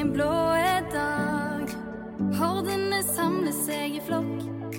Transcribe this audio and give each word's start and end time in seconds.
en 0.00 0.12
blå 0.12 0.34
dag. 0.92 1.72
Hordene 2.38 3.02
samler 3.04 3.52
seg 3.52 3.98
i 3.98 4.00
flokk. 4.00 4.78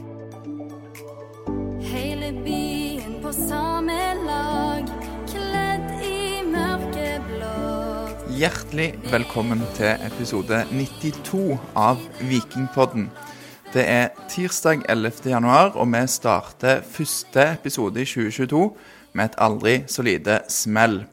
Hele 1.86 2.32
byen 2.42 3.20
på 3.22 3.34
samme 3.36 3.98
lag, 4.26 4.90
kledd 5.30 5.92
i 6.08 6.42
mørkeblått. 6.50 8.24
Hjertelig 8.34 8.88
velkommen 9.12 9.62
til 9.78 10.02
episode 10.08 10.64
92 10.72 11.44
av 11.78 12.02
Vikingpodden. 12.26 13.12
Det 13.76 13.86
er 13.86 14.10
tirsdag 14.32 14.88
11. 14.90 15.30
januar, 15.36 15.76
og 15.76 15.86
vi 15.94 16.02
starter 16.10 16.82
første 16.82 17.46
episode 17.60 18.02
i 18.02 18.10
2022 18.10 18.64
med 19.14 19.30
et 19.30 19.38
aldri 19.38 19.76
så 19.86 20.02
lite 20.08 20.42
smell. 20.50 21.04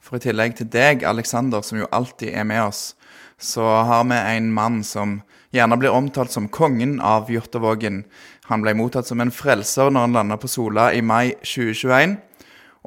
For 0.00 0.16
i 0.16 0.24
tillegg 0.24 0.56
til 0.56 0.72
deg, 0.72 1.04
Aleksander, 1.04 1.60
som 1.60 1.82
jo 1.82 1.90
alltid 1.92 2.32
er 2.32 2.48
med 2.48 2.64
oss, 2.70 2.94
så 3.40 3.64
har 3.88 4.04
vi 4.04 4.16
en 4.36 4.52
mann 4.52 4.82
som 4.84 5.20
gjerne 5.54 5.78
blir 5.80 5.94
omtalt 5.96 6.32
som 6.32 6.48
kongen 6.52 6.98
av 7.00 7.30
Jåttåvågen. 7.32 8.04
Han 8.52 8.64
ble 8.64 8.74
mottatt 8.76 9.08
som 9.08 9.20
en 9.22 9.32
frelser 9.34 9.90
når 9.90 10.06
han 10.06 10.18
landa 10.18 10.36
på 10.40 10.50
Sola 10.50 10.90
i 10.92 11.00
mai 11.02 11.32
2021. 11.40 12.18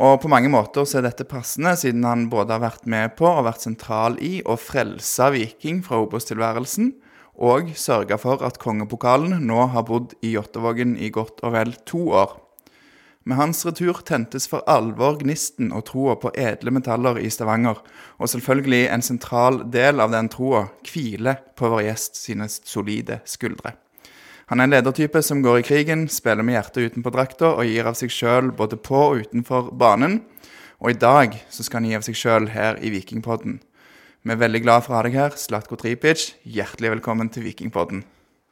Og 0.04 0.16
på 0.24 0.30
mange 0.32 0.50
måter 0.50 0.88
så 0.90 1.00
er 1.00 1.08
dette 1.08 1.28
passende, 1.30 1.76
siden 1.78 2.06
han 2.08 2.30
både 2.32 2.56
har 2.56 2.64
vært 2.64 2.88
med 2.90 3.14
på 3.18 3.28
og 3.30 3.46
vært 3.46 3.66
sentral 3.66 4.18
i 4.22 4.40
å 4.46 4.58
frelse 4.58 5.30
Viking 5.36 5.84
fra 5.86 6.00
Obos-tilværelsen, 6.02 6.94
og 7.34 7.74
sørga 7.78 8.18
for 8.22 8.42
at 8.46 8.60
kongepokalen 8.62 9.40
nå 9.46 9.68
har 9.74 9.86
bodd 9.90 10.14
i 10.22 10.36
Jåttåvågen 10.36 10.96
i 11.02 11.10
godt 11.14 11.42
og 11.46 11.56
vel 11.58 11.74
to 11.90 12.08
år. 12.14 12.43
Med 13.24 13.38
hans 13.38 13.66
retur 13.66 14.02
tentes 14.04 14.50
for 14.52 14.66
alvor 14.68 15.16
gnisten 15.22 15.70
og 15.72 15.86
troa 15.88 16.18
på 16.20 16.34
edle 16.36 16.74
metaller 16.76 17.22
i 17.22 17.30
Stavanger, 17.32 17.80
og 18.20 18.30
selvfølgelig 18.30 18.82
en 18.92 19.06
sentral 19.06 19.62
del 19.72 20.04
av 20.04 20.12
den 20.12 20.28
troa 20.32 20.66
hviler 20.90 21.40
på 21.56 21.72
vår 21.72 21.86
gjest 21.86 22.20
sine 22.20 22.50
solide 22.52 23.22
skuldre. 23.24 23.78
Han 24.52 24.60
er 24.60 24.68
en 24.68 24.76
ledertype 24.76 25.22
som 25.24 25.40
går 25.42 25.62
i 25.62 25.66
krigen, 25.70 26.08
spiller 26.12 26.44
med 26.44 26.58
hjertet 26.58 26.92
utenpå 26.92 27.14
drakta 27.16 27.54
og 27.56 27.64
gir 27.70 27.88
av 27.88 27.96
seg 27.96 28.12
sjøl 28.12 28.52
både 28.52 28.76
på 28.76 29.00
og 29.06 29.24
utenfor 29.24 29.72
banen. 29.72 30.20
Og 30.84 30.92
i 30.92 31.00
dag 31.00 31.38
så 31.48 31.64
skal 31.64 31.80
han 31.80 31.88
gi 31.90 31.96
av 31.96 32.04
seg 32.04 32.20
sjøl 32.20 32.50
her 32.52 32.82
i 32.84 32.92
Vikingpodden. 32.92 33.62
Vi 34.24 34.36
er 34.36 34.40
veldig 34.40 34.66
glad 34.66 34.84
for 34.84 34.96
å 34.96 35.00
ha 35.00 35.08
deg 35.08 35.16
her, 35.16 35.38
Slatko 35.40 35.80
Tripic. 35.80 36.34
Hjertelig 36.44 36.98
velkommen 36.98 37.32
til 37.32 37.48
Vikingpodden. 37.48 38.04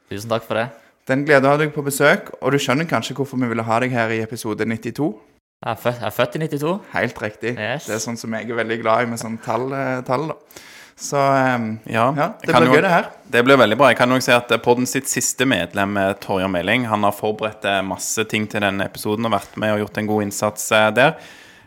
Tusen 0.08 0.32
takk 0.32 0.48
for 0.48 0.60
det. 0.60 0.70
Den 1.08 1.24
gleder 1.26 1.48
har 1.50 1.58
du 1.58 1.64
deg 1.64 1.72
på 1.74 1.82
besøk, 1.82 2.30
og 2.40 2.52
du 2.54 2.60
skjønner 2.62 2.86
kanskje 2.86 3.16
hvorfor 3.18 3.40
vi 3.40 3.48
ville 3.50 3.64
ha 3.66 3.78
deg 3.82 3.94
her 3.94 4.12
i 4.14 4.20
episode 4.22 4.62
92? 4.62 5.08
Jeg 5.62 5.70
er 5.70 5.78
født, 5.78 5.98
jeg 5.98 6.06
er 6.06 6.14
født 6.14 6.36
i 6.36 6.42
92. 6.42 6.74
Helt 6.92 7.22
riktig. 7.22 7.54
Yes. 7.58 7.88
Det 7.88 7.96
er 7.96 8.02
sånn 8.02 8.18
som 8.18 8.34
jeg 8.34 8.50
er 8.50 8.58
veldig 8.58 8.78
glad 8.82 9.02
i 9.02 9.10
med 9.10 9.20
sånn 9.22 9.38
tall. 9.42 9.66
eh, 9.74 9.98
tall 10.06 10.28
da. 10.30 10.36
Så 11.02 11.18
um, 11.18 11.66
Ja, 11.90 12.06
ja, 12.14 12.28
det 12.42 12.54
kan 12.54 12.62
blir 12.62 12.76
gøy, 12.76 12.82
det 12.84 12.92
her. 12.92 13.10
Det 13.34 13.42
blir 13.46 13.58
veldig 13.58 13.78
bra. 13.80 13.90
Jeg 13.90 13.98
kan 13.98 14.14
også 14.14 14.28
si 14.28 14.34
at 14.36 14.54
Podden 14.62 14.86
sitt 14.86 15.10
siste 15.10 15.46
medlem, 15.48 15.96
eh, 15.98 16.12
Torjar 16.22 16.50
Meling, 16.52 16.86
han 16.90 17.02
har 17.06 17.14
forberedt 17.16 17.66
eh, 17.66 17.80
masse 17.86 18.26
ting 18.30 18.46
til 18.50 18.62
denne 18.62 18.86
episoden 18.86 19.26
og 19.26 19.34
vært 19.34 19.56
med 19.58 19.74
og 19.74 19.84
gjort 19.84 19.98
en 20.02 20.10
god 20.10 20.26
innsats 20.28 20.70
eh, 20.76 20.90
der. 20.94 21.16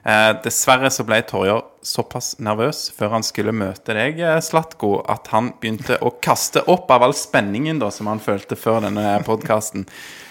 Eh, 0.06 0.32
dessverre 0.46 0.92
så 0.94 1.04
ble 1.08 1.20
Torjar 1.28 1.64
såpass 1.86 2.36
nervøs 2.42 2.90
før 2.96 3.16
han 3.16 3.26
skulle 3.26 3.54
møte 3.56 3.96
deg, 3.96 4.20
eh, 4.20 4.42
Slatko, 4.44 4.98
at 5.12 5.30
han 5.34 5.52
begynte 5.62 6.00
å 6.02 6.12
kaste 6.24 6.64
opp 6.72 6.92
av 6.92 7.06
all 7.06 7.16
spenningen 7.18 7.80
da 7.82 7.92
som 7.94 8.10
han 8.10 8.22
følte 8.24 8.58
før 8.60 8.82
denne 8.88 9.20
podkasten. 9.26 9.86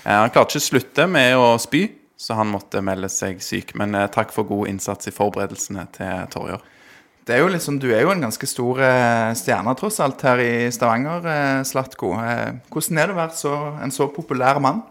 Eh, 0.05 0.12
han 0.12 0.33
klarte 0.34 0.56
ikke 0.56 0.64
å 0.64 0.69
slutte 0.69 1.08
med 1.11 1.36
å 1.38 1.55
spy, 1.62 1.86
så 2.19 2.38
han 2.38 2.50
måtte 2.52 2.83
melde 2.84 3.11
seg 3.12 3.42
syk. 3.42 3.74
Men 3.78 3.94
eh, 3.94 4.11
takk 4.12 4.34
for 4.34 4.48
god 4.48 4.72
innsats 4.72 5.11
i 5.11 5.14
forberedelsene 5.14 5.86
til 5.94 6.30
Torjer. 6.34 6.70
Det 7.24 7.38
er 7.38 7.41
jo 7.41 7.52
liksom, 7.55 7.78
Du 7.80 7.89
er 7.94 8.02
jo 8.05 8.11
en 8.12 8.20
ganske 8.20 8.46
stor 8.46 8.83
stjerne 9.33 9.72
tross 9.80 9.96
alt 10.05 10.20
her 10.27 10.42
i 10.44 10.68
Stavanger, 10.68 11.24
Slatko. 11.64 12.11
Hvordan 12.68 12.98
er 13.00 13.08
det 13.08 13.14
å 13.14 13.16
være 13.16 13.39
så, 13.39 13.52
en 13.80 13.94
så 13.94 14.11
populær 14.12 14.61
mann? 14.61 14.83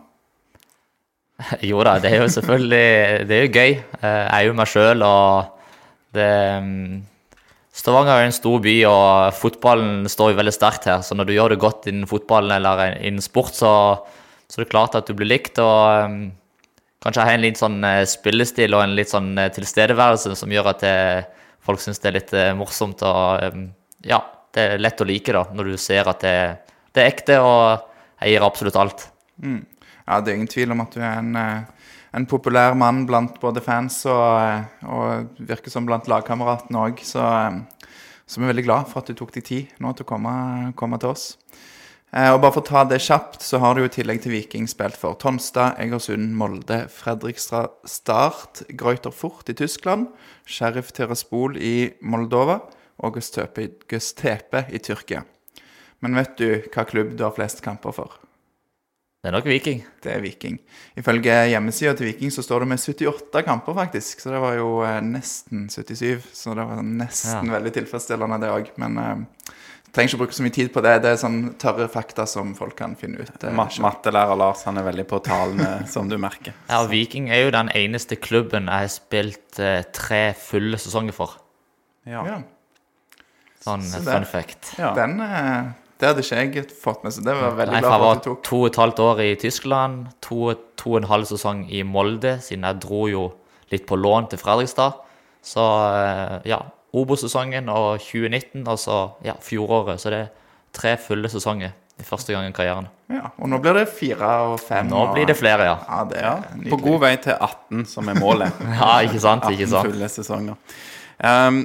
Jo 1.70 1.84
da, 1.86 2.00
det 2.02 2.10
er 2.10 2.24
jo 2.24 2.32
selvfølgelig 2.34 3.28
Det 3.30 3.38
er 3.38 3.46
jo 3.46 3.52
gøy. 3.54 3.76
Jeg 4.02 4.34
er 4.34 4.48
jo 4.48 4.56
meg 4.58 4.72
sjøl, 4.72 5.06
og 5.06 5.53
det 6.14 6.30
mm, 6.64 7.02
Stavanger 7.74 8.20
er 8.20 8.28
en 8.28 8.36
stor 8.36 8.60
by, 8.62 8.74
og 8.86 9.34
fotballen 9.34 10.06
står 10.12 10.34
jo 10.34 10.38
veldig 10.38 10.54
sterkt 10.54 10.86
her. 10.86 11.02
Så 11.02 11.18
når 11.18 11.26
du 11.26 11.34
gjør 11.34 11.56
det 11.56 11.62
godt 11.64 11.88
innen 11.90 12.10
fotballen 12.10 12.54
eller 12.54 13.00
innen 13.00 13.24
sport, 13.26 13.56
så, 13.58 13.72
så 14.46 14.60
er 14.60 14.68
det 14.68 14.74
klart 14.76 14.98
at 15.00 15.10
du 15.10 15.16
blir 15.18 15.32
likt. 15.32 15.58
Og 15.64 16.06
um, 16.06 16.20
kanskje 17.02 17.26
ha 17.26 17.34
en 17.34 17.42
litt 17.42 17.58
sånn 17.58 17.80
eh, 17.90 18.04
spillestil 18.10 18.78
og 18.78 18.86
en 18.86 18.94
litt 18.94 19.10
sånn 19.10 19.32
eh, 19.42 19.50
tilstedeværelse 19.56 20.36
som 20.38 20.54
gjør 20.54 20.70
at 20.70 20.86
det, 20.86 20.94
folk 21.66 21.82
syns 21.82 22.04
det 22.04 22.12
er 22.12 22.18
litt 22.20 22.36
eh, 22.38 22.54
morsomt. 22.60 23.02
Og 23.10 23.58
um, 23.58 23.66
ja, 24.06 24.22
det 24.54 24.68
er 24.76 24.86
lett 24.86 25.02
å 25.02 25.10
like 25.10 25.34
da, 25.34 25.48
når 25.58 25.74
du 25.74 25.82
ser 25.82 26.14
at 26.14 26.22
det, 26.22 26.38
det 26.94 27.02
er 27.02 27.10
ekte, 27.10 27.40
og 27.42 27.90
jeg 28.22 28.36
gir 28.36 28.46
absolutt 28.46 28.78
alt. 28.78 29.08
Ja, 30.06 30.22
Det 30.22 30.30
er 30.30 30.36
ingen 30.38 30.52
tvil 30.52 30.76
om 30.76 30.84
at 30.84 30.94
du 30.94 31.02
er 31.02 31.18
en, 31.18 31.36
eh, 31.36 31.83
en 32.14 32.26
populær 32.30 32.76
mann 32.78 33.04
blant 33.10 33.40
både 33.42 33.62
fans 33.66 34.04
og, 34.10 34.66
og 34.86 35.40
virker 35.42 35.74
som 35.74 35.88
blant 35.88 36.10
lagkameratene 36.12 36.84
òg. 36.88 37.02
Så, 37.06 37.22
eh, 37.24 37.88
så 38.26 38.40
vi 38.40 38.48
er 38.48 38.54
veldig 38.54 38.68
glad 38.68 38.92
for 38.92 39.02
at 39.02 39.10
du 39.10 39.18
tok 39.18 39.34
deg 39.36 39.48
tid 39.48 39.80
nå 39.84 39.94
til 39.94 40.06
å 40.06 40.12
komme, 40.14 40.36
komme 40.80 41.00
til 41.02 41.14
oss. 41.14 41.32
Eh, 42.14 42.30
og 42.30 42.44
bare 42.44 42.54
for 42.54 42.62
å 42.62 42.68
ta 42.68 42.84
det 42.86 43.02
kjapt, 43.02 43.42
så 43.42 43.58
har 43.64 43.74
du 43.74 43.82
jo 43.82 43.90
i 43.90 43.96
tillegg 43.96 44.22
til 44.22 44.36
Viking 44.36 44.68
spilt 44.70 45.00
for 45.00 45.18
Tonstad, 45.18 45.80
Egersund, 45.82 46.36
Molde, 46.38 46.84
Fredrikstad, 46.94 47.74
Start, 47.90 48.62
Greuter 48.78 49.14
Fort 49.14 49.50
i 49.50 49.58
Tyskland, 49.58 50.12
Sheriff 50.46 50.94
Tiraspol 50.94 51.58
i 51.58 51.90
Moldova 52.06 52.60
og 53.02 53.18
Gustepe 53.18 54.68
i 54.70 54.84
Tyrkia. 54.86 55.24
Men 56.06 56.20
vet 56.20 56.38
du 56.38 56.48
hva 56.70 56.86
klubb 56.86 57.16
du 57.18 57.26
har 57.26 57.34
flest 57.34 57.66
kamper 57.66 57.96
for? 57.96 58.23
Det 59.24 59.30
er 59.30 59.36
nok 59.38 59.46
Viking. 59.48 59.78
Det 60.04 60.12
er 60.12 60.20
Viking. 60.20 60.58
Ifølge 61.00 61.32
hjemmesida 61.48 61.94
til 61.96 62.10
Viking 62.10 62.32
så 62.36 62.44
står 62.44 62.66
det 62.66 62.68
med 62.74 62.82
78 62.84 63.44
kamper, 63.48 63.74
faktisk. 63.78 64.20
Så 64.20 64.34
det 64.34 64.42
var 64.44 64.58
jo 64.58 64.82
eh, 64.84 64.98
nesten 65.00 65.70
77. 65.72 66.26
Så 66.36 66.52
det 66.58 66.66
var 66.68 66.82
nesten 66.84 67.48
Ja. 67.48 67.54
veldig 67.56 67.72
tilfredsstillende, 67.78 68.40
det 68.44 68.50
òg. 68.52 68.72
Men 68.84 68.98
eh, 69.00 69.54
trenger 69.96 70.12
ikke 70.12 70.20
bruke 70.26 70.36
så 70.36 70.44
mye 70.44 70.56
tid 70.58 70.74
på 70.76 70.84
det. 70.84 70.98
Det 71.06 71.14
er 71.14 71.22
sånn 71.22 71.38
tørre 71.62 71.88
fakta 71.94 72.26
som 72.28 72.52
folk 72.58 72.76
kan 72.76 72.98
finne 73.00 73.24
ut. 73.24 73.32
eh, 73.48 73.54
Ma. 73.56 73.70
Mattelærer 73.86 74.36
Lars 74.42 74.66
han 74.68 74.78
er 74.82 74.90
veldig 74.90 75.06
på 75.08 75.22
tallene, 75.24 75.88
som 75.88 76.10
du 76.12 76.18
merker. 76.20 76.52
Ja, 76.68 76.82
Viking 76.92 77.30
er 77.32 77.46
jo 77.46 77.54
den 77.56 77.70
eneste 77.80 78.18
klubben 78.20 78.68
jeg 78.68 78.90
har 78.90 78.92
spilt 78.92 79.60
eh, 79.64 79.86
tre 79.96 80.34
fulle 80.36 80.76
sesonger 80.76 81.16
for. 81.16 81.38
Ja. 82.06 82.26
ja. 82.28 82.42
Sånn 83.64 83.88
eh, 83.88 84.04
fun 84.04 84.28
fact. 84.28 84.74
Ja. 84.78 84.92
Den 85.00 85.16
eh, 85.24 85.72
Det 86.04 86.10
hadde 86.10 86.24
ikke 86.26 86.40
jeg 86.60 86.66
fått 86.84 87.04
med, 87.08 87.14
så 87.16 87.24
det 87.24 87.34
var 87.38 87.46
jeg 87.48 87.58
veldig 87.62 87.74
Nei, 87.78 87.80
glad 87.80 87.90
for 87.90 87.96
jeg 87.96 88.04
var 88.04 88.18
at 88.18 88.24
du 88.26 88.30
tok. 88.30 88.44
to 88.50 88.58
og 88.60 88.68
et 88.70 88.80
halvt 88.82 89.00
år 89.06 89.22
i 89.24 89.30
Tyskland, 89.40 90.02
to, 90.26 90.40
to 90.82 90.90
og 90.92 90.98
en 91.00 91.08
halv 91.14 91.28
sesong 91.30 91.62
i 91.72 91.84
Molde, 91.88 92.34
siden 92.44 92.66
jeg 92.68 92.82
dro 92.84 93.06
jo 93.08 93.22
litt 93.72 93.86
på 93.88 93.96
lån 93.98 94.28
til 94.34 94.42
Fredrikstad. 94.42 94.98
Så 95.44 95.64
eh, 95.64 96.36
ja, 96.52 96.60
Obo-sesongen 96.94 97.72
og 97.74 98.02
2019, 98.04 98.68
og 98.68 98.78
så 98.84 98.98
ja, 99.26 99.34
fjoråret. 99.42 100.02
Så 100.04 100.12
det 100.14 100.20
er 100.26 100.34
tre 100.76 100.98
fulle 101.02 101.32
sesonger 101.32 101.72
i 102.02 102.04
første 102.06 102.34
gang 102.36 102.48
i 102.50 102.54
karrieren. 102.56 102.88
Ja, 103.14 103.30
og 103.38 103.50
nå 103.52 103.60
blir 103.64 103.76
det 103.80 103.88
fire 103.94 104.30
og 104.52 104.60
fem. 104.62 104.88
Nå 104.92 105.00
og- 105.08 105.14
blir 105.16 105.26
det 105.30 105.38
flere, 105.40 105.66
ja. 105.72 105.78
Ja, 105.88 106.04
det 106.10 106.20
er 106.20 106.28
Ja, 106.28 106.70
på 106.70 106.80
god 106.84 107.00
vei 107.06 107.16
til 107.22 107.34
18, 107.40 107.86
som 107.90 108.10
er 108.10 108.20
målet. 108.20 108.52
Ja, 108.80 108.92
ikke 109.08 109.20
sant, 109.24 109.44
18 109.46 109.54
ikke 109.58 109.70
sant. 109.74 109.90
fulle 109.92 110.10
sesonger. 110.10 110.56
Um, 111.24 111.64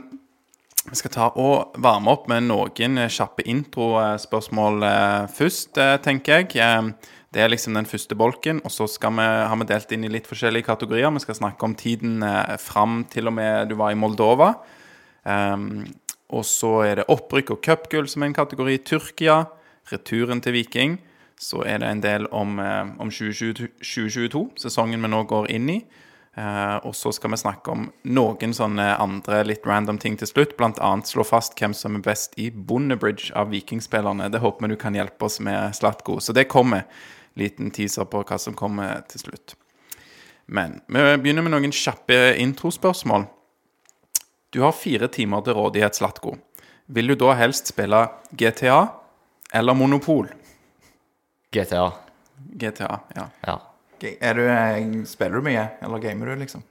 vi 0.91 0.97
skal 0.97 1.12
ta 1.12 1.28
og 1.37 1.76
varme 1.82 2.12
opp 2.12 2.28
med 2.31 2.47
noen 2.49 3.00
eh, 3.00 3.12
kjappe 3.12 3.44
introspørsmål 3.49 4.84
eh, 4.88 5.25
først, 5.37 5.78
eh, 5.81 5.97
tenker 6.04 6.44
jeg. 6.49 6.93
Det 7.34 7.43
er 7.44 7.50
liksom 7.53 7.76
den 7.76 7.88
første 7.88 8.16
bolken, 8.16 8.62
og 8.65 8.72
så 8.72 8.87
vi, 8.88 9.21
har 9.21 9.56
vi 9.60 9.69
delt 9.69 9.91
inn 9.93 10.06
i 10.09 10.12
litt 10.12 10.28
forskjellige 10.31 10.65
kategorier. 10.65 11.12
Vi 11.12 11.21
skal 11.21 11.37
snakke 11.37 11.66
om 11.66 11.75
tiden 11.76 12.25
fram 12.56 13.03
til 13.12 13.28
og 13.28 13.34
med 13.37 13.69
du 13.69 13.75
var 13.76 13.93
i 13.93 13.99
Moldova. 14.00 14.54
Og 15.28 16.47
så 16.49 16.70
er 16.87 16.94
det 16.96 17.08
opprykk 17.12 17.52
og 17.52 17.61
cupgull 17.61 18.08
som 18.08 18.25
er 18.25 18.31
en 18.31 18.38
kategori. 18.38 18.79
Tyrkia, 18.81 19.43
returen 19.93 20.41
til 20.41 20.56
Viking. 20.56 20.96
Så 21.37 21.61
er 21.69 21.84
det 21.84 21.93
en 21.93 22.00
del 22.00 22.25
om, 22.32 22.56
om 22.96 23.12
2022, 23.12 23.75
2022, 23.84 24.46
sesongen 24.64 25.05
vi 25.05 25.12
nå 25.12 25.20
går 25.29 25.52
inn 25.52 25.69
i. 25.76 25.79
Eh, 26.38 26.76
og 26.87 26.94
så 26.94 27.11
skal 27.12 27.32
vi 27.32 27.40
snakke 27.40 27.73
om 27.73 27.87
noen 28.06 28.52
sånne 28.55 28.93
andre 29.02 29.40
litt 29.49 29.64
random 29.67 29.99
ting 29.99 30.19
til 30.20 30.29
slutt. 30.31 30.55
Blant 30.58 30.79
annet 30.85 31.11
slå 31.11 31.25
fast 31.26 31.56
hvem 31.58 31.75
som 31.75 31.96
er 31.99 32.05
best 32.05 32.37
i 32.38 32.50
Bondebridge 32.52 33.32
av 33.38 33.50
vikingspillerne. 33.50 34.29
Det 34.31 34.43
håper 34.44 34.67
vi 34.67 34.75
du 34.75 34.79
kan 34.79 34.94
hjelpe 34.94 35.26
oss 35.26 35.40
med, 35.43 35.75
Slatko. 35.75 36.20
Så 36.23 36.37
det 36.37 36.46
kommer. 36.52 36.87
Liten 37.38 37.73
teaser 37.75 38.06
på 38.11 38.23
hva 38.26 38.38
som 38.38 38.55
kommer 38.58 39.02
til 39.11 39.23
slutt. 39.23 39.56
Men 40.46 40.79
vi 40.87 41.02
begynner 41.23 41.44
med 41.44 41.55
noen 41.56 41.75
kjappe 41.75 42.17
introspørsmål. 42.41 43.26
Du 44.55 44.62
har 44.62 44.73
fire 44.73 45.11
timer 45.12 45.43
til 45.44 45.58
rådighet, 45.58 45.99
Slatko. 45.99 46.37
Vil 46.88 47.11
du 47.11 47.19
da 47.20 47.34
helst 47.37 47.69
spille 47.69 48.06
GTA 48.32 48.79
eller 49.55 49.76
Monopol? 49.76 50.31
GTA. 51.52 51.91
GTA, 52.62 53.00
ja. 53.17 53.26
Ja. 53.44 53.58
Du, 53.99 54.09
eh, 54.09 55.05
spiller 55.05 55.39
du 55.39 55.47
mye, 55.49 55.65
eller 55.83 56.03
gamer 56.03 56.31
du, 56.31 56.37
liksom? 56.43 56.62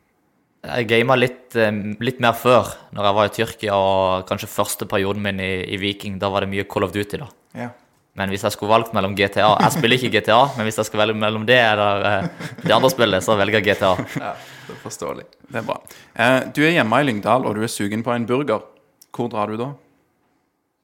Jeg 0.67 0.87
gama 0.89 1.15
litt, 1.15 1.55
eh, 1.55 1.71
litt 2.03 2.19
mer 2.23 2.33
før, 2.33 2.73
når 2.95 3.07
jeg 3.07 3.17
var 3.17 3.25
i 3.25 3.33
Tyrkia 3.35 3.75
og 3.75 4.27
kanskje 4.27 4.49
første 4.51 4.87
perioden 4.89 5.21
min 5.23 5.39
i, 5.39 5.65
i 5.73 5.77
Viking. 5.77 6.17
Da 6.19 6.29
var 6.29 6.41
det 6.41 6.51
mye 6.51 6.67
Call 6.67 6.87
of 6.87 6.93
Duty, 6.95 7.19
da. 7.21 7.27
Ja. 7.55 7.69
Men 8.17 8.31
hvis 8.33 8.41
jeg 8.41 8.55
skulle 8.55 8.71
valgt 8.71 8.95
mellom 8.97 9.13
GTA 9.13 9.51
Jeg 9.61 9.75
spiller 9.75 9.93
ikke 9.93 10.09
GTA, 10.15 10.39
men 10.57 10.65
hvis 10.65 10.79
jeg 10.81 10.87
skal 10.87 11.03
velge 11.03 11.19
mellom 11.21 11.43
det 11.45 11.59
eller 11.61 12.05
eh, 12.09 12.47
det 12.63 12.73
andre 12.73 12.89
spillet, 12.89 13.23
så 13.23 13.37
velger 13.37 13.61
jeg 13.61 13.67
GTA. 13.77 13.91
ja. 14.25 14.31
Det 14.67 14.75
er 14.75 14.79
forståelig. 14.83 15.27
Det 15.47 15.61
er 15.61 15.67
bra. 15.67 15.77
Du 16.51 16.63
er 16.65 16.73
hjemme 16.75 16.97
i 16.99 17.05
Lyngdal, 17.07 17.45
og 17.47 17.55
du 17.55 17.61
er 17.63 17.71
sugen 17.71 18.03
på 18.03 18.11
en 18.11 18.25
burger. 18.27 18.65
Hvor 19.15 19.29
drar 19.31 19.53
du 19.53 19.55
da? 19.61 19.69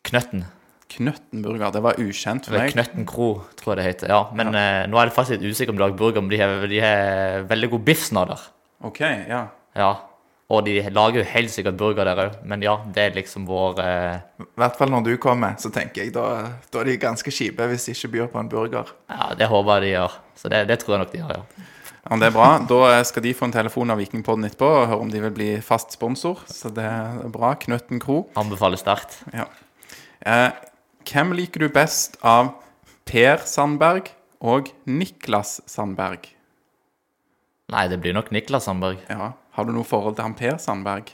Knøtten. 0.07 0.45
Knøtten 0.93 1.41
burger. 1.41 1.73
Det 1.73 1.81
var 1.83 1.99
ukjent 2.01 2.47
for 2.47 2.59
meg. 2.59 2.71
Knøtten 2.75 3.09
kro, 3.09 3.33
tror 3.59 3.73
jeg 3.73 3.79
det 3.79 3.89
heter. 3.89 4.13
Ja, 4.13 4.23
men 4.37 4.53
eh, 4.53 4.85
nå 4.89 4.99
er 4.99 5.09
det 5.09 5.15
faktisk 5.15 5.39
litt 5.39 5.53
usikker 5.53 5.73
om 5.73 5.81
lager 5.81 5.97
burger, 5.97 6.21
men 6.21 6.33
de 6.33 6.41
har, 6.41 6.65
de 6.69 6.81
har 6.83 7.45
veldig 7.49 7.69
god 7.75 7.85
biffsnadder. 7.89 8.49
Ok, 8.85 9.01
ja. 9.01 9.45
Ja. 9.79 9.93
Og 10.53 10.65
de 10.67 10.75
lager 10.93 11.21
jo 11.21 11.25
helt 11.31 11.51
sikkert 11.53 11.77
burger 11.79 12.05
der 12.05 12.19
òg, 12.25 12.39
men 12.45 12.61
ja, 12.65 12.75
det 12.93 13.07
er 13.07 13.15
liksom 13.15 13.45
vår 13.47 13.79
eh, 13.81 14.17
I 14.43 14.47
hvert 14.61 14.75
fall 14.77 14.91
når 14.93 15.05
du 15.07 15.13
kommer, 15.21 15.55
så 15.57 15.71
tenker 15.73 16.03
jeg 16.03 16.13
da, 16.13 16.25
da 16.69 16.81
er 16.81 16.91
de 16.91 16.97
ganske 17.01 17.33
kjipe 17.33 17.65
hvis 17.71 17.87
de 17.87 17.95
ikke 17.95 18.11
byr 18.17 18.27
på 18.33 18.41
en 18.41 18.51
burger. 18.51 18.91
Ja, 19.09 19.31
det 19.39 19.47
håper 19.49 19.79
jeg 19.79 19.85
de 19.87 19.93
gjør. 19.95 20.17
Så 20.37 20.51
det, 20.53 20.65
det 20.69 20.77
tror 20.83 20.97
jeg 20.97 21.05
nok 21.05 21.13
de 21.15 21.21
gjør, 21.23 21.31
ja. 21.39 21.69
ja. 22.03 22.19
Det 22.19 22.27
er 22.27 22.35
bra. 22.35 22.49
Da 22.69 22.99
skal 23.07 23.23
de 23.25 23.33
få 23.39 23.47
en 23.47 23.55
telefon 23.55 23.95
av 23.95 24.01
Vikingpodden 24.03 24.49
etterpå 24.49 24.67
og 24.67 24.89
høre 24.91 25.07
om 25.07 25.13
de 25.13 25.23
vil 25.23 25.33
bli 25.33 25.49
fast 25.63 25.95
sponsor. 25.95 26.43
Så 26.51 26.69
det 26.75 26.83
er 26.85 27.23
bra. 27.31 27.53
Knøtten 27.63 28.03
kro. 28.03 28.25
Anbefaler 28.37 28.81
sterkt. 28.81 29.21
Ja. 29.31 29.47
Eh, 30.27 30.49
hvem 31.07 31.33
liker 31.37 31.63
du 31.63 31.69
best 31.73 32.17
av 32.25 32.53
Per 33.09 33.43
Sandberg 33.49 34.11
og 34.43 34.71
Niklas 34.89 35.59
Sandberg? 35.69 36.27
Nei, 37.73 37.87
det 37.89 37.99
blir 38.03 38.15
nok 38.15 38.31
Niklas 38.35 38.67
Sandberg. 38.67 39.01
Ja. 39.09 39.33
Har 39.53 39.67
du 39.67 39.73
noe 39.75 39.87
forhold 39.87 40.17
til 40.17 40.27
han 40.27 40.35
Per 40.37 40.59
Sandberg? 40.61 41.13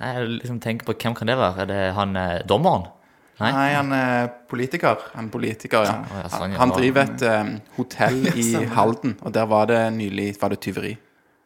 Nei, 0.00 0.10
jeg 0.16 0.30
liksom 0.40 0.58
tenker 0.62 0.88
på 0.88 0.96
hvem 0.98 1.14
kan 1.14 1.30
det 1.30 1.38
være? 1.38 1.64
Er 1.64 1.70
det 1.70 1.80
han 1.98 2.18
eh, 2.18 2.42
dommeren? 2.50 2.88
Nei? 3.40 3.50
Nei, 3.50 3.70
han 3.74 3.90
er 3.94 4.28
politiker. 4.50 5.00
Han 5.14 5.28
politiker, 5.32 5.86
ja. 5.86 5.94
Ja, 6.06 6.28
sånn. 6.30 6.54
Han 6.58 6.74
driver 6.74 7.08
et 7.08 7.24
eh, 7.26 7.54
hotell 7.78 8.28
i 8.38 8.46
Halden, 8.76 9.16
og 9.22 9.34
der 9.34 9.48
var 9.50 9.70
det 9.70 9.80
nylig 9.96 10.32
var 10.42 10.54
det 10.54 10.60
tyveri. 10.62 10.94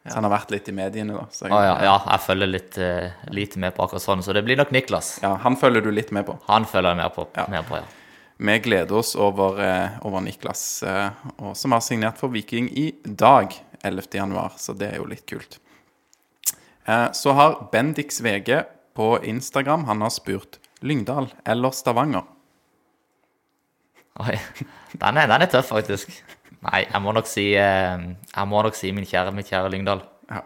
Så 0.09 0.17
han 0.17 0.25
har 0.25 0.33
vært 0.33 0.51
litt 0.53 0.69
i 0.71 0.73
mediene, 0.75 1.13
da. 1.15 1.25
Så 1.31 1.45
jeg, 1.45 1.53
ah, 1.53 1.63
ja, 1.67 1.75
ja, 1.85 1.95
jeg 2.09 2.23
følger 2.25 2.49
litt 2.49 2.79
uh, 2.81 3.29
lite 3.35 3.61
med 3.61 3.75
på 3.77 3.85
akkurat 3.85 4.03
sånn, 4.03 4.23
så 4.25 4.33
det 4.35 4.43
blir 4.47 4.59
nok 4.59 4.73
Niklas. 4.73 5.19
ja, 5.23 5.35
Han 5.43 5.57
følger 5.59 5.85
du 5.85 5.91
litt 5.93 6.11
med 6.15 6.25
på. 6.27 6.35
Han 6.49 6.65
følger 6.69 6.95
jeg 6.95 7.01
mer 7.01 7.13
på. 7.15 7.27
Ja. 7.37 7.45
Mer 7.53 7.65
på 7.67 7.77
ja. 7.79 7.85
Vi 8.39 8.55
gleder 8.63 9.01
oss 9.01 9.13
over, 9.19 9.59
uh, 9.59 9.99
over 10.07 10.23
Niklas, 10.25 10.63
uh, 10.87 11.53
som 11.53 11.75
har 11.75 11.83
signert 11.85 12.17
for 12.21 12.33
Viking 12.33 12.71
i 12.73 12.89
dag, 13.03 13.53
11. 13.83 14.09
januar, 14.17 14.55
så 14.57 14.73
det 14.75 14.93
er 14.93 14.99
jo 14.99 15.07
litt 15.07 15.25
kult. 15.29 15.59
Så 17.13 17.35
har 17.37 17.53
Bendix 17.69 18.17
VG 18.25 18.63
på 18.97 19.11
Instagram 19.29 19.83
han 19.85 20.01
har 20.01 20.09
spurt 20.09 20.57
Lyngdal 20.81 21.29
eller 21.45 21.71
Stavanger. 21.71 22.25
Oi, 24.19 24.35
den 25.03 25.19
er, 25.21 25.29
den 25.29 25.45
er 25.45 25.51
tøff, 25.51 25.69
faktisk. 25.71 26.11
Nei, 26.67 26.81
jeg 26.83 27.01
må 27.03 27.13
nok 27.15 27.27
si, 27.29 27.53
eh, 27.55 28.01
må 28.47 28.63
nok 28.65 28.75
si 28.75 28.91
min 28.91 29.07
kjære, 29.07 29.31
mitt 29.35 29.47
kjære 29.47 29.71
Lyngdal. 29.71 30.01
Ja. 30.29 30.41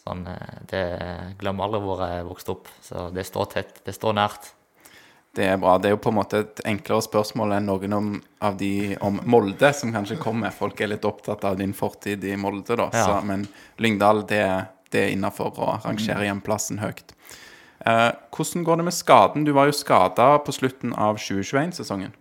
Sånn, 0.00 0.24
eh, 0.26 0.62
det 0.70 0.84
glemmer 1.40 1.66
aldri 1.66 1.82
hvor 1.84 2.00
jeg 2.06 2.24
vokste 2.28 2.54
opp, 2.54 2.70
så 2.82 3.10
det 3.12 3.26
står 3.28 3.50
tett, 3.52 3.84
det 3.84 3.94
står 3.94 4.16
nært. 4.16 4.52
Det 5.36 5.46
er 5.46 5.60
bra. 5.62 5.76
Det 5.78 5.90
er 5.90 5.94
jo 5.94 6.00
på 6.02 6.10
en 6.10 6.18
måte 6.18 6.40
et 6.42 6.60
enklere 6.66 7.04
spørsmål 7.06 7.54
enn 7.54 7.68
noen 7.70 7.92
om, 7.94 8.08
av 8.42 8.56
de 8.58 8.96
om 9.06 9.20
Molde, 9.30 9.70
som 9.76 9.92
kanskje 9.94 10.18
kommer. 10.18 10.50
Folk 10.50 10.80
er 10.80 10.90
litt 10.90 11.06
opptatt 11.06 11.44
av 11.46 11.60
din 11.60 11.74
fortid 11.76 12.24
i 12.26 12.34
Molde, 12.40 12.74
da. 12.74 12.88
Ja. 12.90 13.04
Så, 13.04 13.20
men 13.28 13.46
Lyngdal, 13.78 14.24
det, 14.26 14.42
det 14.90 15.04
er 15.04 15.14
innafor 15.14 15.54
å 15.54 15.76
rangere 15.84 16.26
hjemplassen 16.26 16.82
høyt. 16.82 17.14
Eh, 17.86 18.08
hvordan 18.34 18.64
går 18.66 18.80
det 18.80 18.88
med 18.88 18.96
skaden? 18.96 19.46
Du 19.46 19.52
var 19.56 19.70
jo 19.70 19.76
skada 19.76 20.32
på 20.44 20.52
slutten 20.56 20.96
av 20.98 21.20
2021-sesongen. 21.22 22.16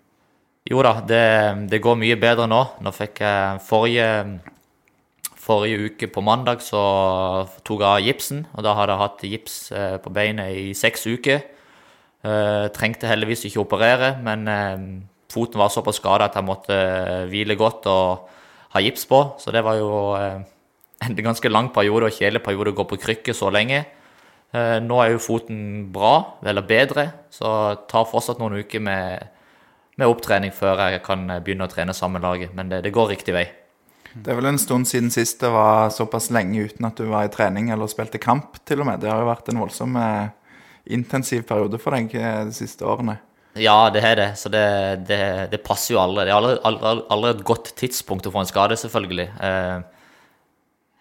Jo 0.68 0.82
da, 0.84 0.98
det, 1.08 1.26
det 1.72 1.80
går 1.82 1.96
mye 2.00 2.18
bedre 2.20 2.48
nå. 2.50 2.60
Nå 2.84 2.92
fikk 2.94 3.22
jeg 3.24 3.62
forrige, 3.64 4.08
forrige 5.40 5.86
uke 5.88 6.10
på 6.12 6.24
mandag 6.26 6.64
så 6.66 6.82
tok 7.64 7.80
jeg 7.80 7.88
av 7.90 8.04
gipsen, 8.04 8.44
og 8.54 8.66
da 8.68 8.76
hadde 8.78 8.96
jeg 8.96 9.04
hatt 9.04 9.24
gips 9.32 9.56
eh, 9.72 9.96
på 10.04 10.12
beinet 10.14 10.58
i 10.60 10.66
seks 10.78 11.08
uker. 11.08 11.46
Eh, 12.28 12.66
trengte 12.76 13.08
heldigvis 13.08 13.46
ikke 13.48 13.64
operere, 13.64 14.12
men 14.26 14.44
eh, 14.52 14.84
foten 15.32 15.62
var 15.62 15.72
såpass 15.74 16.02
skada 16.02 16.28
at 16.28 16.36
jeg 16.36 16.48
måtte 16.48 16.78
hvile 17.32 17.56
godt 17.58 17.88
og 17.90 18.28
ha 18.76 18.84
gips 18.84 19.08
på. 19.10 19.24
Så 19.40 19.56
det 19.56 19.64
var 19.66 19.80
jo 19.80 19.90
en 20.20 21.24
ganske 21.24 21.50
lang 21.50 21.72
periode 21.74 22.12
og 22.12 22.20
kjedelig 22.20 22.44
periode 22.46 22.76
å 22.76 22.80
gå 22.82 22.90
på 22.92 23.00
krykke 23.08 23.34
så 23.34 23.50
lenge. 23.54 23.86
Nå 24.52 24.98
er 24.98 25.12
jo 25.14 25.22
foten 25.22 25.60
bra, 25.94 26.40
eller 26.42 26.66
bedre, 26.66 27.04
så 27.30 27.78
tar 27.90 28.08
fortsatt 28.10 28.40
noen 28.42 28.58
uker 28.64 28.82
med, 28.82 29.28
med 30.00 30.08
opptrening 30.08 30.54
før 30.56 30.80
jeg 30.88 31.04
kan 31.06 31.28
eh, 31.30 31.42
begynne 31.44 31.68
å 31.68 31.72
trene 31.72 31.96
sammen 31.96 32.24
laget. 32.24 32.56
Men 32.58 32.72
det, 32.72 32.84
det 32.86 32.96
går 32.96 33.14
riktig 33.14 33.36
vei. 33.36 33.48
Det 34.10 34.32
er 34.32 34.40
vel 34.40 34.50
en 34.50 34.62
stund 34.62 34.88
siden 34.90 35.12
sist 35.14 35.42
det 35.44 35.52
var 35.54 35.92
såpass 35.94 36.32
lenge 36.34 36.64
uten 36.66 36.88
at 36.88 36.98
du 36.98 37.06
var 37.12 37.28
i 37.28 37.34
trening 37.34 37.70
eller 37.70 37.90
spilte 37.92 38.22
kamp, 38.22 38.58
til 38.66 38.82
og 38.82 38.90
med. 38.90 39.04
Det 39.04 39.12
har 39.12 39.22
jo 39.22 39.30
vært 39.30 39.52
en 39.52 39.62
voldsom 39.62 39.98
eh, 40.02 40.32
intensiv 40.98 41.46
periode 41.50 41.82
for 41.82 41.96
deg 41.96 42.16
eh, 42.18 42.46
de 42.50 42.56
siste 42.56 42.88
årene. 42.88 43.20
Ja, 43.60 43.90
det 43.94 44.02
er 44.06 44.16
det, 44.16 44.28
så 44.40 44.50
det, 44.54 44.66
det, 45.10 45.22
det 45.52 45.62
passer 45.66 45.96
jo 45.96 46.02
aldri. 46.02 46.26
Det 46.26 46.34
er 46.34 46.38
aldri, 46.38 46.58
aldri, 46.70 47.08
aldri 47.16 47.32
et 47.34 47.48
godt 47.48 47.72
tidspunkt 47.78 48.30
å 48.30 48.34
få 48.34 48.44
en 48.44 48.50
skade, 48.50 48.78
selvfølgelig. 48.80 49.28
Eh, 49.46 49.80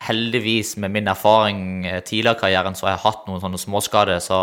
heldigvis, 0.09 0.77
med 0.83 0.95
min 0.95 1.11
erfaring 1.11 1.61
tidligere 2.07 2.37
i 2.37 2.43
karrieren, 2.43 2.77
så 2.77 2.89
har 2.89 2.97
jeg 2.97 3.05
hatt 3.07 3.29
noen 3.29 3.43
sånne 3.45 3.61
småskader, 3.63 4.21
så 4.25 4.41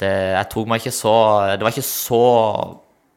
det, 0.00 0.10
jeg 0.10 0.48
tok 0.50 0.70
meg 0.70 0.80
ikke 0.80 0.94
så 0.96 1.12
Det 1.52 1.66
var 1.66 1.74
ikke 1.74 1.84
så 1.84 2.22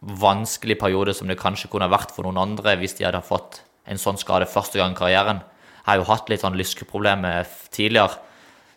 vanskelig 0.05 0.77
periode 0.79 1.15
som 1.17 1.29
det 1.29 1.39
kanskje 1.39 1.69
kunne 1.71 1.89
vært 1.89 2.13
for 2.13 2.27
noen 2.27 2.41
andre 2.41 2.75
hvis 2.79 2.97
de 2.99 3.07
hadde 3.07 3.23
fått 3.25 3.63
en 3.89 4.01
sånn 4.01 4.19
skade 4.21 4.47
første 4.49 4.79
gang 4.79 4.93
i 4.93 4.99
karrieren. 4.99 5.41
Jeg 5.81 5.87
har 5.89 5.99
jo 6.01 6.07
hatt 6.09 6.29
litt 6.29 6.41
sånn 6.41 6.57
lyskeproblemer 6.57 7.45
tidligere, 7.73 8.21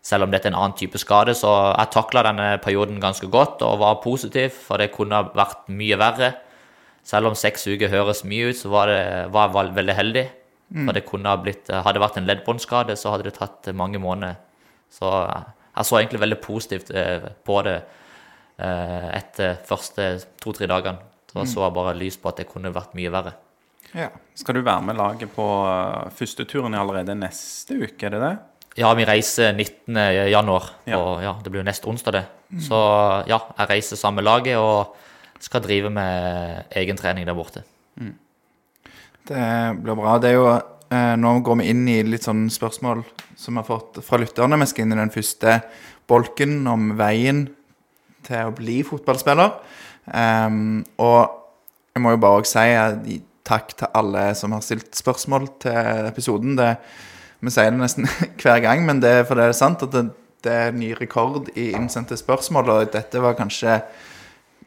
selv 0.04 0.24
om 0.24 0.32
dette 0.32 0.48
er 0.48 0.54
en 0.54 0.60
annen 0.60 0.76
type 0.78 1.00
skade, 1.00 1.34
så 1.36 1.50
jeg 1.74 1.92
takla 1.92 2.22
denne 2.24 2.48
perioden 2.64 3.00
ganske 3.02 3.28
godt 3.32 3.64
og 3.66 3.80
var 3.82 4.00
positiv, 4.04 4.54
for 4.68 4.80
det 4.80 4.92
kunne 4.94 5.24
vært 5.36 5.68
mye 5.72 5.98
verre. 6.00 6.30
Selv 7.04 7.30
om 7.30 7.36
seks 7.36 7.66
uker 7.68 7.92
høres 7.92 8.22
mye 8.28 8.52
ut, 8.52 8.58
så 8.60 8.70
var, 8.72 8.92
det, 8.92 9.00
var 9.32 9.48
jeg 9.50 9.76
veldig 9.76 9.96
heldig. 9.96 10.26
For 10.68 10.92
det 10.92 11.06
kunne 11.08 11.30
ha 11.32 11.40
blitt 11.40 11.70
Hadde 11.72 11.96
det 11.96 12.02
vært 12.02 12.18
en 12.20 12.26
leddbåndskade, 12.28 12.96
så 13.00 13.14
hadde 13.14 13.30
det 13.30 13.38
tatt 13.38 13.70
mange 13.76 14.00
måneder. 14.02 14.36
Så 14.92 15.08
jeg 15.08 15.88
så 15.88 15.98
egentlig 15.98 16.20
veldig 16.20 16.40
positivt 16.44 16.90
eh, 16.92 17.28
på 17.44 17.60
det 17.64 17.76
eh, 18.60 19.08
etter 19.16 19.56
første 19.68 20.10
to-tre 20.42 20.68
dagene. 20.68 21.07
Så 21.28 21.44
så 21.46 21.64
jeg 21.66 21.74
bare 21.76 21.96
lys 21.98 22.16
på 22.16 22.28
at 22.30 22.36
det 22.40 22.48
kunne 22.48 22.72
vært 22.72 22.94
mye 22.96 23.10
verre. 23.12 23.34
Ja. 23.94 24.08
Skal 24.34 24.54
du 24.56 24.62
være 24.62 24.82
med 24.84 24.96
laget 24.96 25.30
på 25.34 25.44
uh, 25.44 26.08
første 26.16 26.44
turen 26.48 26.74
allerede 26.74 27.14
neste 27.16 27.76
uke, 27.76 28.06
er 28.06 28.10
det 28.16 28.20
det? 28.22 28.32
Ja, 28.78 28.92
vi 28.94 29.04
reiser 29.08 29.52
19. 29.52 29.96
januar, 30.30 30.70
Ja. 30.86 30.98
og 30.98 31.22
ja, 31.22 31.32
det 31.42 31.50
blir 31.50 31.60
jo 31.64 31.66
neste 31.68 31.88
onsdag 31.90 32.12
det. 32.14 32.24
Så 32.62 32.78
ja, 33.28 33.40
jeg 33.58 33.68
reiser 33.70 33.96
sammen 33.96 34.22
med 34.22 34.28
laget 34.28 34.56
og 34.56 34.94
skal 35.42 35.60
drive 35.64 35.90
med 35.90 36.64
egen 36.78 36.96
trening 36.96 37.26
der 37.26 37.34
borte. 37.34 37.64
Det 39.28 39.44
blir 39.82 39.98
bra. 39.98 40.16
Det 40.22 40.30
er 40.30 40.36
jo 40.38 40.46
eh, 40.54 41.14
Nå 41.20 41.32
går 41.44 41.58
vi 41.60 41.68
inn 41.72 41.82
i 41.90 41.98
litt 42.06 42.24
sånne 42.24 42.48
spørsmål 42.52 43.02
som 43.38 43.54
vi 43.54 43.60
har 43.60 43.66
fått 43.68 44.00
fra 44.06 44.18
lytterne. 44.22 44.58
Vi 44.62 44.68
skal 44.70 44.86
inn 44.86 44.94
i 44.96 45.00
den 45.02 45.12
første 45.14 45.58
bolken 46.08 46.62
om 46.70 46.92
veien 46.98 47.44
til 48.26 48.48
å 48.48 48.54
bli 48.56 48.80
fotballspiller. 48.86 49.58
Ehm, 50.14 50.84
og 50.98 51.34
jeg 51.94 52.04
må 52.04 52.14
jo 52.14 52.22
bare 52.22 52.42
også 52.42 52.58
si 52.58 52.76
at, 52.78 53.24
takk 53.48 53.72
til 53.80 53.88
alle 53.96 54.28
som 54.36 54.52
har 54.52 54.64
stilt 54.64 54.92
spørsmål 54.96 55.48
til 55.62 56.08
episoden. 56.08 56.56
Det, 56.58 56.74
vi 57.40 57.52
sier 57.54 57.72
det 57.72 57.80
nesten 57.80 58.08
hver 58.42 58.60
gang, 58.64 58.84
men 58.86 59.02
det 59.02 59.22
for 59.28 59.38
det 59.38 59.48
er 59.48 59.56
sant 59.56 59.82
at 59.86 59.94
det, 59.94 60.08
det 60.44 60.54
er 60.54 60.76
ny 60.76 60.92
rekord 60.98 61.50
i 61.56 61.70
innsendte 61.74 62.18
spørsmål, 62.18 62.74
og 62.74 62.92
dette 62.94 63.22
var 63.22 63.38
kanskje 63.38 63.80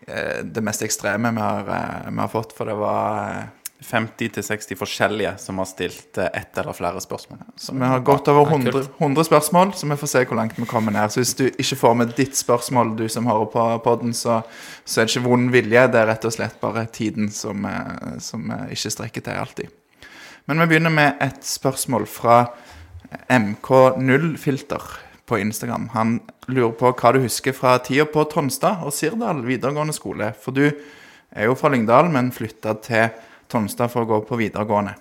eh, 0.07 0.41
det 0.43 0.63
mest 0.65 0.83
ekstreme 0.85 1.33
vi 1.35 1.43
har, 1.43 1.71
eh, 1.77 2.09
vi 2.09 2.19
har 2.23 2.31
fått, 2.31 2.55
for 2.57 2.69
det 2.69 2.77
var 2.79 3.35
eh, 3.35 3.60
50-60 3.81 4.77
forskjellige 4.77 5.33
som 5.41 5.57
har 5.57 5.65
stilt 5.65 6.17
eh, 6.17 6.29
ett 6.33 6.57
eller 6.57 6.73
flere 6.73 7.01
spørsmål. 7.01 7.39
Så 7.55 7.73
vi 7.73 7.81
har 7.85 7.99
gått 7.99 8.27
over 8.27 8.45
100, 8.45 8.83
100 8.97 9.23
spørsmål, 9.23 9.73
så 9.73 9.87
vi 9.89 9.97
får 9.97 10.11
se 10.11 10.23
hvor 10.25 10.37
langt 10.37 10.59
vi 10.59 10.65
kommer 10.69 10.93
ned. 10.93 11.09
Så 11.11 11.23
hvis 11.23 11.33
du 11.39 11.45
ikke 11.49 11.79
får 11.79 11.95
med 11.97 12.13
ditt 12.17 12.37
spørsmål, 12.37 12.93
du 12.97 13.07
som 13.09 13.29
hører 13.29 13.49
på 13.49 13.65
poden, 13.85 14.13
så, 14.13 14.41
så 14.85 15.01
er 15.01 15.09
det 15.09 15.15
ikke 15.15 15.29
vond 15.29 15.49
vilje. 15.53 15.87
Det 15.89 16.01
er 16.01 16.09
rett 16.11 16.27
og 16.29 16.35
slett 16.35 16.59
bare 16.61 16.85
tiden 16.93 17.31
som, 17.33 17.65
eh, 17.65 18.19
som 18.21 18.51
eh, 18.53 18.67
ikke 18.77 18.93
strekker 18.93 19.25
til 19.25 19.41
alltid. 19.41 19.73
Men 20.45 20.61
vi 20.61 20.69
begynner 20.73 20.93
med 20.93 21.17
et 21.21 21.41
spørsmål 21.45 22.05
fra 22.09 22.43
MK0filter 23.33 24.85
på 25.25 25.41
Instagram. 25.41 25.89
Han 25.95 26.19
lurer 26.51 26.77
på 26.77 26.93
hva 26.93 27.15
du 27.15 27.21
husker 27.23 27.55
fra 27.55 27.79
tida 27.81 28.05
på 28.05 28.27
Tonstad 28.29 28.85
og 28.85 28.93
Sirdal 28.93 29.41
videregående 29.47 29.95
skole. 29.95 30.31
For 30.37 30.53
du 30.53 30.67
er 30.69 31.47
jo 31.47 31.57
fra 31.57 31.71
Lyngdal, 31.71 32.11
men 32.13 32.33
flytta 32.35 32.77
til 32.85 33.09
Tonstad 33.51 33.91
for 33.93 34.05
å 34.05 34.09
gå 34.09 34.21
på 34.27 34.39
videregående. 34.39 34.95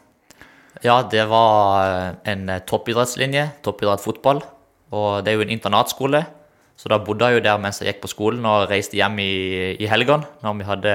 Ja, 0.85 1.01
det 1.03 1.27
var 1.31 1.87
eh, 1.87 2.11
en 2.33 2.49
eh, 2.49 2.63
toppidrettslinje, 2.67 3.49
toppidrett 3.67 4.03
fotball. 4.05 4.43
Og 4.95 5.25
det 5.25 5.33
er 5.33 5.39
jo 5.39 5.47
en 5.47 5.55
internatskole, 5.55 6.25
så 6.81 6.91
da 6.91 6.99
bodde 7.05 7.29
jeg 7.29 7.39
jo 7.39 7.45
der 7.45 7.59
mens 7.63 7.79
jeg 7.79 7.93
gikk 7.93 8.05
på 8.05 8.11
skolen 8.11 8.47
og 8.49 8.71
reiste 8.71 8.97
hjem 8.99 9.19
i, 9.23 9.33
i 9.79 9.89
helgene 9.91 10.27
når 10.43 10.57
vi 10.59 10.67
hadde 10.67 10.95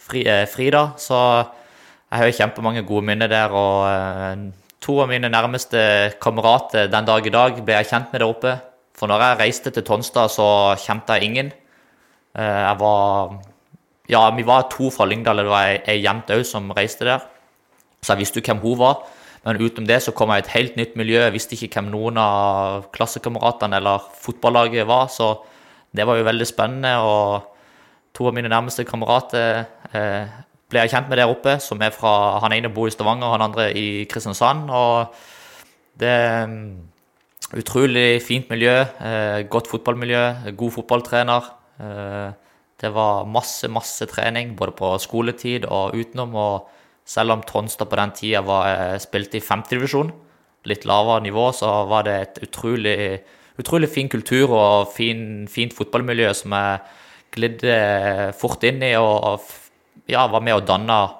fri, 0.00 0.24
eh, 0.24 0.44
fri 0.50 0.70
da. 0.72 0.86
Så 1.00 1.18
jeg 1.18 2.20
har 2.20 2.28
jo 2.28 2.36
kjempemange 2.38 2.84
gode 2.88 3.06
minner 3.08 3.30
der, 3.30 3.54
og 3.56 3.86
eh, 3.88 4.44
to 4.82 4.98
av 5.02 5.10
mine 5.10 5.30
nærmeste 5.32 5.80
kamerater 6.22 6.90
den 6.92 7.08
dag 7.08 7.26
i 7.26 7.34
dag 7.34 7.58
ble 7.64 7.80
jeg 7.80 7.90
kjent 7.92 8.12
med 8.12 8.22
der 8.22 8.28
oppe. 8.28 8.56
For 8.98 9.10
når 9.10 9.24
jeg 9.24 9.40
reiste 9.40 9.72
til 9.74 9.86
Tonstad, 9.86 10.30
så 10.30 10.46
kjente 10.78 11.16
jeg 11.16 11.30
ingen. 11.30 11.52
Eh, 12.36 12.60
jeg 12.68 12.78
var 12.80 13.38
Ja, 14.12 14.26
vi 14.36 14.44
var 14.44 14.66
to 14.68 14.90
fra 14.92 15.06
Lyngdal, 15.08 15.40
det 15.40 15.48
var 15.48 15.70
ei, 15.88 16.02
jente 16.04 16.36
òg 16.36 16.44
som 16.44 16.68
reiste 16.76 17.06
der. 17.08 17.22
Så 18.02 18.12
jeg 18.12 18.24
visste 18.24 18.40
jo 18.40 18.44
hvem 18.44 18.60
hun 18.60 18.80
var. 18.80 19.06
Men 19.42 19.58
utenom 19.58 19.86
det 19.88 20.02
så 20.04 20.12
kom 20.14 20.30
jeg 20.30 20.42
i 20.42 20.44
et 20.44 20.52
helt 20.54 20.76
nytt 20.78 20.98
miljø. 20.98 21.18
Jeg 21.22 21.34
visste 21.34 21.56
ikke 21.56 21.80
hvem 21.80 21.88
noen 21.94 22.20
av 22.20 22.90
klassekameratene 22.94 23.80
eller 23.80 24.04
fotballaget 24.22 24.86
var, 24.86 25.08
så 25.10 25.32
det 25.96 26.06
var 26.06 26.18
jo 26.18 26.26
veldig 26.28 26.46
spennende. 26.46 26.92
Og 27.00 27.48
to 28.12 28.28
av 28.28 28.36
mine 28.36 28.52
nærmeste 28.52 28.84
kamerater 28.86 29.64
eh, 29.96 30.36
ble 30.70 30.84
jeg 30.84 30.92
kjent 30.92 31.08
med 31.08 31.22
der 31.22 31.32
oppe, 31.32 31.56
som 31.64 31.80
er 31.82 31.94
fra 31.94 32.38
Han 32.44 32.54
ene 32.54 32.70
bor 32.74 32.90
i 32.90 32.94
Stavanger, 32.94 33.32
han 33.32 33.48
andre 33.48 33.70
i 33.72 34.04
Kristiansand. 34.10 34.68
Og 34.70 35.14
det 36.00 36.12
er 36.12 36.46
mm, 36.52 36.68
utrolig 37.62 38.22
fint 38.22 38.52
miljø. 38.52 38.76
Eh, 38.82 39.40
godt 39.48 39.72
fotballmiljø, 39.72 40.54
god 40.58 40.78
fotballtrener. 40.78 41.52
Eh, 41.80 42.41
det 42.82 42.90
var 42.90 43.26
masse, 43.30 43.68
masse 43.70 44.06
trening, 44.10 44.56
både 44.58 44.74
på 44.74 44.96
skoletid 44.98 45.66
og 45.70 45.94
utenom. 45.94 46.34
og 46.34 46.68
selv 47.04 47.32
om 47.32 47.42
Tonstad 47.42 47.88
på 47.90 47.96
den 47.96 48.10
tida 48.10 48.42
var, 48.42 48.66
eh, 48.68 48.98
spilte 48.98 49.36
i 49.36 49.40
femtedivisjon, 49.40 50.12
litt 50.64 50.84
lavere 50.84 51.22
nivå, 51.22 51.52
så 51.52 51.88
var 51.88 52.02
det 52.04 52.20
et 52.20 52.38
utrolig, 52.42 53.20
utrolig 53.58 53.88
fin 53.88 54.08
kultur 54.08 54.50
og 54.50 54.92
fin, 54.94 55.48
fint 55.48 55.74
fotballmiljø 55.74 56.34
som 56.34 56.52
jeg 56.52 56.80
glidde 57.32 58.34
fort 58.38 58.62
inn 58.62 58.82
i 58.82 58.94
og 58.94 59.24
og 59.24 59.40
ja, 60.06 60.26
var 60.26 60.40
med 60.40 60.54
å 60.54 60.60
danne, 60.60 61.10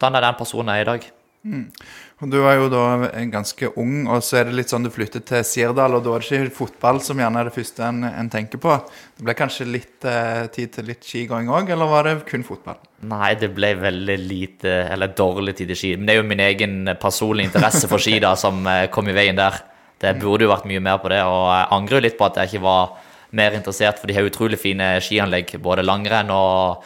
danna 0.00 0.20
den 0.20 0.38
personen 0.38 0.74
jeg 0.74 0.80
er 0.80 0.88
i 0.88 0.90
dag. 0.92 1.10
Og 1.44 1.99
Du 2.20 2.36
var 2.44 2.58
jo 2.58 2.66
da 2.68 3.08
ganske 3.32 3.70
ung, 3.80 4.02
og 4.12 4.20
så 4.20 4.40
er 4.40 4.48
det 4.50 4.58
litt 4.58 4.72
sånn 4.72 4.84
du 4.84 4.90
flyttet 4.92 5.24
til 5.30 5.40
Sirdal, 5.46 5.94
og 5.96 6.02
da 6.04 6.12
er 6.18 6.20
det 6.26 6.40
ikke 6.42 6.56
fotball 6.58 6.98
som 7.00 7.16
gjerne 7.16 7.40
er 7.40 7.48
det 7.48 7.54
første 7.54 7.86
en, 7.86 8.02
en 8.04 8.28
tenker 8.28 8.60
på. 8.60 8.74
Det 9.16 9.24
ble 9.24 9.34
kanskje 9.38 9.64
litt 9.64 10.04
eh, 10.04 10.42
tid 10.52 10.74
til 10.74 10.90
litt 10.90 11.06
skigåing 11.06 11.48
òg, 11.48 11.72
eller 11.72 11.88
var 11.88 12.04
det 12.04 12.18
kun 12.28 12.44
fotball? 12.44 12.76
Nei, 13.08 13.30
det 13.40 13.48
ble 13.56 13.72
veldig 13.80 14.16
lite, 14.20 14.74
eller 14.92 15.14
dårlig 15.16 15.54
tid 15.62 15.72
til 15.72 15.80
ski. 15.80 15.94
Men 15.96 16.10
det 16.10 16.12
er 16.12 16.20
jo 16.20 16.26
min 16.28 16.42
egen 16.44 16.74
personlige 17.00 17.48
interesse 17.48 17.88
for 17.88 18.04
ski 18.04 18.18
da, 18.20 18.34
som 18.36 18.60
eh, 18.68 18.90
kom 18.92 19.08
i 19.08 19.14
veien 19.16 19.40
der. 19.40 19.56
Det 20.00 20.12
burde 20.20 20.44
jo 20.44 20.52
vært 20.52 20.68
mye 20.68 20.82
mer 20.84 21.00
på 21.00 21.08
det, 21.12 21.22
og 21.24 21.46
jeg 21.48 21.70
angrer 21.78 21.96
jo 21.96 22.02
litt 22.04 22.18
på 22.20 22.26
at 22.28 22.42
jeg 22.42 22.52
ikke 22.52 22.66
var 22.66 22.92
mer 23.40 23.56
interessert, 23.56 23.96
for 23.96 24.10
de 24.10 24.18
har 24.18 24.28
utrolig 24.28 24.60
fine 24.60 24.90
skianlegg, 25.00 25.56
både 25.64 25.86
langrenn 25.88 26.34
og 26.36 26.84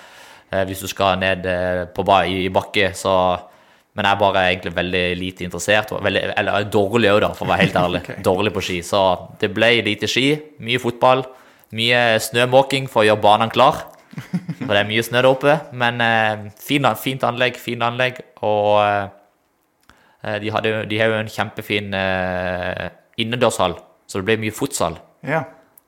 eh, 0.52 0.62
hvis 0.68 0.86
du 0.86 0.88
skal 0.94 1.18
ned 1.18 1.50
eh, 1.50 1.82
på 1.90 2.06
ba 2.06 2.22
i, 2.22 2.44
i 2.46 2.54
bakke, 2.54 2.92
så 2.94 3.16
Men 3.94 4.08
jeg 4.08 4.16
er 4.16 4.20
bare 4.20 4.42
egentlig 4.50 4.74
veldig 4.74 5.02
lite 5.20 5.44
interessert, 5.46 5.92
veldig, 6.02 6.22
eller 6.34 6.66
dårlig 6.66 7.12
òg, 7.12 7.28
for 7.38 7.46
å 7.46 7.50
være 7.52 7.66
helt 7.66 7.76
ærlig. 7.78 8.00
Dårlig 8.28 8.52
på 8.56 8.62
ski. 8.66 8.78
Så 8.82 9.02
det 9.38 9.52
ble 9.54 9.70
lite 9.86 10.10
ski, 10.10 10.32
mye 10.66 10.80
fotball, 10.82 11.22
mye 11.78 12.00
snømåking 12.22 12.88
for 12.90 13.04
å 13.04 13.08
gjøre 13.08 13.22
banene 13.22 13.54
klar. 13.54 13.84
For 14.14 14.72
det 14.72 14.80
er 14.80 14.88
mye 14.88 15.04
snø 15.06 15.20
der 15.20 15.30
oppe. 15.30 15.54
Men 15.78 16.02
eh, 16.02 16.48
fin, 16.58 16.86
fint 16.98 17.26
anlegg, 17.26 17.58
fint 17.60 17.86
anlegg. 17.86 18.18
Og 18.46 18.82
eh, 18.82 20.38
de, 20.42 20.52
hadde, 20.54 20.74
de 20.90 21.00
har 21.00 21.12
jo 21.12 21.20
en 21.20 21.30
kjempefin 21.30 21.94
eh, 21.98 22.86
innendørshall, 23.22 23.76
så 24.10 24.20
det 24.20 24.26
ble 24.28 24.40
mye 24.42 24.54
fotsal. 24.54 24.98
Ja. 25.26 25.44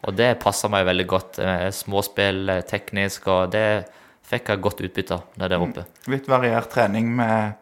Og 0.07 0.15
det 0.15 0.37
passa 0.43 0.71
meg 0.71 0.87
veldig 0.87 1.07
godt. 1.11 1.41
Eh, 1.43 1.69
småspill, 1.75 2.45
eh, 2.53 2.65
teknisk, 2.69 3.27
og 3.33 3.51
det 3.55 3.67
fikk 4.27 4.51
jeg 4.53 4.63
godt 4.63 4.83
utbytte 4.87 5.19
av 5.19 5.39
der 5.39 5.55
der 5.55 5.63
oppe. 5.63 5.87
Litt 6.11 6.29
variert 6.31 6.71
trening 6.73 7.13
med 7.19 7.57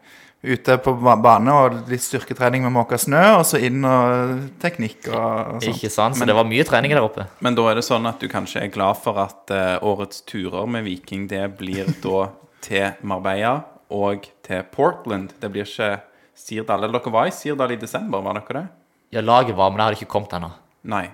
ute 0.45 0.77
på 0.85 0.93
ba- 1.01 1.15
bane 1.21 1.51
og 1.53 1.77
litt 1.89 2.03
styrketrening 2.05 2.63
med 2.65 2.73
måke 2.75 2.97
snø, 3.01 3.21
og 3.39 3.45
så 3.49 3.57
inn 3.65 3.83
og 3.87 4.45
teknikk 4.61 5.09
og, 5.09 5.17
og 5.55 5.63
sånt. 5.63 5.69
Ikke 5.73 5.89
sant? 5.93 6.17
Så 6.19 6.27
det 6.29 6.35
var 6.37 6.45
mye 6.49 6.65
trening 6.67 6.93
der 6.93 7.01
oppe. 7.05 7.25
Men 7.45 7.57
da 7.57 7.65
er 7.71 7.79
det 7.79 7.85
sånn 7.87 8.05
at 8.09 8.21
du 8.21 8.27
kanskje 8.31 8.63
er 8.65 8.71
glad 8.73 8.99
for 9.01 9.17
at 9.23 9.53
uh, 9.55 9.75
årets 9.85 10.21
turer 10.29 10.67
med 10.69 10.85
Viking, 10.87 11.27
det 11.31 11.43
blir 11.59 11.89
da 12.05 12.27
til 12.65 12.93
Marbella 13.05 13.57
og 13.93 14.25
til 14.45 14.63
Portland. 14.73 15.33
Det 15.41 15.51
blir 15.53 15.65
ikke 15.67 15.91
Sirdal. 16.35 16.83
Eller 16.83 16.99
dere 16.99 17.13
var 17.13 17.29
i 17.29 17.35
Sirdal 17.35 17.71
i 17.75 17.81
desember, 17.81 18.21
var 18.25 18.39
dere 18.41 18.57
det? 18.61 18.65
Ja, 19.15 19.21
laget 19.23 19.55
var, 19.55 19.69
men 19.71 19.79
det 19.79 19.85
hadde 19.89 19.99
ikke 20.01 20.11
kommet 20.17 20.33
ennå. 20.35 20.49
Nei. 20.91 21.05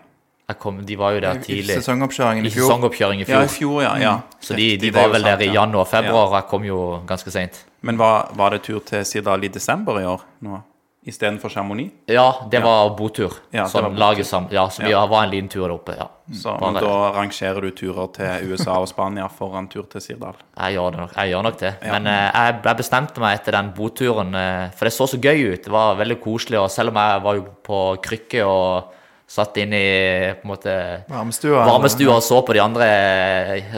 Kom, 0.60 0.82
de 0.84 0.96
var 1.00 1.14
jo 1.16 1.20
der 1.24 1.38
I 1.40 1.44
tidlig. 1.46 1.76
sesongoppkjøringen 1.80 2.44
I 2.44 2.50
i 2.50 2.52
fjor. 2.52 2.66
sesongoppkjøring 2.68 3.22
i 3.22 3.24
Ja, 3.24 3.38
i 3.46 3.48
fjor. 3.48 3.54
fjor, 3.54 3.84
ja. 3.86 3.92
ja. 4.02 4.14
Så 4.44 4.58
de, 4.60 4.66
de 4.82 4.90
var 4.92 5.08
vel 5.14 5.24
der 5.24 5.44
i 5.46 5.48
ja. 5.48 5.62
januar-februar, 5.62 6.26
og 6.28 6.36
jeg 6.36 6.48
kom 6.50 6.66
jo 6.68 6.80
ganske 7.08 7.32
seint. 7.32 7.62
Men 7.82 7.98
var, 7.98 8.30
var 8.38 8.52
det 8.54 8.64
tur 8.68 8.80
til 8.86 9.06
Sirdal 9.06 9.44
i 9.44 9.50
desember 9.50 9.98
i 10.02 10.06
år 10.06 10.22
nå? 10.46 10.60
Istedenfor 11.02 11.50
Chamonix? 11.50 11.90
Ja, 12.14 12.28
det 12.52 12.60
var 12.62 12.92
botur. 12.94 13.34
Ja, 13.50 13.64
det 13.64 13.72
sånn 13.72 13.88
var 13.88 13.90
botur. 13.90 14.00
laget 14.04 14.28
sammen. 14.30 14.52
Ja, 14.54 14.68
så 14.70 14.84
vi 14.86 14.92
Ja. 14.92 15.00
var 15.10 15.24
en 15.24 15.32
liten 15.32 15.48
tur 15.50 15.64
der 15.66 15.74
oppe, 15.74 15.96
ja. 15.98 16.06
Så, 16.32 16.54
men 16.62 16.78
da 16.78 16.92
rangerer 17.16 17.60
du 17.66 17.72
turer 17.74 18.12
til 18.14 18.52
USA 18.54 18.76
og 18.78 18.86
Spania 18.88 19.26
foran 19.28 19.66
tur 19.68 19.88
til 19.90 20.00
Sirdal? 20.06 20.38
Jeg 20.60 20.76
gjør, 20.78 20.92
det 20.94 21.00
nok, 21.02 21.16
jeg 21.18 21.32
gjør 21.34 21.44
nok 21.48 21.58
det. 21.58 21.74
Men 21.88 22.06
eh, 22.06 22.30
jeg, 22.30 22.62
jeg 22.70 22.78
bestemte 22.84 23.20
meg 23.20 23.40
etter 23.40 23.58
den 23.58 23.74
boturen, 23.74 24.36
eh, 24.36 24.70
for 24.78 24.86
det 24.86 24.94
så 24.94 25.08
så 25.10 25.18
gøy 25.18 25.42
ut. 25.56 25.64
Det 25.66 25.74
var 25.74 25.98
veldig 25.98 26.20
koselig, 26.22 26.60
og 26.62 26.70
selv 26.70 26.94
om 26.94 27.02
jeg 27.02 27.24
var 27.26 27.34
jo 27.42 27.48
på 27.66 27.82
krykke 28.06 28.46
og 28.46 28.94
satt 29.32 29.56
inne 29.62 29.80
i 29.80 29.92
på 30.36 30.44
en 30.44 30.52
måte 30.52 30.74
Varmestua. 31.08 31.64
varmestua 31.68 32.18
og 32.18 32.26
så 32.26 32.42
på 32.44 32.56
de 32.56 32.62
andre 32.64 32.88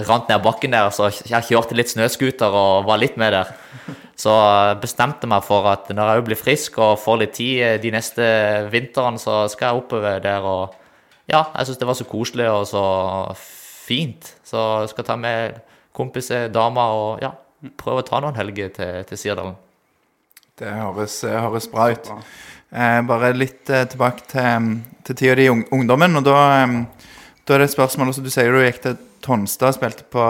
rant 0.08 0.32
ned 0.32 0.42
bakken 0.42 0.74
der, 0.74 0.90
så 0.96 1.12
jeg 1.14 1.50
kjørte 1.50 1.78
litt 1.78 1.92
snøscooter 1.94 2.56
og 2.58 2.88
var 2.88 3.02
litt 3.02 3.20
med 3.22 3.36
der. 3.36 3.52
Så 4.18 4.34
bestemte 4.82 5.30
meg 5.30 5.46
for 5.46 5.68
at 5.70 5.90
når 5.94 6.10
jeg 6.10 6.26
blir 6.30 6.40
frisk 6.40 6.80
og 6.82 7.00
får 7.02 7.20
litt 7.22 7.36
tid 7.38 7.62
eh, 7.66 7.78
de 7.82 7.92
neste 7.94 8.26
vintrene, 8.74 9.22
så 9.22 9.44
skal 9.52 9.70
jeg 9.72 9.84
oppover 9.84 10.24
der 10.24 10.48
og 10.48 10.80
Ja, 11.24 11.46
jeg 11.56 11.70
syns 11.70 11.80
det 11.80 11.88
var 11.88 11.96
så 11.96 12.04
koselig 12.04 12.50
og 12.52 12.66
så 12.68 12.82
fint. 13.40 14.34
Så 14.44 14.60
jeg 14.84 14.90
skal 14.92 15.06
ta 15.08 15.16
med 15.16 15.62
kompiser, 15.96 16.50
damer 16.52 16.98
og 16.98 17.22
ja, 17.24 17.30
prøve 17.80 18.04
å 18.04 18.08
ta 18.08 18.20
noen 18.20 18.36
helger 18.36 18.74
til, 18.76 19.06
til 19.08 19.22
Sirdalen. 19.22 19.56
Det 20.60 20.68
høres, 20.70 21.16
høres 21.24 21.70
bra 21.72 21.88
ut. 21.96 22.12
Eh, 22.74 23.00
bare 23.06 23.34
litt 23.38 23.70
eh, 23.70 23.86
tilbake 23.86 24.26
til, 24.32 24.70
til 25.06 25.18
tida 25.20 25.36
di 25.38 25.46
i 25.46 25.52
ungdommen. 25.54 26.18
Og 26.18 26.26
da, 26.26 26.38
eh, 26.64 27.10
da 27.46 27.56
er 27.56 27.62
det 27.62 27.70
et 27.70 27.76
spørsmål 27.76 28.10
også, 28.10 28.24
Du 28.26 28.32
sier 28.34 28.50
du 28.50 28.64
gikk 28.64 28.82
til 28.82 28.96
Tonstad, 29.24 29.76
spilte 29.78 30.08
på 30.12 30.24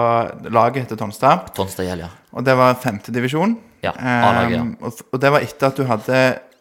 laget 0.52 0.84
etter 0.84 1.00
Tonstad. 1.00 1.48
Tonstad 1.56 1.88
ja. 1.88 2.10
Og 2.34 2.44
det 2.46 2.58
var 2.60 2.76
femtedivisjon. 2.82 3.56
Ja, 3.84 3.92
A-laget, 3.98 4.60
ja. 4.60 4.66
og, 4.86 5.00
og 5.12 5.20
det 5.20 5.32
var 5.34 5.44
etter 5.44 5.72
at 5.72 5.80
du 5.80 5.88
hadde 5.90 6.20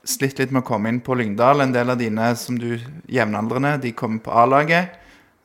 slitt 0.08 0.40
litt 0.40 0.50
med 0.50 0.64
å 0.64 0.66
komme 0.66 0.90
inn 0.90 1.02
på 1.04 1.14
Lyngdal. 1.18 1.62
En 1.62 1.74
del 1.74 1.92
av 1.92 2.00
dine 2.00 2.32
som 2.38 2.56
du 2.58 2.80
jevnaldrende, 3.10 3.76
de 3.82 3.92
kom 3.94 4.16
på 4.22 4.32
A-laget. 4.34 4.96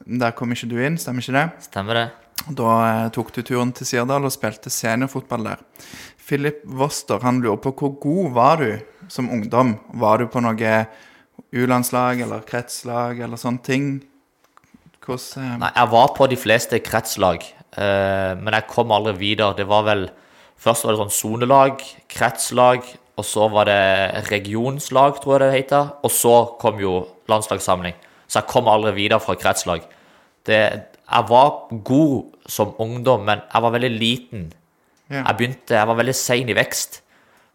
Der 0.07 0.33
kom 0.37 0.53
ikke 0.53 0.69
du 0.71 0.77
inn, 0.79 0.97
stemmer 1.01 1.25
ikke 1.25 1.35
det? 1.35 1.67
Stemmer 1.67 1.99
det? 1.99 2.07
Da 2.47 2.73
eh, 2.87 3.07
tok 3.13 3.33
du 3.35 3.41
turen 3.41 3.73
til 3.75 3.89
Sirdal 3.89 4.25
og 4.27 4.33
spilte 4.33 4.71
seniorfotball 4.71 5.49
der. 5.49 5.63
Philip 6.27 6.61
Woster 6.79 7.23
han 7.23 7.41
lurer 7.43 7.59
på 7.63 7.73
hvor 7.75 7.97
god 8.03 8.31
var 8.35 8.61
du 8.63 8.71
som 9.11 9.29
ungdom? 9.33 9.75
Var 10.01 10.21
du 10.21 10.27
på 10.31 10.41
noe 10.43 10.77
U-landslag 11.55 12.21
eller 12.25 12.45
kretslag 12.47 13.19
eller 13.23 13.39
sånne 13.39 13.63
ting? 13.65 13.89
Hvordan 15.03 15.43
eh, 15.43 15.57
Nei, 15.63 15.73
jeg 15.75 15.91
var 15.93 16.13
på 16.17 16.27
de 16.27 16.37
fleste 16.39 16.79
kretslag, 16.83 17.45
eh, 17.79 18.33
men 18.39 18.55
jeg 18.57 18.69
kom 18.71 18.91
aldri 18.91 19.15
videre. 19.21 19.55
Det 19.57 19.67
var 19.69 19.85
vel 19.87 20.09
Først 20.57 20.87
var 20.87 20.95
det 20.95 21.03
sånn 21.03 21.13
sonelag, 21.13 21.81
kretslag, 22.09 22.87
og 23.13 23.25
så 23.29 23.43
var 23.53 23.67
det 23.69 24.23
regionslag, 24.31 25.19
tror 25.21 25.35
jeg 25.35 25.41
det 25.43 25.59
heter. 25.59 25.91
Og 26.01 26.09
så 26.09 26.33
kom 26.57 26.79
jo 26.81 26.93
landslagssamling. 27.29 27.93
Så 28.25 28.39
jeg 28.39 28.49
kom 28.49 28.69
aldri 28.69 28.95
videre 28.95 29.21
fra 29.21 29.35
kretslag. 29.37 29.85
Det, 30.49 30.59
jeg 30.97 31.29
var 31.29 31.51
god 31.85 32.49
som 32.49 32.73
ungdom, 32.81 33.21
men 33.29 33.43
jeg 33.45 33.65
var 33.67 33.75
veldig 33.75 33.91
liten. 33.93 34.47
Ja. 35.11 35.21
Jeg 35.21 35.37
begynte, 35.37 35.77
jeg 35.77 35.89
var 35.91 35.99
veldig 36.01 36.15
sein 36.17 36.49
i 36.49 36.57
vekst. 36.57 37.01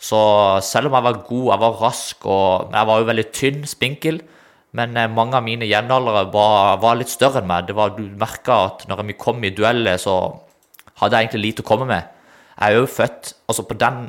Så 0.03 0.19
selv 0.67 0.91
om 0.91 0.97
jeg 0.99 1.07
var 1.07 1.21
god, 1.29 1.45
jeg 1.53 1.63
var 1.63 1.83
rask, 1.85 2.25
og 2.27 2.73
jeg 2.75 2.89
var 2.89 3.01
jo 3.01 3.09
veldig 3.11 3.27
tynn, 3.35 3.61
spinkel. 3.71 4.19
Men 4.77 4.97
eh, 4.99 5.11
mange 5.11 5.37
av 5.39 5.45
mine 5.47 5.69
jevnaldrende 5.69 6.33
var, 6.33 6.81
var 6.83 6.99
litt 6.99 7.13
større 7.13 7.43
enn 7.43 7.51
meg. 7.51 7.69
Det 7.69 7.77
var, 7.79 7.95
du 7.95 8.09
merka 8.19 8.59
at 8.71 8.87
når 8.91 9.05
vi 9.11 9.19
kom 9.21 9.45
i 9.47 9.53
dueller, 9.55 10.01
så 10.01 10.17
hadde 10.99 11.19
jeg 11.19 11.29
egentlig 11.29 11.45
lite 11.45 11.65
å 11.65 11.69
komme 11.69 11.87
med. 11.91 12.09
Jeg 12.57 12.75
er 12.75 12.81
jo 12.81 12.89
født 12.91 13.35
altså 13.51 13.67
på 13.69 13.77
den, 13.79 14.09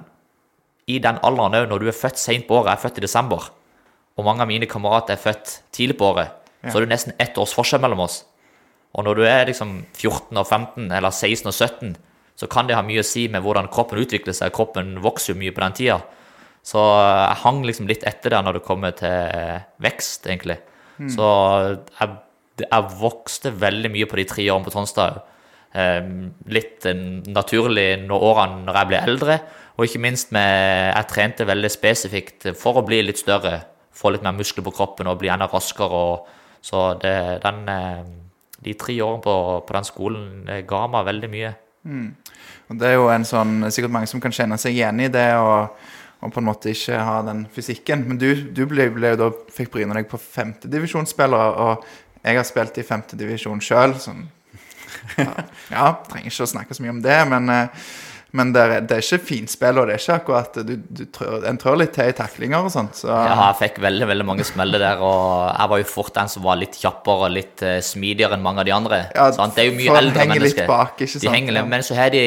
i 0.90 0.98
den 1.04 1.20
alderen 1.26 1.60
òg, 1.62 1.68
når 1.70 1.84
du 1.84 1.92
er 1.92 2.00
født 2.00 2.22
seint 2.22 2.48
på 2.48 2.58
året. 2.58 2.72
Jeg 2.72 2.80
er 2.80 2.86
født 2.88 3.02
i 3.02 3.06
desember. 3.06 3.52
Og 4.18 4.26
mange 4.26 4.46
av 4.46 4.50
mine 4.50 4.70
kamerater 4.70 5.16
er 5.16 5.22
født 5.22 5.60
tidlig 5.74 5.98
på 6.00 6.10
året. 6.10 6.34
Så 6.64 6.78
er 6.80 6.86
det 6.86 6.94
nesten 6.94 7.16
ett 7.20 7.38
års 7.42 7.54
forskjell 7.56 7.82
mellom 7.84 8.06
oss. 8.06 8.22
Og 8.94 9.06
når 9.06 9.20
du 9.20 9.24
er 9.28 9.48
liksom 9.50 9.82
14 9.98 10.38
og 10.38 10.46
15, 10.46 10.92
eller 10.96 11.12
16 11.12 11.50
og 11.50 11.56
17, 11.56 11.96
så 12.36 12.50
kan 12.50 12.68
det 12.68 12.76
ha 12.78 12.84
mye 12.86 13.04
å 13.04 13.08
si 13.08 13.28
med 13.32 13.44
hvordan 13.46 13.70
kroppen 13.74 14.02
utvikler 14.02 14.36
seg. 14.36 14.54
Kroppen 14.56 14.96
vokser 15.04 15.34
jo 15.34 15.40
mye 15.40 15.54
på 15.54 15.64
den 15.64 15.78
tida. 15.78 16.00
Så 16.64 16.80
jeg 16.80 17.42
hang 17.44 17.64
liksom 17.68 17.90
litt 17.90 18.06
etter 18.08 18.34
der 18.34 18.46
når 18.46 18.58
det 18.58 18.68
kommer 18.68 18.96
til 18.96 19.60
vekst, 19.84 20.30
egentlig. 20.32 20.58
Så 21.12 21.28
jeg, 22.00 22.16
jeg 22.64 22.90
vokste 23.02 23.52
veldig 23.60 23.92
mye 23.94 24.08
på 24.10 24.20
de 24.20 24.26
tre 24.30 24.46
årene 24.50 24.68
på 24.68 24.74
Tonstad. 24.74 25.22
Eh, 25.74 26.02
litt 26.54 26.86
eh, 26.86 27.04
naturlig 27.34 27.88
når 28.06 28.26
årene 28.30 28.68
når 28.68 28.80
jeg 28.80 28.90
ble 28.92 29.02
eldre, 29.10 29.38
og 29.74 29.88
ikke 29.88 30.04
minst 30.04 30.30
med 30.36 30.94
Jeg 30.94 31.08
trente 31.10 31.48
veldig 31.50 31.72
spesifikt 31.74 32.52
for 32.60 32.78
å 32.78 32.86
bli 32.86 33.02
litt 33.02 33.18
større, 33.18 33.56
få 33.90 34.12
litt 34.14 34.22
mer 34.22 34.38
muskler 34.38 34.66
på 34.68 34.76
kroppen 34.78 35.10
og 35.10 35.18
bli 35.22 35.32
enda 35.34 35.50
raskere. 35.50 35.90
Og, 36.14 36.28
så 36.64 36.94
det, 37.02 37.16
den, 37.44 37.66
eh, 37.70 38.06
de 38.64 38.78
tre 38.78 39.00
årene 39.02 39.26
på, 39.26 39.36
på 39.66 39.78
den 39.78 39.90
skolen 39.90 40.26
ga 40.70 40.86
meg 40.88 41.10
veldig 41.10 41.32
mye. 41.34 41.54
Og 41.84 42.80
det 42.80 42.90
er 42.90 42.96
jo 42.98 43.10
en 43.12 43.26
sånn, 43.28 43.58
sikkert 43.74 43.94
mange 43.96 44.10
som 44.12 44.22
kan 44.24 44.34
kjenne 44.36 44.58
seg 44.62 44.78
igjen 44.78 45.02
i 45.04 45.10
det, 45.12 45.28
og, 45.40 45.76
og 46.24 46.32
på 46.34 46.42
en 46.42 46.48
måte 46.48 46.72
ikke 46.72 47.02
ha 47.04 47.18
den 47.28 47.44
fysikken. 47.54 48.06
Men 48.08 48.22
du, 48.22 48.30
du 48.56 48.64
ble, 48.70 48.88
ble 48.96 49.14
jo 49.14 49.20
da, 49.26 49.32
fikk 49.56 49.74
bryne 49.76 49.98
deg 49.98 50.08
på 50.12 50.22
femtedivisjonsspillere, 50.22 51.68
og 51.68 52.24
jeg 52.24 52.40
har 52.40 52.48
spilt 52.48 52.80
i 52.80 52.88
femtedivisjon 52.88 53.62
sjøl. 53.64 53.98
Sånn, 54.00 54.26
ja, 55.20 55.30
ja, 55.76 55.92
trenger 56.08 56.32
ikke 56.32 56.48
å 56.48 56.54
snakke 56.56 56.78
så 56.78 56.86
mye 56.86 56.96
om 56.96 57.04
det, 57.04 57.20
men, 57.32 57.52
eh, 57.52 57.92
men 58.34 58.50
det, 58.50 58.62
er, 58.66 58.86
det 58.90 58.96
er 58.96 59.04
ikke 59.04 59.26
finspill, 59.28 59.78
og 59.78 59.86
det 59.86 59.94
er 59.94 60.02
ikke 60.02 60.16
akkurat 60.16 60.56
du, 60.66 60.72
du 60.82 61.04
trør, 61.14 61.44
En 61.46 61.60
trør 61.62 61.76
litt 61.78 61.92
til 61.94 62.08
i 62.10 62.16
taklinger 62.18 62.66
og 62.66 62.72
sånt. 62.74 62.98
Så, 62.98 63.12
Ja, 63.12 63.36
jeg 63.52 63.60
fikk 63.60 63.76
veldig 63.84 64.08
veldig 64.10 64.26
mange 64.26 64.46
smeller 64.48 64.82
der, 64.82 65.04
og 65.06 65.52
jeg 65.52 65.70
var 65.70 65.82
jo 65.84 65.90
fort 65.92 66.16
den 66.16 66.32
som 66.34 66.46
var 66.48 66.58
litt 66.58 66.80
kjappere 66.82 67.28
og 67.28 67.36
litt 67.36 67.62
uh, 67.62 67.78
smidigere 67.86 68.34
enn 68.34 68.46
mange 68.46 68.64
av 68.64 68.70
de 68.70 68.74
andre. 68.74 69.04
Ja, 69.14 69.28
sant? 69.38 69.54
Det 69.54 69.68
er 69.68 69.70
jo 69.70 69.76
mye 69.78 70.00
eldre 70.02 70.26
henger 70.26 70.46
litt 70.48 70.64
bak, 70.66 70.96
ikke 70.98 71.14
sant? 71.14 71.28
De 71.28 71.36
henger, 71.36 71.60
Ja. 71.62 71.66
Men 71.76 71.86
så 71.86 72.00
har 72.00 72.10
de 72.16 72.24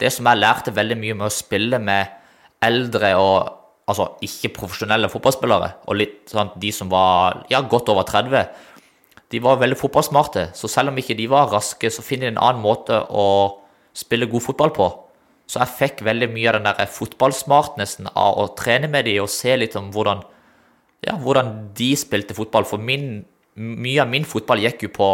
det 0.00 0.12
som 0.16 0.32
jeg 0.32 0.40
lærte 0.40 0.72
veldig 0.74 0.96
mye 1.02 1.18
med 1.20 1.28
å 1.28 1.34
spille 1.36 1.82
med 1.82 2.16
eldre 2.64 3.12
og 3.20 3.36
altså 3.84 4.14
ikke-profesjonelle 4.24 5.12
fotballspillere, 5.12 5.74
og 5.84 6.00
litt 6.00 6.32
sånn 6.32 6.54
de 6.56 6.72
som 6.72 6.88
var 6.88 7.42
ja, 7.52 7.60
godt 7.60 7.92
over 7.92 8.08
30, 8.08 8.48
de 9.28 9.44
var 9.44 9.60
veldig 9.60 9.76
fotballsmarte. 9.76 10.48
Så 10.56 10.72
selv 10.72 10.88
om 10.92 11.04
ikke 11.04 11.16
de 11.18 11.28
var 11.28 11.52
raske, 11.52 11.92
så 11.92 12.04
finner 12.04 12.30
de 12.30 12.38
en 12.38 12.44
annen 12.48 12.64
måte 12.64 12.96
å 13.12 13.26
spille 13.92 14.28
god 14.30 14.48
fotball 14.48 14.72
på. 14.72 14.88
Så 15.50 15.60
jeg 15.60 15.76
fikk 15.78 16.02
veldig 16.06 16.30
mye 16.32 16.48
av 16.50 16.56
den 16.58 16.66
der 16.70 16.90
fotballsmartnessen 16.90 18.08
av 18.10 18.40
å 18.40 18.48
trene 18.58 18.88
med 18.90 19.06
de 19.08 19.18
og 19.22 19.30
se 19.32 19.56
litt 19.58 19.76
om 19.78 19.90
hvordan, 19.94 20.24
ja, 21.04 21.16
hvordan 21.20 21.52
de 21.76 21.90
spilte 22.00 22.36
fotball. 22.36 22.66
For 22.68 22.80
min, 22.80 23.24
mye 23.54 24.00
av 24.02 24.10
min 24.10 24.24
fotball 24.28 24.64
gikk 24.64 24.86
jo 24.86 24.92
på 24.96 25.08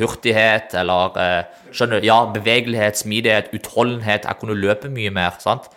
hurtighet 0.00 0.74
eller 0.80 1.20
eh, 1.22 1.60
skjønner 1.70 2.06
ja, 2.06 2.24
bevegelighet, 2.34 2.98
smidighet, 3.00 3.52
utholdenhet. 3.56 4.26
Jeg 4.26 4.42
kunne 4.42 4.58
løpe 4.58 4.90
mye 4.92 5.14
mer. 5.14 5.38
sant? 5.42 5.70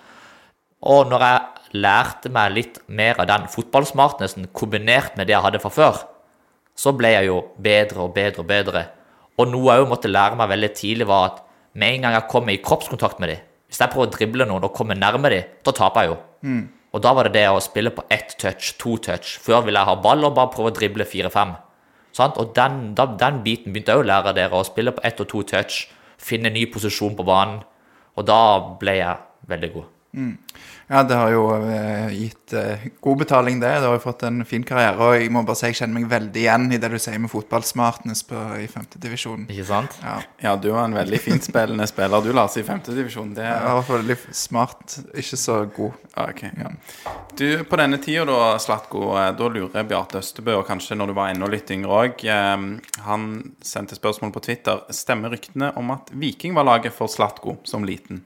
Og 0.83 1.07
når 1.11 1.27
jeg 1.27 1.77
lærte 1.83 2.33
meg 2.33 2.57
litt 2.57 2.81
mer 2.87 3.21
av 3.21 3.29
den 3.29 3.47
fotballsmartnessen 3.53 4.49
kombinert 4.53 5.15
med 5.17 5.29
det 5.29 5.37
jeg 5.37 5.45
hadde 5.45 5.61
fra 5.61 5.71
før, 5.73 6.03
så 6.75 6.93
ble 6.97 7.13
jeg 7.13 7.29
jo 7.29 7.39
bedre 7.61 8.07
og 8.07 8.13
bedre 8.17 8.41
og 8.41 8.49
bedre. 8.49 8.83
Og 9.37 9.49
noe 9.49 9.73
jeg 9.73 9.83
òg 9.83 9.89
måtte 9.93 10.11
lære 10.11 10.37
meg 10.37 10.51
veldig 10.51 10.71
tidlig, 10.77 11.07
var 11.09 11.29
at 11.29 11.41
med 11.73 11.95
en 11.95 12.05
gang 12.05 12.13
jeg 12.17 12.29
kommer 12.29 12.53
i 12.53 12.61
kroppskontakt 12.61 13.19
med 13.19 13.29
dem 13.33 13.41
Hvis 13.67 13.79
jeg 13.81 13.89
prøver 13.89 14.07
å 14.07 14.13
drible 14.13 14.45
noen 14.45 14.63
og 14.67 14.73
kommer 14.77 14.95
nærme 14.95 15.29
dem, 15.33 15.43
da 15.65 15.71
taper 15.73 16.05
jeg 16.05 16.11
jo. 16.11 16.17
Og 16.93 17.01
da 17.01 17.13
var 17.17 17.25
det 17.25 17.39
det 17.39 17.47
å 17.49 17.61
spille 17.63 17.89
på 17.89 18.03
ett 18.13 18.35
touch, 18.37 18.75
to 18.77 18.97
touch. 19.01 19.39
Før 19.41 19.63
ville 19.65 19.79
jeg 19.81 19.89
ha 19.89 19.95
ball 19.97 20.23
og 20.27 20.35
bare 20.37 20.51
prøve 20.53 20.69
å 20.69 20.75
drible 20.77 21.07
fire-fem. 21.09 21.55
Og 22.21 22.51
den, 22.53 22.93
da, 22.93 23.07
den 23.17 23.39
biten 23.41 23.73
begynte 23.73 23.95
jeg 23.95 24.03
å 24.03 24.05
lære 24.05 24.35
dere, 24.37 24.59
å 24.59 24.67
spille 24.67 24.93
på 24.93 25.01
ett 25.03 25.19
og 25.23 25.27
to 25.31 25.41
touch, 25.49 25.87
finne 26.21 26.51
ny 26.53 26.67
posisjon 26.69 27.15
på 27.17 27.25
banen. 27.25 27.63
Og 28.13 28.27
da 28.29 28.37
ble 28.77 28.93
jeg 28.99 29.17
veldig 29.49 29.71
god. 29.73 29.89
Ja, 30.93 31.01
det 31.03 31.15
har 31.17 31.31
jo 31.33 31.47
eh, 31.57 32.11
gitt 32.13 32.53
eh, 32.53 32.83
god 33.01 33.17
betaling, 33.17 33.59
det. 33.59 33.71
Du 33.81 33.87
har 33.87 33.95
jo 33.95 34.01
fått 34.03 34.21
en 34.27 34.43
fin 34.45 34.61
karriere. 34.61 34.93
Og 35.01 35.15
jeg 35.17 35.31
må 35.33 35.41
bare 35.41 35.57
si 35.57 35.71
jeg 35.71 35.79
kjenner 35.79 35.95
meg 35.97 36.05
veldig 36.11 36.41
igjen 36.43 36.67
i 36.69 36.77
det 36.77 36.91
du 36.93 36.99
sier 37.01 37.17
med 37.17 37.31
fotballsmartness 37.31 38.21
på, 38.29 38.41
i 38.61 38.67
femtedivisjon. 38.69 39.47
Ikke 39.49 39.65
sant? 39.71 39.95
Ja. 40.03 40.19
Ja, 40.43 40.51
du 40.53 40.67
var 40.69 40.85
en 40.85 40.93
veldig 40.93 41.17
fintspillende 41.23 41.87
spiller, 41.89 42.21
du, 42.21 42.29
Lars, 42.37 42.59
i 42.61 42.65
femtedivisjon. 42.67 43.31
Det 43.33 43.47
hvert 43.47 43.87
fall 43.87 44.03
veldig 44.03 44.17
smart, 44.37 44.99
ikke 45.17 45.39
så 45.41 45.55
god. 45.73 46.03
Ok, 46.27 46.43
ja. 46.61 46.69
Du, 47.39 47.47
På 47.71 47.79
denne 47.81 47.97
tida, 48.03 48.27
da, 48.29 48.51
Slatko, 48.61 49.07
eh, 49.17 49.31
da 49.39 49.49
lurer 49.49 49.87
Bjarte 49.89 50.21
Østebø, 50.21 50.59
og 50.59 50.67
kanskje 50.69 50.99
når 50.99 51.09
du 51.09 51.15
var 51.17 51.31
enda 51.33 51.49
litt 51.49 51.73
yngre 51.73 52.03
òg 52.03 52.21
Han 53.07 53.25
sendte 53.65 53.97
spørsmål 53.97 54.35
på 54.35 54.45
Twitter. 54.45 54.85
Stemmer 54.93 55.33
ryktene 55.33 55.71
om 55.81 55.89
at 55.97 56.13
Viking 56.13 56.53
var 56.53 56.69
laget 56.69 56.93
for 56.93 57.09
Slatko 57.09 57.57
som 57.65 57.81
liten? 57.81 58.21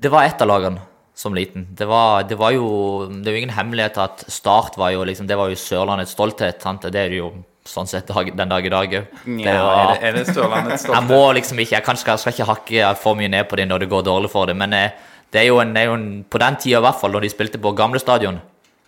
Det 0.00 0.10
var 0.12 0.24
ett 0.24 0.42
av 0.42 0.48
lagene 0.48 0.80
som 1.18 1.34
liten. 1.34 1.66
Det 1.74 1.86
var, 1.90 2.22
det 2.22 2.36
var 2.38 2.52
jo 2.54 2.66
Det 3.10 3.26
er 3.26 3.34
jo 3.34 3.38
ingen 3.40 3.56
hemmelighet 3.56 3.96
at 3.98 4.24
Start 4.30 4.76
var 4.78 4.92
jo 4.94 5.02
liksom 5.04 5.26
Det 5.26 5.36
var 5.38 5.50
jo 5.50 5.58
Sørlandets 5.58 6.14
stolthet. 6.14 6.62
Sant? 6.62 6.86
Det 6.86 7.00
er 7.00 7.10
det 7.10 7.18
jo 7.18 7.32
sånn 7.68 7.88
sett 7.90 8.08
den 8.08 8.48
dag 8.48 8.64
i 8.64 8.70
dag 8.72 8.94
òg. 9.00 9.08
Ja, 9.42 9.56
er, 9.58 9.90
det, 9.90 9.98
er 10.06 10.14
det 10.20 10.22
Sørlandets 10.30 10.86
Jeg 10.86 11.06
må 11.08 11.20
liksom 11.36 11.58
ikke 11.58 11.76
Jeg 11.76 11.86
kan, 11.88 11.98
skal, 11.98 12.20
skal 12.22 12.36
ikke 12.36 12.48
hakke 12.52 12.92
for 13.02 13.18
mye 13.18 13.32
ned 13.32 13.50
på 13.50 13.58
det 13.58 13.66
når 13.68 13.84
det 13.84 13.90
går 13.90 14.06
dårlig 14.06 14.30
for 14.32 14.48
det, 14.48 14.56
men 14.56 14.76
eh, 14.76 14.94
det 15.34 15.42
er 15.42 15.50
jo 15.50 15.58
en, 15.60 15.74
det 15.74 15.82
er 15.82 15.90
jo 15.90 15.98
en 15.98 16.08
På 16.30 16.40
den 16.40 16.56
tida 16.62 16.78
i 16.78 16.86
hvert 16.86 17.02
fall, 17.02 17.12
når 17.12 17.26
de 17.26 17.34
spilte 17.34 17.60
på 17.60 17.74
gamle 17.76 18.00
stadion 18.00 18.38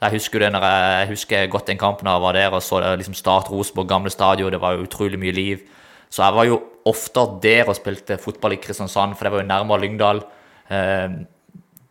Jeg 0.01 0.15
husker 0.15 0.47
det 0.47 0.55
når 0.55 0.71
jeg, 0.71 0.89
jeg 0.95 1.13
husker 1.13 1.53
godt 1.53 1.75
den 1.75 1.83
kampen 1.83 2.09
da 2.09 2.15
jeg 2.17 2.25
var 2.29 2.39
der 2.39 2.57
og 2.57 2.63
så 2.65 2.81
liksom 2.95 3.19
Start 3.19 3.51
Rosenborg, 3.51 3.91
gamle 3.91 4.15
stadion, 4.15 4.55
det 4.55 4.63
var 4.63 4.79
jo 4.79 4.87
utrolig 4.87 5.19
mye 5.21 5.35
liv. 5.35 5.67
Så 6.11 6.23
jeg 6.23 6.39
var 6.39 6.47
jo 6.49 6.63
ofte 6.89 7.27
der 7.43 7.69
og 7.69 7.77
spilte 7.77 8.17
fotball 8.19 8.55
i 8.55 8.63
Kristiansand, 8.63 9.19
for 9.19 9.27
det 9.27 9.35
var 9.35 9.43
jo 9.43 9.51
nærmere 9.51 9.83
Lyngdal. 9.85 10.23
Eh, 10.71 11.21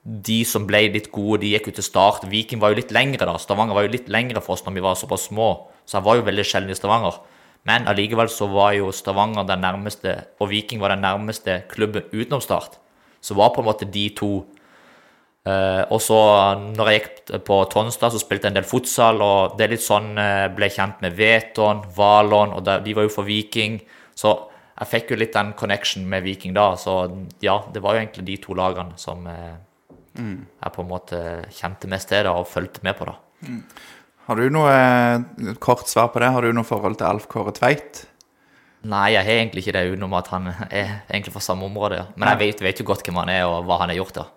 de 0.09 0.39
som 0.47 0.65
ble 0.65 0.85
litt 0.93 1.11
gode, 1.13 1.43
de 1.43 1.53
gikk 1.53 1.69
jo 1.69 1.75
til 1.77 1.85
start. 1.85 2.27
Viking 2.31 2.61
var 2.61 2.73
jo 2.73 2.79
litt 2.79 2.93
lengre 2.95 3.27
da. 3.27 3.35
Stavanger 3.37 3.77
var 3.77 3.85
jo 3.85 3.93
litt 3.93 4.07
lengre 4.09 4.41
for 4.41 4.55
oss 4.55 4.63
når 4.65 4.77
vi 4.77 4.85
var 4.85 4.97
såpass 4.97 5.27
små. 5.29 5.49
Så 5.85 5.99
jeg 5.99 6.07
var 6.07 6.19
jo 6.19 6.27
veldig 6.27 6.45
sjelden 6.47 6.73
i 6.73 6.77
Stavanger. 6.77 7.19
Men 7.67 7.89
allikevel 7.91 8.31
så 8.31 8.47
var 8.49 8.73
jo 8.77 8.93
Stavanger 8.95 9.45
den 9.45 9.61
nærmeste, 9.61 10.15
og 10.39 10.49
Viking 10.53 10.79
var 10.81 10.95
den 10.95 11.03
nærmeste 11.05 11.63
klubben 11.69 12.07
utenom 12.13 12.41
Start. 12.41 12.79
Så 13.21 13.35
var 13.35 13.51
på 13.53 13.61
en 13.61 13.67
måte 13.67 13.89
de 13.89 14.07
to. 14.15 14.45
Eh, 15.45 15.83
og 15.91 15.99
så 16.01 16.19
når 16.63 16.89
jeg 16.89 17.01
gikk 17.01 17.33
på 17.45 17.59
Tonstad, 17.71 18.15
så 18.15 18.21
spilte 18.21 18.47
jeg 18.47 18.55
en 18.55 18.61
del 18.61 18.69
futsal, 18.69 19.21
og 19.21 19.57
det 19.59 19.67
er 19.67 19.75
litt 19.75 19.85
sånn 19.85 20.15
Jeg 20.17 20.53
ble 20.55 20.71
kjent 20.71 21.03
med 21.03 21.15
Veton, 21.19 21.83
Valon, 21.95 22.55
og 22.55 22.63
de 22.65 22.95
var 22.95 23.05
jo 23.05 23.13
for 23.13 23.27
Viking. 23.27 23.81
Så 24.15 24.33
jeg 24.79 24.87
fikk 24.87 25.11
jo 25.11 25.19
litt 25.19 25.35
den 25.35 25.53
connection 25.59 26.05
med 26.09 26.23
Viking 26.23 26.53
da. 26.55 26.71
Så 26.79 26.93
ja, 27.43 27.57
det 27.73 27.81
var 27.83 27.95
jo 27.95 28.03
egentlig 28.03 28.25
de 28.29 28.37
to 28.43 28.55
lagene 28.57 28.95
som 28.99 29.25
eh, 29.27 29.57
jeg 30.19 30.75
på 30.75 30.83
en 30.83 30.89
måte 30.89 31.23
kjente 31.55 31.89
mest 31.91 32.09
til 32.11 32.23
da, 32.27 32.35
og 32.35 32.47
fulgte 32.47 32.83
med 32.87 32.97
på. 32.99 33.09
da. 33.09 33.17
Har 34.29 34.39
du 34.39 34.53
noe 34.53 34.71
eh, 34.71 35.55
kort 35.63 35.87
svar 35.91 36.11
på 36.13 36.21
det? 36.23 36.31
Har 36.35 36.45
du 36.45 36.55
noe 36.55 36.67
forhold 36.67 36.99
til 36.99 37.09
Alf 37.09 37.27
Kåre 37.31 37.53
Tveit? 37.55 38.05
Nei, 38.87 39.09
jeg 39.11 39.27
har 39.27 39.41
egentlig 39.41 39.65
ikke 39.65 39.75
det 39.75 39.89
utenom 39.91 40.13
at 40.15 40.29
han 40.31 40.47
er 40.53 41.01
egentlig 41.09 41.33
fra 41.35 41.43
samme 41.43 41.67
område. 41.67 41.97
ja. 41.99 42.05
Men 42.15 42.31
jeg 42.31 42.39
vet, 42.45 42.61
vet 42.63 42.79
jo 42.79 42.85
godt 42.87 43.03
hvem 43.03 43.19
han 43.19 43.31
er, 43.33 43.43
og 43.49 43.67
hva 43.67 43.81
han 43.81 43.91
har 43.91 43.99
gjort. 43.99 44.21
da. 44.21 44.27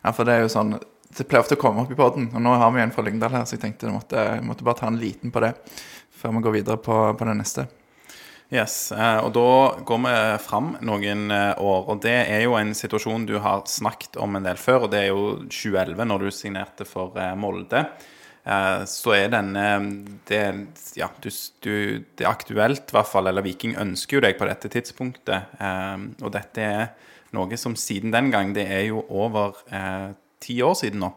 Ja, 0.00 0.14
for 0.16 0.24
det 0.24 0.38
er 0.38 0.46
jo 0.46 0.52
sånn 0.52 0.78
Det 1.10 1.24
pleier 1.26 1.42
ofte 1.42 1.56
å 1.58 1.60
komme 1.60 1.82
opp 1.82 1.90
i 1.90 1.96
poden, 1.98 2.28
og 2.30 2.38
nå 2.44 2.52
har 2.54 2.70
vi 2.70 2.80
en 2.80 2.92
fra 2.94 3.02
Lyngdal 3.02 3.32
her, 3.34 3.42
så 3.42 3.56
jeg 3.56 3.64
tenkte 3.64 3.88
jeg 3.88 3.96
måtte, 3.96 4.22
måtte 4.46 4.62
bare 4.62 4.78
ta 4.78 4.86
en 4.86 5.00
liten 5.00 5.32
på 5.34 5.42
det 5.42 5.56
før 6.20 6.36
vi 6.36 6.42
går 6.44 6.54
videre 6.54 6.78
på, 6.78 6.98
på 7.18 7.26
det 7.26 7.34
neste. 7.34 7.64
Yes, 8.50 8.90
eh, 8.90 9.18
og 9.22 9.30
da 9.36 9.50
går 9.86 9.98
vi 10.02 10.12
fram 10.42 10.72
noen 10.82 11.28
eh, 11.30 11.52
år, 11.62 11.84
og 11.92 12.00
det 12.02 12.16
er 12.32 12.40
jo 12.42 12.56
en 12.58 12.72
situasjon 12.74 13.28
du 13.28 13.36
har 13.38 13.62
snakket 13.70 14.18
om 14.18 14.34
en 14.34 14.46
del 14.46 14.58
før, 14.58 14.88
og 14.88 14.90
det 14.90 15.04
er 15.04 15.12
jo 15.12 15.36
2011 15.46 16.08
når 16.10 16.24
du 16.24 16.30
signerte 16.34 16.86
for 16.88 17.14
eh, 17.14 17.36
Molde. 17.38 17.84
Så 18.88 19.12
er 19.12 19.28
denne 19.30 19.62
det, 20.26 20.38
ja, 20.96 21.06
du, 21.22 21.28
du, 21.62 21.74
det 22.16 22.24
er 22.24 22.30
aktuelt, 22.30 22.88
i 22.88 22.96
hvert 22.96 23.06
fall, 23.06 23.28
eller 23.28 23.44
Viking 23.44 23.74
ønsker 23.78 24.16
jo 24.16 24.22
deg 24.24 24.38
på 24.40 24.48
dette 24.48 24.70
tidspunktet. 24.72 25.52
Og 26.24 26.32
dette 26.32 26.64
er 26.64 27.12
noe 27.36 27.58
som 27.60 27.76
siden 27.78 28.10
den 28.10 28.32
gang, 28.32 28.54
det 28.56 28.64
er 28.64 28.86
jo 28.88 29.04
over 29.12 29.60
ti 30.40 30.56
år 30.64 30.72
siden 30.80 31.04
nå. 31.04 31.12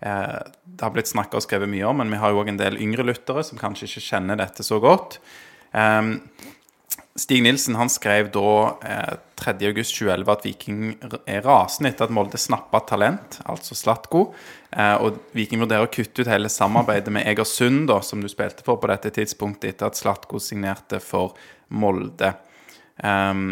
Det 0.00 0.80
har 0.80 0.96
blitt 0.96 1.12
snakka 1.12 1.38
og 1.38 1.44
skrevet 1.44 1.70
mye 1.70 1.92
om, 1.92 2.00
men 2.00 2.16
vi 2.16 2.22
har 2.24 2.32
jo 2.32 2.40
òg 2.40 2.54
en 2.54 2.62
del 2.64 2.80
yngre 2.80 3.04
lyttere 3.04 3.44
som 3.46 3.60
kanskje 3.60 3.90
ikke 3.90 4.06
kjenner 4.08 4.40
dette 4.40 4.64
så 4.66 4.80
godt. 4.82 5.20
Eh, 5.72 6.02
Stig 7.14 7.42
Nilsen 7.44 7.76
han 7.76 7.90
skrev 7.92 8.30
da 8.32 8.52
eh, 8.88 9.14
3.8.2011 9.36 10.30
at 10.32 10.46
Viking 10.46 10.84
er 11.28 11.42
rasende 11.44 11.90
etter 11.90 12.06
at 12.06 12.14
Molde 12.14 12.38
snappa 12.40 12.80
talent, 12.88 13.40
altså 13.44 13.76
Slatko. 13.76 14.30
Eh, 14.70 14.94
og 15.04 15.18
Viking 15.36 15.60
vurderer 15.60 15.84
å 15.84 15.90
kutte 15.92 16.24
ut 16.24 16.30
hele 16.32 16.48
samarbeidet 16.52 17.12
med 17.12 17.28
Egersund, 17.28 17.84
da, 17.90 17.98
som 18.06 18.22
du 18.24 18.30
spilte 18.32 18.64
for 18.64 18.80
på 18.80 18.88
dette 18.88 19.12
tidspunktet, 19.18 19.74
etter 19.74 19.90
at 19.90 20.00
Slatko 20.00 20.40
signerte 20.40 21.02
for 21.04 21.36
Molde. 21.68 22.32
Eh, 22.96 23.44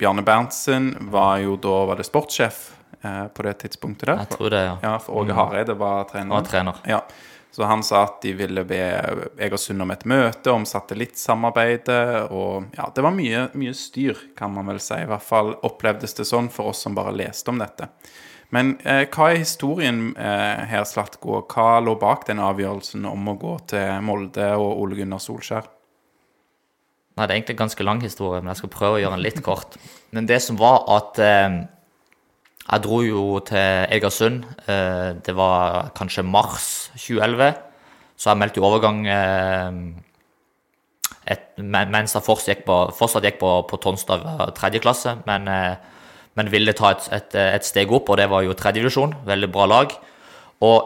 Bjarne 0.00 0.26
Berntsen 0.26 0.92
var 1.12 1.40
jo 1.44 1.56
da 1.60 1.78
var 1.88 2.00
det 2.00 2.08
sportssjef 2.08 2.60
eh, 3.00 3.26
på 3.32 3.48
det 3.48 3.56
tidspunktet 3.64 4.08
der. 4.12 4.22
Jeg 4.26 4.34
tror 4.36 4.52
det, 4.52 4.62
ja. 4.66 4.76
Ja, 4.84 4.94
for 5.00 5.22
Åge 5.22 5.36
Hareide 5.40 5.76
var 5.80 6.04
trener. 6.12 6.36
Var 6.36 6.48
trener. 6.52 6.84
Ja, 6.88 7.00
så 7.60 7.66
han 7.68 7.82
sa 7.84 8.06
at 8.06 8.22
de 8.22 8.30
ville 8.32 8.62
be 8.64 8.78
Egersund 9.36 9.84
om 9.84 9.90
et 9.92 10.06
møte 10.08 10.48
om 10.48 10.62
satellittsamarbeidet, 10.64 12.30
og 12.32 12.70
ja, 12.72 12.86
det 12.96 13.02
var 13.04 13.12
mye, 13.12 13.42
mye 13.52 13.74
styr, 13.76 14.16
kan 14.38 14.54
man 14.54 14.70
vel 14.72 14.80
si. 14.80 14.96
I 14.96 15.08
hvert 15.10 15.26
fall 15.26 15.50
opplevdes 15.68 16.16
det 16.16 16.24
sånn 16.24 16.48
for 16.48 16.72
oss 16.72 16.80
som 16.86 16.96
bare 16.96 17.12
leste 17.12 17.52
om 17.52 17.60
dette. 17.60 17.90
Men 18.56 18.78
eh, 18.80 19.02
hva 19.12 19.28
er 19.28 19.42
historien 19.42 20.14
eh, 20.16 20.62
her, 20.72 20.86
Slatko? 20.88 21.42
Hva 21.52 21.82
lå 21.84 21.98
bak 22.00 22.24
den 22.30 22.40
avgjørelsen 22.40 23.04
om 23.12 23.28
å 23.28 23.36
gå 23.44 23.52
til 23.74 24.00
Molde 24.08 24.48
og 24.56 24.80
Ole 24.80 24.96
Gunnar 25.02 25.20
Solskjær? 25.20 25.68
Nei, 25.68 27.26
Det 27.26 27.28
er 27.28 27.36
egentlig 27.42 27.58
en 27.58 27.64
ganske 27.66 27.90
lang 27.90 28.00
historie, 28.08 28.40
men 28.40 28.54
jeg 28.54 28.62
skal 28.62 28.72
prøve 28.78 28.96
å 28.96 29.04
gjøre 29.04 29.18
den 29.18 29.26
litt 29.28 29.44
kort. 29.44 29.76
Men 30.16 30.32
det 30.32 30.40
som 30.48 30.56
var 30.64 30.88
at 30.96 31.20
eh, 31.20 31.60
jeg 32.70 32.84
dro 32.84 33.00
jo 33.02 33.22
til 33.46 33.86
Egersund. 33.90 34.44
Eh, 34.70 35.16
det 35.26 35.34
var 35.34 35.90
kanskje 35.96 36.22
mars 36.22 36.90
2011. 36.94 37.54
Så 38.20 38.30
jeg 38.30 38.38
meldte 38.38 38.60
jo 38.60 38.66
overgang 38.68 39.00
eh, 39.10 39.80
et, 41.34 41.48
mens 41.58 42.14
jeg 42.14 42.26
fortsatt 42.26 42.52
gikk 42.52 42.62
på, 42.68 42.78
fortsatt 42.98 43.26
gikk 43.26 43.40
på, 43.40 43.50
på 43.70 43.80
Tonstad 43.82 44.22
eh, 44.22 44.46
tredje 44.54 44.82
klasse, 44.84 45.16
men, 45.26 45.50
men 46.38 46.52
ville 46.52 46.74
ta 46.76 46.92
et, 46.94 47.10
et, 47.16 47.36
et 47.56 47.66
steg 47.66 47.90
opp, 47.90 48.12
og 48.12 48.20
det 48.20 48.30
var 48.30 48.46
jo 48.46 48.54
tredje 48.54 48.84
divisjon. 48.84 49.18
Veldig 49.26 49.50
bra 49.50 49.66
lag. 49.70 49.98
Og 50.62 50.78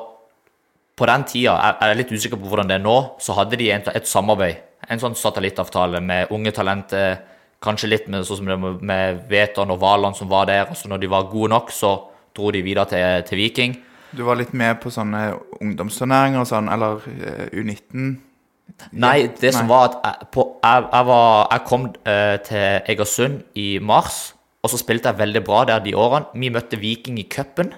på 0.95 1.09
den 1.11 1.29
tida, 1.29 1.59
jeg 1.59 1.91
er 1.91 1.99
litt 1.99 2.13
usikker 2.15 2.41
på 2.41 2.49
hvordan 2.49 2.71
det 2.71 2.79
er 2.79 2.85
nå, 2.85 2.97
så 3.21 3.37
hadde 3.37 3.59
de 3.61 3.73
et 3.75 4.09
samarbeid. 4.09 4.63
En 4.89 5.01
sånn 5.01 5.17
satellittavtale 5.19 6.01
med 6.05 6.33
unge 6.33 6.53
talenter, 6.55 7.19
kanskje 7.65 7.91
litt 7.91 8.07
med, 8.13 8.27
sånn 8.27 8.43
som 8.43 8.51
det 8.51 8.59
med, 8.61 9.25
Veton 9.31 9.73
og 9.75 9.81
Valand 9.83 10.19
som 10.19 10.31
var 10.31 10.47
der. 10.51 10.69
og 10.69 10.77
så 10.79 10.91
når 10.91 11.03
de 11.03 11.11
var 11.11 11.31
gode 11.33 11.51
nok, 11.55 11.73
så 11.73 11.97
dro 12.37 12.51
de 12.55 12.63
videre 12.65 12.87
til, 12.91 13.25
til 13.29 13.41
Viking. 13.41 13.75
Du 14.15 14.23
var 14.27 14.39
litt 14.39 14.55
med 14.55 14.79
på 14.83 14.93
sånne 14.95 15.35
ungdomsturneringer 15.61 16.45
og 16.45 16.49
sånn, 16.49 16.71
eller 16.71 17.03
eh, 17.11 17.51
U19? 17.59 18.15
Nei, 18.97 19.29
det 19.41 19.53
som 19.55 19.69
var 19.69 19.89
at 19.89 19.97
jeg, 19.99 20.29
på, 20.35 20.45
jeg, 20.63 20.87
jeg, 20.87 21.07
var, 21.11 21.27
jeg 21.53 21.65
kom 21.69 21.85
uh, 21.91 22.37
til 22.47 22.91
Egersund 22.95 23.43
i 23.61 23.67
mars, 23.83 24.19
og 24.65 24.73
så 24.73 24.81
spilte 24.81 25.11
jeg 25.11 25.21
veldig 25.21 25.43
bra 25.45 25.65
der 25.69 25.83
de 25.85 25.93
årene. 25.99 26.31
Vi 26.41 26.51
møtte 26.53 26.81
Viking 26.81 27.19
i 27.21 27.27
cupen. 27.29 27.75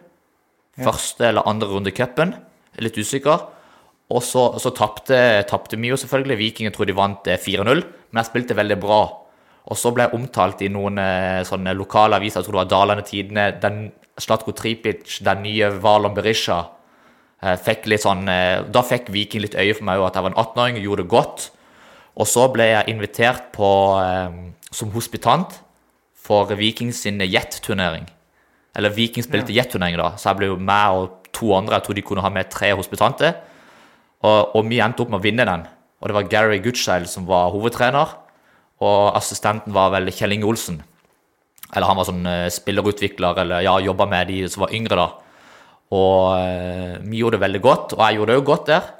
Første 0.76 1.30
eller 1.30 1.48
andre 1.48 1.68
runde 1.70 1.90
i 1.90 1.96
cupen. 1.96 2.34
Litt 2.84 2.98
usikker. 3.00 3.46
Og 4.12 4.22
så, 4.22 4.44
så 4.62 4.70
tapte, 4.70 5.76
vi 5.76 5.90
jo 5.90 5.98
selvfølgelig. 5.98 6.38
Viking 6.38 6.68
jeg 6.68 6.76
tror 6.76 6.86
de 6.86 6.94
vant 6.96 7.30
eh, 7.30 7.40
4-0, 7.42 7.82
men 7.82 8.20
jeg 8.20 8.28
spilte 8.28 8.58
veldig 8.58 8.78
bra. 8.82 9.00
Og 9.66 9.78
så 9.78 9.90
ble 9.94 10.06
jeg 10.06 10.14
omtalt 10.14 10.62
i 10.62 10.70
noen 10.70 11.00
eh, 11.02 11.42
sånne 11.46 11.74
lokale 11.74 12.20
aviser, 12.20 12.40
jeg 12.40 12.46
tror 12.46 12.56
det 12.56 12.62
var 12.62 12.70
Dalane 12.70 13.04
Tidene, 13.06 13.46
den 13.62 13.80
Slatko 14.22 14.54
Tripic, 14.56 15.18
den 15.26 15.42
nye 15.42 15.72
Valon 15.82 16.14
Berisha. 16.14 16.60
Eh, 17.42 17.56
Fikk 17.58 17.88
litt 17.90 18.04
sånn, 18.04 18.22
eh, 18.30 18.62
da 18.70 18.84
fikk 18.86 19.10
Viking 19.14 19.42
litt 19.42 19.58
øye 19.58 19.74
for 19.74 19.88
meg, 19.88 19.98
òg, 19.98 20.08
at 20.10 20.18
jeg 20.18 20.26
var 20.26 20.34
en 20.34 20.40
18-åring 20.44 20.78
og 20.78 20.86
gjorde 20.86 21.04
det 21.04 21.14
godt. 21.16 21.48
Og 22.16 22.30
så 22.30 22.46
ble 22.48 22.70
jeg 22.70 22.94
invitert 22.94 23.50
på, 23.52 23.68
som 24.72 24.92
hospitant 24.94 25.58
for 26.26 26.48
Vikings 26.56 27.02
sin 27.04 27.20
jet-turnering. 27.20 28.06
Eller 28.76 28.94
Viking 28.94 29.24
spilte 29.24 29.52
jet-turnering 29.52 29.98
da, 30.00 30.14
så 30.16 30.30
jeg 30.30 30.40
ble 30.40 30.48
jo 30.48 30.56
med 30.56 30.96
og 30.96 31.28
to 31.36 31.50
andre, 31.56 31.76
jeg 31.76 31.84
tror 31.86 31.98
de 31.98 32.04
kunne 32.06 32.24
ha 32.24 32.30
med 32.32 32.48
tre 32.52 32.70
hospitanter. 32.76 33.36
Og, 34.24 34.56
og 34.56 34.64
vi 34.70 34.80
endte 34.80 35.04
opp 35.04 35.12
med 35.12 35.20
å 35.20 35.26
vinne 35.26 35.44
den. 35.48 35.66
Og 36.00 36.08
det 36.08 36.16
var 36.16 36.30
Gary 36.32 36.58
Gutscheil 36.64 37.04
som 37.10 37.28
var 37.28 37.52
hovedtrener, 37.52 38.16
og 38.84 39.16
assistenten 39.16 39.74
var 39.76 39.92
vel 39.94 40.10
Kjell 40.12 40.36
Inge 40.36 40.48
Olsen. 40.48 40.82
Eller 41.74 41.88
han 41.88 41.98
var 41.98 42.08
sånn 42.08 42.26
eh, 42.28 42.48
spillerutvikler, 42.52 43.40
eller 43.42 43.64
ja, 43.64 43.78
jobba 43.82 44.06
med 44.10 44.28
de 44.30 44.42
som 44.52 44.66
var 44.66 44.74
yngre 44.76 44.98
da. 45.00 45.06
Og 45.96 46.36
eh, 46.38 46.98
vi 47.06 47.22
gjorde 47.22 47.38
det 47.38 47.46
veldig 47.46 47.62
godt, 47.64 47.96
og 47.96 48.04
jeg 48.04 48.18
gjorde 48.18 48.32
det 48.32 48.38
jo 48.38 48.46
godt 48.50 48.70
der. 48.70 48.92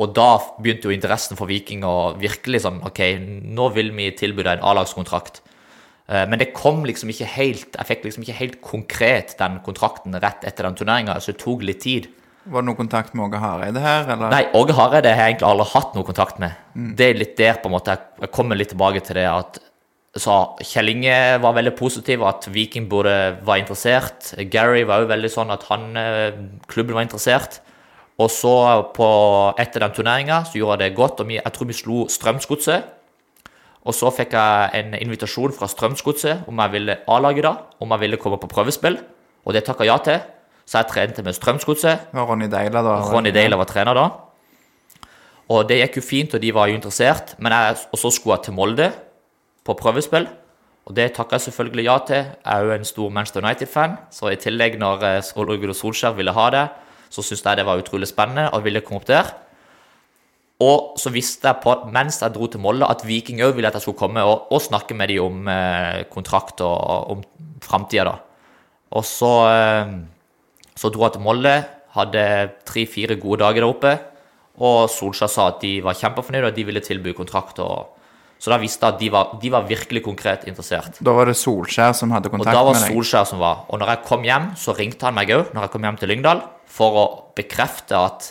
Og 0.00 0.12
da 0.16 0.28
begynte 0.60 0.88
jo 0.88 0.94
interessen 0.94 1.36
for 1.36 1.50
Viking 1.50 1.84
å 1.84 2.12
virkelig 2.20 2.62
sånn 2.64 2.80
OK, 2.88 3.00
nå 3.52 3.68
vil 3.74 3.90
vi 3.96 4.08
tilby 4.16 4.46
deg 4.46 4.58
en 4.58 4.66
A-lagskontrakt. 4.70 5.42
Eh, 6.08 6.26
Men 6.28 6.40
det 6.40 6.52
kom 6.56 6.84
liksom 6.88 7.12
ikke 7.12 7.28
helt 7.36 7.76
Jeg 7.76 7.88
fikk 7.88 8.06
liksom 8.06 8.24
ikke 8.24 8.38
helt 8.38 8.60
konkret 8.64 9.36
den 9.38 9.60
kontrakten 9.66 10.16
rett 10.22 10.44
etter 10.44 10.66
den 10.66 10.78
turneringa, 10.78 11.20
så 11.20 11.32
det 11.32 11.42
tok 11.44 11.62
litt 11.66 11.84
tid. 11.84 12.08
Var 12.48 12.62
det 12.62 12.66
noe 12.70 12.78
kontakt 12.78 13.12
med 13.12 13.26
Åge 13.26 13.40
Hareide 13.42 13.80
her, 13.84 14.06
eller? 14.14 14.30
Nei, 14.32 14.44
Åge 14.56 14.74
Hareide 14.76 15.10
har 15.12 15.28
jeg 15.28 15.34
egentlig 15.34 15.48
aldri 15.50 15.66
hatt 15.74 15.96
noe 15.96 16.06
kontakt 16.08 16.38
med. 16.40 16.54
Det 16.96 17.10
er 17.10 17.18
litt 17.20 17.34
der 17.36 17.58
på 17.60 17.68
en 17.68 17.74
måte 17.74 17.92
jeg, 17.92 18.06
jeg 18.24 18.32
kommer 18.32 18.56
litt 18.56 18.72
tilbake 18.72 19.02
til 19.04 19.20
det 19.20 19.26
at 19.28 19.60
så 20.18 20.36
Kjell 20.66 20.90
Inge 20.90 21.16
var 21.38 21.54
veldig 21.54 21.76
positiv, 21.78 22.24
at 22.26 22.48
Viking 22.50 22.88
burde 22.90 23.36
var 23.46 23.60
interessert. 23.60 24.32
Gary 24.50 24.82
var 24.88 25.04
jo 25.04 25.10
veldig 25.12 25.30
sånn 25.30 25.52
at 25.54 25.68
han, 25.68 25.84
eh, 25.96 26.40
klubben 26.66 26.96
var 26.96 27.06
interessert. 27.06 27.60
Og 28.18 28.28
så 28.32 28.54
på, 28.96 29.10
etter 29.60 29.84
den 29.84 29.94
turneringa 29.94 30.42
så 30.44 30.58
gjorde 30.58 30.80
jeg 30.80 30.90
det 30.90 30.98
godt, 30.98 31.20
og 31.22 31.30
vi, 31.30 31.38
jeg 31.38 31.52
tror 31.54 31.68
vi 31.70 31.78
slo 31.78 32.00
Strømsgodset. 32.10 32.90
Og 33.86 33.96
så 33.96 34.10
fikk 34.12 34.34
jeg 34.36 34.74
en 34.76 34.98
invitasjon 34.98 35.54
fra 35.56 35.68
Strømsgodset 35.70 36.48
om 36.50 36.58
jeg 36.60 36.74
ville 36.74 36.98
A-laget 37.08 37.46
da, 37.46 37.54
om 37.80 37.94
jeg 37.94 38.02
ville 38.02 38.20
komme 38.20 38.40
på 38.40 38.50
prøvespill. 38.50 38.98
Og 39.46 39.56
det 39.56 39.64
takka 39.64 39.86
ja 39.88 39.96
til. 40.04 40.20
Så 40.70 40.78
jeg 40.78 40.90
trente 40.92 41.22
med 41.26 41.34
Strømsgodset. 41.34 42.12
Og 42.14 42.28
Ronny 42.30 42.46
Deila, 42.50 42.82
da? 42.86 42.98
Ronny 43.10 43.32
Deila 43.34 43.58
var 43.58 43.66
trener 43.66 43.96
da. 43.98 44.04
Og 45.50 45.64
det 45.66 45.80
gikk 45.80 45.98
jo 45.98 46.04
fint, 46.06 46.34
og 46.36 46.42
de 46.44 46.52
var 46.54 46.70
jo 46.70 46.76
interessert. 46.78 47.34
Men 47.42 47.56
jeg, 47.56 47.80
og 47.90 47.98
så 47.98 48.12
skulle 48.14 48.36
jeg 48.36 48.46
til 48.46 48.54
Molde 48.54 48.86
på 49.66 49.74
prøvespill. 49.80 50.28
Og 50.86 50.94
det 50.94 51.08
takka 51.16 51.36
jeg 51.36 51.48
selvfølgelig 51.48 51.86
ja 51.88 51.96
til. 52.06 52.22
Jeg 52.30 52.54
er 52.54 52.68
jo 52.68 52.76
en 52.76 52.86
stor 52.86 53.10
Manchester 53.16 53.42
United-fan, 53.42 53.96
så 54.14 54.30
i 54.30 54.38
tillegg, 54.38 54.78
når 54.78 55.04
eh, 55.08 55.42
Ole 55.42 55.74
Solskjær 55.74 56.14
ville 56.16 56.34
ha 56.34 56.46
det, 56.54 56.64
så 57.10 57.22
syntes 57.22 57.44
jeg 57.44 57.58
det 57.58 57.66
var 57.66 57.82
utrolig 57.82 58.08
spennende 58.10 58.46
og 58.54 58.62
ville 58.64 58.82
komme 58.86 59.02
opp 59.02 59.08
der. 59.10 59.34
Og 60.60 60.94
så 61.00 61.10
visste 61.10 61.48
jeg 61.48 61.62
på, 61.64 61.74
mens 61.90 62.20
jeg 62.22 62.34
dro 62.34 62.46
til 62.46 62.62
Molde, 62.62 62.86
at 62.86 63.02
Viking 63.06 63.42
òg 63.42 63.56
ville 63.56 63.68
at 63.70 63.78
jeg 63.78 63.86
skulle 63.86 63.98
komme 63.98 64.22
og, 64.22 64.50
og 64.52 64.62
snakke 64.62 64.94
med 64.94 65.10
dem 65.10 65.24
om 65.24 65.50
eh, 65.50 66.06
kontrakt 66.12 66.62
og, 66.62 66.78
og 66.78 67.10
om 67.16 67.22
framtida, 67.64 68.06
da. 68.10 68.16
Og 68.98 69.06
så, 69.06 69.30
eh, 69.50 69.94
så 70.78 70.90
dro 70.92 71.06
jeg 71.06 71.16
til 71.16 71.24
Molde, 71.24 71.54
hadde 71.96 72.24
tre-fire 72.68 73.16
gode 73.20 73.42
dager 73.42 73.64
der 73.64 73.70
oppe. 73.70 73.94
Og 74.60 74.90
Solskjær 74.92 75.30
sa 75.32 75.48
at 75.54 75.62
de 75.64 75.78
var 75.84 75.96
kjempefornøyde, 75.98 76.44
og 76.44 76.52
at 76.52 76.58
de 76.58 76.66
ville 76.68 76.82
tilby 76.84 77.14
kontrakt. 77.16 77.58
Og, 77.64 77.96
så 78.40 78.52
da 78.52 78.58
visste 78.60 78.86
jeg 78.86 78.94
at 78.96 79.00
de 79.00 79.08
var, 79.12 79.32
de 79.40 79.52
var 79.52 79.68
virkelig 79.68 80.02
konkret 80.04 80.44
interessert. 80.50 81.00
Da 81.00 81.14
var 81.16 81.30
det 81.30 81.36
Solskjær 81.40 81.96
som 81.96 82.12
hadde 82.14 82.32
kontakt 82.32 82.50
med 82.50 82.54
deg? 82.54 82.60
Og 82.60 82.74
da 82.74 82.80
var? 82.80 82.90
Solskjær 82.92 83.30
som 83.32 83.42
var. 83.42 83.64
Og 83.68 83.80
når 83.80 83.94
jeg 83.94 84.04
kom 84.10 84.26
hjem, 84.26 84.50
så 84.60 84.76
ringte 84.76 85.08
han 85.08 85.16
meg 85.16 85.32
òg, 85.34 85.54
når 85.54 85.66
jeg 85.66 85.74
kom 85.74 85.88
hjem 85.88 86.00
til 86.00 86.12
Lyngdal, 86.12 86.44
for 86.70 87.00
å 87.00 87.06
bekrefte 87.38 87.98
at 87.98 88.30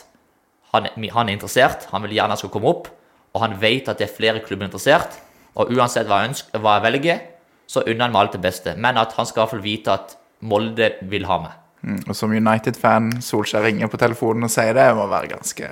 han, 0.70 0.86
han 0.94 1.28
er 1.28 1.34
interessert, 1.34 1.88
han 1.90 2.04
vil 2.06 2.14
gjerne 2.16 2.36
at 2.36 2.38
jeg 2.38 2.46
skal 2.46 2.54
komme 2.54 2.70
opp, 2.70 2.88
og 3.34 3.42
han 3.42 3.56
vet 3.62 3.90
at 3.90 3.98
det 3.98 4.06
er 4.06 4.14
flere 4.14 4.42
klubber 4.44 4.68
interessert. 4.68 5.18
Og 5.58 5.72
uansett 5.74 6.06
hva 6.06 6.22
jeg, 6.22 6.32
ønsker, 6.32 6.62
hva 6.62 6.76
jeg 6.78 6.86
velger, 6.86 7.24
så 7.70 7.82
unner 7.84 8.06
han 8.06 8.14
meg 8.14 8.22
alt 8.22 8.36
det 8.38 8.42
beste. 8.44 8.74
Men 8.78 8.98
at 8.98 9.14
han 9.18 9.26
skal 9.26 9.40
i 9.40 9.42
hvert 9.42 9.54
fall 9.56 9.66
vite 9.66 9.94
at 9.94 10.16
Molde 10.46 10.94
vil 11.10 11.26
ha 11.28 11.36
meg. 11.42 11.58
Mm, 11.82 12.02
Og 12.08 12.16
som 12.16 12.32
United-fan, 12.34 13.10
Solskjær 13.24 13.64
ringer 13.64 13.88
på 13.88 14.00
telefonen 14.00 14.44
og 14.44 14.52
sier 14.52 14.74
det, 14.76 14.88
må 14.96 15.06
være 15.08 15.32
ganske 15.36 15.68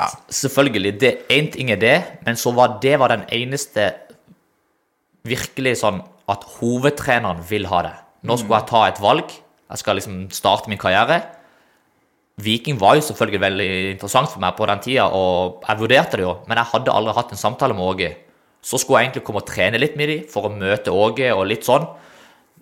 Ja. 0.00 0.06
Selvfølgelig, 0.32 0.94
det, 1.00 1.10
en 1.28 1.50
ting 1.52 1.70
er 1.70 1.76
det, 1.76 1.96
men 2.24 2.36
så 2.36 2.54
var 2.56 2.78
det 2.80 2.98
var 2.98 3.08
den 3.12 3.26
eneste 3.28 3.90
virkelig 5.28 5.74
sånn 5.82 6.00
at 6.30 6.46
hovedtreneren 6.60 7.42
vil 7.50 7.66
ha 7.68 7.82
det. 7.84 7.92
Nå 8.24 8.38
skulle 8.40 8.60
jeg 8.62 8.70
ta 8.70 8.86
et 8.88 9.00
valg, 9.02 9.28
jeg 9.70 9.82
skal 9.82 9.98
liksom 9.98 10.22
starte 10.32 10.70
min 10.72 10.80
karriere. 10.80 11.20
Viking 12.40 12.78
var 12.80 12.96
jo 12.96 13.04
selvfølgelig 13.04 13.40
veldig 13.42 13.68
interessant 13.92 14.30
for 14.32 14.40
meg 14.40 14.56
på 14.56 14.66
den 14.70 14.80
tida, 14.80 15.10
og 15.12 15.60
jeg 15.68 15.80
vurderte 15.82 16.16
det 16.16 16.24
jo, 16.24 16.34
men 16.48 16.56
jeg 16.56 16.70
hadde 16.72 16.94
aldri 16.96 17.16
hatt 17.18 17.34
en 17.36 17.42
samtale 17.42 17.76
med 17.76 17.84
Åge. 17.84 18.10
Så 18.64 18.80
skulle 18.80 19.00
jeg 19.00 19.10
egentlig 19.10 19.24
komme 19.26 19.42
og 19.42 19.48
trene 19.48 19.80
litt 19.80 19.96
med 19.96 20.08
dem 20.08 20.24
for 20.32 20.48
å 20.48 20.54
møte 20.54 20.92
Åge 20.92 21.30
og 21.34 21.46
litt 21.48 21.68
sånn. 21.68 21.84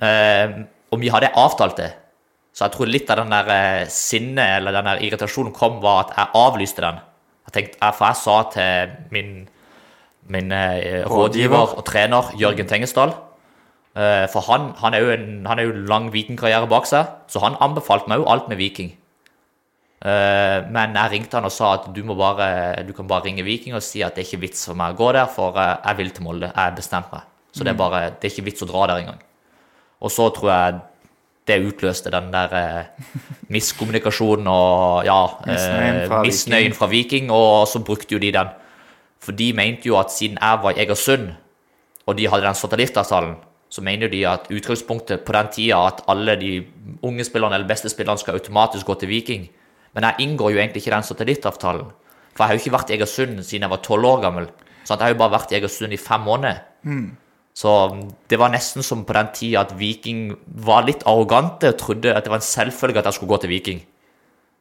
Eh, 0.03 0.59
og 0.91 1.01
vi 1.03 1.11
hadde 1.13 1.31
avtalt 1.39 1.79
det. 1.79 1.93
Så 2.59 2.67
jeg 2.67 2.75
tror 2.75 2.91
litt 2.91 3.11
av 3.13 3.21
den 3.21 3.31
der 3.31 3.49
eh, 3.55 3.91
sinnet 3.93 4.57
eller 4.57 4.75
den 4.75 4.89
der 4.91 5.03
irritasjonen 5.07 5.55
kom 5.55 5.77
var 5.79 6.09
at 6.09 6.17
jeg 6.17 6.35
avlyste 6.41 6.83
den. 6.83 6.97
Jeg 7.47 7.55
tenkte, 7.55 7.91
For 7.95 8.09
jeg 8.09 8.19
sa 8.19 8.37
til 8.51 8.97
min, 9.15 9.29
min 10.27 10.51
eh, 10.53 11.05
rådgiver 11.07 11.77
og 11.79 11.85
trener 11.87 12.33
Jørgen 12.41 12.67
Tengesdal 12.69 13.15
eh, 13.95 14.27
For 14.33 14.43
han, 14.51 14.73
han 14.83 14.97
er 14.97 15.05
jo 15.05 15.13
en 15.15 15.47
han 15.47 15.63
er 15.63 15.69
jo 15.69 15.85
lang 15.93 16.11
vikingkarriere 16.11 16.67
bak 16.67 16.91
seg, 16.91 17.15
så 17.31 17.45
han 17.47 17.61
anbefalte 17.63 18.11
meg 18.11 18.25
jo 18.25 18.29
alt 18.35 18.51
med 18.51 18.59
Viking. 18.59 18.91
Eh, 20.03 20.59
men 20.67 20.99
jeg 20.99 21.15
ringte 21.15 21.39
han 21.39 21.47
og 21.47 21.55
sa 21.55 21.77
at 21.79 21.87
du, 21.95 22.03
må 22.03 22.19
bare, 22.19 22.83
du 22.83 22.91
kan 22.97 23.07
bare 23.07 23.29
ringe 23.31 23.47
Viking 23.47 23.79
og 23.79 23.87
si 23.87 24.03
at 24.03 24.19
det 24.19 24.27
er 24.27 24.33
ikke 24.33 24.49
vits 24.49 24.67
for 24.67 24.83
meg 24.83 24.99
å 24.99 25.05
gå 25.05 25.15
der, 25.15 25.31
for 25.31 25.63
jeg 25.63 26.03
vil 26.03 26.11
til 26.11 26.27
Molde. 26.27 26.51
Jeg 26.51 26.79
bestemte 26.83 27.15
meg. 27.15 27.31
Så 27.55 27.63
det 27.63 27.77
er 27.77 27.79
bare, 27.79 28.05
det 28.19 28.27
er 28.27 28.35
ikke 28.35 28.51
vits 28.51 28.67
å 28.67 28.73
dra 28.75 28.91
der 28.91 29.07
engang. 29.07 29.23
Og 30.03 30.11
så 30.11 30.27
tror 30.35 30.51
jeg 30.51 30.83
det 31.49 31.59
utløste 31.67 32.13
den 32.13 32.31
der 32.33 32.55
eh, 32.59 33.11
miskommunikasjonen 33.49 34.47
og 34.53 35.05
ja, 35.09 35.19
Misnøyen 35.47 36.01
eh, 36.03 36.07
fra 36.09 36.23
misnøyen 36.23 36.65
Viking. 36.65 36.79
fra 36.79 36.87
Viking, 36.93 37.31
og 37.35 37.69
så 37.69 37.83
brukte 37.85 38.15
jo 38.15 38.23
de 38.23 38.33
den. 38.33 38.55
For 39.21 39.33
de 39.33 39.53
mente 39.53 39.89
jo 39.89 39.99
at 39.99 40.13
siden 40.15 40.39
jeg 40.41 40.63
var 40.63 40.77
i 40.77 40.83
Egersund, 40.85 41.31
og 42.07 42.19
de 42.19 42.29
hadde 42.29 42.47
den 42.47 42.55
satellittavtalen, 42.55 43.35
så 43.69 43.83
mener 43.85 44.07
jo 44.07 44.13
de 44.13 44.27
at 44.27 44.47
utgangspunktet 44.51 45.21
på 45.27 45.33
den 45.37 45.49
tida 45.53 45.81
at 45.87 46.01
alle 46.09 46.37
de 46.41 46.53
unge 47.03 47.25
spillerne 47.25 47.55
eller 47.55 47.69
beste 47.69 47.91
spillerne 47.93 48.19
skal 48.19 48.39
automatisk 48.39 48.87
gå 48.87 48.95
til 48.95 49.09
Viking. 49.09 49.49
Men 49.95 50.05
jeg 50.05 50.15
inngår 50.25 50.51
jo 50.51 50.59
egentlig 50.59 50.83
ikke 50.85 50.95
den 50.95 51.03
satellittavtalen. 51.03 51.91
For 52.37 52.45
jeg 52.45 52.49
har 52.49 52.55
jo 52.55 52.63
ikke 52.63 52.77
vært 52.77 52.91
i 52.91 52.97
Egersund 52.97 53.43
siden 53.43 53.67
jeg 53.67 53.71
var 53.71 53.83
tolv 53.85 54.07
år 54.07 54.21
gammel. 54.23 54.49
Så 54.85 54.95
jeg 54.95 55.03
har 55.03 55.13
jo 55.13 55.21
bare 55.21 55.35
vært 55.37 55.53
i 55.53 55.59
Egersund 55.59 55.93
i 55.93 56.01
fem 56.01 56.21
måneder. 56.21 56.63
Så 57.59 57.71
det 58.31 58.39
var 58.39 58.53
nesten 58.55 58.85
som 58.87 59.03
på 59.07 59.15
den 59.17 59.31
tida 59.35 59.65
at 59.65 59.73
Viking 59.79 60.37
var 60.63 60.85
litt 60.87 61.03
arrogante 61.11 61.73
og 61.73 61.81
trodde 61.81 62.13
at 62.15 62.23
det 62.23 62.31
var 62.31 62.39
en 62.39 62.47
selvfølge 62.47 63.01
at 63.01 63.09
jeg 63.09 63.19
skulle 63.19 63.33
gå 63.33 63.41
til 63.43 63.51
Viking. 63.51 63.81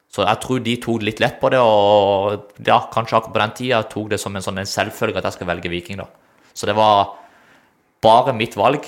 Så 0.09 0.23
jeg 0.25 0.41
tror 0.41 0.61
de 0.65 0.73
tok 0.81 1.03
litt 1.05 1.19
lett 1.21 1.35
på 1.41 1.51
det, 1.53 1.59
og 1.61 2.63
ja, 2.65 2.79
kanskje 2.93 3.19
akkurat 3.19 3.35
på 3.35 3.41
den 3.43 3.55
tida 3.59 3.81
tok 3.91 4.07
det 4.13 4.21
som 4.21 4.33
en 4.33 4.45
sånn 4.45 4.57
en 4.63 4.69
selvfølge 4.69 5.21
at 5.21 5.27
jeg 5.29 5.37
skal 5.37 5.51
velge 5.51 5.69
Viking. 5.69 6.01
da. 6.01 6.07
Så 6.57 6.65
det 6.65 6.73
var 6.77 7.11
bare 8.01 8.33
mitt 8.33 8.57
valg 8.57 8.87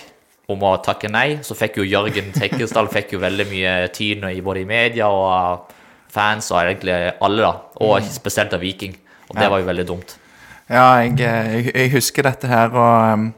om 0.50 0.66
å 0.66 0.74
takke 0.82 1.12
nei. 1.12 1.44
Så 1.46 1.58
fikk 1.60 1.78
jo 1.78 1.86
Jørgen 1.86 2.34
Tekkesdal 2.34 2.90
fikk 2.96 3.14
jo 3.14 3.22
veldig 3.22 3.46
mye 3.52 3.76
tyn 3.94 4.26
både 4.26 4.64
i 4.64 4.70
media 4.70 5.12
og 5.14 5.70
fans 6.10 6.50
og 6.50 6.64
egentlig 6.64 6.98
alle, 7.22 7.46
da. 7.46 7.54
Og 7.86 8.10
spesielt 8.10 8.58
av 8.58 8.66
Viking. 8.66 8.98
Og 9.30 9.38
det 9.38 9.54
var 9.54 9.62
jo 9.62 9.70
veldig 9.70 9.86
dumt. 9.86 10.18
Ja, 10.70 10.98
jeg, 11.02 11.20
eh, 11.22 11.54
jeg, 11.54 11.72
jeg 11.76 11.92
husker 11.94 12.26
dette 12.26 12.50
her, 12.50 12.74
og 12.74 13.14
um, 13.14 13.30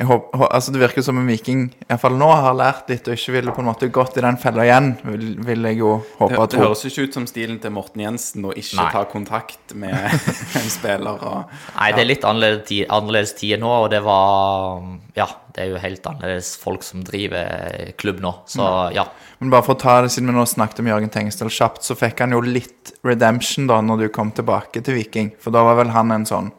håper, 0.00 0.46
altså 0.48 0.72
det 0.72 0.80
virker 0.80 1.04
som 1.04 1.18
en 1.20 1.26
viking 1.28 1.66
i 1.68 1.86
hvert 1.90 2.00
fall 2.00 2.14
nå 2.16 2.28
har 2.32 2.54
lært 2.56 2.88
litt 2.88 3.08
og 3.10 3.18
ikke 3.18 3.34
ville 3.34 3.52
på 3.52 3.60
en 3.60 3.68
måte 3.68 3.90
gått 3.92 4.16
i 4.16 4.22
den 4.24 4.38
fella 4.40 4.64
igjen, 4.64 4.94
vil, 5.04 5.26
vil 5.44 5.68
jeg 5.68 5.76
jo 5.82 5.90
håpe 6.16 6.30
Det, 6.32 6.38
og 6.40 6.46
det 6.54 6.60
høres 6.62 6.84
ikke 6.88 7.04
ut 7.04 7.18
som 7.18 7.26
stilen 7.28 7.58
til 7.60 7.74
Morten 7.76 8.00
Jensen 8.00 8.46
å 8.48 8.54
ikke 8.56 8.78
Nei. 8.78 8.86
ta 8.94 9.02
kontakt 9.10 9.74
med 9.76 9.98
en 10.62 10.70
spiller. 10.72 11.20
Og, 11.20 11.52
Nei, 11.76 11.90
det 11.92 12.04
er 12.04 12.08
litt 12.08 12.24
annerledes, 12.24 12.86
annerledes 12.88 13.34
tider 13.36 13.60
nå, 13.60 13.74
og 13.84 13.90
det 13.92 14.00
var 14.06 14.80
Ja, 15.18 15.28
det 15.52 15.66
er 15.66 15.74
jo 15.74 15.82
helt 15.82 16.08
annerledes 16.08 16.54
folk 16.62 16.88
som 16.88 17.04
driver 17.04 17.92
klubb 18.00 18.24
nå, 18.24 18.32
så 18.48 18.70
ja. 18.96 19.04
Men 19.42 19.52
bare 19.52 19.66
for 19.66 19.76
å 19.76 19.82
ta 19.82 19.98
det, 20.00 20.14
siden 20.14 20.32
vi 20.32 20.38
nå 20.38 20.46
snakket 20.48 20.80
om 20.80 20.88
Jørgen 20.88 21.12
Tengesdal 21.12 21.52
kjapt, 21.52 21.84
så 21.84 21.98
fikk 21.98 22.24
han 22.24 22.32
jo 22.32 22.40
litt 22.46 22.94
redemption 23.04 23.68
da 23.68 23.82
når 23.84 24.06
du 24.06 24.08
kom 24.14 24.32
tilbake 24.32 24.80
til 24.80 24.96
Viking. 25.02 25.32
For 25.42 25.52
da 25.52 25.66
var 25.66 25.80
vel 25.82 25.92
han 25.92 26.14
en 26.14 26.24
sånn 26.28 26.52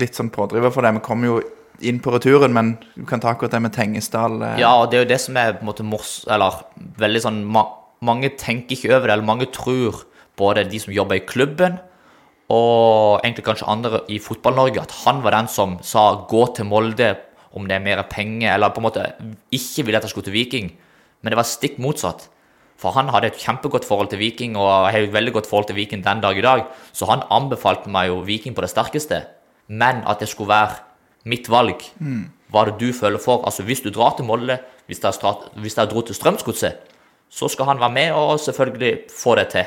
litt 0.00 0.16
sånn 0.16 0.32
pådriver 0.32 0.72
for 0.74 0.84
det. 0.84 0.94
Vi 0.98 1.04
kom 1.04 1.24
jo 1.24 1.40
inn 1.82 2.00
på 2.02 2.12
returen, 2.14 2.54
men 2.54 2.74
du 2.94 3.04
kan 3.08 3.20
ta 3.22 3.32
akkurat 3.32 3.54
det 3.54 3.62
med 3.64 3.74
Tengesdal. 3.74 4.40
Ja, 4.60 4.74
og 4.80 4.90
det 4.90 4.98
er 4.98 5.04
jo 5.04 5.12
det 5.12 5.20
som 5.22 5.38
er 5.40 5.56
på 5.56 5.64
en 5.64 5.70
måte 5.70 5.86
mors... 5.86 6.22
Eller 6.30 6.62
veldig 7.00 7.22
sånn 7.26 7.44
ma 7.44 7.66
Mange 8.02 8.32
tenker 8.34 8.74
ikke 8.74 8.96
over 8.96 9.06
det, 9.06 9.12
eller 9.14 9.26
mange 9.28 9.46
tror 9.54 10.00
både 10.34 10.64
de 10.66 10.80
som 10.82 10.90
jobber 10.90 11.20
i 11.20 11.22
klubben, 11.22 11.76
og 12.50 13.20
egentlig 13.22 13.44
kanskje 13.46 13.68
andre 13.70 14.00
i 14.10 14.18
Fotball-Norge, 14.18 14.82
at 14.82 14.96
han 15.04 15.20
var 15.22 15.36
den 15.36 15.46
som 15.48 15.76
sa 15.86 16.26
'gå 16.26 16.42
til 16.56 16.66
Molde 16.66 17.16
om 17.54 17.68
det 17.68 17.76
er 17.76 17.86
mer 17.86 18.02
penger', 18.02 18.54
eller 18.54 18.70
på 18.70 18.82
en 18.82 18.88
måte 18.88 19.12
ikke 19.52 19.86
ville 19.86 19.96
at 19.96 20.02
jeg 20.02 20.10
skulle 20.10 20.24
til 20.24 20.34
Viking. 20.34 20.72
Men 21.22 21.30
det 21.30 21.36
var 21.36 21.46
stikk 21.46 21.78
motsatt. 21.78 22.28
For 22.76 22.90
han 22.90 23.08
hadde 23.08 23.30
et 23.30 23.38
kjempegodt 23.38 23.86
forhold 23.86 24.10
til 24.10 24.18
Viking, 24.18 24.56
og 24.56 24.90
jeg 24.90 24.92
har 24.92 25.02
et 25.06 25.14
veldig 25.14 25.32
godt 25.32 25.46
forhold 25.46 25.66
til 25.68 25.76
Viking 25.76 26.02
den 26.02 26.20
dag 26.20 26.36
i 26.36 26.42
dag, 26.42 26.64
så 26.92 27.06
han 27.06 27.22
anbefalte 27.30 27.88
meg 27.88 28.08
jo 28.08 28.24
Viking 28.26 28.54
på 28.54 28.64
det 28.64 28.70
sterkeste. 28.70 29.22
Men 29.68 30.02
at 30.06 30.18
det 30.18 30.28
skulle 30.28 30.50
være 30.50 30.82
mitt 31.24 31.50
valg. 31.50 31.84
Hva 32.52 32.64
det 32.68 32.78
du 32.80 32.92
føler 32.92 33.18
for. 33.22 33.44
Altså 33.48 33.64
Hvis 33.64 33.80
du 33.80 33.90
drar 33.90 34.16
til 34.16 34.26
Molde, 34.28 34.58
hvis 34.86 35.02
jeg, 35.02 35.34
hvis 35.56 35.76
jeg 35.76 35.90
dro 35.90 36.02
til 36.02 36.14
Strømsgodset, 36.14 36.76
så 37.32 37.48
skal 37.48 37.64
han 37.70 37.80
være 37.80 37.92
med 37.92 38.12
og 38.12 38.40
selvfølgelig 38.40 38.98
få 39.08 39.34
det 39.38 39.48
til. 39.54 39.64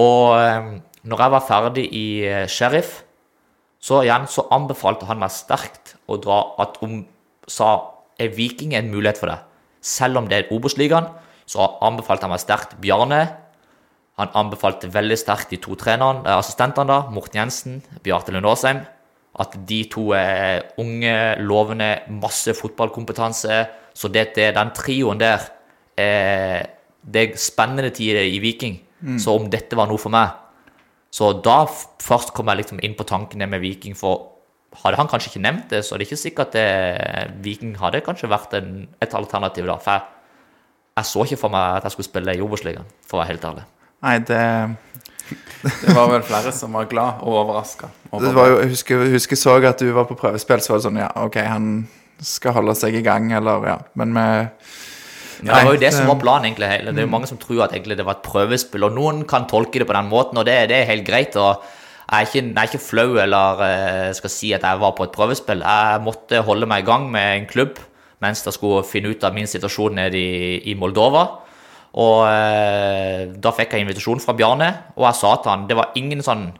Og 0.00 0.38
eh, 0.40 0.80
når 1.02 1.22
jeg 1.22 1.32
var 1.34 1.46
ferdig 1.48 1.86
i 1.92 2.06
eh, 2.24 2.48
Sheriff, 2.48 3.02
så 3.80 4.02
igjen 4.04 4.26
så 4.28 4.46
anbefalte 4.52 5.08
han 5.08 5.20
meg 5.20 5.32
sterkt 5.32 5.94
å 6.08 6.18
dra 6.20 6.40
at 6.60 6.76
om 6.84 7.02
sa 7.50 7.70
er 8.20 8.32
Viking 8.36 8.74
en 8.76 8.90
mulighet 8.92 9.20
for 9.20 9.32
deg. 9.32 9.44
Selv 9.80 10.20
om 10.20 10.28
det 10.28 10.36
er 10.38 10.52
Obos-ligaen, 10.54 11.08
så 11.48 11.66
anbefalte 11.82 12.28
han 12.28 12.34
meg 12.34 12.42
sterkt 12.42 12.76
Bjarne. 12.82 13.22
Han 14.20 14.32
anbefalte 14.36 14.90
veldig 14.92 15.16
sterkt 15.18 15.52
de 15.52 15.58
to 15.60 15.76
trenerne, 15.80 16.24
eh, 16.28 16.36
assistentene, 16.36 16.86
da, 16.88 17.12
Morten 17.12 17.40
Jensen, 17.40 17.82
Bjarte 18.04 18.32
Lund 18.32 18.46
Aasheim. 18.46 18.84
At 19.38 19.54
de 19.68 19.84
to 19.92 20.10
er 20.16 20.72
unge, 20.82 21.14
lovende, 21.46 21.90
masse 22.10 22.54
fotballkompetanse. 22.58 23.60
Så 23.94 24.10
det, 24.10 24.32
det, 24.34 24.50
den 24.56 24.72
trioen 24.74 25.20
der 25.20 25.44
eh, 25.98 26.62
Det 27.00 27.22
er 27.22 27.36
spennende 27.40 27.90
tider 27.90 28.26
i 28.26 28.38
Viking. 28.42 28.80
Så 29.18 29.32
om 29.32 29.48
dette 29.50 29.76
var 29.78 29.88
noe 29.88 30.00
for 30.00 30.12
meg 30.12 30.34
Så 31.08 31.32
da 31.40 31.62
først 31.64 32.34
kom 32.36 32.50
jeg 32.52 32.60
liksom 32.60 32.82
inn 32.84 32.92
på 32.98 33.06
tankene 33.08 33.48
med 33.48 33.62
Viking, 33.62 33.96
for 33.96 34.26
hadde 34.84 35.00
han 35.00 35.08
kanskje 35.10 35.32
ikke 35.32 35.42
nevnt 35.42 35.72
det, 35.72 35.80
så 35.82 35.94
er 35.94 35.98
det 35.98 36.06
ikke 36.06 36.20
sikkert 36.20 36.52
at 36.52 36.54
det, 36.54 37.32
Viking 37.42 37.72
hadde 37.80 38.04
kanskje 38.06 38.30
vært 38.30 38.54
en, 38.54 38.84
et 39.02 39.16
alternativ 39.18 39.66
da. 39.66 39.74
For 39.82 39.96
jeg, 39.96 40.04
jeg 41.00 41.08
så 41.10 41.24
ikke 41.26 41.40
for 41.40 41.54
meg 41.56 41.80
at 41.80 41.88
jeg 41.88 41.96
skulle 41.96 42.06
spille 42.06 42.36
i 42.36 42.44
Obos-ligaen, 42.44 42.86
for 43.02 43.18
å 43.18 43.22
være 43.22 43.32
helt 43.32 43.48
ærlig. 43.48 43.64
Nei, 44.06 44.14
det, 44.30 44.44
det 45.62 45.94
var 45.94 46.10
vel 46.12 46.22
flere 46.26 46.52
som 46.56 46.76
var 46.76 46.88
glad 46.90 47.24
og 47.24 47.38
overraska. 47.44 47.90
det 48.12 48.34
var 48.36 48.52
jo 48.52 48.60
Jeg 48.60 48.74
husker, 48.74 49.06
husker 49.14 49.36
så 49.36 49.56
at 49.68 49.80
du 49.80 49.90
var 49.96 50.06
på 50.08 50.16
prøvespill, 50.18 50.60
så 50.60 50.74
var 50.74 50.80
det 50.80 50.86
sånn 50.88 51.00
Ja, 51.02 51.10
OK, 51.24 51.40
han 51.44 51.72
skal 52.20 52.56
holde 52.58 52.74
seg 52.76 52.96
i 52.98 53.02
gang, 53.04 53.30
eller 53.32 53.66
ja. 53.68 53.76
Men 53.94 54.14
vi 54.16 54.28
Ja, 55.46 55.56
det 55.56 55.64
var 55.64 55.74
jo 55.74 55.80
det 55.80 55.92
som 55.96 56.08
var 56.10 56.18
planen, 56.20 56.50
egentlig. 56.50 56.68
hele. 56.68 56.92
Det 56.92 57.00
er 57.00 57.06
jo 57.06 57.12
mange 57.14 57.28
som 57.30 57.38
tror 57.40 57.62
at 57.64 57.72
det 57.72 58.04
var 58.04 58.18
et 58.18 58.26
prøvespill, 58.26 58.84
og 58.84 58.92
noen 58.92 59.22
kan 59.24 59.46
tolke 59.48 59.80
det 59.80 59.86
på 59.88 59.96
den 59.96 60.10
måten, 60.10 60.36
og 60.36 60.44
det, 60.44 60.68
det 60.68 60.82
er 60.82 60.90
helt 60.90 61.06
greit. 61.06 61.36
og 61.36 61.62
jeg 62.10 62.18
er, 62.18 62.26
ikke, 62.26 62.48
jeg 62.48 62.58
er 62.58 62.68
ikke 62.68 62.82
flau 62.82 63.10
eller 63.22 63.60
eh, 63.62 64.14
skal 64.18 64.30
si 64.30 64.48
at 64.52 64.64
jeg 64.66 64.80
var 64.82 64.96
på 64.98 65.04
et 65.06 65.12
prøvespill. 65.14 65.62
Jeg 65.62 66.02
måtte 66.02 66.40
holde 66.42 66.66
meg 66.66 66.82
i 66.82 66.86
gang 66.88 67.06
med 67.10 67.36
en 67.36 67.46
klubb 67.46 67.78
mens 68.20 68.42
jeg 68.44 68.52
skulle 68.52 68.82
finne 68.84 69.14
ut 69.14 69.22
av 69.24 69.32
min 69.32 69.48
situasjon 69.48 69.94
nede 69.96 70.18
i, 70.18 70.58
i 70.68 70.74
Moldova. 70.76 71.22
Og 71.98 72.22
eh, 72.28 73.30
da 73.42 73.52
fikk 73.54 73.74
jeg 73.74 73.84
invitasjon 73.84 74.22
fra 74.22 74.36
Bjarne, 74.38 74.70
og 74.94 75.08
jeg 75.08 75.18
sa 75.18 75.34
til 75.42 75.50
han 75.50 75.66
Det 75.66 75.78
var 75.78 75.96
ingen 75.98 76.22
sånn 76.22 76.50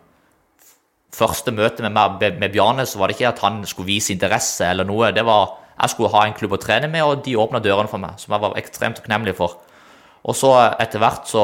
første 1.14 1.52
møte 1.54 1.84
med, 1.86 1.94
med, 1.94 2.38
med 2.38 2.52
Bjarne, 2.54 2.86
så 2.86 2.98
var 2.98 3.10
det 3.10 3.18
ikke 3.18 3.30
at 3.30 3.42
han 3.44 3.62
skulle 3.66 3.90
vise 3.92 4.12
interesse 4.14 4.66
eller 4.66 4.86
noe. 4.86 5.12
Det 5.14 5.26
var 5.26 5.56
jeg 5.80 5.94
skulle 5.94 6.12
ha 6.12 6.26
en 6.26 6.36
klubb 6.36 6.58
å 6.58 6.60
trene 6.60 6.90
med, 6.92 7.02
og 7.06 7.22
de 7.24 7.38
åpna 7.40 7.60
dørene 7.64 7.88
for 7.88 8.02
meg, 8.02 8.18
som 8.20 8.34
jeg 8.34 8.42
var 8.42 8.58
ekstremt 8.60 8.98
takknemlig 9.00 9.32
for. 9.38 9.56
Og 10.28 10.36
så 10.36 10.50
etter 10.82 11.00
hvert 11.00 11.30
så 11.30 11.42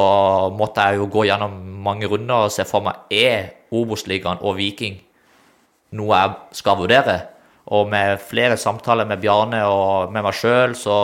måtte 0.52 0.84
jeg 0.84 1.00
jo 1.00 1.08
gå 1.08 1.24
gjennom 1.30 1.54
mange 1.86 2.08
runder 2.10 2.44
og 2.44 2.52
se 2.52 2.66
for 2.68 2.84
meg 2.84 3.14
er 3.14 3.54
Obos-ligaen 3.72 4.42
og 4.44 4.58
Viking 4.58 4.98
noe 5.96 6.20
jeg 6.20 6.60
skal 6.60 6.78
vurdere. 6.82 7.16
Og 7.72 7.88
med 7.90 8.20
flere 8.22 8.58
samtaler 8.60 9.08
med 9.08 9.22
Bjarne 9.22 9.62
og 9.66 10.12
med 10.14 10.26
meg 10.26 10.36
sjøl 10.36 10.76
så, 10.78 10.98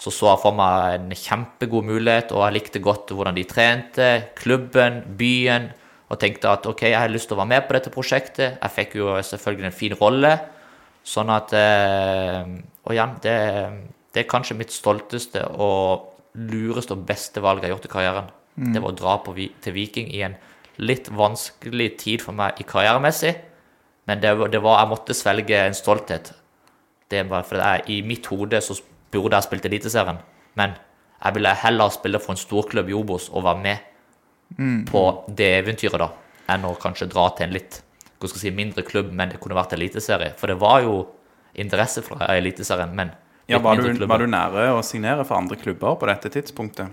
så 0.00 0.12
så 0.14 0.30
jeg 0.30 0.40
for 0.40 0.56
meg 0.56 0.94
en 0.96 1.12
kjempegod 1.12 1.84
mulighet, 1.84 2.32
og 2.32 2.46
jeg 2.46 2.56
likte 2.56 2.80
godt 2.80 3.12
hvordan 3.12 3.36
de 3.36 3.44
trente, 3.48 4.08
klubben, 4.38 5.02
byen, 5.18 5.68
og 6.10 6.18
tenkte 6.18 6.50
at 6.50 6.66
ok, 6.66 6.86
jeg 6.88 6.98
har 6.98 7.12
lyst 7.12 7.28
til 7.30 7.36
å 7.36 7.42
være 7.42 7.52
med 7.52 7.66
på 7.68 7.76
dette 7.76 7.92
prosjektet. 7.94 8.56
Jeg 8.56 8.74
fikk 8.74 8.96
jo 8.98 9.12
selvfølgelig 9.28 9.68
en 9.68 9.76
fin 9.76 9.94
rolle, 10.00 10.32
sånn 11.06 11.30
at 11.32 11.54
eh, 11.56 12.40
Og 12.88 12.94
igjen, 12.96 13.12
det, 13.22 13.36
det 14.12 14.22
er 14.22 14.28
kanskje 14.28 14.56
mitt 14.58 14.72
stolteste 14.72 15.44
og 15.52 16.08
lureste 16.34 16.96
og 16.96 17.04
beste 17.06 17.42
valg 17.44 17.60
jeg 17.60 17.70
har 17.70 17.76
gjort 17.76 17.86
i 17.86 17.92
karrieren. 17.92 18.32
Det 18.56 18.82
var 18.82 18.92
å 18.92 18.96
dra 18.96 19.14
på, 19.22 19.34
til 19.36 19.76
Viking 19.76 20.10
i 20.12 20.24
en 20.26 20.34
litt 20.80 21.08
vanskelig 21.12 21.90
tid 22.00 22.24
for 22.24 22.36
meg 22.36 22.58
i 22.60 22.66
karrieremessig. 22.66 23.34
Men 24.08 24.20
det, 24.22 24.32
det 24.52 24.60
var, 24.64 24.80
jeg 24.80 24.90
måtte 24.90 25.16
svelge 25.16 25.60
en 25.60 25.76
stolthet. 25.76 26.32
Det 27.10 27.22
var 27.30 27.44
for 27.46 27.60
jeg, 27.60 27.84
I 27.86 28.00
mitt 28.06 28.26
hode 28.32 28.60
så 28.64 28.76
burde 29.12 29.36
jeg 29.36 29.48
spilt 29.48 29.68
Eliteserien, 29.68 30.18
men 30.58 30.74
jeg 31.20 31.36
ville 31.36 31.52
heller 31.62 31.92
spille 31.92 32.20
for 32.22 32.34
en 32.34 32.40
storklubb 32.40 32.88
i 32.88 32.96
Obos 32.96 33.28
og 33.30 33.44
være 33.44 33.62
med 33.64 34.86
på 34.90 35.02
det 35.28 35.50
eventyret, 35.60 36.00
da, 36.00 36.10
enn 36.50 36.66
å 36.66 36.74
kanskje 36.80 37.10
dra 37.10 37.28
til 37.36 37.48
en 37.48 37.54
litt 37.54 37.82
hva 38.20 38.28
skal 38.28 38.36
jeg 38.36 38.50
si, 38.50 38.56
mindre 38.56 38.84
klubb, 38.84 39.14
men 39.16 39.30
det 39.32 39.38
kunne 39.40 39.56
vært 39.56 39.72
eliteserie. 39.72 40.34
For 40.36 40.52
det 40.52 40.58
var 40.60 40.82
jo 40.84 40.96
interesse 41.56 42.02
fra 42.04 42.28
Eliteserien, 42.36 42.92
men 42.92 43.14
Ja, 43.48 43.58
var, 43.58 43.80
du, 43.80 44.04
var 44.06 44.20
du 44.20 44.28
nære 44.30 44.66
å 44.76 44.82
signere 44.84 45.24
for 45.24 45.40
andre 45.40 45.56
klubber 45.58 45.96
på 45.98 46.06
dette 46.06 46.28
tidspunktet? 46.30 46.92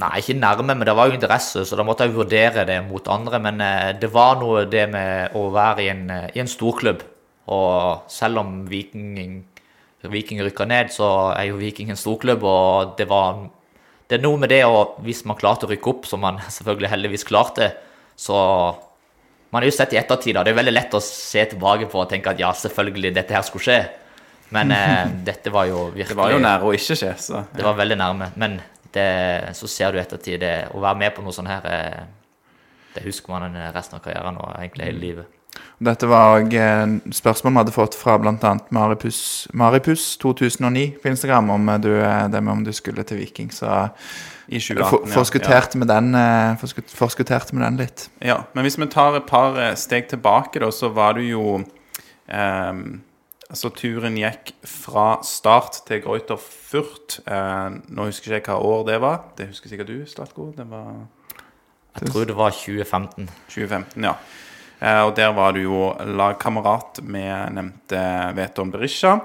Nei, 0.00 0.10
ikke 0.20 0.34
nærme, 0.36 0.74
men 0.74 0.84
det 0.88 0.94
var 0.96 1.08
jo 1.08 1.16
interesse, 1.16 1.62
så 1.68 1.76
da 1.78 1.84
måtte 1.86 2.04
jeg 2.04 2.16
vurdere 2.16 2.64
det 2.68 2.78
mot 2.88 3.06
andre. 3.12 3.38
Men 3.44 3.60
eh, 3.64 3.92
det 4.00 4.10
var 4.12 4.40
noe 4.40 4.64
det 4.68 4.86
med 4.92 5.36
å 5.36 5.46
være 5.54 5.84
i 5.84 5.90
en, 5.92 6.02
eh, 6.12 6.26
i 6.34 6.42
en 6.42 6.50
storklubb. 6.50 7.04
Og 7.52 8.08
selv 8.12 8.42
om 8.42 8.58
Viking, 8.68 9.44
Viking 10.12 10.40
rykka 10.44 10.66
ned, 10.68 10.92
så 10.94 11.08
er 11.34 11.50
jo 11.50 11.60
Viking 11.60 11.92
en 11.92 12.00
storklubb, 12.00 12.44
og 12.46 12.96
det 12.98 13.08
var 13.10 13.46
Det 14.08 14.18
er 14.18 14.22
noe 14.22 14.38
med 14.38 14.52
det 14.52 14.62
å 14.64 14.96
Hvis 15.02 15.24
man 15.26 15.38
klarte 15.38 15.66
å 15.66 15.70
rykke 15.70 15.90
opp, 15.90 16.06
som 16.06 16.20
man 16.20 16.40
selvfølgelig 16.56 16.92
heldigvis 16.94 17.24
klarte, 17.24 17.72
så 18.16 18.36
Man 19.50 19.62
har 19.62 19.70
jo 19.70 19.76
sett 19.76 19.92
i 19.94 20.00
ettertid, 20.00 20.34
da. 20.34 20.42
Det 20.42 20.52
er 20.52 20.58
veldig 20.58 20.74
lett 20.74 20.94
å 20.94 21.00
se 21.00 21.44
tilbake 21.44 21.86
på 21.88 22.00
og 22.02 22.08
tenke 22.10 22.32
at 22.32 22.40
ja, 22.40 22.50
selvfølgelig, 22.52 23.12
dette 23.14 23.32
her 23.32 23.44
skulle 23.46 23.64
skje. 23.64 23.78
Men 24.50 24.72
eh, 24.74 25.06
dette 25.28 25.52
var 25.54 25.68
jo 25.70 25.86
virkelig 25.94 26.16
Det 26.16 26.18
var 26.18 26.34
jo 26.34 26.42
nære 26.42 26.66
å 26.66 26.74
ikke 26.76 26.98
skje, 26.98 27.12
så 27.18 27.44
det 27.54 27.64
var 27.64 27.78
veldig 27.78 27.98
nærme, 27.98 28.30
men 28.36 28.58
det, 28.92 29.06
så 29.56 29.70
ser 29.70 29.94
du 29.94 30.00
ettertid 30.02 30.42
det, 30.42 30.54
Å 30.74 30.82
være 30.82 30.98
med 30.98 31.14
på 31.14 31.24
noe 31.24 31.34
sånt 31.34 31.50
her, 31.50 31.66
eh, 31.70 32.04
det 32.96 33.06
husker 33.06 33.32
man 33.32 33.56
resten 33.74 33.98
av 33.98 34.04
karrieren 34.04 34.38
og 34.40 34.54
egentlig 34.58 34.90
hele 34.90 35.02
livet. 35.02 35.35
Dette 35.76 36.08
var 36.08 36.38
òg 36.38 36.54
spørsmål 37.12 37.52
vi 37.52 37.60
hadde 37.60 37.74
fått 37.74 37.96
fra 37.98 38.14
bl.a. 38.16 38.52
Maripus, 38.72 39.18
Maripus 39.52 40.14
2009 40.22 40.86
på 41.02 41.10
Instagram 41.10 41.50
om 41.52 41.68
eh, 41.68 41.80
du, 41.84 41.90
eh, 42.00 42.28
det 42.32 42.40
med 42.40 42.52
om 42.52 42.62
du 42.64 42.72
skulle 42.72 43.04
til 43.04 43.20
Viking. 43.20 43.50
Så 43.52 43.68
I 44.48 44.60
for, 44.60 45.04
2018, 45.04 45.76
ja. 45.76 45.78
med 45.78 45.90
den 45.92 46.14
eh, 46.14 46.86
Forskutterte 46.96 47.56
med 47.56 47.66
den 47.66 47.82
litt. 47.82 48.06
Ja, 48.24 48.38
men 48.54 48.64
hvis 48.64 48.78
vi 48.80 48.88
tar 48.88 49.18
et 49.18 49.28
par 49.28 49.58
eh, 49.60 49.74
steg 49.76 50.08
tilbake, 50.08 50.64
da, 50.64 50.70
så 50.72 50.88
var 50.96 51.18
du 51.18 51.26
jo 51.26 51.60
ehm, 52.28 53.02
Altså, 53.46 53.70
turen 53.70 54.16
gikk 54.18 54.56
fra 54.66 55.20
start 55.22 55.84
til 55.86 56.00
Greuter 56.02 56.40
Furt. 56.40 57.20
Eh, 57.30 57.76
nå 57.94 58.08
husker 58.08 58.32
jeg 58.32 58.42
ikke 58.42 58.56
hva 58.56 58.72
år 58.72 58.82
det 58.88 58.96
var. 59.04 59.20
Det 59.38 59.46
husker 59.52 59.70
sikkert 59.70 59.92
du, 59.92 60.00
Slatko. 60.10 60.48
Det 60.56 60.66
var 60.66 61.04
Jeg 62.00 62.10
tror 62.10 62.24
det 62.26 62.36
var 62.36 62.50
2015. 62.50 63.30
2015, 63.46 64.08
ja. 64.08 64.16
Eh, 64.80 65.02
og 65.02 65.14
der 65.16 65.32
var 65.36 65.56
du 65.56 65.62
jo 65.64 65.80
lagkamerat 66.18 67.00
med 67.02 67.56
nevnte 67.56 68.02
Veton 68.36 68.74
Berisha. 68.74 69.18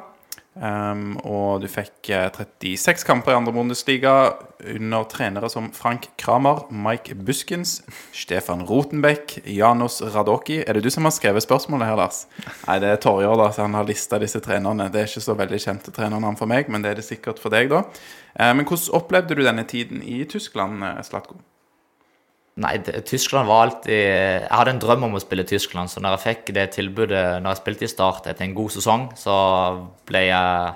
Um, 0.51 1.13
og 1.23 1.61
du 1.63 1.67
fikk 1.71 2.09
eh, 2.11 2.25
36 2.27 3.05
kamper 3.07 3.31
i 3.31 3.37
andre 3.37 3.53
Bundesliga 3.55 4.33
under 4.59 5.05
trenere 5.07 5.47
som 5.49 5.69
Frank 5.71 6.09
Kramer, 6.19 6.65
Mike 6.67 7.15
Buskins, 7.15 7.77
Stefan 8.11 8.65
Rotenbeck, 8.67 9.37
Janos 9.47 10.01
Radoki. 10.03 10.59
Er 10.65 10.75
det 10.75 10.83
du 10.83 10.89
som 10.91 11.07
har 11.07 11.15
skrevet 11.15 11.45
spørsmålet 11.45 11.87
her, 11.87 11.95
Lars? 12.01 12.25
Nei, 12.65 12.81
det 12.83 12.91
er 12.91 12.99
Torjord. 12.99 13.39
da, 13.39 13.47
så 13.55 13.63
han 13.63 13.79
har 13.79 13.87
lista 13.87 14.19
disse 14.19 14.43
trenerne. 14.43 14.89
Det 14.91 14.99
er 14.99 15.07
ikke 15.07 15.23
så 15.23 15.37
veldig 15.39 15.61
kjente 15.63 15.95
trenernavn 15.95 16.39
for 16.39 16.51
meg, 16.51 16.67
men 16.67 16.83
det 16.83 16.91
er 16.91 16.99
det 16.99 17.07
sikkert 17.07 17.39
for 17.39 17.53
deg, 17.55 17.71
da. 17.71 17.85
Eh, 18.35 18.51
men 18.51 18.67
hvordan 18.67 18.99
opplevde 18.99 19.39
du 19.39 19.45
denne 19.47 19.63
tiden 19.63 20.03
i 20.03 20.19
Tyskland, 20.27 20.83
eh, 20.83 20.99
Slatko? 21.07 21.39
Nei, 22.59 22.75
Tyskland 23.07 23.47
var 23.47 23.61
alltid 23.63 23.95
Jeg 23.95 24.51
hadde 24.51 24.73
en 24.73 24.81
drøm 24.83 25.05
om 25.07 25.13
å 25.15 25.21
spille 25.23 25.45
Tyskland, 25.47 25.87
så 25.87 26.01
når 26.03 26.17
jeg 26.17 26.23
fikk 26.25 26.49
det 26.57 26.65
tilbudet 26.75 27.39
når 27.39 27.53
jeg 27.53 27.61
spilte 27.61 27.87
i 27.87 27.91
Start 27.91 28.27
etter 28.27 28.43
en 28.43 28.55
god 28.57 28.73
sesong, 28.75 29.05
så 29.15 29.35
ble 30.09 30.25
jeg 30.27 30.73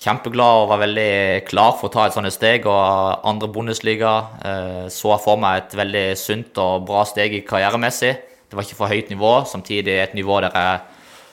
kjempeglad 0.00 0.62
og 0.62 0.70
var 0.70 0.82
veldig 0.82 1.12
klar 1.48 1.74
for 1.76 1.88
å 1.88 1.94
ta 1.94 2.06
et 2.06 2.16
sånt 2.16 2.32
steg. 2.32 2.68
Og 2.68 3.26
andre 3.28 3.48
Bundesliga 3.52 4.12
eh, 4.44 4.84
så 4.92 5.14
jeg 5.14 5.24
for 5.24 5.40
meg 5.40 5.62
et 5.62 5.76
veldig 5.80 6.06
sunt 6.20 6.60
og 6.60 6.86
bra 6.88 7.06
steg 7.08 7.36
i 7.36 7.42
karrieremessig. 7.46 8.14
Det 8.50 8.58
var 8.58 8.66
ikke 8.66 8.80
for 8.80 8.92
høyt 8.92 9.12
nivå, 9.12 9.34
samtidig 9.48 9.96
et 10.00 10.16
nivå 10.18 10.40
der 10.44 10.56
jeg 10.56 10.80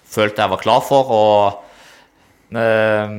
følte 0.07 0.43
jeg 0.43 0.53
var 0.55 0.63
klar 0.63 0.83
for. 0.85 1.11
og 1.11 1.63
er 2.55 3.11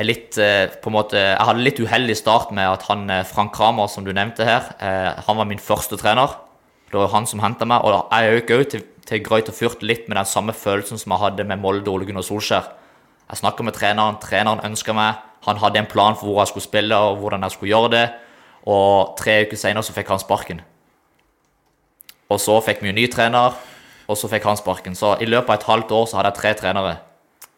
litt, 0.00 0.38
eh, 0.38 0.68
på 0.68 0.90
en 0.90 0.96
måte, 0.96 1.16
Jeg 1.16 1.46
hadde 1.46 1.64
litt 1.64 1.80
uheldig 1.80 2.16
start 2.16 2.52
med 2.52 2.66
at 2.66 2.82
han 2.88 3.10
eh, 3.10 3.24
Frank 3.24 3.52
Kramer, 3.52 3.88
som 3.88 4.04
du 4.04 4.12
nevnte 4.12 4.44
her, 4.44 4.74
eh, 4.80 5.22
han 5.26 5.36
var 5.36 5.44
min 5.44 5.58
første 5.58 5.96
trener. 5.96 6.28
Det 6.90 6.98
var 6.98 7.08
han 7.08 7.26
som 7.26 7.40
henta 7.40 7.64
meg. 7.64 7.84
Og 7.84 8.08
jeg 8.10 8.42
øker 8.42 8.60
òg 8.60 8.70
til, 8.70 8.82
til 9.06 9.22
Greuter 9.24 9.52
Furt 9.52 9.82
litt 9.82 10.08
med 10.08 10.16
den 10.16 10.24
samme 10.24 10.52
følelsen 10.52 10.98
som 10.98 11.12
jeg 11.12 11.20
hadde 11.20 11.44
med 11.44 11.58
Molde 11.58 11.88
Ole 11.88 12.04
Gunnar 12.04 12.22
Solskjær. 12.22 12.68
Jeg 13.30 13.40
snakka 13.40 13.64
med 13.64 13.74
treneren, 13.74 14.20
treneren 14.20 14.60
ønska 14.64 14.92
meg. 14.92 15.14
Han 15.46 15.56
hadde 15.56 15.78
en 15.78 15.86
plan 15.86 16.14
for 16.14 16.28
hvor 16.28 16.42
jeg 16.42 16.52
skulle 16.52 16.68
spille 16.68 16.96
og 16.96 17.18
hvordan 17.18 17.42
jeg 17.42 17.50
skulle 17.50 17.72
gjøre 17.72 17.90
det. 17.90 18.06
Og 18.66 19.16
tre 19.18 19.42
uker 19.46 19.56
seinere 19.56 19.82
så 19.82 19.94
fikk 19.96 20.12
han 20.12 20.20
sparken. 20.22 20.60
Og 22.30 22.40
så 22.40 22.60
fikk 22.64 22.82
vi 22.82 22.92
en 22.92 22.96
ny 22.96 23.06
trener, 23.12 23.56
og 24.08 24.16
så 24.16 24.28
fikk 24.30 24.44
han 24.48 24.56
sparken. 24.56 24.94
Så 24.94 25.16
i 25.20 25.28
løpet 25.28 25.50
av 25.50 25.58
et 25.58 25.68
halvt 25.68 25.96
år 25.96 26.06
så 26.06 26.18
hadde 26.18 26.32
jeg 26.32 26.40
tre 26.40 26.52
trenere. 26.60 26.94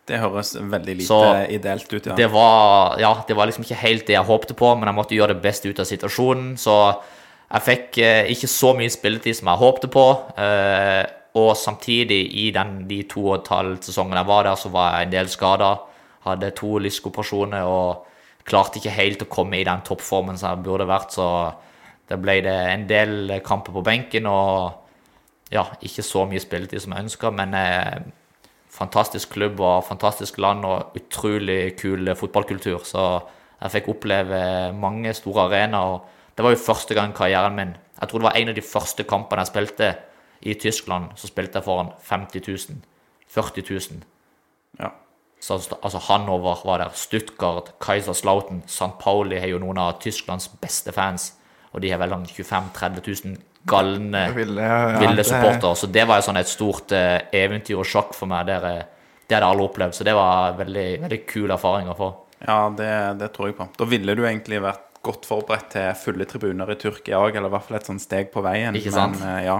Det 0.05 0.21
høres 0.21 0.53
veldig 0.59 0.95
lite 0.99 1.09
Så, 1.09 1.21
ideelt 1.49 1.89
ut, 1.89 2.07
ja. 2.11 2.15
Det 2.19 2.27
var, 2.33 2.99
ja, 3.01 3.15
det 3.25 3.37
var 3.37 3.49
liksom 3.49 3.65
ikke 3.65 3.81
helt 3.81 4.07
det 4.09 4.17
jeg 4.19 4.29
håpte 4.29 4.57
på, 4.59 4.75
men 4.77 4.91
jeg 4.91 4.99
måtte 4.99 5.17
gjøre 5.17 5.37
det 5.37 5.45
beste 5.47 5.71
ut 5.71 5.81
av 5.81 5.89
situasjonen. 5.89 6.55
Så 6.61 6.77
jeg 7.55 7.65
fikk 7.65 8.01
eh, 8.05 8.31
ikke 8.35 8.51
så 8.51 8.75
mye 8.77 8.93
spilletid 8.93 9.39
som 9.39 9.49
jeg 9.49 9.63
håpte 9.63 9.89
på. 9.93 10.07
Eh, 10.45 11.03
og 11.41 11.55
samtidig, 11.59 12.21
i 12.37 12.51
den, 12.55 12.83
de 12.91 13.01
to 13.11 13.25
og 13.31 13.39
et 13.41 13.51
halvt 13.51 13.89
sesongene 13.89 14.21
jeg 14.21 14.31
var 14.31 14.45
der, 14.47 14.61
så 14.61 14.71
var 14.75 14.99
jeg 14.99 15.09
en 15.09 15.15
del 15.17 15.31
skada. 15.33 15.71
Hadde 16.29 16.53
to 16.57 16.77
lyskoperasjoner 16.85 17.65
og 17.69 18.05
klarte 18.45 18.81
ikke 18.81 18.93
helt 18.95 19.25
å 19.25 19.31
komme 19.33 19.59
i 19.59 19.67
den 19.67 19.83
toppformen 19.89 20.37
som 20.39 20.53
jeg 20.53 20.67
burde 20.69 20.87
vært. 20.89 21.17
Så 21.17 21.27
det 22.11 22.21
ble 22.21 22.39
det 22.45 22.59
en 22.75 22.85
del 22.91 23.39
kamper 23.45 23.73
på 23.73 23.83
benken 23.87 24.29
og 24.29 24.83
ja, 25.53 25.65
ikke 25.85 26.05
så 26.05 26.25
mye 26.29 26.43
spilletid 26.43 26.83
som 26.83 26.95
jeg 26.95 27.07
ønska, 27.07 27.31
men 27.35 27.57
eh, 27.57 28.05
fantastisk 28.75 29.37
klubb 29.37 29.61
og 29.63 29.85
fantastisk 29.87 30.39
land 30.43 30.65
og 30.67 30.97
utrolig 30.99 31.77
kul 31.79 32.11
fotballkultur. 32.19 32.83
Så 32.87 33.05
jeg 33.61 33.75
fikk 33.77 33.93
oppleve 33.95 34.73
mange 34.77 35.15
store 35.15 35.47
arenaer. 35.49 35.95
og 35.95 36.35
Det 36.37 36.45
var 36.45 36.51
jo 36.51 36.65
første 36.67 36.95
gang 36.95 37.13
i 37.13 37.17
karrieren 37.17 37.57
min. 37.57 37.77
Jeg 38.01 38.09
tror 38.09 38.19
det 38.19 38.29
var 38.29 38.37
en 38.37 38.49
av 38.49 38.55
de 38.55 38.67
første 38.73 39.05
kampene 39.05 39.45
jeg 39.45 39.53
spilte 39.53 39.95
i 40.43 40.55
Tyskland. 40.55 41.15
Så 41.17 41.31
spilte 41.31 41.59
jeg 41.59 41.65
foran 41.65 41.95
50 42.03 42.43
000. 42.49 42.83
40 43.29 43.63
000. 43.71 44.03
ja. 44.81 44.89
Så, 45.41 45.77
altså 45.83 45.99
Hanover 45.99 46.63
var 46.65 46.79
der, 46.79 46.89
Stuttgart, 46.95 47.75
Kaiserslautern, 47.81 48.63
St. 48.67 48.97
Pauli 49.01 49.37
har 49.37 49.47
jo 49.47 49.59
noen 49.59 49.79
av 49.79 49.99
Tysklands 50.01 50.49
beste 50.49 50.93
fans. 50.93 51.35
Og 51.73 51.83
de 51.83 51.91
har 51.91 51.99
vel 52.01 52.15
sånn 52.15 52.25
25 52.31 52.71
000-30 52.73 53.27
000 53.29 53.37
galne 53.65 54.27
Ville, 54.37 54.61
ja, 54.61 54.81
ja, 54.93 54.99
ville 55.01 55.25
supportere. 55.25 55.77
Så 55.77 55.89
det 55.93 56.05
var 56.09 56.21
jo 56.21 56.27
sånn 56.29 56.41
et 56.41 56.51
stort 56.51 56.93
eh, 56.97 57.21
eventyr 57.45 57.81
og 57.81 57.89
sjokk 57.89 58.13
for 58.17 58.31
meg. 58.31 58.49
Der, 58.51 58.67
eh, 58.71 59.21
det 59.25 59.39
hadde 59.39 59.49
alle 59.49 59.69
opplevd. 59.69 59.97
Så 59.97 60.07
det 60.07 60.15
var 60.17 60.57
veldig, 60.59 60.89
veldig 61.07 61.21
kul 61.29 61.55
erfaring 61.55 61.89
å 61.89 61.97
få. 61.99 62.11
Ja, 62.45 62.59
det, 62.77 62.91
det 63.21 63.31
tror 63.35 63.51
jeg 63.51 63.59
på. 63.59 63.69
Da 63.79 63.89
ville 63.89 64.17
du 64.17 64.25
egentlig 64.27 64.61
vært 64.65 64.91
godt 65.05 65.29
forberedt 65.29 65.71
til 65.75 65.93
fulle 66.01 66.27
tribuner 66.29 66.73
i 66.73 66.79
Tyrkia 66.81 67.21
òg, 67.21 67.37
eller 67.37 67.51
i 67.51 67.55
hvert 67.55 67.69
fall 67.69 67.79
et 67.79 67.89
sånt 67.89 68.05
steg 68.05 68.33
på 68.33 68.43
veien. 68.45 68.77
Ikke 68.79 68.93
sant? 68.95 69.21
Men, 69.21 69.39
eh, 69.39 69.47
ja. 69.49 69.59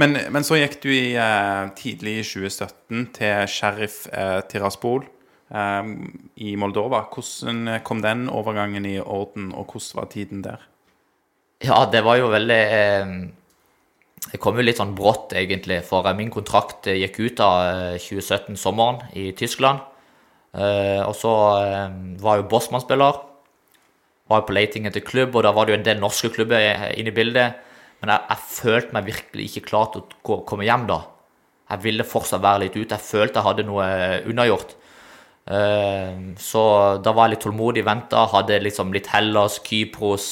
men, 0.00 0.18
men 0.32 0.46
så 0.46 0.58
gikk 0.60 0.78
du 0.84 0.90
i 0.92 1.14
eh, 1.20 1.70
tidlig 1.78 2.20
i 2.20 2.26
2017 2.26 3.06
til 3.16 3.50
Sheriff 3.52 4.02
eh, 4.12 4.40
Tiraspol 4.50 5.04
eh, 5.04 5.94
i 6.48 6.56
Moldova. 6.60 7.04
Hvordan 7.12 7.80
kom 7.86 8.04
den 8.04 8.28
overgangen 8.32 8.88
i 8.88 8.98
orden, 9.00 9.52
og 9.52 9.72
hvordan 9.74 10.02
var 10.02 10.12
tiden 10.12 10.44
der? 10.46 10.69
Ja, 11.60 11.84
det 11.92 12.00
var 12.06 12.16
jo 12.16 12.30
veldig 12.32 12.58
eh, 12.72 13.10
Det 14.30 14.38
kom 14.40 14.56
jo 14.56 14.64
litt 14.64 14.78
sånn 14.80 14.94
brått, 14.96 15.34
egentlig. 15.36 15.80
For 15.84 16.06
eh, 16.08 16.16
min 16.16 16.32
kontrakt 16.32 16.88
eh, 16.88 17.00
gikk 17.02 17.18
ut 17.20 17.42
av 17.44 17.56
eh, 17.66 17.96
2017-sommeren 18.00 19.10
i 19.20 19.30
Tyskland. 19.36 19.86
Og 20.50 21.12
så 21.14 21.30
var 22.18 22.40
jo 22.40 22.46
Bossmann-spiller. 22.50 23.18
Var 24.26 24.40
jo 24.40 24.46
på 24.48 24.54
leiting 24.56 24.88
etter 24.88 25.04
klubb, 25.06 25.36
og 25.38 25.44
da 25.46 25.52
var 25.54 25.68
det 25.68 25.70
jo 25.70 25.76
en 25.78 25.84
del 25.86 26.00
norske 26.02 26.26
klubber 26.34 26.64
inne 26.90 27.12
i 27.12 27.14
bildet. 27.14 27.60
Men 28.02 28.10
jeg, 28.10 28.24
jeg 28.32 28.48
følte 28.56 28.96
meg 28.96 29.06
virkelig 29.06 29.46
ikke 29.46 29.62
klar 29.68 29.92
til 29.94 30.02
å 30.02 30.40
komme 30.48 30.66
hjem 30.66 30.88
da. 30.90 30.98
Jeg 31.70 31.84
ville 31.84 32.06
fortsatt 32.08 32.42
være 32.42 32.64
litt 32.64 32.74
ute. 32.80 32.96
Jeg 32.96 33.06
følte 33.12 33.38
jeg 33.38 33.46
hadde 33.46 33.66
noe 33.68 33.86
unnagjort. 34.32 34.74
Så 36.42 36.64
da 37.06 37.14
var 37.14 37.28
jeg 37.28 37.36
litt 37.36 37.44
tålmodig, 37.46 37.86
venta. 37.86 38.26
Hadde 38.34 38.58
liksom 38.66 38.90
litt 38.96 39.12
Hellas, 39.14 39.60
Kypros, 39.62 40.26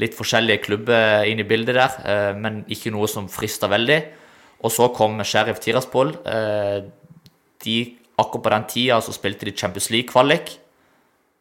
litt 0.00 0.16
forskjellige 0.16 0.64
klubber 0.66 1.24
inn 1.28 1.40
i 1.40 1.48
bildet 1.48 1.76
der, 1.78 1.98
eh, 2.04 2.32
men 2.36 2.64
ikke 2.68 2.92
noe 2.92 3.08
som 3.08 3.28
frista 3.32 3.68
veldig. 3.68 4.00
Og 4.64 4.72
så 4.72 4.88
kom 4.94 5.18
Sheriff 5.24 5.60
Tiraspol. 5.60 6.14
Eh, 6.26 6.84
De, 7.66 7.96
akkurat 8.20 8.42
på 8.44 8.50
den 8.52 8.64
tida 8.68 9.00
så 9.00 9.12
spilte 9.12 9.46
de 9.46 9.56
Champions 9.56 9.88
League-kvalik. 9.90 10.58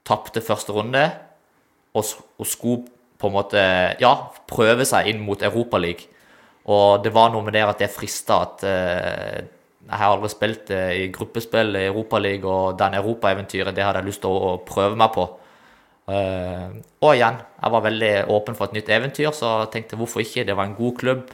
Tapte 0.07 0.41
første 0.41 0.71
runde 0.71 1.03
og, 1.93 2.05
og 2.39 2.47
skulle 2.47 2.87
på 3.19 3.27
en 3.27 3.35
måte 3.35 3.61
ja, 3.99 4.13
prøve 4.47 4.85
seg 4.87 5.11
inn 5.11 5.19
mot 5.21 5.41
Europaligaen. 5.43 6.11
Og 6.65 7.03
det 7.03 7.11
var 7.13 7.29
noe 7.29 7.43
med 7.45 7.53
det 7.53 7.61
at 7.61 7.77
det 7.83 7.91
frista 7.93 8.39
at 8.41 8.63
eh, 8.65 9.43
Jeg 9.85 9.99
har 10.01 10.15
aldri 10.15 10.29
spilt 10.33 10.71
i 10.71 11.11
gruppespill 11.13 11.75
i 11.77 11.85
Europaligaen, 11.91 12.47
og 12.49 12.79
den 12.79 12.95
europaeventyret, 12.97 13.75
det 13.75 13.83
hadde 13.85 13.99
jeg 14.01 14.07
lyst 14.07 14.23
til 14.23 14.33
å 14.33 14.55
prøve 14.65 14.97
meg 14.97 15.11
på. 15.13 15.27
Eh, 16.05 16.67
og 17.01 17.15
igjen, 17.15 17.39
jeg 17.57 17.73
var 17.73 17.83
veldig 17.87 18.13
åpen 18.33 18.57
for 18.57 18.69
et 18.69 18.77
nytt 18.77 18.91
eventyr, 18.93 19.31
så 19.33 19.55
jeg 19.63 19.71
tenkte 19.73 19.99
hvorfor 19.99 20.21
ikke? 20.21 20.45
Det 20.45 20.55
var 20.57 20.69
en 20.69 20.77
god 20.77 20.97
klubb. 21.01 21.33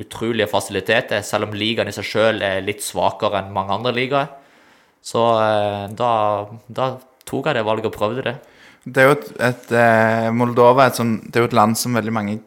Utrolige 0.00 0.48
fasiliteter, 0.48 1.20
selv 1.26 1.50
om 1.50 1.56
ligaen 1.56 1.90
i 1.90 1.92
seg 1.92 2.06
sjøl 2.08 2.44
er 2.44 2.62
litt 2.64 2.80
svakere 2.84 3.42
enn 3.42 3.52
mange 3.52 3.76
andre 3.76 3.92
ligaer. 3.96 4.30
Så 5.04 5.24
eh, 5.40 5.86
da, 5.96 6.12
da 6.68 6.94
tok 7.28 7.50
jeg 7.50 7.58
det 7.58 7.66
valget 7.68 7.90
og 7.90 7.96
prøvde 7.96 8.24
det. 8.28 8.36
Det 8.84 9.02
er 9.02 9.10
jo 9.10 9.16
et, 9.18 9.26
et 9.44 9.74
eh, 9.76 10.28
Moldova 10.32 10.88
et, 10.88 10.96
sånt, 10.96 11.26
det 11.28 11.36
er 11.36 11.44
jo 11.44 11.50
et 11.50 11.58
land 11.58 11.76
som 11.76 11.96
veldig 11.98 12.14
mange 12.16 12.38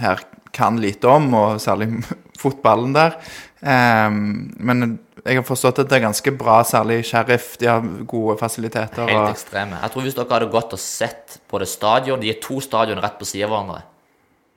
her 0.00 0.20
kan 0.56 0.76
lite 0.80 1.08
om, 1.08 1.30
og 1.36 1.60
særlig 1.62 1.88
fotballen 2.42 2.92
der. 2.96 3.16
Um, 3.60 4.50
men 4.56 4.98
jeg 5.24 5.36
har 5.36 5.44
forstått 5.44 5.82
at 5.82 5.90
det 5.90 5.98
er 5.98 6.04
ganske 6.06 6.32
bra, 6.38 6.60
særlig 6.64 7.02
Sheriff. 7.04 7.56
De 7.60 7.68
har 7.68 7.84
gode 8.08 8.38
fasiliteter. 8.40 9.06
Helt 9.08 9.18
Og, 9.18 9.30
ekstreme. 9.34 9.78
Jeg 9.82 9.92
tror 9.92 10.06
hvis 10.06 10.16
dere 10.16 10.32
hadde 10.32 10.50
gått 10.52 10.72
og 10.76 10.80
sett 10.80 11.38
på 11.48 11.60
det 11.60 11.68
stadion 11.68 12.20
De 12.22 12.30
er 12.30 12.40
to 12.42 12.60
stadion 12.64 13.00
rett 13.02 13.18
på 13.18 13.28
siden 13.28 13.48
av 13.48 13.52
hverandre. 13.54 13.82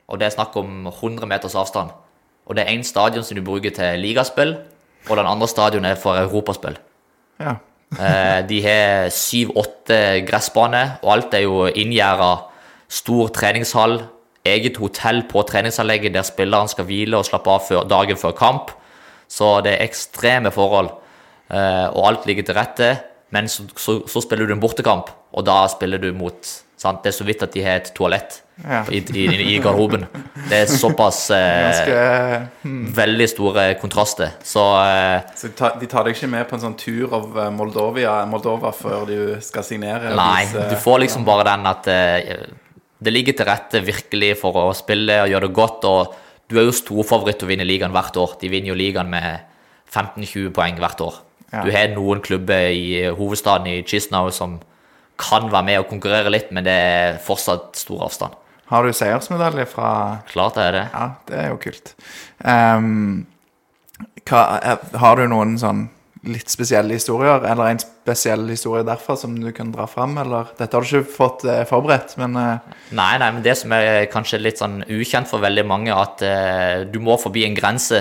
Og 0.08 0.20
det 0.20 0.28
er 0.28 0.36
snakk 0.36 0.56
om 0.60 0.88
100 0.88 1.28
meters 1.28 1.56
avstand. 1.60 1.92
Og 2.46 2.56
det 2.56 2.64
er 2.64 2.76
én 2.76 2.84
stadion 2.84 3.24
som 3.24 3.38
du 3.38 3.44
bruker 3.44 3.72
til 3.76 4.00
ligaspill, 4.04 4.58
og 5.10 5.18
den 5.18 5.28
andre 5.28 5.48
stadion 5.48 5.86
er 5.86 5.96
for 5.96 6.20
europaspill. 6.20 6.78
ja. 7.40 7.56
Eh, 7.94 8.42
de 8.50 8.58
har 8.64 9.10
syv-åtte 9.14 10.26
gressbaner, 10.26 10.98
og 11.04 11.12
alt 11.14 11.34
er 11.38 11.44
jo 11.46 11.68
inngjerda. 11.68 12.32
Stor 12.90 13.28
treningshall, 13.28 14.00
eget 14.46 14.78
hotell 14.82 15.24
på 15.30 15.44
treningsanlegget 15.46 16.16
der 16.16 16.26
spilleren 16.26 16.72
skal 16.72 16.88
hvile 16.90 17.20
og 17.20 17.28
slappe 17.28 17.54
av 17.54 17.90
dagen 17.90 18.18
før 18.18 18.34
kamp. 18.38 18.74
Så 19.34 19.56
det 19.66 19.78
er 19.78 19.88
ekstreme 19.88 20.52
forhold, 20.54 20.92
eh, 21.50 21.88
og 21.90 22.06
alt 22.12 22.30
ligger 22.30 22.46
til 22.50 22.58
rette. 22.60 22.92
Men 23.34 23.50
så, 23.50 23.66
så, 23.80 24.00
så 24.10 24.22
spiller 24.22 24.46
du 24.46 24.54
en 24.54 24.62
bortekamp, 24.62 25.10
og 25.34 25.48
da 25.48 25.64
spiller 25.72 26.02
du 26.02 26.12
mot 26.14 26.38
sant? 26.78 27.02
Det 27.02 27.14
er 27.14 27.18
så 27.18 27.26
vidt 27.26 27.46
at 27.46 27.56
de 27.56 27.64
har 27.66 27.82
et 27.82 27.94
toalett. 27.98 28.44
Ja. 28.70 28.84
i, 28.92 29.00
i, 29.18 29.56
i 29.56 29.58
garderoben. 29.58 30.04
Det 30.50 30.58
er 30.60 30.68
såpass 30.70 31.24
eh, 31.34 31.40
Ganske 31.66 32.92
veldig 32.94 33.28
store 33.32 33.64
kontraster. 33.82 34.36
Så 34.46 34.62
eh, 34.78 35.24
Så 35.36 35.50
de 35.50 35.56
tar, 35.58 35.80
de 35.82 35.90
tar 35.90 36.06
deg 36.06 36.14
ikke 36.14 36.30
med 36.30 36.46
på 36.50 36.60
en 36.60 36.62
sånn 36.68 36.76
tur 36.78 37.16
av 37.18 37.40
eh, 37.42 37.50
Moldovia, 37.56 38.20
Moldova 38.30 38.70
før 38.78 39.08
du 39.10 39.18
skal 39.42 39.66
signere? 39.66 40.14
Nei, 40.14 40.44
disse, 40.46 40.68
du 40.70 40.78
får 40.86 41.02
liksom 41.08 41.26
bare 41.26 41.48
den 41.50 41.66
at 41.72 41.90
eh, 41.90 42.46
det 43.04 43.16
ligger 43.16 43.40
til 43.40 43.50
rette 43.50 43.82
virkelig 43.84 44.36
for 44.44 44.62
å 44.62 44.68
spille 44.78 45.24
og 45.26 45.34
gjøre 45.34 45.50
det 45.50 45.58
godt. 45.58 45.90
Og 45.90 46.20
du 46.54 46.60
er 46.62 46.68
jo 46.70 46.76
storfavoritt 46.78 47.42
til 47.42 47.50
å 47.50 47.52
vinne 47.52 47.66
ligaen 47.68 47.94
hvert 47.96 48.18
år. 48.22 48.36
De 48.42 48.52
vinner 48.52 48.72
jo 48.72 48.78
ligaen 48.78 49.10
med 49.10 49.42
15-20 49.90 50.54
poeng 50.54 50.78
hvert 50.82 51.02
år. 51.02 51.18
Ja. 51.54 51.64
Du 51.66 51.74
har 51.74 51.92
noen 51.94 52.22
klubber 52.26 52.70
i 52.74 53.10
hovedstaden 53.14 53.70
i 53.70 53.82
Chisnau 53.86 54.30
som 54.34 54.60
kan 55.22 55.50
være 55.54 55.68
med 55.68 55.82
og 55.82 55.90
konkurrere 55.92 56.32
litt, 56.34 56.50
men 56.54 56.66
det 56.66 56.74
er 56.74 57.20
fortsatt 57.26 57.78
stor 57.78 58.08
avstand. 58.08 58.38
Har 58.72 58.86
du 58.86 58.96
seiersmedalje 58.96 59.68
fra 59.70 59.90
Klart 60.30 60.58
det 60.58 60.64
er 60.70 60.78
det. 60.78 60.86
Ja, 60.94 61.08
det 61.30 61.42
er 61.42 61.52
jo 61.52 61.60
kult. 61.62 61.94
Um, 62.40 63.26
hva, 64.26 64.42
eh, 64.64 64.96
har 65.04 65.20
du 65.20 65.28
noen 65.30 65.58
sånn 65.62 65.88
litt 66.24 66.52
spesielle 66.52 66.96
historier, 66.96 67.44
eller 67.44 67.74
en 67.74 67.82
spesiell 67.82 68.46
historie 68.48 68.86
derfra 68.88 69.16
som 69.20 69.36
du 69.36 69.50
kunne 69.56 69.76
dra 69.76 69.88
fram, 69.92 70.16
eller? 70.22 70.54
Dette 70.56 70.78
har 70.78 70.86
du 70.86 70.90
ikke 70.90 71.16
fått 71.18 71.44
eh, 71.50 71.64
forberedt, 71.68 72.16
men 72.22 72.38
eh, 72.40 72.76
Nei, 72.96 73.12
nei, 73.20 73.30
men 73.36 73.44
det 73.44 73.58
som 73.60 73.74
er 73.76 74.08
kanskje 74.12 74.40
litt 74.40 74.62
sånn 74.62 74.82
ukjent 74.88 75.28
for 75.28 75.44
veldig 75.44 75.66
mange, 75.68 75.92
at 75.96 76.24
eh, 76.24 76.86
du 76.88 77.02
må 77.04 77.18
forbi 77.20 77.44
en 77.48 77.58
grense. 77.58 78.00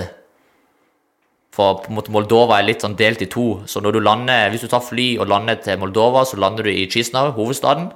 For 1.53 1.83
på 1.83 1.91
en 1.91 1.99
måte 1.99 2.13
Moldova 2.15 2.61
er 2.61 2.69
litt 2.69 2.85
sånn 2.85 2.95
delt 2.97 3.21
i 3.25 3.29
to. 3.29 3.47
Så 3.69 3.83
når 3.83 3.97
du 3.97 4.01
lander, 4.01 4.47
hvis 4.53 4.63
du 4.63 4.71
tar 4.71 4.81
fly 4.81 5.11
og 5.19 5.27
lander 5.29 5.59
til 5.61 5.77
Moldova, 5.81 6.23
så 6.25 6.39
lander 6.39 6.65
du 6.65 6.71
i 6.71 6.87
Chisinau, 6.89 7.33
hovedstaden. 7.35 7.91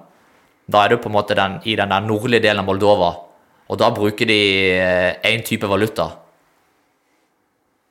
Da 0.68 0.84
er 0.84 0.94
du 0.94 1.00
på 1.02 1.10
en 1.10 1.16
måte 1.16 1.38
den, 1.40 1.62
i 1.64 1.78
den 1.80 1.90
der 1.94 2.04
nordlige 2.06 2.44
delen 2.44 2.62
av 2.62 2.68
Moldova. 2.68 3.14
Og 3.72 3.80
da 3.80 3.90
bruker 3.96 4.28
de 4.30 4.42
én 5.26 5.42
type 5.48 5.68
valuta. 5.68 6.12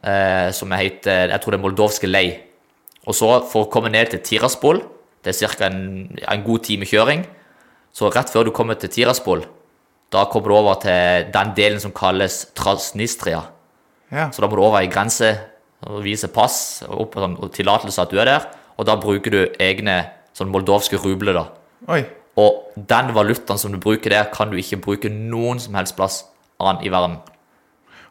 Eh, 0.06 0.52
som 0.54 0.70
heter 0.70 1.32
Jeg 1.32 1.42
tror 1.42 1.54
det 1.54 1.58
er 1.58 1.64
moldovske 1.64 2.06
lei. 2.06 2.26
Og 3.06 3.14
så 3.14 3.30
for 3.50 3.66
å 3.66 3.70
komme 3.70 3.90
ned 3.90 4.12
til 4.12 4.22
Tiraspol, 4.22 4.78
det 5.24 5.32
er 5.34 5.50
ca. 5.50 5.66
En, 5.66 6.06
en 6.22 6.44
god 6.46 6.62
time 6.66 6.86
kjøring, 6.86 7.24
så 7.94 8.10
rett 8.14 8.30
før 8.30 8.46
du 8.46 8.52
kommer 8.54 8.78
til 8.78 8.92
Tiraspol, 8.92 9.42
da 10.14 10.26
kommer 10.30 10.52
du 10.52 10.56
over 10.58 10.78
til 10.82 11.30
den 11.34 11.52
delen 11.56 11.82
som 11.82 11.94
kalles 11.94 12.44
Transnistria. 12.54 13.42
ja. 14.12 14.28
Så 14.30 14.42
da 14.42 14.50
må 14.50 14.58
du 14.58 14.62
over 14.62 14.78
ei 14.78 14.90
grense 14.90 15.32
og 15.86 16.04
vise 16.04 16.30
pass 16.30 16.84
opp 16.86 17.18
sånn, 17.18 17.34
og 17.42 17.50
tillatelse 17.54 18.02
at 18.02 18.12
du 18.12 18.20
er 18.22 18.30
der. 18.30 18.46
Og 18.78 18.86
da 18.86 18.94
bruker 19.00 19.34
du 19.34 19.40
egne 19.58 19.96
sånn 20.36 20.52
moldovske 20.52 21.00
rubler, 21.02 21.34
da. 21.40 21.46
Oi. 21.96 22.04
Og 22.38 22.76
den 22.76 23.10
valutaen 23.16 23.58
som 23.58 23.72
du 23.72 23.80
bruker 23.82 24.12
der, 24.12 24.30
kan 24.30 24.52
du 24.52 24.58
ikke 24.60 24.78
bruke 24.84 25.10
noen 25.10 25.58
som 25.62 25.74
helst 25.78 25.96
plass 25.98 26.22
annen 26.60 26.84
i 26.84 26.92
verden. 26.92 27.18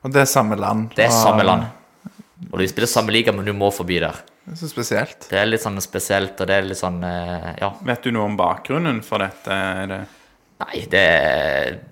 Og 0.04 0.14
det 0.14 0.26
er 0.26 0.30
samme 0.30 0.58
land. 0.60 0.90
Det 0.98 1.08
er 1.08 1.14
samme 1.14 1.46
land. 1.46 1.70
Og 2.52 2.60
de 2.62 2.68
spiller 2.68 2.88
samme 2.92 3.12
liga, 3.16 3.32
men 3.34 3.46
du 3.48 3.54
må 3.54 3.72
forbi 3.74 4.00
der. 4.04 4.20
Det 4.46 4.54
er 4.54 4.60
så 4.62 4.68
spesielt. 4.70 5.30
Det 5.32 5.40
er 5.42 5.48
litt 5.50 5.64
sånn 5.64 5.80
spesielt, 5.82 6.38
og 6.42 6.48
det 6.48 6.56
er 6.60 6.68
litt 6.70 6.78
sånn 6.78 7.00
eh, 7.04 7.56
Ja. 7.62 7.72
Vet 7.88 8.04
du 8.06 8.12
noe 8.14 8.28
om 8.30 8.38
bakgrunnen 8.38 9.02
for 9.04 9.24
dette? 9.26 9.50
Er 9.52 9.88
det 9.94 10.04
Nei, 10.56 10.86
det, 10.88 11.00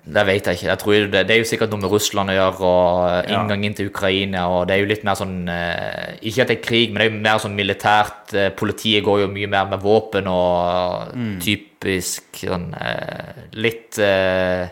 det 0.08 0.22
vet 0.24 0.46
jeg 0.48 0.56
ikke. 0.56 0.68
Jeg 0.70 0.80
tror 0.80 1.08
det, 1.12 1.20
det 1.28 1.34
er 1.34 1.40
jo 1.42 1.48
sikkert 1.50 1.68
noe 1.74 1.82
med 1.82 1.90
Russland 1.92 2.30
å 2.32 2.36
gjøre, 2.38 2.60
og 2.64 3.28
Ja. 3.28 3.34
inngang 3.42 3.64
inn 3.66 3.74
til 3.76 3.90
Ukraina, 3.90 4.46
og 4.48 4.62
det 4.70 4.76
er 4.76 4.80
jo 4.80 4.88
litt 4.88 5.04
mer 5.04 5.18
sånn 5.20 5.34
eh, 5.52 6.14
Ikke 6.30 6.46
at 6.46 6.48
det 6.48 6.56
er 6.56 6.62
krig, 6.64 6.88
men 6.94 7.02
det 7.02 7.04
er 7.04 7.10
jo 7.10 7.20
mer 7.26 7.42
sånn 7.44 7.58
militært. 7.58 8.32
eh, 8.32 8.48
Politiet 8.56 9.04
går 9.04 9.20
jo 9.20 9.28
mye 9.34 9.50
mer 9.52 9.66
med 9.68 9.82
våpen 9.84 10.30
og 10.32 11.12
typisk 11.44 12.40
sånn 12.40 12.70
eh, 12.80 13.44
Litt 13.60 13.98
eh, 14.00 14.64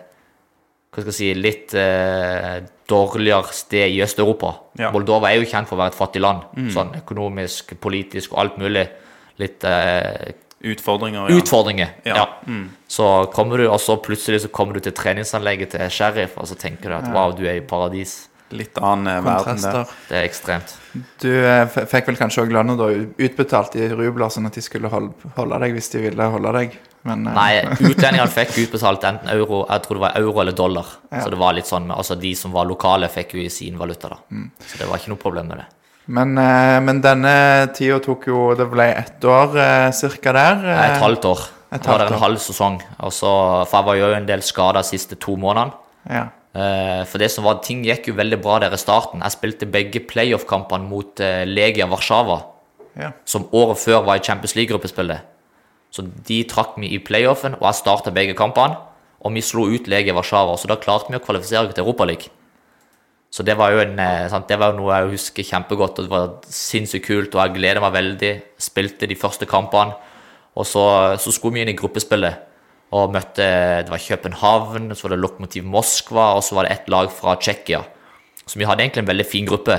Hva 0.92 1.02
skal 1.04 1.12
jeg 1.12 1.18
si 1.20 1.28
Litt 1.36 1.74
eh, 1.76 2.62
dårligere 2.92 3.56
sted 3.56 3.96
i 3.96 4.02
Øst-Europa. 4.04 4.54
Ja. 4.80 4.92
Moldova 4.94 5.32
er 5.32 5.40
jo 5.40 5.48
kjent 5.48 5.70
for 5.70 5.78
å 5.78 5.82
være 5.82 5.94
et 5.94 5.98
fattig 5.98 6.22
land, 6.22 6.46
sånn 6.74 6.94
økonomisk, 7.00 7.74
politisk 7.82 8.36
og 8.36 8.44
alt 8.44 8.60
mulig. 8.62 8.86
Litt 9.40 9.64
eh, 9.64 10.34
utfordringer? 10.72 11.30
Ja. 11.30 11.38
utfordringer. 11.40 11.94
Ja. 12.06 12.16
Ja. 12.22 12.58
Så 12.92 13.08
kommer 13.34 13.58
du, 13.58 13.66
og 13.70 13.80
så 13.82 13.96
plutselig 14.02 14.44
så 14.44 14.52
kommer 14.52 14.76
du 14.76 14.84
til 14.84 14.94
treningsanlegget 14.96 15.74
til 15.74 15.88
Sheriff, 15.90 16.36
og 16.36 16.50
så 16.50 16.58
tenker 16.60 16.92
du 16.92 16.98
at 16.98 17.08
wow, 17.14 17.34
du 17.36 17.46
er 17.46 17.58
i 17.58 17.64
paradis. 17.66 18.28
Litt 18.52 18.78
annen 18.78 19.08
eh, 19.08 19.22
verden 19.24 19.60
der. 19.64 19.90
Det 20.08 20.16
er 20.20 20.24
ekstremt. 20.28 20.74
Du 21.22 21.28
eh, 21.32 21.66
fikk 21.88 22.06
vel 22.10 22.16
kanskje 22.20 22.42
òg 22.44 22.52
lønna 22.52 22.74
da 22.76 22.88
utbetalt 22.92 23.76
i 23.80 23.88
rubler, 23.88 24.28
sånn 24.34 24.46
at 24.50 24.54
de 24.58 24.62
skulle 24.64 24.90
holde, 24.92 25.12
holde 25.38 25.58
deg 25.64 25.72
hvis 25.78 25.88
de 25.94 26.02
ville 26.04 26.26
holde 26.34 26.52
deg, 26.58 26.74
men 27.08 27.26
eh, 27.30 27.34
Nei, 27.34 27.52
utlendingene 27.90 28.28
fikk 28.30 28.58
utbetalt 28.66 29.06
enten 29.08 29.32
euro, 29.32 29.62
jeg 29.70 29.82
tror 29.86 29.98
det 29.98 30.04
var 30.06 30.18
euro 30.20 30.40
eller 30.44 30.52
dollar. 30.58 30.90
Så 31.16 31.30
det 31.32 31.38
var 31.40 31.56
litt 31.56 31.66
sånn, 31.70 31.86
med- 31.88 31.96
altså 31.96 32.14
De 32.20 32.34
som 32.38 32.52
var 32.52 32.68
lokale, 32.68 33.08
fikk 33.08 33.34
jo 33.38 33.40
i 33.46 33.48
sin 33.50 33.78
valuta, 33.80 34.12
da. 34.12 34.20
Så 34.68 34.78
det 34.82 34.88
var 34.90 35.00
ikke 35.00 35.14
noe 35.14 35.22
problem 35.24 35.48
med 35.54 35.62
det. 35.64 35.66
Men, 36.12 36.36
eh, 36.38 36.80
men 36.82 37.00
denne 37.00 37.32
tida 37.76 38.00
tok 38.02 38.24
jo 38.26 38.54
Det 38.58 38.64
ble 38.72 38.88
ett 38.90 39.22
år 39.22 39.52
eh, 39.56 39.90
cirka 39.94 40.32
der. 40.34 40.64
eh, 40.66 40.84
Et 40.96 41.00
halvt 41.00 41.24
år. 41.30 41.42
Et 41.72 41.80
Det 41.80 41.86
var 41.88 41.98
halvt 42.02 42.08
der 42.10 42.16
en 42.16 42.22
halv 42.26 42.40
sesong. 42.42 42.80
Og 43.06 43.12
så, 43.14 43.30
for 43.70 43.78
jeg 43.78 43.86
var 43.86 43.94
jo 44.00 44.08
en 44.16 44.26
del 44.26 44.42
skada 44.42 44.82
de 44.82 44.88
siste 44.90 45.14
to 45.16 45.36
månedene. 45.40 45.72
Ja. 46.10 46.24
Eh, 46.54 47.02
For 47.08 47.18
det 47.18 47.30
som 47.32 47.44
var, 47.44 47.62
ting 47.64 47.82
gikk 47.86 48.10
jo 48.10 48.14
veldig 48.18 48.38
bra 48.44 48.58
der 48.60 48.74
i 48.76 48.80
starten. 48.80 49.22
Jeg 49.24 49.36
spilte 49.36 49.68
begge 49.70 50.02
playoff-kampene 50.08 50.88
mot 50.88 51.20
eh, 51.20 51.44
Legia 51.48 51.88
Warszawa. 51.88 52.42
ja. 52.98 53.12
som 53.24 53.46
året 53.56 53.78
før 53.80 54.02
var 54.04 54.18
i 54.20 54.24
Champions 54.24 54.54
League-gruppespillet. 54.54 55.22
Så 55.92 56.02
de 56.28 56.42
trakk 56.44 56.76
meg 56.80 56.92
i 56.92 56.98
playoffen, 57.00 57.54
og 57.54 57.64
jeg 57.68 57.78
starta 57.80 58.12
begge 58.12 58.34
kampene. 58.36 58.76
Og 59.24 59.32
vi 59.32 59.40
slo 59.40 59.64
ut 59.70 59.88
Legia 59.88 60.12
Warszawa, 60.16 60.58
så 60.58 60.68
da 60.68 60.76
klarte 60.76 61.08
vi 61.12 61.16
å 61.16 61.24
kvalifisere 61.24 61.68
oss 61.68 61.74
til 61.74 61.84
Europaligaen. 61.84 62.38
Så 63.32 63.44
det 63.48 63.54
var 63.56 63.72
jo 63.72 63.78
en, 63.80 63.98
eh, 63.98 64.28
sant, 64.28 64.46
det 64.48 64.58
var 64.60 64.74
noe 64.76 64.92
jeg 64.92 65.14
husker 65.14 65.42
kjempegodt, 65.42 65.98
og 65.98 66.04
det 66.04 66.10
var 66.12 66.32
sinnssykt 66.44 67.06
kult, 67.06 67.34
og 67.34 67.46
jeg 67.46 67.54
gleder 67.56 67.80
meg 67.80 67.94
veldig. 67.94 68.32
Spilte 68.60 69.08
de 69.08 69.16
første 69.16 69.46
kampene, 69.48 69.94
og 70.54 70.66
så, 70.68 71.16
så 71.16 71.32
skulle 71.32 71.54
vi 71.54 71.62
inn 71.62 71.72
i 71.72 71.78
gruppespillet. 71.78 72.34
Og 72.92 73.12
møtte 73.14 73.46
Det 73.86 73.90
var 73.92 74.02
København, 74.04 74.90
så 74.94 75.06
var 75.06 75.14
det 75.14 75.22
Lokomotiv 75.22 75.64
Moskva, 75.64 76.34
og 76.36 76.42
så 76.44 76.58
var 76.58 76.66
det 76.68 76.72
ett 76.76 76.88
lag 76.92 77.08
fra 77.10 77.36
Tsjekkia. 77.40 77.80
Så 78.46 78.58
vi 78.58 78.66
hadde 78.68 78.84
egentlig 78.84 79.04
en 79.04 79.08
veldig 79.12 79.26
fin 79.26 79.46
gruppe. 79.48 79.78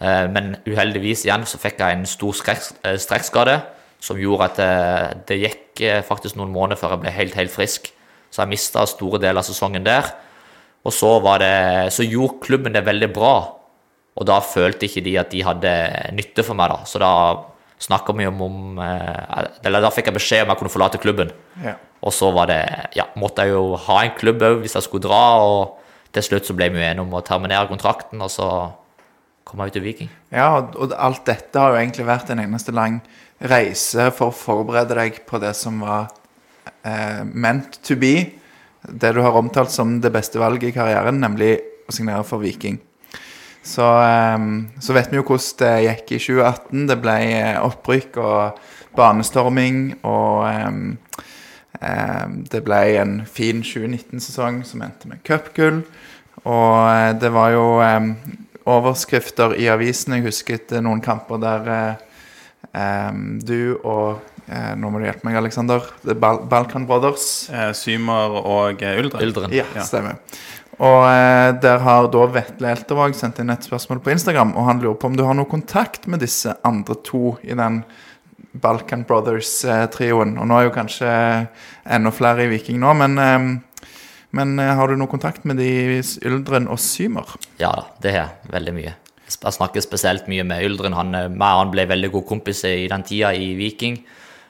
Eh, 0.00 0.26
Men 0.28 0.56
uheldigvis 0.66 1.24
igjen 1.24 1.46
så 1.48 1.58
fikk 1.58 1.80
jeg 1.80 1.96
en 1.96 2.06
stor 2.06 2.34
eh, 2.52 2.98
strekkskade 3.00 3.62
som 4.04 4.20
gjorde 4.20 4.50
at 4.50 4.56
det, 4.60 5.26
det 5.30 5.40
gikk 5.40 5.80
eh, 5.80 6.02
faktisk 6.04 6.36
noen 6.36 6.52
måneder 6.52 6.76
før 6.76 6.96
jeg 6.96 7.04
ble 7.06 7.14
helt, 7.16 7.34
helt 7.38 7.54
frisk. 7.54 7.88
Så 8.30 8.42
jeg 8.42 8.52
mista 8.52 8.84
store 8.90 9.20
deler 9.22 9.40
av 9.40 9.46
sesongen 9.46 9.86
der. 9.86 10.10
Og 10.84 10.92
så, 10.92 11.14
var 11.24 11.40
det, 11.40 11.92
så 11.96 12.04
gjorde 12.04 12.42
klubben 12.44 12.74
det 12.74 12.84
veldig 12.84 13.08
bra. 13.14 13.34
Og 14.14 14.26
da 14.28 14.36
følte 14.44 14.84
ikke 14.84 15.02
de 15.06 15.16
at 15.22 15.32
de 15.32 15.40
hadde 15.46 15.72
nytte 16.14 16.44
for 16.44 16.58
meg, 16.58 16.70
da. 16.70 16.84
Så 16.86 17.00
da 17.00 17.12
snakka 17.82 18.14
vi 18.18 18.26
om, 18.28 18.42
om 18.44 18.78
eh, 18.84 19.48
Eller 19.64 19.82
da 19.82 19.90
fikk 19.94 20.10
jeg 20.10 20.18
beskjed 20.18 20.44
om 20.44 20.52
jeg 20.52 20.60
kunne 20.60 20.74
forlate 20.76 21.00
klubben. 21.02 21.32
ja. 21.64 21.78
Og 22.04 22.12
så 22.12 22.28
var 22.36 22.50
det, 22.50 22.60
ja, 22.98 23.06
måtte 23.16 23.46
jeg 23.46 23.54
jo 23.54 23.78
ha 23.86 24.02
en 24.02 24.16
klubb 24.18 24.42
òg 24.44 24.62
hvis 24.62 24.76
jeg 24.76 24.86
skulle 24.86 25.06
dra. 25.06 25.24
Og 25.40 26.12
til 26.14 26.26
slutt 26.28 26.48
så 26.48 26.56
ble 26.56 26.68
vi 26.74 26.82
enige 26.84 27.04
om 27.04 27.14
å 27.16 27.24
terminere 27.24 27.70
kontrakten, 27.70 28.22
og 28.22 28.30
så 28.32 28.48
kom 29.44 29.60
jeg 29.60 29.72
ut 29.72 29.76
til 29.78 29.84
Viking. 29.84 30.10
Ja, 30.34 30.48
og, 30.60 30.92
alt 30.92 31.24
dette 31.28 31.60
har 31.60 31.72
jo 31.72 31.80
egentlig 31.80 32.06
vært 32.08 32.32
en 32.32 32.42
eneste 32.44 32.74
lang 32.76 33.00
reise 33.44 34.10
for 34.14 34.30
å 34.30 34.36
forberede 34.36 34.96
deg 34.98 35.24
på 35.28 35.40
det 35.42 35.52
som 35.58 35.82
var 35.84 36.08
eh, 36.86 37.22
meant 37.24 37.80
to 37.84 37.96
be. 38.00 38.14
Det 38.84 39.14
du 39.16 39.22
har 39.24 39.36
omtalt 39.36 39.72
som 39.72 39.98
det 40.04 40.12
beste 40.14 40.40
valget 40.40 40.70
i 40.70 40.76
karrieren, 40.76 41.20
nemlig 41.22 41.56
å 41.88 41.94
signere 41.94 42.24
for 42.28 42.44
Viking. 42.44 42.78
Så, 43.64 43.84
eh, 44.04 44.46
så 44.80 44.96
vet 44.96 45.12
vi 45.12 45.20
jo 45.20 45.26
hvordan 45.26 45.60
det 45.64 45.74
gikk 45.88 46.12
i 46.12 46.22
2018. 46.28 46.86
Det 46.92 47.00
ble 47.00 47.18
eh, 47.32 47.60
opprykk 47.64 48.20
og 48.22 48.64
banestorming, 48.94 49.82
og 50.06 50.44
eh, 50.52 51.24
det 52.50 52.62
ble 52.64 52.80
en 53.00 53.18
fin 53.28 53.62
2019-sesong 53.64 54.62
som 54.64 54.84
endte 54.86 55.10
med 55.10 55.22
cupgull. 55.26 55.82
Og 56.44 56.78
eh, 56.88 57.12
det 57.20 57.30
var 57.32 57.52
jo 57.54 57.64
eh, 57.84 58.10
overskrifter 58.68 59.56
i 59.60 59.68
avisene. 59.72 60.20
Jeg 60.20 60.28
husket 60.28 60.74
eh, 60.74 60.84
noen 60.84 61.02
kamper 61.04 61.40
der 61.42 61.70
eh, 61.74 62.06
eh, 62.72 63.12
du 63.44 63.76
og 63.80 64.20
eh, 64.46 64.74
Nå 64.76 64.90
må 64.92 65.00
du 65.00 65.06
hjelpe 65.08 65.28
meg, 65.28 65.38
Aleksander. 65.40 65.86
Er 66.04 66.18
Bal 66.20 66.42
Balkan 66.50 66.88
Brothers. 66.88 67.48
Eh, 67.48 67.70
Symer 67.76 68.36
og 68.42 68.84
Uldren. 68.84 69.24
Uldren. 69.24 69.54
Ja, 69.56 69.68
stemmer. 69.84 70.20
Og 70.82 71.04
eh, 71.06 71.52
der 71.62 71.84
har 71.84 72.08
da 72.12 72.24
Vetle 72.34 72.72
Eltervåg 72.74 73.14
sendt 73.16 73.38
inn 73.40 73.52
et 73.54 73.66
spørsmål 73.66 74.02
på 74.04 74.12
Instagram, 74.16 74.56
og 74.58 74.68
han 74.68 74.82
lurer 74.82 74.98
på 74.98 75.08
om 75.08 75.16
du 75.16 75.24
har 75.24 75.36
noe 75.38 75.48
kontakt 75.48 76.08
med 76.10 76.24
disse 76.24 76.56
andre 76.66 76.96
to 77.06 77.36
i 77.46 77.54
den 77.56 77.84
Balkan 78.54 79.04
Brothers-trioen. 79.08 80.36
Og 80.38 80.46
nå 80.48 80.58
er 80.58 80.68
jo 80.68 80.74
kanskje 80.74 81.10
enda 81.90 82.12
flere 82.14 82.44
i 82.46 82.50
Viking 82.52 82.78
nå, 82.82 82.92
men, 82.96 83.18
eh, 83.18 83.88
men 84.34 84.58
eh, 84.62 84.74
har 84.78 84.88
du 84.88 84.96
noe 84.98 85.10
kontakt 85.10 85.44
med 85.48 85.58
de 85.60 86.00
Yldren 86.24 86.68
og 86.70 86.78
Symer? 86.82 87.34
Ja 87.60 87.72
da, 87.74 87.86
det 88.02 88.14
har 88.14 88.20
jeg 88.24 88.52
veldig 88.54 88.74
mye. 88.76 88.94
Jeg 89.24 89.54
snakker 89.56 89.80
spesielt 89.82 90.26
mye 90.30 90.44
med 90.46 90.62
Yldren. 90.66 90.94
Han, 90.94 91.14
eh, 91.14 91.28
han 91.40 91.70
ble 91.74 91.86
veldig 91.90 92.12
god 92.12 92.26
kompis 92.30 92.64
i 92.68 92.86
den 92.90 93.02
tida 93.06 93.32
i 93.34 93.54
Viking. 93.58 93.98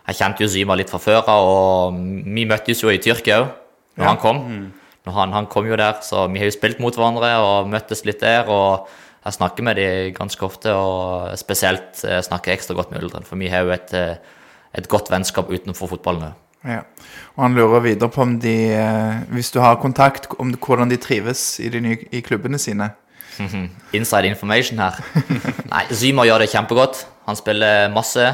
Jeg 0.09 0.17
kjente 0.21 0.45
jo 0.45 0.49
Symer 0.53 0.77
litt 0.77 0.91
fra 0.93 1.01
før 1.01 1.23
av, 1.25 1.49
og 1.49 2.01
vi 2.37 2.45
møttes 2.49 2.83
jo 2.85 2.91
i 2.93 2.99
Tyrkia 3.01 3.41
òg, 3.41 3.53
når 3.97 4.05
Ja. 4.05 4.09
han 4.11 4.19
kom. 4.19 4.73
når 5.07 5.13
han, 5.13 5.33
han 5.33 5.47
kom 5.47 5.67
jo 5.69 5.77
der, 5.77 5.99
så 6.03 6.27
vi 6.33 6.39
har 6.41 6.47
jo 6.49 6.57
spilt 6.59 6.79
mot 6.81 6.95
hverandre 6.97 7.31
og 7.41 7.69
møttes 7.69 8.05
litt 8.05 8.21
der. 8.21 8.49
og 8.49 8.89
jeg 9.25 9.37
snakker 9.39 9.64
med 9.64 9.79
dem 9.81 10.14
ganske 10.16 10.45
ofte, 10.45 10.72
og 10.77 11.33
spesielt 11.41 12.03
eh, 12.05 12.20
snakker 12.25 12.53
jeg 12.53 12.61
ekstra 12.61 12.77
godt 12.77 12.91
med 12.93 13.05
Uldren. 13.07 13.25
For 13.25 13.41
vi 13.41 13.49
har 13.49 13.64
jo 13.64 13.72
et, 13.72 13.93
eh, 13.97 14.16
et 14.77 14.89
godt 14.89 15.09
vennskap 15.12 15.49
utenfor 15.49 15.89
fotballen 15.95 16.27
òg. 16.29 16.41
Ja. 16.64 16.83
Og 17.37 17.43
han 17.45 17.57
lurer 17.57 17.83
videre 17.85 18.11
på 18.12 18.22
om 18.25 18.35
de, 18.41 18.57
eh, 18.77 19.22
hvis 19.33 19.53
du 19.55 19.61
har 19.64 19.81
kontakt, 19.81 20.29
om 20.39 20.53
hvordan 20.53 20.93
de 20.93 21.01
trives 21.01 21.59
i, 21.61 21.70
de 21.72 21.81
nye, 21.81 21.99
i 22.12 22.20
klubbene 22.25 22.61
sine. 22.61 22.91
Inside 23.97 24.29
information 24.29 24.79
her. 24.79 25.01
Nei, 25.72 25.87
Zymer 25.91 26.29
gjør 26.29 26.45
det 26.45 26.53
kjempegodt. 26.53 27.01
Han 27.27 27.39
spiller 27.41 27.89
masse, 27.91 28.29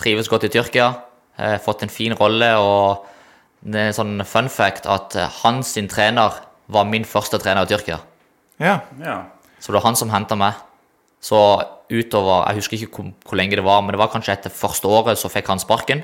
trives 0.00 0.28
godt 0.28 0.48
i 0.48 0.50
Tyrkia. 0.50 0.88
Har 1.38 1.60
fått 1.62 1.84
en 1.84 1.92
fin 1.92 2.16
rolle. 2.16 2.48
og 2.58 3.06
det 3.60 3.76
er 3.76 3.90
en 3.90 3.94
sånn 3.94 4.24
fun 4.24 4.48
fact 4.48 4.88
at 4.88 5.14
hans 5.42 5.74
sin 5.76 5.86
trener 5.88 6.40
var 6.72 6.88
min 6.88 7.04
første 7.04 7.38
trener 7.38 7.68
i 7.68 7.70
Tyrkia. 7.70 8.00
Ja. 8.58 8.80
Ja. 8.98 9.18
Så 9.60 9.70
det 9.70 9.78
var 9.78 9.88
han 9.90 9.98
som 9.98 10.10
henta 10.12 10.38
meg. 10.40 10.56
Så 11.20 11.36
utover 11.90 12.46
Jeg 12.48 12.60
husker 12.60 12.78
ikke 12.78 12.96
hvor, 12.96 13.10
hvor 13.26 13.36
lenge 13.36 13.58
det 13.58 13.66
var, 13.66 13.82
men 13.82 13.92
det 13.92 14.00
var 14.00 14.12
kanskje 14.12 14.32
etter 14.36 14.54
første 14.54 14.88
året 14.88 15.20
så 15.20 15.28
fikk 15.28 15.50
han 15.52 15.60
sparken. 15.60 16.02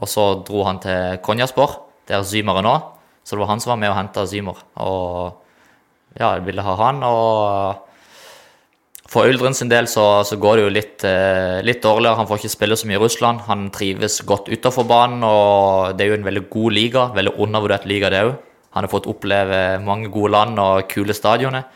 Og 0.00 0.08
så 0.08 0.24
dro 0.46 0.64
han 0.66 0.80
til 0.82 1.20
Konjaspor, 1.22 1.76
der 2.08 2.24
Zymer 2.26 2.58
er 2.58 2.66
nå. 2.66 2.74
Så 3.22 3.36
det 3.36 3.44
var 3.44 3.52
han 3.52 3.62
som 3.62 3.74
var 3.74 3.80
med 3.82 3.92
og 3.92 3.98
henta 4.00 4.24
Zymer. 4.26 4.58
Og 4.82 5.38
ja, 6.18 6.34
jeg 6.34 6.46
ville 6.48 6.64
ha 6.64 6.76
han. 6.80 7.02
Og 7.06 7.88
for 9.12 9.28
Uldren 9.28 9.54
sin 9.54 9.68
del 9.68 9.86
så, 9.90 10.24
så 10.24 10.38
går 10.40 10.56
det 10.56 10.64
jo 10.64 10.72
litt, 10.72 11.04
eh, 11.04 11.60
litt 11.66 11.82
dårligere. 11.84 12.16
Han 12.18 12.28
får 12.30 12.40
ikke 12.40 12.54
spille 12.56 12.78
så 12.80 12.88
mye 12.88 12.96
i 12.96 13.02
Russland. 13.02 13.44
Han 13.50 13.68
trives 13.74 14.22
godt 14.26 14.48
utenfor 14.48 14.88
banen, 14.88 15.20
og 15.28 15.92
det 15.98 16.06
er 16.06 16.14
jo 16.14 16.18
en 16.20 16.26
veldig 16.30 16.46
god 16.50 16.72
liga. 16.78 17.04
Veldig 17.18 17.36
undervurdert 17.36 17.86
liga, 17.86 18.10
det 18.10 18.24
òg. 18.24 18.34
Han 18.72 18.86
har 18.86 18.92
fått 18.92 19.10
oppleve 19.12 19.60
mange 19.84 20.08
gode 20.08 20.32
land 20.32 20.58
og 20.58 20.88
kule 20.88 21.12
stadioner. 21.12 21.68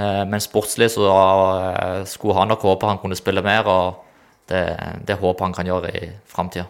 Eh, 0.00 0.24
Men 0.28 0.40
sportslig 0.40 0.90
så 0.94 1.06
eh, 1.10 2.04
skulle 2.08 2.38
han 2.38 2.48
nok 2.52 2.64
håpe 2.64 2.88
han 2.88 3.00
kunne 3.02 3.18
spille 3.18 3.42
mer, 3.44 3.68
og 3.68 4.04
det, 4.50 4.64
det 5.06 5.18
håper 5.20 5.46
han 5.46 5.56
kan 5.56 5.68
gjøre 5.68 5.92
i 5.94 6.10
framtida. 6.26 6.66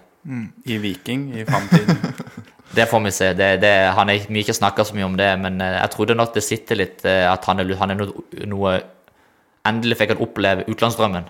I 0.66 0.78
Viking 0.82 1.30
i 1.38 1.44
framtiden. 1.48 2.00
Det 2.70 2.84
får 2.86 3.00
vi 3.02 3.10
se. 3.10 3.32
Det, 3.34 3.46
det, 3.64 3.70
han 3.96 4.10
er, 4.12 4.20
vi 4.28 4.36
har 4.38 4.44
ikke 4.44 4.54
snakka 4.54 4.84
så 4.86 4.94
mye 4.94 5.06
om 5.08 5.16
det, 5.18 5.26
men 5.42 5.56
eh, 5.60 5.72
jeg 5.80 5.90
trodde 5.90 6.14
nok 6.14 6.36
det 6.36 6.42
sitter 6.46 6.78
litt 6.78 7.00
at 7.02 7.48
han 7.50 7.58
er, 7.58 7.72
han 7.80 7.90
er 7.90 7.98
noe, 7.98 8.22
noe 8.46 8.74
Endelig 9.66 9.98
fikk 9.98 10.12
han 10.14 10.22
oppleve 10.24 10.62
utlandsdrømmen. 10.72 11.26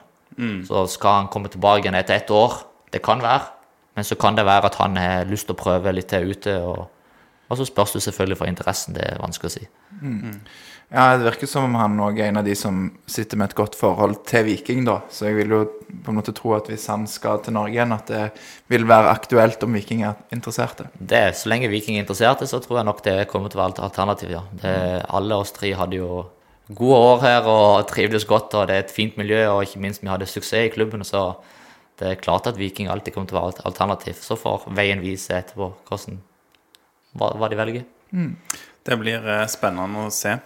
Så 0.68 0.84
skal 0.92 1.16
han 1.16 1.30
komme 1.32 1.48
tilbake 1.50 1.82
igjen 1.82 1.96
etter 1.98 2.14
ett 2.20 2.28
år. 2.30 2.60
Det 2.92 3.00
kan 3.02 3.18
være. 3.24 3.48
Men 3.96 4.06
så 4.06 4.14
kan 4.20 4.36
det 4.38 4.44
være 4.46 4.68
at 4.68 4.76
han 4.78 4.94
har 5.00 5.24
lyst 5.26 5.48
til 5.48 5.56
å 5.56 5.58
prøve 5.58 5.90
litt 5.96 6.06
til 6.12 6.30
ute. 6.30 6.54
Og, 6.62 6.84
og 7.50 7.58
så 7.58 7.66
spørs 7.66 7.96
det 7.96 8.04
selvfølgelig 8.04 8.38
for 8.38 8.52
interessen. 8.52 8.94
Det 8.94 9.02
er 9.08 9.18
vanskelig 9.18 9.50
å 9.50 9.56
si. 9.56 9.66
Ja, 10.90 11.04
det 11.16 11.26
virker 11.28 11.46
som 11.46 11.68
om 11.68 11.76
han 11.78 12.00
òg 12.02 12.18
er 12.18 12.32
en 12.32 12.40
av 12.40 12.46
de 12.46 12.56
som 12.58 12.88
sitter 13.06 13.38
med 13.38 13.50
et 13.50 13.58
godt 13.58 13.76
forhold 13.78 14.24
til 14.26 14.42
Viking, 14.48 14.82
da. 14.88 14.96
Så 15.10 15.28
jeg 15.28 15.36
vil 15.38 15.54
jo 15.54 15.60
på 15.90 16.10
en 16.10 16.18
måte 16.18 16.34
tro 16.34 16.56
at 16.56 16.66
hvis 16.70 16.88
han 16.90 17.06
skal 17.10 17.38
til 17.44 17.54
Norge 17.54 17.76
igjen, 17.76 17.94
at 17.94 18.10
det 18.10 18.24
vil 18.72 18.88
være 18.90 19.12
aktuelt 19.12 19.62
om 19.62 19.78
Viking 19.78 20.02
er 20.08 20.18
interesserte. 20.34 20.88
Det, 20.98 21.22
så 21.38 21.52
lenge 21.52 21.70
Viking 21.70 21.98
er 21.98 22.02
interesserte, 22.02 22.48
så 22.50 22.58
tror 22.62 22.80
jeg 22.80 22.88
nok 22.90 23.04
det 23.06 23.16
kommer 23.30 23.52
til 23.52 23.60
å 23.60 23.64
være 23.64 23.76
et 23.76 23.84
alternativ, 23.86 24.34
ja. 24.34 24.42
Det, 24.64 24.74
alle 25.20 25.38
oss 25.38 25.54
tre 25.54 25.70
hadde 25.78 26.00
jo 26.02 26.24
gode 26.74 26.98
år 27.06 27.22
her 27.24 27.46
og 27.50 27.86
trivdes 27.90 28.26
godt, 28.26 28.54
og 28.58 28.66
det 28.70 28.76
er 28.76 28.84
et 28.84 28.94
fint 28.94 29.16
miljø, 29.18 29.44
og 29.52 29.64
ikke 29.66 29.82
minst 29.82 30.02
vi 30.02 30.10
hadde 30.10 30.28
suksess 30.30 30.68
i 30.68 30.74
klubben, 30.74 31.06
så 31.06 31.28
det 32.00 32.08
er 32.08 32.20
klart 32.22 32.48
at 32.48 32.58
Viking 32.58 32.88
alltid 32.90 33.14
kommer 33.14 33.30
til 33.30 33.36
å 33.36 33.44
være 33.44 33.54
et 33.58 33.66
alternativ. 33.68 34.18
Så 34.24 34.38
får 34.40 34.66
veien 34.74 35.02
vise 35.04 35.34
etterpå 35.36 35.70
hvordan, 35.88 36.18
hva, 37.12 37.34
hva 37.36 37.50
de 37.52 37.58
velger. 37.60 37.84
Det 38.86 38.96
blir 38.96 39.26
eh, 39.28 39.44
spennende 39.52 40.06
å 40.06 40.12
se. 40.14 40.38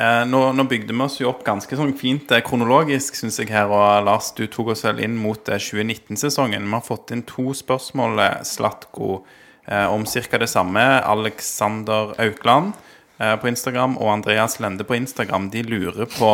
Eh, 0.00 0.26
nå, 0.26 0.52
nå 0.52 0.64
bygde 0.64 0.94
vi 0.94 1.02
oss 1.04 1.18
jo 1.20 1.28
opp 1.28 1.42
ganske 1.44 1.76
sånn 1.76 1.92
fint 1.98 2.30
eh, 2.32 2.40
kronologisk, 2.46 3.18
syns 3.18 3.36
jeg 3.42 3.50
her. 3.52 3.68
Og 3.68 4.06
Lars, 4.06 4.30
du 4.36 4.46
tok 4.48 4.72
oss 4.72 4.86
vel 4.86 5.02
inn 5.04 5.18
mot 5.20 5.50
eh, 5.50 5.60
2019-sesongen. 5.60 6.64
Vi 6.64 6.76
har 6.76 6.86
fått 6.86 7.12
inn 7.12 7.26
to 7.28 7.50
spørsmål, 7.56 8.22
eh, 8.24 8.38
Slatko, 8.48 9.18
eh, 9.66 9.84
om 9.92 10.06
ca. 10.08 10.38
det 10.40 10.48
samme. 10.48 10.84
Alexander 11.04 12.14
Aukland 12.16 12.72
eh, 13.18 13.34
på 13.36 13.50
Instagram 13.50 13.98
og 13.98 14.14
Andreas 14.14 14.56
Lende 14.62 14.86
på 14.88 14.96
Instagram. 14.96 15.50
De 15.52 15.66
lurer 15.68 16.08
på 16.14 16.30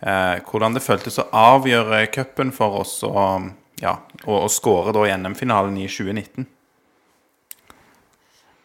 eh, 0.00 0.40
hvordan 0.48 0.78
det 0.78 0.84
føltes 0.86 1.20
å 1.20 1.28
avgjøre 1.28 2.06
cupen 2.14 2.54
for 2.56 2.78
oss 2.86 3.02
og, 3.04 3.50
ja, 3.82 3.98
og, 4.24 4.46
og 4.46 4.52
skåre 4.54 4.94
da 4.96 5.02
i 5.04 5.12
NM-finalen 5.18 5.76
i 5.76 5.90
2019. 5.90 6.48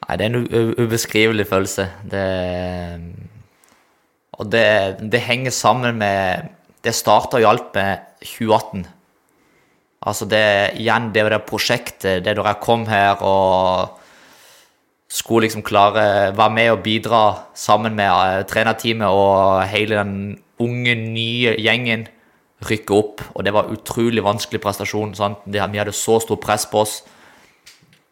Nei, 0.06 0.16
det 0.16 0.26
er 0.26 0.32
en 0.32 0.72
ubeskrivelig 0.80 1.50
følelse. 1.52 1.90
Det, 2.08 2.24
og 4.40 4.48
det, 4.54 5.02
det 5.12 5.26
henger 5.26 5.52
sammen 5.52 6.00
med 6.00 6.56
Det 6.80 6.96
starta 6.96 7.42
jo 7.42 7.50
alt 7.50 7.74
med 7.76 8.06
2018. 8.24 8.86
Altså 10.08 10.26
det 10.32 10.80
igjen, 10.80 11.10
det 11.12 11.26
var 11.26 11.34
det 11.36 11.48
prosjektet, 11.50 12.24
det 12.24 12.38
da 12.38 12.46
jeg 12.48 12.64
kom 12.64 12.86
her 12.88 13.20
og 13.20 14.00
skulle 15.12 15.48
liksom 15.48 15.66
klare 15.66 16.32
være 16.38 16.54
med 16.56 16.72
og 16.72 16.84
bidra 16.86 17.24
sammen 17.58 17.98
med 17.98 18.08
eh, 18.08 18.46
trenerteamet 18.48 19.10
og 19.10 19.66
hele 19.68 19.98
den 19.98 20.16
unge, 20.62 20.96
nye 20.96 21.56
gjengen 21.60 22.08
rykke 22.70 22.96
opp. 22.96 23.24
Og 23.36 23.44
det 23.44 23.54
var 23.56 23.72
utrolig 23.74 24.24
vanskelig 24.24 24.62
prestasjon. 24.64 25.16
Sant? 25.18 25.44
Vi 25.46 25.60
hadde 25.60 25.96
så 25.96 26.20
stort 26.24 26.44
press 26.46 26.68
på 26.70 26.84
oss. 26.86 27.02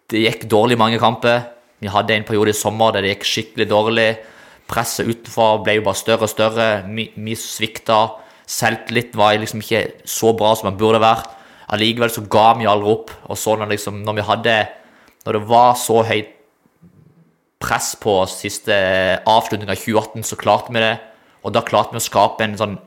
Det 0.09 0.23
gikk 0.23 0.47
dårlig 0.51 0.79
mange 0.79 0.99
kamper. 0.99 1.45
Vi 1.79 1.91
hadde 1.91 2.15
en 2.15 2.27
periode 2.27 2.51
i 2.51 2.57
sommer 2.57 2.95
der 2.95 3.05
det 3.05 3.15
gikk 3.15 3.27
skikkelig 3.29 3.69
dårlig. 3.69 4.09
Presset 4.67 5.07
utenfor 5.07 5.61
ble 5.63 5.77
jo 5.77 5.85
bare 5.85 5.99
større 5.99 6.27
og 6.27 6.31
større. 6.31 6.67
Vi, 6.91 7.09
vi 7.15 7.35
svikta. 7.39 8.01
Selvtillit 8.47 9.15
var 9.17 9.37
liksom 9.39 9.63
ikke 9.63 9.83
så 10.07 10.33
bra 10.37 10.53
som 10.55 10.69
den 10.69 10.79
burde 10.79 11.01
vært. 11.03 11.33
Allikevel 11.73 12.11
så 12.11 12.23
ga 12.31 12.49
vi 12.59 12.67
aldri 12.69 12.91
opp. 12.93 13.13
Og 13.27 13.39
så 13.39 13.55
når, 13.59 13.73
liksom, 13.75 14.01
når 14.07 14.19
vi 14.19 14.27
hadde 14.31 14.57
Når 15.27 15.35
det 15.35 15.47
var 15.49 15.73
så 15.75 16.01
høyt 16.07 16.29
press 17.59 17.95
på 17.99 18.13
oss 18.21 18.37
siste 18.43 18.75
avslutning 19.27 19.67
av 19.67 19.79
2018, 19.79 20.23
så 20.23 20.37
klarte 20.39 20.71
vi 20.71 20.83
det. 20.83 20.93
Og 21.43 21.51
da 21.55 21.63
klarte 21.65 21.95
vi 21.95 21.99
å 21.99 22.05
skape 22.05 22.45
en 22.45 22.55
sånn 22.59 22.77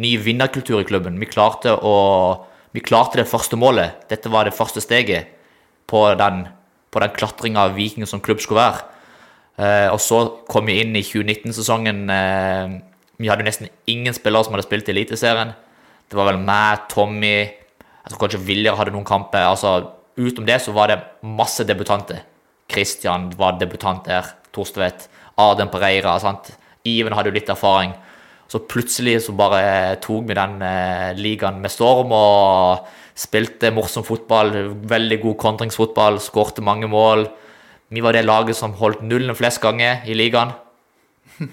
ny 0.00 0.16
vinnerkultur 0.18 0.80
i 0.80 0.88
klubben. 0.88 1.20
Vi 1.20 1.28
klarte, 1.30 1.74
å, 1.74 1.94
vi 2.74 2.82
klarte 2.82 3.20
det 3.20 3.28
første 3.30 3.58
målet. 3.60 4.08
Dette 4.10 4.32
var 4.32 4.48
det 4.48 4.56
første 4.56 4.82
steget 4.82 5.30
på 5.90 6.06
den, 6.18 6.46
på 6.90 7.02
den 7.04 7.14
klatringa 7.14 7.68
Viking 7.76 8.08
som 8.10 8.22
klubb 8.24 8.42
skulle 8.42 8.64
være. 8.64 8.93
Eh, 9.54 9.88
og 9.92 10.00
så 10.02 10.20
kom 10.50 10.66
vi 10.66 10.80
inn 10.82 10.96
i 10.98 11.04
2019-sesongen. 11.06 12.00
Eh, 12.10 12.74
vi 13.22 13.30
hadde 13.30 13.46
nesten 13.46 13.70
ingen 13.90 14.14
spillere 14.16 14.46
som 14.46 14.56
hadde 14.56 14.66
spilt 14.66 14.88
i 14.90 14.94
Eliteserien. 14.96 15.54
Det 16.10 16.18
var 16.18 16.28
vel 16.28 16.40
meg, 16.44 16.88
Tommy 16.92 17.36
Jeg 17.38 18.10
tror 18.10 18.20
kanskje 18.20 18.42
Viljar 18.44 18.76
hadde 18.76 18.92
noen 18.92 19.06
kamper. 19.08 19.46
altså 19.48 19.94
Utom 20.16 20.44
det 20.46 20.60
så 20.62 20.72
var 20.72 20.88
det 20.90 21.00
masse 21.22 21.64
debutanter. 21.64 22.20
Christian 22.70 23.30
var 23.38 23.58
debutant 23.58 24.04
der. 24.04 24.28
Torstvedt. 24.52 25.08
Arden 25.38 25.68
Pereira. 25.68 26.18
sant? 26.20 26.52
Iven 26.84 27.12
hadde 27.12 27.30
jo 27.30 27.38
litt 27.38 27.48
erfaring. 27.48 27.94
Så 28.48 28.60
plutselig 28.68 29.22
så 29.24 29.32
bare 29.32 29.96
tok 30.04 30.28
vi 30.28 30.36
den 30.36 30.60
eh, 30.62 31.14
ligaen 31.16 31.62
med 31.62 31.72
storm 31.72 32.12
og 32.12 32.84
spilte 33.16 33.72
morsom 33.72 34.04
fotball. 34.04 34.52
Veldig 34.84 35.20
god 35.22 35.36
kontringsfotball. 35.38 36.20
Skårte 36.20 36.62
mange 36.62 36.86
mål. 36.86 37.26
Vi 37.92 38.02
var 38.02 38.16
det 38.16 38.24
laget 38.24 38.56
som 38.56 38.74
holdt 38.78 39.02
nullen 39.02 39.36
flest 39.36 39.60
ganger 39.62 40.06
i 40.08 40.16
ligaen 40.16 40.54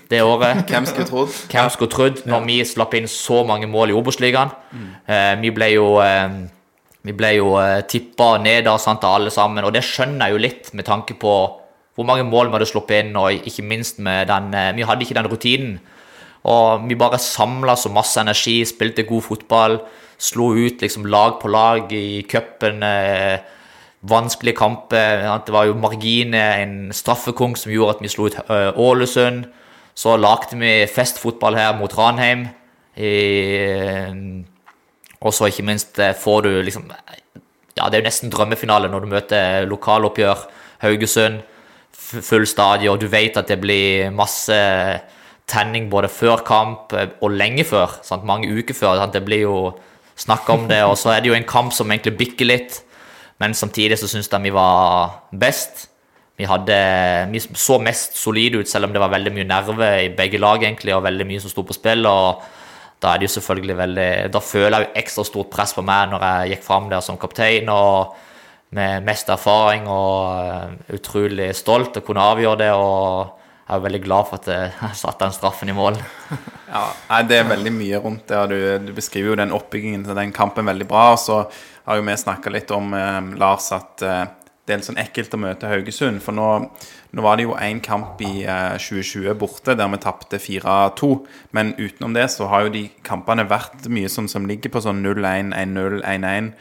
det 0.09 0.21
året. 0.21 0.63
Hvem 0.69 0.85
skulle 0.85 1.07
trodd? 1.09 1.35
Hvem 1.51 1.69
skulle 1.73 1.91
trodd 1.91 2.23
når 2.29 2.45
vi 2.47 2.57
slapp 2.67 2.93
inn 2.97 3.09
så 3.09 3.41
mange 3.47 3.69
mål 3.69 3.93
i 3.93 3.97
Obos-ligaen? 3.97 4.51
Eh, 5.05 5.35
vi 5.41 5.51
ble 5.55 5.71
jo, 5.73 5.87
eh, 6.03 6.35
vi 7.07 7.15
ble 7.17 7.33
jo 7.37 7.55
eh, 7.61 7.81
tippa 7.89 8.35
ned 8.41 8.69
av 8.69 8.81
alle 9.09 9.33
sammen, 9.33 9.65
og 9.65 9.73
det 9.73 9.83
skjønner 9.85 10.27
jeg 10.29 10.35
jo 10.35 10.45
litt 10.45 10.73
med 10.77 10.87
tanke 10.87 11.17
på 11.19 11.35
hvor 11.95 12.07
mange 12.07 12.23
mål 12.23 12.47
vi 12.49 12.55
hadde 12.55 12.69
sluppet 12.69 13.03
inn, 13.03 13.17
og 13.19 13.47
ikke 13.47 13.65
minst 13.67 13.99
med 13.99 14.29
den 14.31 14.53
eh, 14.53 14.73
Vi 14.77 14.85
hadde 14.87 15.05
ikke 15.05 15.17
den 15.17 15.31
rutinen. 15.31 15.79
Og 16.49 16.87
vi 16.89 16.97
bare 16.97 17.19
samla 17.21 17.75
så 17.77 17.91
masse 17.93 18.17
energi, 18.17 18.63
spilte 18.65 19.05
god 19.05 19.21
fotball, 19.27 19.81
slo 20.17 20.53
ut 20.57 20.81
liksom 20.81 21.05
lag 21.05 21.37
på 21.41 21.51
lag 21.51 21.91
i 21.93 22.23
cupen. 22.29 22.81
Eh, 22.81 23.37
vanskelige 24.01 24.57
kamper. 24.57 25.25
Det 25.45 25.53
var 25.53 25.67
jo 25.69 25.77
marginer, 25.77 26.61
en 26.63 26.93
straffekong 26.93 27.57
som 27.57 27.71
gjorde 27.71 27.97
at 27.97 28.01
vi 28.05 28.11
slo 28.11 28.29
ut 28.29 28.37
eh, 28.41 28.71
Ålesund. 28.77 29.45
Så 29.93 30.15
lagde 30.17 30.57
vi 30.57 30.87
festfotball 30.89 31.57
her 31.59 31.77
mot 31.77 31.93
Ranheim. 31.97 32.47
Og 35.21 35.33
så 35.35 35.51
ikke 35.51 35.65
minst 35.67 35.99
eh, 36.01 36.15
får 36.17 36.47
du 36.47 36.51
liksom 36.65 36.89
Ja, 37.77 37.87
det 37.87 37.97
er 37.97 38.01
jo 38.01 38.09
nesten 38.09 38.33
drømmefinale 38.33 38.89
når 38.91 39.05
du 39.05 39.11
møter 39.13 39.69
lokaloppgjør. 39.69 40.47
Haugesund, 40.81 41.41
full 41.93 42.47
stadion. 42.49 42.99
Du 42.99 43.07
vet 43.07 43.37
at 43.37 43.47
det 43.47 43.59
blir 43.61 44.09
masse 44.11 44.57
tenning 45.51 45.89
både 45.91 46.09
før 46.11 46.43
kamp 46.47 46.93
eh, 46.97 47.13
og 47.21 47.35
lenge 47.37 47.65
før. 47.67 47.99
Sant? 48.05 48.25
Mange 48.27 48.49
uker 48.49 48.75
før. 48.75 48.97
Sant? 48.99 49.13
Det 49.15 49.23
blir 49.25 49.45
jo 49.45 49.57
snakk 50.19 50.49
om 50.49 50.67
det. 50.71 50.81
Og 50.89 50.97
så 50.99 51.13
er 51.13 51.21
det 51.21 51.31
jo 51.31 51.37
en 51.37 51.47
kamp 51.47 51.75
som 51.75 51.91
egentlig 51.91 52.17
bikker 52.19 52.49
litt. 52.49 52.81
Men 53.41 53.57
samtidig 53.57 53.97
så 53.99 54.09
syns 54.09 54.29
jeg 54.29 54.45
vi 54.45 54.53
var 54.53 55.21
best. 55.33 55.87
Vi, 56.37 56.47
hadde, 56.49 56.77
vi 57.33 57.41
så 57.41 57.77
mest 57.81 58.17
solide 58.17 58.61
ut, 58.61 58.69
selv 58.69 58.87
om 58.87 58.93
det 58.93 59.01
var 59.01 59.11
veldig 59.13 59.33
mye 59.35 59.49
nerve 59.49 59.91
i 60.05 60.09
begge 60.17 60.39
lag, 60.41 60.63
egentlig, 60.63 60.93
og 60.95 61.05
veldig 61.05 61.27
mye 61.29 61.41
som 61.43 61.53
sto 61.53 61.65
på 61.65 61.77
spill. 61.77 62.05
og 62.09 62.41
da 63.01 63.15
er 63.15 63.21
det 63.21 63.25
jo 63.25 63.33
selvfølgelig 63.39 63.75
veldig 63.77 64.09
Da 64.29 64.39
føler 64.45 64.75
jeg 64.77 64.85
jo 64.85 64.99
ekstra 65.01 65.23
stort 65.25 65.49
press 65.49 65.71
på 65.73 65.81
meg 65.81 66.11
når 66.11 66.25
jeg 66.25 66.51
gikk 66.51 66.67
fram 66.67 66.89
der 66.89 67.01
som 67.01 67.17
kaptein. 67.17 67.69
og 67.69 68.13
med 68.71 69.03
mest 69.03 69.29
erfaring 69.31 69.87
og 69.91 70.47
eh, 70.47 70.95
utrolig 70.95 71.49
stolt 71.57 71.97
å 71.99 72.03
kunne 72.05 72.23
avgjøre 72.33 72.59
det. 72.63 72.69
Og 72.71 73.33
jeg 73.67 73.77
er 73.77 73.83
veldig 73.85 74.01
glad 74.05 74.29
for 74.29 74.39
at 74.39 74.47
jeg 74.53 74.99
satte 74.99 75.25
den 75.25 75.35
straffen 75.35 75.71
i 75.71 75.75
mål. 75.75 75.99
Ja, 76.71 76.85
Det 77.27 77.41
er 77.41 77.49
veldig 77.51 77.73
mye 77.75 77.99
rundt 78.03 78.27
det. 78.31 78.37
og 78.37 78.49
Du, 78.53 78.87
du 78.87 78.93
beskriver 78.95 79.33
jo 79.33 79.41
den 79.41 79.51
oppbyggingen 79.55 80.05
til 80.07 80.15
den 80.15 80.31
kampen 80.35 80.71
veldig 80.71 80.87
bra. 80.87 81.11
og 81.15 81.19
Så 81.19 81.41
har 81.91 81.99
jo 81.99 82.07
vi 82.07 82.17
snakka 82.17 82.53
litt 82.53 82.71
om, 82.71 82.93
eh, 82.95 83.21
Lars, 83.39 83.71
at 83.75 84.01
eh, 84.05 84.25
det 84.65 84.75
er 84.75 84.79
litt 84.79 84.87
sånn 84.87 84.99
ekkelt 85.01 85.33
å 85.35 85.39
møte 85.41 85.69
Haugesund. 85.69 86.21
For 86.23 86.35
nå, 86.37 86.47
nå 87.11 87.23
var 87.25 87.37
det 87.37 87.47
jo 87.47 87.55
én 87.59 87.81
kamp 87.83 88.21
i 88.23 88.43
eh, 88.45 88.77
2020 88.79 89.33
borte 89.41 89.75
der 89.75 89.89
vi 89.91 89.99
tapte 90.03 90.39
4-2. 90.39 91.09
Men 91.57 91.73
utenom 91.79 92.15
det 92.15 92.27
så 92.31 92.47
har 92.51 92.67
jo 92.67 92.75
de 92.77 92.85
kampene 93.07 93.47
vært 93.49 93.89
mye 93.91 94.11
sånn 94.11 94.29
som 94.31 94.47
ligger 94.47 94.71
på 94.71 94.83
sånn 94.85 95.01
0-1, 95.03 95.51
1-0, 95.57 95.99
1-1. 96.05 96.53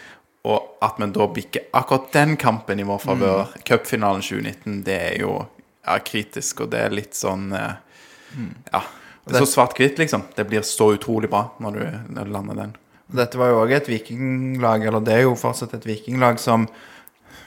Og 0.51 0.83
at 0.83 0.97
vi 0.99 1.11
da 1.13 1.29
bikker 1.37 1.69
akkurat 1.77 2.09
den 2.17 2.35
kampen 2.41 2.81
i 2.81 2.89
vår 2.89 3.03
favør, 3.05 3.55
cupfinalen 3.69 4.25
2019, 4.25 4.81
det 4.87 4.97
er 5.11 5.19
jo 5.21 5.35
ja, 5.45 5.99
kritisk. 6.01 6.65
Og 6.65 6.73
det 6.73 6.87
er 6.87 6.97
litt 6.97 7.19
sånn 7.19 7.53
eh, 7.55 7.77
Ja. 8.73 8.87
Det 9.31 9.37
er 9.37 9.45
så 9.45 9.53
svart-hvitt, 9.53 10.01
liksom. 10.01 10.25
Det 10.35 10.43
blir 10.49 10.65
så 10.67 10.95
utrolig 10.97 11.29
bra 11.31 11.45
når 11.63 11.77
du, 11.77 11.83
når 12.17 12.27
du 12.27 12.33
lander 12.35 12.57
den. 12.65 12.73
Dette 13.11 13.39
var 13.41 13.51
jo 13.51 13.61
òg 13.65 13.75
et 13.75 13.91
vikinglag, 13.91 14.85
eller 14.87 15.03
det 15.05 15.17
er 15.17 15.25
jo 15.25 15.35
fortsatt 15.39 15.75
et 15.79 15.87
vikinglag 15.89 16.39
som 16.43 16.69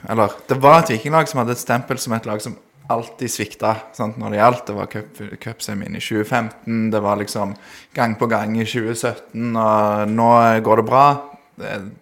Eller 0.09 0.34
det 0.49 0.57
var 0.59 0.82
et 0.82 0.89
vikinglag 0.97 1.30
som 1.32 1.39
hadde 1.39 1.55
et 1.55 1.61
stempel 1.61 1.97
som 1.97 2.14
et 2.14 2.26
lag 2.28 2.41
som 2.43 2.57
alltid 2.91 3.32
svikta 3.32 3.70
sant, 3.95 4.18
når 4.20 4.34
det 4.34 4.39
gjaldt. 4.41 4.66
Det 4.68 4.74
var 4.76 4.89
cup- 4.91 5.22
cupsemien 5.39 5.95
i 5.95 6.01
2015, 6.03 6.89
det 6.91 6.99
var 6.99 7.16
liksom 7.22 7.53
gang 7.95 8.18
på 8.20 8.28
gang 8.28 8.57
i 8.59 8.66
2017, 8.68 9.55
og 9.55 10.11
nå 10.11 10.32
går 10.66 10.82
det 10.82 10.86
bra. 10.89 11.05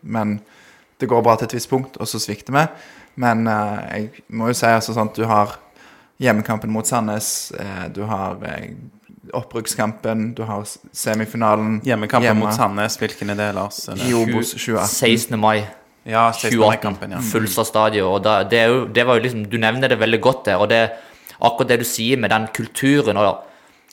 Men 0.01 0.39
det 0.97 1.09
går 1.09 1.22
bra 1.22 1.36
til 1.38 1.49
et 1.49 1.55
visst 1.59 1.70
punkt, 1.70 1.99
og 2.01 2.09
så 2.09 2.22
svikter 2.22 2.55
vi. 2.57 2.66
Men 3.22 3.45
eh, 3.47 3.78
jeg 3.93 4.26
må 4.34 4.49
jo 4.49 4.57
si 4.57 4.70
altså 4.70 4.95
sånn 4.95 5.12
at 5.12 5.18
du 5.20 5.26
har 5.30 5.57
hjemmekampen 6.22 6.72
mot 6.72 6.88
Sandnes, 6.88 7.51
eh, 7.57 7.88
du 7.93 8.03
har 8.09 8.41
eh, 8.47 8.72
opprykkskampen, 9.38 10.32
du 10.34 10.41
har 10.49 10.63
semifinalen 10.97 11.78
Hjemmekampen 11.86 12.26
hjemme 12.26 12.47
mot 12.47 12.55
Sandnes, 12.57 12.97
hvilken 12.97 13.30
er 13.34 13.38
det, 13.38 13.51
Lars? 13.55 13.84
Det 13.86 13.99
i 13.99 14.09
20 14.09 14.24
Obos 14.24 14.55
2018. 14.55 14.95
16. 14.95 15.39
mai 15.39 15.57
Ja, 16.09 16.32
16. 16.34 16.57
2018. 16.57 16.59
mai-kampen. 16.65 17.13
Ja. 17.13 17.22
Fullstad 17.22 17.69
stadion. 17.69 18.09
Og 18.09 18.24
da, 18.26 18.39
det, 18.43 18.59
er 18.59 18.74
jo, 18.74 18.84
det 18.89 19.05
var 19.05 19.19
jo 19.19 19.26
liksom, 19.28 19.45
du 19.51 19.59
nevner 19.61 19.91
det 19.91 19.99
veldig 20.01 20.22
godt 20.22 20.45
der. 20.49 20.57
og 20.57 20.69
det 20.72 20.82
akkurat 21.41 21.72
det 21.74 21.80
du 21.82 21.88
sier 21.89 22.19
med 22.22 22.30
den 22.34 22.47
kulturen 22.53 23.17
og 23.17 23.30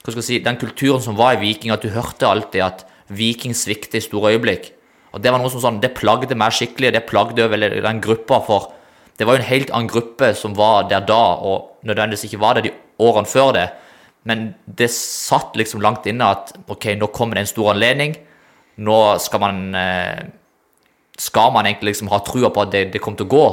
hva 0.08 0.12
skal 0.12 0.22
jeg 0.22 0.28
si, 0.28 0.38
den 0.44 0.56
kulturen 0.60 1.02
som 1.04 1.16
var 1.18 1.36
i 1.36 1.40
Viking, 1.42 1.72
at 1.74 1.82
du 1.84 1.90
hørte 1.92 2.28
alltid 2.28 2.62
at 2.64 2.84
Viking 3.12 3.52
svikter 3.56 3.98
i 3.98 4.04
store 4.04 4.34
øyeblikk. 4.36 4.70
Og 5.12 5.20
Det 5.20 5.32
var 5.32 5.40
noe 5.40 5.50
som 5.52 5.60
sånn, 5.60 5.80
det 5.82 5.94
plagde 5.96 6.36
meg 6.38 6.54
skikkelig, 6.54 6.92
det 6.94 7.06
plagde 7.08 7.48
veldig 7.48 7.82
den 7.84 8.00
gruppa. 8.04 8.38
For 8.44 8.70
det 9.18 9.26
var 9.26 9.36
jo 9.36 9.42
en 9.42 9.48
helt 9.50 9.72
annen 9.74 9.90
gruppe 9.90 10.30
som 10.36 10.54
var 10.56 10.88
der 10.88 11.04
da, 11.04 11.20
og 11.44 11.84
nødvendigvis 11.84 12.28
ikke 12.28 12.40
var 12.40 12.56
det 12.56 12.68
de 12.68 12.72
årene 13.04 13.28
før 13.28 13.52
det. 13.56 13.66
Men 14.26 14.50
det 14.66 14.90
satt 14.94 15.56
liksom 15.56 15.82
langt 15.84 16.06
inne 16.10 16.32
at 16.34 16.52
ok, 16.66 16.90
nå 16.98 17.10
kommer 17.14 17.38
det 17.38 17.46
en 17.46 17.52
stor 17.52 17.72
anledning. 17.74 18.16
Nå 18.82 18.98
skal 19.22 19.42
man 19.42 19.62
eh, 19.78 20.26
skal 21.18 21.52
man 21.54 21.66
egentlig 21.66 21.94
liksom 21.94 22.10
ha 22.12 22.20
trua 22.26 22.50
på 22.54 22.62
at 22.62 22.74
det, 22.74 22.84
det 22.94 23.02
kommer 23.02 23.20
til 23.20 23.28
å 23.28 23.34
gå. 23.34 23.46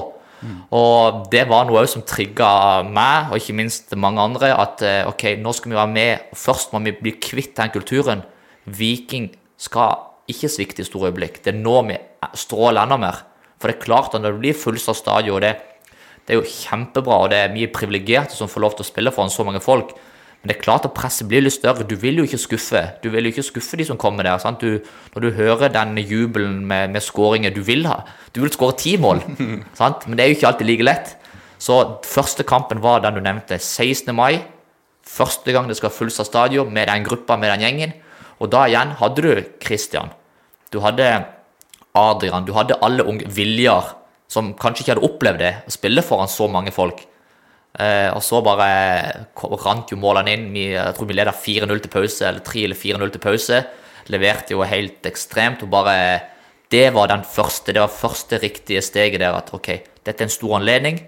Og 0.75 1.25
det 1.31 1.45
var 1.49 1.65
noe 1.65 1.85
som 1.89 2.03
trigga 2.05 2.83
meg, 2.85 3.31
og 3.31 3.39
ikke 3.39 3.55
minst 3.57 3.93
mange 3.97 4.21
andre, 4.21 4.51
at 4.53 4.83
eh, 4.85 5.03
ok, 5.09 5.23
nå 5.41 5.53
skal 5.55 5.71
vi 5.71 5.79
være 5.79 5.93
med. 5.93 6.27
Først 6.37 6.73
må 6.73 6.81
vi 6.85 6.93
bli 6.97 7.15
kvitt 7.21 7.55
den 7.57 7.71
kulturen. 7.73 8.21
Viking 8.65 9.31
skal 9.61 10.03
ikke 10.29 10.49
svikte 10.51 10.83
i 10.83 10.87
store 10.87 11.11
øyeblikk. 11.11 11.39
Det 11.45 11.53
er 11.53 11.61
nå 11.61 11.79
vi 11.87 11.97
stråler 12.37 12.83
enda 12.83 12.99
mer. 13.01 13.23
For 13.57 13.71
det 13.71 13.77
er 13.77 13.85
klart 13.87 14.13
at 14.13 14.21
når 14.21 14.35
det 14.35 14.43
blir 14.43 14.59
fullsatt 14.59 14.99
stadion, 14.99 15.41
det, 15.41 15.55
det 16.25 16.35
er 16.35 16.41
jo 16.41 16.49
kjempebra, 16.49 17.23
og 17.23 17.31
det 17.33 17.41
er 17.41 17.55
mye 17.55 17.71
privilegerte 17.73 18.37
som 18.37 18.51
får 18.51 18.65
lov 18.65 18.77
til 18.77 18.85
å 18.85 18.89
spille 18.91 19.13
foran 19.15 19.33
så 19.33 19.47
mange 19.47 19.63
folk. 19.63 19.95
Men 20.45 20.51
det 20.51 20.59
er 20.59 20.61
klart 20.61 20.83
at 20.85 20.93
presset 20.93 21.25
blir 21.25 21.41
litt 21.41 21.55
større. 21.55 21.81
Du 21.89 21.95
vil 21.97 22.19
jo 22.19 22.23
ikke 22.27 22.37
skuffe. 22.37 22.81
Du 23.01 23.07
vil 23.09 23.25
jo 23.25 23.31
ikke 23.33 23.43
skuffe 23.47 23.79
de 23.79 23.87
som 23.87 23.97
kommer 23.97 24.27
der. 24.27 24.37
Sant? 24.37 24.61
Du, 24.61 24.77
når 25.15 25.23
du 25.23 25.31
hører 25.33 25.71
den 25.73 25.97
jubelen 25.97 26.59
med, 26.69 26.91
med 26.93 27.01
skåringer 27.01 27.49
Du 27.49 27.63
vil 27.65 27.81
ha 27.89 28.03
Du 28.29 28.43
vil 28.43 28.53
skåre 28.53 28.75
ti 28.77 28.93
mål, 29.01 29.23
sant? 29.79 30.05
men 30.05 30.19
det 30.19 30.21
er 30.21 30.29
jo 30.29 30.35
ikke 30.37 30.51
alltid 30.51 30.69
like 30.69 30.85
lett. 30.85 31.15
Så 31.57 31.79
første 32.05 32.45
kampen 32.45 32.83
var 32.83 33.01
den 33.01 33.17
du 33.17 33.23
nevnte, 33.25 33.57
16. 33.57 34.13
mai. 34.13 34.43
Første 35.01 35.49
gang 35.49 35.65
det 35.65 35.79
skal 35.79 35.89
fullsatt 35.89 36.29
stadion 36.29 36.69
med 36.69 36.91
den 36.93 37.07
gruppa, 37.09 37.39
med 37.41 37.49
den 37.55 37.65
gjengen. 37.65 37.97
Og 38.37 38.53
da 38.53 38.67
igjen 38.69 38.93
hadde 39.01 39.25
du 39.25 39.43
Christian. 39.65 40.13
Du 40.69 40.77
hadde 40.85 41.09
Adrian. 41.97 42.45
Du 42.45 42.53
hadde 42.53 42.77
alle 42.85 43.01
unge 43.09 43.25
Viljar, 43.33 43.95
som 44.29 44.53
kanskje 44.53 44.85
ikke 44.85 44.93
hadde 44.93 45.09
opplevd 45.09 45.41
det, 45.41 45.53
å 45.65 45.73
spille 45.73 46.05
foran 46.05 46.29
så 46.29 46.45
mange 46.53 46.75
folk. 46.75 47.01
Eh, 47.79 48.09
og 48.15 48.21
så 48.23 48.39
bare 48.45 49.25
rant 49.65 49.91
jo 49.91 49.97
målene 49.99 50.31
inn. 50.35 50.45
Vi, 50.53 50.67
jeg 50.73 50.93
tror 50.95 51.09
vi 51.09 51.17
leda 51.17 51.33
4-0 51.35 51.81
til 51.83 51.91
pause, 51.91 52.23
eller 52.29 52.39
3 52.45 52.63
eller 52.69 52.79
4-0 52.79 53.11
til 53.15 53.23
pause. 53.25 53.63
Leverte 54.13 54.53
jo 54.55 54.63
helt 54.63 55.05
ekstremt. 55.09 55.63
og 55.65 55.69
bare 55.73 55.97
Det 56.71 56.87
var 56.93 57.07
den 57.11 57.23
første, 57.23 57.73
det 57.73 57.81
var 57.81 57.91
første 57.91 58.39
riktige 58.41 58.81
steget 58.81 59.19
der 59.19 59.35
at 59.37 59.51
ok, 59.53 59.67
dette 60.05 60.21
er 60.23 60.27
en 60.29 60.33
stor 60.33 60.55
anledning. 60.59 61.01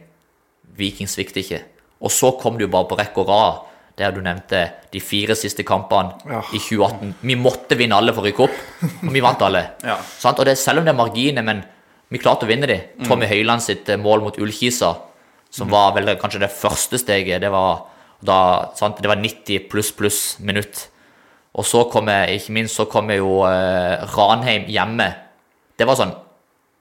Viking 0.77 1.07
svikter 1.09 1.41
ikke. 1.41 1.61
Og 2.01 2.11
så 2.13 2.31
kom 2.39 2.57
det 2.57 2.67
jo 2.67 2.73
bare 2.73 2.85
på 2.89 2.97
rekke 2.99 3.23
og 3.23 3.29
rad, 3.31 3.63
der 3.97 4.11
du 4.13 4.19
nevnte 4.21 4.59
de 4.93 4.99
fire 5.01 5.33
siste 5.35 5.63
kampene 5.65 6.13
Ja. 6.29 6.43
i 6.53 6.59
2018. 6.59 7.15
Vi 7.21 7.35
måtte 7.35 7.75
vinne 7.79 7.95
alle 7.97 8.13
for 8.13 8.21
å 8.21 8.27
rykke 8.29 8.43
opp, 8.45 8.59
og 9.07 9.13
vi 9.15 9.19
vant 9.25 9.41
alle. 9.41 9.63
Ja. 9.83 9.95
Sant? 10.19 10.37
Og 10.39 10.45
det, 10.45 10.57
selv 10.61 10.79
om 10.79 10.85
det 10.85 10.93
er 10.93 10.99
marginer, 10.99 11.41
men 11.41 11.63
vi 12.13 12.19
klarte 12.21 12.45
å 12.45 12.49
vinne 12.51 12.67
de. 12.69 12.77
Tommy 13.07 13.25
Høiland 13.25 13.61
sitt 13.65 13.89
eh, 13.89 13.97
mål 13.97 14.21
mot 14.21 14.37
Ullkisa, 14.37 14.91
som 15.49 15.69
var 15.71 15.93
vel 15.95 16.13
kanskje 16.19 16.41
det 16.43 16.51
første 16.53 16.99
steget, 17.01 17.41
det 17.41 17.51
var, 17.53 17.85
da, 18.25 18.37
sant? 18.77 18.99
Det 19.01 19.09
var 19.09 19.19
90 19.21 19.67
pluss 19.71 19.91
pluss 19.95 20.21
minutt. 20.39 20.87
Og 21.57 21.65
så 21.65 21.83
kommer, 21.89 22.29
ikke 22.29 22.53
minst, 22.53 22.75
så 22.77 22.85
kommer 22.89 23.17
jo 23.17 23.41
eh, 23.47 24.03
Ranheim 24.13 24.67
hjemme. 24.69 25.07
Det 25.77 25.87
var 25.87 25.97
sånn 25.97 26.13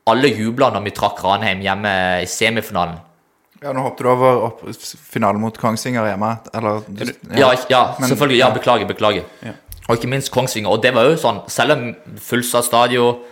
Alle 0.07 0.29
jubla 0.31 0.69
når 0.71 0.85
vi 0.85 0.93
trakk 0.95 1.19
Ranheim 1.25 1.63
hjemme 1.65 1.93
i 2.23 2.27
semifinalen. 2.31 3.01
Ja, 3.63 3.73
nå 3.73 3.83
hoppet 3.87 4.05
du 4.05 4.11
over 4.13 4.43
opp, 4.51 4.61
finalen 5.11 5.41
mot 5.43 5.57
Kongsvinger 5.59 6.05
hjemme. 6.11 6.29
Eller 6.55 6.83
Ja, 7.33 7.49
Ja, 7.49 7.55
ja 7.71 7.81
Men- 7.99 8.11
selvfølgelig. 8.11 8.39
Ja, 8.39 8.51
beklager, 8.55 8.87
beklager. 8.87 9.25
Og 9.89 9.97
ikke 9.97 10.09
minst 10.13 10.31
Kongsvinger. 10.31 10.71
Og 10.71 10.83
det 10.83 10.93
var 10.95 11.05
jo 11.09 11.17
sånn, 11.17 11.41
selv 11.51 11.73
om 11.73 11.97
fullsatt 12.21 12.65
stadion 12.69 13.23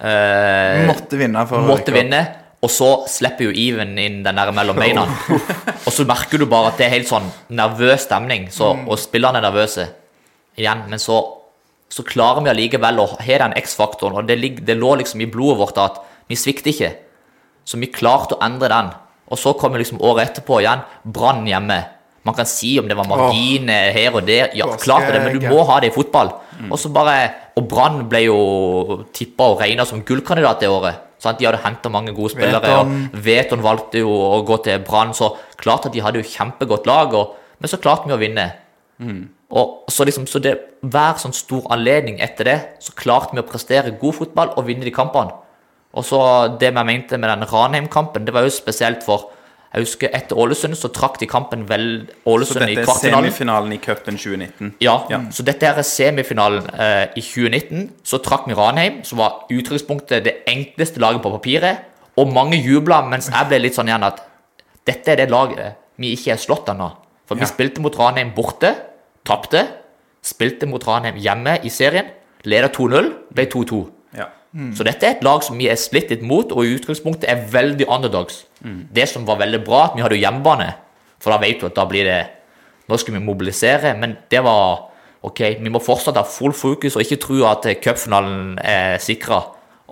eh, 0.00 0.86
Måtte 0.86 1.18
vinne 1.18 1.44
for 1.48 1.66
måtte 1.66 1.92
vinne, 1.94 2.22
og 2.62 2.70
så 2.70 2.88
slipper 3.10 3.48
jo 3.48 3.52
Even 3.58 3.96
inn 3.98 4.20
den 4.22 4.38
der 4.38 4.52
mellom 4.54 4.78
beina. 4.78 5.02
og 5.86 5.90
så 5.90 6.06
merker 6.06 6.38
du 6.38 6.46
bare 6.46 6.70
at 6.70 6.78
det 6.78 6.86
er 6.86 6.94
helt 6.96 7.10
sånn 7.10 7.26
nervøs 7.50 8.06
stemning, 8.06 8.48
så, 8.54 8.72
Mm. 8.76 8.88
og 8.88 9.00
spillerne 9.02 9.40
er 9.42 9.48
nervøse 9.48 9.88
igjen. 10.56 10.84
Men 10.88 11.02
så, 11.02 11.18
så 11.90 12.04
klarer 12.06 12.44
vi 12.44 12.52
allikevel 12.52 13.02
å 13.02 13.08
ha 13.18 13.38
den 13.44 13.56
X-faktoren, 13.58 14.20
og 14.20 14.28
det, 14.30 14.38
det 14.62 14.78
lå 14.78 14.94
liksom 15.00 15.24
i 15.24 15.30
blodet 15.30 15.58
vårt 15.58 15.80
at 15.82 15.98
vi 16.30 16.38
svikter 16.38 16.70
ikke. 16.70 16.92
Så 17.66 17.78
vi 17.82 17.90
klarte 17.90 18.38
å 18.38 18.44
endre 18.46 18.70
den. 18.70 18.92
Og 19.32 19.38
så 19.40 19.54
kommer 19.58 19.80
liksom 19.82 20.00
året 20.04 20.30
etterpå 20.30 20.60
igjen, 20.62 20.82
Brann 21.04 21.46
hjemme. 21.48 21.80
Man 22.22 22.36
kan 22.38 22.46
si 22.46 22.76
om 22.78 22.86
det 22.86 22.94
var 22.94 23.08
marginer 23.10 23.90
her 23.90 24.14
og 24.14 24.26
der, 24.28 24.52
ja, 24.54 24.68
klart 24.78 25.08
det, 25.10 25.18
men 25.24 25.40
du 25.40 25.48
må 25.50 25.64
ha 25.66 25.80
det 25.82 25.90
i 25.90 25.94
fotball. 25.94 26.30
Og 26.70 26.78
så 26.78 26.92
bare, 26.94 27.16
og 27.58 27.66
Brann 27.66 28.04
ble 28.10 28.20
jo 28.28 28.36
tippa 29.16 29.48
og 29.50 29.62
regna 29.64 29.86
som 29.88 30.04
gullkandidat 30.06 30.62
det 30.62 30.70
året. 30.70 31.00
Sant? 31.22 31.38
De 31.38 31.46
hadde 31.46 31.62
henta 31.62 31.92
mange 31.92 32.14
gode 32.16 32.34
spillere. 32.34 32.72
Og 32.80 33.20
Veton 33.24 33.62
valgte 33.62 34.02
jo 34.02 34.10
å 34.10 34.40
gå 34.46 34.58
til 34.66 34.82
Brann, 34.86 35.14
så 35.14 35.32
klart 35.60 35.86
at 35.86 35.94
de 35.94 36.02
hadde 36.02 36.22
jo 36.22 36.30
kjempegodt 36.32 36.88
lag. 36.90 37.14
Og, 37.18 37.36
men 37.62 37.70
så 37.70 37.78
klarte 37.82 38.10
vi 38.10 38.16
å 38.16 38.20
vinne. 38.20 38.48
Og 39.52 39.92
så 39.92 40.06
liksom, 40.08 40.26
så 40.30 40.40
det, 40.42 40.56
Hver 40.82 41.20
sånn 41.22 41.34
stor 41.36 41.68
anledning 41.74 42.18
etter 42.24 42.48
det, 42.48 42.58
så 42.82 42.94
klarte 42.98 43.36
vi 43.36 43.42
å 43.42 43.46
prestere 43.46 43.94
god 44.00 44.16
fotball 44.18 44.54
og 44.56 44.66
vinne 44.66 44.86
de 44.86 44.94
kampene. 44.94 45.36
Og 45.92 46.06
så 46.08 46.18
det 46.58 46.72
vi 46.72 46.84
mente 46.88 47.18
med 47.20 47.30
den 47.30 47.46
Ranheim-kampen, 47.46 48.24
det 48.24 48.34
var 48.34 48.46
jo 48.46 48.50
spesielt 48.54 49.04
for 49.04 49.28
Jeg 49.72 49.86
husker 49.86 50.10
etter 50.12 50.36
Ålesund 50.36 50.76
så 50.76 50.90
trakk 50.92 51.14
de 51.22 51.26
kampen 51.26 51.62
vel 51.68 51.86
Så 52.10 52.28
Ålesund 52.28 52.68
i 52.68 52.74
dette 52.76 52.90
er 52.92 52.98
semifinalen 53.00 53.72
i 53.72 53.78
cupen 53.80 54.18
2019. 54.20 54.74
Ja, 54.84 54.98
så 55.32 55.44
dette 55.46 55.64
er 55.70 55.80
semifinalen 55.86 56.66
eh, 56.76 57.06
i 57.16 57.22
2019. 57.24 57.86
Så 58.04 58.20
trakk 58.20 58.44
vi 58.50 58.56
Ranheim, 58.58 59.00
som 59.08 59.22
var 59.22 59.46
utgangspunktet 59.50 60.26
det 60.26 60.34
enkleste 60.50 61.00
laget 61.00 61.22
på 61.24 61.32
papiret. 61.38 61.86
Og 62.20 62.28
mange 62.34 62.58
jubla, 62.60 63.00
mens 63.08 63.30
jeg 63.32 63.48
ble 63.48 63.62
litt 63.64 63.78
sånn 63.78 63.88
igjen 63.88 64.04
at 64.04 64.20
dette 64.84 65.14
er 65.14 65.22
det 65.22 65.30
laget 65.32 65.78
vi 65.96 66.12
ikke 66.16 66.34
er 66.34 66.40
slått 66.42 66.68
ennå. 66.68 66.90
For 67.28 67.38
vi 67.38 67.46
Ja. 67.46 67.46
spilte 67.48 67.80
mot 67.80 67.96
Ranheim 67.96 68.34
borte, 68.36 68.74
tapte. 69.24 69.66
Spilte 70.22 70.66
mot 70.68 70.84
Ranheim 70.86 71.16
hjemme 71.16 71.56
i 71.64 71.70
serien, 71.70 72.06
leda 72.44 72.68
2-0, 72.68 73.08
ble 73.32 73.46
2-2. 73.46 73.90
Ja. 74.52 74.68
Så 74.76 74.84
dette 74.84 75.08
er 75.08 75.16
et 75.16 75.24
lag 75.24 75.42
som 75.44 75.58
vi 75.58 75.68
er 75.72 75.80
splittet 75.80 76.22
mot, 76.26 76.52
og 76.52 76.64
i 76.64 76.74
utgangspunktet 76.76 77.28
er 77.30 77.44
veldig 77.52 77.88
underdogs. 77.88 78.44
Det 78.92 79.08
som 79.08 79.24
var 79.28 79.40
veldig 79.40 79.62
bra, 79.64 79.86
at 79.88 79.96
vi 79.96 80.04
hadde 80.04 80.20
hjemmebane. 80.20 80.68
For 81.22 81.32
da 81.32 81.40
vet 81.42 81.60
du 81.60 81.68
at 81.70 81.78
da 81.78 81.88
blir 81.88 82.08
det 82.08 82.22
Nå 82.90 82.96
skal 82.98 83.14
vi 83.14 83.20
mobilisere, 83.22 83.92
men 83.96 84.16
det 84.28 84.40
var 84.42 84.88
OK, 85.22 85.38
vi 85.62 85.70
må 85.70 85.78
fortsatt 85.80 86.18
ha 86.18 86.24
full 86.26 86.52
fokus 86.52 86.96
og 86.98 87.04
ikke 87.04 87.20
tro 87.22 87.36
at 87.46 87.68
eh, 87.70 87.78
cupfinalen 87.80 88.58
er 88.58 88.98
sikra. 89.00 89.38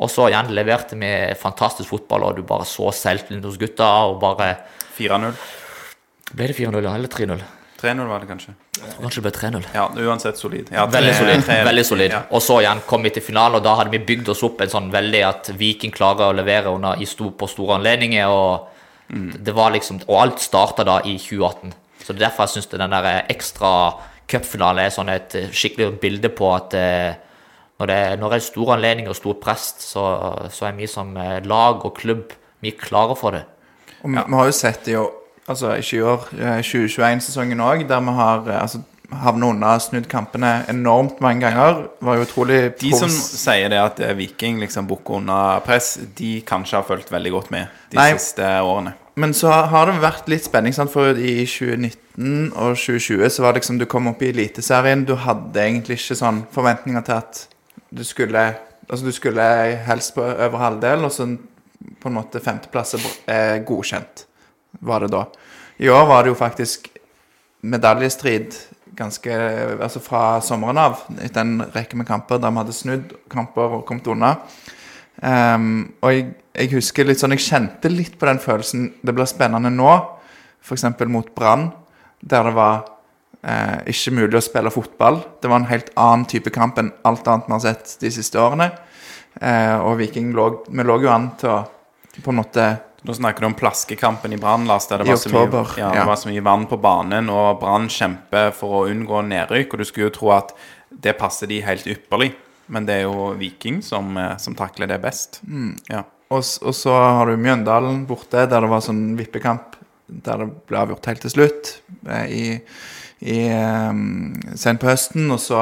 Og 0.02 0.10
så 0.10 0.26
igjen 0.26 0.50
leverte 0.56 0.98
vi 0.98 1.10
fantastisk 1.38 1.92
fotball, 1.92 2.26
og 2.26 2.36
du 2.36 2.42
bare 2.44 2.66
så 2.68 2.90
selvtillit 2.90 3.46
hos 3.46 3.60
gutta. 3.60 3.88
Og 4.10 4.18
bare 4.20 4.50
4-0. 4.98 5.38
Ble 6.34 6.50
det 6.50 6.58
4-0 6.58 6.82
ja, 6.82 6.96
eller 6.98 7.14
3-0? 7.14 7.46
3-0 7.80 8.08
var 8.10 8.20
det 8.22 8.28
kanskje. 8.28 8.52
Kanskje 9.00 9.22
det 9.22 9.24
ble 9.26 9.32
3-0. 9.38 9.66
Ja, 9.74 9.86
uansett 10.10 10.36
solid. 10.38 10.68
Ja, 10.72 10.84
Veldig 10.86 11.14
solid. 11.16 11.44
veldig 11.66 11.84
solid. 11.88 12.10
Ja. 12.12 12.22
Og 12.30 12.42
så 12.44 12.58
igjen 12.60 12.82
kom 12.86 13.02
vi 13.06 13.10
til 13.16 13.22
finalen, 13.24 13.56
og 13.60 13.64
da 13.64 13.74
hadde 13.78 13.90
vi 13.94 14.02
bygd 14.04 14.28
oss 14.34 14.42
opp 14.46 14.60
en 14.60 14.68
sånn 14.72 14.90
veldig 14.92 15.22
at 15.28 15.50
Viking 15.60 15.92
klarer 15.94 16.28
å 16.30 16.36
levere 16.36 16.72
under, 16.74 17.00
i 17.00 17.08
sto, 17.08 17.30
på 17.30 17.48
store 17.48 17.78
anledninger. 17.80 18.28
Og 18.28 18.68
det 19.42 19.54
var 19.56 19.72
liksom, 19.74 20.02
og 20.06 20.20
alt 20.22 20.38
starta 20.44 20.84
da 20.86 20.98
i 21.04 21.16
2018. 21.18 21.72
Så 22.04 22.12
det 22.12 22.20
er 22.22 22.26
derfor 22.28 22.46
jeg 22.46 22.54
syns 22.58 22.70
den 22.72 22.90
der 22.94 23.10
ekstra 23.32 23.72
cupfinalen 24.30 24.84
er 24.84 24.92
sånn 24.94 25.08
et 25.10 25.34
skikkelig 25.52 25.96
bilde 26.00 26.30
på 26.32 26.48
at 26.54 26.74
eh, 26.78 27.14
når 27.80 27.86
det, 27.90 27.96
er- 27.96 28.16
når 28.20 28.30
det 28.30 28.36
er 28.38 28.44
store 28.46 28.76
anledninger 28.76 29.10
og 29.10 29.16
stort 29.18 29.40
prest, 29.42 29.80
så, 29.82 30.04
så 30.52 30.68
er 30.68 30.76
vi 30.78 30.86
som 30.86 31.16
eh, 31.16 31.40
lag 31.48 31.82
og 31.84 31.96
klubb 31.98 32.32
vi 32.60 32.70
er 32.74 32.78
klare 32.78 33.16
for 33.18 33.32
det. 33.34 33.42
Og 34.04 34.10
vi, 34.12 34.20
vi 34.20 34.36
har 34.38 34.46
jo 34.50 34.54
sett 34.54 34.84
det 34.86 34.94
jo, 34.94 35.06
altså 35.50 35.74
ikke 35.80 35.98
i 35.98 36.06
år, 36.06 36.30
eh, 36.38 36.62
2021-sesongen 36.64 37.60
òg, 37.64 37.84
der 37.88 38.00
vi 38.06 38.14
har 38.16 38.46
eh, 38.46 38.62
altså, 38.62 38.82
havnet 39.10 39.48
unna 39.50 39.74
snudd 39.82 40.06
kampene 40.10 40.52
enormt 40.70 41.20
mange 41.20 41.42
ganger. 41.46 41.84
Var 42.00 42.18
jo 42.18 42.26
utrolig 42.26 42.60
De 42.80 42.92
som 42.96 43.10
sier 43.10 43.70
det 43.72 43.80
at 43.82 44.00
eh, 44.04 44.16
Viking 44.18 44.60
liksom 44.62 44.88
bukker 44.90 45.18
under 45.18 45.62
press, 45.66 45.96
de 46.18 46.38
kanskje 46.46 46.78
har 46.78 46.86
fulgt 46.86 47.12
veldig 47.12 47.34
godt 47.34 47.50
med 47.50 47.66
de 47.90 47.98
Nei. 47.98 48.12
siste 48.16 48.46
årene. 48.62 48.94
Men 49.20 49.34
så 49.36 49.50
har 49.50 49.90
det 49.90 49.98
vært 50.00 50.30
litt 50.30 50.46
spenning, 50.46 50.72
sant? 50.72 50.92
for 50.92 51.18
i 51.18 51.42
2019 51.44 52.52
og 52.54 52.78
2020 52.78 53.28
så 53.34 53.42
var 53.42 53.52
det 53.52 53.60
liksom 53.60 53.80
du 53.80 53.88
kom 53.90 54.08
opp 54.08 54.22
i 54.22 54.30
Eliteserien. 54.30 55.04
Du 55.04 55.16
hadde 55.18 55.60
egentlig 55.60 55.98
ikke 55.98 56.16
sånn 56.22 56.44
forventninger 56.54 57.04
til 57.06 57.18
at 57.20 57.46
du 57.90 58.04
skulle 58.06 58.52
Altså 58.90 59.06
du 59.06 59.14
skulle 59.14 59.42
helst 59.86 60.16
på 60.16 60.22
over 60.24 60.58
halvdel, 60.58 61.04
og 61.06 61.12
så 61.14 61.22
på 62.02 62.10
en 62.10 62.16
måte 62.16 62.40
femteplass 62.42 62.96
er 63.30 63.60
godkjent, 63.62 64.24
var 64.80 65.04
det 65.04 65.12
da. 65.14 65.24
I 65.80 65.88
år 65.90 66.06
var 66.06 66.22
det 66.24 66.32
jo 66.32 66.38
faktisk 66.38 66.90
medaljestrid 67.60 68.54
ganske 68.96 69.32
Altså 69.80 70.00
fra 70.02 70.40
sommeren 70.44 70.78
av, 70.80 71.00
etter 71.22 71.44
en 71.44 71.64
rekke 71.72 71.96
med 71.96 72.08
kamper 72.08 72.40
der 72.40 72.52
vi 72.52 72.62
hadde 72.62 72.76
snudd 72.76 73.14
kamper 73.32 73.78
og 73.78 73.84
kommet 73.88 74.08
unna. 74.12 74.34
Um, 75.20 75.92
og 76.00 76.14
jeg, 76.14 76.28
jeg 76.56 76.70
husker 76.72 77.04
litt 77.04 77.20
sånn 77.20 77.34
Jeg 77.34 77.44
kjente 77.44 77.90
litt 77.92 78.14
på 78.16 78.24
den 78.24 78.38
følelsen 78.40 78.86
Det 79.04 79.12
blir 79.12 79.28
spennende 79.28 79.68
nå, 79.74 79.90
f.eks. 80.64 80.86
mot 81.12 81.28
Brann, 81.36 81.66
der 82.20 82.48
det 82.48 82.54
var 82.56 82.78
eh, 83.44 83.80
ikke 83.92 84.14
mulig 84.16 84.38
å 84.38 84.44
spille 84.44 84.72
fotball. 84.72 85.20
Det 85.40 85.48
var 85.50 85.62
en 85.62 85.70
helt 85.70 85.90
annen 85.96 86.26
type 86.28 86.52
kamp 86.52 86.80
enn 86.80 86.92
alt 87.08 87.28
annet 87.28 87.48
vi 87.48 87.56
har 87.56 87.62
sett 87.64 87.94
de 88.00 88.12
siste 88.12 88.40
årene. 88.40 88.70
Eh, 89.40 89.76
og 89.80 89.98
Viking 90.00 90.32
lå 90.36 90.48
Vi 90.68 90.84
lå 90.84 90.98
jo 91.04 91.12
an 91.12 91.30
til 91.40 91.52
å 91.52 91.60
på 92.20 92.32
en 92.32 92.40
måte 92.40 92.64
Nå 93.02 93.14
snakker 93.16 93.44
du 93.44 93.48
om 93.48 93.56
plaskekampen 93.56 94.34
i 94.36 94.38
Brann, 94.40 94.66
Lars. 94.68 94.86
Der 94.90 95.00
det 95.00 95.08
var, 95.08 95.16
så 95.16 95.32
mye, 95.32 95.64
ja, 95.78 95.88
ja. 95.88 95.90
det 96.00 96.06
var 96.10 96.20
så 96.20 96.28
mye 96.28 96.44
vann 96.44 96.66
på 96.68 96.76
banen, 96.80 97.30
og 97.32 97.62
Brann 97.62 97.88
kjemper 97.92 98.52
for 98.56 98.82
å 98.82 98.84
unngå 98.92 99.22
nedrykk. 99.30 99.72
Og 99.72 99.82
du 99.82 99.88
skulle 99.88 100.10
jo 100.10 100.14
tro 100.18 100.32
at 100.36 100.52
det 100.90 101.16
passer 101.20 101.48
de 101.50 101.62
helt 101.64 101.88
ypperlig, 101.88 102.34
men 102.70 102.86
det 102.88 103.00
er 103.00 103.06
jo 103.08 103.32
Viking 103.40 103.80
som, 103.82 104.12
eh, 104.20 104.36
som 104.42 104.56
takler 104.58 104.90
det 104.90 105.00
best. 105.02 105.40
Mm. 105.48 105.74
Ja. 105.88 106.04
Og, 106.30 106.44
og 106.44 106.74
så 106.76 106.94
har 106.94 107.26
du 107.26 107.40
Mjøndalen 107.40 108.04
borte, 108.06 108.44
der 108.46 108.62
det 108.62 108.70
var 108.70 108.84
sånn 108.84 109.14
vippekamp 109.18 109.80
der 110.10 110.42
det 110.42 110.48
ble 110.68 110.80
avgjort 110.80 111.08
helt 111.10 111.22
til 111.24 111.32
slutt 111.32 111.70
eh, 112.08 112.26
i, 112.30 112.44
i 113.30 113.38
um, 113.54 114.34
sent 114.58 114.82
på 114.82 114.90
høsten. 114.90 115.30
Og 115.32 115.40
så 115.42 115.60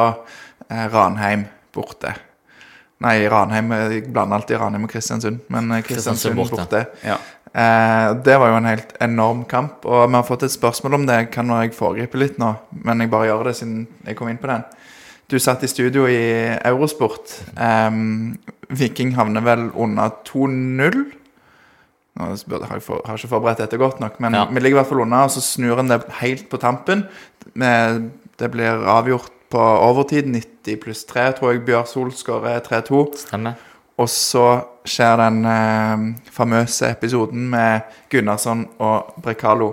eh, 0.69 0.87
Ranheim 0.93 1.47
borte. 1.75 2.15
Nei, 3.01 3.29
Ranheim 3.31 3.71
Jeg 3.71 4.09
blander 4.13 4.41
alltid 4.41 4.59
Ranheim 4.59 4.85
og 4.89 4.91
Kristiansund, 4.91 5.41
men 5.55 5.71
eh, 5.73 5.83
Kristiansund 5.87 6.35
Kristiansund 6.35 6.69
borte. 6.69 6.87
ja. 7.07 7.19
Eh, 7.59 8.09
det 8.27 8.35
var 8.39 8.51
jo 8.51 8.57
en 8.59 8.67
helt 8.69 8.91
enorm 9.01 9.45
kamp, 9.49 9.87
og 9.89 10.03
vi 10.11 10.15
har 10.19 10.27
fått 10.29 10.43
et 10.45 10.53
spørsmål 10.53 10.95
om 10.99 11.07
det. 11.09 11.31
Kan 11.33 11.49
jeg 11.49 11.73
foregripe 11.75 12.19
litt 12.21 12.37
nå, 12.39 12.51
men 12.85 13.01
jeg 13.01 13.11
bare 13.11 13.31
gjør 13.31 13.45
det 13.49 13.55
siden 13.57 13.87
jeg 14.05 14.19
kom 14.19 14.29
inn 14.29 14.37
på 14.43 14.51
den. 14.51 14.67
Du 15.29 15.39
satt 15.41 15.63
i 15.65 15.69
studio 15.71 16.05
i 16.09 16.19
Eurosport. 16.69 17.39
Eh, 17.57 17.91
Viking 18.69 19.15
havner 19.17 19.41
vel 19.47 19.71
under 19.75 20.11
2-0. 20.29 20.99
Nå 22.19 22.27
har 22.27 22.77
jeg 22.77 22.83
for, 22.85 23.01
har 23.07 23.17
ikke 23.17 23.31
forberedt 23.31 23.61
dette 23.63 23.79
godt 23.81 24.01
nok, 24.03 24.19
men 24.21 24.35
Ja. 24.35 24.45
vi 24.51 24.61
ligger 24.61 24.77
i 24.77 24.81
hvert 24.83 24.89
fall 24.91 25.01
unna, 25.07 25.23
og 25.25 25.31
så 25.31 25.41
snur 25.41 25.79
en 25.79 25.89
det 25.89 26.03
helt 26.21 26.49
på 26.51 26.59
tampen. 26.61 27.07
Det 27.55 28.51
blir 28.53 28.85
avgjort 28.87 29.31
på 29.51 29.61
overtid. 29.61 30.29
90 30.31 30.81
pluss 30.83 31.05
3, 31.09 31.31
tror 31.39 31.55
jeg 31.55 31.65
Bjørn 31.67 31.89
Sol 31.89 32.13
skårer 32.15 32.61
3-2. 32.67 33.03
Stemmer. 33.25 33.59
Og 33.99 34.07
så 34.13 34.47
skjer 34.87 35.17
den 35.19 35.41
eh, 35.51 36.05
famøse 36.33 36.93
episoden 36.93 37.49
med 37.51 37.89
Gunnarsson 38.13 38.67
og 38.79 39.17
Brekalo. 39.25 39.73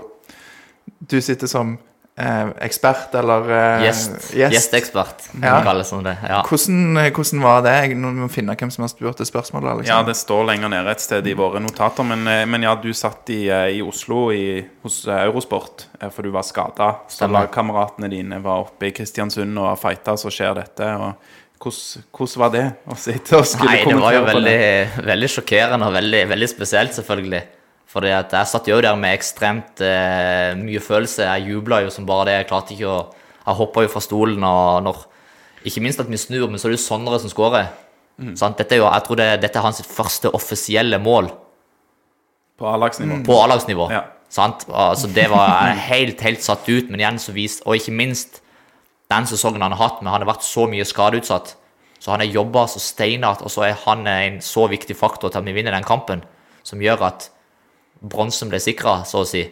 Du 0.99 1.19
sitter 1.21 1.49
som 1.51 1.75
eh, 2.17 2.47
ekspert, 2.65 3.13
eller 3.15 3.49
eh, 3.51 3.83
Gjest. 3.85 4.33
Gjestekspert, 4.35 5.27
kan 5.33 5.43
Ja. 5.43 5.73
det 5.73 5.85
sånn. 5.87 6.03
det. 6.03 6.17
Ja. 6.23 6.41
Hvordan, 6.47 6.97
eh, 6.97 7.11
hvordan 7.11 7.41
var 7.43 7.61
det? 7.65 7.73
Jeg 7.89 7.97
nå 7.99 8.11
må 8.15 8.29
finne 8.31 8.55
hvem 8.55 8.71
som 8.71 8.83
har 8.83 8.89
spurt 8.89 9.17
det 9.17 9.27
spørsmålet. 9.27 9.81
Liksom. 9.81 9.91
ja, 9.91 10.03
det 10.03 10.15
står 10.15 10.45
lenger 10.51 10.69
nede 10.69 10.91
et 10.91 11.03
sted 11.03 11.27
i 11.27 11.33
våre 11.33 11.59
notater. 11.59 12.03
Men, 12.07 12.27
eh, 12.27 12.45
men 12.45 12.63
ja, 12.63 12.75
du 12.75 12.91
satt 12.93 13.29
i, 13.29 13.47
eh, 13.49 13.77
i 13.77 13.81
Oslo 13.81 14.31
i, 14.31 14.65
hos 14.83 15.05
Eurosport, 15.07 15.87
for 16.11 16.21
du 16.23 16.31
var 16.31 16.43
skada. 16.43 16.95
Lagkameratene 17.21 18.09
dine 18.09 18.41
var 18.43 18.65
oppe 18.67 18.87
i 18.87 18.91
Kristiansund 18.91 19.57
og 19.57 19.77
fighta, 19.79 20.15
så 20.17 20.31
skjer 20.31 20.55
dette. 20.55 20.83
og 20.95 21.15
hvordan, 21.59 22.37
var 22.37 22.49
det 22.51 22.65
å 22.87 22.95
sitte 22.99 23.37
og 23.39 23.45
skulle 23.47 23.71
Nei, 23.71 23.85
det 23.87 23.95
var 23.97 24.13
jo 24.13 24.23
veldig, 24.27 24.57
veldig 25.07 25.29
sjokkerende 25.31 25.87
og 25.87 25.93
veldig, 25.95 26.27
veldig 26.29 26.49
spesielt, 26.51 26.93
selvfølgelig. 26.93 27.43
Fordi 27.95 28.11
at 28.11 28.33
jeg 28.35 28.51
satt 28.51 28.65
jo 28.67 28.81
der 28.83 28.97
med 28.99 29.15
ekstremt 29.15 29.79
eh, 29.79 30.51
mye 30.59 30.81
følelse. 30.83 31.23
Jeg 31.29 31.53
jubla 31.53 31.79
jo 31.85 31.93
som 31.93 32.07
bare 32.07 32.27
det. 32.27 32.33
Jeg 32.41 32.49
klarte 32.49 32.75
ikke 32.75 32.91
å 32.91 32.97
Jeg 33.45 33.55
hoppa 33.59 33.83
jo 33.85 33.91
fra 33.93 34.01
stolen 34.01 34.43
og 34.43 34.83
når 34.83 35.03
Ikke 35.69 35.81
minst 35.81 36.01
at 36.01 36.09
vi 36.09 36.17
snur, 36.17 36.49
men 36.49 36.59
så 36.59 36.67
er 36.67 36.73
det 36.73 36.79
jo 36.79 36.83
Sondre 36.83 37.19
som 37.21 37.31
skårer. 37.31 37.69
Mm. 38.19 38.35
Sant? 38.35 38.57
Dette 38.59 38.75
er 38.75 38.83
jo, 38.83 38.89
jeg 38.89 39.05
tror 39.05 39.19
det, 39.19 39.29
dette 39.43 39.59
er 39.59 39.65
hans 39.65 39.81
første 39.87 40.29
offisielle 40.35 40.99
mål 40.99 41.29
På 42.59 42.69
A-lagsnivå. 42.71 43.23
på 43.25 43.39
A-lagsnivå. 43.43 43.89
Ja. 43.91 44.03
Sant? 44.29 44.65
Altså, 44.69 45.07
det 45.07 45.29
var 45.31 45.71
helt, 45.89 46.21
helt 46.21 46.43
satt 46.43 46.67
ut, 46.69 46.89
men 46.89 46.99
igjen 46.99 47.19
så 47.19 47.35
vist 47.35 47.63
Og 47.65 47.79
ikke 47.79 47.95
minst 47.95 48.41
den 49.11 49.27
sesongen 49.29 49.61
han 49.61 49.75
har 49.75 49.83
hatt, 49.83 50.01
men 50.01 50.11
han 50.11 50.23
har 50.23 50.31
vært 50.33 50.43
så 50.43 50.65
mye 50.67 50.85
skadeutsatt. 50.87 51.55
Så 52.01 52.11
han 52.11 52.23
har 52.23 52.31
jobba 52.31 52.65
så 52.67 52.81
steinhardt, 52.81 53.43
og 53.45 53.51
så 53.53 53.67
er 53.67 53.77
han 53.85 54.07
en 54.09 54.39
så 54.41 54.65
viktig 54.71 54.97
faktor 54.97 55.29
til 55.29 55.43
at 55.43 55.45
vi 55.45 55.53
vinner 55.53 55.75
den 55.75 55.85
kampen, 55.85 56.23
som 56.65 56.81
gjør 56.81 57.05
at 57.05 57.29
bronsen 58.11 58.51
ble 58.51 58.59
sikra, 58.61 58.99
så 59.07 59.23
å 59.23 59.29
si. 59.29 59.43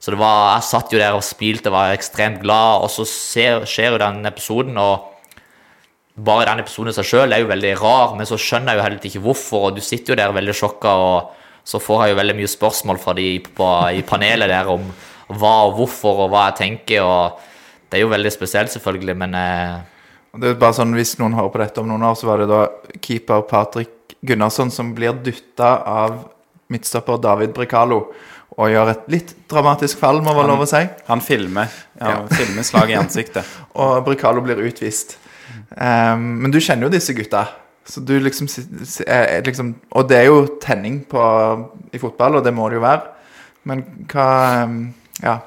Så 0.00 0.14
det 0.14 0.20
var, 0.20 0.54
jeg 0.56 0.68
satt 0.70 0.92
jo 0.94 1.00
der 1.00 1.16
og 1.16 1.24
spilte, 1.24 1.72
var 1.72 1.92
ekstremt 1.92 2.40
glad, 2.40 2.86
og 2.86 2.92
så 2.92 3.04
ser, 3.08 3.66
skjer 3.68 3.94
jo 3.94 4.00
den 4.00 4.24
episoden, 4.30 4.78
og 4.80 5.10
bare 6.24 6.48
den 6.48 6.62
episoden 6.62 6.92
i 6.92 6.96
seg 6.96 7.08
sjøl 7.08 7.34
er 7.36 7.42
jo 7.42 7.50
veldig 7.50 7.74
rar, 7.80 8.16
men 8.16 8.28
så 8.28 8.38
skjønner 8.40 8.72
jeg 8.72 8.80
jo 8.80 8.86
heller 8.86 9.10
ikke 9.10 9.22
hvorfor, 9.26 9.68
og 9.68 9.76
du 9.76 9.84
sitter 9.84 10.14
jo 10.14 10.18
der 10.22 10.34
veldig 10.36 10.56
sjokka, 10.56 10.94
og 10.96 11.68
så 11.68 11.80
får 11.82 12.02
jeg 12.04 12.14
jo 12.14 12.18
veldig 12.22 12.38
mye 12.40 12.50
spørsmål 12.50 13.00
fra 13.02 13.14
de 13.18 13.28
på, 13.44 13.68
i 13.92 14.02
panelet 14.08 14.50
der 14.50 14.72
om 14.72 14.88
hva 15.30 15.54
og 15.68 15.76
hvorfor, 15.76 16.24
og 16.24 16.32
hva 16.32 16.48
jeg 16.48 16.58
tenker, 16.64 17.04
og 17.04 17.38
det 17.90 18.00
er 18.00 18.06
jo 18.06 18.12
veldig 18.14 18.32
spesielt, 18.32 18.72
selvfølgelig, 18.72 19.16
men 19.20 19.36
eh, 19.36 19.78
Det 20.40 20.52
er 20.52 20.60
bare 20.62 20.78
sånn, 20.78 20.94
Hvis 20.94 21.18
noen 21.18 21.34
hører 21.34 21.52
på 21.52 21.60
dette 21.60 21.82
om 21.82 21.88
noen 21.90 22.06
år, 22.06 22.16
så 22.16 22.28
var 22.30 22.40
det 22.40 22.50
da 22.50 22.64
keeper 23.02 23.44
Patrick 23.50 24.16
Gunnarsson 24.22 24.70
som 24.70 24.94
blir 24.94 25.16
dytta 25.24 25.74
av 25.86 26.20
midtstopper 26.70 27.20
David 27.22 27.54
Brekalo 27.56 28.00
og 28.60 28.68
gjør 28.72 28.90
et 28.92 29.08
litt 29.12 29.30
dramatisk 29.48 30.00
fall, 30.02 30.18
må 30.24 30.34
være 30.36 30.50
lov 30.50 30.64
å 30.64 30.68
si. 30.68 30.82
Han 31.06 31.22
filmer. 31.24 31.70
Ja, 32.00 32.08
Ja. 32.10 32.16
filmer 32.34 32.66
slag 32.66 32.90
i 32.90 32.98
ansiktet. 32.98 33.46
Og 33.80 34.02
Brekalo 34.04 34.42
blir 34.44 34.58
utvist. 34.66 35.16
Um, 35.70 36.42
men 36.42 36.50
du 36.50 36.58
kjenner 36.58 36.88
jo 36.88 36.92
disse 36.92 37.14
gutta. 37.16 37.44
Så 37.86 38.02
du 38.04 38.12
liksom, 38.20 38.48
er, 39.06 39.38
er 39.38 39.46
liksom 39.46 39.70
Og 39.96 40.08
det 40.10 40.18
er 40.18 40.26
jo 40.28 40.42
tenning 40.62 41.00
på, 41.08 41.22
i 41.94 41.98
fotball, 41.98 42.36
og 42.38 42.44
det 42.44 42.52
må 42.54 42.68
det 42.68 42.80
jo 42.80 42.84
være. 42.84 43.14
Men 43.70 43.84
hva 44.10 44.26
Ja, 45.22 45.38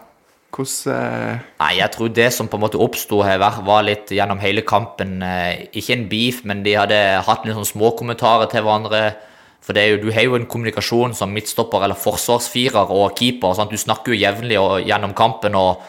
hvordan 0.54 0.94
eh, 0.96 1.38
Nei, 1.60 1.72
jeg 1.80 1.92
tror 1.96 2.10
det 2.14 2.28
som 2.34 2.50
på 2.50 2.58
en 2.60 2.64
måte 2.66 2.82
oppsto 2.82 3.22
her, 3.26 3.42
var 3.42 3.86
litt 3.86 4.12
gjennom 4.14 4.42
hele 4.42 4.62
kampen 4.62 5.22
eh, 5.26 5.68
Ikke 5.74 5.96
en 5.98 6.08
beef, 6.10 6.44
men 6.46 6.64
de 6.66 6.76
hadde 6.78 7.00
hatt 7.26 7.46
litt 7.46 7.58
sånn 7.58 7.72
små 7.74 7.94
kommentarer 7.98 8.50
til 8.52 8.66
hverandre. 8.66 9.16
For 9.64 9.76
det 9.76 9.84
jo, 9.88 10.00
du 10.04 10.10
har 10.12 10.26
jo 10.28 10.36
en 10.36 10.48
kommunikasjon 10.50 11.14
som 11.16 11.32
midtstopper 11.32 11.86
eller 11.86 12.00
forsvarsfirer 12.00 12.92
og 12.92 13.16
keeper. 13.20 13.56
Sant? 13.56 13.72
Du 13.72 13.80
snakker 13.80 14.12
jo 14.12 14.20
jevnlig 14.20 14.60
gjennom 14.90 15.16
kampen, 15.16 15.56
og 15.56 15.86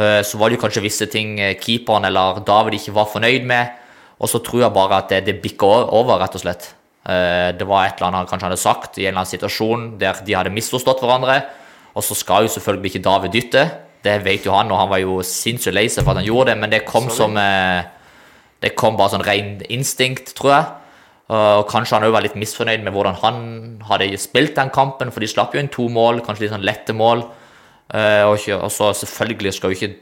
uh, 0.00 0.20
så 0.26 0.40
var 0.40 0.50
det 0.50 0.58
jo 0.58 0.64
kanskje 0.64 0.82
visse 0.84 1.08
ting 1.12 1.38
eh, 1.38 1.54
keeperen 1.60 2.08
eller 2.08 2.42
David 2.46 2.80
ikke 2.80 2.96
var 2.96 3.12
fornøyd 3.12 3.46
med. 3.46 3.78
Og 4.18 4.30
så 4.30 4.40
tror 4.42 4.64
jeg 4.64 4.74
bare 4.74 4.98
at 4.98 5.14
det, 5.14 5.22
det 5.28 5.38
bikka 5.42 5.70
over, 5.94 6.18
rett 6.18 6.34
og 6.34 6.42
slett. 6.42 6.72
Uh, 7.06 7.54
det 7.54 7.66
var 7.70 7.86
et 7.86 8.00
eller 8.00 8.10
annet 8.10 8.24
han 8.24 8.30
kanskje 8.32 8.50
hadde 8.50 8.62
sagt 8.64 8.98
i 8.98 9.04
en 9.04 9.12
eller 9.12 9.22
annen 9.22 9.34
situasjon 9.36 9.88
der 10.00 10.22
de 10.26 10.34
hadde 10.34 10.54
misforstått 10.54 11.04
hverandre. 11.04 11.38
Og 11.94 12.02
så 12.02 12.18
skal 12.18 12.48
jo 12.48 12.54
selvfølgelig 12.56 12.96
ikke 12.96 13.06
David 13.06 13.36
dytte. 13.36 13.68
Det 14.04 14.18
vet 14.24 14.46
jo 14.46 14.56
han, 14.56 14.72
og 14.74 14.80
han 14.80 14.90
var 14.90 15.04
jo 15.04 15.20
sinnssykt 15.24 15.76
lei 15.76 15.86
seg 15.86 16.02
for 16.02 16.12
at 16.12 16.24
han 16.24 16.26
gjorde 16.26 16.50
det, 16.50 16.60
men 16.60 16.72
det 16.72 16.86
kom 16.88 17.06
som 17.14 17.38
uh, 17.38 17.84
Det 18.64 18.74
kom 18.74 18.96
bare 18.96 19.12
sånn 19.12 19.22
ren 19.26 19.60
instinkt, 19.68 20.32
tror 20.34 20.50
jeg. 20.50 20.72
Og 21.32 21.64
kanskje 21.70 21.96
han 21.96 22.04
òg 22.04 22.12
var 22.12 22.24
litt 22.26 22.36
misfornøyd 22.36 22.82
med 22.84 22.92
hvordan 22.92 23.16
han 23.22 23.38
hadde 23.88 24.10
spilt 24.20 24.58
den 24.58 24.72
kampen, 24.74 25.12
for 25.12 25.24
de 25.24 25.30
slapp 25.30 25.54
jo 25.56 25.62
inn 25.62 25.72
to 25.72 25.86
mål, 25.88 26.20
kanskje 26.24 26.44
litt 26.44 26.52
sånn 26.52 26.66
lette 26.66 26.96
mål. 26.96 27.24
Eh, 27.94 28.24
og, 28.28 28.36
så 28.72 28.90
selvfølgelig 29.00 29.54
skal 29.56 29.72
jo 29.72 29.78
ikke 29.78 29.94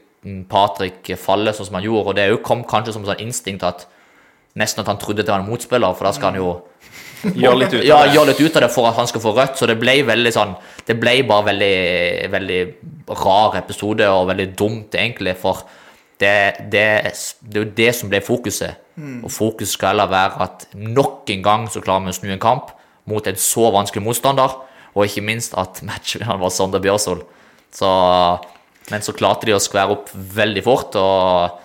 Patrick 0.51 1.13
falle 1.19 1.55
sånn 1.55 1.69
som 1.69 1.79
han 1.79 1.87
gjorde, 1.87 2.11
og 2.11 2.19
det 2.19 2.29
òg 2.33 2.43
kom 2.47 2.65
kanskje 2.67 2.97
som 2.97 3.07
sånn 3.07 3.23
instinkt 3.23 3.63
at 3.67 3.87
nesten 4.59 4.83
at 4.83 4.91
han 4.91 5.01
trodde 5.03 5.23
det 5.23 5.31
var 5.31 5.43
en 5.43 5.51
motspiller, 5.51 5.95
for 5.99 6.07
da 6.07 6.15
skal 6.17 6.33
han 6.33 6.43
jo 6.43 6.53
Gjøre 7.39 7.59
litt 7.61 7.75
ja, 7.87 8.01
gjør 8.11 8.33
litt 8.33 8.41
ut 8.43 8.57
av 8.59 8.65
det 8.65 8.69
for 8.75 8.89
at 8.89 8.97
han 8.99 9.07
skal 9.07 9.23
få 9.23 9.31
rødt, 9.37 9.55
så 9.55 9.69
det 9.71 9.77
ble 9.79 9.93
veldig 10.03 10.33
sånn 10.35 10.57
Det 10.89 10.97
ble 10.99 11.21
bare 11.29 11.53
veldig, 11.53 11.77
veldig 12.33 12.59
rar 13.21 13.55
episode, 13.61 14.09
og 14.11 14.27
veldig 14.33 14.49
dumt, 14.59 14.97
egentlig, 14.99 15.37
for 15.39 15.63
det, 16.23 16.37
det, 16.73 16.87
det 17.43 17.59
er 17.59 17.65
jo 17.65 17.75
det 17.77 17.91
som 17.99 18.11
ble 18.13 18.23
fokuset. 18.25 18.79
Og 19.25 19.31
fokuset 19.33 19.75
skal 19.75 19.95
heller 19.95 20.11
være 20.13 20.47
at 20.47 20.67
nok 20.77 21.31
en 21.33 21.45
gang 21.45 21.67
så 21.73 21.83
klarer 21.85 22.07
vi 22.07 22.13
å 22.13 22.19
snu 22.19 22.31
en 22.33 22.43
kamp 22.43 22.73
mot 23.09 23.27
en 23.27 23.41
så 23.41 23.71
vanskelig 23.75 24.05
motstander, 24.05 24.55
og 24.93 25.07
ikke 25.07 25.25
minst 25.25 25.57
at 25.59 25.81
matchvinneren 25.87 26.41
var 26.43 26.53
Sander 26.55 26.83
Bjørsvold. 26.85 27.25
Så, 27.73 27.89
men 28.93 29.05
så 29.05 29.15
klarte 29.17 29.49
de 29.49 29.57
å 29.57 29.63
skvære 29.63 29.97
opp 29.97 30.13
veldig 30.13 30.63
fort, 30.67 30.99
og 31.01 31.59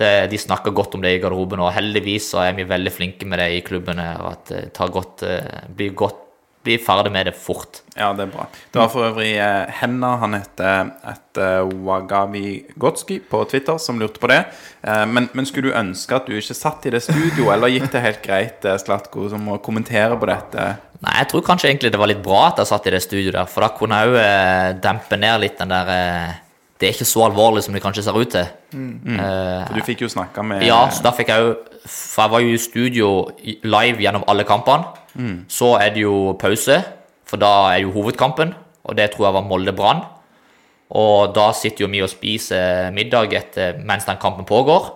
det, 0.00 0.10
de 0.32 0.40
snakker 0.40 0.74
godt 0.76 0.98
om 0.98 1.04
det 1.04 1.14
i 1.14 1.20
garderoben, 1.22 1.62
og 1.62 1.72
heldigvis 1.72 2.32
så 2.34 2.42
er 2.44 2.56
vi 2.58 2.68
veldig 2.68 2.92
flinke 2.92 3.28
med 3.28 3.40
det 3.40 3.48
i 3.54 3.62
klubben. 3.64 4.02
og 4.02 4.28
At 4.34 4.52
det 4.52 4.90
godt, 4.92 5.24
eh, 5.24 5.62
blir, 5.72 5.94
godt, 5.96 6.25
blir 6.66 6.82
ferdig 6.82 7.12
med 7.14 7.30
det 7.30 7.34
fort. 7.38 7.80
Ja, 7.96 8.10
det 8.16 8.26
er 8.26 8.32
bra. 8.34 8.46
Det 8.72 8.80
var 8.80 8.90
for 8.92 9.06
øvrig 9.08 9.30
eh, 9.40 9.70
Henna, 9.78 10.16
han 10.20 10.36
heter 10.36 10.90
et 11.08 11.40
eh, 11.40 11.76
Wagavi 11.86 12.50
Gotski 12.76 13.20
på 13.24 13.40
Twitter, 13.48 13.78
som 13.82 14.00
lurte 14.02 14.20
på 14.22 14.30
det. 14.32 14.42
Eh, 14.82 15.04
men, 15.08 15.30
men 15.32 15.48
skulle 15.48 15.70
du 15.70 15.78
ønske 15.78 16.18
at 16.18 16.28
du 16.28 16.36
ikke 16.36 16.58
satt 16.58 16.88
i 16.88 16.92
det 16.92 17.04
studio, 17.06 17.48
eller 17.54 17.72
gikk 17.72 17.88
det 17.94 18.04
helt 18.04 18.24
greit, 18.26 18.66
eh, 18.66 18.78
Slatko, 18.82 19.28
som 19.32 19.48
å 19.54 19.60
kommentere 19.64 20.18
på 20.20 20.28
dette? 20.28 20.66
Nei, 21.02 21.14
jeg 21.20 21.30
tror 21.30 21.44
kanskje 21.44 21.70
egentlig 21.70 21.92
det 21.92 22.00
var 22.00 22.10
litt 22.10 22.24
bra 22.24 22.48
at 22.50 22.60
jeg 22.62 22.70
satt 22.70 22.88
i 22.88 22.94
det 22.94 23.02
studioet 23.04 23.36
der, 23.36 23.48
for 23.50 23.64
da 23.64 23.70
kunne 23.76 24.00
jeg 24.00 24.12
òg 24.12 24.18
eh, 24.22 24.74
dempe 24.84 25.20
ned 25.20 25.42
litt 25.44 25.60
den 25.60 25.72
der 25.72 25.92
eh, 25.92 26.34
Det 26.76 26.88
er 26.88 26.92
ikke 26.92 27.08
så 27.08 27.22
alvorlig 27.24 27.62
som 27.64 27.72
det 27.74 27.80
kanskje 27.82 28.02
ser 28.04 28.16
ut 28.18 28.30
til. 28.34 28.48
For 29.66 29.74
du 29.74 29.84
fikk 29.86 30.02
jo 30.04 30.08
snakka 30.12 30.42
med 30.44 30.66
Ja, 30.66 30.82
så 30.92 31.02
da 31.06 31.12
fikk 31.16 31.30
jeg 31.32 31.40
jo 31.40 31.54
For 31.86 32.26
jeg 32.26 32.32
var 32.32 32.42
jo 32.42 32.52
i 32.52 32.58
studio 32.60 33.08
live 33.64 34.02
gjennom 34.02 34.24
alle 34.28 34.44
kampene. 34.44 34.84
Så 35.48 35.76
er 35.80 35.94
det 35.94 36.02
jo 36.02 36.34
pause, 36.40 36.82
for 37.24 37.40
da 37.40 37.72
er 37.72 37.80
jo 37.86 37.94
hovedkampen, 37.94 38.52
og 38.84 38.96
det 38.98 39.10
tror 39.14 39.28
jeg 39.28 39.36
var 39.38 39.46
Molde-Brann. 39.48 40.02
Og 40.90 41.32
da 41.34 41.48
sitter 41.56 41.86
jo 41.86 41.90
vi 41.90 42.02
og 42.04 42.10
spiser 42.12 42.92
middag 42.94 43.32
etter, 43.34 43.80
mens 43.82 44.04
den 44.06 44.20
kampen 44.22 44.44
pågår. 44.46 44.92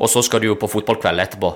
Og 0.00 0.08
så 0.08 0.22
skal 0.22 0.40
du 0.40 0.48
jo 0.48 0.56
på 0.58 0.70
fotballkveld 0.70 1.20
etterpå. 1.20 1.52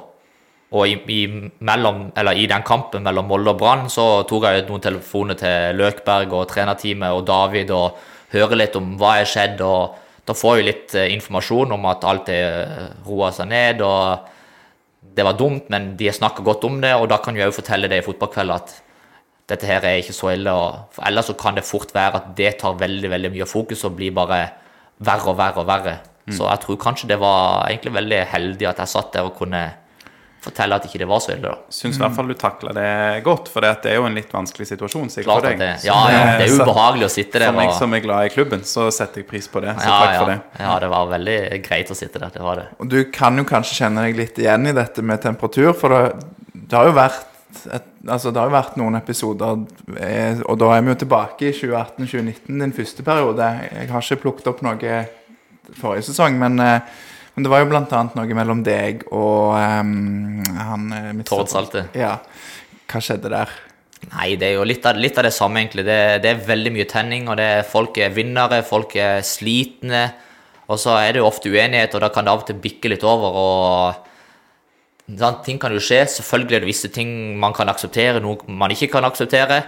Og 0.70 0.86
i, 0.86 0.94
i, 1.10 1.50
mellom, 1.66 2.12
eller 2.16 2.38
i 2.38 2.46
den 2.46 2.62
kampen 2.62 3.02
mellom 3.02 3.26
Molde 3.26 3.50
og 3.50 3.58
Brann 3.58 3.88
så 3.90 4.22
tok 4.28 4.46
jeg 4.46 4.68
noen 4.68 4.84
telefoner 4.84 5.34
til 5.40 5.80
Løkberg 5.80 6.36
og 6.38 6.46
trenerteamet 6.52 7.10
og 7.10 7.24
David 7.26 7.72
og 7.74 7.98
høre 8.34 8.58
litt 8.58 8.76
om 8.78 8.94
hva 9.00 9.18
er 9.20 9.28
skjedd. 9.28 9.62
og 9.64 9.96
Da 10.26 10.36
får 10.36 10.60
jeg 10.60 10.68
litt 10.68 10.94
eh, 10.98 11.10
informasjon 11.14 11.74
om 11.76 11.88
at 11.90 12.06
alt 12.08 12.30
er 12.32 12.92
roa 13.06 13.32
seg 13.34 13.50
ned. 13.50 13.82
og 13.86 14.28
Det 15.16 15.26
var 15.26 15.38
dumt, 15.38 15.70
men 15.72 15.94
de 15.96 16.12
snakker 16.12 16.46
godt 16.46 16.64
om 16.68 16.80
det, 16.82 16.94
og 16.94 17.08
da 17.10 17.20
kan 17.22 17.36
jeg 17.36 17.50
òg 17.50 17.56
fortelle 17.56 17.90
det 17.90 18.02
i 18.02 18.06
fotballkveld 18.06 18.56
at 18.56 18.76
dette 19.50 19.66
her 19.66 19.82
er 19.82 19.98
ikke 19.98 20.14
så 20.14 20.34
ille. 20.34 20.52
Og, 20.54 21.00
ellers 21.06 21.30
så 21.30 21.34
kan 21.38 21.58
det 21.58 21.66
fort 21.66 21.94
være 21.94 22.20
at 22.20 22.30
det 22.38 22.58
tar 22.62 22.78
veldig 22.78 23.10
veldig 23.10 23.32
mye 23.34 23.48
fokus 23.50 23.84
og 23.88 23.96
blir 23.98 24.14
bare 24.14 24.44
verre 25.00 25.32
og 25.32 25.38
verre 25.40 25.64
og 25.64 25.68
verre. 25.68 25.98
Så 26.30 26.46
jeg 26.46 26.62
tror 26.62 26.76
kanskje 26.78 27.08
det 27.10 27.18
var 27.18 27.66
egentlig 27.66 27.94
veldig 27.96 28.18
heldig 28.30 28.66
at 28.70 28.78
jeg 28.82 28.92
satt 28.92 29.14
der 29.16 29.26
og 29.26 29.34
kunne 29.38 29.64
fortelle 30.40 30.76
at 30.76 30.86
ikke 30.88 31.00
det 31.02 31.08
var 31.08 31.20
så 31.20 31.34
ille. 31.34 31.50
da. 31.50 31.72
Syns 31.74 31.98
i 31.98 32.02
hvert 32.02 32.14
fall 32.16 32.30
du 32.30 32.34
takla 32.38 32.72
det 32.76 32.88
godt, 33.26 33.50
for 33.52 33.64
det 33.64 33.90
er 33.90 33.98
jo 33.98 34.06
en 34.08 34.16
litt 34.16 34.32
vanskelig 34.32 34.70
situasjon. 34.70 35.10
sikkert 35.12 35.32
for 35.32 35.48
deg. 35.48 35.58
det, 35.60 35.70
ja, 35.84 35.96
ja, 36.12 36.22
det 36.40 36.46
er 36.48 36.54
ubehagelig 36.60 37.08
å 37.08 37.12
sitte 37.12 37.42
der 37.42 37.50
For 37.50 37.60
meg 37.60 37.72
og 37.72 37.78
som 37.78 37.96
er 37.96 38.04
glad 38.04 38.28
i 38.28 38.32
klubben, 38.32 38.64
så 38.68 38.88
setter 38.94 39.22
jeg 39.22 39.28
pris 39.30 39.48
på 39.52 39.62
det. 39.64 39.74
Så 39.76 39.88
ja, 39.90 39.98
takk 40.00 40.14
ja, 40.14 40.20
for 40.22 40.32
det. 40.32 40.38
ja, 40.64 40.76
det 40.84 40.92
var 40.94 41.10
veldig 41.14 41.38
greit 41.66 41.92
å 41.92 41.98
sitte 41.98 42.22
der. 42.22 42.32
Det 42.36 42.44
var 42.44 42.62
det. 42.62 42.68
Og 42.80 42.92
du 42.92 43.00
kan 43.12 43.36
jo 43.40 43.46
kanskje 43.48 43.82
kjenne 43.82 44.06
deg 44.06 44.20
litt 44.20 44.40
igjen 44.40 44.70
i 44.70 44.76
dette 44.76 45.04
med 45.04 45.20
temperatur, 45.24 45.74
for 45.76 45.96
det, 45.96 46.30
det 46.54 46.78
har 46.78 46.88
jo 46.88 46.96
vært 46.96 47.26
et, 47.74 47.86
altså 48.06 48.30
det 48.30 48.40
har 48.40 48.48
jo 48.48 48.54
vært 48.54 48.76
noen 48.78 48.96
episoder, 49.00 49.64
eh, 49.98 50.40
og 50.46 50.58
da 50.62 50.72
er 50.76 50.84
vi 50.86 50.92
jo 50.92 51.00
tilbake 51.02 51.48
i 51.48 51.54
2018-2019, 51.56 52.60
din 52.62 52.74
første 52.76 53.04
periode. 53.06 53.48
Jeg 53.66 53.90
har 53.90 54.06
ikke 54.06 54.22
plukket 54.24 54.52
opp 54.52 54.62
noe 54.64 55.00
forrige 55.76 56.08
sesong, 56.10 56.38
men, 56.40 56.60
eh, 56.62 56.80
men 57.34 57.46
det 57.46 57.50
var 57.52 57.62
jo 57.62 57.70
blant 57.70 57.92
annet 57.96 58.16
noe 58.18 58.36
mellom 58.36 58.62
deg 58.66 59.04
og 59.10 59.56
um, 59.56 60.40
han 60.58 60.94
eh, 60.96 61.10
Tord 61.28 61.50
Salte. 61.52 61.86
Ja. 61.96 62.16
Hva 62.90 63.02
skjedde 63.04 63.30
der? 63.32 63.52
Nei, 64.10 64.34
det 64.40 64.48
er 64.48 64.56
jo 64.56 64.66
litt 64.66 64.86
av, 64.88 64.98
litt 64.98 65.18
av 65.20 65.26
det 65.28 65.34
samme, 65.36 65.60
egentlig. 65.60 65.84
Det, 65.86 65.98
det 66.24 66.30
er 66.32 66.44
veldig 66.46 66.72
mye 66.74 66.88
tenning, 66.90 67.28
og 67.28 67.36
det 67.38 67.46
er, 67.60 67.66
folk 67.68 67.98
er 68.00 68.14
vinnere, 68.14 68.62
folk 68.66 68.96
er 68.98 69.20
slitne. 69.26 70.06
Og 70.70 70.78
så 70.80 70.94
er 70.98 71.12
det 71.12 71.20
jo 71.20 71.28
ofte 71.28 71.50
uenighet, 71.52 71.94
og 71.94 72.02
da 72.04 72.08
kan 72.14 72.26
det 72.26 72.32
av 72.32 72.42
og 72.42 72.48
til 72.48 72.58
bikke 72.62 72.90
litt 72.92 73.04
over. 73.06 73.36
og 73.42 75.18
sånn, 75.20 75.42
Ting 75.46 75.60
kan 75.62 75.74
jo 75.74 75.82
skje. 75.84 76.04
Selvfølgelig 76.16 76.58
er 76.58 76.64
det 76.64 76.70
visse 76.70 76.90
ting 76.94 77.12
man 77.42 77.54
kan 77.56 77.70
akseptere, 77.70 78.22
noe 78.24 78.40
man 78.48 78.72
ikke 78.74 78.90
kan 78.96 79.06
akseptere. 79.06 79.60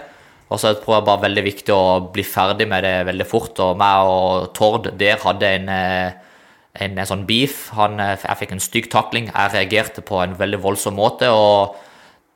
Og 0.51 0.59
så 0.61 0.73
tror 0.77 0.99
jeg 0.99 1.07
bare 1.07 1.25
veldig 1.25 1.43
viktig 1.45 1.73
å 1.73 2.11
bli 2.13 2.25
ferdig 2.27 2.67
med 2.69 2.83
det 2.85 2.97
veldig 3.07 3.27
fort. 3.29 3.59
Og 3.63 3.77
meg 3.79 4.09
og 4.09 4.51
Tord 4.57 4.91
der 4.99 5.21
hadde 5.23 5.49
en, 5.59 5.69
eh, 5.69 6.22
en, 6.73 6.97
en 6.97 7.09
sånn 7.09 7.25
beef. 7.29 7.67
Han, 7.77 7.99
eh, 8.01 8.17
jeg 8.17 8.39
fikk 8.41 8.53
en 8.55 8.63
stygg 8.63 8.91
takling. 8.93 9.29
Jeg 9.29 9.53
reagerte 9.53 10.03
på 10.05 10.21
en 10.23 10.37
veldig 10.39 10.61
voldsom 10.63 10.97
måte. 10.99 11.29
og 11.29 11.75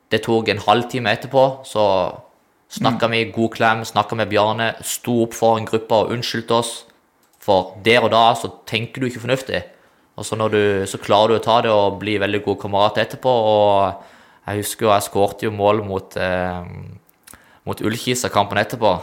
det 0.08 0.22
tok 0.24 0.48
en 0.48 0.62
halvtime 0.64 1.12
etterpå, 1.12 1.42
så 1.68 1.82
snakka 2.72 3.10
vi 3.12 3.26
god 3.32 3.50
klem, 3.52 3.82
snakka 3.84 4.16
med 4.16 4.30
Bjarne, 4.30 4.70
sto 4.80 5.18
opp 5.26 5.34
for 5.36 5.58
en 5.58 5.66
gruppe 5.68 5.94
og 5.94 6.14
unnskyldte 6.14 6.54
oss. 6.56 6.70
For 7.44 7.74
der 7.84 8.06
og 8.06 8.12
da 8.12 8.22
så 8.36 8.50
tenker 8.68 9.00
du 9.00 9.08
ikke 9.08 9.24
fornuftig. 9.26 9.60
Og 10.18 10.26
så, 10.26 10.36
når 10.36 10.54
du, 10.54 10.62
så 10.90 11.00
klarer 11.00 11.34
du 11.34 11.38
å 11.38 11.44
ta 11.44 11.58
det 11.62 11.72
og 11.72 12.00
bli 12.00 12.16
veldig 12.20 12.40
god 12.46 12.58
kamerat 12.64 13.02
etterpå. 13.04 13.28
Og 13.30 14.48
jeg 14.48 14.62
husker 14.62 14.88
jo 14.88 14.94
jeg 14.94 15.06
skårte 15.06 15.46
jo 15.46 15.52
mål 15.54 15.84
mot, 15.86 16.16
eh, 16.16 16.64
mot 17.68 17.84
Ullkisa 17.84 18.32
kampen 18.32 18.60
etterpå. 18.64 18.94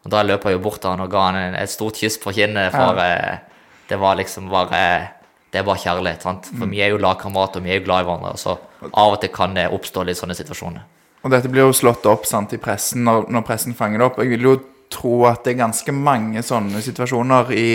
Og 0.00 0.12
da 0.12 0.24
løp 0.24 0.48
jeg 0.48 0.56
jo 0.56 0.64
bort 0.64 0.80
til 0.82 0.90
han 0.94 1.04
og 1.04 1.12
ga 1.12 1.28
han 1.28 1.38
en, 1.38 1.60
et 1.60 1.70
stort 1.70 2.00
kyss 2.00 2.16
på 2.22 2.32
kinnet, 2.32 2.72
for 2.72 2.98
eh, 3.04 3.44
det 3.90 3.98
var 4.00 4.18
liksom 4.20 4.48
bare 4.50 5.10
Det 5.50 5.58
er 5.58 5.66
bare 5.66 5.82
kjærlighet. 5.82 6.22
sant? 6.22 6.46
For 6.46 6.70
vi 6.70 6.78
er 6.78 6.92
jo 6.92 6.98
lagkamerater, 7.02 7.60
vi 7.60 7.72
er 7.74 7.80
jo 7.80 7.86
glad 7.88 8.04
i 8.04 8.06
hverandre. 8.06 8.36
Så 8.38 8.52
av 8.86 9.16
og 9.16 9.20
til 9.20 9.32
kan 9.34 9.56
det 9.56 9.66
oppstå 9.74 10.04
litt 10.06 10.18
sånne 10.20 10.36
situasjoner. 10.38 10.84
Og 11.24 11.32
dette 11.32 11.50
blir 11.50 11.66
jo 11.66 11.74
slått 11.74 12.06
opp 12.06 12.22
sant, 12.24 12.52
i 12.54 12.60
pressen 12.62 13.02
når, 13.02 13.26
når 13.28 13.42
pressen 13.48 13.74
fanger 13.74 13.98
det 13.98 14.06
opp. 14.06 14.20
Jeg 14.22 14.30
vil 14.30 14.46
jo 14.46 14.54
tro 14.90 15.24
at 15.26 15.44
det 15.44 15.54
er 15.54 15.64
ganske 15.64 15.94
mange 15.94 16.42
sånne 16.46 16.82
situasjoner 16.82 17.50
i 17.54 17.66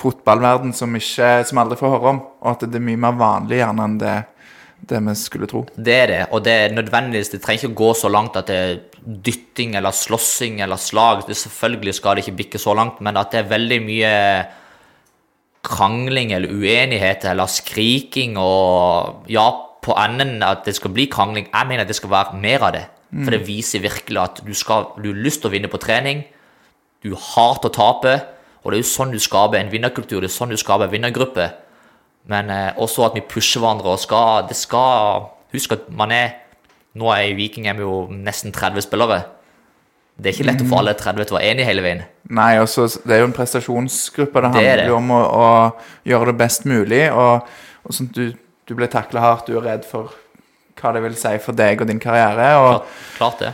fotballverden 0.00 0.74
som, 0.76 0.94
ikke, 0.98 1.42
som 1.46 1.60
aldri 1.62 1.78
får 1.78 1.92
høre 1.96 2.14
om, 2.14 2.22
og 2.42 2.48
at 2.54 2.64
det 2.66 2.80
er 2.80 2.86
mye 2.88 3.02
mer 3.04 3.18
vanlig 3.18 3.60
gjerne 3.60 3.86
enn 3.88 4.00
det, 4.00 4.14
det 4.90 5.02
vi 5.06 5.14
skulle 5.18 5.48
tro. 5.50 5.62
Det 5.74 5.94
er 5.94 6.10
det, 6.10 6.22
og 6.34 6.42
det 6.46 6.56
er 6.64 6.74
nødvendigvis 6.76 7.30
Det 7.34 7.40
trenger 7.44 7.68
ikke 7.68 7.80
gå 7.82 7.92
så 7.98 8.10
langt 8.10 8.36
at 8.40 8.50
det 8.50 8.58
er 8.58 8.82
dytting 9.04 9.76
eller 9.78 9.94
slåssing 9.94 10.60
eller 10.64 10.80
slag. 10.80 11.24
Det 11.28 11.36
selvfølgelig 11.38 11.94
skal 11.98 12.16
det 12.16 12.24
ikke 12.24 12.38
bikke 12.42 12.62
så 12.62 12.74
langt, 12.76 13.00
men 13.04 13.16
at 13.20 13.32
det 13.32 13.42
er 13.42 13.54
veldig 13.54 13.80
mye 13.84 14.12
krangling 15.64 16.32
eller 16.36 16.52
uenighet 16.52 17.24
eller 17.30 17.50
skriking 17.50 18.38
og 18.40 19.30
Ja, 19.32 19.48
på 19.84 19.92
enden 20.00 20.42
at 20.42 20.64
det 20.64 20.76
skal 20.78 20.94
bli 20.94 21.08
krangling. 21.12 21.48
Jeg 21.52 21.68
mener 21.68 21.84
at 21.84 21.90
det 21.90 21.96
skal 21.98 22.12
være 22.12 22.38
mer 22.40 22.62
av 22.64 22.72
det. 22.76 22.86
For 23.14 23.30
det 23.30 23.44
viser 23.46 23.82
virkelig 23.84 24.18
at 24.18 24.40
du, 24.42 24.54
skal, 24.56 24.88
du 24.98 25.12
har 25.12 25.20
lyst 25.22 25.42
til 25.42 25.50
å 25.50 25.54
vinne 25.54 25.70
på 25.70 25.78
trening. 25.78 26.24
Du 27.04 27.12
hater 27.14 27.70
å 27.70 27.74
tape. 27.74 28.14
Og 28.64 28.72
det 28.72 28.78
er 28.78 28.82
jo 28.82 28.88
sånn 28.90 29.12
du 29.12 29.20
skaper 29.22 29.60
en 29.60 29.70
vinnerkultur. 29.70 30.18
Det 30.24 30.30
er 30.30 30.34
sånn 30.34 30.50
du 30.50 30.58
skaper 30.58 30.88
en 30.88 30.94
vinnergruppe. 30.94 31.46
Men 32.32 32.50
eh, 32.50 32.80
også 32.80 33.04
at 33.06 33.18
vi 33.18 33.22
pusher 33.28 33.60
hverandre 33.60 33.92
og 33.92 34.00
skal 34.00 34.46
Det 34.48 34.56
skal 34.56 35.28
Husk 35.52 35.74
at 35.76 35.90
man 35.92 36.10
er 36.14 36.30
Nå 36.96 37.10
er 37.12 37.28
i 37.28 37.34
Viking 37.36 37.68
er 37.68 37.76
vi 37.76 37.84
jo 37.84 38.06
nesten 38.08 38.54
30 38.54 38.86
spillere. 38.86 39.18
Det 40.14 40.30
er 40.30 40.36
ikke 40.36 40.46
lett 40.46 40.62
å 40.62 40.66
få 40.70 40.78
alle 40.78 40.92
30 40.94 41.26
til 41.26 41.34
å 41.34 41.38
være 41.40 41.50
enige 41.50 41.66
hele 41.66 41.82
veien. 41.82 42.02
Nei, 42.38 42.52
også, 42.62 42.86
det 43.02 43.16
er 43.16 43.24
jo 43.24 43.28
en 43.30 43.34
prestasjonsgruppe. 43.34 44.42
Det 44.44 44.52
Det 44.54 44.60
er 44.62 44.68
handler 44.70 44.92
jo 44.92 44.98
om 45.00 45.10
å, 45.10 45.22
å 45.24 45.48
gjøre 46.06 46.30
det 46.30 46.36
best 46.44 46.68
mulig. 46.70 47.02
Og, 47.10 47.48
og 47.82 47.96
sånn, 47.96 48.12
du, 48.14 48.28
du 48.68 48.74
ble 48.78 48.86
takla 48.92 49.24
hardt, 49.24 49.50
du 49.50 49.58
er 49.58 49.66
redd 49.72 49.88
for 49.88 50.14
hva 50.78 50.92
det 50.94 51.02
vil 51.04 51.16
si 51.18 51.34
for 51.42 51.56
deg 51.58 51.82
og 51.82 51.90
din 51.90 52.00
karriere. 52.02 52.46
Og, 52.60 52.70
Klart, 52.84 52.94
klart 53.18 53.42
det. 53.42 53.50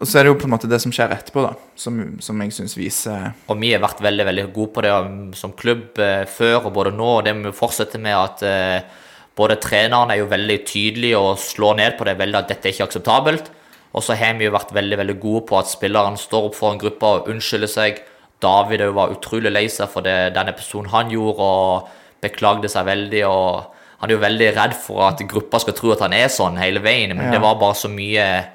og 0.00 0.08
så 0.10 0.18
er 0.18 0.26
det 0.26 0.32
jo 0.32 0.38
på 0.40 0.48
en 0.48 0.54
måte 0.56 0.70
det 0.70 0.80
som 0.82 0.94
skjer 0.94 1.14
etterpå, 1.14 1.44
da, 1.46 1.52
som, 1.78 2.00
som 2.24 2.42
jeg 2.42 2.56
syns 2.56 2.74
viser 2.78 3.30
Og 3.46 3.60
vi 3.60 3.70
har 3.74 3.82
vært 3.84 4.02
veldig 4.02 4.26
veldig 4.30 4.46
gode 4.56 4.74
på 4.74 4.84
det 4.86 4.90
um, 4.96 5.30
som 5.36 5.54
klubb 5.54 6.00
eh, 6.02 6.24
før 6.26 6.66
og 6.66 6.74
både 6.80 6.94
nå. 6.96 7.12
og 7.20 7.24
Det 7.28 7.36
må 7.38 7.50
vi 7.52 7.56
fortsette 7.60 8.02
med 8.02 8.16
at 8.18 8.42
eh, 8.48 9.06
både 9.38 9.60
treneren 9.62 10.10
er 10.10 10.20
jo 10.24 10.28
veldig 10.30 10.58
tydelig 10.66 11.14
og 11.20 11.38
slår 11.38 11.78
ned 11.84 11.98
på 11.98 12.08
det 12.08 12.18
veldig 12.18 12.42
at 12.42 12.50
dette 12.50 12.66
er 12.68 12.74
ikke 12.74 12.90
akseptabelt. 12.90 13.52
Og 13.92 14.02
så 14.06 14.14
har 14.14 14.36
vi 14.38 14.46
jo 14.46 14.52
vært 14.54 14.70
veldig 14.76 14.98
veldig 15.00 15.16
gode 15.20 15.46
på 15.48 15.58
at 15.58 15.66
spilleren 15.70 16.16
står 16.20 16.44
opp 16.50 16.54
for 16.54 16.72
en 16.72 16.78
gruppe 16.78 17.06
og 17.06 17.28
unnskylder 17.32 17.70
seg. 17.70 17.98
David 18.40 18.84
var 18.94 19.10
utrolig 19.12 19.50
lei 19.52 19.66
seg 19.68 19.90
for 19.92 20.06
det, 20.06 20.32
den 20.36 20.48
episoden 20.48 20.92
han 20.94 21.10
gjorde, 21.12 21.42
og 21.42 21.88
beklagde 22.22 22.68
seg 22.70 22.86
veldig. 22.86 23.24
og 23.26 23.74
Han 24.00 24.10
er 24.10 24.14
jo 24.14 24.22
veldig 24.22 24.50
redd 24.56 24.76
for 24.78 25.02
at 25.08 25.18
gruppa 25.28 25.58
skal 25.60 25.74
tro 25.76 25.90
at 25.92 26.00
han 26.06 26.14
er 26.16 26.28
sånn 26.32 26.56
hele 26.60 26.80
veien, 26.80 27.16
men 27.16 27.26
Ja. 27.26 27.32
det 27.32 27.40
var 27.42 27.58
bare 27.60 27.74
så 27.74 27.88
mye 27.88 28.46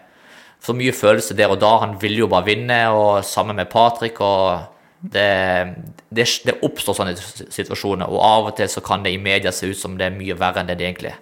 så 0.65 0.73
mye 0.73 0.91
følelse 0.97 1.35
der 1.37 1.51
og 1.53 1.59
da. 1.61 1.77
Han 1.83 1.99
ville 2.01 2.23
jo 2.23 2.27
bare 2.27 2.45
vinne, 2.47 2.79
og 2.89 3.23
sammen 3.23 3.55
med 3.55 3.69
Patrick. 3.69 4.19
og 4.21 4.63
det, 5.05 5.75
det, 6.09 6.25
det 6.45 6.55
oppstår 6.63 6.95
sånne 6.97 7.13
situasjoner, 7.53 8.07
og 8.09 8.17
av 8.25 8.47
og 8.49 8.55
til 8.57 8.67
så 8.71 8.81
kan 8.81 9.03
det 9.03 9.11
i 9.13 9.19
media 9.21 9.51
se 9.53 9.67
ut 9.69 9.77
som 9.77 9.97
det 9.99 10.07
er 10.07 10.15
mye 10.17 10.33
verre 10.39 10.63
enn 10.63 10.67
det 10.71 10.77
det 10.79 10.87
egentlig 10.87 11.11
er. 11.11 11.19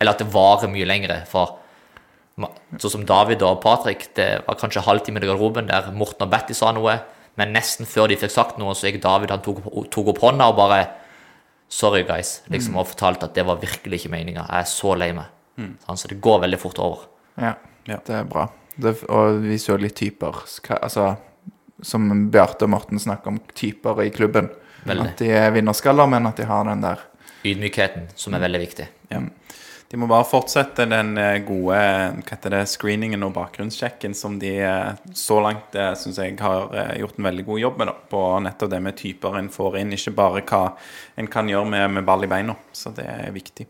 Eller 0.00 0.12
at 0.12 0.18
det 0.20 0.26
varer 0.34 0.68
mye 0.68 0.84
lengre. 0.84 1.22
For 1.30 1.54
sånn 2.78 2.90
som 2.94 3.04
David 3.06 3.42
og 3.46 3.60
Patrick, 3.62 4.08
det 4.14 4.28
var 4.46 4.56
kanskje 4.60 4.82
halvtime 4.86 5.18
i 5.22 5.26
garderoben 5.26 5.66
der 5.70 5.90
Morten 5.92 6.26
og 6.26 6.30
Betty 6.32 6.54
sa 6.54 6.72
noe, 6.72 6.98
men 7.36 7.52
nesten 7.54 7.86
før 7.88 8.08
de 8.08 8.16
fikk 8.20 8.30
sagt 8.34 8.58
noe, 8.58 8.74
så 8.74 8.88
gikk 8.90 9.00
David 9.02 9.30
han 9.30 9.42
tok, 9.44 9.62
tok 9.90 10.08
opp 10.14 10.18
hånda 10.24 10.48
og 10.52 10.56
bare 10.56 10.80
Sorry, 11.70 12.02
guys. 12.02 12.40
liksom 12.50 12.74
Og 12.76 12.88
fortalte 12.90 13.28
at 13.28 13.34
det 13.34 13.44
var 13.46 13.60
virkelig 13.62 14.00
ikke 14.00 14.10
meninga. 14.10 14.42
Jeg 14.50 14.64
er 14.64 14.66
så 14.66 14.96
lei 14.98 15.12
meg. 15.14 15.26
Sånn, 15.86 15.96
så 16.00 16.08
det 16.10 16.16
går 16.20 16.40
veldig 16.42 16.58
fort 16.58 16.78
over. 16.82 17.04
Ja, 17.38 17.52
Ja. 17.86 17.98
det 18.04 18.10
er 18.16 18.24
bra. 18.24 18.48
Det, 18.76 18.96
og 19.08 19.38
vi 19.44 19.54
så 19.56 19.76
litt 19.78 19.94
typer. 19.94 20.34
Altså, 20.82 21.16
som 21.80 22.30
Bjarte 22.30 22.64
og 22.66 22.70
Morten 22.70 22.98
snakker 22.98 23.28
om, 23.28 23.38
typer 23.54 24.02
i 24.02 24.10
klubben. 24.10 24.50
Veldig. 24.84 25.06
At 25.12 25.16
de 25.22 25.30
er 25.30 25.50
vinnerskaller, 25.52 26.08
men 26.10 26.26
at 26.26 26.36
de 26.36 26.44
har 26.44 26.64
den 26.64 26.80
der. 26.80 26.98
Ydmykheten, 27.44 28.08
som 28.16 28.34
er 28.34 28.40
veldig 28.40 28.60
viktig. 28.66 28.88
Ja. 29.12 29.20
De 29.90 29.98
må 29.98 30.06
bare 30.06 30.26
fortsette 30.28 30.84
den 30.86 31.16
eh, 31.18 31.40
gode 31.42 31.74
hva 31.74 32.22
heter 32.28 32.54
det, 32.54 32.60
screeningen 32.70 33.24
og 33.26 33.32
bakgrunnssjekken 33.34 34.14
som 34.14 34.36
de 34.38 34.52
eh, 34.62 34.92
så 35.18 35.40
langt 35.42 35.74
synes 35.74 36.04
syns 36.04 36.20
jeg 36.22 36.36
har 36.38 36.70
eh, 36.78 36.92
gjort 37.02 37.18
en 37.18 37.26
veldig 37.26 37.46
god 37.48 37.62
jobb 37.64 37.80
med. 37.80 37.90
da, 37.90 37.96
På 38.12 38.22
nettopp 38.44 38.70
det 38.70 38.80
med 38.86 38.98
typer 39.00 39.40
en 39.40 39.50
får 39.50 39.80
inn, 39.80 39.96
ikke 39.96 40.14
bare 40.20 40.44
hva 40.46 40.62
en 41.18 41.30
kan 41.32 41.50
gjøre 41.50 41.72
med, 41.74 41.88
med 41.96 42.06
ball 42.06 42.22
i 42.22 42.30
beina. 42.30 42.54
Så 42.70 42.94
det 42.94 43.08
er 43.10 43.34
viktig. 43.34 43.66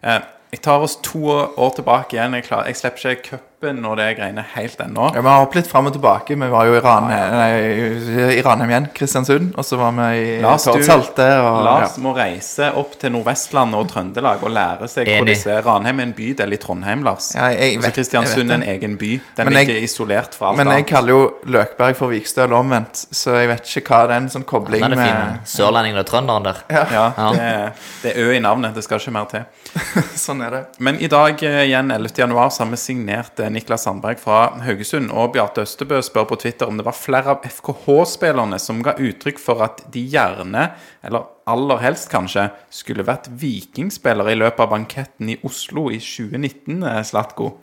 Eh, 0.00 0.22
jeg 0.50 0.62
tar 0.64 0.80
oss 0.80 0.96
to 1.02 1.24
år 1.28 1.74
tilbake 1.76 2.16
igjen. 2.16 2.32
Jeg, 2.38 2.44
klar, 2.48 2.64
jeg 2.66 2.76
slipper 2.76 3.10
ikke 3.12 3.38
cupen 3.58 3.84
og 3.84 3.96
det 3.98 4.16
greiene 4.16 4.44
helt 4.54 4.78
ennå. 4.80 5.08
Ja, 5.14 5.20
Vi 5.20 5.28
har 5.28 5.40
hoppet 5.42 5.56
litt 5.62 5.66
fram 5.70 5.86
og 5.90 5.92
tilbake. 5.96 6.36
Vi 6.38 6.48
var 6.48 6.64
jo 6.68 6.76
i 6.78 6.80
Ranheim, 6.80 8.70
igjen, 8.70 8.86
Kristiansund. 8.94 9.50
Og 9.58 9.64
så 9.66 9.76
var 9.80 9.92
vi 9.96 10.06
i. 10.22 10.36
Og, 10.38 11.58
Lars 11.66 11.96
ja. 11.96 12.02
må 12.04 12.12
reise 12.16 12.68
opp 12.78 12.94
til 13.00 13.12
Nordvestlandet 13.14 13.78
og 13.80 13.88
Trøndelag 13.92 14.42
og 14.46 14.52
lære 14.54 14.88
seg 14.90 15.08
Enig. 15.10 15.34
hvordan 15.36 15.56
er. 15.58 15.66
Ranheim 15.66 16.00
er 16.02 16.06
en 16.08 16.14
bydel 16.16 16.54
i 16.54 16.60
Trondheim, 16.62 17.02
Lars. 17.06 17.32
Ja, 17.36 17.48
så 17.82 17.90
Kristiansund 17.94 18.50
er 18.54 18.60
en 18.60 18.66
egen 18.76 18.96
by. 19.00 19.10
Den 19.36 19.48
Men 19.50 19.54
jeg- 19.58 19.66
ligger 19.66 19.82
isolert 19.82 20.34
fra 20.38 20.48
alt 20.50 20.56
Men 20.56 20.66
jeg 20.68 20.76
annet. 20.84 20.88
kaller 20.88 21.08
jo 21.12 21.34
Løkberg 21.46 21.96
for 21.96 22.08
Vikstøl 22.14 22.52
omvendt, 22.52 23.04
så 23.12 23.36
jeg 23.40 23.48
vet 23.48 23.64
ikke 23.82 23.88
hva 23.88 24.06
det 24.08 24.16
er 24.16 24.20
en 24.22 24.28
sånn 24.28 24.44
kobling 24.44 24.80
ja, 24.80 24.86
er 24.86 24.96
med 24.96 25.40
Sørlendingen 25.44 25.98
og 25.98 26.06
trønderen 26.06 26.44
der. 26.44 26.56
Ja, 26.70 26.84
Ja. 27.18 27.32
det, 27.32 27.40
er- 27.40 27.72
det 28.02 28.16
er 28.16 28.20
Ø 28.22 28.32
i 28.36 28.38
navnet. 28.40 28.74
Det 28.74 28.84
skal 28.84 28.98
ikke 28.98 29.12
mer 29.12 29.24
til. 29.26 29.44
Sånn 30.16 30.37
er 30.44 30.54
det. 30.54 30.60
Men 30.84 30.98
i 31.02 31.08
dag 31.10 31.42
eh, 31.46 31.64
igjen 31.68 31.90
11. 31.90 32.10
januar 32.20 32.50
så 32.54 32.64
har 32.64 32.70
vi 32.72 32.78
signert 32.80 33.40
eh, 33.40 33.50
Niklas 33.52 33.86
Sandberg 33.86 34.20
fra 34.22 34.40
Haugesund. 34.64 35.12
Og 35.12 35.32
Bjarte 35.34 35.64
Østebø 35.66 36.00
spør 36.04 36.26
på 36.30 36.38
Twitter 36.42 36.70
om 36.70 36.78
det 36.78 36.86
var 36.86 36.96
flere 36.96 37.34
av 37.34 37.46
FKH-spillerne 37.46 38.58
som 38.62 38.82
ga 38.84 38.96
uttrykk 38.96 39.40
for 39.42 39.64
at 39.66 39.84
de 39.94 40.02
gjerne, 40.14 40.68
eller 41.06 41.30
aller 41.48 41.82
helst 41.84 42.10
kanskje, 42.12 42.48
skulle 42.74 43.06
vært 43.08 43.30
vikingspillere 43.40 44.34
i 44.34 44.40
løpet 44.40 44.64
av 44.66 44.74
banketten 44.74 45.32
i 45.34 45.38
Oslo 45.48 45.88
i 45.90 46.00
2019, 46.02 46.82
eh, 46.82 47.00
Slatko. 47.08 47.54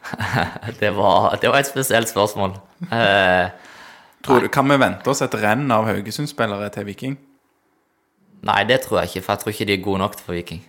Det 0.80 0.94
var, 0.96 1.34
det 1.42 1.50
var 1.52 1.60
et 1.60 1.68
spesielt 1.68 2.08
spørsmål. 2.08 2.54
Tror 4.24 4.40
du, 4.40 4.48
Kan 4.48 4.70
vi 4.72 4.78
vente 4.80 5.12
oss 5.12 5.20
et 5.22 5.34
renn 5.36 5.68
av 5.70 5.84
Haugesund-spillere 5.90 6.70
til 6.72 6.88
Viking? 6.88 7.18
nei, 8.46 8.64
det 8.64 8.82
tror 8.84 9.00
jeg 9.00 9.10
ikke, 9.10 9.24
for 9.24 9.32
jeg 9.34 9.42
tror 9.42 9.54
ikke 9.54 9.68
de 9.68 9.76
er 9.76 9.84
gode 9.84 10.02
nok 10.04 10.18
for 10.20 10.36
Viking. 10.36 10.62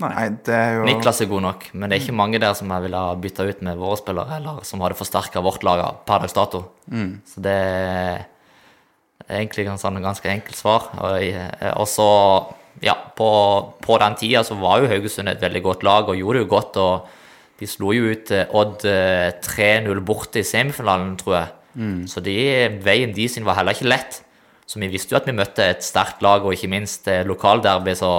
Nei, 0.00 0.26
det 0.46 0.56
er 0.56 0.78
jo 0.78 0.84
Niklas 0.88 1.20
er 1.20 1.28
god 1.28 1.42
nok, 1.44 1.64
men 1.74 1.90
det 1.90 1.96
er 1.96 2.02
ikke 2.04 2.16
mange 2.16 2.40
der 2.40 2.54
som 2.56 2.70
jeg 2.72 2.86
ville 2.86 3.00
ha 3.04 3.16
bytta 3.20 3.46
ut 3.50 3.62
med 3.66 3.80
våre 3.80 3.98
spillere, 4.00 4.38
eller 4.40 4.62
som 4.64 4.80
hadde 4.84 4.96
forsterka 4.98 5.42
vårt 5.44 5.66
lag 5.66 5.82
per 6.08 6.24
dags 6.24 6.36
dato. 6.36 6.62
Så 7.28 7.42
det 7.44 7.56
er 7.60 8.24
egentlig 9.28 9.68
et 9.68 9.82
sånn 9.82 10.00
ganske 10.02 10.32
enkelt 10.32 10.58
svar. 10.58 10.88
Og, 10.98 11.20
eh, 11.22 11.84
så, 11.86 12.08
ja, 12.82 12.96
på, 13.16 13.30
på 13.84 14.00
den 14.02 14.16
tida 14.18 14.42
så 14.46 14.56
var 14.58 14.80
jo 14.80 14.90
Haugesund 14.90 15.28
et 15.28 15.42
veldig 15.44 15.62
godt 15.68 15.84
lag 15.86 16.08
og 16.08 16.18
gjorde 16.18 16.40
det 16.40 16.46
jo 16.46 16.52
godt. 16.56 16.80
og 16.80 17.16
de 17.60 17.68
slo 17.68 17.92
jo 17.92 18.08
ut 18.14 18.30
eh, 18.32 18.48
Odd 18.56 18.86
eh, 18.88 19.30
3-0 19.44 20.00
borte 20.06 20.40
i 20.40 20.46
semifinalen, 20.46 21.16
tror 21.20 21.36
jeg. 21.36 21.56
Så 22.10 22.22
de, 22.24 22.34
veien 22.82 23.12
de 23.14 23.28
sin 23.30 23.44
var 23.46 23.58
heller 23.60 23.76
ikke 23.76 23.90
lett. 23.90 24.22
Så 24.66 24.80
vi 24.80 24.88
visste 24.90 25.14
jo 25.14 25.18
at 25.20 25.28
vi 25.28 25.34
møtte 25.36 25.66
et 25.66 25.84
sterkt 25.84 26.22
lag, 26.24 26.44
og 26.44 26.54
ikke 26.56 26.70
minst 26.72 27.08
eh, 27.10 27.24
lokalderby. 27.28 27.94
Så 27.98 28.10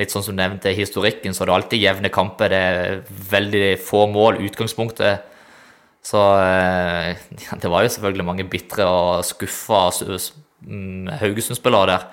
litt 0.00 0.12
sånn 0.12 0.24
som 0.24 0.36
du 0.36 0.40
nevnte 0.40 0.72
historikken, 0.76 1.34
så 1.34 1.44
er 1.44 1.50
det 1.50 1.56
alltid 1.56 1.84
jevne 1.84 2.12
kamper. 2.12 2.52
Det 2.52 2.62
er 2.62 3.02
veldig 3.32 3.66
få 3.84 4.06
mål, 4.12 4.40
utgangspunktet. 4.46 5.28
Så 6.02 6.18
eh, 6.42 7.12
ja, 7.44 7.58
det 7.62 7.70
var 7.70 7.84
jo 7.84 7.92
selvfølgelig 7.94 8.26
mange 8.26 8.46
bitre 8.50 8.86
og 8.88 9.26
skuffa 9.26 9.84
mm, 9.94 11.12
Haugesund-spillere 11.20 11.92
der. 11.92 12.08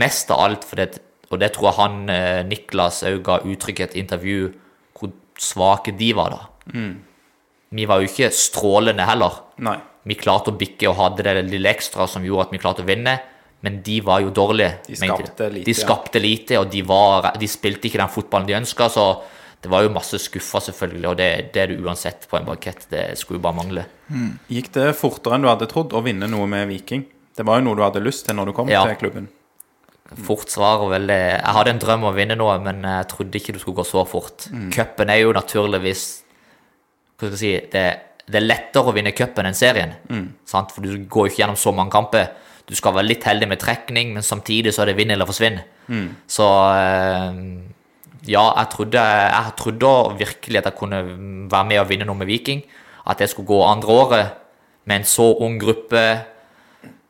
Mest 0.00 0.32
av 0.32 0.44
alt 0.46 0.64
det, 0.78 0.88
og 1.28 1.42
det 1.42 1.52
tror 1.56 1.68
jeg 1.68 1.78
han 1.80 1.98
eh, 2.12 2.40
Niklas 2.48 3.02
òg 3.08 3.20
ga 3.26 3.42
uttrykk 3.44 3.82
i 3.82 3.86
et 3.88 3.98
intervju, 4.00 4.48
hvor 4.96 5.12
svake 5.38 5.92
de 5.98 6.12
var 6.16 6.34
da. 6.34 6.40
Vi 7.68 7.84
var 7.88 8.00
jo 8.00 8.08
ikke 8.08 8.30
strålende 8.32 9.04
heller. 9.04 9.42
Nei. 9.60 9.76
Vi 10.08 10.16
klarte 10.16 10.54
å 10.54 10.56
bikke 10.56 10.88
og 10.88 10.96
hadde 11.02 11.26
det 11.26 11.48
lille 11.50 11.68
ekstra 11.68 12.06
som 12.08 12.24
gjorde 12.24 12.46
at 12.46 12.54
vi 12.54 12.60
klarte 12.62 12.84
å 12.84 12.88
vinne, 12.88 13.18
men 13.66 13.80
de 13.82 14.00
var 14.06 14.20
jo 14.22 14.30
dårlige. 14.30 14.76
De 14.86 14.96
skapte 14.96 15.48
lite, 15.50 15.64
De 15.66 15.74
skapte 15.74 16.20
lite, 16.22 16.58
og 16.60 16.70
de, 16.70 16.82
var, 16.86 17.32
de 17.38 17.48
spilte 17.50 17.88
ikke 17.88 17.98
den 17.98 18.12
fotballen 18.14 18.46
de 18.46 18.54
ønska, 18.60 18.86
så 18.94 19.06
det 19.60 19.70
var 19.72 19.82
jo 19.82 19.90
masse 19.90 20.18
skuffa, 20.22 20.60
selvfølgelig, 20.68 21.08
og 21.10 21.16
det, 21.18 21.28
det 21.54 21.62
er 21.64 21.72
det 21.72 21.80
uansett 21.82 22.28
på 22.30 22.38
en 22.38 22.46
bankett. 22.46 22.84
Det 22.92 23.06
skulle 23.18 23.40
jo 23.40 23.46
bare 23.48 23.58
mangle. 23.58 23.86
Gikk 24.48 24.70
det 24.76 24.92
fortere 24.96 25.34
enn 25.34 25.42
du 25.42 25.50
hadde 25.50 25.66
trodd 25.70 25.96
å 25.98 26.02
vinne 26.06 26.28
noe 26.30 26.46
med 26.46 26.68
Viking? 26.70 27.02
Det 27.34 27.46
var 27.46 27.58
jo 27.58 27.66
noe 27.66 27.78
du 27.78 27.82
hadde 27.82 28.02
lyst 28.04 28.26
til 28.26 28.38
når 28.38 28.46
du 28.46 28.52
kom 28.54 28.70
Ja. 28.70 28.84
til 28.86 28.96
klubben. 29.02 29.26
Fort 30.24 30.48
svar 30.48 30.80
og 30.80 30.88
veldig 30.94 31.16
Jeg 31.18 31.52
hadde 31.52 31.70
en 31.74 31.78
drøm 31.82 32.04
om 32.06 32.12
å 32.12 32.16
vinne 32.16 32.36
noe, 32.38 32.54
men 32.64 32.80
jeg 32.86 33.08
trodde 33.10 33.36
ikke 33.36 33.52
det 33.52 33.60
skulle 33.60 33.76
gå 33.82 33.84
så 33.84 34.06
fort. 34.08 34.46
Cupen 34.72 35.10
er 35.12 35.18
jo 35.20 35.34
naturligvis 35.36 36.04
Hva 37.18 37.26
skal 37.28 37.34
jeg 37.34 37.38
si 37.42 37.50
det, 37.74 37.82
det 38.30 38.38
er 38.40 38.46
lettere 38.46 38.88
å 38.88 38.94
vinne 38.94 39.12
cupen 39.12 39.46
enn 39.50 39.56
serien. 39.58 39.92
Sant? 40.48 40.70
For 40.72 40.80
du 40.86 40.94
går 41.10 41.26
jo 41.26 41.32
ikke 41.32 41.42
gjennom 41.42 41.58
så 41.58 41.74
mange 41.74 41.90
kamper. 41.92 42.30
Du 42.68 42.74
skal 42.76 42.94
være 42.96 43.08
litt 43.08 43.24
heldig 43.24 43.48
med 43.48 43.60
trekning, 43.62 44.12
men 44.16 44.24
samtidig 44.26 44.74
så 44.76 44.84
er 44.84 44.90
det 44.90 44.98
vinn 44.98 45.10
eller 45.14 45.28
forsvinn. 45.28 45.60
Så 46.28 46.48
eh, 46.76 47.38
ja, 48.28 48.44
jeg 48.58 48.68
trodde, 48.74 49.04
jeg 49.32 49.54
trodde 49.56 49.92
virkelig 50.18 50.60
at 50.60 50.68
jeg 50.68 50.76
kunne 50.76 51.00
være 51.48 51.68
med 51.70 51.80
og 51.80 51.88
vinne 51.88 52.08
noe 52.08 52.18
med 52.18 52.28
Viking. 52.28 52.60
At 53.08 53.22
det 53.22 53.30
skulle 53.32 53.48
gå 53.48 53.62
andre 53.64 53.88
året 53.88 54.34
med 54.84 55.00
en 55.00 55.08
så 55.08 55.30
ung 55.40 55.56
gruppe. 55.60 56.04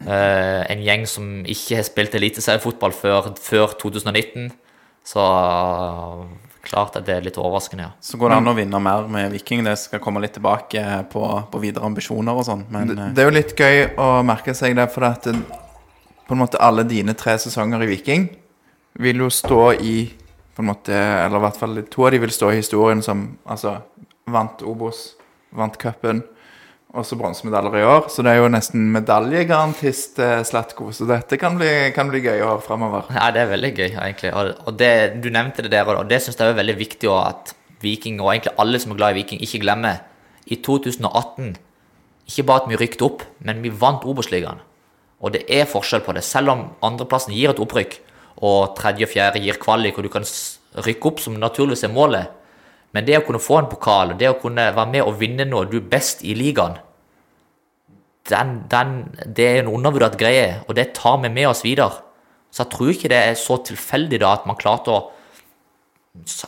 Eh, 0.07 0.63
en 0.71 0.85
gjeng 0.87 1.07
som 1.11 1.43
ikke 1.43 1.81
har 1.81 1.87
spilt 1.89 2.15
eliteseriefotball 2.15 2.95
før, 2.95 3.33
før 3.43 3.75
2019. 3.81 4.53
Så 5.09 5.25
klart 6.69 6.97
at 6.99 7.07
det 7.07 7.15
er 7.15 7.25
litt 7.25 7.39
overraskende, 7.41 7.87
ja. 7.87 7.93
Så 8.05 8.19
går 8.21 8.33
det 8.33 8.41
an 8.43 8.51
å 8.51 8.57
vinne 8.57 8.81
mer 8.83 9.07
med 9.09 9.33
Viking. 9.33 9.63
Det 9.65 9.77
skal 9.81 10.03
komme 10.05 10.21
litt 10.21 10.35
tilbake 10.37 10.83
på, 11.13 11.23
på 11.49 11.61
videre 11.63 11.89
ambisjoner 11.89 12.37
og 12.37 12.45
sånn. 12.45 12.67
Men 12.73 12.91
det, 12.91 12.99
eh, 13.01 13.15
det 13.17 13.25
er 13.25 13.31
jo 13.31 13.37
litt 13.37 13.55
gøy 13.57 13.79
å 13.97 14.09
merke 14.27 14.53
seg 14.57 14.77
det, 14.77 14.85
for 14.93 15.09
at 15.09 15.31
det, 15.31 15.39
på 16.29 16.37
en 16.37 16.43
måte 16.43 16.61
alle 16.61 16.85
dine 16.85 17.15
tre 17.17 17.39
sesonger 17.41 17.87
i 17.87 17.89
Viking 17.89 18.29
vil 19.01 19.25
jo 19.25 19.31
stå 19.33 19.63
i 19.81 19.97
på 20.59 20.65
en 20.65 20.69
måte, 20.73 20.93
Eller 20.93 21.39
i 21.39 21.45
hvert 21.45 21.57
fall 21.57 21.83
to 21.87 22.05
av 22.05 22.11
de 22.13 22.19
vil 22.19 22.33
stå 22.35 22.51
i 22.51 22.59
historien 22.59 23.01
som 23.01 23.21
altså 23.47 23.77
vant 24.27 24.65
Obos, 24.67 25.15
vant 25.55 25.77
cupen, 25.79 26.25
også 26.97 27.19
bronsemedaljer 27.21 27.81
i 27.81 27.85
år. 27.87 28.09
Så 28.13 28.25
det 28.25 28.33
er 28.33 28.41
jo 28.41 28.51
nesten 28.53 28.89
medaljegarantist 28.95 30.21
eh, 30.25 30.41
Slatko. 30.47 30.91
Så 30.95 31.09
dette 31.09 31.39
kan 31.41 31.59
bli, 31.59 31.71
kan 31.97 32.09
bli 32.11 32.23
gøy 32.25 32.43
år 32.47 32.63
framover. 32.65 33.11
Ja, 33.15 33.29
det 33.35 33.45
er 33.45 33.53
veldig 33.53 33.73
gøy, 33.77 33.89
egentlig. 33.93 34.33
Og, 34.33 34.73
det, 34.79 34.93
du 35.23 35.31
nevnte 35.35 35.65
det 35.67 35.73
der, 35.75 35.93
og 35.95 36.09
det 36.09 36.23
syns 36.25 36.39
jeg 36.39 36.53
er 36.53 36.59
veldig 36.59 36.79
viktig 36.79 37.11
også, 37.11 37.35
at 37.35 37.55
Viking, 37.85 38.19
og 38.23 38.33
egentlig 38.33 38.57
alle 38.59 38.81
som 38.83 38.95
er 38.95 38.99
glad 38.99 39.15
i 39.15 39.21
Viking, 39.21 39.43
ikke 39.45 39.63
glemmer. 39.63 40.01
I 40.49 40.57
2018, 40.65 41.53
ikke 42.29 42.47
bare 42.49 42.65
at 42.65 42.71
vi 42.71 42.81
rykket 42.81 43.05
opp, 43.05 43.23
men 43.45 43.61
vi 43.63 43.71
vant 43.71 44.07
Obos-ligaen. 44.09 44.65
Og 45.19 45.35
det 45.35 45.45
er 45.51 45.69
forskjell 45.69 46.03
på 46.07 46.15
det. 46.17 46.25
Selv 46.25 46.55
om 46.55 46.65
andreplassen 46.87 47.35
gir 47.37 47.53
et 47.53 47.61
opprykk, 47.61 48.01
og 48.39 48.75
tredje 48.79 49.07
og 49.07 49.13
fjerde 49.13 49.43
gir 49.43 49.59
kvalik, 49.61 49.99
og 49.99 50.07
du 50.07 50.13
kan 50.13 50.27
rykke 50.87 51.11
opp, 51.11 51.21
som 51.21 51.37
naturligvis 51.39 51.85
er 51.85 51.93
målet. 51.93 52.35
Men 52.97 53.05
det 53.05 53.19
å 53.19 53.25
kunne 53.27 53.43
få 53.43 53.61
en 53.61 53.71
pokal, 53.71 54.15
det 54.19 54.31
å 54.31 54.39
kunne 54.41 54.71
være 54.73 54.93
med 54.93 55.05
og 55.05 55.19
vinne 55.21 55.45
noe, 55.49 55.69
du 55.69 55.79
er 55.81 55.91
best 55.93 56.25
i 56.25 56.35
ligaen, 56.39 56.79
den, 58.29 58.55
den, 58.69 58.97
det 59.25 59.45
er 59.47 59.63
en 59.63 59.71
undervurdert 59.73 60.19
greie, 60.21 60.59
og 60.67 60.77
det 60.77 60.91
tar 60.97 61.17
vi 61.23 61.31
med 61.33 61.49
oss 61.49 61.65
videre. 61.65 62.03
Så 62.53 62.65
jeg 62.65 62.73
tror 62.75 62.91
ikke 62.93 63.11
det 63.13 63.21
er 63.25 63.39
så 63.41 63.57
tilfeldig 63.65 64.21
da 64.21 64.35
at 64.37 64.49
man 64.49 64.59
klarte 64.61 64.93
å 64.93 64.99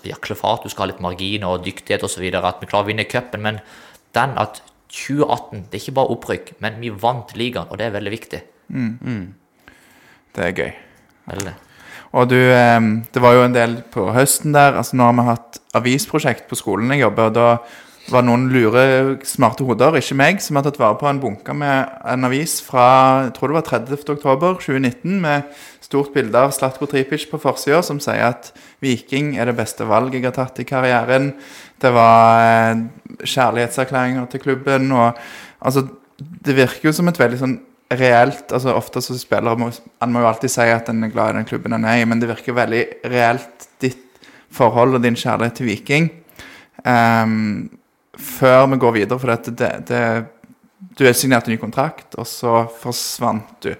jakle 0.05 0.37
for 0.37 0.59
at 0.59 0.65
du 0.65 0.73
skal 0.73 0.87
ha 0.87 0.91
litt 0.93 1.05
marginer 1.05 1.55
og 1.55 1.65
dyktighet 1.65 2.05
osv., 2.05 2.25
at 2.37 2.61
vi 2.61 2.69
klarer 2.69 2.89
å 2.89 2.91
vinne 2.91 3.09
cupen, 3.09 3.45
men 3.45 3.63
den 4.17 4.37
at 4.41 4.63
2018. 4.91 5.69
Det 5.71 5.79
er 5.79 5.83
ikke 5.85 5.99
bare 6.01 6.15
opprykk, 6.17 6.55
men 6.65 6.81
vi 6.83 6.91
vant 6.91 7.35
ligaen, 7.39 7.69
og 7.71 7.79
det 7.79 7.89
er 7.89 7.97
veldig 7.97 8.13
viktig. 8.13 8.41
Det 10.35 10.47
er 10.47 10.57
gøy. 10.57 10.73
Veldig. 11.31 11.55
Og 12.11 12.27
du, 12.31 12.39
det 12.41 13.23
var 13.23 13.37
jo 13.37 13.45
en 13.47 13.55
del 13.55 13.77
på 13.93 14.09
høsten 14.15 14.57
der. 14.57 14.75
altså 14.81 14.99
Nå 14.99 15.07
har 15.07 15.15
vi 15.15 15.29
hatt 15.29 15.61
avisprosjekt 15.79 16.49
på 16.51 16.59
skolen 16.59 16.91
jeg 16.95 17.05
jobber, 17.05 17.31
og 17.31 17.37
da 17.37 17.51
var 18.11 18.25
noen 18.27 18.49
lure, 18.51 18.83
smarte 19.29 19.65
hoder, 19.67 19.99
ikke 20.01 20.17
meg, 20.19 20.41
som 20.43 20.59
har 20.59 20.65
tatt 20.67 20.81
vare 20.81 20.99
på 20.99 21.07
en 21.07 21.21
bunke 21.23 21.55
med 21.55 21.91
en 22.11 22.27
avis 22.27 22.57
fra 22.65 22.87
jeg 23.27 23.35
tror 23.37 23.53
det 23.53 23.59
var 23.59 23.67
30. 23.69 24.01
oktober 24.17 24.59
2019, 24.59 25.21
med 25.23 25.47
stort 25.85 26.11
bilde 26.15 26.39
av 26.39 26.55
Slatko 26.55 26.89
Tripic 26.91 27.29
på 27.31 27.41
forsida, 27.43 27.83
som 27.87 28.01
sier 28.03 28.33
at 28.33 28.51
Viking 28.83 29.37
er 29.39 29.51
det 29.51 29.57
beste 29.61 29.87
valget 29.89 30.21
jeg 30.21 30.29
har 30.31 30.37
tatt 30.39 30.61
i 30.63 30.67
karrieren. 30.67 31.33
Det 31.81 31.93
var 31.95 32.43
eh, 32.43 32.85
kjærlighetserklæringer 33.23 34.29
til 34.33 34.47
klubben, 34.49 34.93
og 34.93 35.19
altså 35.61 35.87
Det 36.21 36.53
virker 36.53 36.85
jo 36.85 36.93
som 36.93 37.09
et 37.09 37.17
veldig 37.17 37.39
sånn 37.41 37.55
reelt 37.91 38.53
altså 38.55 38.75
Ofte 38.79 39.03
så 39.03 39.17
spillere 39.19 39.59
må, 39.59 39.71
Han 40.01 40.13
må 40.13 40.23
jo 40.23 40.31
alltid 40.31 40.53
si 40.53 40.67
at 40.71 40.89
en 40.93 41.05
er 41.05 41.13
glad 41.13 41.33
i 41.33 41.39
den 41.41 41.49
klubben 41.49 41.75
han 41.75 41.87
er 41.89 42.03
i, 42.03 42.07
men 42.09 42.23
det 42.23 42.31
virker 42.31 42.57
veldig 42.57 42.83
reelt, 43.11 43.69
ditt 43.83 44.07
forhold 44.51 44.99
og 44.99 45.05
din 45.05 45.19
kjærlighet 45.19 45.61
til 45.61 45.69
Viking. 45.71 46.09
Um, 46.83 47.69
før 48.19 48.67
vi 48.73 48.81
går 48.83 48.97
videre, 48.97 49.19
for 49.21 49.31
dette, 49.31 49.55
det, 49.55 49.71
det, 49.91 50.03
du 50.99 51.05
er 51.07 51.15
signert 51.17 51.47
en 51.47 51.55
ny 51.55 51.61
kontrakt, 51.61 52.17
og 52.19 52.27
så 52.27 52.65
forsvant 52.81 53.63
du. 53.63 53.73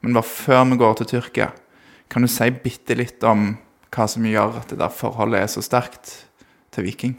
Men 0.00 0.16
bare 0.16 0.28
før 0.28 0.64
vi 0.72 0.80
går 0.80 1.00
til 1.00 1.10
Tyrkia, 1.14 1.50
kan 2.10 2.24
du 2.24 2.30
si 2.30 2.50
bitte 2.52 2.96
litt 2.98 3.24
om 3.24 3.52
hva 3.90 4.06
som 4.10 4.26
gjør 4.26 4.60
at 4.60 4.72
det 4.72 4.80
der 4.80 4.92
forholdet 4.94 5.44
er 5.44 5.50
så 5.50 5.62
sterkt 5.64 6.12
til 6.74 6.86
Viking? 6.86 7.16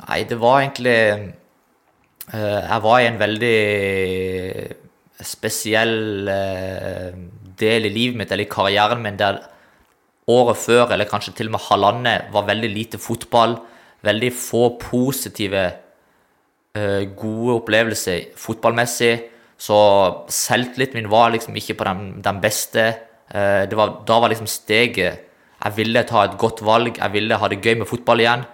Nei, 0.00 0.22
det 0.28 0.38
var 0.40 0.62
egentlig 0.62 0.98
Jeg 2.30 2.82
var 2.84 3.00
i 3.00 3.08
en 3.08 3.18
veldig 3.18 3.56
spesiell 5.26 6.28
eh, 6.30 7.10
del 7.60 7.88
i 7.88 7.92
livet 7.92 8.18
mitt, 8.18 8.32
eller 8.32 8.46
i 8.46 8.52
karrieren 8.52 9.02
min, 9.04 9.18
der 9.20 9.40
året 10.30 10.60
før, 10.60 10.92
eller 10.92 11.08
kanskje 11.10 11.34
til 11.36 11.50
og 11.50 11.56
med 11.56 11.66
halvannet, 11.66 12.30
var 12.34 12.48
veldig 12.48 12.70
lite 12.72 13.00
fotball. 13.02 13.58
Veldig 14.06 14.30
få 14.32 14.62
positive, 14.80 15.64
eh, 16.74 17.02
gode 17.16 17.58
opplevelser 17.60 18.32
fotballmessig. 18.36 19.14
Så 19.60 19.76
selvtilliten 20.32 20.96
min 20.96 21.10
var 21.10 21.30
liksom 21.30 21.56
ikke 21.56 21.76
på 21.76 21.84
den, 21.84 22.22
den 22.22 22.40
beste. 22.40 22.86
Eh, 23.34 23.66
var, 23.76 24.00
da 24.06 24.20
var 24.20 24.28
liksom 24.32 24.48
steget 24.50 25.26
Jeg 25.60 25.76
ville 25.76 26.02
ta 26.08 26.24
et 26.24 26.38
godt 26.40 26.62
valg, 26.64 26.96
jeg 26.96 27.12
ville 27.12 27.36
ha 27.36 27.48
det 27.48 27.60
gøy 27.60 27.74
med 27.76 27.86
fotball 27.86 28.22
igjen. 28.22 28.46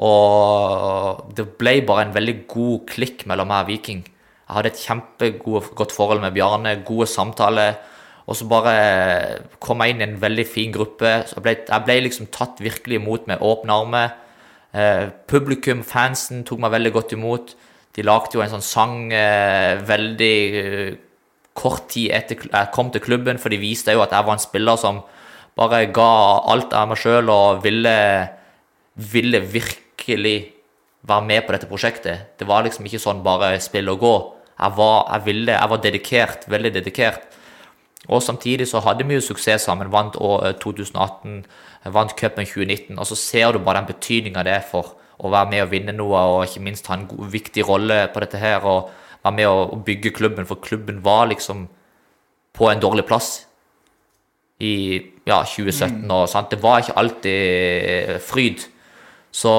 Og 0.00 1.34
det 1.36 1.44
ble 1.60 1.80
bare 1.86 2.06
en 2.06 2.14
veldig 2.14 2.36
god 2.48 2.86
klikk 2.88 3.26
mellom 3.28 3.50
meg 3.50 3.66
og 3.66 3.70
Viking. 3.74 4.00
Jeg 4.06 4.56
hadde 4.56 4.72
et 4.72 4.82
kjempegodt 4.82 5.92
forhold 5.94 6.22
med 6.24 6.34
Bjarne, 6.34 6.78
gode 6.86 7.06
samtaler. 7.10 7.76
Og 8.30 8.38
så 8.38 8.46
bare 8.48 8.72
kom 9.62 9.82
jeg 9.82 9.94
inn 9.94 10.02
i 10.02 10.06
en 10.08 10.18
veldig 10.22 10.46
fin 10.48 10.72
gruppe. 10.74 11.10
Jeg, 11.26 11.42
ble, 11.44 11.54
jeg 11.66 11.86
ble 11.86 11.98
liksom 12.06 12.30
tatt 12.32 12.62
virkelig 12.62 13.00
imot 13.00 13.28
med 13.30 13.44
åpne 13.44 13.76
armer. 13.76 14.16
Eh, 14.70 15.06
publikum, 15.30 15.82
fansen, 15.86 16.44
tok 16.46 16.62
meg 16.62 16.74
veldig 16.76 16.92
godt 16.94 17.14
imot. 17.16 17.54
De 17.96 18.06
lagde 18.06 18.38
jo 18.38 18.44
en 18.44 18.52
sånn 18.52 18.64
sang 18.64 18.98
eh, 19.12 19.80
veldig 19.86 20.36
eh, 20.60 20.92
kort 21.58 21.88
tid 21.90 22.14
etter 22.14 22.38
jeg 22.46 22.70
kom 22.74 22.92
til 22.94 23.02
klubben, 23.02 23.40
for 23.42 23.52
de 23.52 23.58
viste 23.60 23.92
jo 23.92 24.04
at 24.04 24.14
jeg 24.14 24.26
var 24.26 24.38
en 24.38 24.42
spiller 24.42 24.78
som 24.80 25.02
bare 25.58 25.82
ga 25.92 26.12
alt 26.52 26.74
av 26.76 26.92
meg 26.92 27.00
sjøl 27.02 27.32
og 27.34 27.64
ville, 27.64 27.96
ville 29.10 29.42
virkelig 30.10 30.52
være 31.02 31.24
med 31.24 31.46
på 31.46 31.52
dette 31.52 31.66
prosjektet. 31.66 32.38
Det 32.38 32.46
var 32.46 32.64
liksom 32.64 32.84
ikke 32.86 33.00
sånn 33.00 33.22
bare 33.24 33.58
spill 33.60 33.88
og 33.88 34.00
gå. 34.00 34.14
Jeg 34.60 34.76
var, 34.76 35.06
jeg 35.14 35.24
ville, 35.24 35.52
jeg 35.52 35.70
var 35.70 35.82
dedikert, 35.82 36.48
veldig 36.48 36.74
dedikert. 36.74 37.36
Og 38.08 38.22
samtidig 38.22 38.68
så 38.68 38.80
hadde 38.80 39.06
vi 39.06 39.14
jo 39.14 39.20
suksess 39.20 39.64
sammen. 39.64 39.90
Vant 39.92 40.16
år, 40.16 40.46
eh, 40.46 40.52
2018, 40.52 41.44
vant 41.84 42.16
cupen 42.16 42.44
2019. 42.44 42.98
Og 42.98 43.06
så 43.06 43.16
ser 43.16 43.52
du 43.52 43.58
bare 43.58 43.80
den 43.80 43.94
betydninga 43.94 44.44
det 44.44 44.52
er 44.52 44.60
for 44.70 44.96
å 45.20 45.30
være 45.30 45.50
med 45.50 45.62
og 45.62 45.70
vinne 45.70 45.92
noe, 45.92 46.16
og 46.16 46.44
ikke 46.44 46.64
minst 46.64 46.86
ha 46.86 46.94
en 46.94 47.06
god, 47.06 47.30
viktig 47.30 47.66
rolle 47.68 48.08
på 48.12 48.20
dette 48.20 48.38
her. 48.38 48.60
Og 48.64 48.90
være 49.24 49.34
med 49.34 49.46
og 49.46 49.84
bygge 49.84 50.10
klubben, 50.10 50.46
for 50.46 50.56
klubben 50.56 51.04
var 51.04 51.26
liksom 51.26 51.68
på 52.52 52.68
en 52.70 52.80
dårlig 52.80 53.06
plass 53.06 53.46
i 54.60 55.00
ja, 55.26 55.42
2017. 55.44 56.10
Og, 56.10 56.28
sant? 56.28 56.50
Det 56.50 56.62
var 56.62 56.80
ikke 56.80 56.98
alltid 56.98 58.20
fryd. 58.20 58.68
Så 59.30 59.52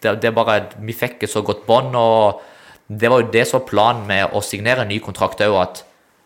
det, 0.00 0.16
det 0.22 0.30
er 0.30 0.36
bare 0.36 0.62
Vi 0.80 0.96
fikk 0.96 1.24
et 1.24 1.32
så 1.32 1.42
godt 1.44 1.66
bånd, 1.66 1.94
og 1.96 2.40
det 2.88 3.10
var 3.10 3.22
jo 3.22 3.30
det 3.32 3.46
som 3.46 3.60
var 3.60 3.68
planen 3.68 4.06
med 4.08 4.34
å 4.34 4.42
signere 4.42 4.82
en 4.84 4.90
ny 4.90 4.98
kontrakt 5.04 5.42
òg, 5.44 5.56
at 5.60 5.84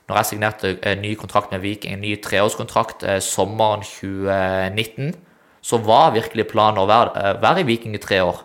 når 0.08 0.20
jeg 0.20 0.28
signerte 0.30 0.72
en 0.84 1.00
ny 1.00 1.14
kontrakt 1.16 1.52
med 1.52 1.62
Viking, 1.64 1.94
en 1.94 2.02
ny 2.04 2.14
treårskontrakt 2.20 3.04
eh, 3.08 3.20
sommeren 3.24 3.84
2019, 3.84 5.14
så 5.64 5.80
var 5.80 6.12
virkelig 6.12 6.50
planen 6.50 6.82
å 6.82 6.88
være, 6.88 7.12
eh, 7.20 7.36
være 7.40 7.62
i 7.64 7.68
Viking 7.70 7.96
i 7.96 8.02
tre 8.02 8.20
år. 8.24 8.42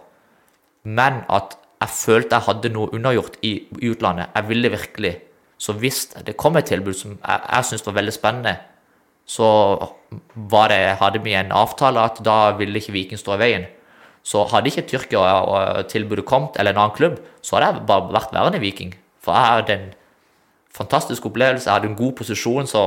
Men 0.88 1.24
at 1.28 1.58
jeg 1.80 1.96
følte 1.96 2.38
jeg 2.38 2.48
hadde 2.48 2.72
noe 2.76 2.92
undergjort 2.96 3.36
i, 3.44 3.54
i 3.80 3.92
utlandet. 3.92 4.32
Jeg 4.36 4.48
ville 4.48 4.72
virkelig. 4.72 5.14
Så 5.60 5.76
hvis 5.76 6.06
det 6.26 6.38
kom 6.40 6.56
et 6.56 6.68
tilbud 6.72 6.96
som 6.96 7.18
jeg, 7.18 7.42
jeg 7.44 7.68
syntes 7.68 7.88
var 7.88 7.98
veldig 8.00 8.16
spennende, 8.16 8.56
så 9.30 9.48
det, 10.34 10.80
hadde 11.00 11.22
vi 11.22 11.36
en 11.38 11.52
avtale 11.54 12.02
at 12.02 12.24
da 12.26 12.56
ville 12.58 12.80
ikke 12.80 12.96
Viking 12.96 13.20
stå 13.20 13.36
i 13.36 13.42
veien. 13.44 13.68
Så 14.30 14.44
hadde 14.52 14.70
ikke 14.70 14.86
Tyrkia 14.92 15.20
og- 15.20 15.50
og 15.50 15.88
tilbudet 15.90 16.26
kommet, 16.30 16.60
eller 16.60 16.76
en 16.76 16.84
annen 16.84 16.96
klubb, 16.98 17.16
så 17.42 17.58
hadde 17.58 17.72
jeg 17.74 17.88
bare 17.90 18.12
vært 18.14 18.36
værende 18.36 18.62
Viking. 18.62 18.94
For 19.20 19.34
jeg 19.34 19.46
hadde 19.46 19.74
en 19.74 19.88
fantastisk 20.76 21.26
opplevelse, 21.26 21.66
jeg 21.66 21.74
hadde 21.74 21.90
en 21.90 21.96
god 21.98 22.14
posisjon, 22.20 22.68
så 22.70 22.84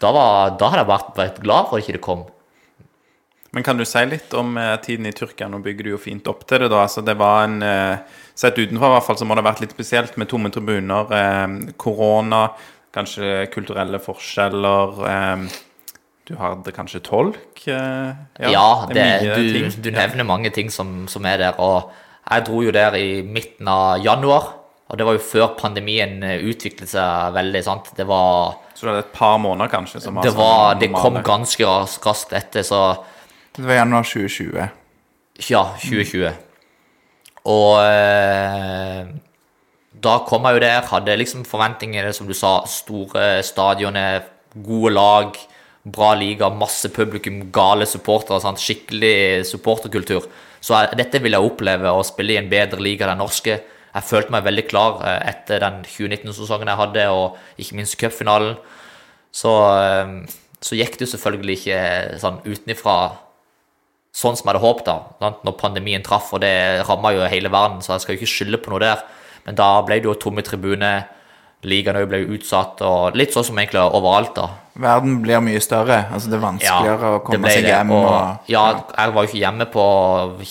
da, 0.00 0.12
var, 0.12 0.58
da 0.60 0.68
hadde 0.68 0.84
jeg 0.84 0.90
vært, 0.90 1.16
vært 1.16 1.40
glad 1.42 1.68
for 1.68 1.78
at 1.78 1.84
ikke 1.84 1.96
det 1.96 2.04
kom. 2.04 2.26
Men 3.52 3.64
kan 3.66 3.80
du 3.80 3.84
si 3.88 4.02
litt 4.06 4.34
om 4.38 4.52
eh, 4.60 4.76
tiden 4.84 5.08
i 5.10 5.12
Tyrkia? 5.16 5.48
Nå 5.50 5.58
bygger 5.64 5.88
du 5.88 5.90
jo 5.90 5.98
fint 5.98 6.28
opp 6.30 6.44
til 6.46 6.62
det. 6.62 6.68
da, 6.70 6.84
altså 6.84 7.02
det 7.02 7.16
var 7.18 7.44
en, 7.48 7.62
eh, 7.62 7.96
Sett 8.40 8.56
utenfra 8.56 8.88
i 8.88 8.92
hvert 8.94 9.04
fall 9.04 9.16
så 9.20 9.26
må 9.26 9.34
det 9.34 9.42
ha 9.42 9.50
vært 9.50 9.60
litt 9.60 9.74
spesielt 9.74 10.14
med 10.16 10.28
tomme 10.30 10.48
tribuner, 10.54 11.10
eh, 11.12 11.72
korona, 11.76 12.44
kanskje 12.94 13.50
kulturelle 13.52 13.98
forskjeller. 14.00 15.02
Eh, 15.10 15.58
du 16.30 16.36
hadde 16.38 16.72
kanskje 16.74 17.00
tolk? 17.02 17.64
Ja, 17.66 18.14
Ja, 18.38 18.86
det, 18.88 19.04
det 19.24 19.34
du, 19.34 19.82
du 19.82 19.90
nevner 19.90 20.26
mange 20.28 20.52
ting 20.54 20.70
som, 20.70 21.08
som 21.10 21.26
er 21.26 21.40
der. 21.42 21.58
Og 21.58 21.90
jeg 22.30 22.46
dro 22.46 22.62
jo 22.62 22.72
der 22.74 22.94
i 22.98 23.20
midten 23.26 23.68
av 23.70 23.98
januar, 24.04 24.52
og 24.90 24.98
det 24.98 25.06
var 25.06 25.14
jo 25.16 25.22
før 25.22 25.52
pandemien 25.58 26.22
eh, 26.26 26.42
utviklet 26.50 26.90
seg 26.90 27.34
veldig. 27.34 27.62
sant? 27.66 27.90
Det 27.98 28.06
var, 28.06 28.56
Så 28.74 28.86
det 28.86 28.94
er 28.94 29.02
et 29.04 29.12
par 29.14 29.38
måneder 29.42 29.70
kanskje? 29.70 30.02
som 30.02 30.18
det, 30.22 30.32
sånn 30.32 30.38
var, 30.38 30.78
det 30.80 30.90
kom 30.94 31.18
ganske 31.26 31.66
raskt, 31.66 32.06
raskt 32.06 32.34
etter, 32.38 32.66
så 32.66 32.80
Det 33.56 33.66
var 33.66 33.82
januar 33.82 34.06
2020. 34.06 34.70
Ja, 35.50 35.64
2020. 35.82 36.30
Og 37.50 37.78
eh, 37.82 39.06
da 40.00 40.16
kom 40.26 40.46
jeg 40.46 40.58
jo 40.58 40.62
der, 40.64 40.82
hadde 40.90 41.16
liksom 41.18 41.46
forventninger, 41.48 42.10
som 42.16 42.28
du 42.28 42.34
sa, 42.36 42.60
store 42.68 43.40
stadioner, 43.46 44.22
gode 44.54 44.92
lag, 44.94 45.38
bra 45.84 46.12
liga, 46.14 46.50
masse 46.52 46.90
publikum, 46.92 47.42
gale 47.52 47.86
supportere, 47.88 48.52
skikkelig 48.60 49.46
supporterkultur. 49.48 50.26
Så 50.60 50.76
jeg, 50.76 50.98
dette 51.00 51.22
vil 51.24 51.36
jeg 51.36 51.46
oppleve, 51.46 51.92
å 51.92 52.04
spille 52.04 52.36
i 52.36 52.40
en 52.40 52.50
bedre 52.50 52.82
liga 52.84 53.08
den 53.08 53.22
norske. 53.22 53.56
Jeg 53.90 54.06
følte 54.06 54.34
meg 54.34 54.44
veldig 54.46 54.66
klar 54.68 55.00
eh, 55.06 55.22
etter 55.32 55.64
den 55.64 55.80
2019-sesongen 55.88 56.68
jeg 56.70 56.80
hadde, 56.82 57.08
og 57.14 57.62
ikke 57.62 57.78
minst 57.80 57.96
cupfinalen. 58.00 58.58
Så, 59.32 59.54
eh, 59.80 60.14
så 60.60 60.76
gikk 60.76 60.98
det 60.98 61.08
jo 61.08 61.14
selvfølgelig 61.14 61.58
ikke 61.60 61.80
sånn 62.20 62.42
utenifra 62.44 62.98
sånn 64.10 64.36
som 64.36 64.48
jeg 64.48 64.52
hadde 64.52 64.64
håpet 64.64 64.88
da, 64.88 64.96
sant? 65.22 65.42
når 65.46 65.56
pandemien 65.60 66.04
traff, 66.04 66.32
og 66.34 66.42
det 66.42 66.82
ramma 66.88 67.14
jo 67.14 67.24
hele 67.30 67.52
verden, 67.52 67.78
så 67.82 67.94
jeg 67.94 68.04
skal 68.04 68.14
jo 68.14 68.20
ikke 68.20 68.32
skylde 68.34 68.60
på 68.62 68.72
noe 68.72 68.82
der. 68.82 69.04
Men 69.46 69.56
da 69.56 69.70
ble 69.86 70.00
det 70.00 70.10
jo 70.10 70.18
tomme 70.20 70.44
tribuner, 70.44 71.06
ligaen 71.62 71.96
òg 72.00 72.08
ble 72.08 72.20
utsatt, 72.36 72.80
og 72.82 73.16
litt 73.18 73.34
sånn 73.34 73.44
som 73.44 73.58
egentlig 73.58 73.80
overalt, 73.82 74.34
da. 74.34 74.48
Verden 74.80 75.18
blir 75.22 75.40
mye 75.44 75.60
større. 75.60 76.06
altså 76.12 76.30
Det 76.30 76.38
er 76.38 76.44
vanskeligere 76.46 77.08
å 77.16 77.22
komme 77.24 77.50
seg 77.52 77.64
hjem. 77.68 77.90
Og, 77.92 78.04
Og, 78.06 78.38
ja, 78.48 78.62
jeg 78.96 79.12
var 79.14 79.22
jo 79.24 79.28
ikke 79.28 79.42
hjemme 79.42 79.66
på 79.74 79.84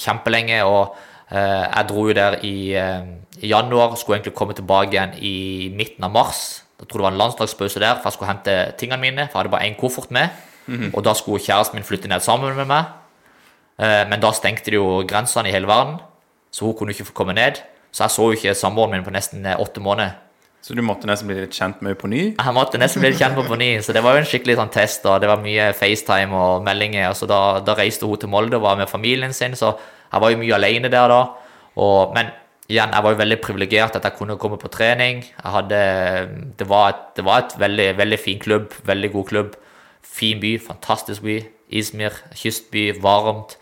kjempelenge, 0.03 0.59
og 0.65 0.95
eh, 1.31 1.65
jeg 1.65 1.87
dro 1.89 2.07
jo 2.09 2.13
der 2.13 2.37
i, 2.45 2.73
eh, 2.77 3.01
i 3.41 3.47
januar, 3.49 3.95
skulle 3.97 4.19
egentlig 4.19 4.35
komme 4.37 4.53
tilbake 4.53 4.93
igjen 4.93 5.15
i 5.21 5.69
midten 5.73 6.03
av 6.05 6.11
mars. 6.13 6.61
Jeg 6.79 6.87
tror 6.87 7.01
det 7.01 7.07
var 7.07 7.11
en 7.11 7.17
landslagspause 7.23 7.79
der, 7.81 7.95
for 7.99 8.09
jeg 8.09 8.13
skulle 8.17 8.31
hente 8.31 8.57
tingene 8.79 9.01
mine, 9.01 9.25
for 9.27 9.39
jeg 9.39 9.43
hadde 9.47 9.55
bare 9.57 9.67
én 9.67 9.79
koffert 9.79 10.11
med. 10.11 10.29
Og 10.93 11.01
da 11.03 11.15
skulle 11.17 11.41
kjæresten 11.41 11.75
min 11.79 11.83
flytte 11.83 12.07
ned 12.07 12.21
sammen 12.21 12.53
med 12.55 12.67
meg. 12.69 12.85
Eh, 13.79 14.05
Men 14.07 14.19
da 14.21 14.29
stengte 14.31 14.69
de 14.69 14.75
jo 14.77 15.01
grensene 15.07 15.49
i 15.49 15.51
hele 15.51 15.65
verden, 15.67 15.97
så 16.53 16.65
hun 16.65 16.75
kunne 16.77 16.93
ikke 16.93 17.05
få 17.09 17.13
komme 17.13 17.33
ned. 17.33 17.57
Så 17.91 18.03
jeg 18.03 18.11
så 18.11 18.21
jo 18.29 18.37
ikke 18.37 18.53
samboeren 18.53 18.91
min 18.91 19.03
på 19.03 19.09
nesten 19.11 19.45
eh, 19.45 19.57
åtte 19.59 19.81
måneder. 19.81 20.13
Så 20.61 20.75
du 20.75 20.81
måtte 20.83 21.07
nesten 21.07 21.29
bli 21.29 21.37
litt 21.39 21.55
kjent 21.55 21.79
med 21.81 21.93
henne 21.93 21.99
på 22.01 22.09
ny? 22.11 22.21
Jeg 22.35 22.53
måtte 22.53 22.79
nesten 22.81 22.99
bli 23.01 23.13
litt 23.13 23.21
kjent 23.21 23.37
med 23.37 23.47
på 23.47 23.57
ny, 23.57 23.69
så 23.81 23.93
det 23.95 24.01
var 24.03 24.17
jo 24.17 24.23
en 24.25 24.27
skikkelig 24.27 24.57
sånn 24.59 24.71
test. 24.73 25.05
og 25.07 25.21
Det 25.23 25.29
var 25.31 25.39
mye 25.41 25.69
FaceTime 25.73 26.35
og 26.35 26.65
meldinger. 26.67 27.13
så 27.15 27.25
da, 27.29 27.59
da 27.63 27.75
reiste 27.79 28.05
hun 28.05 28.17
til 28.19 28.29
var 28.59 28.75
med 28.77 28.89
familien 28.89 29.33
sin, 29.33 29.55
så 29.55 29.77
jeg 30.11 30.21
var 30.21 30.31
jo 30.31 30.37
mye 30.41 30.55
alene 30.57 30.91
der 30.91 31.07
da. 31.07 31.21
Og, 31.79 32.13
men 32.13 32.31
igjen, 32.67 32.91
jeg 32.93 33.03
var 33.03 33.11
jo 33.13 33.21
veldig 33.21 33.39
privilegert 33.41 33.95
at 33.95 34.03
jeg 34.03 34.17
kunne 34.17 34.37
komme 34.37 34.57
på 34.59 34.69
trening. 34.69 35.23
Hadde, 35.43 35.79
det 36.57 36.67
var 36.67 36.89
et, 36.89 37.03
det 37.15 37.25
var 37.25 37.45
et 37.45 37.55
veldig, 37.59 37.87
veldig 37.97 38.19
fin 38.19 38.39
klubb, 38.39 38.73
veldig 38.85 39.11
god 39.15 39.25
klubb. 39.31 39.55
Fin 40.03 40.39
by, 40.41 40.57
fantastisk 40.59 41.23
by. 41.23 41.39
Izmir, 41.71 42.11
kystby, 42.35 42.91
varmt. 42.99 43.55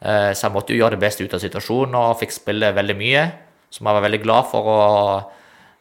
Eh, 0.00 0.32
Så 0.32 0.46
jeg 0.46 0.52
måtte 0.54 0.72
jo 0.72 0.78
gjøre 0.84 0.94
det 0.96 1.00
beste 1.02 1.24
ut 1.24 1.34
av 1.34 1.40
situasjonen 1.42 1.94
og 1.96 2.18
fikk 2.20 2.32
spille 2.36 2.70
veldig 2.76 2.96
mye, 2.96 3.32
som 3.70 3.88
jeg 3.88 3.96
var 3.98 4.04
veldig 4.06 4.22
glad 4.22 4.44
for. 4.52 4.70
eh, 4.76 5.32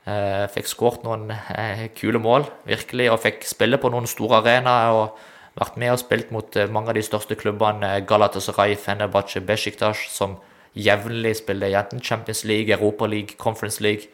Fikk 0.05 0.67
skåret 0.69 1.05
noen 1.05 1.31
eh, 1.33 1.87
kule 1.97 2.19
mål, 2.21 2.43
virkelig, 2.69 3.07
og 3.09 3.23
fikk 3.23 3.47
spille 3.49 3.79
på 3.81 3.89
noen 3.89 4.05
store 4.05 4.43
arenaer. 4.43 4.93
og 4.93 5.33
Vært 5.55 5.77
med 5.79 5.93
og 5.93 6.01
spilt 6.01 6.33
mot 6.35 6.57
eh, 6.59 6.67
mange 6.71 6.91
av 6.91 6.97
de 6.97 7.03
største 7.05 7.37
klubbene, 7.39 7.87
eh, 7.87 8.03
Galatasaray, 8.07 8.75
Fenerbahçe, 8.75 9.39
Besiktas, 9.47 10.01
som 10.11 10.35
jevnlig 10.75 11.37
spiller 11.39 11.77
enten 11.79 12.03
Champions 12.03 12.43
League, 12.43 12.75
Europa 12.75 13.07
League, 13.07 13.37
Conference 13.39 13.83
League. 13.83 14.11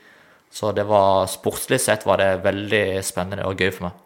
Så 0.54 0.72
det 0.78 0.86
var 0.86 1.26
sportslig 1.32 1.80
sett 1.82 2.06
var 2.06 2.22
det 2.22 2.44
veldig 2.44 3.02
spennende 3.08 3.48
og 3.50 3.58
gøy 3.58 3.72
for 3.72 3.88
meg. 3.88 3.98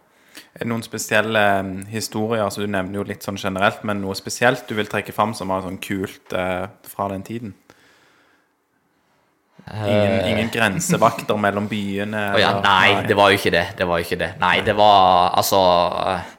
Er 0.56 0.64
det 0.64 0.70
noen 0.72 0.86
spesielle 0.86 1.44
eh, 1.58 1.74
historier, 1.92 2.46
altså 2.46 2.64
du 2.64 2.72
nevner 2.72 3.02
jo 3.02 3.08
litt 3.12 3.28
sånn 3.28 3.42
generelt, 3.42 3.84
men 3.84 4.00
noe 4.00 4.16
spesielt 4.16 4.64
du 4.70 4.78
vil 4.80 4.88
trekke 4.88 5.16
fram 5.16 5.36
som 5.36 5.52
var 5.52 5.68
sånn 5.68 5.82
kult 5.84 6.32
eh, 6.32 6.70
fra 6.88 7.12
den 7.12 7.28
tiden? 7.28 7.56
Ingen, 9.66 10.20
ingen 10.30 10.50
grensevakter 10.54 11.38
mellom 11.42 11.66
byene? 11.70 12.28
Oh, 12.36 12.40
ja, 12.40 12.52
nei, 12.62 13.02
det 13.10 13.18
var 13.18 13.32
jo 13.34 13.40
ikke 13.40 13.54
det. 13.56 13.66
Det 13.80 13.88
var 13.90 13.98
jo 13.98 14.06
ikke 14.06 14.20
det. 14.22 14.32
Nei, 14.42 14.60
det 14.66 14.76
var 14.78 15.34
altså 15.40 15.62
eh, 16.12 16.34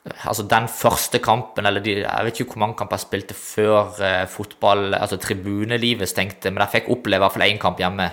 Altså, 0.00 0.46
den 0.48 0.64
første 0.72 1.18
kampen, 1.20 1.66
eller 1.68 1.82
de, 1.84 1.98
jeg 2.00 2.24
vet 2.24 2.38
ikke 2.40 2.54
hvor 2.54 2.62
mange 2.62 2.76
kamper 2.78 2.96
jeg 2.96 3.04
spilte 3.04 3.34
før 3.36 3.98
eh, 4.04 4.22
fotball, 4.32 4.94
altså 4.96 5.18
tribunelivet 5.20 6.08
stengte, 6.08 6.50
men 6.50 6.64
jeg 6.64 6.72
fikk 6.78 6.88
oppleve 6.94 7.20
i 7.20 7.24
hvert 7.24 7.34
fall 7.36 7.44
én 7.44 7.60
kamp 7.60 7.82
hjemme 7.82 8.06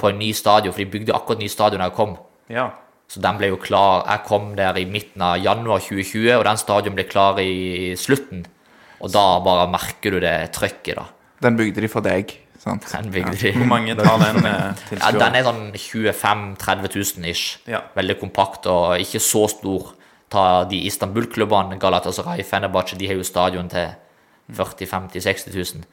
på 0.00 0.08
en 0.08 0.18
ny 0.18 0.30
stadion, 0.34 0.72
for 0.72 0.80
de 0.80 0.88
bygde 0.94 1.14
akkurat 1.14 1.42
ny 1.44 1.50
stadion 1.52 1.84
da 1.84 1.90
jeg 1.90 1.96
kom. 1.98 2.16
Ja. 2.52 2.70
Så 3.12 3.20
den 3.20 3.36
ble 3.36 3.50
jo 3.50 3.58
klar 3.60 4.06
Jeg 4.08 4.24
kom 4.26 4.54
der 4.56 4.78
i 4.80 4.86
midten 4.88 5.22
av 5.22 5.36
januar 5.36 5.84
2020, 5.84 6.30
og 6.38 6.46
den 6.48 6.60
stadion 6.60 6.96
ble 6.96 7.04
klar 7.08 7.38
i 7.40 7.92
slutten. 8.00 8.46
Og 9.04 9.12
da 9.12 9.26
bare 9.44 9.68
merker 9.70 10.16
du 10.16 10.22
det 10.24 10.36
trøkket, 10.56 10.96
da. 10.96 11.06
Den 11.44 11.60
bygde 11.60 11.84
de 11.84 11.92
for 11.92 12.04
deg, 12.04 12.32
sant? 12.64 12.86
Hvor 12.88 13.68
mange 13.68 13.96
tar 13.98 14.22
den 14.22 14.48
eh, 14.48 14.84
Ja, 14.96 15.10
den 15.16 15.36
er 15.38 15.44
sånn 15.46 15.66
25 15.76 16.46
30 16.60 16.96
000 16.96 17.28
ish. 17.30 17.58
Ja. 17.70 17.84
Veldig 17.96 18.16
kompakt 18.22 18.68
og 18.70 18.96
ikke 19.02 19.20
så 19.22 19.44
stor. 19.52 19.92
Ta 20.32 20.64
de 20.68 20.80
Istanbul-klubbene, 20.88 21.78
Galatasaray, 21.78 22.42
Fenerbahçe, 22.48 22.96
de 22.98 23.10
har 23.10 23.18
jo 23.18 23.26
stadion 23.26 23.68
til 23.70 23.92
40 24.56 24.90
50 24.90 25.24
60 25.28 25.54
000. 25.54 25.84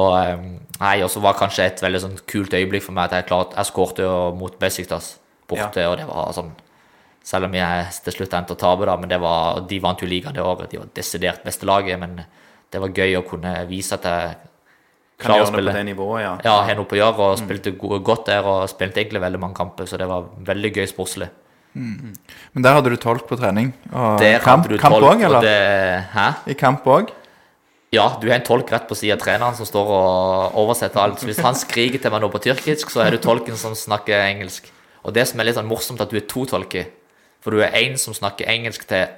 Og 0.00 0.12
eh, 0.16 0.44
nei, 0.80 0.96
også 1.04 1.20
var 1.20 1.36
kanskje 1.38 1.68
et 1.68 1.82
veldig 1.84 2.00
sånn 2.00 2.20
kult 2.28 2.54
øyeblikk 2.56 2.86
for 2.86 2.96
meg 2.96 3.10
at 3.10 3.18
jeg 3.18 3.28
klarte 3.28 3.58
Jeg 3.60 3.68
skårte 3.68 4.06
mot 4.38 4.54
Besiktas 4.60 5.16
borte, 5.48 5.84
og 5.84 5.98
det 6.00 6.06
var 6.08 6.32
sånn 6.32 6.54
Selv 7.22 7.46
om 7.50 7.54
jeg 7.54 7.90
til 8.06 8.16
slutt 8.16 8.32
endte 8.34 8.56
å 8.56 8.58
tape, 8.58 8.86
da, 8.88 8.96
men 8.98 9.10
det 9.12 9.20
var, 9.22 9.60
de 9.68 9.76
vant 9.84 10.00
jo 10.00 10.08
ligaen 10.10 10.34
det 10.34 10.42
året. 10.42 10.72
De 10.72 10.80
var 10.80 10.88
desidert 10.96 11.44
beste 11.46 11.68
laget, 11.68 12.00
men 12.00 12.16
det 12.72 12.80
var 12.82 12.96
gøy 12.96 13.14
å 13.14 13.22
kunne 13.28 13.52
vise 13.68 13.94
at 13.94 14.08
jeg 14.08 14.32
Kan 15.22 15.38
gjøre 15.38 15.52
det 15.54 15.64
på 15.70 15.76
det 15.76 15.84
nivået, 15.88 16.22
ja. 16.24 16.32
Ja, 16.44 16.56
har 16.66 16.78
noe 16.78 16.88
på 16.88 16.98
å 16.98 17.00
gjøre, 17.00 17.30
og 17.30 17.38
spilte 17.40 17.72
mm. 17.74 18.02
godt 18.04 18.26
der, 18.28 18.48
og 18.48 18.66
spilte 18.70 19.02
egentlig 19.02 19.22
veldig 19.22 19.40
mange 19.42 19.58
kamper, 19.58 19.88
så 19.88 20.00
det 20.00 20.10
var 20.10 20.28
veldig 20.50 20.72
gøy 20.74 20.86
sportslig. 20.90 21.30
Men 21.74 22.64
der 22.64 22.76
hadde 22.76 22.92
du 22.92 22.98
tolk 23.00 23.24
på 23.28 23.38
trening. 23.40 23.72
Og 23.92 24.20
Der 24.20 24.42
kamp, 24.44 24.66
hadde 24.66 24.76
du 24.76 24.82
kamp 24.82 24.98
tolk, 24.98 25.08
òg, 25.08 25.22
og 25.22 25.28
eller? 25.30 25.46
det 25.46 26.04
Hæ? 26.12 26.28
I 26.52 26.56
kamp 26.58 26.84
òg? 26.84 27.12
Ja, 27.92 28.06
du 28.20 28.28
har 28.28 28.38
en 28.38 28.44
tolk 28.44 28.70
rett 28.72 28.86
på 28.88 28.96
siden 28.96 29.18
av 29.18 29.24
treneren 29.24 29.56
som 29.56 29.68
står 29.68 29.90
og 29.92 30.54
oversetter 30.62 31.00
alt. 31.00 31.20
Så 31.20 31.28
hvis 31.28 31.40
han 31.44 31.56
skriker 31.56 32.00
til 32.00 32.12
meg 32.12 32.22
noe 32.24 32.32
på 32.32 32.40
tyrkisk, 32.44 32.92
så 32.92 33.04
er 33.04 33.12
du 33.12 33.20
tolken 33.20 33.56
som 33.60 33.76
snakker 33.76 34.16
engelsk. 34.30 34.70
Og 35.04 35.12
det 35.16 35.26
som 35.28 35.40
er 35.40 35.48
litt 35.48 35.58
sånn 35.58 35.68
morsomt, 35.68 36.00
at 36.00 36.12
du 36.12 36.16
er 36.16 36.24
to 36.28 36.46
tolker. 36.48 36.88
For 37.44 37.52
du 37.52 37.60
er 37.60 37.74
en 37.82 37.98
som 38.00 38.16
snakker 38.16 38.48
engelsk 38.48 38.86
til 38.88 39.10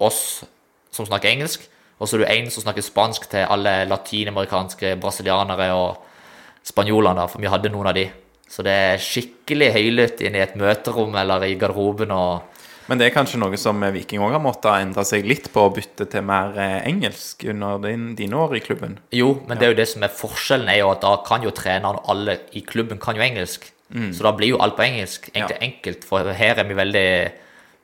oss 0.00 0.44
som 0.92 1.08
snakker 1.08 1.32
engelsk, 1.32 1.64
og 2.02 2.08
så 2.10 2.18
er 2.18 2.24
du 2.24 2.30
en 2.34 2.48
som 2.50 2.64
snakker 2.64 2.82
spansk 2.82 3.28
til 3.30 3.46
alle 3.46 3.84
latinamerikanske 3.90 4.96
brasilianere 5.00 5.68
og 5.76 6.00
spanjolene, 6.66 7.28
for 7.30 7.42
vi 7.42 7.50
hadde 7.50 7.70
noen 7.72 7.90
av 7.90 7.96
de. 7.96 8.08
Så 8.52 8.64
det 8.66 8.72
er 8.74 9.00
skikkelig 9.00 9.70
høylytt 9.76 10.20
inne 10.26 10.40
i 10.40 10.44
et 10.44 10.58
møterom 10.60 11.14
eller 11.16 11.46
i 11.46 11.54
garderoben 11.60 12.10
og 12.12 12.48
Men 12.90 12.98
det 12.98 13.06
er 13.06 13.14
kanskje 13.14 13.38
noe 13.38 13.56
som 13.56 13.78
Viking 13.94 14.20
òg 14.26 14.34
har 14.34 14.42
måttet 14.42 14.82
endre 14.82 15.04
seg 15.06 15.24
litt 15.24 15.46
på, 15.54 15.62
å 15.62 15.72
bytte 15.72 16.04
til 16.10 16.24
mer 16.26 16.56
eh, 16.58 16.80
engelsk 16.90 17.44
under 17.48 17.78
din, 17.86 18.08
dine 18.18 18.36
år 18.36 18.56
i 18.58 18.60
klubben? 18.60 18.98
Jo, 19.14 19.36
men 19.46 19.56
det 19.56 19.68
er 19.68 19.70
jo 19.72 19.78
det 19.78 19.86
som 19.88 20.02
er 20.02 20.10
forskjellen, 20.12 20.68
er 20.68 20.82
jo 20.82 20.90
at 20.90 21.00
da 21.06 21.14
kan 21.24 21.46
jo 21.46 21.54
treneren 21.54 22.00
og 22.02 22.10
alle 22.10 22.40
i 22.58 22.64
klubben 22.66 22.98
kan 23.00 23.16
jo 23.16 23.22
engelsk. 23.24 23.70
Så 23.92 24.24
da 24.24 24.32
blir 24.32 24.54
jo 24.54 24.58
alt 24.64 24.74
på 24.76 24.82
engelsk. 24.86 25.30
Egentlig 25.30 25.58
Ja. 25.60 25.66
enkelt, 25.68 26.04
for 26.08 26.32
her 26.32 26.58
er 26.58 26.64
vi 26.64 26.74
veldig 26.74 27.08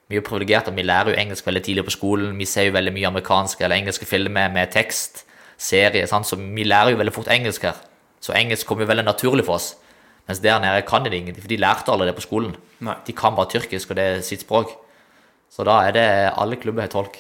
mye 0.09 0.24
privilegerte. 0.24 0.74
Vi 0.74 0.85
lærer 0.86 1.12
jo 1.12 1.20
engelsk 1.20 1.47
veldig 1.47 1.62
tidlig 1.64 1.85
på 1.85 1.94
skolen. 1.97 2.36
Vi 2.39 2.47
ser 2.48 2.68
jo 2.68 2.76
veldig 2.76 2.94
mye 2.97 3.10
amerikanske 3.10 3.64
eller 3.64 3.76
engelske 3.76 4.09
filmer 4.09 4.48
med 4.52 4.72
tekst, 4.72 5.24
serie, 5.59 6.06
sant? 6.06 6.26
så 6.26 6.39
vi 6.39 6.64
lærer 6.64 6.94
jo 6.94 7.01
veldig 7.01 7.14
fort 7.14 7.30
engelsk 7.35 7.66
her. 7.66 7.78
Så 8.20 8.35
engelsk 8.39 8.66
kommer 8.66 8.86
jo 8.86 8.93
veldig 8.93 9.05
naturlig 9.05 9.44
for 9.47 9.59
oss. 9.59 9.72
Mens 10.28 10.43
der 10.44 10.60
nede 10.60 10.85
kan 10.86 11.05
de 11.05 11.10
det 11.10 11.18
ingenting, 11.22 11.43
for 11.43 11.48
de 11.48 11.56
lærte 11.56 11.93
aldri 11.93 12.06
det 12.06 12.14
på 12.18 12.26
skolen. 12.26 12.55
Nei. 12.85 12.94
De 13.06 13.14
kan 13.16 13.35
bare 13.36 13.48
tyrkisk, 13.51 13.90
og 13.90 13.97
det 13.97 14.05
er 14.05 14.20
sitt 14.26 14.44
språk. 14.44 14.74
Så 15.51 15.64
da 15.64 15.78
er 15.89 15.94
det 15.97 16.06
alle 16.36 16.56
klubber 16.60 16.85
har 16.85 16.93
tolk. 16.93 17.16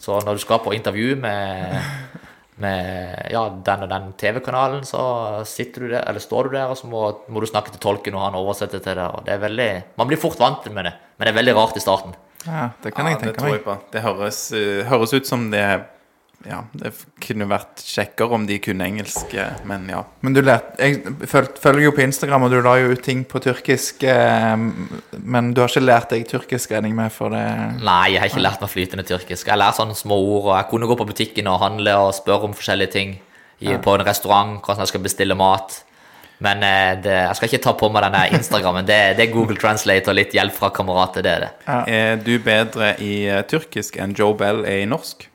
Så 0.00 0.20
når 0.24 0.38
du 0.38 0.38
skal 0.38 0.60
på 0.62 0.72
intervju 0.72 1.16
med, 1.16 1.74
med 2.62 3.28
ja, 3.32 3.42
den 3.64 3.82
og 3.86 3.90
den 3.92 4.08
TV-kanalen, 4.20 4.84
så 4.88 5.02
sitter 5.48 5.84
du 5.84 5.88
der, 5.92 6.02
eller 6.08 6.20
står 6.22 6.48
du 6.48 6.56
der, 6.56 6.70
og 6.72 6.78
så 6.80 6.88
må, 6.90 7.02
må 7.28 7.40
du 7.40 7.46
snakke 7.50 7.70
til 7.74 7.80
tolken, 7.82 8.14
og 8.18 8.24
han 8.26 8.38
oversetter 8.38 8.82
til 8.82 8.94
deg. 8.98 9.06
Og 9.14 9.24
det 9.26 9.34
er 9.36 9.44
veldig 9.44 9.68
Man 10.00 10.08
blir 10.10 10.18
fort 10.22 10.38
vant 10.40 10.66
med 10.72 10.84
det, 10.90 10.94
men 11.18 11.26
det 11.28 11.32
er 11.34 11.38
veldig 11.42 11.54
rart 11.58 11.76
i 11.78 11.84
starten. 11.84 12.16
Ja, 12.46 12.68
det 12.82 12.94
kan 12.94 13.06
Ja, 13.06 13.12
jeg 13.14 13.20
det 13.20 13.26
tenke 13.28 13.40
tror 13.40 13.50
meg. 13.50 13.58
jeg 13.58 13.64
på. 13.66 13.78
Det 13.92 14.02
høres, 14.02 14.40
eh, 14.52 14.84
høres 14.88 15.14
ut 15.14 15.26
som 15.26 15.50
det 15.50 15.64
Ja, 16.46 16.60
det 16.70 16.92
kunne 17.24 17.48
vært 17.50 17.80
kjekkere 17.82 18.36
om 18.36 18.44
de 18.46 18.60
kunne 18.62 18.86
engelsk, 18.86 19.32
eh, 19.34 19.56
men 19.66 19.88
ja. 19.90 20.04
Men 20.22 20.36
du 20.36 20.40
lærte 20.44 20.78
Jeg 20.78 21.16
følger 21.26 21.88
jo 21.88 21.94
på 21.96 22.04
Instagram, 22.04 22.44
og 22.46 22.52
du 22.52 22.60
la 22.62 22.76
jo 22.78 22.92
ut 22.94 23.02
ting 23.02 23.24
på 23.26 23.40
tyrkisk. 23.42 24.04
Eh, 24.06 24.54
men 25.18 25.50
du 25.52 25.60
har 25.60 25.72
ikke 25.72 25.82
lært 25.82 26.14
deg 26.14 26.28
tyrkisk, 26.30 26.70
regner 26.70 26.92
jeg 26.92 26.98
med, 27.00 27.10
for 27.14 27.34
det 27.34 27.42
Nei, 27.82 28.14
jeg 28.14 28.22
har 28.22 28.30
ikke 28.30 28.44
lært 28.44 28.62
meg 28.62 28.70
flytende 28.70 29.06
tyrkisk. 29.08 29.50
Jeg 29.50 29.58
lærer 29.58 29.74
sånne 29.74 29.98
små 29.98 30.18
ord, 30.20 30.44
og 30.44 30.54
jeg 30.54 30.68
kunne 30.70 30.86
gå 30.86 30.96
på 31.00 31.08
butikken 31.08 31.50
og 31.50 31.58
handle 31.64 31.96
og 32.04 32.14
spørre 32.16 32.46
om 32.46 32.54
forskjellige 32.54 32.94
ting. 32.94 33.18
På 33.82 33.96
en 33.96 34.04
restaurant, 34.06 34.60
hvordan 34.62 34.84
jeg 34.84 34.92
skal 34.92 35.02
bestille 35.02 35.34
mat. 35.34 35.80
Men 36.38 36.62
eh, 36.62 36.92
det, 37.02 37.16
jeg 37.16 37.34
skal 37.40 37.50
ikke 37.50 37.64
ta 37.64 37.72
på 37.80 37.88
meg 37.90 38.04
denne 38.06 38.20
Instagrammen. 38.38 38.86
Det, 38.86 39.00
det 39.18 39.26
er 39.26 39.32
Google 39.34 39.58
Translate 39.58 40.12
og 40.12 40.20
litt 40.20 40.38
hjelp 40.38 40.54
fra 40.54 40.70
kamerater, 40.70 41.26
det 41.26 41.32
er 41.34 41.48
det. 41.48 41.50
Er 41.90 42.22
du 42.22 42.36
bedre 42.38 42.92
i 43.02 43.26
tyrkisk 43.50 43.98
enn 43.98 44.14
Joe 44.14 44.38
Bell 44.38 44.62
er 44.62 44.84
i 44.84 44.86
norsk? 44.86 45.26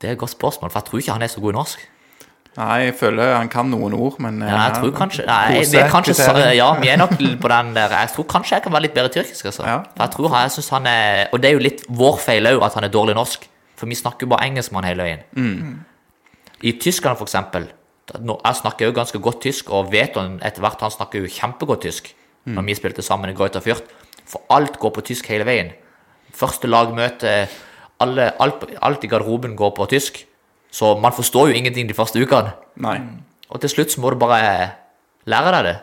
Det 0.00 0.08
er 0.08 0.12
et 0.16 0.18
godt 0.20 0.34
spørsmål, 0.34 0.70
for 0.70 0.78
jeg 0.80 0.88
tror 0.90 0.98
ikke 1.02 1.12
han 1.16 1.22
er 1.24 1.30
så 1.32 1.40
god 1.40 1.54
i 1.54 1.56
norsk. 1.56 1.84
Nei, 2.56 2.76
jeg 2.86 2.94
føler 2.96 3.34
han 3.36 3.50
kan 3.52 3.68
noen 3.68 3.92
ord, 3.92 4.14
men 4.24 4.38
eh, 4.42 4.48
Ja, 4.48 4.60
jeg 4.70 4.78
tror 4.78 4.92
kanskje 4.96 5.26
nei, 5.28 5.58
vi 5.60 5.76
er 5.76 5.90
kanskje. 5.92 6.14
Ja, 6.56 6.70
vi 6.80 6.88
er 6.88 6.96
nok 6.96 7.12
på 7.42 7.50
den 7.52 7.74
der 7.76 7.92
Jeg 7.92 8.08
tror 8.14 8.24
kanskje 8.32 8.54
jeg 8.56 8.64
kan 8.64 8.72
være 8.72 8.86
litt 8.86 8.94
bedre 8.96 9.12
tyrkisk, 9.12 9.44
altså. 9.50 9.66
Ja. 9.68 9.74
For 9.92 10.04
jeg 10.06 10.14
tror 10.14 10.28
han, 10.32 10.46
jeg 10.46 10.54
synes 10.54 10.70
han 10.72 10.86
er 10.88 11.26
Og 11.32 11.42
det 11.42 11.50
er 11.50 11.58
jo 11.58 11.64
litt 11.66 11.82
vår 11.88 12.16
feil 12.24 12.48
òg, 12.48 12.62
at 12.64 12.78
han 12.78 12.86
er 12.88 12.92
dårlig 12.94 13.16
norsk. 13.18 13.44
For 13.76 13.90
vi 13.92 13.98
snakker 13.98 14.24
jo 14.24 14.32
bare 14.32 14.48
engelsk 14.48 14.72
med 14.72 14.80
han 14.84 14.88
hele 14.88 15.04
veien. 15.04 15.84
I 16.64 16.72
Tyskland, 16.80 17.18
for 17.20 17.28
eksempel 17.28 17.68
Jeg 18.14 18.56
snakker 18.62 18.88
jo 18.88 18.96
ganske 18.96 19.20
godt 19.20 19.42
tysk, 19.44 19.68
og 19.76 19.92
Veton 19.92 20.38
etter 20.40 20.64
hvert 20.64 20.80
han 20.80 20.94
snakker 20.94 21.20
jo 21.24 21.28
kjempegodt 21.36 21.84
tysk. 21.84 22.12
Når 22.46 22.62
vi 22.62 22.74
spilte 22.78 23.02
sammen 23.02 23.28
i 23.28 23.34
Goita 23.36 23.60
Fyrt. 23.60 23.84
For 24.26 24.40
alt 24.54 24.78
går 24.78 24.92
på 24.94 25.02
tysk 25.10 25.26
hele 25.28 25.44
veien. 25.44 25.72
Første 26.32 26.70
lagmøte, 26.70 27.48
alle, 28.02 28.30
alt, 28.42 28.64
alt 28.82 29.04
i 29.04 29.10
garderoben 29.10 29.56
går 29.56 29.72
på 29.76 29.88
tysk. 29.90 30.24
Så 30.70 30.96
man 31.00 31.14
forstår 31.16 31.50
jo 31.50 31.56
ingenting 31.56 31.88
de 31.88 31.96
første 31.96 32.20
ukene. 32.20 32.52
Nei. 32.84 32.98
Og 33.48 33.62
til 33.62 33.72
slutt 33.72 33.94
så 33.94 34.02
må 34.02 34.10
du 34.12 34.18
bare 34.20 34.72
lære 35.30 35.54
deg 35.54 35.68
det. 35.70 35.76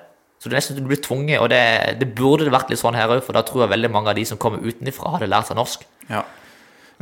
Så 0.44 0.52
det 0.52 0.58
er 0.58 0.60
nesten 0.60 0.78
du 0.78 0.90
blir 0.90 1.00
tvunget, 1.00 1.40
og 1.40 1.48
det, 1.54 1.64
det 2.02 2.10
burde 2.18 2.44
det 2.44 2.52
vært 2.52 2.70
litt 2.70 2.82
sånn 2.82 2.98
her 3.00 3.12
òg, 3.16 3.22
for 3.24 3.36
da 3.38 3.46
tror 3.48 3.64
jeg 3.64 3.72
veldig 3.78 3.90
mange 3.94 4.12
av 4.12 4.18
de 4.18 4.26
som 4.28 4.40
kommer 4.40 4.60
utenfra, 4.60 5.14
hadde 5.16 5.30
lært 5.32 5.48
seg 5.48 5.56
norsk. 5.56 5.86
Ja. 6.10 6.26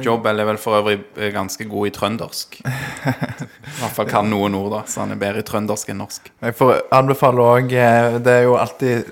Joe 0.01 0.21
er 0.29 0.45
vel 0.47 0.59
for 0.61 0.77
øvrig 0.77 0.99
eh, 1.17 1.31
ganske 1.33 1.65
god 1.69 1.89
i 1.89 1.93
trøndersk. 1.95 2.59
I 2.61 3.73
hvert 3.81 3.95
fall 3.97 4.09
kan 4.09 4.29
noen 4.29 4.55
ord, 4.57 4.69
da, 4.75 4.81
så 4.89 5.03
han 5.03 5.15
er 5.15 5.19
bedre 5.21 5.41
i 5.41 5.47
trøndersk 5.47 5.91
enn 5.91 5.99
norsk. 6.03 6.29
Jeg 6.45 6.57
får 6.57 6.85
anbefale 6.95 7.47
òg 7.57 7.73
Det 8.23 8.35
er 8.37 8.45
jo 8.47 8.57
alltid 8.61 9.09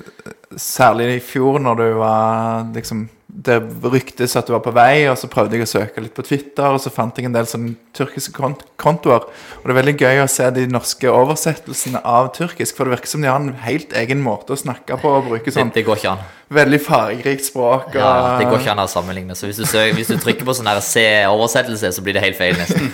Særlig 0.58 1.12
i 1.14 1.20
fjor, 1.22 1.60
når 1.62 1.76
du 1.78 1.88
var 2.00 2.70
liksom 2.74 3.04
Det 3.30 3.60
ryktes 3.86 4.34
at 4.40 4.48
du 4.50 4.56
var 4.56 4.64
på 4.66 4.74
vei, 4.74 5.06
og 5.06 5.18
så 5.22 5.30
prøvde 5.30 5.56
jeg 5.56 5.68
å 5.68 5.70
søke 5.70 6.02
litt 6.02 6.16
på 6.18 6.26
Twitter, 6.26 6.66
og 6.66 6.82
så 6.82 6.90
fant 6.90 7.14
jeg 7.16 7.30
en 7.30 7.36
del 7.36 7.46
sånne 7.50 7.76
tyrkiske 7.94 8.34
kont 8.34 8.64
kontoer. 8.82 9.28
Og 9.60 9.70
det 9.70 9.76
er 9.76 9.80
veldig 9.80 9.96
gøy 10.02 10.24
å 10.24 10.32
se 10.32 10.50
de 10.56 10.66
norske 10.72 11.14
oversettelsene 11.14 12.02
av 12.02 12.32
tyrkisk, 12.36 12.74
for 12.76 12.90
det 12.90 12.98
virker 12.98 13.14
som 13.14 13.22
de 13.22 13.30
har 13.30 13.38
en 13.38 13.54
helt 13.68 13.94
egen 14.02 14.24
måte 14.26 14.56
å 14.56 14.60
snakke 14.60 14.98
på 14.98 15.14
og 15.20 15.30
bruke 15.30 15.46
Det, 15.46 15.56
sånn 15.60 15.74
det 15.76 15.86
går 15.86 16.02
ikke 16.02 16.16
an. 16.18 16.26
Veldig 16.54 16.80
fargerikt 16.82 17.46
språk. 17.46 17.90
Og, 17.92 17.98
Ja, 18.00 18.38
det 18.40 18.48
går 18.50 18.62
ikke 18.64 18.74
an 18.74 18.82
å 18.84 18.88
sammenligne. 18.90 19.36
Så 19.38 19.50
hvis 19.50 19.60
du, 19.62 19.66
søker, 19.70 19.94
hvis 19.98 20.10
du 20.10 20.18
trykker 20.22 20.48
på 20.48 20.56
sånn 20.58 20.70
C-oversettelse, 20.82 21.92
så 21.94 22.04
blir 22.06 22.18
det 22.18 22.24
helt 22.24 22.40
feil, 22.40 22.58
nesten. 22.58 22.90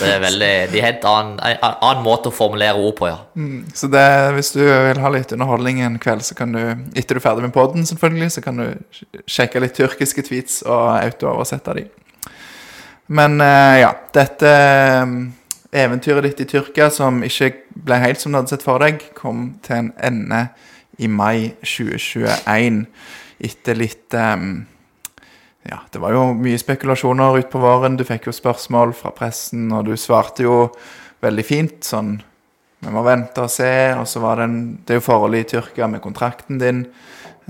Det 0.00 0.12
er 0.14 0.22
veldig, 0.22 0.52
de 0.72 0.84
har 0.84 0.98
annen, 1.10 1.40
en 1.42 1.64
annen 1.66 2.04
måte 2.06 2.30
å 2.30 2.34
formulere 2.34 2.78
ord 2.78 2.94
på, 3.00 3.10
ja. 3.10 3.18
Så 3.74 3.90
det, 3.90 4.04
hvis 4.36 4.52
du 4.54 4.62
vil 4.62 5.02
ha 5.02 5.12
litt 5.14 5.34
underholdning 5.34 5.82
en 5.86 5.98
kveld, 6.02 6.22
så 6.26 6.38
kan 6.38 6.54
du, 6.54 6.62
etter 6.94 7.18
du 7.18 7.22
er 7.22 7.26
ferdig 7.26 7.48
med 7.48 7.56
podden, 7.56 7.86
selvfølgelig, 7.88 8.30
så 8.36 8.44
kan 8.46 8.62
du 8.62 9.20
sjekke 9.26 9.64
litt 9.64 9.74
tyrkiske 9.78 10.26
tweets 10.30 10.62
og 10.66 10.86
auto-oversette 11.00 11.76
de. 11.80 11.88
Men 13.10 13.40
eh, 13.42 13.80
ja, 13.82 13.90
dette 14.14 14.50
eventyret 15.70 16.26
ditt 16.26 16.44
i 16.44 16.48
Tyrkia, 16.50 16.90
som 16.94 17.22
ikke 17.26 17.52
ble 17.74 17.98
helt 18.02 18.22
som 18.22 18.32
du 18.32 18.38
hadde 18.38 18.52
sett 18.54 18.66
for 18.66 18.82
deg, 18.82 19.02
kom 19.18 19.56
til 19.66 19.84
en 19.84 19.90
ende 19.98 20.44
i 21.00 21.08
mai 21.08 21.50
2021 21.64 22.84
etter 23.40 23.78
litt 23.78 24.14
um, 24.20 24.66
ja, 25.68 25.78
det 25.92 26.00
var 26.00 26.12
jo 26.16 26.22
mye 26.36 26.58
spekulasjoner 26.60 27.38
utpå 27.42 27.60
våren. 27.60 27.96
Du 28.00 28.04
fikk 28.08 28.28
jo 28.30 28.32
spørsmål 28.36 28.94
fra 28.96 29.12
pressen, 29.16 29.66
og 29.76 29.86
du 29.90 29.94
svarte 30.00 30.44
jo 30.46 30.70
veldig 31.24 31.44
fint. 31.44 31.78
Sånn 31.84 32.14
Vi 32.80 32.88
må 32.94 33.02
vente 33.04 33.42
og 33.44 33.50
se. 33.52 33.68
Og 34.00 34.06
så 34.08 34.22
var 34.24 34.40
det 34.40 34.46
en 34.48 34.60
Det 34.86 34.94
er 34.94 35.00
jo 35.02 35.04
forholdet 35.04 35.44
i 35.44 35.48
Tyrkia 35.52 35.86
med 35.88 36.00
kontrakten 36.00 36.58
din, 36.58 36.86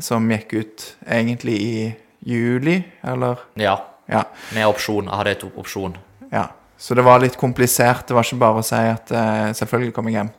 som 0.02 0.26
gikk 0.30 0.54
ut 0.58 0.86
egentlig 1.06 1.56
i 1.62 1.94
juli, 2.26 2.80
eller? 3.04 3.38
Ja, 3.56 3.76
Ja. 4.10 4.24
med 4.54 4.66
opsjon. 4.66 5.04
Jeg 5.06 5.14
hadde 5.16 5.30
et 5.30 5.44
opsjon. 5.56 5.96
ja. 6.32 6.48
Så 6.80 6.94
det 6.96 7.04
var 7.04 7.20
litt 7.20 7.36
komplisert. 7.36 8.06
Det 8.08 8.14
var 8.16 8.24
ikke 8.24 8.38
bare 8.40 8.58
å 8.58 8.64
si 8.64 8.74
at 8.74 9.10
uh, 9.12 9.52
selvfølgelig 9.52 9.92
kom 9.92 10.06
jeg 10.08 10.14
hjem. 10.16 10.30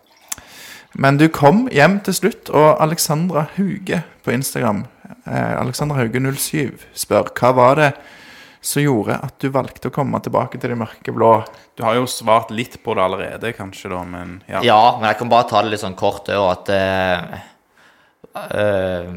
Men 0.94 1.18
du 1.18 1.28
kom 1.32 1.68
hjem 1.72 2.00
til 2.06 2.18
slutt, 2.18 2.50
og 2.52 2.82
Alexandra 2.84 3.46
Hauge 3.56 4.02
på 4.26 4.34
Instagram, 4.36 4.86
eh, 5.26 5.54
Alexandra 5.60 6.02
Hauge 6.02 6.20
07, 6.20 6.84
spør 6.98 7.32
hva 7.38 7.54
var 7.56 7.80
det 7.80 7.92
som 8.62 8.84
gjorde 8.84 9.18
at 9.26 9.38
du 9.42 9.50
valgte 9.54 9.90
å 9.90 9.94
komme 9.94 10.20
tilbake 10.22 10.60
til 10.62 10.74
de 10.74 10.80
mørkeblå? 10.84 11.32
Du 11.78 11.86
har 11.86 11.98
jo 11.98 12.10
svart 12.10 12.52
litt 12.54 12.78
på 12.84 12.96
det 12.98 13.06
allerede, 13.06 13.54
kanskje, 13.58 13.90
da, 13.94 14.02
men 14.06 14.36
ja. 14.50 14.62
Ja, 14.66 14.82
men 15.00 15.08
jeg 15.10 15.22
kan 15.22 15.32
bare 15.32 15.48
ta 15.50 15.64
det 15.64 15.74
litt 15.74 15.84
sånn 15.84 15.98
kort 15.98 16.30
òg, 16.30 16.44
at 16.52 16.74
eh, 16.76 17.40
eh, 18.60 19.08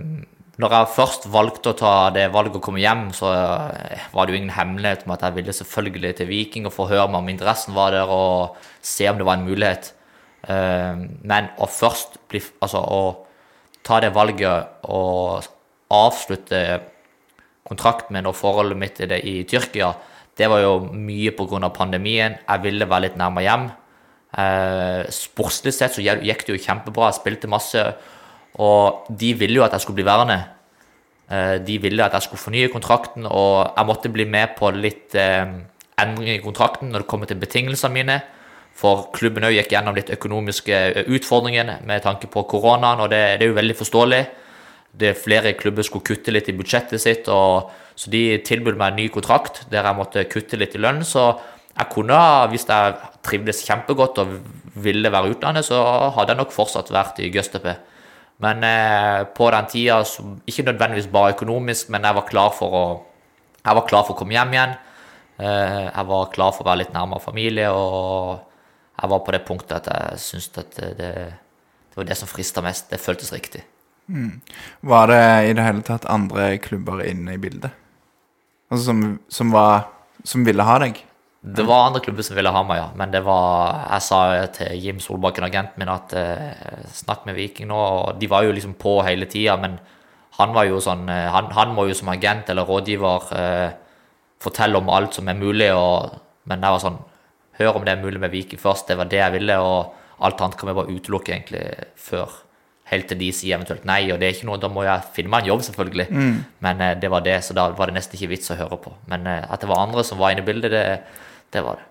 Når 0.55 0.71
jeg 0.71 0.95
først 0.95 1.25
valgte 1.35 1.73
å 1.73 1.77
ta 1.77 1.95
det 2.15 2.29
valget 2.31 2.61
å 2.61 2.63
komme 2.63 2.79
hjem, 2.79 3.09
så 3.13 3.33
eh, 3.35 4.07
var 4.15 4.25
det 4.25 4.37
jo 4.37 4.41
ingen 4.41 4.55
hemmelighet 4.55 5.03
om 5.05 5.17
at 5.17 5.27
jeg 5.27 5.37
ville 5.41 5.57
selvfølgelig 5.59 6.15
til 6.21 6.31
Viking 6.31 6.71
og 6.71 6.77
få 6.77 6.87
høre 6.93 7.11
meg 7.11 7.21
om 7.21 7.33
interessen 7.35 7.75
var 7.75 7.93
der, 7.93 8.09
og 8.09 8.57
se 8.81 9.11
om 9.11 9.19
det 9.19 9.27
var 9.27 9.41
en 9.41 9.49
mulighet. 9.49 9.91
Eh, 10.45 11.05
men 11.25 11.53
å 11.57 11.69
først 11.71 12.19
bli 12.29 12.43
Altså 12.61 12.81
å 12.83 13.01
ta 13.85 14.01
det 14.01 14.11
valget 14.17 14.85
og 14.93 15.47
avslutte 15.93 16.59
kontrakten 17.65 18.17
min 18.17 18.29
og 18.29 18.37
forholdet 18.37 18.81
mitt 18.81 19.01
i, 19.01 19.09
det, 19.09 19.19
i 19.25 19.43
Tyrkia, 19.49 19.91
det 20.37 20.49
var 20.51 20.61
jo 20.61 20.73
mye 20.93 21.33
pga. 21.37 21.69
pandemien. 21.69 22.37
Jeg 22.49 22.63
ville 22.65 22.89
være 22.89 23.07
litt 23.07 23.17
nærmere 23.21 23.45
hjem. 23.45 23.67
Eh, 24.35 25.11
sportslig 25.13 25.73
sett 25.73 25.95
så 25.95 26.03
gikk 26.03 26.47
det 26.47 26.57
jo 26.57 26.65
kjempebra. 26.65 27.13
Jeg 27.13 27.21
spilte 27.21 27.49
masse. 27.49 27.85
Og 28.57 29.07
de 29.09 29.33
ville 29.35 29.61
jo 29.61 29.65
at 29.65 29.73
jeg 29.73 29.85
skulle 29.85 30.01
bli 30.01 30.09
værende. 30.09 30.41
Eh, 31.31 31.59
de 31.65 31.79
ville 31.79 32.05
at 32.05 32.17
jeg 32.17 32.27
skulle 32.27 32.43
fornye 32.43 32.73
kontrakten, 32.73 33.29
og 33.29 33.73
jeg 33.77 33.87
måtte 33.87 34.13
bli 34.13 34.25
med 34.25 34.57
på 34.59 34.73
litt 34.75 35.15
endringer 35.15 36.41
i 36.41 36.45
kontrakten 36.45 36.91
når 36.91 37.05
det 37.05 37.11
kommer 37.13 37.31
til 37.31 37.41
betingelsene 37.41 37.95
mine. 37.95 38.21
For 38.75 39.09
klubben 39.15 39.47
òg 39.47 39.55
gikk 39.55 39.71
gjennom 39.77 39.95
litt 39.95 40.11
økonomiske 40.11 41.07
utfordringer 41.07 41.77
med 41.87 42.03
tanke 42.03 42.27
på 42.31 42.43
koronaen, 42.51 43.05
og 43.05 43.13
det, 43.13 43.23
det 43.39 43.47
er 43.47 43.53
jo 43.53 43.61
veldig 43.61 43.77
forståelig. 43.79 44.23
Det 44.95 45.15
Flere 45.19 45.55
klubber 45.59 45.87
skulle 45.87 46.07
kutte 46.07 46.35
litt 46.35 46.51
i 46.51 46.57
budsjettet 46.59 47.03
sitt, 47.03 47.31
og, 47.31 47.71
så 47.95 48.11
de 48.11 48.41
tilbød 48.47 48.79
meg 48.79 48.93
en 48.93 49.01
ny 49.03 49.09
kontrakt 49.15 49.63
der 49.71 49.87
jeg 49.87 49.99
måtte 49.99 50.27
kutte 50.31 50.59
litt 50.59 50.75
i 50.75 50.83
lønn. 50.83 51.03
Så 51.07 51.29
jeg 51.75 51.91
kunne, 51.91 52.19
hvis 52.51 52.67
jeg 52.71 52.95
trivdes 53.27 53.63
kjempegodt 53.67 54.21
og 54.23 54.37
ville 54.85 55.11
være 55.11 55.35
utlandet, 55.35 55.67
så 55.67 55.81
hadde 56.15 56.35
jeg 56.35 56.43
nok 56.43 56.55
fortsatt 56.55 56.91
vært 56.95 57.21
i 57.23 57.31
Gøstepe. 57.35 57.77
Men 58.43 58.65
eh, 58.67 59.21
på 59.35 59.51
den 59.55 59.69
tida, 59.71 60.01
ikke 60.51 60.67
nødvendigvis 60.67 61.11
bare 61.13 61.35
økonomisk, 61.37 61.91
men 61.95 62.07
jeg 62.07 62.19
var 62.19 62.27
klar 62.27 62.51
for 62.55 62.75
å, 62.75 62.87
jeg 63.61 63.79
var 63.79 63.87
klar 63.87 64.03
for 64.07 64.17
å 64.17 64.19
komme 64.19 64.35
hjem 64.35 64.57
igjen. 64.57 64.75
Eh, 65.39 65.85
jeg 65.87 66.11
var 66.11 66.33
klar 66.35 66.55
for 66.55 66.67
å 66.67 66.71
være 66.71 66.83
litt 66.83 66.95
nærmere 66.95 67.23
familie, 67.23 67.71
og 67.71 68.54
jeg 68.95 69.11
var 69.11 69.23
på 69.27 69.33
det 69.35 69.45
punktet 69.47 69.77
at 69.81 69.89
jeg 69.91 70.21
syntes 70.23 70.59
at 70.63 70.77
det, 70.79 70.91
det, 70.99 71.13
det 71.91 71.99
var 71.99 72.07
det 72.09 72.19
som 72.19 72.31
frista 72.31 72.63
mest. 72.65 72.91
Det 72.91 73.03
føltes 73.03 73.33
riktig. 73.35 73.65
Var 74.85 75.09
det 75.09 75.25
i 75.49 75.57
det 75.57 75.65
hele 75.65 75.83
tatt 75.87 76.05
andre 76.13 76.59
klubber 76.63 77.01
inne 77.07 77.35
i 77.35 77.41
bildet? 77.41 77.73
Altså 78.71 78.91
som, 78.91 79.03
som 79.29 79.53
var 79.53 79.91
Som 80.25 80.45
ville 80.45 80.65
ha 80.65 80.79
deg? 80.81 81.03
Det 81.45 81.67
var 81.69 81.87
andre 81.87 82.01
klubber 82.01 82.25
som 82.25 82.37
ville 82.37 82.49
ha 82.49 82.63
meg, 82.65 82.79
ja. 82.79 82.87
Men 82.97 83.11
det 83.13 83.21
var 83.27 83.83
Jeg 83.91 84.05
sa 84.07 84.21
til 84.57 84.79
Jim 84.81 85.01
Solbakken, 85.01 85.45
agenten 85.45 85.83
min, 85.83 85.91
at 85.93 86.15
eh, 86.17 86.85
snakk 86.89 87.27
med 87.27 87.37
Viking 87.37 87.69
nå. 87.69 87.77
Og 87.77 88.21
de 88.21 88.29
var 88.31 88.45
jo 88.47 88.55
liksom 88.57 88.73
på 88.81 89.03
hele 89.05 89.29
tida, 89.29 89.59
men 89.61 89.77
han 90.39 90.55
var 90.57 90.65
jo 90.65 90.81
sånn 90.81 91.09
eh, 91.13 91.29
han, 91.31 91.51
han 91.53 91.75
må 91.77 91.85
jo 91.91 91.97
som 91.99 92.09
agent 92.15 92.49
eller 92.49 92.65
rådgiver 92.65 93.35
eh, 93.37 93.69
fortelle 94.41 94.81
om 94.81 94.89
alt 94.93 95.19
som 95.19 95.29
er 95.29 95.37
mulig, 95.39 95.69
og, 95.77 96.17
men 96.49 96.65
jeg 96.65 96.77
var 96.77 96.83
sånn 96.83 96.99
Hør 97.59 97.79
om 97.79 97.85
det 97.87 97.95
er 97.95 98.03
mulig 98.03 98.21
med 98.23 98.33
Viking 98.33 98.61
først. 98.61 98.89
Det 98.89 98.99
var 98.99 99.11
det 99.11 99.21
jeg 99.21 99.37
ville, 99.37 99.59
og 99.63 100.25
alt 100.25 100.41
annet 100.43 100.59
kan 100.59 100.71
vi 100.71 100.77
bare 100.79 100.95
utelukke 100.95 101.35
egentlig 101.37 101.63
før. 102.01 102.33
Helt 102.91 103.09
til 103.09 103.19
de 103.19 103.31
sier 103.33 103.57
eventuelt 103.57 103.87
nei, 103.89 104.03
og 104.13 104.19
det 104.21 104.29
er 104.29 104.35
ikke 104.37 104.49
noe, 104.51 104.61
da 104.61 104.69
må 104.69 104.85
jeg 104.85 105.07
finne 105.17 105.33
meg 105.33 105.45
en 105.45 105.55
jobb, 105.55 105.63
selvfølgelig. 105.69 106.07
Men 106.67 106.83
eh, 106.85 106.95
det 107.01 107.11
var 107.11 107.25
det, 107.25 107.39
så 107.47 107.57
da 107.57 107.71
var 107.79 107.91
det 107.91 107.97
nesten 107.97 108.19
ikke 108.19 108.33
vits 108.35 108.53
å 108.53 108.59
høre 108.59 108.79
på. 108.83 108.93
Men 109.11 109.27
eh, 109.31 109.47
at 109.49 109.65
det 109.65 109.71
var 109.71 109.85
andre 109.87 110.05
som 110.05 110.21
var 110.21 110.35
inne 110.35 110.45
i 110.45 110.49
bildet, 110.49 110.75
det, 110.75 110.85
det 111.55 111.65
var 111.65 111.81
det. 111.81 111.89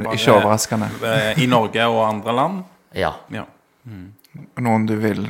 Ikke 0.00 0.38
overraskende. 0.38 0.88
Eh, 1.06 1.42
I 1.44 1.50
Norge 1.50 1.86
og 1.90 2.00
andre 2.06 2.36
land? 2.36 2.62
Ja. 2.96 3.12
Ja. 3.34 3.44
Noen 4.60 4.84
du 4.86 4.92
vil 5.00 5.24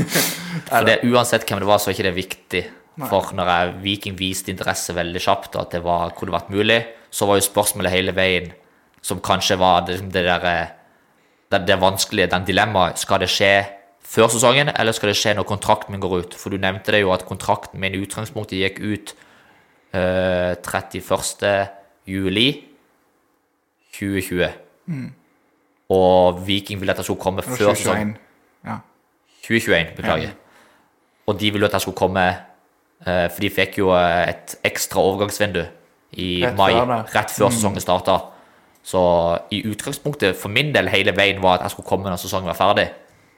For 0.68 0.86
det, 0.86 1.00
uansett 1.08 1.46
hvem 1.48 1.62
det 1.62 1.68
var, 1.68 1.80
så 1.82 1.90
er 1.90 1.96
ikke 1.96 2.08
det 2.08 2.16
viktig. 2.16 2.62
For 2.98 3.30
når 3.36 3.50
jeg, 3.52 3.74
Viking 3.84 4.16
viste 4.18 4.50
interesse 4.50 4.94
veldig 4.96 5.20
kjapt, 5.22 5.54
og 5.54 5.66
at 5.66 5.76
det 5.76 5.82
var, 5.84 6.14
kunne 6.18 6.34
vært 6.34 6.50
mulig, 6.50 6.80
så 7.14 7.28
var 7.28 7.38
jo 7.38 7.46
spørsmålet 7.46 7.94
hele 7.94 8.14
veien, 8.16 8.50
som 9.02 9.20
kanskje 9.24 9.58
var 9.58 9.86
det, 9.86 10.00
det 10.12 10.24
der 10.26 10.46
eh, 10.46 10.74
det, 11.52 11.62
det 11.68 11.80
vanskelige, 11.80 12.30
den 12.32 12.44
dilemmaet. 12.44 12.98
Skal 12.98 13.20
det 13.20 13.30
skje 13.32 13.52
før 14.04 14.28
sesongen, 14.32 14.68
eller 14.74 14.92
skal 14.92 15.12
det 15.12 15.18
skje 15.20 15.34
når 15.38 15.48
kontrakten 15.48 15.94
min 15.94 16.02
går 16.02 16.18
ut? 16.18 16.36
For 16.36 16.52
du 16.52 16.60
nevnte 16.60 16.92
det 16.92 17.02
jo 17.02 17.12
at 17.14 17.26
kontrakten 17.28 17.80
min 17.80 17.96
i 17.96 18.02
utgangspunktet 18.04 18.60
gikk 18.60 18.80
ut 18.84 19.14
uh, 19.96 20.52
31. 20.60 21.68
juli 22.08 22.48
2020. 23.96 24.50
Og 25.88 26.46
Viking 26.46 26.80
ville 26.80 26.92
at 26.92 27.00
jeg 27.00 27.08
skulle 27.08 27.20
komme 27.20 27.42
Det 27.42 27.56
før 27.56 27.74
sesongen. 27.74 28.14
2021. 28.14 28.68
Ja. 28.68 28.76
2021, 29.46 29.96
beklager. 29.96 30.36
Og 31.26 31.40
de 31.40 31.50
ville 31.52 31.66
at 31.66 31.72
jeg 31.72 31.80
skulle 31.80 31.96
komme 31.96 32.24
eh, 33.06 33.28
For 33.30 33.40
de 33.40 33.50
fikk 33.52 33.78
jo 33.78 33.92
eh, 33.96 34.28
et 34.32 34.56
ekstra 34.64 35.00
overgangsvindu 35.00 35.62
i 36.12 36.28
Rett 36.44 36.56
mai, 36.56 36.72
før 36.72 36.86
det. 36.92 37.14
rett 37.14 37.32
før 37.32 37.52
sesongen 37.52 37.84
starta. 37.84 38.18
Så 38.88 39.00
i 39.52 39.60
utgangspunktet 39.68 40.38
for 40.40 40.52
min 40.52 40.72
del 40.72 40.88
hele 40.88 41.12
veien 41.16 41.42
var 41.44 41.58
at 41.58 41.66
jeg 41.66 41.74
skulle 41.74 41.90
komme 41.90 42.08
når 42.08 42.20
sesongen 42.22 42.48
var 42.48 42.56
ferdig. 42.56 42.86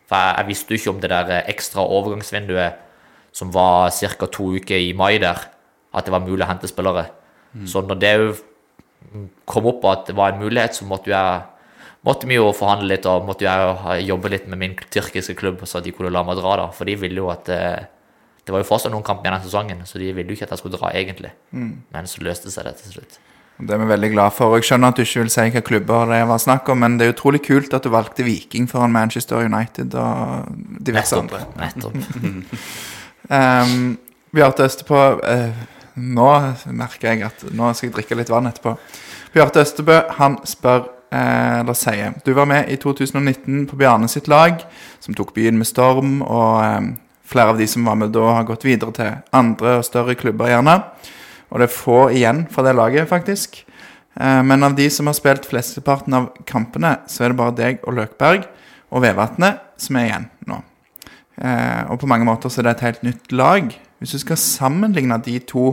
For 0.07 0.19
jeg, 0.21 0.37
jeg 0.39 0.49
visste 0.51 0.75
jo 0.75 0.79
ikke 0.79 0.93
om 0.95 1.01
det 1.03 1.11
der 1.11 1.33
eh, 1.35 1.49
ekstra 1.51 1.87
overgangsvinduet 1.87 2.87
som 3.35 3.51
var 3.55 3.91
ca. 3.95 4.27
to 4.27 4.51
uker 4.59 4.79
i 4.79 4.93
mai 4.99 5.19
der, 5.23 5.39
at 5.95 6.07
det 6.07 6.13
var 6.15 6.23
mulig 6.23 6.43
å 6.45 6.51
hente 6.51 6.71
spillere. 6.71 7.09
Så 7.67 7.83
når 7.83 7.99
det 7.99 8.13
kom 9.49 9.67
opp 9.67 9.87
at 9.91 10.07
det 10.11 10.17
var 10.19 10.33
en 10.33 10.43
mulighet, 10.43 10.77
så 10.79 10.87
måtte 10.87 11.11
jeg 11.11 11.41
måtte 12.07 12.29
vi 12.31 12.37
jo 12.39 12.51
forhandle 12.57 12.95
litt 12.95 13.07
og 13.11 13.27
måtte 13.27 13.45
jeg 13.45 13.61
jo 13.61 13.97
jobbe 14.15 14.31
litt 14.33 14.47
med 14.49 14.61
min 14.61 14.77
tyrkiske 14.77 15.35
klubb, 15.39 15.65
så 15.67 15.83
de 15.83 15.93
kunne 15.93 16.13
la 16.15 16.23
meg 16.27 16.39
dra. 16.39 16.57
da, 16.63 16.69
For 16.75 16.89
de 16.89 16.95
ville 16.97 17.21
jo 17.21 17.31
at 17.33 17.49
eh, 17.49 17.89
Det 18.47 18.55
var 18.55 18.63
jo 18.63 18.71
fortsatt 18.71 18.91
noen 18.91 19.05
kamper 19.05 19.29
igjen 19.29 19.35
denne 19.37 19.47
sesongen, 19.47 19.83
så 19.87 19.99
de 20.01 20.13
ville 20.17 20.33
jo 20.33 20.35
ikke 20.35 20.47
at 20.49 20.55
jeg 20.55 20.63
skulle 20.63 20.79
dra, 20.79 20.91
egentlig. 20.97 21.31
Men 21.93 22.07
så 22.09 22.23
løste 22.25 22.51
seg 22.51 22.65
det 22.67 22.77
til 22.81 22.95
slutt. 22.97 23.19
Det 23.61 23.75
er 23.75 23.81
vi 23.83 23.89
veldig 23.91 24.11
glad 24.13 24.35
for. 24.37 24.55
Jeg 24.57 24.69
skjønner 24.69 24.93
at 24.93 24.99
du 24.99 25.03
ikke 25.05 25.25
vil 25.25 25.33
si 25.33 25.43
hvilke 25.45 25.65
klubber 25.67 26.13
det 26.13 26.21
var 26.29 26.41
snakk 26.41 26.69
om, 26.73 26.81
men 26.85 26.97
det 27.01 27.07
er 27.07 27.15
utrolig 27.15 27.43
kult 27.45 27.75
at 27.77 27.85
du 27.85 27.91
valgte 27.93 28.25
Viking 28.25 28.69
foran 28.71 28.95
Manchester 28.95 29.45
United 29.45 29.95
og 29.95 30.49
diverse 30.87 31.19
andre. 31.19 31.45
nettopp. 31.61 32.01
Um, 33.31 33.93
Bjarte 34.35 34.65
Østepå 34.67 34.97
uh, 35.23 35.59
Nå 35.95 36.31
merker 36.75 37.13
jeg 37.13 37.21
at 37.29 37.45
nå 37.55 37.69
skal 37.77 37.87
jeg 37.87 37.95
drikke 37.95 38.17
litt 38.19 38.31
vann 38.33 38.49
etterpå. 38.49 38.73
Bjarte 39.35 39.63
Østebø 39.63 39.99
han 40.17 40.39
spør, 40.49 40.89
eh, 41.13 41.61
eller 41.61 41.77
sier 41.79 42.15
Du 42.25 42.33
var 42.35 42.49
med 42.51 42.71
i 42.71 42.77
2019 42.77 43.67
på 43.67 43.77
Bjarne 43.77 44.09
sitt 44.09 44.29
lag, 44.29 44.65
som 45.01 45.15
tok 45.15 45.35
byen 45.35 45.59
med 45.59 45.67
storm. 45.67 46.23
Og 46.23 46.65
eh, 46.65 46.81
flere 47.25 47.55
av 47.55 47.59
de 47.59 47.67
som 47.67 47.85
var 47.85 47.95
med 47.95 48.11
da, 48.15 48.27
har 48.35 48.49
gått 48.49 48.65
videre 48.65 48.93
til 48.93 49.13
andre 49.33 49.77
og 49.79 49.85
større 49.87 50.15
klubber, 50.15 50.51
gjerne. 50.51 50.81
Og 51.51 51.61
det 51.61 51.67
er 51.69 51.75
få 51.75 52.01
igjen 52.15 52.45
fra 52.51 52.65
det 52.67 52.77
laget, 52.79 53.09
faktisk. 53.11 53.63
Eh, 54.15 54.43
men 54.47 54.67
av 54.67 54.75
de 54.79 54.89
som 54.91 55.11
har 55.11 55.19
spilt 55.19 55.47
flesteparten 55.51 56.17
av 56.17 56.31
kampene, 56.49 56.97
så 57.11 57.25
er 57.25 57.33
det 57.33 57.41
bare 57.41 57.57
deg 57.59 57.85
og 57.85 57.97
Løkberg 57.99 58.47
og 58.91 59.05
Vevatnet 59.05 59.63
som 59.81 59.99
er 59.99 60.09
igjen 60.09 60.29
nå. 60.51 60.61
Eh, 61.41 61.83
og 61.91 62.01
på 62.03 62.11
mange 62.11 62.27
måter 62.29 62.53
så 62.53 62.61
er 62.61 62.69
det 62.69 62.77
et 62.77 62.87
helt 62.89 63.07
nytt 63.07 63.33
lag. 63.35 63.71
Hvis 64.01 64.17
du 64.17 64.23
skal 64.23 64.41
sammenligne 64.41 65.19
de 65.25 65.39
to 65.45 65.73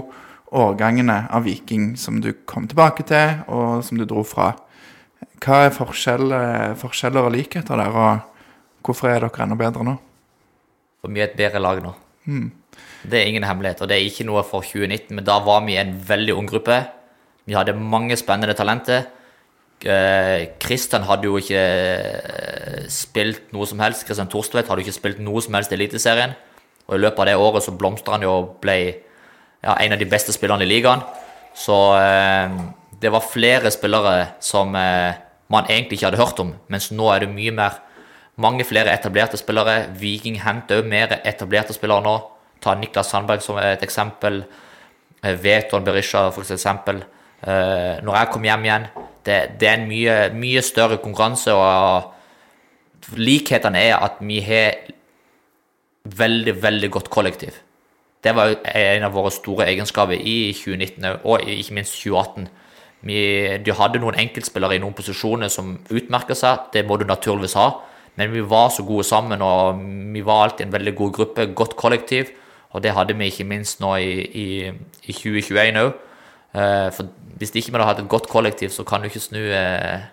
årgangene 0.56 1.26
av 1.34 1.44
Viking 1.48 1.96
som 2.00 2.22
du 2.24 2.32
kom 2.48 2.70
tilbake 2.70 3.04
til, 3.08 3.42
og 3.52 3.84
som 3.84 4.00
du 4.00 4.06
dro 4.08 4.24
fra, 4.28 4.54
hva 5.44 5.66
er 5.66 5.76
forskjell, 5.76 6.32
eh, 6.34 6.76
forskjeller 6.80 7.28
og 7.28 7.36
likheter 7.36 7.80
der, 7.80 7.94
og 7.94 8.86
hvorfor 8.86 9.12
er 9.12 9.26
dere 9.26 9.44
enda 9.44 9.58
bedre 9.60 9.84
nå? 9.86 9.98
For 11.02 11.14
er 11.14 11.30
et 11.30 11.38
bedre 11.38 11.62
lag 11.62 11.84
nå. 11.84 11.94
Det 13.08 13.20
er 13.22 13.30
ingen 13.30 13.46
hemmelighet, 13.48 13.82
og 13.82 13.90
det 13.90 13.98
er 13.98 14.08
ikke 14.08 14.26
noe 14.28 14.44
for 14.44 14.66
2019, 14.66 15.16
men 15.16 15.26
da 15.28 15.38
var 15.44 15.62
vi 15.66 15.78
en 15.80 15.94
veldig 16.10 16.34
ung 16.36 16.50
gruppe. 16.50 16.82
Vi 17.48 17.56
hadde 17.56 17.78
mange 17.78 18.18
spennende 18.20 18.56
talenter. 18.58 19.06
Eh, 19.86 20.50
Kristian 20.60 21.06
hadde 21.08 21.30
jo 21.30 21.38
ikke 21.40 21.62
eh, 21.62 22.88
spilt 22.92 23.54
noe 23.56 23.68
som 23.70 23.80
helst. 23.80 24.04
Kristian 24.08 24.28
Torstvedt 24.32 24.68
hadde 24.68 24.84
jo 24.84 24.90
ikke 24.90 24.98
spilt 24.98 25.22
noe 25.24 25.44
som 25.46 25.56
helst 25.56 25.72
i 25.72 25.78
Eliteserien. 25.78 26.36
Og 26.88 26.98
i 26.98 27.02
løpet 27.04 27.24
av 27.24 27.30
det 27.30 27.38
året 27.40 27.64
så 27.64 27.76
blomstra 27.78 28.18
han 28.18 28.26
jo 28.26 28.34
og 28.34 28.52
ble 28.64 28.78
ja, 28.84 29.76
en 29.76 29.96
av 29.96 30.02
de 30.02 30.10
beste 30.10 30.36
spillerne 30.36 30.68
i 30.68 30.70
ligaen. 30.70 31.04
Så 31.58 31.78
eh, 32.02 32.60
det 33.00 33.14
var 33.14 33.26
flere 33.32 33.72
spillere 33.72 34.34
som 34.44 34.76
eh, 34.76 35.16
man 35.54 35.70
egentlig 35.70 36.00
ikke 36.00 36.10
hadde 36.10 36.22
hørt 36.22 36.42
om, 36.44 36.56
mens 36.68 36.92
nå 36.92 37.08
er 37.14 37.24
det 37.24 37.32
mye 37.32 37.54
mer 37.56 37.84
mange 38.38 38.66
flere 38.68 38.94
etablerte 38.94 39.40
spillere. 39.40 39.88
Viking 39.98 40.42
henter 40.44 40.82
òg 40.82 40.90
mer 40.90 41.16
etablerte 41.24 41.76
spillere 41.76 42.06
nå. 42.06 42.18
Ta 42.62 42.76
Niklas 42.76 43.12
Sandberg 43.14 43.44
som 43.46 43.60
et 43.62 43.84
eksempel. 43.86 44.44
Eh, 45.24 45.38
Veton 45.44 45.86
Berisha 45.86 46.30
for 46.32 46.42
eksempel. 46.44 47.04
Eh, 47.44 48.04
når 48.04 48.18
jeg 48.18 48.32
kom 48.34 48.44
hjem 48.48 48.66
igjen, 48.66 48.88
det, 49.26 49.40
det 49.60 49.70
er 49.70 49.80
en 49.80 49.90
mye, 49.90 50.18
mye 50.34 50.62
større 50.66 50.98
konkurranse, 51.04 51.54
og 51.54 53.18
likhetene 53.18 53.82
er 53.90 53.98
at 54.02 54.22
vi 54.22 54.40
har 54.44 54.88
veldig, 56.08 56.56
veldig 56.64 56.92
godt 56.92 57.10
kollektiv. 57.14 57.60
Det 58.24 58.34
var 58.36 58.56
en 58.76 59.06
av 59.06 59.14
våre 59.14 59.32
store 59.32 59.68
egenskaper 59.70 60.18
i 60.18 60.54
2019 60.58 61.22
og 61.24 61.44
ikke 61.46 61.76
minst 61.78 62.00
2018. 62.02 62.48
Vi, 63.08 63.20
de 63.62 63.76
hadde 63.78 64.02
noen 64.02 64.18
enkeltspillere 64.18 64.76
i 64.76 64.82
noen 64.82 64.96
posisjoner 64.98 65.52
som 65.54 65.76
utmerker 65.94 66.36
seg, 66.36 66.72
det 66.74 66.84
må 66.88 66.98
du 66.98 67.06
naturligvis 67.06 67.56
ha. 67.60 67.70
Men 68.18 68.34
vi 68.34 68.42
var 68.42 68.72
så 68.74 68.82
gode 68.84 69.06
sammen, 69.06 69.44
og 69.46 69.78
vi 70.14 70.24
var 70.26 70.48
alltid 70.48 70.66
en 70.66 70.74
veldig 70.74 70.96
god 70.98 71.12
gruppe, 71.20 71.46
godt 71.54 71.76
kollektiv. 71.78 72.32
Og 72.76 72.84
det 72.84 72.94
hadde 72.96 73.16
vi 73.18 73.30
ikke 73.32 73.48
minst 73.48 73.80
nå 73.80 73.94
i, 74.04 74.12
i, 74.28 74.48
i 75.08 75.16
2021 75.16 75.80
òg. 75.82 76.04
For 76.96 77.08
hvis 77.38 77.54
ikke 77.54 77.72
vi 77.72 77.78
hadde 77.78 77.88
hatt 77.88 78.00
et 78.02 78.10
godt 78.12 78.30
kollektiv, 78.32 78.72
så 78.74 78.86
kan 78.88 79.02
du 79.02 79.10
ikke 79.10 79.24
snu 79.24 79.40
eh, 79.40 80.06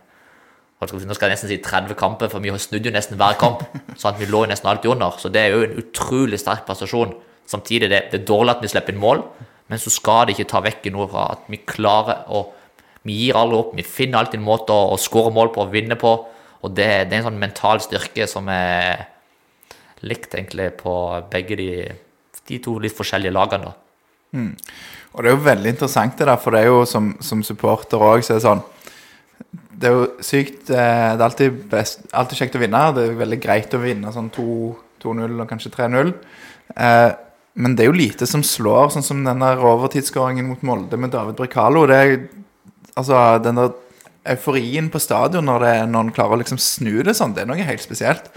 Nå 0.85 1.15
skal 1.17 1.31
jeg 1.31 1.33
nesten 1.33 1.49
si 1.49 1.57
30 1.65 1.97
kamper, 1.97 2.29
for 2.29 2.45
vi 2.45 2.51
har 2.53 2.59
snudd 2.61 2.85
jo 2.85 2.91
nesten 2.93 3.17
hver 3.17 3.39
kamp. 3.41 3.63
sånn 4.01 4.19
Vi 4.19 4.27
lå 4.29 4.43
jo 4.45 4.51
nesten 4.51 4.69
alltid 4.69 4.91
under, 4.93 5.15
så 5.17 5.31
det 5.33 5.41
er 5.41 5.55
jo 5.55 5.63
en 5.65 5.79
utrolig 5.81 6.37
sterk 6.43 6.67
prestasjon. 6.67 7.15
Samtidig 7.49 7.89
det, 7.89 8.01
det 8.11 8.19
er 8.21 8.27
dårlig 8.29 8.53
at 8.53 8.61
vi 8.61 8.69
slipper 8.73 8.93
inn 8.93 9.01
mål, 9.01 9.23
men 9.73 9.81
så 9.81 9.93
skal 9.93 10.27
det 10.27 10.35
ikke 10.35 10.51
ta 10.51 10.61
vekk 10.65 10.91
noe 10.93 11.07
fra 11.09 11.31
at 11.37 11.49
vi 11.49 11.63
klarer 11.65 12.29
å 12.29 12.45
Vi 13.05 13.13
gir 13.13 13.37
aldri 13.37 13.59
opp. 13.59 13.73
Vi 13.77 13.85
finner 13.85 14.17
alltid 14.23 14.39
en 14.41 14.47
måte 14.47 14.73
å, 14.73 14.95
å 14.95 14.97
skåre 14.97 15.29
mål 15.37 15.51
på 15.53 15.61
og 15.61 15.73
vinne 15.75 15.97
på. 16.01 16.13
Og 16.65 16.71
det, 16.73 16.87
det 17.11 17.13
er 17.13 17.19
en 17.19 17.27
sånn 17.27 17.41
mental 17.41 17.83
styrke 17.85 18.25
som 18.29 18.49
er 18.49 19.03
likt 20.09 20.33
egentlig 20.33 20.71
på 20.79 20.95
begge 21.33 21.59
de, 21.61 21.67
de 22.49 22.61
to 22.63 22.77
litt 22.83 22.97
forskjellige 22.97 23.35
lagene. 23.35 23.71
da. 23.71 24.47
Og 25.15 25.23
det 25.23 25.31
er 25.31 25.37
jo 25.37 25.45
veldig 25.45 25.71
interessant 25.71 26.17
det 26.19 26.27
der, 26.27 26.39
for 26.43 26.55
det 26.55 26.65
er 26.65 26.73
jo 26.73 26.81
som, 26.91 27.13
som 27.23 27.43
supporter 27.47 28.03
òg, 28.03 28.25
så 28.25 28.35
er 28.35 28.41
det 28.41 28.47
sånn 28.49 28.65
Det 29.55 29.87
er 29.87 29.95
jo 29.95 30.07
sykt 30.27 30.73
eh, 30.75 31.13
Det 31.15 31.21
er 31.21 31.27
alltid, 31.29 31.61
best, 31.71 32.03
alltid 32.11 32.41
kjekt 32.41 32.57
å 32.59 32.63
vinne. 32.63 32.81
Det 32.97 33.05
er 33.05 33.21
veldig 33.21 33.39
greit 33.43 33.77
å 33.77 33.83
vinne 33.83 34.13
sånn 34.15 34.33
2 34.35 34.49
2-0 35.05 35.43
og 35.43 35.51
kanskje 35.51 35.73
3-0. 35.75 36.13
Eh, 36.75 37.11
men 37.55 37.77
det 37.77 37.85
er 37.85 37.91
jo 37.91 37.99
lite 37.99 38.27
som 38.27 38.43
slår, 38.47 38.91
sånn 38.95 39.07
som 39.07 39.23
den 39.27 39.45
der 39.45 39.63
overtidsskåringen 39.63 40.49
mot 40.49 40.65
Molde 40.67 40.99
med 40.99 41.13
David 41.15 41.39
Brekalo. 41.39 41.85
Det 41.91 42.01
er 42.01 42.15
altså 42.99 43.21
den 43.45 43.61
der 43.61 43.75
euforien 44.35 44.89
på 44.91 45.03
stadion 45.03 45.45
når, 45.47 45.67
det, 45.67 45.75
når 45.93 46.07
en 46.07 46.15
klarer 46.17 46.39
å 46.39 46.41
liksom 46.41 46.61
snu 46.63 47.03
det 47.05 47.17
sånn, 47.19 47.35
det 47.37 47.45
er 47.45 47.51
noe 47.51 47.69
helt 47.69 47.85
spesielt. 47.85 48.31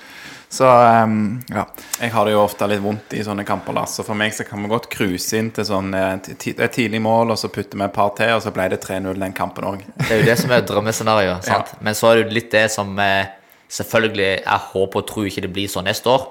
Så 0.49 0.67
um, 1.03 1.41
ja. 1.51 1.65
Jeg 1.99 2.13
har 2.13 2.25
det 2.25 2.31
jo 2.31 2.39
ofte 2.39 2.67
litt 2.71 2.79
vondt 2.79 3.11
i 3.17 3.23
sånne 3.25 3.43
kamper, 3.47 3.75
Lars. 3.75 3.97
Så 3.97 4.05
for 4.07 4.15
meg 4.17 4.31
så 4.35 4.45
kan 4.47 4.63
vi 4.63 4.71
godt 4.71 4.87
cruise 4.93 5.35
inn 5.35 5.49
til 5.55 5.67
sånn 5.67 5.91
eh, 5.97 6.13
et 6.23 6.73
tidlig 6.73 7.01
mål, 7.03 7.33
og 7.35 7.41
så 7.41 7.51
putter 7.51 7.75
vi 7.75 7.83
et 7.83 7.95
par 7.95 8.13
til, 8.15 8.31
og 8.37 8.43
så 8.45 8.53
ble 8.55 8.69
det 8.71 8.79
3-0 8.85 9.19
den 9.19 9.35
kampen 9.35 9.67
òg. 9.67 9.83
Det 10.05 10.07
er 10.13 10.21
jo 10.21 10.29
det 10.29 10.37
som 10.39 10.53
er 10.55 10.63
drømmescenarioet. 10.69 11.47
sant? 11.49 11.75
Men 11.83 11.97
så 11.99 12.11
er 12.11 12.19
det 12.19 12.25
jo 12.25 12.37
litt 12.39 12.51
det 12.55 12.67
som 12.73 12.95
eh, 13.03 13.33
Selvfølgelig, 13.67 14.45
jeg 14.45 14.63
håper 14.71 15.01
og 15.01 15.07
tror 15.09 15.25
ikke 15.27 15.41
det 15.43 15.49
blir 15.51 15.67
sånn 15.67 15.89
neste 15.89 16.07
år. 16.07 16.21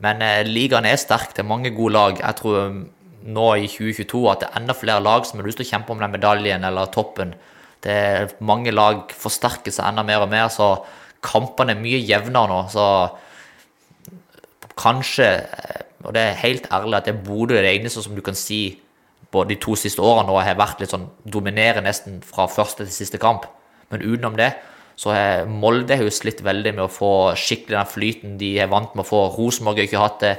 Men 0.00 0.22
eh, 0.24 0.46
ligaen 0.48 0.86
er 0.88 0.96
sterk. 0.96 1.34
Det 1.36 1.42
er 1.42 1.48
mange 1.50 1.68
gode 1.76 1.92
lag. 1.92 2.22
Jeg 2.22 2.38
tror 2.38 2.70
um, 2.70 2.78
nå 3.36 3.48
i 3.60 3.66
2022 3.68 4.22
at 4.32 4.40
det 4.40 4.48
er 4.48 4.62
enda 4.62 4.76
flere 4.76 5.02
lag 5.04 5.26
som 5.28 5.42
har 5.42 5.44
lyst 5.44 5.60
til 5.60 5.66
å 5.66 5.70
kjempe 5.74 5.92
om 5.92 6.00
den 6.00 6.14
medaljen 6.14 6.64
eller 6.64 6.88
toppen. 6.94 7.34
Det 7.84 7.92
er 7.92 8.32
Mange 8.40 8.72
lag 8.72 9.12
forsterker 9.12 9.74
seg 9.74 9.90
enda 9.90 10.06
mer 10.08 10.24
og 10.24 10.32
mer, 10.32 10.48
så 10.48 10.70
kampene 11.20 11.76
er 11.76 11.84
mye 11.84 12.00
jevnere 12.00 12.48
nå. 12.48 12.62
Så 12.72 12.86
kanskje, 14.78 15.28
eh, 15.42 15.82
og 16.04 16.14
det 16.14 16.22
er 16.22 16.40
helt 16.42 16.68
ærlig, 16.72 16.96
at 16.98 17.08
det 17.08 17.14
er 17.14 17.24
Bodø 17.26 17.56
det 17.56 17.72
eneste 17.72 18.04
som 18.04 18.16
du 18.16 18.22
kan 18.24 18.36
si 18.38 18.78
både 19.32 19.54
de 19.54 19.60
to 19.60 19.74
siste 19.78 20.02
årene 20.02 20.28
nå 20.30 20.38
har 20.38 20.58
vært 20.58 20.80
litt 20.80 20.92
sånn 20.92 21.08
dominerer 21.24 21.84
nesten 21.84 22.20
fra 22.24 22.46
første 22.50 22.84
til 22.84 22.94
siste 22.94 23.20
kamp. 23.20 23.48
Men 23.90 24.04
utenom 24.04 24.36
det 24.38 24.52
så 24.96 25.12
har 25.12 25.48
Molde 25.50 25.98
jo 26.00 26.12
slitt 26.12 26.40
veldig 26.44 26.72
med 26.76 26.86
å 26.86 26.92
få 26.92 27.12
skikkelig 27.36 27.76
den 27.76 27.90
flyten 27.90 28.36
de 28.40 28.54
er 28.62 28.70
vant 28.72 28.94
med 28.96 29.04
å 29.04 29.08
få. 29.08 29.24
Rosenborg 29.34 29.82
har 29.82 29.88
ikke 29.90 30.04
hatt 30.04 30.22
det. 30.24 30.34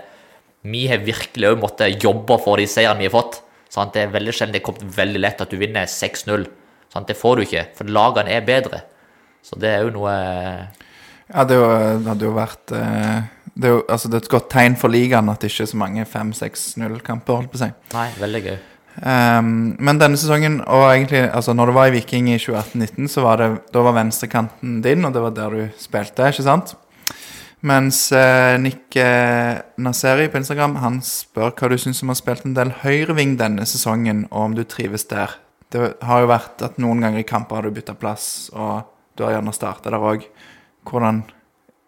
Vi 0.68 0.88
har 0.90 1.04
virkelig 1.06 1.52
òg 1.52 1.62
måttet 1.62 2.04
jobbe 2.04 2.40
for 2.42 2.58
de 2.58 2.66
seirene 2.70 3.04
vi 3.04 3.10
har 3.10 3.14
fått. 3.14 3.42
Sant? 3.70 3.94
Det 3.94 4.08
er 4.08 4.16
veldig 4.16 4.34
sjelden 4.34 4.56
det 4.56 4.64
er 4.64 4.66
kommet 4.66 4.98
veldig 4.98 5.22
lett 5.22 5.44
at 5.44 5.54
du 5.54 5.60
vinner 5.62 5.86
6-0. 5.92 6.48
Sant? 6.94 7.10
Det 7.10 7.18
får 7.20 7.38
du 7.38 7.46
ikke, 7.46 7.68
for 7.78 7.94
lagene 8.00 8.34
er 8.34 8.48
bedre. 8.48 8.82
Så 9.46 9.60
det 9.62 9.76
er 9.76 9.86
jo 9.86 9.94
noe 10.00 10.14
Ja, 11.28 11.44
det, 11.44 11.58
er 11.60 12.00
det 12.02 12.08
hadde 12.08 12.26
jo 12.26 12.36
vært 12.36 12.74
eh, 12.76 13.28
det, 13.58 13.68
er 13.68 13.76
jo, 13.76 13.84
altså, 13.90 14.10
det 14.10 14.20
er 14.20 14.26
et 14.26 14.34
godt 14.38 14.50
tegn 14.54 14.78
for 14.78 14.94
ligaen 14.94 15.30
at 15.34 15.42
det 15.42 15.50
ikke 15.52 15.66
er 15.66 15.72
så 15.72 15.80
mange 15.82 16.08
5-6-0-kamper, 16.08 17.40
holdt 17.40 17.54
på 17.54 17.58
å 17.58 17.64
si. 17.66 17.70
Nei, 17.96 18.08
veldig 18.22 18.42
gøy. 18.46 18.58
Um, 18.98 19.76
men 19.78 20.00
denne 20.02 20.18
sesongen, 20.18 20.60
og 20.66 20.88
egentlig 20.90 21.22
altså 21.28 21.54
når 21.54 21.70
du 21.70 21.76
var 21.78 21.90
i 21.90 21.94
Viking 21.94 22.32
i 22.34 22.40
2018-19, 22.42 23.10
så 23.14 23.24
var 23.26 23.42
det 23.42 23.50
da 23.74 23.84
var 23.86 23.98
venstrekanten 23.98 24.80
din, 24.86 25.06
og 25.06 25.14
det 25.14 25.24
var 25.26 25.36
der 25.38 25.54
du 25.58 25.82
spilte, 25.82 26.30
ikke 26.32 26.46
sant? 26.46 26.74
Mens 27.68 28.04
uh, 28.14 28.58
Nick 28.62 28.98
uh, 29.02 29.58
Naseri 29.82 30.28
på 30.30 30.42
Instagram 30.42 30.78
han 30.82 31.00
spør 31.06 31.56
hva 31.58 31.72
du 31.74 31.78
syns 31.82 32.04
om 32.04 32.12
å 32.12 32.16
ha 32.16 32.22
spilt 32.22 32.46
en 32.46 32.58
del 32.58 32.74
høyreving 32.84 33.38
denne 33.42 33.66
sesongen, 33.70 34.26
og 34.32 34.52
om 34.52 34.58
du 34.58 34.64
trives 34.66 35.06
der. 35.10 35.34
Det 35.74 35.96
har 36.06 36.24
jo 36.24 36.30
vært 36.32 36.62
at 36.66 36.78
noen 36.82 37.02
ganger 37.04 37.22
i 37.22 37.28
kamper 37.28 37.60
har 37.60 37.68
du 37.68 37.76
bytta 37.76 37.98
plass, 37.98 38.50
og 38.54 38.86
du 39.18 39.26
har 39.26 39.38
gjerne 39.38 39.54
starta 39.54 39.94
der 39.94 40.02
òg. 40.02 40.26
Hvordan 40.88 41.26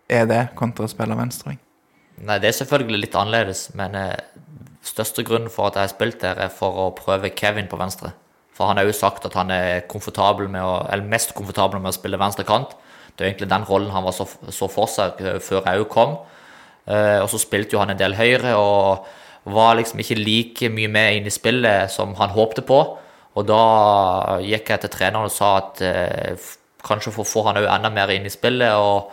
er 0.09 0.29
det 0.29 0.43
kontra 0.59 0.87
å 0.87 0.91
spille 0.91 1.17
venstreving? 1.17 1.59
Nei, 2.19 2.39
det 2.41 2.49
er 2.49 2.57
selvfølgelig 2.57 3.03
litt 3.05 3.15
annerledes, 3.15 3.69
men 3.79 3.95
eh, 3.95 4.15
største 4.85 5.23
grunnen 5.27 5.51
for 5.53 5.69
at 5.69 5.77
jeg 5.77 5.87
har 5.87 5.93
spilt 5.93 6.19
der, 6.23 6.41
er 6.47 6.51
for 6.53 6.81
å 6.83 6.89
prøve 6.97 7.31
Kevin 7.37 7.69
på 7.71 7.79
venstre. 7.79 8.11
For 8.55 8.67
han 8.67 8.79
har 8.79 8.89
jo 8.89 8.95
sagt 8.95 9.23
at 9.29 9.37
han 9.39 9.53
er 9.55 9.85
komfortabel 9.87 10.49
med 10.51 10.65
å, 10.65 10.81
eller 10.91 11.07
mest 11.07 11.31
komfortabel 11.37 11.79
med 11.79 11.93
å 11.93 11.95
spille 11.95 12.19
venstre 12.19 12.43
kant. 12.47 12.75
Det 13.15 13.23
er 13.23 13.31
egentlig 13.31 13.51
den 13.51 13.67
rollen 13.67 13.93
han 13.93 14.03
var 14.03 14.15
så, 14.15 14.27
så 14.51 14.67
for 14.71 14.91
seg 14.91 15.21
eh, 15.23 15.39
før 15.43 15.63
jeg 15.63 15.79
jo 15.79 15.87
kom. 15.91 16.17
Eh, 16.89 17.19
og 17.21 17.29
så 17.31 17.39
spilte 17.39 17.77
jo 17.77 17.83
han 17.83 17.93
en 17.93 18.01
del 18.01 18.17
høyre 18.17 18.57
og 18.59 19.07
var 19.49 19.77
liksom 19.79 20.01
ikke 20.03 20.19
like 20.19 20.69
mye 20.73 20.91
med 20.91 21.19
inn 21.19 21.29
i 21.29 21.33
spillet 21.33 21.91
som 21.93 22.11
han 22.19 22.35
håpte 22.35 22.65
på. 22.67 22.79
Og 23.39 23.47
da 23.47 23.63
gikk 24.43 24.73
jeg 24.73 24.83
til 24.83 24.91
treneren 24.91 25.29
og 25.29 25.33
sa 25.33 25.55
at 25.61 25.83
eh, 25.85 26.49
kanskje 26.83 27.13
for 27.15 27.27
få 27.27 27.45
han 27.47 27.59
òg 27.61 27.69
enda 27.69 27.91
mer 27.93 28.11
inn 28.11 28.27
i 28.27 28.33
spillet. 28.33 28.75
og 28.75 29.11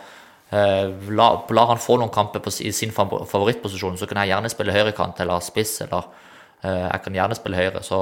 la, 0.51 1.27
lar 1.51 1.71
han 1.73 1.81
få 1.81 1.97
noen 1.99 2.13
kamper 2.13 2.39
på, 2.39 2.53
i 2.63 2.71
sin 2.71 2.93
favorittposisjon, 2.95 3.97
så 3.99 4.07
kan 4.07 4.21
jeg 4.21 4.31
gjerne 4.31 4.51
spille 4.53 4.75
høyrekant 4.75 5.19
eller 5.23 5.43
spiss. 5.43 5.81
eller 5.83 6.05
uh, 6.63 6.85
Jeg 6.87 7.01
kan 7.03 7.17
gjerne 7.19 7.35
spille 7.35 7.59
høyre. 7.59 7.83
Så 7.83 8.01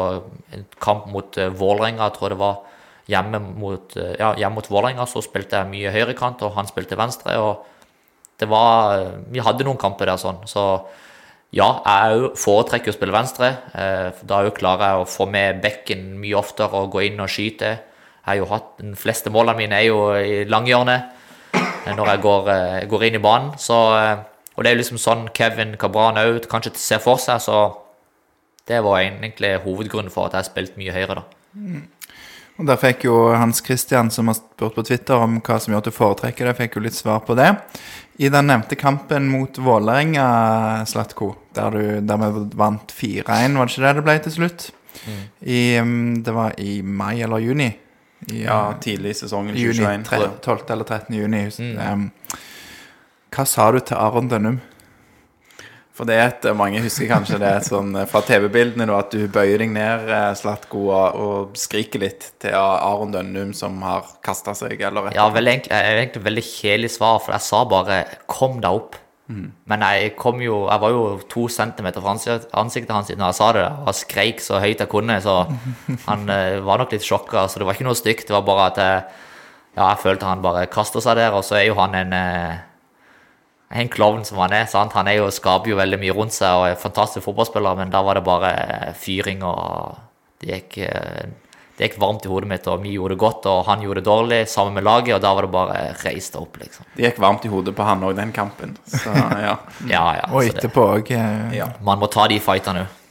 en 0.53 0.65
kamp 0.79 1.07
mot 1.09 1.39
uh, 1.41 1.49
Vålerenga, 1.49 2.09
tror 2.13 2.29
jeg 2.29 2.35
det 2.35 2.41
var, 2.43 2.59
hjemme 3.09 3.39
mot, 3.39 3.97
uh, 3.97 4.11
ja, 4.19 4.35
hjemme 4.37 4.59
mot 4.59 4.69
Vålerenga, 4.69 5.07
så 5.09 5.23
spilte 5.25 5.57
jeg 5.57 5.71
mye 5.73 5.95
høyrekant, 5.95 6.45
og 6.45 6.53
han 6.59 6.69
spilte 6.69 6.99
venstre. 6.99 7.39
og 7.41 7.65
det 8.39 8.49
var 8.51 9.15
Vi 9.31 9.39
hadde 9.39 9.63
noen 9.63 9.79
kamper 9.79 10.11
der 10.11 10.19
sånn, 10.19 10.41
så 10.45 10.83
ja, 11.55 11.69
jeg 11.85 12.31
foretrekker 12.35 12.91
å 12.91 12.95
spille 12.97 13.15
venstre. 13.15 13.47
eh, 13.79 14.11
Da 14.27 14.41
klarer 14.51 14.89
jeg 14.89 15.01
å 15.01 15.07
få 15.07 15.25
med 15.29 15.61
bekken 15.63 16.19
mye 16.19 16.35
oftere 16.35 16.81
og 16.81 16.91
gå 16.91 17.05
inn 17.07 17.21
og 17.23 17.29
skyte. 17.31 17.69
Jeg 17.69 18.25
har 18.25 18.35
jo 18.35 18.45
hatt, 18.49 18.77
De 18.77 18.95
fleste 18.95 19.29
målene 19.29 19.57
mine 19.57 19.79
er 19.79 19.85
jo 19.85 20.11
i 20.15 20.43
langhjørnet 20.43 20.99
eh, 20.99 21.14
når 21.95 22.11
jeg 22.11 22.21
går, 22.21 22.49
eh, 22.53 22.85
går 22.89 23.07
inn 23.07 23.17
i 23.19 23.23
banen. 23.23 23.57
Så, 23.57 23.79
eh, 23.97 24.17
og 24.55 24.63
det 24.63 24.71
er 24.71 24.79
liksom 24.79 25.01
sånn 25.01 25.27
Kevin 25.33 25.75
Cabran 25.77 26.19
òg 26.21 26.47
kanskje 26.47 26.75
ser 26.75 26.99
for 26.99 27.17
seg, 27.17 27.41
så 27.41 27.75
det 28.67 28.83
var 28.83 29.01
egentlig 29.01 29.61
hovedgrunnen 29.63 30.11
for 30.11 30.27
at 30.27 30.39
jeg 30.39 30.49
spilte 30.49 30.79
mye 30.81 30.93
høyere, 30.95 31.15
da. 31.15 31.23
Og 32.55 32.65
Der 32.65 32.79
fikk 32.79 33.03
jo 33.03 33.35
Hans 33.35 33.61
Christian, 33.61 34.09
som 34.09 34.27
har 34.27 34.37
spurt 34.37 34.77
på 34.77 34.85
Twitter 34.87 35.19
om 35.19 35.41
hva 35.41 35.59
som 35.59 35.73
gjør 35.73 35.83
at 35.83 35.89
du 35.89 35.91
foretrekker 35.91 36.47
det, 36.47 36.55
fikk 36.55 36.77
jo 36.77 36.85
litt 36.85 36.95
svar 36.95 37.19
på 37.27 37.35
det. 37.35 37.51
I 38.17 38.29
den 38.31 38.47
nevnte 38.47 38.77
kampen 38.79 39.27
mot 39.27 39.57
Vålerenga, 39.59 40.85
Slatko, 40.87 41.33
der, 41.53 41.75
du, 41.75 41.99
der 41.99 42.21
vi 42.21 42.45
vant 42.55 42.95
4-1, 42.95 43.57
var 43.59 43.67
det 43.67 43.75
ikke 43.75 43.83
det 43.83 43.95
det 43.97 44.05
ble 44.07 44.17
til 44.23 44.35
slutt? 44.37 44.69
I, 45.43 45.77
um, 45.83 46.23
det 46.23 46.33
var 46.33 46.55
i 46.57 46.79
mai 46.81 47.19
eller 47.21 47.43
juni? 47.43 47.67
Ja, 48.33 48.73
tidlig 48.81 49.09
i 49.09 49.13
sesongen 49.13 49.55
juni, 49.55 49.73
2021. 49.73 50.05
tre- 50.09 50.29
12. 50.41 50.71
eller 50.73 50.83
13. 50.83 51.15
juni. 51.15 51.43
Um, 51.77 52.11
hva 53.35 53.45
sa 53.45 53.71
du 53.71 53.79
til 53.79 53.97
Aron 53.97 54.29
Dønnum? 54.31 54.61
For 55.95 56.03
det 56.03 56.15
er 56.19 56.25
et, 56.27 56.45
mange 56.59 56.81
husker 56.83 57.07
kanskje 57.07 57.37
det 57.39 57.53
sånn 57.69 57.93
eh, 57.95 58.07
fra 58.11 58.19
TV-bildene 58.27 58.89
at 58.97 59.13
du 59.15 59.29
bøyer 59.31 59.61
deg 59.63 59.69
ned, 59.71 60.09
eh, 60.11 60.33
Slatko, 60.35 60.81
og, 60.91 61.15
og 61.23 61.55
skriker 61.59 62.03
litt 62.03 62.33
til 62.43 62.51
Aron 62.57 63.13
Dønnum 63.13 63.53
som 63.55 63.77
har 63.85 64.03
kasta 64.25 64.51
seg, 64.59 64.75
eller 64.83 65.07
et 65.07 65.15
Ja, 65.15 65.29
vel, 65.31 65.47
egentlig, 65.47 65.71
jeg 65.71 65.95
egentlig 66.01 66.25
veldig 66.25 66.43
kjedelig 66.49 66.91
svar, 66.97 67.21
for 67.23 67.31
jeg 67.37 67.45
sa 67.47 67.63
bare 67.71 68.01
'kom 68.27 68.59
deg 68.59 68.71
opp'. 68.81 68.99
Men 69.27 69.81
jeg 69.81 70.11
kom 70.19 70.37
jo 70.43 70.67
Jeg 70.69 70.81
var 70.83 70.91
jo 70.93 71.05
to 71.31 71.47
centimeter 71.49 72.03
fra 72.03 72.13
ansiktet, 72.13 72.93
hans 72.93 73.09
når 73.09 73.31
jeg 73.31 73.37
sa 73.39 73.51
det, 73.57 73.65
og 73.87 73.95
skreik 73.97 74.43
så 74.43 74.59
høyt 74.61 74.83
jeg 74.83 74.91
kunne, 74.91 75.17
så 75.21 75.47
han 76.05 76.29
eh, 76.29 76.59
var 76.61 76.77
nok 76.81 76.93
litt 76.93 77.05
sjokka. 77.05 77.47
Så 77.49 77.59
det 77.59 77.65
var 77.65 77.73
ikke 77.77 77.87
noe 77.89 77.97
stygt, 77.97 78.27
det 78.27 78.35
var 78.37 78.45
bare 78.45 78.69
at 78.69 78.77
jeg, 78.83 79.01
ja, 79.75 79.89
jeg 79.89 80.03
følte 80.03 80.29
han 80.29 80.45
bare 80.45 80.67
kasta 80.69 81.01
seg 81.01 81.17
der, 81.17 81.33
og 81.33 81.45
så 81.47 81.57
er 81.57 81.69
jo 81.71 81.79
han 81.79 81.97
en 81.97 82.13
eh, 82.13 82.63
en 83.75 83.89
klovn 83.89 84.23
som 84.25 84.39
han 84.43 84.53
er. 84.53 84.67
sant? 84.69 84.93
Han 84.93 85.07
er 85.09 85.19
jo, 85.19 85.31
skaper 85.33 85.73
jo 85.73 85.79
veldig 85.79 85.99
mye 86.01 86.15
rundt 86.15 86.35
seg 86.35 86.53
og 86.53 86.67
er 86.67 86.75
en 86.75 86.83
fantastisk 86.83 87.25
fotballspiller, 87.25 87.77
men 87.79 87.93
da 87.93 88.03
var 88.05 88.19
det 88.19 88.25
bare 88.27 88.51
eh, 88.53 88.91
fyring, 88.99 89.43
og 89.43 89.97
det 90.43 90.51
gikk, 90.53 90.77
eh, 90.85 91.25
det 91.77 91.89
gikk 91.89 91.97
varmt 91.99 92.25
i 92.25 92.29
hodet 92.31 92.47
mitt, 92.47 92.67
og 92.71 92.83
vi 92.83 92.93
gjorde 92.95 93.15
det 93.17 93.19
godt, 93.19 93.47
og 93.51 93.65
han 93.67 93.81
gjorde 93.83 93.99
det 93.99 94.07
dårlig 94.07 94.37
sammen 94.47 94.77
med 94.77 94.85
laget, 94.87 95.17
og 95.17 95.23
da 95.25 95.33
var 95.35 95.43
det 95.43 95.51
bare 95.51 95.79
reis 96.05 96.29
deg 96.31 96.39
opp, 96.39 96.59
liksom. 96.61 96.87
Det 96.95 97.03
gikk 97.03 97.19
varmt 97.19 97.47
i 97.47 97.51
hodet 97.51 97.73
på 97.75 97.87
han 97.87 98.05
òg, 98.07 98.13
den 98.15 98.31
kampen. 98.35 98.77
Så 98.87 99.11
ja. 99.47 99.57
Ja, 99.89 100.05
ja. 100.21 100.29
Og 100.31 100.45
så 100.45 100.53
etterpå 100.53 100.85
òg. 100.93 101.11
Uh, 101.11 101.51
ja. 101.55 101.67
man 101.83 101.99
må 101.99 102.07
ta 102.11 102.29
de 102.31 102.39
fightene 102.43 102.85
òg. 102.85 103.01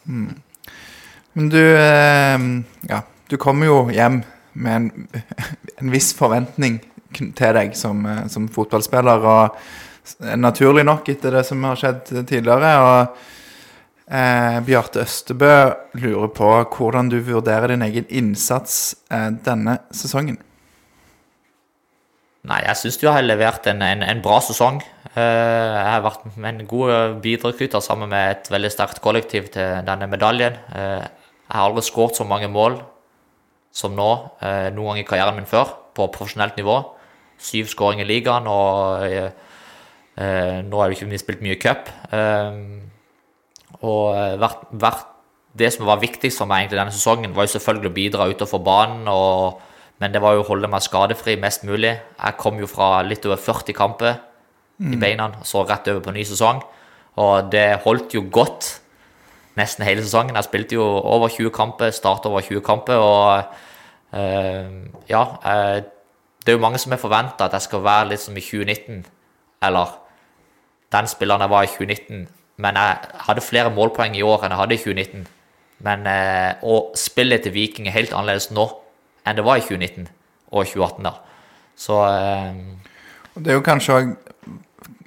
Men 1.35 1.51
du 1.51 1.61
eh, 1.61 2.43
Ja, 2.89 3.03
du 3.29 3.37
kommer 3.41 3.67
jo 3.67 3.79
hjem 3.93 4.23
med 4.53 4.75
en, 4.77 5.09
en 5.81 5.93
viss 5.93 6.13
forventning 6.17 6.79
til 7.15 7.57
deg 7.59 7.77
som, 7.77 8.05
eh, 8.07 8.25
som 8.33 8.49
fotballspiller, 8.53 9.29
og 9.29 10.37
naturlig 10.41 10.85
nok 10.87 11.09
etter 11.13 11.39
det 11.39 11.45
som 11.49 11.63
har 11.69 11.81
skjedd 11.81 12.13
tidligere. 12.29 12.73
Og 12.81 13.25
eh, 14.09 14.59
Bjarte 14.67 15.05
Østebø 15.05 15.53
lurer 16.01 16.33
på 16.35 16.51
hvordan 16.77 17.09
du 17.13 17.19
vurderer 17.25 17.73
din 17.75 17.85
egen 17.87 18.07
innsats 18.09 18.97
eh, 19.11 19.31
denne 19.45 19.79
sesongen. 19.95 20.39
Nei, 22.45 22.59
jeg 22.67 22.77
syns 22.77 22.99
du 23.01 23.07
har 23.09 23.25
levert 23.25 23.65
en, 23.71 23.81
en, 23.81 24.03
en 24.05 24.19
bra 24.25 24.37
sesong. 24.45 24.83
Eh, 25.15 25.21
Jeg 25.21 25.87
har 25.89 26.03
vært 26.05 26.27
en 26.37 26.65
god 26.69 27.21
bidragsyter 27.25 27.81
sammen 27.81 28.11
med 28.13 28.35
et 28.35 28.51
veldig 28.53 28.73
sterkt 28.75 29.01
kollektiv 29.01 29.49
til 29.55 29.81
denne 29.87 30.09
medaljen. 30.13 30.59
Eh, 30.75 31.07
Jeg 31.45 31.57
har 31.57 31.71
aldri 31.71 31.85
skåret 31.87 32.17
så 32.17 32.25
mange 32.29 32.49
mål 32.53 32.83
som 33.75 33.97
nå, 33.97 34.11
eh, 34.45 34.69
noen 34.77 34.93
gang 34.93 35.01
i 35.01 35.09
karrieren 35.09 35.39
min 35.41 35.49
før, 35.49 35.73
på 35.97 36.11
profesjonelt 36.13 36.57
nivå. 36.61 36.77
Syv 37.41 37.67
skåringer 37.73 38.05
i 38.05 38.13
ligaen, 38.13 38.47
og 38.47 39.03
eh, 39.09 39.31
eh, 40.21 40.61
nå 40.63 40.79
har 40.81 40.93
det 40.93 40.99
ikke 41.01 41.19
spilt 41.25 41.43
mye 41.43 41.57
cup. 41.59 41.89
Eh, 42.13 42.61
Og 43.85 44.17
eh, 44.17 44.35
vært, 44.41 44.67
vært 44.73 45.11
det 45.55 45.71
som 45.75 45.87
var 45.87 46.03
viktigst 46.03 46.41
for 46.41 46.51
meg 46.51 46.65
egentlig 46.65 46.81
denne 46.81 46.95
sesongen, 46.95 47.35
var 47.37 47.47
jo 47.47 47.55
selvfølgelig 47.55 47.93
å 47.93 47.97
bidra 47.99 48.29
utenfor 48.33 48.63
banen, 48.67 49.09
og, 49.11 49.61
men 50.03 50.15
det 50.15 50.23
var 50.25 50.35
jo 50.35 50.43
å 50.43 50.49
holde 50.49 50.71
meg 50.71 50.83
skadefri 50.83 51.37
mest 51.41 51.67
mulig. 51.69 51.93
Jeg 51.95 52.39
kom 52.41 52.59
jo 52.59 52.71
fra 52.71 52.97
litt 53.07 53.27
over 53.29 53.39
40 53.39 53.77
kamper 53.79 54.17
i 54.83 54.97
beina, 54.99 55.29
så 55.47 55.63
rett 55.63 55.87
over 55.93 56.03
på 56.03 56.15
ny 56.17 56.25
sesong. 56.27 56.63
Og 57.23 57.51
det 57.53 57.79
holdt 57.85 58.17
jo 58.17 58.25
godt 58.35 58.73
nesten 59.59 59.87
hele 59.87 60.03
sesongen. 60.03 60.35
Jeg 60.35 60.49
spilte 60.49 60.75
jo 60.75 60.83
over 60.83 61.31
20 61.31 61.53
kamper, 61.55 61.93
startet 61.95 62.27
over 62.31 62.43
20 62.43 62.65
kamper, 62.67 62.99
og 62.99 63.45
øh, 64.19 64.73
ja 65.09 65.23
øh, 65.23 65.83
Det 66.47 66.53
er 66.53 66.59
jo 66.59 66.61
mange 66.61 66.79
som 66.79 66.93
har 66.93 66.99
forventa 66.99 67.45
at 67.45 67.53
jeg 67.53 67.63
skal 67.63 67.85
være 67.85 68.09
litt 68.09 68.21
som 68.21 68.37
i 68.37 68.41
2019, 68.41 69.07
eller 69.63 69.95
den 70.93 71.07
spilleren 71.09 71.41
jeg 71.41 71.51
var 71.51 71.63
i 71.63 71.67
2019. 71.67 72.29
Men 72.63 72.79
jeg 72.79 73.21
hadde 73.27 73.43
flere 73.43 73.73
målpoeng 73.75 74.15
i 74.15 74.23
år 74.23 74.45
enn 74.45 74.55
jeg 74.55 74.63
hadde 74.63 74.77
i 74.77 74.83
2019. 74.83 75.27
Men 75.85 76.07
å 76.07 76.75
og 76.77 76.99
spillet 76.99 77.43
til 77.45 77.53
Viking 77.57 77.89
er 77.91 77.97
helt 77.97 78.15
annerledes 78.15 78.53
nå 78.55 78.69
enn 79.25 79.39
det 79.39 79.45
var 79.45 79.59
i 79.59 79.65
2019 79.65 80.07
og 80.55 80.69
2018. 80.69 81.07
da. 81.07 81.15
Så 81.77 81.99
eh, 82.07 82.55
det 83.35 83.51
er 83.51 83.59
jo 83.59 83.65
kanskje 83.67 83.97
òg 83.99 84.13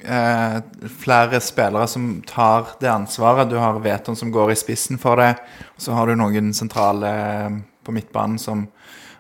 eh, 0.04 0.58
flere 1.00 1.42
spillere 1.44 1.88
som 1.90 2.10
tar 2.28 2.74
det 2.82 2.92
ansvaret. 2.92 3.50
Du 3.50 3.58
har 3.62 3.80
Veton 3.84 4.18
som 4.20 4.34
går 4.34 4.54
i 4.54 4.60
spissen 4.60 5.00
for 5.02 5.22
det, 5.22 5.34
og 5.76 5.86
så 5.86 5.96
har 5.98 6.10
du 6.10 6.18
noen 6.20 6.52
sentrale 6.58 7.14
eh, 7.14 7.62
på 7.84 7.96
midtbanen 7.96 8.42
som 8.42 8.68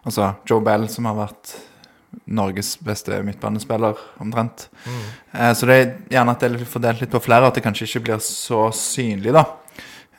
Altså 0.07 0.29
Joe 0.47 0.63
Bell, 0.63 0.85
som 0.87 1.03
har 1.09 1.17
vært 1.17 1.49
Norges 2.27 2.75
beste 2.83 3.19
midtbanespiller, 3.23 3.99
omtrent. 4.23 4.67
Eh, 5.33 5.53
så 5.53 5.69
det 5.69 5.77
er 5.77 5.93
gjerne 6.15 6.33
at 6.33 6.43
det 6.43 6.49
er 6.49 6.69
fordelt 6.69 7.03
litt 7.03 7.13
på 7.13 7.23
flere, 7.23 7.49
at 7.49 7.57
det 7.57 7.65
kanskje 7.65 7.87
ikke 7.87 8.05
blir 8.09 8.23
så 8.23 8.67
synlig, 8.75 9.35
da. 9.35 9.45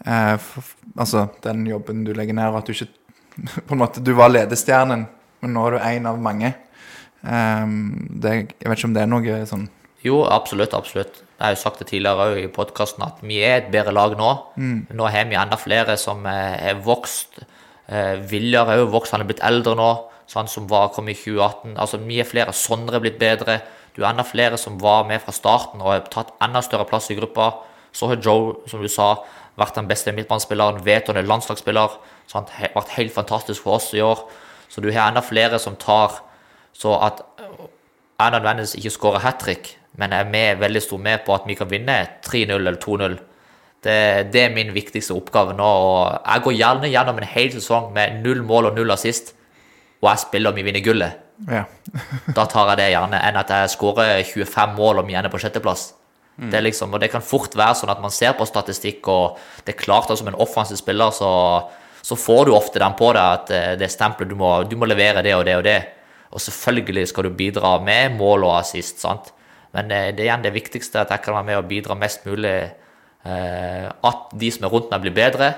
Eh, 0.05 0.35
for, 0.43 0.75
altså 0.97 1.27
den 1.45 1.67
jobben 1.69 2.05
du 2.07 2.15
legger 2.17 2.37
ned, 2.37 2.53
og 2.53 2.63
at 2.63 2.71
du 2.71 2.77
ikke 2.77 2.95
På 3.69 3.77
en 3.77 3.79
måte, 3.79 4.01
du 4.03 4.11
var 4.19 4.33
ledestjernen, 4.33 5.05
men 5.45 5.53
nå 5.55 5.67
er 5.69 5.77
du 5.77 5.85
én 5.87 6.07
av 6.11 6.17
mange. 6.19 6.49
Eh, 7.23 7.67
det, 8.25 8.33
jeg 8.59 8.71
vet 8.71 8.81
ikke 8.81 8.89
om 8.91 8.97
det 8.97 9.05
er 9.05 9.13
noe 9.13 9.43
sånn 9.47 9.69
jo, 10.07 10.21
absolutt, 10.31 10.75
absolutt. 10.79 11.23
Jeg 11.39 11.43
har 11.43 11.55
jo 11.55 11.59
sagt 11.59 11.81
det 11.83 11.89
tidligere 11.91 12.27
òg 12.31 12.41
i 12.45 12.51
podkasten 12.55 13.03
at 13.07 13.19
vi 13.27 13.41
er 13.43 13.57
et 13.57 13.71
bedre 13.73 13.95
lag 13.95 14.15
nå. 14.19 14.29
Nå 14.95 15.09
har 15.11 15.27
vi 15.31 15.39
enda 15.39 15.59
flere 15.59 15.97
som 15.99 16.23
eh, 16.31 16.55
er 16.71 16.79
vokst. 16.85 17.41
Eh, 17.91 18.15
Viljar 18.31 18.71
er 18.71 18.83
jo 18.83 18.93
vokst, 18.93 19.15
han 19.15 19.25
er 19.25 19.31
blitt 19.31 19.43
eldre 19.47 19.75
nå, 19.79 19.89
sånn 20.29 20.51
som 20.51 20.69
var, 20.71 20.91
kom 20.95 21.09
i 21.09 21.17
2018. 21.17 21.77
Altså, 21.81 21.99
er 21.99 22.29
flere. 22.29 22.53
Sondre 22.53 22.99
er 22.99 23.05
blitt 23.05 23.19
bedre. 23.21 23.61
Du 23.97 24.03
er 24.03 24.11
enda 24.13 24.27
flere 24.27 24.59
som 24.61 24.79
var 24.81 25.07
med 25.09 25.23
fra 25.25 25.35
starten 25.35 25.83
og 25.83 25.93
har 25.93 26.07
tatt 26.13 26.35
enda 26.45 26.63
større 26.63 26.87
plass 26.89 27.11
i 27.11 27.19
gruppa. 27.19 27.51
Så 27.93 28.11
har 28.11 28.21
Joe, 28.23 28.61
som 28.69 28.85
du 28.85 28.89
sa, 28.93 29.17
vært 29.59 29.81
den 29.81 29.89
beste 29.91 30.13
midtbanespilleren. 30.15 30.85
Veton 30.87 31.17
er 31.19 31.27
landslagsspiller. 31.27 31.97
Så 32.29 32.39
han 32.39 32.49
har 32.59 32.77
vært 32.77 32.95
helt 32.99 33.17
fantastisk 33.17 33.65
for 33.65 33.81
oss 33.81 33.91
i 33.97 34.05
år. 34.05 34.27
Så 34.69 34.85
du 34.85 34.93
har 34.93 35.09
enda 35.09 35.25
flere 35.25 35.59
som 35.59 35.77
tar 35.81 36.21
så 36.79 36.95
at 37.03 37.25
jeg 38.19 38.31
nødvendigvis 38.35 38.77
ikke 38.79 38.91
skårer 38.95 39.25
hat 39.25 39.41
trick, 39.43 39.73
men 39.99 40.13
jeg 40.15 40.27
er 40.27 40.31
med, 40.31 40.61
veldig 40.61 40.83
stor 40.83 41.01
med 41.03 41.25
på 41.27 41.35
at 41.35 41.47
vi 41.47 41.57
kan 41.59 41.71
vinne 41.71 41.97
3-0 42.27 42.55
eller 42.55 42.79
2-0. 42.83 43.17
Det, 43.85 43.97
det 44.33 44.43
er 44.43 44.55
min 44.55 44.71
viktigste 44.75 45.15
oppgave 45.15 45.55
nå. 45.59 45.65
og 45.65 46.21
Jeg 46.27 46.43
går 46.45 46.57
gjerne 46.59 46.91
gjennom 46.91 47.19
en 47.19 47.29
hel 47.31 47.51
sesong 47.55 47.93
med 47.95 48.21
null 48.23 48.43
mål 48.47 48.71
og 48.71 48.79
null 48.79 48.95
assist, 48.95 49.35
og 50.03 50.09
jeg 50.13 50.23
spiller 50.25 50.51
om 50.53 50.59
vi 50.59 50.65
vinner 50.67 50.85
gullet. 50.85 51.25
Ja. 51.49 51.65
Da 52.37 52.45
tar 52.51 52.73
jeg 52.73 52.79
det 52.83 52.91
gjerne, 52.93 53.19
enn 53.29 53.39
at 53.41 53.51
jeg 53.55 53.71
skårer 53.75 54.23
25 54.27 54.75
mål 54.79 55.01
og 55.03 55.07
vi 55.09 55.15
ender 55.19 55.33
på 55.33 55.41
sjetteplass. 55.43 55.93
Det, 56.39 56.55
er 56.55 56.63
liksom, 56.69 56.93
og 56.95 57.01
det 57.03 57.09
kan 57.11 57.23
fort 57.25 57.57
være 57.59 57.75
sånn 57.81 57.91
at 57.91 57.99
man 58.03 58.13
ser 58.15 58.37
på 58.39 58.47
statistikk, 58.47 59.09
og 59.11 59.41
det 59.67 59.73
er 59.75 59.79
klart 59.81 60.11
at 60.15 60.21
som 60.21 60.29
en 60.31 60.37
offensiv 60.39 60.79
spiller, 60.79 61.11
så, 61.11 61.31
så 62.07 62.15
får 62.15 62.45
du 62.47 62.53
ofte 62.55 62.79
den 62.79 62.95
på 62.95 63.09
deg 63.17 63.25
at 63.41 63.51
eh, 63.57 63.73
det 63.81 63.89
stempelet 63.91 64.31
du, 64.31 64.37
må- 64.39 64.61
du 64.71 64.77
må 64.79 64.87
levere 64.87 65.25
det 65.27 65.33
og 65.35 65.43
det 65.49 65.57
og 65.59 65.65
det. 65.67 65.79
Og 66.31 66.39
selvfølgelig 66.45 67.09
skal 67.11 67.27
du 67.27 67.35
bidra 67.35 67.73
med 67.83 68.15
mål 68.21 68.45
og 68.47 68.55
assist, 68.61 69.01
sant. 69.03 69.33
Men 69.75 69.91
eh, 69.91 70.13
det 70.15 70.23
er 70.23 70.29
igjen 70.29 70.45
det 70.47 70.55
viktigste, 70.55 71.03
at 71.03 71.11
jeg 71.17 71.25
kan 71.27 71.35
være 71.41 71.49
med 71.51 71.59
og 71.59 71.67
bidra 71.73 71.97
mest 71.99 72.23
mulig. 72.29 72.55
Eh, 73.27 73.89
at 74.13 74.31
de 74.39 74.53
som 74.55 74.69
er 74.69 74.73
rundt 74.77 74.93
meg, 74.95 75.03
blir 75.09 75.17
bedre, 75.19 75.51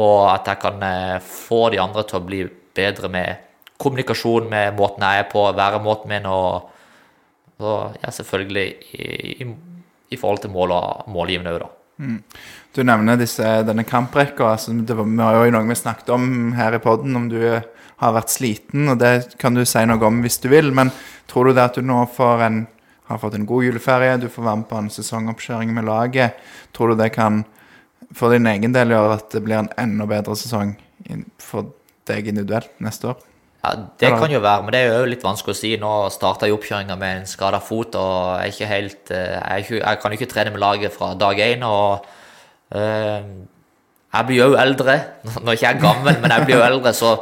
og 0.00 0.30
at 0.32 0.48
jeg 0.48 0.62
kan 0.64 0.80
eh, 0.86 1.18
få 1.20 1.66
de 1.76 1.82
andre 1.82 2.06
til 2.08 2.22
å 2.22 2.24
bli 2.32 2.40
bedre 2.76 3.12
med 3.12 3.44
kommunikasjon, 3.80 4.50
med 4.50 4.76
måten 4.78 5.04
jeg 5.04 5.24
er 5.24 5.30
på, 5.30 5.44
væremåten 5.56 6.12
min, 6.12 6.28
og, 6.30 6.68
og 7.60 7.96
ja, 8.02 8.12
selvfølgelig 8.12 8.66
i, 8.96 9.08
i, 9.44 9.48
i 10.12 10.20
forhold 10.20 10.44
til 10.44 10.54
mål 10.54 10.76
og 10.76 11.10
målgivende 11.12 11.56
òg, 11.56 11.64
da. 11.66 11.72
Du 12.76 12.82
nevner 12.84 13.16
disse, 13.16 13.42
denne 13.64 13.86
kamprekka. 13.88 14.50
Altså, 14.52 14.74
det 14.76 14.96
var, 14.98 15.06
vi 15.08 15.22
har 15.24 15.46
jo 15.46 15.52
noe 15.54 15.68
vi 15.68 15.78
snakket 15.78 16.12
om 16.12 16.26
her 16.56 16.76
i 16.76 16.80
poden, 16.82 17.16
om 17.16 17.28
du 17.32 17.38
har 17.40 18.12
vært 18.12 18.32
sliten, 18.34 18.90
og 18.92 18.98
det 19.00 19.38
kan 19.40 19.56
du 19.56 19.64
si 19.64 19.84
noe 19.88 20.04
om 20.04 20.20
hvis 20.24 20.40
du 20.42 20.50
vil. 20.52 20.72
Men 20.76 20.92
tror 21.30 21.48
du 21.48 21.56
det 21.56 21.64
at 21.64 21.78
du 21.78 21.86
nå 21.86 22.02
en, 22.44 22.66
har 23.08 23.22
fått 23.22 23.38
en 23.38 23.48
god 23.48 23.64
juleferie, 23.64 24.18
du 24.20 24.28
får 24.28 24.44
være 24.44 24.60
med 24.60 24.68
på 24.68 24.80
en 24.82 24.92
sesongoppkjøring 24.92 25.72
med 25.72 25.88
laget, 25.88 26.36
tror 26.76 26.92
du 26.92 27.00
det 27.00 27.14
kan 27.16 27.44
for 28.14 28.30
din 28.30 28.46
egen 28.46 28.74
del 28.74 28.92
gjøre 28.92 29.16
at 29.16 29.32
det 29.32 29.42
blir 29.42 29.58
en 29.58 29.72
enda 29.80 30.06
bedre 30.06 30.36
sesong 30.38 30.76
for 31.42 31.72
deg 32.06 32.28
individuelt 32.30 32.70
neste 32.84 33.10
år? 33.10 33.25
Ja, 33.66 33.74
Det 34.00 34.12
kan 34.14 34.30
jo 34.30 34.38
være, 34.38 34.62
men 34.62 34.72
det 34.72 34.80
er 34.80 35.00
jo 35.00 35.10
litt 35.10 35.24
vanskelig 35.26 35.56
å 35.56 35.58
si. 35.58 35.72
Nå 35.80 35.92
starta 36.14 36.46
oppkjøringa 36.54 36.94
med 37.00 37.22
en 37.22 37.26
skada 37.26 37.58
fot, 37.58 37.96
og 37.98 38.42
jeg, 38.44 38.52
ikke 38.54 38.68
helt, 38.70 39.10
eh, 39.10 39.34
jeg, 39.34 39.80
jeg 39.80 40.00
kan 40.02 40.12
jo 40.12 40.18
ikke 40.20 40.30
trene 40.30 40.52
med 40.54 40.62
laget 40.62 40.94
fra 40.94 41.14
dag 41.18 41.40
én. 41.42 41.64
Og 41.66 42.06
eh, 42.78 43.24
jeg 44.14 44.28
blir 44.28 44.38
jo 44.44 44.60
eldre. 44.60 45.00
Nå 45.42 45.50
er 45.50 45.58
ikke 45.58 45.72
jeg 45.72 45.82
gammel, 45.82 46.20
men 46.22 46.36
jeg 46.36 46.46
blir 46.46 46.60
jo 46.60 46.68
eldre, 46.68 46.92
så 46.94 47.16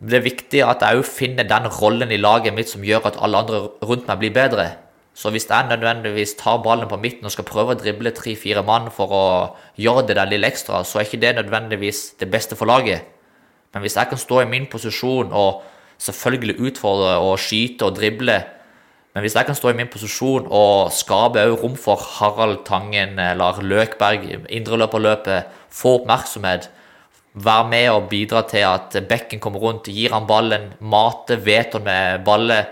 det 0.00 0.18
er 0.18 0.24
viktig 0.24 0.62
at 0.64 0.82
jeg 0.82 1.02
òg 1.02 1.06
finner 1.06 1.46
den 1.48 1.68
rollen 1.70 2.10
i 2.12 2.20
laget 2.20 2.56
mitt 2.56 2.72
som 2.72 2.84
gjør 2.84 3.10
at 3.10 3.20
alle 3.22 3.44
andre 3.44 3.60
rundt 3.84 4.08
meg 4.08 4.22
blir 4.22 4.32
bedre. 4.34 4.70
Så 5.14 5.30
hvis 5.30 5.46
jeg 5.46 5.68
nødvendigvis 5.68 6.34
tar 6.40 6.62
ballen 6.64 6.88
på 6.90 6.98
midten 6.98 7.28
og 7.28 7.30
skal 7.30 7.46
prøve 7.46 7.76
å 7.76 7.78
drible 7.78 8.10
tre-fire 8.16 8.64
mann 8.66 8.88
for 8.90 9.12
å 9.14 9.26
gjøre 9.78 10.08
det 10.08 10.16
der 10.18 10.32
lille 10.32 10.48
ekstra, 10.48 10.80
så 10.82 10.98
er 10.98 11.06
ikke 11.06 11.22
det 11.22 11.36
nødvendigvis 11.36 12.16
det 12.18 12.30
beste 12.32 12.58
for 12.58 12.66
laget. 12.66 13.04
Men 13.74 13.84
hvis 13.84 13.96
jeg 13.96 14.10
kan 14.10 14.18
stå 14.18 14.40
i 14.42 14.50
min 14.50 14.66
posisjon 14.70 15.30
og 15.30 15.62
selvfølgelig 16.00 16.58
utfordre 16.60 17.16
og 17.22 17.38
skyte 17.42 17.86
og 17.86 17.96
drible 17.98 18.42
Men 19.14 19.22
hvis 19.22 19.36
jeg 19.38 19.46
kan 19.46 19.54
stå 19.54 19.70
i 19.70 19.76
min 19.78 19.86
posisjon 19.86 20.48
og 20.50 20.90
skape 20.90 21.44
rom 21.60 21.76
for 21.78 22.00
Harald 22.16 22.64
Tangen 22.66 23.18
eller 23.22 23.60
Løkberg, 23.62 24.24
indreløperløpet, 24.50 25.44
få 25.70 26.00
oppmerksomhet, 26.00 26.66
være 27.34 27.68
med 27.68 27.90
og 27.90 28.08
bidra 28.10 28.42
til 28.50 28.66
at 28.66 28.96
bekken 29.06 29.38
kommer 29.38 29.62
rundt, 29.62 29.86
gir 29.86 30.10
han 30.10 30.26
ballen, 30.26 30.72
mate 30.80 31.38
han 31.38 31.84
med 31.84 32.24
baller, 32.26 32.66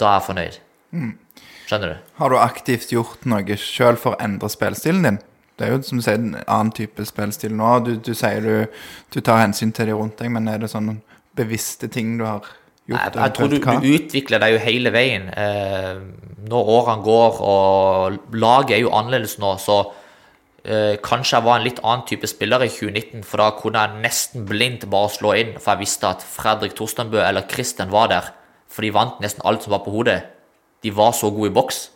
da 0.00 0.06
er 0.06 0.18
jeg 0.18 0.26
fornøyd. 0.26 0.58
Skjønner 1.66 1.88
du? 1.88 1.96
Har 2.18 2.30
du 2.30 2.38
aktivt 2.38 2.90
gjort 2.90 3.24
noe 3.26 3.56
sjøl 3.58 3.98
for 3.98 4.14
å 4.14 4.22
endre 4.22 4.50
spillestilen 4.50 5.02
din? 5.06 5.18
Det 5.56 5.66
er 5.66 5.72
jo 5.72 5.82
som 5.82 5.98
du 5.98 6.04
sier, 6.04 6.20
en 6.20 6.36
annen 6.44 6.70
type 6.76 7.04
spillestil 7.08 7.54
nå. 7.56 7.70
Du, 7.86 7.94
du 7.96 8.12
sier 8.14 8.44
du, 8.44 8.82
du 9.14 9.20
tar 9.24 9.40
hensyn 9.40 9.72
til 9.74 9.88
de 9.88 9.96
rundt 9.96 10.18
deg, 10.20 10.30
men 10.34 10.50
er 10.52 10.60
det 10.60 10.68
sånne 10.72 10.98
bevisste 11.36 11.88
ting 11.92 12.16
du 12.18 12.24
har 12.26 12.40
gjort? 12.86 13.00
Jeg, 13.00 13.12
jeg 13.20 13.34
tror 13.36 13.52
du, 13.52 13.58
du 13.60 13.92
utvikler 13.98 14.42
deg 14.42 14.56
jo 14.56 14.62
hele 14.64 14.92
veien. 14.94 15.28
Eh, 15.30 16.00
når 16.46 16.72
årene 16.78 17.04
går 17.04 17.40
og 17.44 18.18
laget 18.36 18.76
er 18.76 18.84
jo 18.84 18.92
annerledes 18.94 19.36
nå, 19.42 19.56
så 19.62 19.80
eh, 20.64 20.94
kanskje 21.02 21.38
jeg 21.38 21.46
var 21.48 21.58
en 21.58 21.66
litt 21.66 21.82
annen 21.82 22.06
type 22.08 22.30
spiller 22.30 22.64
i 22.66 22.70
2019, 22.70 23.26
for 23.26 23.42
da 23.42 23.50
kunne 23.58 23.82
jeg 23.82 24.04
nesten 24.04 24.46
blindt 24.48 24.88
bare 24.92 25.12
slå 25.14 25.34
inn, 25.40 25.52
for 25.58 25.74
jeg 25.74 25.86
visste 25.86 26.12
at 26.12 26.24
Fredrik 26.24 26.76
Torstenbø 26.78 27.20
eller 27.24 27.48
Christian 27.50 27.92
var 27.94 28.10
der, 28.12 28.32
for 28.70 28.86
de 28.86 28.94
vant 28.94 29.20
nesten 29.24 29.44
alt 29.46 29.66
som 29.66 29.74
var 29.74 29.84
på 29.86 29.94
hodet. 29.94 30.20
De 30.84 30.92
var 30.94 31.14
så 31.16 31.32
gode 31.34 31.50
i 31.50 31.56
boks. 31.56 31.86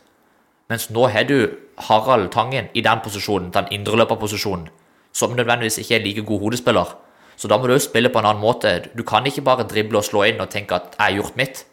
Mens 0.70 0.88
nå 0.94 1.08
har 1.10 1.26
du 1.26 1.50
Harald 1.88 2.30
Tangen 2.34 2.70
i 2.74 2.82
den 2.84 3.00
posisjonen, 3.02 3.50
den 3.54 3.70
indreløperposisjonen, 3.74 4.68
som 5.12 5.34
nødvendigvis 5.34 5.80
ikke 5.82 5.96
er 5.96 6.04
like 6.04 6.22
god 6.26 6.44
hodespiller. 6.46 6.92
Så 7.40 7.48
da 7.48 7.56
må 7.56 7.68
du 7.68 7.72
jo 7.72 7.80
spille 7.80 8.10
på 8.12 8.20
en 8.20 8.28
annen 8.28 8.42
måte. 8.42 8.90
Du 8.92 9.00
kan 9.06 9.24
ikke 9.24 9.44
bare 9.46 9.64
drible 9.68 10.02
og 10.02 10.04
slå 10.04 10.26
inn 10.28 10.42
og 10.44 10.50
tenke 10.52 10.76
at 10.76 10.92
'jeg 10.92 11.00
har 11.00 11.16
gjort 11.16 11.36
mitt'. 11.40 11.64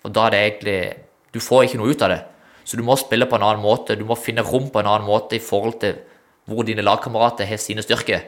For 0.00 0.08
da 0.10 0.26
er 0.26 0.30
det 0.30 0.42
egentlig 0.42 0.94
Du 1.32 1.40
får 1.40 1.64
ikke 1.64 1.78
noe 1.78 1.90
ut 1.90 2.02
av 2.02 2.10
det. 2.10 2.24
Så 2.64 2.76
du 2.76 2.82
må 2.82 2.94
spille 2.98 3.24
på 3.24 3.36
en 3.36 3.42
annen 3.42 3.62
måte. 3.62 3.96
Du 3.96 4.04
må 4.04 4.14
finne 4.14 4.44
rom 4.44 4.68
på 4.68 4.80
en 4.80 4.86
annen 4.86 5.06
måte 5.06 5.32
i 5.32 5.38
forhold 5.38 5.80
til 5.80 5.94
hvor 6.46 6.62
dine 6.62 6.82
lagkamerater 6.82 7.46
har 7.46 7.56
sine 7.56 7.80
styrker. 7.82 8.20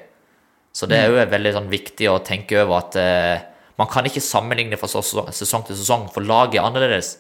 Så 0.73 0.87
det 0.87 0.97
er 0.97 1.11
jo 1.11 1.31
veldig 1.31 1.53
sånn, 1.53 1.69
viktig 1.69 2.09
å 2.11 2.23
tenke 2.25 2.63
over 2.63 2.79
at 2.79 2.97
eh, 2.97 3.39
man 3.79 3.87
kan 3.87 4.07
ikke 4.07 4.23
sammenligne 4.23 4.79
fra 4.79 4.89
sesong 4.89 5.31
sesong 5.31 5.67
til 5.67 5.77
sesong, 5.77 6.09
for 6.11 6.21
laget 6.21 6.59
er 6.59 6.67
annerledes. 6.67 7.19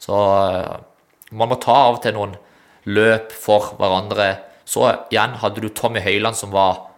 Så 0.00 0.12
eh, 0.12 0.80
man 1.32 1.48
må 1.48 1.60
ta 1.62 1.72
av 1.72 1.94
og 1.94 2.02
til 2.02 2.16
noen 2.16 2.34
løp 2.84 3.32
for 3.32 3.76
hverandre. 3.78 4.42
Så 4.64 4.88
igjen 5.12 5.38
hadde 5.40 5.62
du 5.62 5.68
Tommy 5.68 6.02
Høiland 6.04 6.36
som 6.36 6.50
var 6.50 6.91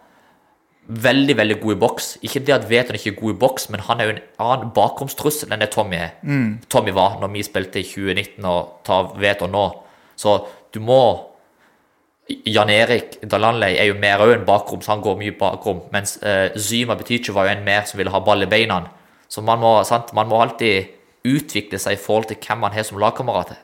veldig 0.87 1.37
veldig 1.37 1.59
god 1.61 1.73
i 1.73 1.79
boks. 1.81 2.09
Ikke 2.25 2.41
det 2.45 2.53
at 2.55 2.67
Veton 2.69 2.97
ikke 2.97 3.13
er 3.13 3.19
god 3.19 3.33
i 3.33 3.39
boks, 3.41 3.69
men 3.73 3.83
han 3.87 3.99
er 4.01 4.09
jo 4.09 4.15
en 4.15 4.25
annen 4.45 4.73
bakromstrussel 4.75 5.53
enn 5.53 5.63
det 5.63 5.71
Tommy 5.73 5.97
er. 5.97 6.11
Tommy 6.69 6.93
var 6.95 7.17
når 7.21 7.33
vi 7.33 7.45
spilte 7.47 7.81
i 7.81 7.87
2019 7.87 8.45
og 8.49 8.81
tar 8.85 9.15
Veton 9.21 9.55
nå. 9.55 9.65
Så 10.15 10.37
du 10.73 10.79
må 10.85 10.99
Jan 12.25 12.71
Erik 12.73 13.19
Dalanley 13.21 13.77
er 13.77 13.91
jo 13.91 13.97
mer 14.01 14.21
òg 14.23 14.31
en 14.33 14.45
bakrom, 14.47 14.81
så 14.81 14.95
han 14.95 15.03
går 15.05 15.17
mye 15.19 15.35
bakrom. 15.37 15.83
Mens 15.93 16.17
uh, 16.23 16.49
Zyma 16.57 16.95
Betiche 16.97 17.33
var 17.35 17.45
jo 17.45 17.53
en 17.53 17.65
mer 17.65 17.85
som 17.85 17.99
ville 17.99 18.13
ha 18.13 18.21
ball 18.25 18.41
i 18.41 18.49
beina. 18.49 18.79
Så 19.29 19.43
man 19.45 19.61
må, 19.61 19.77
sant? 19.85 20.13
Man 20.17 20.29
må 20.29 20.39
alltid 20.41 20.89
utvikle 21.25 21.77
seg 21.81 21.97
i 21.97 22.01
forhold 22.01 22.29
til 22.29 22.39
hvem 22.41 22.63
man 22.65 22.73
har 22.73 22.85
som 22.85 22.97
lagkamerater. 23.01 23.59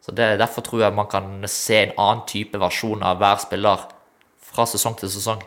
Så 0.00 0.14
det, 0.14 0.38
Derfor 0.38 0.62
tror 0.62 0.84
jeg 0.84 0.94
man 0.94 1.10
kan 1.10 1.48
se 1.50 1.82
en 1.82 1.96
annen 1.98 2.22
type 2.30 2.58
versjon 2.58 3.02
av 3.02 3.18
hver 3.18 3.42
spiller 3.42 3.88
fra 4.50 4.66
sesong 4.66 4.96
til 4.98 5.10
sesong. 5.10 5.42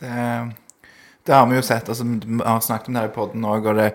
Det, 0.00 0.16
det 1.26 1.36
har 1.36 1.46
vi 1.50 1.58
jo 1.58 1.66
sett. 1.66 1.88
altså 1.88 2.04
Vi 2.04 2.40
har 2.40 2.60
snakket 2.64 2.88
om 2.88 2.98
det 2.98 3.04
i 3.10 3.14
podden 3.14 3.44
òg, 3.44 3.68
og 3.70 3.80
det, 3.80 3.92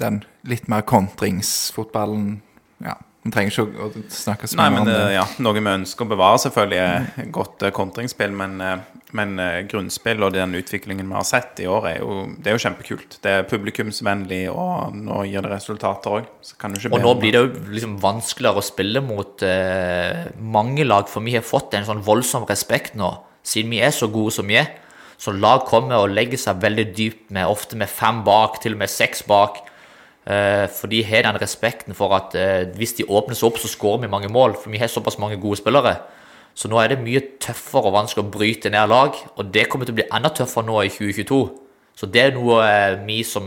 den 0.00 0.22
litt 0.48 0.70
mer 0.72 0.86
kontringsfotballen 0.88 2.40
Ja, 2.80 2.96
vi 3.20 3.32
trenger 3.34 3.52
ikke 3.52 3.84
å, 3.84 3.90
snakke 4.08 4.48
så 4.48 4.56
mye 4.56 4.80
om 4.80 4.86
det, 4.88 4.94
det. 4.96 5.12
ja, 5.12 5.26
Noe 5.44 5.58
vi 5.58 5.60
ønsker 5.60 6.06
å 6.06 6.08
bevare, 6.14 6.40
selvfølgelig, 6.40 6.78
er 6.80 7.28
godt 7.36 7.66
eh, 7.66 7.72
kontringsspill. 7.76 8.32
Men, 8.32 8.54
eh, 8.64 9.02
men 9.18 9.34
eh, 9.44 9.58
grunnspill 9.68 10.24
og 10.24 10.32
den 10.32 10.56
utviklingen 10.56 11.04
vi 11.04 11.18
har 11.18 11.26
sett 11.28 11.60
i 11.60 11.68
år, 11.68 11.90
er 11.90 11.98
jo, 12.00 12.22
det 12.40 12.48
er 12.48 12.56
jo 12.56 12.62
kjempekult. 12.64 13.18
Det 13.20 13.34
er 13.36 13.48
publikumsvennlig, 13.50 14.40
og 14.48 14.96
nå 14.96 15.20
gir 15.28 15.44
det 15.44 15.52
resultater 15.52 16.16
òg. 16.16 16.30
Så 16.48 16.56
kan 16.56 16.72
du 16.72 16.80
ikke 16.80 16.94
Og 16.96 17.04
nå 17.04 17.12
blir 17.20 17.36
det 17.36 17.44
jo 17.44 17.74
liksom 17.76 17.98
vanskeligere 18.00 18.64
å 18.64 18.68
spille 18.70 19.04
mot 19.04 19.44
eh, 19.44 20.30
mange 20.40 20.88
lag, 20.88 21.04
for 21.12 21.20
vi 21.28 21.36
har 21.36 21.44
fått 21.44 21.76
en 21.76 21.90
sånn 21.92 22.00
voldsom 22.06 22.48
respekt 22.48 22.96
nå, 22.96 23.12
siden 23.50 23.74
vi 23.74 23.82
er 23.82 23.92
så 23.94 24.08
gode 24.10 24.34
som 24.34 24.48
vi 24.48 24.60
er. 24.60 24.70
Så 25.20 25.34
lag 25.36 25.66
kommer 25.68 26.00
og 26.00 26.14
legger 26.14 26.40
seg 26.40 26.62
veldig 26.62 26.86
dypt, 26.96 27.26
med, 27.34 27.50
ofte 27.50 27.76
med 27.76 27.90
fem 27.92 28.22
bak, 28.24 28.60
til 28.62 28.76
og 28.76 28.80
med 28.80 28.92
seks 28.92 29.26
bak. 29.28 29.58
Eh, 30.30 30.64
for 30.72 30.88
de 30.92 31.02
har 31.04 31.26
den 31.26 31.40
respekten 31.42 31.96
for 31.96 32.14
at 32.16 32.36
eh, 32.38 32.68
hvis 32.78 32.96
de 32.96 33.08
åpner 33.08 33.36
seg 33.36 33.50
opp, 33.50 33.60
så 33.60 33.68
skårer 33.68 34.06
vi 34.06 34.12
mange 34.12 34.30
mål. 34.32 34.56
For 34.56 34.72
vi 34.72 34.80
har 34.80 34.88
såpass 34.88 35.20
mange 35.20 35.40
gode 35.40 35.60
spillere. 35.60 35.98
Så 36.56 36.70
nå 36.70 36.80
er 36.80 36.92
det 36.92 37.02
mye 37.02 37.22
tøffere 37.40 37.90
og 37.90 37.96
vanskelig 37.98 38.24
å 38.24 38.30
bryte 38.32 38.72
ned 38.72 38.90
lag, 38.90 39.16
og 39.36 39.52
det 39.54 39.68
kommer 39.70 39.88
til 39.88 39.94
å 39.94 40.00
bli 40.00 40.08
enda 40.08 40.32
tøffere 40.34 40.66
nå 40.66 40.80
i 40.82 40.92
2022. 40.92 41.40
Så 42.00 42.08
det 42.08 42.22
er 42.22 42.36
noe 42.36 42.62
eh, 42.64 42.98
vi 43.04 43.20
som 43.26 43.46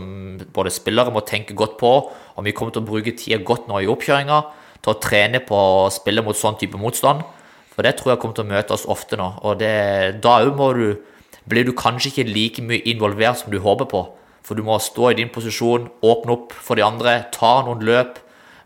både 0.54 0.72
spillere 0.72 1.12
må 1.14 1.24
tenke 1.26 1.56
godt 1.58 1.78
på, 1.80 1.94
og 2.10 2.46
vi 2.46 2.54
kommer 2.54 2.74
til 2.74 2.84
å 2.84 2.88
bruke 2.88 3.16
tida 3.18 3.40
godt 3.42 3.66
nå 3.70 3.82
i 3.82 3.90
oppkjøringa 3.90 4.38
til 4.78 4.92
å 4.92 5.00
trene 5.02 5.40
på 5.42 5.58
å 5.58 5.90
spille 5.92 6.22
mot 6.22 6.38
sånn 6.38 6.58
type 6.60 6.78
motstand. 6.78 7.24
For 7.74 7.86
det 7.86 7.96
tror 7.98 8.14
jeg 8.14 8.22
kommer 8.22 8.38
til 8.38 8.46
å 8.46 8.52
møte 8.52 8.76
oss 8.76 8.86
ofte 8.90 9.18
nå, 9.18 9.26
og 9.42 9.58
det, 9.58 9.74
da 10.22 10.38
må 10.54 10.70
du 10.78 10.86
blir 11.50 11.66
du 11.66 11.74
kanskje 11.76 12.10
ikke 12.10 12.30
like 12.30 12.62
mye 12.64 12.84
involvert 12.88 13.42
som 13.42 13.52
du 13.52 13.58
håper 13.60 13.88
på. 13.90 14.04
For 14.44 14.56
du 14.56 14.64
må 14.64 14.76
stå 14.80 15.10
i 15.10 15.18
din 15.18 15.32
posisjon, 15.32 15.90
åpne 16.04 16.36
opp 16.36 16.54
for 16.56 16.78
de 16.78 16.84
andre, 16.84 17.18
ta 17.32 17.58
noen 17.66 17.84
løp. 17.84 18.20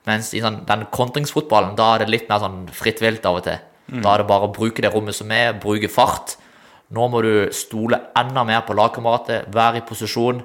Mens 0.07 0.31
i 0.35 0.43
sånn, 0.43 0.61
den 0.67 0.85
kontringsfotballen, 0.95 1.75
da 1.79 1.95
er 1.95 2.05
det 2.05 2.13
litt 2.13 2.29
mer 2.31 2.43
sånn 2.43 2.61
fritt 2.75 3.03
vilt 3.03 3.27
av 3.29 3.41
og 3.41 3.49
til. 3.49 3.59
Da 3.89 4.13
er 4.13 4.23
det 4.23 4.29
bare 4.29 4.49
å 4.49 4.53
bruke 4.53 4.85
det 4.85 4.93
rommet 4.93 5.17
som 5.17 5.31
er, 5.33 5.57
bruke 5.59 5.89
fart. 5.89 6.37
Nå 6.93 7.09
må 7.09 7.23
du 7.25 7.49
stole 7.57 7.99
enda 8.17 8.45
mer 8.49 8.63
på 8.67 8.77
lagkameratet, 8.77 9.49
være 9.53 9.81
i 9.81 9.87
posisjon, 9.89 10.43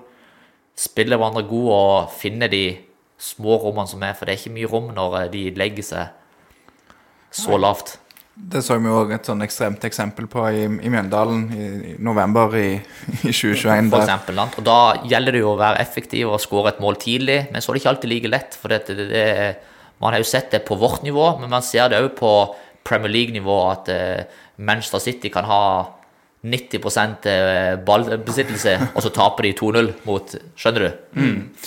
spille 0.80 1.20
hverandre 1.20 1.46
god 1.48 1.70
og 1.76 2.14
finne 2.18 2.50
de 2.52 2.64
små 3.20 3.60
rommene 3.62 3.92
som 3.92 4.04
er. 4.04 4.16
For 4.18 4.26
det 4.26 4.36
er 4.36 4.42
ikke 4.42 4.56
mye 4.58 4.72
rom 4.72 4.90
når 4.96 5.18
eh, 5.22 5.30
de 5.34 5.44
legger 5.60 5.88
seg 5.88 7.34
så 7.34 7.60
lavt. 7.60 7.98
Det 8.34 8.64
så 8.66 8.80
vi 8.82 8.90
jo 8.90 9.04
et 9.14 9.28
sånn 9.30 9.44
ekstremt 9.46 9.84
eksempel 9.86 10.26
på 10.32 10.42
i, 10.50 10.64
i 10.66 10.90
Mjøndalen 10.90 11.44
i, 11.54 11.66
i 11.92 11.94
november 12.02 12.56
i, 12.58 12.70
i 12.80 13.30
2021. 13.30 13.92
for 13.94 14.02
eksempel? 14.02 14.42
Og 14.48 14.66
da 14.66 14.78
gjelder 15.06 15.38
det 15.38 15.44
jo 15.44 15.52
å 15.52 15.60
være 15.60 15.84
effektiv 15.84 16.32
og 16.32 16.42
skåre 16.42 16.74
et 16.74 16.82
mål 16.82 16.98
tidlig, 17.04 17.44
men 17.54 17.62
så 17.62 17.70
er 17.70 17.78
det 17.78 17.84
ikke 17.84 17.92
alltid 17.94 18.14
like 18.14 18.32
lett. 18.34 18.58
For 18.58 18.74
det, 18.74 18.82
det, 18.90 19.06
det, 19.12 19.28
man 20.02 20.16
har 20.16 20.24
jo 20.24 20.32
sett 20.32 20.50
det 20.56 20.64
på 20.66 20.80
vårt 20.82 21.06
nivå, 21.06 21.28
men 21.44 21.54
man 21.54 21.66
ser 21.66 21.94
det 21.94 22.02
òg 22.02 22.16
på 22.18 22.34
Premier 22.84 23.14
League-nivå 23.14 23.60
at 23.70 23.94
eh, 23.94 24.42
Manchester 24.66 25.04
City 25.04 25.30
kan 25.34 25.46
ha 25.48 25.64
90 26.44 27.30
eh, 27.30 27.78
ballbesittelse, 27.86 28.74
og 28.92 29.06
så 29.06 29.14
taper 29.16 29.48
de 29.48 29.54
2-0 29.62 29.94
mot 30.10 30.34
Skjønner 30.60 30.90
du? 30.90 31.06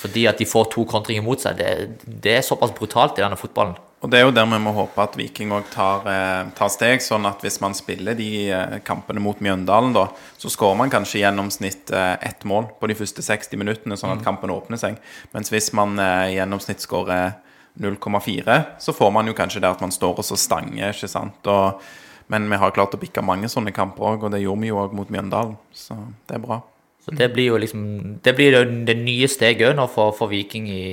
Fordi 0.03 0.27
at 0.29 0.43
de 0.43 0.51
får 0.51 0.69
to 0.75 0.85
kontringer 0.91 1.25
mot 1.25 1.41
seg. 1.41 1.63
Det, 1.63 2.11
det 2.27 2.41
er 2.41 2.45
såpass 2.45 2.75
brutalt 2.77 3.17
i 3.17 3.25
denne 3.25 3.39
fotballen. 3.41 3.79
Og 4.07 4.11
det 4.13 4.21
er 4.21 4.29
jo 4.29 4.35
der 4.37 4.47
vi 4.47 4.59
må 4.63 4.71
håpe 4.71 5.03
at 5.03 5.17
Viking 5.19 5.51
òg 5.51 5.65
tar, 5.73 6.05
eh, 6.07 6.51
tar 6.55 6.69
steg, 6.71 7.01
sånn 7.03 7.25
at 7.27 7.41
hvis 7.43 7.57
man 7.59 7.73
spiller 7.75 8.15
de 8.15 8.29
eh, 8.55 8.77
kampene 8.87 9.19
mot 9.19 9.41
Mjøndalen, 9.43 9.91
da, 9.97 10.05
så 10.39 10.47
skårer 10.53 10.79
man 10.79 10.93
kanskje 10.93 11.19
i 11.19 11.23
gjennomsnitt 11.25 11.91
eh, 11.91 12.13
ett 12.29 12.47
mål 12.47 12.69
på 12.79 12.87
de 12.87 12.95
første 12.95 13.25
60 13.27 13.59
minuttene, 13.59 13.99
sånn 13.99 14.15
at 14.15 14.23
kampen 14.23 14.53
åpner 14.55 14.79
seg. 14.79 15.01
Mens 15.35 15.51
hvis 15.51 15.73
man 15.75 15.99
i 15.99 16.37
gjennomsnitt 16.37 16.87
skårer 16.87 17.35
0,4, 17.83 18.61
så 18.79 18.95
får 18.95 19.11
man 19.17 19.27
jo 19.27 19.35
kanskje 19.35 19.65
det 19.65 19.73
at 19.75 19.83
man 19.83 19.91
står 19.91 20.23
og 20.23 20.29
så 20.31 20.39
stanger, 20.39 20.95
ikke 20.95 21.11
sant. 21.11 21.51
Og, 21.51 21.83
men 22.31 22.47
vi 22.47 22.63
har 22.63 22.77
klart 22.79 22.95
å 22.95 23.03
bikke 23.03 23.27
mange 23.27 23.51
sånne 23.51 23.75
kamper 23.75 24.07
òg, 24.13 24.29
og 24.29 24.37
det 24.37 24.45
gjorde 24.45 24.63
vi 24.63 24.71
jo 24.71 24.79
òg 24.85 24.95
mot 24.95 25.11
Mjøndalen, 25.11 25.59
så 25.75 25.99
det 26.31 26.39
er 26.39 26.47
bra. 26.47 26.63
Så 27.03 27.19
det 27.19 27.33
blir 27.35 27.53
jo 27.53 27.59
liksom 27.63 27.83
Det 28.23 28.33
blir 28.35 28.55
det 28.87 28.97
nye 28.99 29.27
steget 29.31 29.77
nå 29.79 29.91
for, 29.91 30.15
for 30.15 30.31
Viking 30.31 30.71
i 30.71 30.87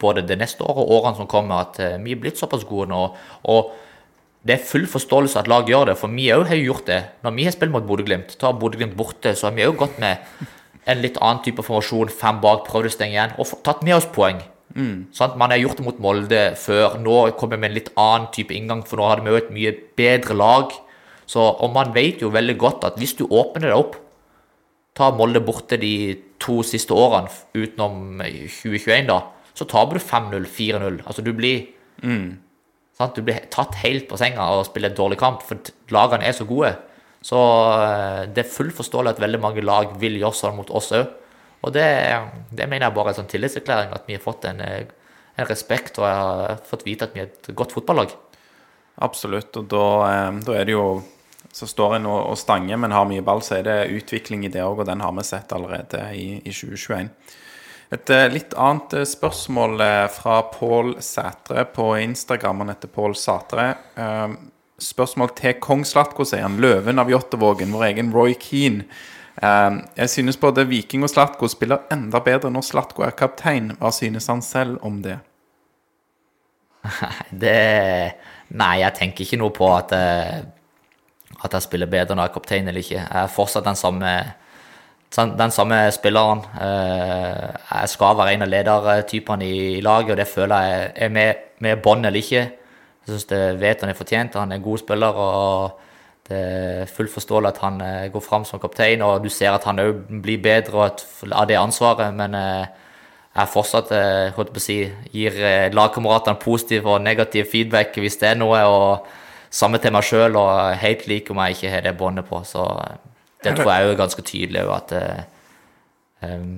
både 0.00 0.24
det 0.26 0.38
neste 0.40 0.64
året 0.64 0.82
og 0.82 0.92
årene 0.98 1.18
som 1.20 1.30
kommer, 1.30 1.66
at 1.66 1.80
eh, 1.82 1.98
vi 2.02 2.14
er 2.14 2.20
blitt 2.22 2.40
såpass 2.40 2.66
gode 2.68 2.90
nå. 2.92 3.02
Og 3.52 3.72
det 4.42 4.56
er 4.56 4.66
full 4.66 4.88
forståelse 4.90 5.38
at 5.38 5.50
lag 5.50 5.68
gjør 5.70 5.92
det, 5.92 5.98
for 6.00 6.10
vi 6.12 6.30
òg 6.34 6.48
har 6.50 6.58
jo 6.58 6.72
gjort 6.72 6.88
det. 6.90 7.00
Når 7.22 7.36
vi 7.36 7.46
har 7.46 7.54
spilt 7.54 7.74
mot 7.74 7.86
Bodø-Glimt, 7.86 8.34
tar 8.40 8.56
Bodø-Glimt 8.58 8.96
borte, 8.98 9.36
så 9.38 9.48
har 9.48 9.56
vi 9.58 9.66
òg 9.68 9.78
gått 9.78 10.00
med 10.02 10.24
en 10.90 11.02
litt 11.02 11.20
annen 11.22 11.44
type 11.46 11.62
formasjon, 11.62 12.10
fem 12.10 12.40
bak, 12.42 12.64
prøvd 12.66 12.90
å 12.90 12.94
stenge 12.96 13.14
igjen, 13.14 13.36
og 13.38 13.52
tatt 13.62 13.84
med 13.86 14.00
oss 14.00 14.08
poeng. 14.10 14.42
Sant? 15.14 15.36
Man 15.38 15.52
har 15.52 15.60
gjort 15.60 15.78
det 15.78 15.84
mot 15.86 15.98
Molde 16.02 16.40
før. 16.58 16.96
Nå 16.98 17.18
kommer 17.38 17.58
vi 17.58 17.62
med 17.62 17.70
en 17.70 17.76
litt 17.76 17.92
annen 18.00 18.30
type 18.34 18.56
inngang, 18.56 18.82
for 18.88 18.98
nå 18.98 19.10
hadde 19.10 19.26
vi 19.26 19.34
jo 19.34 19.42
et 19.42 19.52
mye 19.54 19.74
bedre 20.00 20.36
lag. 20.38 20.72
Så, 21.28 21.44
og 21.44 21.70
man 21.76 21.92
vet 21.94 22.24
jo 22.24 22.32
veldig 22.32 22.56
godt 22.60 22.86
at 22.88 22.98
hvis 23.00 23.14
du 23.20 23.26
åpner 23.28 23.68
det 23.70 23.76
opp, 23.76 24.00
Ta 24.92 25.08
Molde 25.16 25.40
borte 25.40 25.78
de 25.80 26.18
to 26.42 26.58
siste 26.66 26.92
årene 26.92 27.30
utenom 27.56 28.20
2021, 28.20 29.06
da. 29.08 29.22
Så 29.54 29.66
taper 29.68 29.98
du 29.98 30.04
5-0, 30.04 30.46
4-0. 30.48 31.02
Altså, 31.06 31.22
du 31.22 31.32
blir 31.36 31.66
sant? 32.98 33.14
Du 33.16 33.22
blir 33.26 33.42
tatt 33.52 33.76
helt 33.82 34.08
på 34.08 34.18
senga 34.20 34.46
og 34.56 34.66
spiller 34.68 34.92
et 34.92 34.98
dårlig 34.98 35.18
kamp, 35.20 35.42
for 35.46 35.60
lagene 35.92 36.24
er 36.28 36.36
så 36.36 36.46
gode. 36.48 36.74
Så 37.22 37.38
eh, 37.38 38.22
det 38.34 38.44
er 38.44 38.50
fullt 38.50 38.74
forståelig 38.76 39.14
at 39.14 39.22
veldig 39.22 39.40
mange 39.42 39.62
lag 39.64 39.94
vil 40.02 40.18
gjøre 40.18 40.38
sånn 40.38 40.56
mot 40.58 40.70
oss 40.74 40.90
òg. 40.96 41.06
Og 41.62 41.70
det, 41.74 41.86
det 42.50 42.66
mener 42.66 42.88
jeg 42.88 42.96
bare 42.96 43.12
er 43.12 43.14
en 43.14 43.20
sånn 43.20 43.30
tillitserklæring, 43.30 43.92
at 43.94 44.08
vi 44.08 44.16
har 44.16 44.24
fått 44.24 44.48
en, 44.50 44.60
eh, 44.60 44.90
en 45.38 45.48
respekt 45.48 46.00
og 46.02 46.08
har 46.08 46.62
fått 46.66 46.86
vite 46.88 47.06
at 47.06 47.14
vi 47.14 47.22
er 47.22 47.30
et 47.30 47.52
godt 47.54 47.74
fotballag. 47.76 48.14
Absolutt, 49.02 49.54
og 49.56 49.68
da, 49.70 49.86
eh, 50.10 50.40
da 50.46 50.60
er 50.60 50.68
det 50.68 50.78
jo 50.78 50.86
Så 51.52 51.66
står 51.68 51.98
en 51.98 52.06
og 52.08 52.38
stanger, 52.40 52.78
men 52.80 52.94
har 52.96 53.04
mye 53.04 53.20
ball, 53.20 53.42
så 53.44 53.58
er 53.58 53.64
det 53.66 53.90
utvikling 53.92 54.46
i 54.46 54.48
det 54.48 54.62
òg, 54.64 54.78
og 54.80 54.86
den 54.88 55.02
har 55.04 55.12
vi 55.12 55.20
sett 55.20 55.52
allerede 55.52 55.98
i, 56.16 56.38
i 56.38 56.48
2021. 56.48 57.10
Et 57.92 58.10
eh, 58.10 58.28
litt 58.32 58.54
annet 58.56 58.94
eh, 58.96 59.04
spørsmål 59.08 59.80
eh, 59.84 60.06
fra 60.14 60.38
Pål 60.54 60.94
Sætre 61.04 61.66
på 61.74 61.90
Instagram. 62.00 62.62
Han 62.62 62.72
heter 62.72 62.88
Pål 62.88 63.16
Sætre. 63.20 63.66
Eh, 64.00 64.28
spørsmål 64.80 65.34
til 65.36 65.58
kong 65.60 65.84
Slatko, 65.84 66.24
sier 66.24 66.46
han. 66.46 66.56
Løven 66.62 67.02
av 67.02 67.12
Jåttåvågen, 67.12 67.74
vår 67.76 67.90
egen 67.90 68.14
Roy 68.14 68.32
Keane. 68.40 68.86
Eh, 69.36 69.76
jeg 70.00 70.14
synes 70.14 70.40
både 70.40 70.64
Viking 70.70 71.04
og 71.04 71.12
Slatko 71.12 71.50
spiller 71.52 71.84
enda 71.92 72.22
bedre 72.24 72.52
når 72.54 72.64
Slatko 72.70 73.04
er 73.04 73.12
kaptein. 73.18 73.74
Hva 73.76 73.92
synes 73.92 74.30
han 74.32 74.40
selv 74.46 74.80
om 74.86 75.02
det? 75.04 75.18
Det 77.44 77.58
Nei, 78.52 78.74
jeg 78.82 78.92
tenker 78.96 79.24
ikke 79.24 79.38
noe 79.40 79.52
på 79.56 79.68
at, 79.72 79.92
at 79.96 81.54
jeg 81.56 81.64
spiller 81.64 81.88
bedre 81.88 82.12
når 82.12 82.26
jeg 82.26 82.32
er 82.32 82.34
kaptein 82.34 82.66
eller 82.68 82.84
ikke. 82.84 82.98
Jeg 82.98 83.20
er 83.22 83.30
fortsatt 83.32 83.64
den 83.64 83.78
samme, 83.80 84.10
den 85.16 85.50
samme 85.50 85.90
spilleren. 85.92 86.38
Eh, 86.60 87.48
Jeg 87.82 87.88
skal 87.88 88.16
være 88.16 88.34
en 88.34 88.42
av 88.42 88.48
ledertypene 88.48 89.44
i 89.44 89.80
laget, 89.80 90.10
og 90.10 90.16
det 90.16 90.28
føler 90.28 90.62
jeg 90.62 90.92
er 90.96 91.08
med, 91.08 91.34
med 91.58 91.82
bånd 91.82 92.06
eller 92.06 92.18
ikke. 92.18 92.42
Jeg 93.02 93.08
synes 93.08 93.24
det 93.24 93.60
vet 93.60 93.80
han 93.80 93.90
er 93.90 93.98
fortjent. 93.98 94.34
Han 94.34 94.52
er 94.52 94.56
en 94.56 94.62
god 94.62 94.78
spiller, 94.78 95.12
og 95.12 95.80
det 96.28 96.38
er 96.38 96.86
fullt 96.86 97.12
forståelig 97.12 97.48
at 97.48 97.58
han 97.58 97.80
eh, 97.80 98.08
går 98.12 98.20
fram 98.20 98.44
som 98.44 98.60
kaptein, 98.60 99.02
og 99.02 99.24
du 99.24 99.28
ser 99.28 99.52
at 99.52 99.64
han 99.64 99.78
òg 99.78 100.22
blir 100.22 100.42
bedre 100.42 100.90
av 101.32 101.48
det 101.48 101.58
ansvaret, 101.58 102.14
men 102.14 102.34
eh, 102.34 102.66
jeg 103.32 103.48
fortsatt 103.48 103.88
holdt 104.36 104.50
på 104.52 104.60
å 104.60 104.62
si, 104.62 104.82
gir 105.08 105.32
lagkameratene 105.72 106.36
positiv 106.36 106.84
og 106.84 107.00
negativ 107.00 107.46
feedback 107.48 107.96
hvis 107.96 108.18
det 108.20 108.28
er 108.28 108.36
noe, 108.36 108.58
og 108.68 109.06
samme 109.48 109.80
til 109.80 109.92
meg 109.92 110.04
sjøl, 110.04 110.36
og 110.36 110.76
helt 110.76 111.06
lik 111.08 111.30
om 111.32 111.40
jeg 111.40 111.56
ikke 111.56 111.70
har 111.72 111.86
det 111.86 111.96
båndet 111.96 112.28
på. 112.28 112.42
Så 112.44 112.66
det 113.44 113.56
tror 113.58 113.72
jeg 113.72 113.82
er 113.82 113.90
jo 113.90 114.00
ganske 114.00 114.24
tydelig 114.26 114.66
at 114.76 114.92
em, 116.22 116.50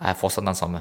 jeg 0.00 0.08
er 0.14 0.18
fortsatt 0.18 0.46
den 0.46 0.58
samme. 0.58 0.80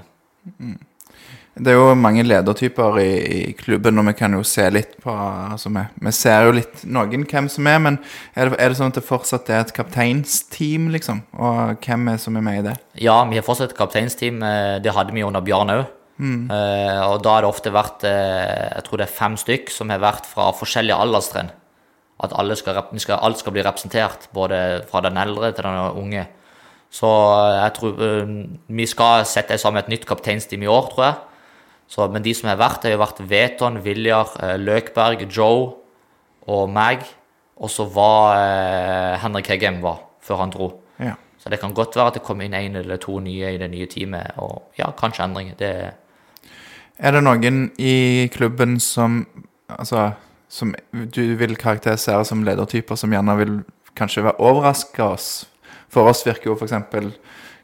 Det 1.60 1.74
er 1.74 1.76
jo 1.76 1.92
mange 2.00 2.24
ledertyper 2.24 3.00
i, 3.02 3.10
i 3.50 3.52
klubben, 3.58 4.00
og 4.00 4.06
vi 4.08 4.14
kan 4.16 4.34
jo 4.38 4.46
se 4.48 4.64
litt 4.72 4.94
på 5.04 5.12
altså 5.12 5.72
vi, 5.76 5.84
vi 6.06 6.14
ser 6.16 6.48
jo 6.48 6.54
litt 6.56 6.86
noen 6.88 7.26
hvem 7.28 7.50
som 7.52 7.68
er, 7.68 7.82
men 7.84 7.98
er 8.34 8.52
det, 8.52 8.60
er 8.62 8.72
det 8.72 8.80
sånn 8.80 8.94
at 8.94 9.00
det 9.02 9.04
fortsatt 9.04 9.52
er 9.52 9.66
et 9.66 9.76
kapteinsteam, 9.76 10.88
liksom? 10.94 11.24
Og 11.36 11.76
hvem 11.84 12.08
er 12.14 12.22
som 12.22 12.40
er 12.40 12.46
med 12.46 12.62
i 12.62 12.68
det? 12.70 12.76
Ja, 13.04 13.18
vi 13.28 13.42
har 13.42 13.46
fortsatt 13.48 13.74
et 13.74 13.80
kapteinsteam. 13.80 14.40
eh, 14.46 14.78
Det 14.80 14.96
hadde 14.96 15.16
vi 15.16 15.26
under 15.26 15.44
Bjarne 15.44 15.82
òg. 15.82 15.88
Og 16.20 17.22
da 17.24 17.34
har 17.36 17.46
det 17.46 17.48
ofte 17.48 17.72
vært 17.72 18.04
uh, 18.04 18.76
jeg 18.76 18.84
tror 18.84 19.00
det 19.00 19.06
er 19.06 19.14
fem 19.20 19.38
stykk 19.40 19.70
som 19.72 19.92
har 19.94 20.02
vært 20.04 20.26
fra 20.28 20.50
forskjellige 20.52 20.98
alderstrinn. 21.00 21.52
At 22.20 22.34
skal, 22.60 22.82
skal, 23.00 23.20
alt 23.22 23.40
skal 23.40 23.56
bli 23.56 23.64
representert, 23.64 24.28
både 24.34 24.84
fra 24.90 25.02
den 25.02 25.18
eldre 25.18 25.54
til 25.54 25.64
den 25.64 25.78
unge. 25.96 26.28
Så 26.92 27.08
eh, 27.08 27.56
jeg 27.64 27.74
tror 27.78 28.04
eh, 28.04 28.34
vi 28.68 28.88
skal 28.90 29.26
sette 29.26 29.58
sammen 29.58 29.84
et 29.84 29.92
nytt 29.94 30.08
kapteinsteam 30.10 30.64
i 30.66 30.72
år, 30.72 30.90
tror 30.92 31.06
jeg. 31.06 31.16
Så, 31.90 32.06
men 32.12 32.26
de 32.26 32.34
som 32.38 32.52
har 32.52 32.60
vært, 32.60 32.84
har 32.86 32.94
jo 32.94 33.02
vært 33.02 33.24
Veton, 33.30 33.80
Viljar, 33.86 34.36
eh, 34.44 34.58
Løkberg, 34.62 35.26
Joe 35.30 35.72
og 36.50 36.70
meg. 36.70 37.08
Og 37.60 37.72
så 37.72 37.86
var 37.92 38.38
eh, 38.38 39.16
Henrik 39.24 39.50
Heggem 39.52 39.82
var, 39.84 40.04
før 40.22 40.44
han 40.44 40.54
dro. 40.54 40.70
Ja. 41.00 41.16
Så 41.40 41.50
det 41.50 41.62
kan 41.62 41.74
godt 41.74 41.96
være 41.96 42.12
at 42.12 42.20
det 42.20 42.26
kommer 42.28 42.46
inn 42.46 42.54
en 42.58 42.76
eller 42.82 43.00
to 43.02 43.18
nye 43.24 43.54
i 43.56 43.60
det 43.60 43.70
nye 43.72 43.88
teamet, 43.88 44.36
og 44.44 44.76
ja, 44.78 44.92
kanskje 44.98 45.24
endringer. 45.24 45.56
Det, 45.60 45.74
Er 47.00 47.16
det 47.16 47.24
noen 47.24 47.70
i 47.80 48.28
klubben 48.34 48.80
som 48.80 49.24
Altså 49.70 50.08
som 50.50 50.72
du 50.92 51.36
vil 51.38 51.56
karakterisere 51.62 52.26
som 52.26 52.42
ledertyper, 52.44 52.98
som 52.98 53.12
gjerne 53.14 53.36
vil 53.38 53.58
kanskje 54.00 54.24
være 54.26 54.40
overraska 54.42 55.12
oss? 55.14 55.28
For 55.94 56.10
oss 56.10 56.24
virker 56.26 56.50
jo 56.52 56.56
f.eks. 56.58 56.74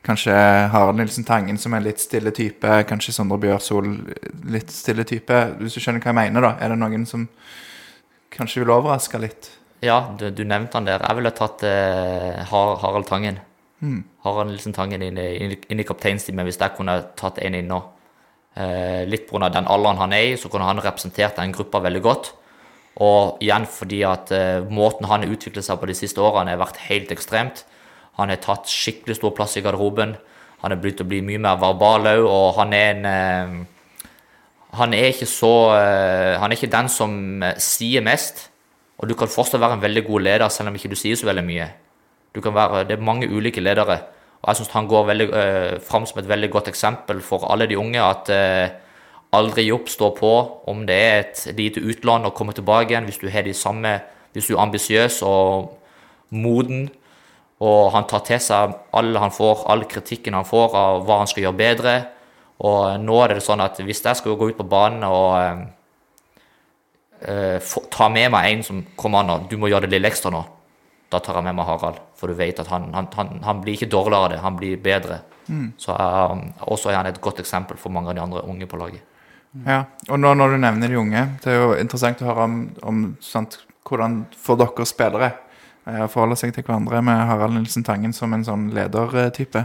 kanskje 0.06 0.34
Harald 0.74 0.98
Nilsen 0.99 1.26
Tangen 1.26 1.57
som 1.57 1.74
en 1.74 1.84
litt 1.86 1.99
stille 2.02 2.32
type. 2.34 2.70
Kanskje 2.90 3.14
Sondre 3.14 3.38
Bjørsol 3.41 3.90
litt 4.53 4.70
stille 4.74 5.03
type. 5.06 5.40
Hvis 5.60 5.78
du 5.78 5.82
skjønner 5.82 6.02
hva 6.03 6.12
jeg 6.14 6.20
mener, 6.22 6.45
da. 6.45 6.53
Er 6.62 6.74
det 6.74 6.80
noen 6.82 7.06
som 7.10 7.28
kanskje 8.36 8.64
vil 8.64 8.74
overraske 8.76 9.22
litt? 9.22 9.52
ja, 9.86 9.99
du, 10.18 10.30
du 10.34 10.41
nevnte 10.48 10.80
han 10.80 10.88
der. 10.88 11.03
Jeg 11.06 11.18
ville 11.20 11.32
tatt 11.36 11.62
eh, 11.68 12.40
Harald 12.49 13.06
Tangen. 13.10 13.36
Harald 14.26 14.49
Nilsen 14.49 14.74
Tangen 14.74 15.03
inn, 15.06 15.18
i- 15.22 15.36
inn, 15.45 15.52
inn 15.70 15.82
i 15.84 15.86
kapteinstimen 15.86 16.48
hvis 16.48 16.57
jeg 16.57 16.74
kunne 16.78 16.95
tatt 17.20 17.38
en 17.45 17.53
inn 17.60 17.68
nå. 17.70 17.82
Eh, 18.57 19.03
litt 19.06 19.28
pga. 19.30 19.49
den 19.53 19.68
alderen 19.70 19.99
han 19.99 20.14
er 20.16 20.32
i, 20.32 20.38
så 20.41 20.49
kunne 20.49 20.66
han 20.66 20.80
representert 20.82 21.36
den 21.38 21.52
gruppa 21.53 21.82
veldig 21.86 22.02
godt. 22.02 22.32
Og 23.03 23.41
igjen 23.43 23.65
fordi 23.67 24.01
at 24.07 24.31
eh, 24.31 24.63
måten 24.72 25.07
han 25.09 25.26
har 25.26 25.31
utviklet 25.31 25.65
seg 25.65 25.80
på 25.81 25.89
de 25.89 25.97
siste 25.97 26.22
årene, 26.23 26.53
har 26.53 26.61
vært 26.61 26.80
helt 26.88 27.11
ekstremt. 27.11 27.65
Han 28.19 28.31
har 28.31 28.39
tatt 28.43 28.72
skikkelig 28.72 29.17
stor 29.19 29.34
plass 29.35 29.57
i 29.59 29.63
garderoben. 29.65 30.15
Han 30.63 30.72
er 30.72 30.80
begynt 30.80 31.03
å 31.03 31.07
bli 31.07 31.19
mye 31.26 31.41
mer 31.43 31.59
verbal 31.59 32.07
òg, 32.13 32.23
og 32.23 32.59
han 32.61 32.73
er 32.73 32.91
en 32.93 33.07
eh, 33.11 33.55
Han 34.76 34.93
er 34.93 35.13
ikke 35.13 35.27
så 35.27 35.72
eh, 35.72 36.35
Han 36.39 36.51
er 36.51 36.57
ikke 36.57 36.72
den 36.72 36.89
som 36.91 37.43
sier 37.57 38.03
mest. 38.03 38.49
Og 38.99 39.09
du 39.09 39.15
kan 39.15 39.27
fortsatt 39.27 39.59
være 39.59 39.76
en 39.76 39.84
veldig 39.84 40.05
god 40.07 40.22
leder 40.23 40.49
selv 40.49 40.72
om 40.72 40.76
ikke 40.76 40.91
du 40.91 40.95
sier 40.95 41.19
så 41.19 41.27
veldig 41.27 41.43
mye. 41.43 41.67
Du 42.35 42.41
kan 42.41 42.55
være, 42.55 42.84
Det 42.88 42.97
er 42.97 43.03
mange 43.03 43.27
ulike 43.27 43.61
ledere. 43.61 43.99
Og 44.41 44.49
jeg 44.49 44.59
syns 44.59 44.73
han 44.76 44.88
går 44.88 45.05
veldig, 45.07 45.27
eh, 45.34 45.80
fram 45.80 46.05
som 46.05 46.19
et 46.19 46.27
veldig 46.30 46.51
godt 46.51 46.67
eksempel 46.67 47.22
for 47.22 47.47
alle 47.51 47.67
de 47.67 47.77
unge. 47.77 47.99
At 47.99 48.30
eh, 48.30 48.69
aldri 49.36 49.66
gi 49.66 49.74
opp, 49.76 49.90
stå 49.91 50.12
på. 50.18 50.34
Om 50.72 50.86
det 50.88 50.95
er 50.95 51.18
et 51.24 51.41
lite 51.57 51.84
utlån 51.84 52.30
å 52.30 52.34
komme 52.36 52.56
tilbake 52.56 52.94
igjen 52.94 53.07
hvis 53.10 53.22
du 53.22 53.30
har 53.32 53.48
de 53.48 53.56
samme 53.56 53.99
Hvis 54.36 54.49
du 54.49 54.57
er 54.57 54.66
ambisiøs 54.66 55.22
og 55.24 55.70
moden. 56.36 56.90
Og 57.64 57.91
han 57.94 58.03
tar 58.03 58.26
til 58.28 58.41
seg 58.44 58.74
all 58.91 59.16
han 59.16 59.32
får, 59.32 59.64
all 59.72 59.86
kritikken 59.88 60.36
han 60.36 60.48
får 60.48 60.76
av 60.76 61.06
hva 61.07 61.22
han 61.22 61.30
skal 61.32 61.45
gjøre 61.45 61.60
bedre. 61.62 61.94
Og 62.68 62.99
nå 62.99 63.16
er 63.24 63.36
det 63.36 63.45
sånn 63.45 63.64
at 63.64 63.80
hvis 63.80 64.03
jeg 64.03 64.20
skal 64.20 64.36
gå 64.36 64.49
ut 64.52 64.57
på 64.60 64.68
banen 64.68 65.06
og 65.07 65.30
eh, 65.40 65.62
eh, 67.32 67.57
få, 67.64 67.86
ta 67.91 68.10
med 68.12 68.34
meg 68.36 68.49
en 68.52 68.66
som 68.68 68.84
kommer 68.99 69.24
an 69.24 69.48
du 69.48 69.56
må 69.60 69.72
gjøre 69.72 69.88
det 69.88 70.02
litt 70.02 70.12
ekstra 70.12 70.34
nå, 70.36 70.44
da 71.12 71.24
tar 71.24 71.40
jeg 71.40 71.48
med 71.48 71.56
meg 71.56 71.68
Harald. 71.70 72.03
For 72.20 72.28
du 72.28 72.36
vet 72.36 72.60
at 72.60 72.72
han, 72.72 72.91
han, 72.95 73.07
han, 73.16 73.40
han 73.44 73.64
blir 73.64 73.80
ikke 73.80 73.91
dårligere 73.91 74.20
av 74.20 74.30
det, 74.34 74.44
han 74.44 74.60
blir 74.60 74.84
bedre. 74.84 75.22
Så 75.78 75.94
um, 75.94 76.48
også 76.74 76.90
er 76.90 76.99
han 76.99 77.10
et 77.10 77.22
godt 77.22 77.40
eksempel 77.44 77.78
for 77.78 77.94
mange 77.94 78.10
av 78.10 78.18
de 78.18 78.24
andre 78.24 78.41
unge 78.49 78.68
på 78.70 78.80
laget. 78.82 79.03
Ja, 79.64 79.86
og 80.10 80.19
nå 80.19 80.34
når 80.36 80.56
du 80.56 80.60
nevner 80.60 80.91
de 80.91 80.99
unge, 80.99 81.22
det 81.44 81.53
er 81.53 81.61
jo 81.61 81.72
interessant 81.80 82.19
å 82.22 82.27
høre 82.27 82.48
om, 82.49 82.57
om 82.84 83.03
sant, 83.23 83.61
hvordan 83.88 84.26
får 84.41 84.60
dere 84.60 84.88
spillere 84.90 85.30
eh, 85.88 86.36
seg 86.36 86.52
til 86.52 86.65
hverandre 86.65 86.99
med 87.06 87.22
Harald 87.30 87.56
Nilsen 87.56 87.86
Tangen 87.88 88.14
som 88.14 88.34
en 88.36 88.44
sånn 88.44 88.68
ledertype. 88.76 89.64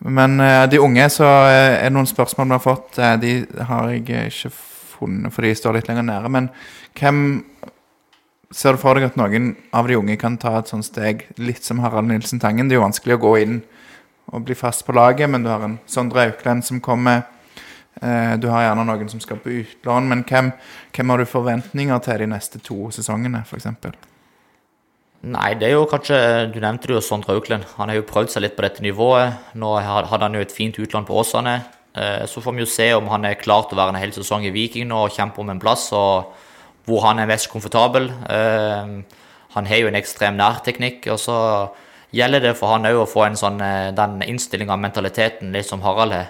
Men 0.00 0.40
eh, 0.40 0.64
de 0.70 0.80
unge, 0.80 1.08
så 1.12 1.28
eh, 1.50 1.76
er 1.82 1.90
det 1.90 1.96
noen 1.96 2.08
spørsmål 2.08 2.48
vi 2.48 2.56
har 2.56 2.64
fått. 2.64 2.98
Eh, 2.98 3.16
de 3.20 3.34
har 3.68 3.90
jeg 3.90 4.30
ikke 4.30 4.52
funnet, 4.54 5.34
for 5.34 5.44
de 5.44 5.52
står 5.58 5.76
litt 5.76 5.90
lenger 5.90 6.06
nære. 6.08 6.30
Men 6.32 6.48
hvem 6.96 7.20
ser 8.50 8.74
du 8.74 8.82
for 8.82 8.96
deg 8.96 9.10
at 9.10 9.18
noen 9.20 9.52
av 9.76 9.90
de 9.90 9.98
unge 9.98 10.16
kan 10.20 10.38
ta 10.40 10.56
et 10.58 10.72
sånt 10.72 10.88
steg, 10.88 11.26
litt 11.36 11.66
som 11.66 11.82
Harald 11.84 12.08
Nilsen 12.08 12.40
Tangen? 12.40 12.70
Det 12.70 12.78
er 12.78 12.80
jo 12.80 12.86
vanskelig 12.86 13.18
å 13.18 13.24
gå 13.26 13.34
inn 13.42 13.60
og 14.30 14.46
bli 14.46 14.56
fast 14.56 14.86
på 14.86 14.94
laget, 14.96 15.28
men 15.28 15.44
du 15.44 15.50
har 15.50 15.66
en 15.66 15.76
Sondre 15.90 16.30
Auklend 16.30 16.64
som 16.64 16.80
kommer. 16.80 17.26
Eh, 18.02 18.36
Du 18.40 18.48
har 18.48 18.62
gjerne 18.62 18.86
noen 18.86 19.08
som 19.12 19.20
skal 19.20 19.36
på 19.36 19.52
utlån, 19.60 20.08
men 20.08 20.22
hvem, 20.24 20.52
hvem 20.96 21.10
har 21.10 21.18
du 21.18 21.24
forventninger 21.28 21.98
til 22.06 22.18
de 22.18 22.26
neste 22.26 22.60
to 22.64 22.90
sesongene, 22.90 23.42
f.eks.? 23.44 23.66
Nei, 25.22 25.50
det 25.60 25.68
er 25.68 25.74
jo 25.74 25.84
kanskje 25.84 26.50
Du 26.52 26.60
nevnte 26.60 26.88
det 26.88 26.94
jo 26.96 27.02
Sondre 27.04 27.34
Auklend. 27.36 27.66
Han 27.76 27.90
har 27.92 27.96
jo 27.98 28.06
prøvd 28.08 28.30
seg 28.32 28.42
litt 28.46 28.56
på 28.56 28.64
dette 28.64 28.80
nivået. 28.80 29.34
Nå 29.54 29.74
hadde 29.84 30.22
han 30.24 30.34
jo 30.38 30.40
et 30.40 30.54
fint 30.54 30.78
utlån 30.80 31.04
på 31.04 31.18
Åsane. 31.20 31.58
Eh, 31.94 32.24
Så 32.26 32.40
får 32.40 32.54
vi 32.54 32.64
jo 32.64 32.66
se 32.66 32.92
om 32.94 33.08
han 33.08 33.24
er 33.24 33.34
klar 33.34 33.68
til 33.68 33.76
å 33.76 33.82
være 33.82 33.94
en 33.96 34.00
hel 34.00 34.12
sesong 34.12 34.46
i 34.46 34.50
Viking 34.54 34.88
nå 34.88 35.04
og 35.04 35.12
kjempe 35.12 35.38
om 35.40 35.50
en 35.50 35.60
plass, 35.60 35.92
og 35.92 36.32
hvor 36.86 37.04
han 37.04 37.18
er 37.18 37.26
mest 37.26 37.50
komfortabel. 37.52 38.08
Eh, 38.30 39.02
Han 39.52 39.66
har 39.66 39.76
jo 39.76 39.88
en 39.88 39.96
ekstrem 39.98 40.36
nærteknikk, 40.38 41.08
og 41.10 41.18
så 41.18 41.70
gjelder 42.14 42.40
det 42.40 42.56
for 42.56 42.68
han 42.70 42.84
òg 42.86 43.00
å 43.02 43.08
få 43.08 43.26
en 43.26 43.34
sånn, 43.34 43.58
den 43.96 44.22
innstillinga 44.22 44.72
og 44.72 44.78
mentaliteten 44.78 45.50
litt 45.52 45.66
som 45.66 45.80
Harald 45.82 46.12
har. 46.12 46.28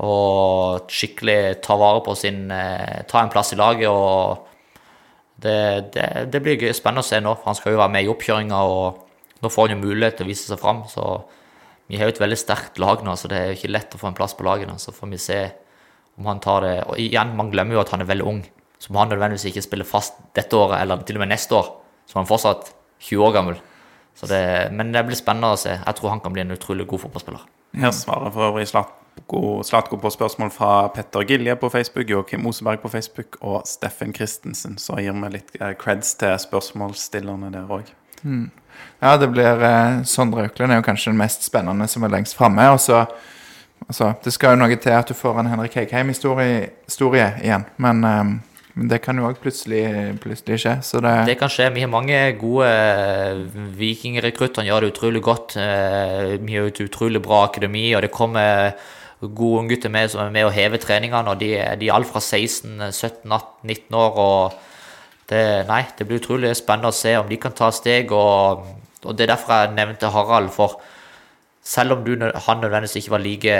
Og 0.00 0.88
skikkelig 0.90 1.60
ta 1.62 1.76
vare 1.78 2.00
på 2.02 2.14
sin 2.16 2.46
eh, 2.50 3.02
Ta 3.08 3.20
en 3.20 3.30
plass 3.30 3.52
i 3.52 3.58
laget 3.60 3.90
og 3.92 4.48
det, 5.42 5.92
det, 5.94 6.06
det 6.32 6.40
blir 6.42 6.60
gøy, 6.60 6.70
spennende 6.76 7.02
å 7.02 7.06
se 7.06 7.18
nå, 7.20 7.34
for 7.34 7.50
han 7.50 7.58
skal 7.58 7.74
jo 7.74 7.80
være 7.80 7.92
med 7.96 8.06
i 8.06 8.10
oppkjøringa, 8.12 8.60
og 8.62 9.42
nå 9.42 9.50
får 9.50 9.66
han 9.68 9.74
jo 9.74 9.88
mulighet 9.88 10.20
til 10.20 10.28
å 10.28 10.30
vise 10.30 10.46
seg 10.46 10.60
fram. 10.60 10.84
Så 10.86 11.02
Vi 11.90 11.98
har 11.98 12.06
jo 12.06 12.14
et 12.14 12.20
veldig 12.22 12.38
sterkt 12.38 12.78
lag 12.78 13.02
nå, 13.02 13.16
så 13.18 13.28
det 13.28 13.40
er 13.40 13.50
jo 13.50 13.56
ikke 13.58 13.72
lett 13.72 13.96
å 13.96 14.00
få 14.00 14.12
en 14.12 14.16
plass 14.18 14.36
på 14.38 14.46
laget. 14.46 14.70
nå, 14.70 14.78
Så 14.78 14.94
får 14.94 15.10
vi 15.10 15.18
se 15.18 15.40
om 16.18 16.30
han 16.30 16.40
tar 16.40 16.62
det. 16.62 16.76
Og 16.86 17.00
igjen, 17.02 17.34
man 17.36 17.50
glemmer 17.50 17.74
jo 17.74 17.82
at 17.82 17.90
han 17.90 18.04
er 18.04 18.10
veldig 18.12 18.28
ung. 18.28 18.40
Så 18.78 18.94
må 18.94 19.02
han 19.02 19.10
nødvendigvis 19.10 19.50
ikke 19.50 19.66
spille 19.66 19.84
fast 19.88 20.14
dette 20.34 20.56
året, 20.56 20.80
eller 20.80 21.02
til 21.02 21.18
og 21.18 21.24
med 21.26 21.34
neste 21.34 21.58
år. 21.58 21.68
Så 22.06 22.18
han 22.18 22.24
er 22.26 22.30
fortsatt 22.30 22.72
20 23.02 23.26
år 23.26 23.34
gammel. 23.34 23.60
Det, 24.22 24.70
men 24.70 24.92
det 24.94 25.02
blir 25.08 25.18
spennende 25.18 25.56
å 25.56 25.58
se. 25.58 25.74
Jeg 25.74 25.98
tror 25.98 26.12
han 26.12 26.22
kan 26.22 26.34
bli 26.34 26.44
en 26.44 26.54
utrolig 26.54 26.86
god 26.86 27.02
fotballspiller. 27.08 27.46
Her 27.82 27.94
svarer 27.96 28.30
for 28.30 28.52
øvrig 28.52 28.68
Slatko, 29.12 29.62
Slatko 29.62 29.96
på 29.98 30.10
spørsmål 30.10 30.50
fra 30.50 30.88
Petter 30.88 31.22
Gilje 31.22 31.56
på 31.56 31.70
Facebook, 31.70 32.08
Joakim 32.10 32.46
Oseberg 32.46 32.80
på 32.82 32.88
Facebook 32.88 33.36
og 33.40 33.66
Steffen 33.66 34.14
Christensen. 34.14 34.78
Så 34.78 34.96
gir 35.00 35.12
vi 35.12 35.30
litt 35.32 35.50
eh, 35.60 35.74
creds 35.78 36.14
til 36.16 36.38
spørsmålsstillerne 36.38 37.50
der 37.52 37.68
òg. 37.68 37.92
Ja, 39.02 39.16
det 39.16 39.28
blir 39.32 39.62
eh, 39.62 40.02
Sondre 40.04 40.46
Auklend 40.46 40.72
er 40.72 40.80
jo 40.80 40.86
kanskje 40.86 41.12
den 41.12 41.20
mest 41.20 41.44
spennende 41.44 41.88
som 41.88 42.02
er 42.04 42.12
lengst 42.12 42.36
framme. 42.36 42.70
Og 42.72 42.80
så 42.80 43.04
altså, 43.88 44.14
Det 44.24 44.32
skal 44.32 44.56
jo 44.56 44.64
noe 44.64 44.76
til 44.76 44.96
at 44.96 45.08
du 45.08 45.14
får 45.14 45.40
en 45.40 45.52
Henrik 45.52 45.76
Heikheim-historie 45.76 47.28
igjen. 47.42 47.68
Men 47.76 48.04
eh, 48.04 48.24
men 48.74 48.88
det 48.88 49.02
kan 49.04 49.18
jo 49.20 49.26
òg 49.28 49.36
plutselig, 49.42 49.82
plutselig 50.22 50.62
skje. 50.62 50.78
Så 50.80 51.00
det, 51.04 51.12
Det 51.28 51.36
kan 51.36 51.50
skje. 51.52 51.68
Vi 51.74 51.82
har 51.84 51.90
mange 51.92 52.16
gode 52.40 52.70
eh, 52.72 53.42
vikingrekrutter. 53.76 54.62
Han 54.62 54.70
gjør 54.70 54.86
det 54.86 54.92
utrolig 54.94 55.22
godt. 55.22 55.56
Eh, 55.60 56.38
Vi 56.40 56.56
har 56.56 56.70
et 56.70 56.80
utrolig 56.80 57.20
bra 57.20 57.44
akademi, 57.50 57.92
og 57.94 58.02
det 58.02 58.10
kommer 58.10 58.72
gode 59.28 59.62
unggutter 59.62 59.92
med 59.92 60.10
som 60.10 60.24
er 60.24 60.34
med 60.34 60.48
og 60.48 60.54
hever 60.56 60.82
treningene. 60.82 61.30
og 61.30 61.40
De, 61.40 61.54
de 61.78 61.88
er 61.88 61.94
alt 61.94 62.10
fra 62.10 62.20
16, 62.20 62.92
17, 62.92 63.32
18, 63.32 63.68
19 63.68 63.94
år. 63.94 64.18
og 64.18 64.52
det, 65.30 65.42
Nei, 65.68 65.84
det 65.98 66.06
blir 66.06 66.20
utrolig 66.20 66.54
spennende 66.58 66.90
å 66.90 66.96
se 66.96 67.14
om 67.18 67.28
de 67.28 67.38
kan 67.40 67.54
ta 67.56 67.70
steg. 67.70 68.12
og, 68.12 68.66
og 69.04 69.16
Det 69.16 69.26
er 69.26 69.34
derfor 69.34 69.54
jeg 69.54 69.76
nevnte 69.76 70.10
Harald. 70.10 70.50
for 70.50 70.80
selv 71.62 71.92
om 71.92 72.04
du, 72.04 72.16
han 72.18 72.58
nødvendigvis 72.58 72.96
ikke 72.96 73.14
var 73.14 73.22
like 73.22 73.56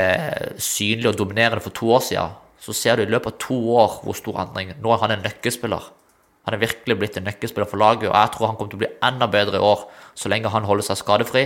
synlig 0.58 1.12
og 1.12 1.18
dominerende 1.18 1.62
for 1.62 1.70
to 1.70 1.92
år 1.94 2.00
siden, 2.02 2.38
så 2.58 2.72
ser 2.74 2.96
du 2.96 3.02
i 3.02 3.10
løpet 3.10 3.32
av 3.32 3.38
to 3.38 3.58
år 3.78 4.00
hvor 4.02 4.16
stor 4.18 4.40
endring. 4.42 4.72
Nå 4.82 4.92
er 4.92 5.02
han 5.02 5.14
en 5.14 5.22
nøkkelspiller. 5.22 5.90
Han 6.46 6.54
er 6.54 6.62
virkelig 6.62 6.96
blitt 6.98 7.16
en 7.18 7.26
nøkkelspiller 7.26 7.68
for 7.70 7.78
laget, 7.78 8.08
og 8.10 8.16
jeg 8.16 8.30
tror 8.34 8.48
han 8.48 8.56
kommer 8.58 8.70
til 8.72 8.80
å 8.80 8.82
bli 8.82 8.90
enda 9.06 9.28
bedre 9.30 9.60
i 9.60 9.66
år, 9.66 9.84
så 10.18 10.30
lenge 10.30 10.50
han 10.50 10.66
holder 10.66 10.88
seg 10.88 10.98
skadefri. 10.98 11.44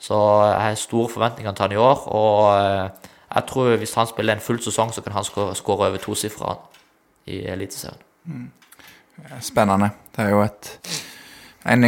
Så 0.00 0.16
jeg 0.46 0.60
har 0.62 0.78
store 0.78 1.10
forventninger 1.12 1.54
til 1.54 1.66
han 1.66 1.74
i 1.74 1.80
år, 1.82 2.04
og 2.14 2.38
eh, 2.54 3.08
jeg 3.34 3.46
tror 3.46 3.76
hvis 3.78 3.94
han 3.94 4.06
spiller 4.10 4.34
en 4.34 4.42
full 4.42 4.58
sesong, 4.62 4.92
så 4.92 5.04
kan 5.04 5.12
han 5.12 5.24
skåre 5.24 5.88
over 5.88 6.02
tosifra 6.02 6.56
i 7.26 7.44
Eliteserien. 7.46 8.50
Spennende. 9.40 9.90
Det 10.16 10.24
er 10.24 10.30
jo 10.30 10.42
et 10.42 10.78
En, 11.66 11.84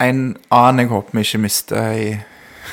en 0.00 0.20
annen 0.50 0.78
jeg 0.78 0.88
håper 0.88 1.16
vi 1.18 1.24
ikke 1.26 1.38
mister 1.42 1.92
i 1.98 2.10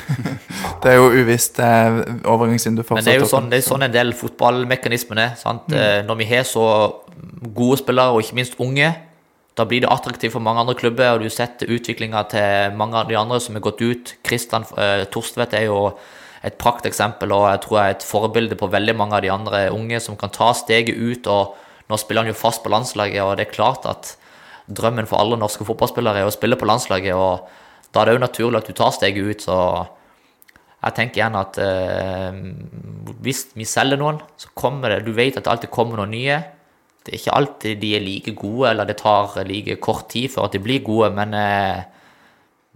Det 0.82 0.92
er 0.92 0.94
jo 0.96 1.08
uvisst 1.10 1.58
overgangsvindu 1.58 2.84
fortsatt. 2.86 3.00
Men 3.00 3.04
det 3.04 3.14
er 3.16 3.20
jo 3.24 3.28
sånn, 3.28 3.48
det 3.50 3.58
er 3.58 3.66
sånn 3.66 3.84
en 3.88 3.92
del 3.92 4.12
fotballmekanismene 4.16 5.24
er. 5.24 5.34
Sant? 5.40 5.72
Eh, 5.74 6.00
Når 6.06 6.20
vi 6.20 6.28
har 6.30 6.46
så 6.46 6.64
gode 7.54 7.80
spillere, 7.80 8.14
og 8.14 8.22
ikke 8.22 8.38
minst 8.38 8.54
unge, 8.62 8.92
da 9.58 9.66
blir 9.66 9.82
det 9.82 9.90
attraktivt 9.90 10.36
for 10.36 10.44
mange 10.44 10.62
andre 10.62 10.76
klubber, 10.78 11.16
og 11.16 11.20
du 11.20 11.26
har 11.26 11.34
sett 11.34 11.66
utviklinga 11.66 12.22
til 12.30 12.78
mange 12.78 13.00
av 13.00 13.10
de 13.10 13.18
andre 13.18 13.40
som 13.42 13.58
har 13.58 13.64
gått 13.66 13.82
ut. 13.82 14.14
Kristian 14.24 14.66
eh, 14.78 15.02
Torstvedt 15.10 15.58
er 15.58 15.66
jo 15.66 15.80
et 16.46 16.58
prakteksempel, 16.60 17.32
og 17.34 17.48
jeg 17.50 17.62
tror 17.64 17.78
jeg 17.78 17.90
er 17.90 17.96
et 17.96 18.06
forbilde 18.06 18.58
på 18.58 18.70
veldig 18.70 18.94
mange 18.96 19.16
av 19.18 19.24
de 19.24 19.32
andre 19.32 19.64
unge 19.74 19.98
som 20.02 20.16
kan 20.18 20.30
ta 20.34 20.52
steget 20.54 20.94
ut. 20.94 21.26
og 21.26 21.56
Nå 21.90 21.98
spiller 21.98 22.22
han 22.24 22.32
jo 22.32 22.38
fast 22.38 22.62
på 22.62 22.72
landslaget, 22.72 23.22
og 23.24 23.36
det 23.38 23.48
er 23.48 23.54
klart 23.56 23.86
at 23.90 24.14
drømmen 24.68 25.08
for 25.08 25.18
alle 25.18 25.38
norske 25.40 25.64
fotballspillere 25.66 26.22
er 26.22 26.28
å 26.28 26.34
spille 26.34 26.58
på 26.60 26.68
landslaget, 26.68 27.16
og 27.16 27.48
da 27.92 28.02
er 28.02 28.10
det 28.10 28.18
jo 28.18 28.26
naturlig 28.26 28.60
at 28.60 28.68
du 28.68 28.76
tar 28.76 28.92
steget 28.94 29.30
ut. 29.30 29.46
så 29.48 29.58
jeg 30.78 30.94
tenker 30.94 31.18
igjen 31.18 31.38
at 31.38 31.58
eh, 31.58 32.36
hvis 33.24 33.48
vi 33.58 33.66
selger 33.66 33.98
noen, 33.98 34.20
så 34.38 34.52
kommer 34.54 34.92
det 34.92 35.06
Du 35.08 35.12
vet 35.16 35.34
at 35.36 35.42
det 35.42 35.50
alltid 35.50 35.72
kommer 35.74 35.98
noen 35.98 36.14
nye. 36.14 36.36
Det 37.02 37.14
er 37.14 37.18
ikke 37.18 37.34
alltid 37.34 37.80
de 37.82 37.94
er 37.96 38.04
like 38.04 38.34
gode, 38.38 38.70
eller 38.70 38.86
det 38.86 39.00
tar 39.00 39.40
like 39.48 39.78
kort 39.82 40.06
tid 40.12 40.30
før 40.30 40.46
at 40.46 40.54
de 40.54 40.62
blir 40.62 40.84
gode, 40.86 41.10
men 41.16 41.34
eh, 41.34 41.82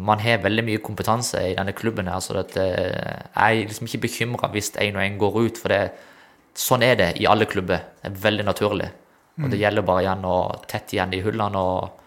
man 0.02 0.22
har 0.22 0.42
veldig 0.42 0.64
mye 0.66 0.82
kompetanse 0.84 1.40
i 1.50 1.54
denne 1.56 1.74
klubben 1.76 2.10
her, 2.10 2.20
så 2.22 2.38
at, 2.40 2.56
eh, 2.56 3.22
jeg 3.34 3.62
er 3.62 3.68
liksom 3.70 3.88
ikke 3.88 4.04
bekymra 4.06 4.50
hvis 4.52 4.72
en 4.82 4.98
og 4.98 5.04
en 5.04 5.20
går 5.20 5.38
ut, 5.46 5.60
for 5.62 5.74
det, 5.74 5.82
sånn 6.58 6.84
er 6.86 6.98
det 7.00 7.10
i 7.22 7.28
alle 7.30 7.46
klubber. 7.46 7.84
Det 8.02 8.10
er 8.10 8.20
veldig 8.26 8.46
naturlig. 8.48 8.90
Og 9.40 9.48
det 9.50 9.62
gjelder 9.62 9.84
bare 9.86 10.02
igjen 10.04 10.26
å 10.28 10.36
tette 10.68 10.96
igjen 10.96 11.12
de 11.14 11.22
hullene 11.24 11.56
og 11.58 12.02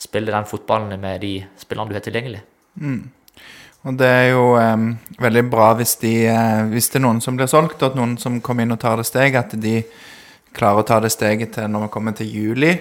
spille 0.00 0.32
den 0.32 0.48
fotballen 0.48 1.00
med 1.00 1.22
de 1.24 1.32
spillerne 1.60 1.88
du 1.88 1.96
har 1.96 2.04
tilgjengelig. 2.04 2.42
Og 3.88 3.96
det 3.96 4.08
er 4.12 4.26
jo 4.34 4.44
eh, 4.60 4.86
veldig 5.24 5.42
bra 5.48 5.70
hvis, 5.78 5.94
de, 6.02 6.14
eh, 6.28 6.62
hvis 6.68 6.90
det 6.92 7.00
er 7.00 7.06
noen 7.06 7.20
som 7.24 7.36
blir 7.38 7.48
solgt, 7.48 7.80
og 7.80 7.92
at 7.92 7.98
noen 7.98 8.18
som 8.20 8.40
kommer 8.44 8.66
inn 8.66 8.76
og 8.76 8.80
tar 8.82 9.00
det 9.00 9.08
steg, 9.08 9.38
at 9.40 9.56
de 9.56 9.78
klarer 10.56 10.82
å 10.82 10.88
ta 10.88 10.98
det 11.00 11.12
steget 11.14 11.54
til 11.56 11.70
når 11.70 11.86
vi 11.86 11.92
kommer 11.94 12.16
til 12.16 12.28
juli. 12.28 12.74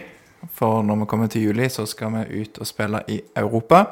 For 0.55 0.83
når 0.83 1.01
vi 1.01 1.07
kommer 1.11 1.31
til 1.31 1.49
juli, 1.49 1.67
så 1.71 1.85
skal 1.87 2.13
vi 2.15 2.43
ut 2.43 2.59
og 2.59 2.67
spille 2.67 3.01
i 3.11 3.19
Europa. 3.39 3.85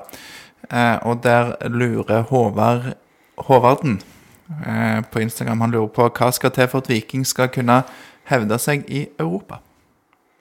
Eh, 0.70 0.98
og 1.08 1.22
der 1.24 1.54
lurer 1.70 2.26
Håvard 2.28 2.94
Håvarden 3.48 4.02
eh, 4.66 5.00
på 5.12 5.22
Instagram 5.22 5.62
Han 5.62 5.72
lurer 5.72 5.92
på 5.94 6.08
hva 6.10 6.32
skal 6.36 6.52
til 6.52 6.68
for 6.68 6.84
at 6.84 6.90
Viking 6.92 7.24
skal 7.28 7.52
kunne 7.54 7.84
hevde 8.28 8.58
seg 8.60 8.84
i 8.92 9.06
Europa. 9.20 9.62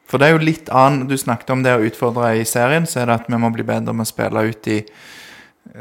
For 0.06 0.18
det 0.18 0.28
er 0.28 0.34
jo 0.34 0.42
litt 0.42 0.70
annet 0.70 1.10
Du 1.10 1.14
snakket 1.18 1.52
om 1.54 1.62
det 1.66 1.76
å 1.76 1.84
utfordre 1.86 2.32
i 2.40 2.46
serien, 2.48 2.86
så 2.86 3.02
er 3.02 3.10
det 3.10 3.20
at 3.20 3.30
vi 3.30 3.38
må 3.38 3.52
bli 3.54 3.66
bedre 3.66 3.94
med 3.94 4.06
å 4.06 4.10
spille 4.10 4.48
ut 4.50 4.72
i 4.72 4.80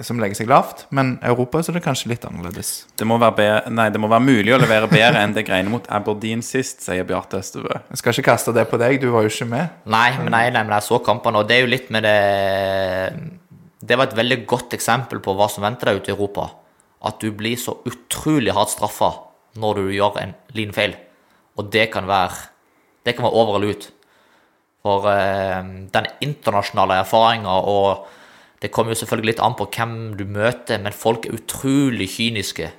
som 0.02 0.20
legger 0.20 0.40
seg 0.40 0.50
lavt. 0.50 0.86
Men 0.96 1.16
Europa 1.24 1.62
så 1.62 1.72
er 1.72 1.78
det 1.78 1.86
kanskje 1.86 2.10
litt 2.12 2.26
annerledes. 2.28 2.72
Det 2.98 3.06
må, 3.08 3.20
være 3.22 3.38
bedre, 3.38 3.74
nei, 3.78 3.88
det 3.94 4.02
må 4.02 4.10
være 4.12 4.26
mulig 4.26 4.56
å 4.56 4.60
levere 4.62 4.90
bedre 4.92 5.22
enn 5.22 5.36
det 5.36 5.46
greiene 5.48 5.72
mot 5.72 5.86
Aberdeen 5.94 6.42
sist, 6.46 6.82
sier 6.86 7.06
Bjarte 7.08 7.40
Østebø. 7.42 7.70
Jeg 7.94 8.02
skal 8.02 8.16
ikke 8.16 8.32
kaste 8.32 8.56
det 8.56 8.66
på 8.72 8.80
deg, 8.82 8.98
du 9.02 9.12
var 9.14 9.26
jo 9.26 9.32
ikke 9.32 9.50
med. 9.52 9.78
Nei, 9.86 10.10
men 10.18 10.34
nei, 10.34 10.48
nei, 10.50 10.64
men 10.66 10.78
jeg 10.80 10.88
så 10.90 11.00
kampene, 11.06 11.42
og 11.42 11.50
det 11.50 11.60
er 11.60 11.66
jo 11.68 11.72
litt 11.76 11.94
med 11.94 12.08
det 12.08 12.18
Det 13.86 13.98
var 13.98 14.10
et 14.10 14.18
veldig 14.18 14.40
godt 14.50 14.74
eksempel 14.78 15.22
på 15.22 15.36
hva 15.38 15.48
som 15.52 15.66
venter 15.66 15.92
deg 15.92 16.02
ute 16.02 16.12
i 16.12 16.16
Europa. 16.16 16.50
At 17.06 17.20
du 17.22 17.30
blir 17.36 17.58
så 17.60 17.78
utrolig 17.86 18.56
hardt 18.56 18.74
straffa 18.74 19.12
når 19.62 19.80
du 19.80 19.92
gjør 19.94 20.18
en 20.22 20.34
liten 20.58 20.74
feil. 20.76 20.96
Og 21.56 21.70
det 21.72 21.92
kan 21.94 22.08
være 22.10 22.52
Det 23.06 23.14
kan 23.14 23.26
være 23.28 23.38
over 23.38 23.56
eller 23.56 23.76
ut. 23.76 23.92
For 24.82 25.06
eh, 25.12 25.62
den 25.94 26.08
internasjonale 26.22 27.02
erfaringa 27.04 27.54
og 27.70 28.08
Det 28.62 28.72
kommer 28.72 28.94
jo 28.96 28.98
selvfølgelig 28.98 29.36
litt 29.36 29.42
an 29.44 29.54
på 29.54 29.68
hvem 29.70 30.16
du 30.18 30.24
møter, 30.26 30.80
men 30.82 30.96
folk 30.96 31.26
er 31.28 31.36
utrolig 31.36 32.08
kyniske 32.10 32.72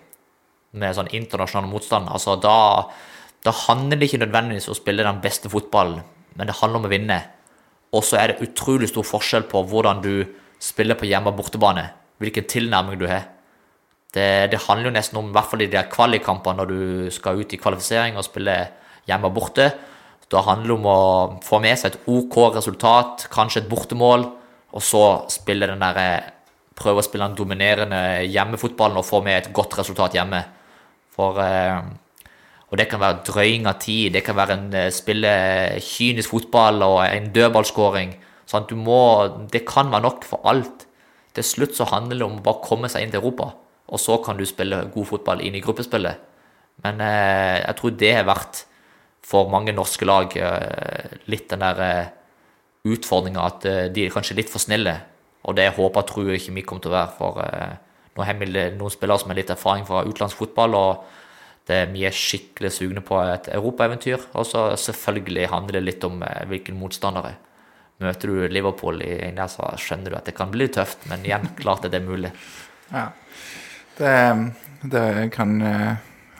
med 0.72 0.96
sånn 0.96 1.10
internasjonal 1.14 1.68
motstand. 1.70 2.08
Altså 2.10 2.34
da, 2.40 2.88
da 3.44 3.52
handler 3.68 4.00
det 4.00 4.08
ikke 4.08 4.22
nødvendigvis 4.24 4.66
om 4.66 4.74
å 4.74 4.78
spille 4.80 5.06
den 5.06 5.20
beste 5.22 5.52
fotballen, 5.52 6.00
men 6.34 6.48
det 6.48 6.56
handler 6.58 6.80
om 6.80 6.88
å 6.88 6.90
vinne. 6.90 7.20
Og 7.94 8.02
så 8.02 8.18
er 8.18 8.32
det 8.32 8.48
utrolig 8.48 8.88
stor 8.90 9.06
forskjell 9.06 9.46
på 9.52 9.62
hvordan 9.68 10.02
du 10.02 10.24
spiller 10.62 10.98
på 10.98 11.08
hjemme- 11.08 11.32
og 11.32 11.38
bortebane. 11.40 11.88
Hvilken 12.18 12.46
tilnærming 12.48 13.00
du 13.00 13.06
har. 13.10 13.28
Det, 14.14 14.50
det 14.52 14.62
handler 14.64 14.88
jo 14.88 14.94
nesten 14.96 15.18
om, 15.20 15.28
i 15.28 15.36
hvert 15.36 15.50
fall 15.50 15.64
i 15.64 15.68
de 15.68 15.82
kvalikkampene 15.92 16.62
når 16.62 16.70
du 16.70 17.10
skal 17.12 17.42
ut 17.42 17.52
i 17.52 17.60
kvalifisering 17.60 18.16
og 18.16 18.24
spille 18.24 18.54
hjemme 19.08 19.28
og 19.28 19.36
borte. 19.36 19.66
Da 20.32 20.42
handler 20.42 20.72
det 20.72 20.76
om 20.78 20.88
å 20.90 21.00
få 21.44 21.60
med 21.62 21.76
seg 21.78 21.92
et 21.92 22.08
OK 22.10 22.38
resultat, 22.56 23.28
kanskje 23.30 23.62
et 23.62 23.68
bortemål, 23.70 24.24
og 24.74 24.82
så 24.82 25.04
spille 25.30 25.68
den 25.70 25.84
der, 25.84 26.32
prøve 26.76 27.00
å 27.00 27.06
spille 27.06 27.28
den 27.28 27.36
dominerende 27.38 28.00
hjemmefotballen 28.26 28.98
og 29.00 29.06
få 29.06 29.22
med 29.24 29.38
et 29.38 29.52
godt 29.54 29.78
resultat 29.78 30.16
hjemme. 30.16 30.42
For 31.16 31.38
eh, 31.40 31.78
Og 32.66 32.78
det 32.78 32.88
kan 32.90 33.00
være 33.00 33.22
drøying 33.24 33.68
av 33.70 33.78
tid, 33.78 34.12
det 34.12 34.24
kan 34.26 34.36
være 34.36 34.56
en 34.58 34.74
eh, 34.74 34.90
spille 34.90 35.30
kynisk 35.80 36.32
fotball 36.34 36.82
og 36.82 36.98
en 37.06 37.30
dødballskåring. 37.32 38.16
Sånn 38.46 38.68
du 38.70 38.76
må 38.78 38.98
Det 39.50 39.64
kan 39.66 39.90
være 39.90 40.06
nok 40.06 40.24
for 40.24 40.46
alt. 40.46 40.86
Til 41.36 41.44
slutt 41.44 41.76
så 41.76 41.88
handler 41.90 42.16
det 42.16 42.26
om 42.26 42.38
å 42.38 42.44
bare 42.44 42.64
komme 42.64 42.88
seg 42.88 43.04
inn 43.04 43.12
til 43.12 43.20
Europa, 43.20 43.50
og 43.92 44.00
så 44.00 44.16
kan 44.24 44.38
du 44.38 44.46
spille 44.48 44.86
god 44.94 45.08
fotball 45.10 45.42
inn 45.44 45.58
i 45.58 45.60
gruppespillet. 45.64 46.22
Men 46.84 47.00
eh, 47.04 47.58
jeg 47.60 47.76
tror 47.78 47.96
det 48.00 48.12
har 48.14 48.28
vært 48.28 48.62
for 49.26 49.50
mange 49.52 49.74
norske 49.76 50.06
lag 50.08 50.32
eh, 50.38 51.18
litt 51.28 51.50
den 51.50 51.64
der 51.64 51.82
eh, 51.84 52.08
utfordringa 52.88 53.44
at 53.50 53.68
eh, 53.68 53.84
de 53.92 54.06
er 54.06 54.14
kanskje 54.14 54.38
litt 54.38 54.52
for 54.52 54.62
snille. 54.62 54.94
Og 55.46 55.56
det 55.58 55.74
håper 55.76 56.02
og 56.02 56.08
tror 56.08 56.30
jeg 56.30 56.40
ikke 56.40 56.56
vi 56.56 56.64
kommer 56.66 56.84
til 56.86 56.92
å 56.92 56.96
være. 56.96 57.14
For 57.18 57.42
eh, 57.44 57.76
nå 58.16 58.26
har 58.26 58.40
vi 58.40 58.50
noen 58.50 58.94
spillere 58.94 59.22
som 59.22 59.32
har 59.32 59.40
litt 59.40 59.52
erfaring 59.52 59.86
fra 59.88 60.04
utenlandsk 60.06 60.40
fotball, 60.40 60.76
og 60.78 61.04
det, 61.68 61.82
vi 61.92 62.06
er 62.06 62.14
skikkelig 62.14 62.72
sugne 62.74 63.02
på 63.04 63.18
et 63.26 63.50
europaeventyr. 63.54 64.30
Og 64.38 64.46
så 64.48 64.68
selvfølgelig 64.80 65.50
handler 65.52 65.80
det 65.80 65.86
litt 65.86 66.06
om 66.06 66.22
eh, 66.26 66.44
hvilken 66.50 66.78
motstandere. 66.80 67.36
Møter 68.04 68.28
du 68.28 68.42
Liverpool 68.52 68.98
i 69.02 69.14
en 69.30 69.38
så 69.48 69.70
skjønner 69.80 70.12
du 70.12 70.16
at 70.18 70.26
det 70.28 70.34
kan 70.36 70.50
bli 70.52 70.66
tøft, 70.68 71.06
men 71.08 71.22
igjen, 71.24 71.46
klart 71.62 71.84
at 71.86 71.94
det 71.94 72.02
er 72.02 72.08
mulig. 72.08 72.32
Ja. 72.92 73.06
Det, 73.96 74.12
det 74.92 75.04
kan 75.32 75.54
eh, 75.64 75.94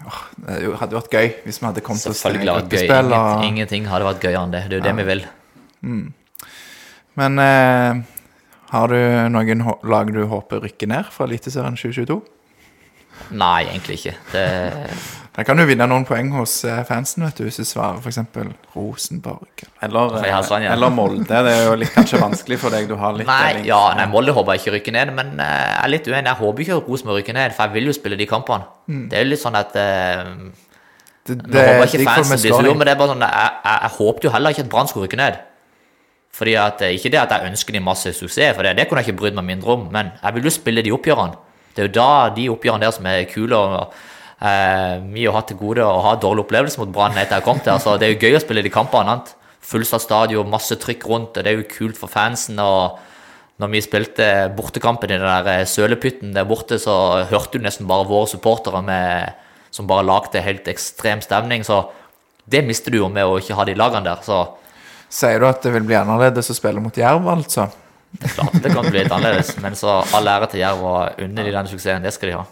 åh, 0.05 0.19
Det 0.37 0.75
hadde 0.83 0.99
vært 0.99 1.15
gøy 1.17 1.31
hvis 1.47 1.63
vi 1.63 1.67
hadde 1.71 1.81
kommet 1.87 2.05
oss 2.11 2.21
til 2.27 2.37
gruppespill. 2.43 2.93
Ingenting, 2.93 3.17
og- 3.17 3.45
ingenting 3.49 3.89
hadde 3.89 4.05
vært 4.11 4.21
gøyere 4.29 4.43
enn 4.45 4.53
det. 4.53 4.65
Det 4.69 4.77
er 4.77 4.83
jo 4.83 4.87
det 4.91 4.97
vi 5.01 5.09
vil. 5.15 5.25
Men 7.17 7.39
eh, 7.41 8.03
har 8.75 8.89
du 8.93 8.99
noen 9.33 9.63
lag 9.89 10.13
du 10.13 10.25
håper 10.29 10.61
rykker 10.67 10.91
ned 10.93 11.09
fra 11.15 11.25
Eliteserien 11.29 11.77
2022? 11.81 12.19
Nei, 13.33 13.63
egentlig 13.71 13.97
ikke. 14.03 14.13
Det, 14.35 14.43
Da 15.37 15.45
kan 15.45 15.59
du 15.61 15.67
vinne 15.69 15.85
noen 15.85 16.07
poeng 16.09 16.31
hos 16.33 16.53
eh, 16.65 16.79
fansen, 16.89 17.27
vet 17.27 17.37
du, 17.37 17.45
hvis 17.45 17.59
du 17.61 17.67
svarer 17.69 18.01
f.eks. 18.01 18.23
Rosenborg. 18.73 19.67
Eller, 19.85 20.15
sånn, 20.47 20.65
ja. 20.65 20.71
eller 20.73 20.93
Molde. 20.95 21.27
Det 21.29 21.53
er 21.53 21.67
jo 21.67 21.75
litt, 21.77 21.93
kanskje 21.93 22.21
vanskelig 22.23 22.57
for 22.63 22.73
deg. 22.73 22.87
Du 22.89 22.95
har 22.97 23.13
litt 23.19 23.29
nei, 23.29 23.51
deling. 23.51 23.67
ja, 23.69 23.81
nei, 23.99 24.07
Molde 24.09 24.33
håper 24.37 24.57
jeg 24.57 24.65
ikke 24.65 24.75
rykker 24.79 24.97
ned, 24.97 25.13
men 25.19 25.35
eh, 25.37 25.51
jeg 25.67 25.83
er 25.83 25.93
litt 25.93 26.09
uenig. 26.09 26.31
Jeg 26.31 26.41
håper 26.41 26.65
ikke 26.65 26.79
Rosenborg 26.87 27.21
rykker 27.21 27.37
ned, 27.37 27.53
for 27.59 27.69
jeg 27.69 27.77
vil 27.77 27.93
jo 27.93 27.97
spille 27.99 28.17
de 28.17 28.29
kampene. 28.31 28.71
Det 29.11 29.19
er 29.19 29.27
jo 29.27 29.33
litt 29.35 29.43
sånn 29.43 29.59
at 29.61 29.77
uh, 29.77 30.33
Det, 31.27 31.37
Nå 31.37 31.53
håper 31.53 31.83
jeg 31.83 32.01
ikke 32.01 32.17
fansen 32.17 32.41
blir 32.41 32.55
slår 32.55 32.65
sur, 32.71 32.73
men 32.79 32.87
det 32.87 32.93
er 32.93 32.99
bare 33.01 33.11
sånn 33.11 33.25
Jeg, 33.27 33.55
jeg, 33.67 33.79
jeg 33.83 33.93
håpet 33.97 34.27
jo 34.29 34.31
heller 34.31 34.55
ikke 34.55 34.63
at 34.63 34.69
Brann 34.73 34.91
skulle 34.93 35.09
rykke 35.09 35.21
ned. 35.21 35.41
Fordi 36.37 36.55
at, 36.61 36.83
eh, 36.87 36.97
Ikke 36.97 37.13
det 37.13 37.21
at 37.21 37.33
jeg 37.37 37.51
ønsker 37.51 37.77
de 37.77 37.85
masse 37.85 38.17
suksess, 38.17 38.57
for 38.57 38.65
det, 38.65 38.77
det 38.81 38.89
kunne 38.89 39.05
jeg 39.05 39.13
ikke 39.13 39.21
brydd 39.21 39.37
meg 39.37 39.51
mindre 39.53 39.77
om, 39.77 39.89
men 39.93 40.17
jeg 40.23 40.39
vil 40.39 40.49
jo 40.49 40.57
spille 40.57 40.85
de 40.87 40.97
oppgjørene. 40.97 41.43
Det 41.77 41.83
er 41.83 41.91
jo 41.91 41.97
da 42.01 42.11
de 42.33 42.49
oppgjørene 42.53 42.89
der 42.89 42.97
som 42.97 43.09
er 43.13 43.27
kule. 43.29 43.57
og 43.57 44.15
eh, 44.41 45.01
Vi 45.13 45.27
har 45.27 45.37
hatt 45.37 45.51
til 45.53 45.61
gode 45.61 45.85
å 45.85 46.05
ha 46.05 46.15
dårlig 46.21 46.47
opplevelse 46.47 46.81
mot 46.83 46.93
Brann 46.93 47.17
etter 47.17 47.39
jeg 47.39 47.47
kom 47.47 47.61
til. 47.61 47.79
så 47.81 47.97
det 47.97 48.09
er 48.09 48.15
jo 48.15 48.23
gøy 48.27 48.39
å 48.39 48.45
spille 48.45 48.65
de 48.65 48.73
kampene. 48.73 49.19
Fullsatt 49.67 50.05
stadion, 50.05 50.51
masse 50.51 50.77
trykk 50.79 51.07
rundt, 51.11 51.37
og 51.37 51.45
det 51.45 51.53
er 51.53 51.61
jo 51.61 51.71
kult 51.71 51.99
for 51.99 52.13
fansen. 52.13 52.59
og 52.61 52.99
når 53.57 53.71
vi 53.73 53.81
spilte 53.81 54.27
bortekampen 54.57 55.09
i 55.09 55.17
den 55.17 55.25
der 55.25 55.47
eh, 55.49 55.67
sølepytten 55.69 56.35
der 56.37 56.45
borte, 56.45 56.79
så 56.79 57.25
hørte 57.31 57.57
du 57.57 57.65
nesten 57.65 57.89
bare 57.89 58.09
våre 58.09 58.29
supportere 58.29 58.83
med, 58.85 59.33
som 59.73 59.89
bare 59.89 60.05
lagde 60.05 60.45
helt 60.45 60.69
ekstrem 60.69 61.23
stemning. 61.25 61.65
Så 61.65 61.87
det 62.45 62.65
mister 62.67 62.93
du 62.93 63.01
jo 63.01 63.09
med 63.09 63.25
å 63.25 63.39
ikke 63.41 63.57
ha 63.57 63.65
de 63.65 63.77
lagene 63.79 64.05
der. 64.05 64.23
Så 64.27 64.45
Sier 65.09 65.39
du 65.41 65.47
at 65.47 65.63
det 65.63 65.71
vil 65.71 65.85
bli 65.87 65.95
annerledes 65.95 66.51
å 66.51 66.57
spille 66.57 66.83
mot 66.83 66.97
Jerv, 66.99 67.29
altså? 67.31 67.69
det 68.17 68.27
er 68.27 68.33
klart 68.35 68.57
det 68.65 68.73
kan 68.75 68.89
bli 68.89 68.99
litt 68.99 69.13
annerledes. 69.15 69.53
Men 69.63 69.77
så 69.79 70.01
all 70.19 70.29
ære 70.29 70.51
til 70.53 70.65
Jerv 70.65 70.83
og 70.85 71.21
unne 71.23 71.45
de 71.47 71.53
den 71.55 71.71
suksessen. 71.71 72.05
Det 72.05 72.13
skal 72.17 72.33
de 72.33 72.39
ha. 72.41 72.47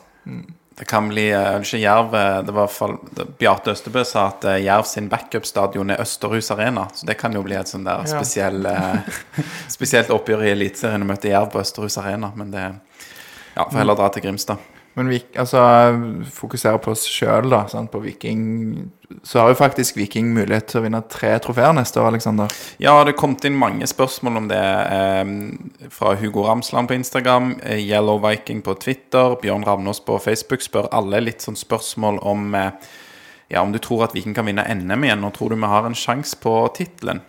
Det 0.76 0.84
kan 0.84 1.08
bli 1.08 1.28
eh, 1.30 1.60
ikke 1.62 1.78
Jerv 1.78 2.14
eh, 2.18 2.40
Det 2.42 2.54
var 2.54 2.70
fall 2.72 2.96
Bjarte 3.38 3.74
Østebø 3.76 4.02
sa 4.06 4.26
at 4.32 4.46
eh, 4.50 4.62
Jerv 4.64 4.88
sin 4.90 5.06
backup-stadion 5.12 5.94
er 5.94 6.02
Østerhus 6.02 6.50
Arena. 6.50 6.88
Så 6.94 7.06
det 7.06 7.14
kan 7.20 7.34
jo 7.34 7.44
bli 7.46 7.54
et 7.54 7.70
sånn 7.70 7.86
der 7.86 8.02
spesiell, 8.10 8.66
spesielt 9.76 10.10
oppgjør 10.14 10.42
i 10.48 10.52
Eliteserien 10.56 11.06
å 11.06 11.10
møte 11.12 11.30
Jerv 11.30 11.52
på 11.54 11.62
Østerhus 11.62 11.98
Arena. 12.02 12.32
Men 12.34 12.50
det 12.54 12.66
Ja, 13.54 13.68
får 13.70 13.84
heller 13.84 13.94
dra 13.94 14.08
til 14.10 14.24
Grimstad. 14.24 14.73
Men 14.94 15.08
vi, 15.10 15.18
altså, 15.38 15.60
fokusere 16.30 16.78
på 16.78 16.92
oss 16.94 17.02
sjøl, 17.10 17.48
da. 17.50 17.64
Sant? 17.70 17.90
På 17.90 17.98
Viking 17.98 18.90
Så 19.26 19.40
har 19.40 19.50
jo 19.50 19.58
faktisk 19.58 19.96
Viking 19.98 20.30
mulighet 20.34 20.68
til 20.70 20.80
å 20.80 20.84
vinne 20.84 21.00
tre 21.10 21.32
trofeer 21.42 21.74
neste 21.74 21.98
år, 22.00 22.12
Aleksander. 22.12 22.52
Ja, 22.82 22.94
det 23.06 23.16
kom 23.18 23.34
inn 23.46 23.58
mange 23.58 23.86
spørsmål 23.90 24.38
om 24.42 24.48
det 24.50 24.60
eh, 24.62 25.32
fra 25.90 26.14
Hugo 26.18 26.46
Ramsland 26.46 26.90
på 26.90 26.96
Instagram, 26.98 27.56
eh, 27.62 27.82
Yellow 27.82 28.22
Viking 28.22 28.62
på 28.62 28.76
Twitter, 28.82 29.36
Bjørn 29.42 29.66
Ravnås 29.66 30.02
på 30.06 30.18
Facebook 30.22 30.62
spør 30.62 30.90
alle 30.94 31.22
litt 31.22 31.42
sånn 31.44 31.58
spørsmål 31.58 32.22
om 32.22 32.54
eh, 32.58 32.70
ja, 33.52 33.60
om 33.62 33.74
du 33.74 33.78
tror 33.82 34.06
at 34.06 34.14
Viking 34.16 34.34
kan 34.34 34.48
vinne 34.48 34.64
NM 34.66 35.04
igjen, 35.04 35.26
og 35.26 35.34
tror 35.36 35.52
du 35.52 35.58
vi 35.58 35.70
har 35.74 35.86
en 35.86 35.98
sjanse 35.98 36.38
på 36.40 36.54
tittelen? 36.74 37.20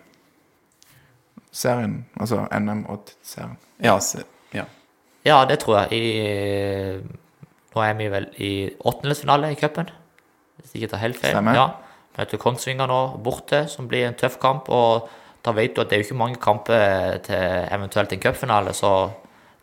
Serien. 1.56 2.02
Altså 2.20 2.46
NM 2.52 2.86
og 2.92 3.12
serien. 3.24 3.58
Ja, 3.84 4.00
se, 4.04 4.24
ja. 4.56 4.66
Ja, 5.26 5.44
det 5.50 5.60
tror 5.64 5.84
jeg. 5.84 6.00
I, 6.00 7.25
nå 7.76 7.84
er 7.84 7.98
vi 8.00 8.08
vel 8.12 8.30
i 8.40 8.54
åttendelsfinale 8.88 9.52
i 9.52 9.60
cupen, 9.60 9.90
hvis 10.60 10.72
jeg 10.74 10.84
ikke 10.84 10.94
tar 10.94 11.04
helt 11.04 11.20
feil. 11.20 11.36
Stemmer. 11.36 11.58
Ja, 11.58 11.68
Møter 12.16 12.40
Kongsvinger 12.40 12.88
nå 12.88 13.00
borte, 13.24 13.66
som 13.68 13.90
blir 13.92 14.08
en 14.08 14.16
tøff 14.16 14.38
kamp. 14.40 14.70
Og 14.72 15.10
da 15.46 15.52
vet 15.54 15.76
du 15.76 15.84
at 15.84 15.92
det 15.92 15.98
er 15.98 16.04
jo 16.04 16.08
ikke 16.10 16.22
mange 16.22 16.40
kamper 16.42 17.20
til 17.26 17.68
eventuelt 17.76 18.16
en 18.16 18.24
cupfinale, 18.24 18.74
så 18.74 19.12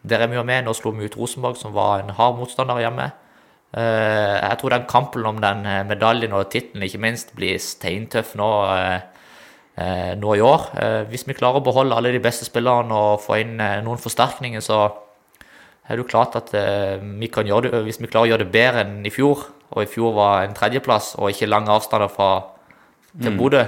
der 0.03 0.23
er 0.23 0.29
vi 0.29 0.37
jo 0.37 0.45
med. 0.45 0.67
Nå 0.67 0.75
slo 0.77 0.93
vi 0.93 1.09
ut 1.09 1.17
Rosenborg, 1.17 1.57
som 1.57 1.75
var 1.75 2.03
en 2.03 2.13
hard 2.19 2.37
motstander 2.39 2.83
hjemme. 2.83 3.09
Eh, 3.73 4.37
jeg 4.37 4.59
tror 4.61 4.75
den 4.75 4.85
kampen 4.89 5.27
om 5.27 5.39
den 5.41 5.65
eh, 5.65 5.81
medaljen 5.89 6.35
og 6.37 6.51
tittelen 6.53 6.85
ikke 6.85 7.01
minst 7.01 7.33
blir 7.39 7.57
steintøff 7.57 8.35
nå, 8.37 8.49
eh, 8.69 10.13
nå 10.21 10.35
i 10.37 10.45
år. 10.45 10.67
Hvis 11.09 11.25
vi 11.25 11.39
klarer 11.39 11.63
å 11.63 11.65
beholde 11.65 11.97
alle 11.97 12.13
de 12.13 12.21
beste 12.21 12.45
spillerne 12.45 12.93
og 12.93 13.23
få 13.25 13.41
inn 13.41 13.57
noen 13.57 14.03
forsterkninger, 14.03 14.61
så 14.61 14.85
er 15.93 15.99
det 15.99 16.07
jo 16.07 16.09
klart 16.09 16.37
at 16.39 16.55
eh, 16.57 16.97
vi 17.21 17.29
kan 17.29 17.45
gjøre 17.45 17.69
det, 17.69 17.83
hvis 17.85 18.01
vi 18.01 18.09
klarer 18.09 18.31
å 18.31 18.33
gjøre 18.33 18.47
det 18.47 18.55
bedre 18.55 18.87
enn 18.87 19.05
i 19.05 19.13
fjor, 19.13 19.45
og 19.73 19.85
i 19.85 19.91
fjor 19.91 20.15
var 20.17 20.47
en 20.47 20.57
tredjeplass 20.57 21.15
og 21.19 21.29
ikke 21.33 21.51
lange 21.51 21.73
avstander 21.73 22.09
fra 22.13 22.33
til 23.21 23.35
Bodø, 23.37 23.67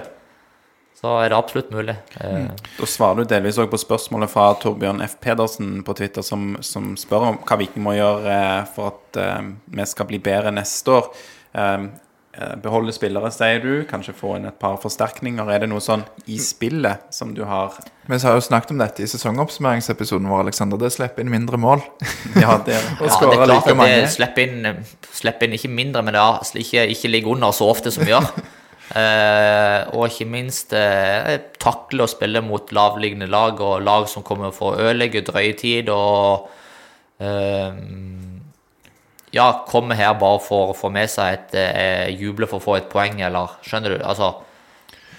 så 0.96 1.18
er 1.20 1.28
det 1.28 1.36
absolutt 1.36 1.72
mulig. 1.74 1.98
Mm. 2.16 2.46
Da 2.78 2.88
svarer 2.88 3.20
du 3.20 3.28
delvis 3.28 3.58
òg 3.60 3.68
på 3.72 3.80
spørsmålet 3.82 4.32
fra 4.32 4.46
Torbjørn 4.56 5.04
F. 5.04 5.18
Pedersen 5.20 5.82
på 5.84 5.92
Twitter, 5.98 6.24
som, 6.24 6.54
som 6.64 6.94
spør 6.96 7.26
om 7.28 7.36
hva 7.44 7.58
Viking 7.60 7.84
må 7.84 7.92
gjøre 7.98 8.38
eh, 8.38 8.62
for 8.72 8.94
at 8.94 9.20
eh, 9.20 9.50
vi 9.76 9.88
skal 9.90 10.08
bli 10.08 10.22
bedre 10.24 10.54
neste 10.54 10.96
år. 10.96 11.12
Eh, 12.36 12.42
eh, 12.42 12.56
beholde 12.56 12.92
spillere, 12.92 13.30
sier 13.30 13.60
du. 13.62 13.84
Kanskje 13.88 14.14
få 14.16 14.36
inn 14.38 14.46
et 14.48 14.58
par 14.58 14.76
forsterkninger. 14.82 15.50
Er 15.50 15.64
det 15.64 15.70
noe 15.70 15.82
sånn 15.82 16.04
i 16.26 16.38
spillet 16.38 17.06
som 17.14 17.34
du 17.34 17.44
har 17.44 17.74
Vi 18.06 18.18
har 18.18 18.34
jo 18.34 18.40
snakket 18.44 18.74
om 18.74 18.82
dette 18.82 19.02
i 19.02 19.08
sesongoppsummeringsepisoden 19.08 20.28
vår, 20.28 20.44
Aleksander. 20.44 20.80
Det 20.80 20.92
slipper 20.92 21.24
inn 21.24 21.32
mindre 21.32 21.60
mål. 21.60 21.84
Ja, 22.42 22.58
det 22.58 22.76
Og 23.00 23.08
ja, 23.08 23.20
det 23.20 23.30
er 23.30 23.46
klart 23.46 23.70
like 23.70 23.78
at 23.78 23.94
det 23.94 24.10
slipper 24.12 24.44
inn, 24.48 24.84
slipper 25.12 25.46
inn 25.46 25.56
ikke 25.56 25.70
mindre, 25.72 26.02
men 26.02 26.16
det 26.16 26.20
er 26.22 26.60
ikke, 26.60 26.86
ikke 26.96 27.10
ligge 27.12 27.32
under 27.32 27.54
så 27.54 27.70
ofte 27.70 27.92
som 27.94 28.04
vi 28.04 28.12
gjør. 28.12 28.28
Uh, 28.94 29.80
og 29.96 30.10
ikke 30.10 30.28
minst 30.28 30.74
uh, 30.76 31.36
takle 31.62 32.04
å 32.04 32.10
spille 32.10 32.42
mot 32.44 32.72
lavliggende 32.74 33.30
lag 33.30 33.60
og 33.64 33.80
lag 33.86 34.08
som 34.10 34.26
kommer 34.26 34.52
for 34.52 34.74
å 34.74 34.90
ødelegge 34.90 35.24
drøye 35.24 35.54
tid 35.56 35.88
og 35.92 36.50
eh, 37.22 37.72
ja, 39.34 39.46
komme 39.66 39.96
her 39.98 40.14
bare 40.18 40.40
for 40.42 40.70
å 40.70 40.76
få 40.78 40.90
med 40.94 41.10
seg 41.10 41.38
et 41.38 41.56
eh, 41.58 42.10
juble 42.14 42.46
for 42.50 42.60
å 42.60 42.64
få 42.64 42.76
et 42.78 42.90
poeng, 42.90 43.18
eller 43.26 43.56
skjønner 43.66 43.96
du? 43.96 44.04
Altså, 44.06 44.30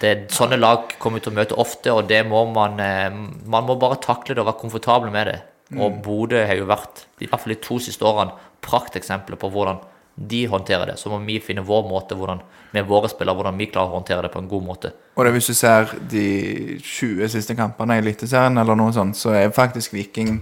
det, 0.00 0.30
sånne 0.32 0.58
lag 0.60 0.94
kommer 1.00 1.20
vi 1.20 1.26
til 1.26 1.34
å 1.34 1.38
møte 1.38 1.58
ofte, 1.60 1.92
og 1.92 2.08
det 2.08 2.22
må 2.28 2.44
man 2.52 2.80
eh, 2.82 3.10
Man 3.12 3.68
må 3.68 3.78
bare 3.80 4.00
takle 4.02 4.34
det 4.34 4.42
og 4.42 4.50
være 4.50 4.62
komfortabel 4.62 5.12
med 5.12 5.30
det. 5.32 5.36
Og 5.76 5.98
Bodø 6.02 6.44
har 6.46 6.54
jo 6.54 6.68
vært, 6.68 7.06
i 7.18 7.26
hvert 7.26 7.42
fall 7.42 7.52
de 7.56 7.62
to 7.62 7.78
siste 7.82 8.06
årene, 8.06 8.36
prakteksempler 8.62 9.38
på 9.40 9.50
hvordan 9.50 9.80
de 10.16 10.44
håndterer 10.48 10.92
det. 10.92 10.96
Så 11.00 11.10
må 11.12 11.18
vi 11.26 11.40
finne 11.44 11.64
vår 11.66 11.84
måte 11.90 12.16
hvordan, 12.16 12.40
med 12.72 12.86
våre 12.88 13.10
spillere, 13.12 13.36
hvordan 13.36 13.58
vi 13.58 13.68
klarer 13.68 13.92
å 13.92 13.98
håndtere 13.98 14.26
det 14.26 14.32
på 14.32 14.40
en 14.40 14.48
god 14.48 14.64
måte. 14.64 14.92
Og 15.16 15.26
det, 15.26 15.34
hvis 15.34 15.50
du 15.50 15.56
ser 15.58 15.92
de 16.12 16.28
20 16.80 17.34
siste 17.34 17.56
kampene 17.58 17.98
i 17.98 18.04
Eliteserien, 18.04 18.56
eller 18.62 18.78
noe 18.78 18.94
sånt, 18.96 19.18
så 19.18 19.34
er 19.36 19.52
faktisk 19.54 19.96
Viking 19.96 20.38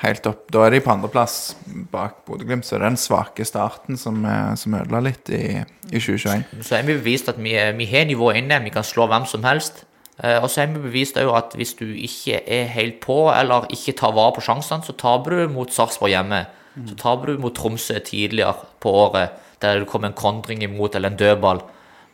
helt 0.00 0.26
opp 0.30 0.46
Da 0.52 0.64
er 0.66 0.74
de 0.74 0.80
på 0.84 0.92
andreplass 0.92 1.54
bak 1.92 2.24
Bodø-Glimt, 2.28 2.64
så 2.64 2.76
det 2.76 2.82
er 2.82 2.88
den 2.88 3.00
svake 3.00 3.44
starten 3.48 3.98
som, 4.00 4.24
eh, 4.24 4.54
som 4.56 4.74
ødela 4.78 5.02
litt 5.04 5.30
i, 5.30 5.60
i 5.90 6.00
2021. 6.00 6.64
Så 6.66 6.78
er 6.78 6.88
vi 6.88 6.96
bevist 6.98 7.28
at 7.32 7.38
vi, 7.40 7.54
vi 7.76 7.88
har 7.90 8.08
nivået 8.08 8.40
inne, 8.40 8.62
vi 8.64 8.72
kan 8.74 8.86
slå 8.86 9.06
hvem 9.10 9.26
som 9.28 9.44
helst. 9.44 9.84
Eh, 10.22 10.38
Og 10.42 10.48
så 10.50 10.62
er 10.62 10.72
vi 10.72 10.80
bevist 10.86 11.16
at 11.20 11.54
hvis 11.56 11.74
du 11.78 11.86
ikke 11.86 12.40
er 12.46 12.66
helt 12.72 13.00
på, 13.04 13.30
eller 13.32 13.68
ikke 13.70 13.96
tar 13.98 14.16
vare 14.16 14.34
på 14.36 14.44
sjansene, 14.44 14.84
så 14.84 14.96
taper 14.96 15.30
du 15.30 15.54
mot 15.54 15.72
Sarpsborg 15.72 16.10
hjemme. 16.14 16.44
Så 16.86 16.96
taper 16.96 17.32
du 17.32 17.42
mot 17.42 17.54
Tromsø 17.54 17.98
tidligere 17.98 18.54
på 18.80 18.90
året, 18.90 19.30
der 19.60 19.80
det 19.80 19.88
kommer 19.90 20.08
en 20.08 20.14
kontring 20.14 20.62
imot, 20.62 20.94
eller 20.94 21.10
en 21.10 21.16
dødball, 21.18 21.60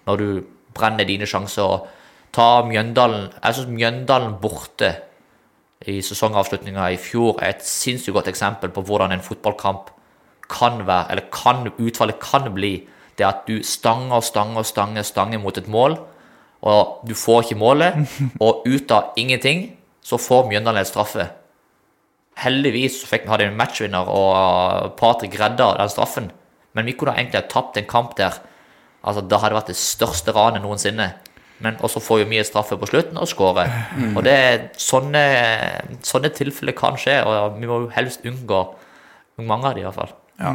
når 0.06 0.16
du 0.16 0.28
brenner 0.74 1.04
dine 1.04 1.26
sjanser. 1.28 1.62
Og 1.62 1.88
ta 2.32 2.62
Mjøndalen 2.66 3.30
Jeg 3.42 3.54
syns 3.54 3.68
Mjøndalen 3.68 4.38
borte 4.40 4.94
i 5.84 6.00
sesongavslutninga 6.02 6.88
i 6.94 6.98
fjor 7.00 7.40
er 7.42 7.52
et 7.52 7.64
sinnssykt 7.66 8.14
godt 8.16 8.30
eksempel 8.32 8.72
på 8.72 8.84
hvordan 8.86 9.12
en 9.12 9.24
fotballkamp 9.24 9.90
kan 10.48 10.86
være, 10.86 11.10
eller 11.10 11.26
kan, 11.34 11.66
utfallet 11.78 12.20
kan 12.22 12.48
bli. 12.54 12.86
Det 13.18 13.26
at 13.26 13.46
du 13.48 13.62
stanger 13.64 14.20
stanger 14.20 14.62
stanger, 14.62 15.02
stanger 15.02 15.40
mot 15.42 15.58
et 15.58 15.68
mål, 15.68 15.98
og 16.62 17.02
du 17.08 17.14
får 17.14 17.42
ikke 17.42 17.60
målet, 17.60 18.06
og 18.44 18.64
ut 18.66 18.90
av 18.92 19.12
ingenting 19.16 19.76
så 20.06 20.18
får 20.20 20.48
Mjøndalen 20.48 20.86
straffe. 20.86 21.28
Heldigvis 22.36 23.00
så 23.00 23.08
fikk 23.10 23.24
vi 23.24 23.32
hadde 23.32 23.48
en 23.50 23.56
matchvinner, 23.58 24.08
og 24.08 24.96
Patrick 25.00 25.38
redda 25.40 25.72
den 25.78 25.92
straffen. 25.92 26.30
Men 26.76 26.86
vi 26.86 26.92
kunne 26.92 27.16
egentlig 27.16 27.40
ha 27.40 27.48
tapt 27.48 27.78
en 27.80 27.88
kamp 27.88 28.16
der. 28.18 28.36
Altså, 29.02 29.22
Det 29.22 29.40
hadde 29.40 29.56
vært 29.56 29.72
det 29.72 29.80
største 29.80 30.32
ranet 30.36 30.62
noensinne. 30.62 31.14
Men 31.64 31.78
også 31.80 32.00
får 32.04 32.20
jo 32.20 32.26
et 32.36 32.46
straffe 32.46 32.76
på 32.76 32.88
slutten 32.90 33.16
og 33.16 33.28
skårer. 33.30 33.70
Og 34.14 34.22
det 34.26 34.32
er 34.32 34.66
sånne, 34.76 35.22
sånne 36.04 36.28
tilfeller 36.36 36.76
kan 36.76 36.98
skje, 37.00 37.22
og 37.24 37.56
vi 37.60 37.70
må 37.70 37.80
jo 37.86 37.88
helst 37.94 38.26
unngå 38.28 38.60
mange 39.40 39.70
av 39.70 39.74
de 39.76 39.80
i 39.80 39.86
hvert 39.86 39.96
fall. 39.96 40.12
Ja. 40.40 40.52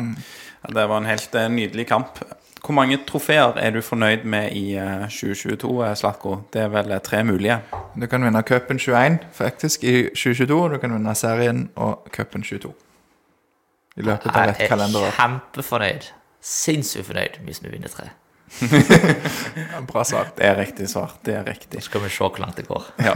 Det 0.69 0.85
var 0.89 0.97
en 1.01 1.09
helt 1.09 1.35
eh, 1.35 1.49
nydelig 1.49 1.87
kamp. 1.89 2.21
Hvor 2.61 2.75
mange 2.77 2.99
trofeer 3.09 3.57
er 3.57 3.73
du 3.73 3.79
fornøyd 3.81 4.23
med 4.29 4.53
i 4.53 4.75
eh, 4.77 5.07
2022, 5.09 5.71
eh, 5.87 5.95
Slatko? 5.97 6.35
Det 6.53 6.61
er 6.61 6.69
vel 6.73 6.93
eh, 6.93 7.01
tre 7.01 7.23
mulige. 7.25 7.57
Du 7.97 8.05
kan 8.09 8.21
vinne 8.21 8.43
cupen 8.45 8.77
21 8.77 9.17
faktisk 9.33 9.83
i 9.83 9.95
2022, 10.13 10.53
og 10.61 10.75
du 10.75 10.77
kan 10.83 10.93
vinne 10.93 11.15
serien 11.17 11.63
og 11.75 12.05
cupen 12.13 12.45
22. 12.45 12.69
I 13.97 14.05
løpet 14.05 14.29
av 14.29 14.51
et 14.53 14.61
Jeg 14.61 14.69
er 14.69 14.75
kalenderår. 14.75 15.15
kjempefornøyd. 15.17 16.11
Sinnssykt 16.41 17.09
fornøyd 17.09 17.41
hvis 17.45 17.63
vi 17.65 17.73
vinner 17.73 17.89
tre. 17.89 18.11
Bra 19.91 20.03
svar. 20.05 20.31
Det 20.37 20.45
er 20.45 20.57
riktig 20.59 20.87
svar. 20.91 21.15
Det 21.25 21.33
er 21.35 21.45
riktig. 21.47 21.81
Skal 21.85 22.03
vi 22.03 22.11
se 22.11 22.23
hvor 22.23 22.39
langt 22.41 22.59
det 22.59 22.67
går. 22.69 22.87
Ja. 23.01 23.15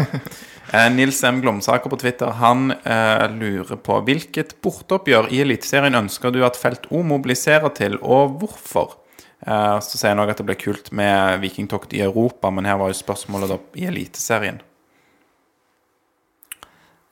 Eh, 0.74 0.88
Nils 0.94 1.22
M. 1.28 1.42
Glomsaker 1.44 1.92
på 1.92 2.00
Twitter 2.02 2.32
Han 2.40 2.72
eh, 2.74 3.26
lurer 3.36 3.78
på 3.78 4.00
hvilket 4.08 4.56
borteoppgjør 4.66 5.30
i 5.30 5.44
Eliteserien 5.44 5.98
ønsker 6.00 6.34
du 6.34 6.42
at 6.48 6.58
Felt 6.58 6.88
O 6.90 7.04
mobiliserer 7.06 7.70
til, 7.78 8.00
og 8.02 8.40
hvorfor? 8.42 8.98
Eh, 9.46 9.78
så 9.86 10.00
sier 10.00 10.16
han 10.16 10.24
òg 10.24 10.34
at 10.34 10.42
det 10.42 10.48
ble 10.48 10.58
kult 10.60 10.90
med 10.96 11.44
vikingtokt 11.44 11.94
i 11.94 12.02
Europa, 12.06 12.50
men 12.50 12.66
her 12.66 12.80
var 12.82 12.90
jo 12.90 12.98
spørsmålet 12.98 13.54
da 13.54 13.60
i 13.78 13.86
Eliteserien. 13.92 14.64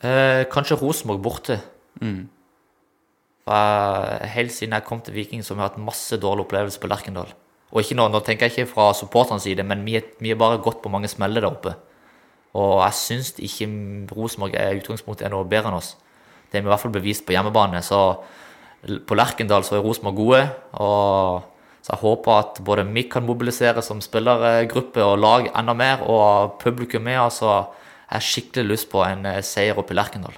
Eh, 0.04 0.44
kanskje 0.52 0.80
Rosenborg 0.82 1.22
borte. 1.24 1.62
Mm. 2.02 2.30
helt 3.46 4.52
siden 4.52 4.74
jeg 4.74 4.84
kom 4.88 5.02
til 5.04 5.14
Viking, 5.14 5.44
så 5.44 5.54
har 5.56 5.70
hatt 5.70 5.78
masse 5.78 6.18
dårlige 6.18 6.48
opplevelser 6.48 6.82
på 6.82 6.90
Lerkendal. 6.90 7.34
Og 7.74 7.82
ikke 7.82 7.96
nå, 7.98 8.06
nå 8.14 8.20
tenker 8.22 8.46
jeg 8.48 8.54
ikke 8.54 8.74
fra 8.76 8.92
supporternes 8.94 9.44
side, 9.48 9.64
men 9.66 9.82
vi, 9.86 9.96
er- 9.98 10.12
vi 10.22 10.30
har 10.30 10.38
bare 10.38 10.60
gått 10.62 10.82
på 10.84 10.92
mange 10.94 11.10
smeller 11.10 11.42
der 11.42 11.50
oppe. 11.50 11.74
Og 12.54 12.84
jeg 12.84 12.94
syns 13.00 13.32
ikke 13.42 13.66
Rosenborg 14.14 14.54
er 14.62 14.76
utgangspunktet 14.78 15.26
er 15.26 15.34
noe 15.34 15.48
bedre 15.50 15.72
enn 15.72 15.80
oss. 15.80 15.96
Det 16.52 16.60
er 16.60 16.62
vi 16.62 16.70
i 16.70 16.74
hvert 16.74 16.84
fall 16.84 16.94
bevist 16.94 17.26
på 17.26 17.34
hjemmebane. 17.34 17.82
Så 17.82 17.98
på 19.10 19.16
Lerkendal 19.18 19.66
så 19.66 19.80
er 19.80 19.82
Rosenborg 19.82 20.20
gode. 20.20 20.44
Og 20.78 21.42
så 21.82 21.96
jeg 21.96 22.02
håper 22.04 22.38
at 22.38 22.62
både 22.64 22.86
vi 22.94 23.08
kan 23.10 23.26
mobilisere 23.26 23.82
som 23.82 24.00
spillergruppe 24.06 25.02
og 25.04 25.18
lag 25.20 25.50
enda 25.58 25.74
mer, 25.74 26.06
og 26.06 26.60
publikum 26.62 27.02
med 27.10 27.18
oss. 27.26 27.42
Og 27.42 27.74
jeg 28.06 28.20
har 28.20 28.28
skikkelig 28.30 28.70
lyst 28.70 28.92
på 28.94 29.02
en 29.02 29.26
eh, 29.26 29.42
seier 29.42 29.82
oppe 29.82 29.96
i 29.96 29.98
Lerkendal. 29.98 30.38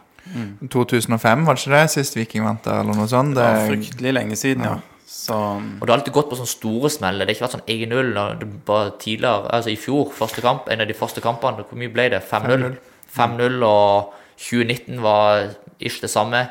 2005, 0.72 1.45
var 1.45 1.53
det 1.60 1.66
ikke 1.68 1.76
det? 1.76 1.84
Sist 1.94 2.16
Viking 2.18 2.45
vant 2.48 2.64
der, 2.66 2.80
eller 2.82 2.95
noe 2.98 3.12
sånt? 3.12 3.36
Det 3.36 3.44
Det, 3.44 3.52
var 3.52 3.68
fryktelig 3.70 4.14
lenge 4.16 4.36
siden, 4.40 4.64
ja. 4.64 4.78
Så 5.06 5.36
Og 5.38 5.82
det 5.86 5.90
har 5.91 5.99
alltid 5.99 6.14
gått 6.15 6.30
på 6.32 6.38
sånne 6.40 6.49
store 6.49 6.90
smeller. 6.90 7.26
Det 7.26 7.36
har 7.36 7.38
ikke 7.38 7.45
vært 7.45 7.57
sånn 7.60 7.69
1-0 7.69 8.11
når 8.15 8.40
det 8.41 8.49
bare 8.65 8.94
tidligere, 9.02 9.52
altså 9.53 9.72
i 9.72 9.80
fjor, 9.80 10.10
første 10.18 10.41
kamp, 10.41 10.69
en 10.69 10.82
av 10.82 10.90
de 10.90 10.98
første 10.98 11.22
kampene. 11.22 11.65
Hvor 11.69 11.80
mye 11.80 11.94
ble 11.94 12.10
det? 12.15 12.23
5-0. 12.26 12.77
5-0, 13.15 13.60
og 13.68 14.15
2019 14.41 15.02
var 15.06 15.45
ikke 15.77 16.07
det 16.07 16.11
samme. 16.11 16.41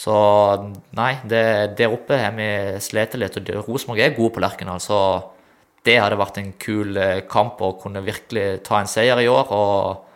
Så 0.00 0.14
nei, 0.96 1.10
det, 1.28 1.42
der 1.80 1.92
oppe 1.92 2.20
har 2.20 2.36
vi 2.36 2.50
slitt 2.84 3.16
litt. 3.20 3.36
Og 3.40 3.68
Rosenborg 3.68 4.04
er 4.04 4.16
gode 4.16 4.36
på 4.36 4.44
Lerkendal, 4.44 4.80
så 4.80 5.00
det 5.84 5.96
hadde 6.00 6.20
vært 6.20 6.38
en 6.40 6.52
kul 6.60 6.96
eh, 7.00 7.22
kamp 7.28 7.60
å 7.64 7.74
kunne 7.80 8.04
virkelig 8.04 8.60
ta 8.68 8.80
en 8.80 8.88
seier 8.90 9.20
i 9.20 9.28
år. 9.32 9.52
Og 9.56 10.06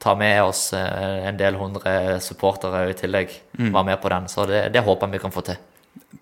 ta 0.00 0.14
med 0.16 0.40
oss 0.42 0.70
eh, 0.76 1.28
en 1.28 1.36
del 1.40 1.60
hundre 1.60 2.18
supportere 2.24 2.86
i 2.88 2.96
tillegg. 2.96 3.32
Være 3.76 3.88
med 3.92 4.00
på 4.00 4.12
den. 4.12 4.28
Så 4.32 4.48
det, 4.48 4.70
det 4.72 4.84
håper 4.86 5.08
jeg 5.08 5.18
vi 5.18 5.22
kan 5.26 5.34
få 5.34 5.44
til. 5.44 5.60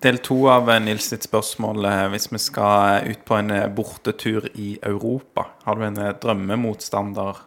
Del 0.01 0.17
to 0.23 0.37
av 0.51 0.69
eh, 0.71 0.79
Nils 0.79 1.09
sitt 1.11 1.25
spørsmål. 1.27 1.85
eh, 1.85 2.07
Hvis 2.13 2.29
vi 2.31 2.39
skal 2.39 3.07
ut 3.09 3.25
på 3.27 3.35
en 3.39 3.51
eh, 3.51 3.67
bortetur 3.67 4.47
i 4.55 4.77
Europa, 4.83 5.47
har 5.65 5.75
du 5.75 5.83
en 5.87 5.97
eh, 5.99 6.13
drømmemotstander 6.23 7.45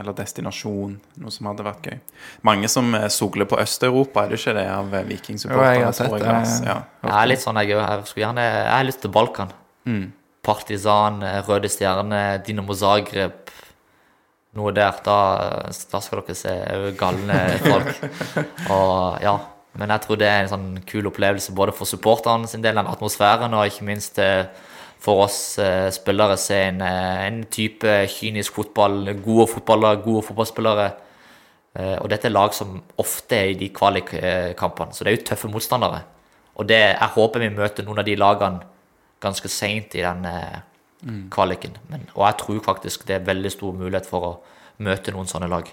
eller 0.00 0.14
destinasjon? 0.16 0.94
Noe 1.20 1.30
som 1.34 1.46
hadde 1.50 1.66
vært 1.66 1.88
gøy? 1.90 1.98
Mange 2.48 2.70
som 2.72 2.94
eh, 2.94 3.08
sogler 3.12 3.48
på 3.50 3.58
Øst-Europa, 3.60 4.24
er 4.24 4.32
det 4.32 4.40
ikke 4.40 4.54
det, 4.60 4.66
av 4.70 4.94
eh, 4.94 5.04
Jo, 5.10 5.58
jeg 5.66 5.82
jeg, 5.82 6.68
Ja. 6.70 6.78
Jeg 7.02 7.16
er 7.18 7.30
litt 7.32 7.42
sånn, 7.44 7.60
jeg, 7.62 7.76
òg. 7.76 7.82
jeg 8.14 8.24
gjerne 8.26 8.46
Jeg 8.46 8.72
har 8.76 8.88
lyst 8.88 9.02
til 9.02 9.10
Balkan. 9.18 9.52
Partisan, 10.42 11.22
eh, 11.22 11.42
Røde 11.46 11.68
Stjerne, 11.70 12.22
Dinamo 12.46 12.74
Zagreb. 12.74 13.50
Noe 14.54 14.72
der. 14.76 14.98
Da, 15.04 15.18
da 15.90 16.00
skal 16.04 16.20
dere 16.22 16.34
se 16.36 16.52
galne 16.98 17.38
folk. 17.62 17.94
Og 18.74 19.22
ja. 19.24 19.36
Men 19.80 19.88
jeg 19.94 20.04
tror 20.04 20.18
det 20.20 20.28
er 20.28 20.42
en 20.42 20.50
sånn 20.52 20.68
kul 20.86 21.06
opplevelse 21.08 21.54
både 21.56 21.72
for 21.72 21.88
supporterne 21.88 22.48
sin 22.48 22.62
del, 22.64 22.76
den 22.76 22.90
atmosfæren, 22.90 23.54
og 23.56 23.66
ikke 23.70 23.86
minst 23.88 24.18
eh, 24.20 24.44
for 25.02 25.24
oss 25.24 25.38
spillere 25.56 25.92
spillere 25.94 26.36
se 26.38 26.58
en, 26.68 26.80
eh, 26.84 27.26
en 27.26 27.44
type 27.50 27.94
kynisk 28.12 28.54
fotball, 28.60 29.14
gode 29.24 29.48
fotballer, 29.50 30.02
gode 30.04 30.22
fotballspillere. 30.28 30.90
Eh, 31.74 31.96
Og 32.02 32.10
dette 32.10 32.28
er 32.28 32.34
lag 32.36 32.52
som 32.54 32.82
ofte 32.98 33.32
er 33.36 33.50
i 33.50 33.54
de 33.54 33.70
kvalikkampene, 33.72 34.92
så 34.92 35.04
det 35.04 35.12
er 35.12 35.16
jo 35.16 35.24
tøffe 35.30 35.48
motstandere. 35.50 36.02
Og 36.56 36.68
det, 36.68 36.76
jeg 36.76 37.14
håper 37.14 37.40
vi 37.40 37.48
møter 37.48 37.84
noen 37.84 37.98
av 37.98 38.04
de 38.04 38.16
lagene 38.16 38.60
ganske 39.22 39.48
seint 39.48 39.94
i 39.96 40.02
den 40.04 40.24
eh, 40.28 40.60
kvaliken. 41.32 41.78
Men, 41.88 42.04
og 42.14 42.26
jeg 42.26 42.38
tror 42.42 42.60
faktisk 42.62 43.06
det 43.08 43.16
er 43.16 43.26
veldig 43.26 43.50
stor 43.50 43.72
mulighet 43.72 44.06
for 44.06 44.26
å 44.28 44.32
møte 44.78 45.14
noen 45.14 45.26
sånne 45.30 45.48
lag. 45.48 45.66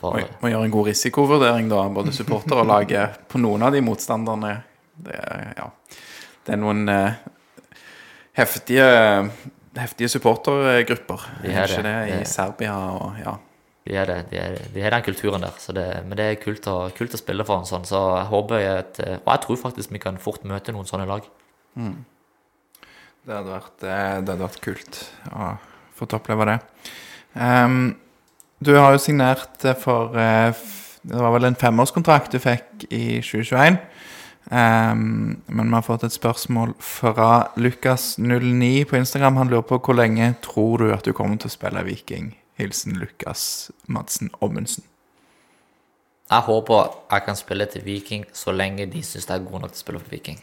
For, 0.00 0.16
Må, 0.40 0.48
gjøre 0.48 0.64
en 0.64 0.72
god 0.72 0.88
risikovurdering, 0.88 1.68
da, 1.68 1.82
både 1.92 2.14
supporter 2.16 2.62
og 2.62 2.70
laget, 2.70 3.20
på 3.28 3.40
noen 3.42 3.66
av 3.66 3.74
de 3.74 3.82
motstanderne. 3.84 4.54
Det, 5.00 5.18
ja. 5.58 5.66
det 6.46 6.54
er 6.56 6.60
noen 6.60 6.88
eh, 6.88 7.18
heftige, 8.40 8.88
heftige 9.76 10.10
supportergrupper. 10.12 11.28
De 11.42 11.52
Er 11.52 11.68
ikke 11.68 11.84
det 11.84 11.94
det. 11.94 12.16
i 12.16 12.28
Serbia 12.28 12.76
og 12.96 13.20
ja. 13.20 13.36
de, 13.84 13.98
det, 14.08 14.18
de, 14.32 14.44
de 14.74 14.84
har 14.84 14.96
den 14.96 15.04
kulturen 15.04 15.44
der. 15.44 15.60
Så 15.60 15.76
det, 15.76 15.86
men 16.06 16.16
det 16.20 16.30
er 16.30 16.40
kult 16.40 16.68
å, 16.72 16.78
kult 16.96 17.16
å 17.16 17.20
spille 17.20 17.46
for 17.48 17.60
en 17.60 17.68
sånn. 17.68 17.84
Så 17.88 18.00
jeg 18.00 18.28
håper 18.32 18.68
at, 18.72 19.02
eh, 19.04 19.18
Og 19.20 19.32
jeg 19.34 19.44
tror 19.46 19.62
faktisk 19.66 19.92
vi 19.92 20.02
kan 20.02 20.20
fort 20.20 20.48
møte 20.48 20.72
noen 20.76 20.88
sånne 20.88 21.08
lag. 21.10 21.28
det, 21.76 23.34
hadde 23.34 23.52
vært, 23.52 23.76
eh, 23.84 24.20
det 24.24 24.32
hadde 24.32 24.44
vært 24.46 24.62
kult 24.64 25.02
å 25.32 25.54
få 25.96 26.08
oppleve 26.16 26.48
det. 26.48 26.60
Ehm, 27.36 27.82
du 28.60 28.74
har 28.76 28.92
jo 28.92 28.98
signert 29.02 29.64
eh, 29.64 29.76
for 29.78 30.16
eh, 30.18 30.52
Det 31.02 31.16
var 31.16 31.32
vel 31.32 31.48
en 31.48 31.56
femårskontrakt 31.56 32.32
du 32.34 32.38
fikk 32.42 32.84
i 32.92 33.20
2021. 33.24 33.78
Um, 34.50 35.38
men 35.46 35.68
vi 35.70 35.76
har 35.76 35.84
fått 35.86 36.02
et 36.04 36.12
spørsmål 36.12 36.74
fra 36.82 37.52
Lukas09 37.56 38.84
på 38.90 38.98
Instagram. 38.98 39.36
Han 39.36 39.48
lurer 39.48 39.64
på 39.68 39.78
hvor 39.78 39.96
lenge 39.96 40.34
tror 40.42 40.82
du 40.82 40.92
at 40.92 41.06
du 41.06 41.12
kommer 41.16 41.38
til 41.40 41.48
å 41.48 41.54
spille 41.54 41.84
Viking? 41.86 42.34
Hilsen 42.60 42.98
Lukas 43.00 43.70
Madsen 43.88 44.28
Ommundsen. 44.44 44.84
Jeg 46.30 46.46
håper 46.46 46.92
jeg 47.10 47.24
kan 47.26 47.38
spille 47.38 47.66
til 47.66 47.84
Viking 47.86 48.26
så 48.36 48.52
lenge 48.52 48.84
de 48.90 49.00
syns 49.02 49.26
jeg 49.28 49.38
er 49.38 49.46
god 49.46 49.64
nok 49.64 49.72
til 49.72 49.80
å 49.80 49.84
spille 49.86 50.02
for 50.02 50.12
Viking. 50.12 50.42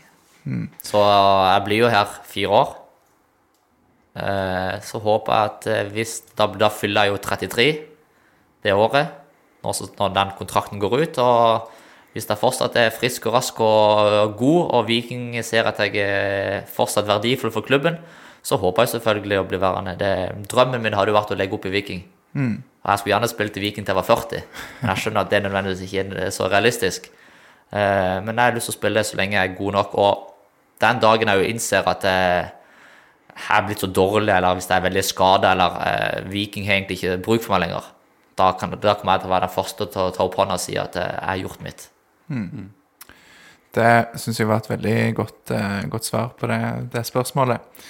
Så 0.83 1.03
jeg 1.03 1.63
blir 1.67 1.83
jo 1.83 1.91
her 1.91 2.17
fire 2.25 2.49
år. 2.63 2.75
Eh, 4.17 4.79
Så 4.81 4.99
håper 5.03 5.33
jeg 5.33 5.51
at 5.51 5.67
eh, 5.67 5.91
hvis 5.93 6.21
Da, 6.37 6.47
da 6.47 6.69
fyller 6.73 7.05
jeg 7.05 7.13
jo 7.13 7.17
33 7.21 7.67
det 8.67 8.75
året, 8.75 9.15
når, 9.63 10.13
den 10.15 10.35
kontrakten 10.37 10.79
går 10.83 10.95
ut. 11.01 11.19
Og 11.23 11.73
hvis 12.13 12.27
jeg 12.29 12.39
fortsatt 12.41 12.77
er 12.79 12.93
frisk 12.95 13.27
og 13.29 13.35
rask 13.37 13.59
og 13.63 14.37
god, 14.39 14.61
og 14.77 14.87
Viking 14.87 15.35
ser 15.45 15.67
at 15.69 15.81
jeg 15.83 15.97
er 16.03 16.63
fortsatt 16.73 17.07
verdifull 17.09 17.53
for 17.55 17.65
klubben, 17.67 17.99
så 18.47 18.55
håper 18.61 18.85
jeg 18.85 18.95
selvfølgelig 18.95 19.41
å 19.41 19.47
bli 19.49 19.59
værende. 19.59 19.97
Det, 19.99 20.11
drømmen 20.51 20.83
min 20.83 20.95
hadde 20.95 21.11
jo 21.11 21.17
vært 21.17 21.33
å 21.35 21.39
legge 21.39 21.57
opp 21.57 21.65
i 21.67 21.73
Viking. 21.73 22.05
Og 22.85 22.91
jeg 22.93 22.99
skulle 23.01 23.15
gjerne 23.15 23.27
spilt 23.31 23.57
i 23.59 23.63
Viking 23.65 23.83
til 23.87 23.91
jeg 23.91 23.99
var 23.99 24.07
40, 24.07 24.43
men 24.81 24.91
jeg 24.93 25.01
skjønner 25.03 25.25
at 25.25 25.31
det 25.33 25.41
nødvendigvis 25.43 25.81
ikke 25.87 26.03
er 26.27 26.29
så 26.31 26.47
realistisk. 26.51 27.09
Eh, 27.73 28.17
Men 28.23 28.37
jeg 28.37 28.43
har 28.45 28.55
lyst 28.55 28.69
til 28.69 28.75
å 28.75 28.79
spille 28.79 29.03
så 29.03 29.17
lenge 29.19 29.35
jeg 29.35 29.49
er 29.49 29.57
god 29.57 29.73
nok, 29.75 29.95
og 29.99 30.79
den 30.79 31.01
dagen 31.03 31.27
jeg 31.27 31.41
jo 31.41 31.49
innser 31.51 31.89
at 31.91 32.05
jeg 32.07 32.45
jeg 33.37 33.53
er 33.53 33.65
blitt 33.67 33.83
så 33.83 33.87
dårlig, 33.93 34.31
eller 34.33 34.55
hvis 34.57 34.65
jeg 34.69 34.79
er 34.79 34.85
veldig 34.87 35.03
skada, 35.05 35.51
eller 35.51 35.75
eh, 35.85 36.29
Viking 36.31 36.65
har 36.65 36.79
egentlig 36.79 36.97
ikke 36.97 37.19
bruk 37.21 37.43
for 37.43 37.53
meg 37.53 37.67
lenger, 37.67 37.89
da, 38.37 38.51
kan, 38.59 38.73
da 38.79 38.93
kommer 38.99 39.17
jeg 39.17 39.23
til 39.25 39.29
å 39.31 39.33
være 39.35 39.47
den 39.47 39.55
første 39.57 39.87
til 39.93 40.01
å 40.07 40.11
ta 40.15 40.25
opp 40.27 40.35
hånda 40.39 40.57
og 40.59 40.61
si 40.63 40.75
at 40.77 40.95
eh, 40.95 41.13
jeg 41.17 41.27
har 41.31 41.43
gjort 41.43 41.63
mitt. 41.65 41.87
Det 43.77 43.91
syns 44.17 44.39
jeg 44.41 44.49
var 44.49 44.61
et 44.63 44.69
veldig 44.71 44.97
godt, 45.17 45.51
eh, 45.53 45.85
godt 45.91 46.07
svar 46.07 46.31
på 46.39 46.49
det, 46.49 46.59
det 46.93 47.03
spørsmålet. 47.05 47.85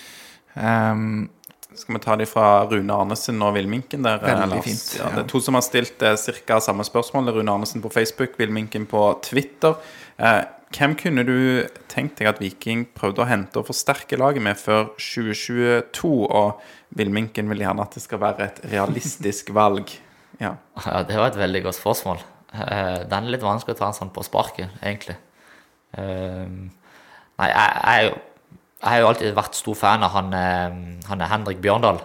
Um, 0.57 1.29
Skal 1.77 1.93
vi 1.93 1.99
ta 2.01 2.15
de 2.17 2.25
fra 2.25 2.63
Rune 2.65 2.95
Arnesen 2.95 3.37
og 3.45 3.53
Villminken 3.55 4.01
der? 4.03 4.17
eh, 4.23 4.39
Veldig 4.41 4.63
fint, 4.65 4.85
Ja, 4.97 5.11
det 5.13 5.25
er 5.25 5.27
to 5.29 5.39
som 5.43 5.53
har 5.53 5.61
stilt 5.61 6.01
eh, 6.01 6.15
ca. 6.47 6.59
samme 6.59 6.83
spørsmål. 6.87 7.29
Rune 7.35 7.53
Arnesen 7.53 7.83
på 7.83 7.91
Facebook, 7.93 8.37
Villminken 8.39 8.87
på 8.89 9.03
Twitter. 9.21 9.75
Eh, 10.17 10.41
hvem 10.73 10.95
kunne 10.99 11.23
du 11.23 11.67
tenkt 11.87 12.17
deg 12.19 12.27
at 12.27 12.41
Viking 12.41 12.87
prøvde 12.97 13.21
å 13.23 13.29
hente 13.29 13.61
og 13.61 13.69
forsterke 13.69 14.17
laget 14.19 14.41
med 14.43 14.57
før 14.59 14.89
2022? 14.97 16.11
Og 16.27 16.59
Villminken 16.97 17.47
vil 17.53 17.61
gjerne 17.63 17.85
at 17.85 17.93
det 17.95 18.03
skal 18.03 18.19
være 18.25 18.49
et 18.49 18.59
realistisk 18.73 19.53
valg. 19.61 19.93
Ja. 20.41 20.55
Ja, 20.85 21.03
det 21.03 21.17
var 21.17 21.31
et 21.31 21.39
veldig 21.39 21.63
godt 21.63 21.79
spørsmål. 21.79 22.19
Eh, 22.53 23.03
Den 23.09 23.25
er 23.25 23.33
litt 23.33 23.45
vanskelig 23.45 23.75
å 23.75 23.79
ta 23.79 23.87
en 23.91 23.97
sånn 23.97 24.13
på 24.13 24.25
sparket, 24.25 24.69
egentlig. 24.81 25.17
Eh, 25.97 26.47
Nei, 27.37 27.47
jeg, 27.53 28.13
har 28.81 28.99
jo 28.99 29.07
alltid 29.11 29.35
vært 29.37 29.57
stor 29.57 29.75
fan 29.77 30.03
av 30.03 30.09
han, 30.15 30.31
eh, 30.33 30.77
han 31.07 31.21
er 31.21 31.29
Henrik 31.29 31.59
Bjørndal 31.61 32.01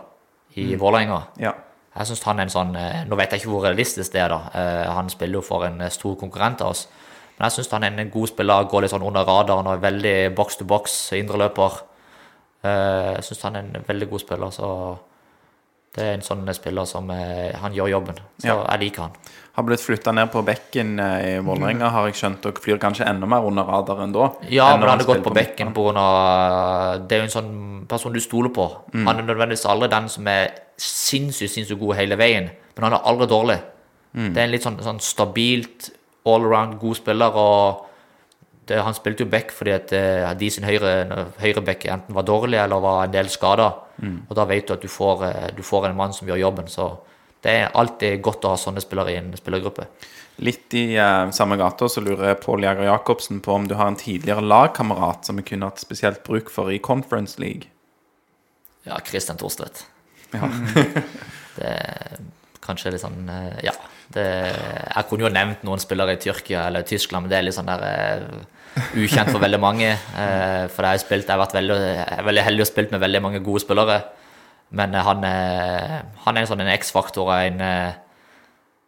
i 0.57 0.75
Vålerenga. 0.77 1.23
ja. 1.39 1.55
Jeg 1.93 2.07
synes 2.07 2.23
han 2.25 2.39
er 2.39 2.43
en 2.45 2.49
sånn 2.49 2.73
Nå 3.07 3.17
vet 3.17 3.31
jeg 3.31 3.43
ikke 3.43 3.51
hvor 3.51 3.65
realistisk 3.67 4.13
det 4.15 4.23
er, 4.23 4.29
da. 4.33 4.89
Han 4.97 5.11
spiller 5.11 5.35
jo 5.35 5.43
for 5.43 5.67
en 5.67 5.91
stor 5.91 6.15
konkurrent 6.17 6.63
av 6.63 6.71
oss. 6.71 6.89
Men 7.37 7.51
jeg 7.51 7.53
syns 7.53 7.71
han 7.71 7.85
er 7.85 8.01
en 8.01 8.11
god 8.11 8.29
spiller, 8.29 8.65
går 8.65 8.81
litt 8.81 8.91
sånn 8.95 9.05
under 9.05 9.27
radaren 9.29 9.67
og 9.67 9.75
er 9.75 9.83
veldig 9.91 10.35
box 10.35 10.57
to 10.57 10.65
box, 10.65 11.13
indreløper. 11.13 11.83
Jeg 12.65 13.25
syns 13.25 13.43
han 13.43 13.57
er 13.57 13.61
en 13.61 13.85
veldig 13.87 14.09
god 14.09 14.21
spiller, 14.25 14.51
så 14.51 14.71
det 15.93 16.05
er 16.05 16.15
en 16.17 16.25
sånn 16.25 16.47
spiller 16.57 16.87
som 16.89 17.11
eh, 17.13 17.53
Han 17.61 17.75
gjør 17.77 17.91
jobben. 17.91 18.21
Så 18.41 18.47
Ja. 18.49 18.55
jeg 18.71 18.81
liker 18.81 19.03
han. 19.03 19.11
har 19.53 19.65
blitt 19.65 19.81
flytta 19.85 20.13
ned 20.17 20.31
på 20.33 20.41
bekken 20.43 20.99
eh, 20.99 21.37
i 21.37 21.39
Vålerenga, 21.45 21.91
har 21.91 22.07
jeg 22.09 22.15
skjønt, 22.15 22.47
og 22.49 22.61
flyr 22.65 22.79
kanskje 22.81 23.05
enda 23.05 23.27
mer 23.29 23.45
under 23.45 23.65
radaren 23.69 24.13
da. 24.13 24.31
Ja, 24.49 24.71
men 24.79 24.89
han 24.89 24.99
har 24.99 25.05
gått 25.05 25.21
spiller 25.21 25.29
på 25.29 25.35
bekken 25.37 25.75
pga. 25.77 27.07
Det 27.07 27.17
er 27.17 27.21
jo 27.21 27.29
en 27.29 27.37
sånn 27.37 27.87
person 27.89 28.13
du 28.13 28.21
stoler 28.21 28.49
på. 28.49 28.71
Mm. 28.95 29.07
Han 29.07 29.19
er 29.19 29.29
nødvendigvis 29.29 29.67
aldri 29.69 29.91
den 29.93 30.09
som 30.09 30.27
er 30.33 30.49
sinnssykt 30.81 31.53
sinnssykt 31.53 31.81
god 31.81 31.97
hele 31.97 32.17
veien, 32.17 32.49
men 32.77 32.85
han 32.89 32.95
er 32.97 33.05
aldri 33.05 33.29
dårlig. 33.29 33.61
Mm. 34.15 34.33
Det 34.33 34.41
er 34.41 34.45
en 34.47 34.55
litt 34.55 34.65
sånn, 34.65 34.81
sånn 34.81 35.01
stabilt, 35.05 35.91
all 36.25 36.45
around 36.47 36.79
god 36.81 36.97
spiller, 36.97 37.37
og 37.37 37.87
det, 38.67 38.81
han 38.81 38.95
spilte 38.95 39.25
jo 39.25 39.31
back 39.31 39.53
fordi 39.53 39.75
at 39.75 39.93
eh, 39.93 40.33
de 40.39 40.51
sin 40.55 40.65
høyre, 40.65 41.61
bekk 41.67 41.87
enten 41.91 42.15
var 42.15 42.25
dårlig 42.25 42.61
eller 42.63 42.81
var 42.81 43.05
en 43.05 43.15
del 43.15 43.29
skada. 43.29 43.73
Mm. 44.03 44.19
Og 44.29 44.37
da 44.37 44.47
vet 44.51 44.67
du 44.67 44.75
at 44.75 44.83
du 44.83 44.91
får, 44.91 45.25
eh, 45.29 45.49
du 45.57 45.63
får 45.63 45.89
en 45.89 45.97
mann 45.97 46.15
som 46.15 46.29
gjør 46.29 46.43
jobben. 46.43 46.69
Så 46.69 46.91
det 47.43 47.55
er 47.59 47.77
alltid 47.79 48.23
godt 48.23 48.45
å 48.45 48.55
ha 48.55 48.61
sånne 48.61 48.83
spillere 48.83 49.15
i 49.15 49.21
en 49.21 49.33
spillergruppe. 49.39 49.87
Litt 50.43 50.75
i 50.79 50.97
eh, 50.97 51.31
samme 51.31 51.59
gata 51.61 51.89
så 51.91 52.03
lurer 52.03 52.39
Pål 52.41 52.67
Jæger 52.67 52.89
Jacobsen 52.89 53.43
på 53.45 53.55
om 53.55 53.69
du 53.69 53.77
har 53.79 53.91
en 53.91 53.99
tidligere 54.01 54.45
lagkamerat 54.45 55.27
som 55.29 55.39
vi 55.39 55.47
kunne 55.47 55.69
hatt 55.69 55.83
spesielt 55.83 56.23
bruk 56.27 56.51
for 56.51 56.73
i 56.73 56.81
Conference 56.83 57.41
League. 57.43 57.71
Ja, 58.89 58.99
Christian 59.07 59.39
Thorstvedt. 59.39 59.85
det 61.57 61.69
er 61.69 62.23
kanskje 62.65 62.95
litt 62.95 63.05
sånn 63.05 63.27
eh, 63.31 63.65
Ja. 63.69 63.77
Det, 64.13 64.25
jeg 64.53 65.07
kunne 65.09 65.25
jo 65.25 65.29
nevnt 65.33 65.63
noen 65.65 65.81
spillere 65.81 66.13
i 66.13 66.19
Tyrkia 66.21 66.67
eller 66.69 66.83
Tyskland, 66.85 67.25
men 67.25 67.31
det 67.33 67.37
er 67.39 67.45
litt 67.47 67.57
sånn 67.57 67.71
der 67.71 68.27
ukjent 68.97 69.31
for 69.31 69.43
veldig 69.43 69.61
mange. 69.61 69.91
Eh, 69.93 70.67
for 70.73 70.83
jeg 70.87 70.93
har, 70.97 71.03
spilt, 71.03 71.27
jeg 71.29 71.35
har 71.37 71.43
vært 71.43 71.57
veldig, 71.59 71.77
jeg 71.81 72.19
er 72.19 72.27
veldig 72.29 72.45
heldig 72.47 72.65
og 72.65 72.71
spilt 72.71 72.95
med 72.95 73.01
veldig 73.05 73.23
mange 73.23 73.41
gode 73.45 73.61
spillere. 73.65 73.99
Men 74.73 74.95
eh, 74.95 75.03
han, 75.05 75.25
er- 75.29 75.99
han 76.25 76.37
er 76.37 76.41
en 76.47 76.51
sånn 76.53 76.65
en 76.65 76.73
X-faktor 76.79 77.29
og 77.29 77.35
en 77.37 77.61
eh, 77.61 77.93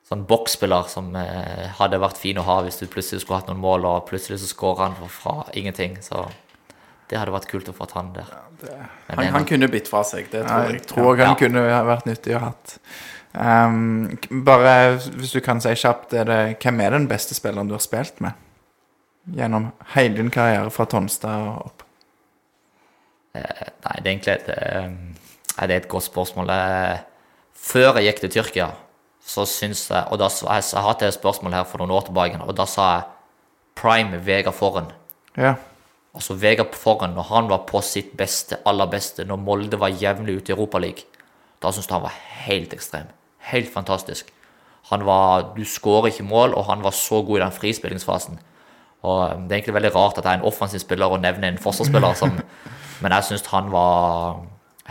sånn 0.08 0.24
boksspiller 0.28 0.88
som 0.92 1.14
eh, 1.16 1.68
hadde 1.78 2.00
vært 2.02 2.18
fin 2.20 2.38
å 2.40 2.44
ha 2.48 2.58
hvis 2.64 2.80
du 2.80 2.86
plutselig 2.92 3.22
skulle 3.24 3.40
hatt 3.42 3.48
noen 3.52 3.60
mål, 3.64 3.84
og 3.88 4.06
plutselig 4.08 4.40
så 4.42 4.48
skårer 4.50 4.86
han 4.88 4.96
fra, 5.12 5.44
ingenting. 5.56 5.98
Så 6.04 6.26
det 7.10 7.18
hadde 7.20 7.34
vært 7.34 7.48
kult 7.50 7.68
å 7.68 7.76
få 7.76 7.86
han 7.94 8.12
der. 8.16 8.28
Ja, 8.30 8.40
Han, 8.44 8.60
det 8.64 9.16
han, 9.26 9.32
han 9.34 9.44
kunne 9.48 9.68
bitt 9.68 9.88
fra 9.90 10.00
seg, 10.08 10.30
det 10.32 10.46
tror 10.46 10.62
Jeg 10.70 10.78
jeg. 10.78 10.86
tror 10.88 11.16
han 11.18 11.34
Ja. 11.34 11.34
kunne 11.36 11.66
vært 11.90 12.06
nyttig 12.08 12.36
å 12.36 12.40
ha 12.40 12.52
hatt. 12.54 12.78
Um, 13.34 14.14
bare 14.46 14.94
hvis 15.18 15.32
du 15.34 15.40
kan 15.42 15.58
si 15.60 15.72
kjapt, 15.74 16.12
er 16.14 16.24
det, 16.28 16.38
hvem 16.62 16.80
er 16.84 16.94
den 16.94 17.08
beste 17.10 17.34
spilleren 17.34 17.66
du 17.68 17.74
har 17.74 17.82
spilt 17.82 18.20
med? 18.24 18.32
Gjennom 19.24 19.70
hele 19.94 20.18
din 20.18 20.30
karriere 20.30 20.70
fra 20.70 20.84
Tonstad 20.84 21.48
og 21.48 21.66
opp. 21.70 21.84
Nei, 23.34 23.96
det 23.98 24.06
er 24.06 24.12
egentlig 24.12 24.32
et, 24.34 24.48
eh, 24.48 24.90
det 25.66 25.70
er 25.70 25.76
et 25.80 25.88
godt 25.88 26.06
spørsmål. 26.06 26.50
Eh, 26.50 26.98
Før 27.64 27.96
jeg 27.96 28.04
gikk 28.04 28.20
til 28.20 28.30
Tyrkia, 28.30 28.66
så 29.24 29.46
syns 29.48 29.88
jeg 29.88 30.04
Og 30.10 30.18
da 30.18 30.28
jeg, 30.28 30.64
jeg 30.72 30.82
hatt 30.82 31.02
et 31.02 31.14
spørsmål 31.14 31.54
her 31.54 31.64
for 31.64 31.78
noen 31.78 31.90
år 31.90 32.04
tilbake, 32.04 32.40
og 32.42 32.54
da 32.56 32.66
sa 32.66 32.88
jeg 32.94 33.04
prime 33.74 34.18
Vegard 34.26 34.54
Forren. 34.54 34.92
Ja. 35.36 35.54
Altså 36.14 36.34
Vegard 36.34 36.74
Forren, 36.74 37.14
når 37.14 37.22
han 37.22 37.48
var 37.48 37.64
på 37.66 37.80
sitt 37.82 38.16
beste, 38.16 38.58
aller 38.66 38.86
beste, 38.86 39.24
når 39.24 39.36
Molde 39.36 39.80
var 39.80 39.88
jevnlig 39.88 40.36
ute 40.36 40.52
i 40.52 40.54
Europaligaen, 40.54 41.06
da 41.62 41.72
syntes 41.72 41.88
jeg 41.88 41.94
han 41.94 42.02
var 42.02 42.18
helt 42.44 42.72
ekstrem. 42.72 43.06
Helt 43.38 43.72
fantastisk. 43.72 44.30
Han 44.90 45.06
var, 45.06 45.54
Du 45.56 45.64
skårer 45.64 46.12
ikke 46.12 46.28
mål, 46.28 46.54
og 46.54 46.64
han 46.64 46.82
var 46.82 46.90
så 46.90 47.22
god 47.22 47.38
i 47.38 47.42
den 47.42 47.52
frispillingsfasen. 47.52 48.38
Og 49.04 49.20
um, 49.36 49.44
Det 49.48 49.52
er 49.52 49.58
egentlig 49.60 49.74
veldig 49.76 49.92
rart 49.94 50.18
at 50.18 50.24
jeg 50.24 50.32
er 50.32 50.40
en 50.40 50.48
offensiv 50.48 50.80
spiller 50.82 51.12
og 51.12 51.20
nevner 51.20 51.50
en 51.52 51.58
forsvarsspiller, 51.60 52.14
som, 52.16 52.32
men 53.04 53.12
jeg 53.12 53.26
syns 53.28 53.44
han 53.52 53.68
var 53.74 54.40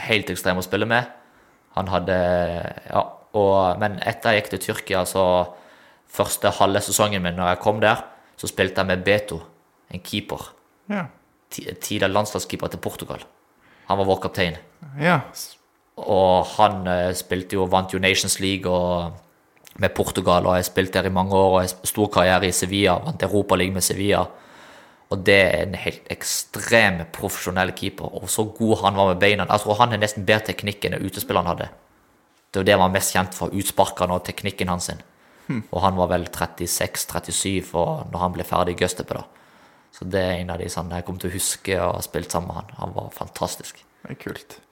helt 0.07 0.29
ekstrem 0.33 0.61
å 0.61 0.65
spille 0.65 0.85
med. 0.89 1.09
Han 1.77 1.89
hadde 1.89 2.17
Ja, 2.91 3.01
og, 3.33 3.79
men 3.81 3.95
etter 4.05 4.35
jeg 4.35 4.43
gikk 4.43 4.51
til 4.53 4.61
Tyrkia, 4.67 5.01
så 5.09 5.23
første 6.13 6.51
halve 6.59 6.81
sesongen 6.85 7.23
min 7.25 7.33
når 7.39 7.55
jeg 7.55 7.61
kom 7.63 7.79
der, 7.81 8.03
så 8.37 8.45
spilte 8.51 8.83
jeg 8.83 8.91
med 8.91 9.01
Beto, 9.07 9.39
en 9.93 10.01
keeper 10.05 10.51
Ja. 10.91 11.07
ti- 11.49 11.65
tidligere 11.73 12.11
landslagskeeper 12.13 12.67
til 12.73 12.79
Portugal. 12.83 13.23
Han 13.89 13.97
var 13.97 14.05
vår 14.05 14.19
kaptein. 14.27 14.57
ja. 15.01 15.19
Og 15.97 16.45
han 16.57 16.87
eh, 16.89 17.11
spilte 17.13 17.53
jo, 17.57 17.65
vant 17.69 17.91
jo 17.93 17.99
Nations 18.01 18.39
League 18.41 18.65
og, 18.69 19.13
med 19.81 19.93
Portugal, 19.95 20.45
og 20.45 20.57
jeg 20.57 20.63
har 20.63 20.69
spilt 20.69 20.93
der 20.93 21.09
i 21.09 21.13
mange 21.13 21.35
år, 21.35 21.51
og 21.51 21.61
jeg 21.63 21.71
har 21.71 21.89
stor 21.89 22.09
karriere 22.13 22.47
i 22.47 22.55
Sevilla, 22.55 22.97
vant 23.03 23.23
Europa 23.23 23.55
League 23.55 23.73
med 23.73 23.85
Sevilla. 23.85 24.25
Og 25.13 25.23
det 25.25 25.39
er 25.39 25.63
en 25.63 25.77
helt 25.77 26.11
ekstrem 26.13 27.03
profesjonell 27.13 27.73
keeper, 27.77 28.09
og 28.21 28.29
så 28.29 28.45
god 28.57 28.83
han 28.83 28.97
var 28.97 29.11
med 29.11 29.21
beina. 29.21 29.47
Jeg 29.49 29.65
tror 29.65 29.79
han 29.81 29.93
har 29.93 30.01
nesten 30.01 30.25
bedre 30.25 30.49
teknikk 30.51 30.85
enn 30.85 30.97
det 30.97 31.03
utespilleren 31.05 31.49
hadde. 31.49 31.69
Det 32.53 32.61
er 32.61 32.69
det 32.69 32.75
han 32.77 32.85
var 32.85 32.93
mest 32.93 33.13
kjent 33.13 33.37
for, 33.37 33.53
utsparkene 33.53 34.17
og 34.17 34.25
teknikken 34.25 34.69
hans. 34.69 34.89
sin. 34.91 35.01
Og 35.71 35.81
han 35.83 35.97
var 35.97 36.07
vel 36.13 36.27
36-37 36.31 37.73
når 37.73 38.19
han 38.19 38.35
ble 38.35 38.45
ferdig 38.47 38.77
i 38.77 38.83
Gøstepe, 38.83 39.17
da. 39.17 39.25
Så 39.93 40.05
det 40.09 40.21
er 40.21 40.39
en 40.39 40.53
av 40.53 40.61
de 40.61 40.69
sånne 40.71 40.97
jeg 40.97 41.05
kommer 41.05 41.21
til 41.21 41.29
å 41.29 41.35
huske 41.35 41.75
og 41.77 41.97
har 41.99 42.05
spilt 42.05 42.33
sammen 42.33 42.49
med 42.49 42.61
han. 42.61 42.77
Han 42.79 42.95
var 42.95 43.11
fantastisk. 43.13 43.83
Det 44.01 44.15
er 44.15 44.21
kult. 44.21 44.62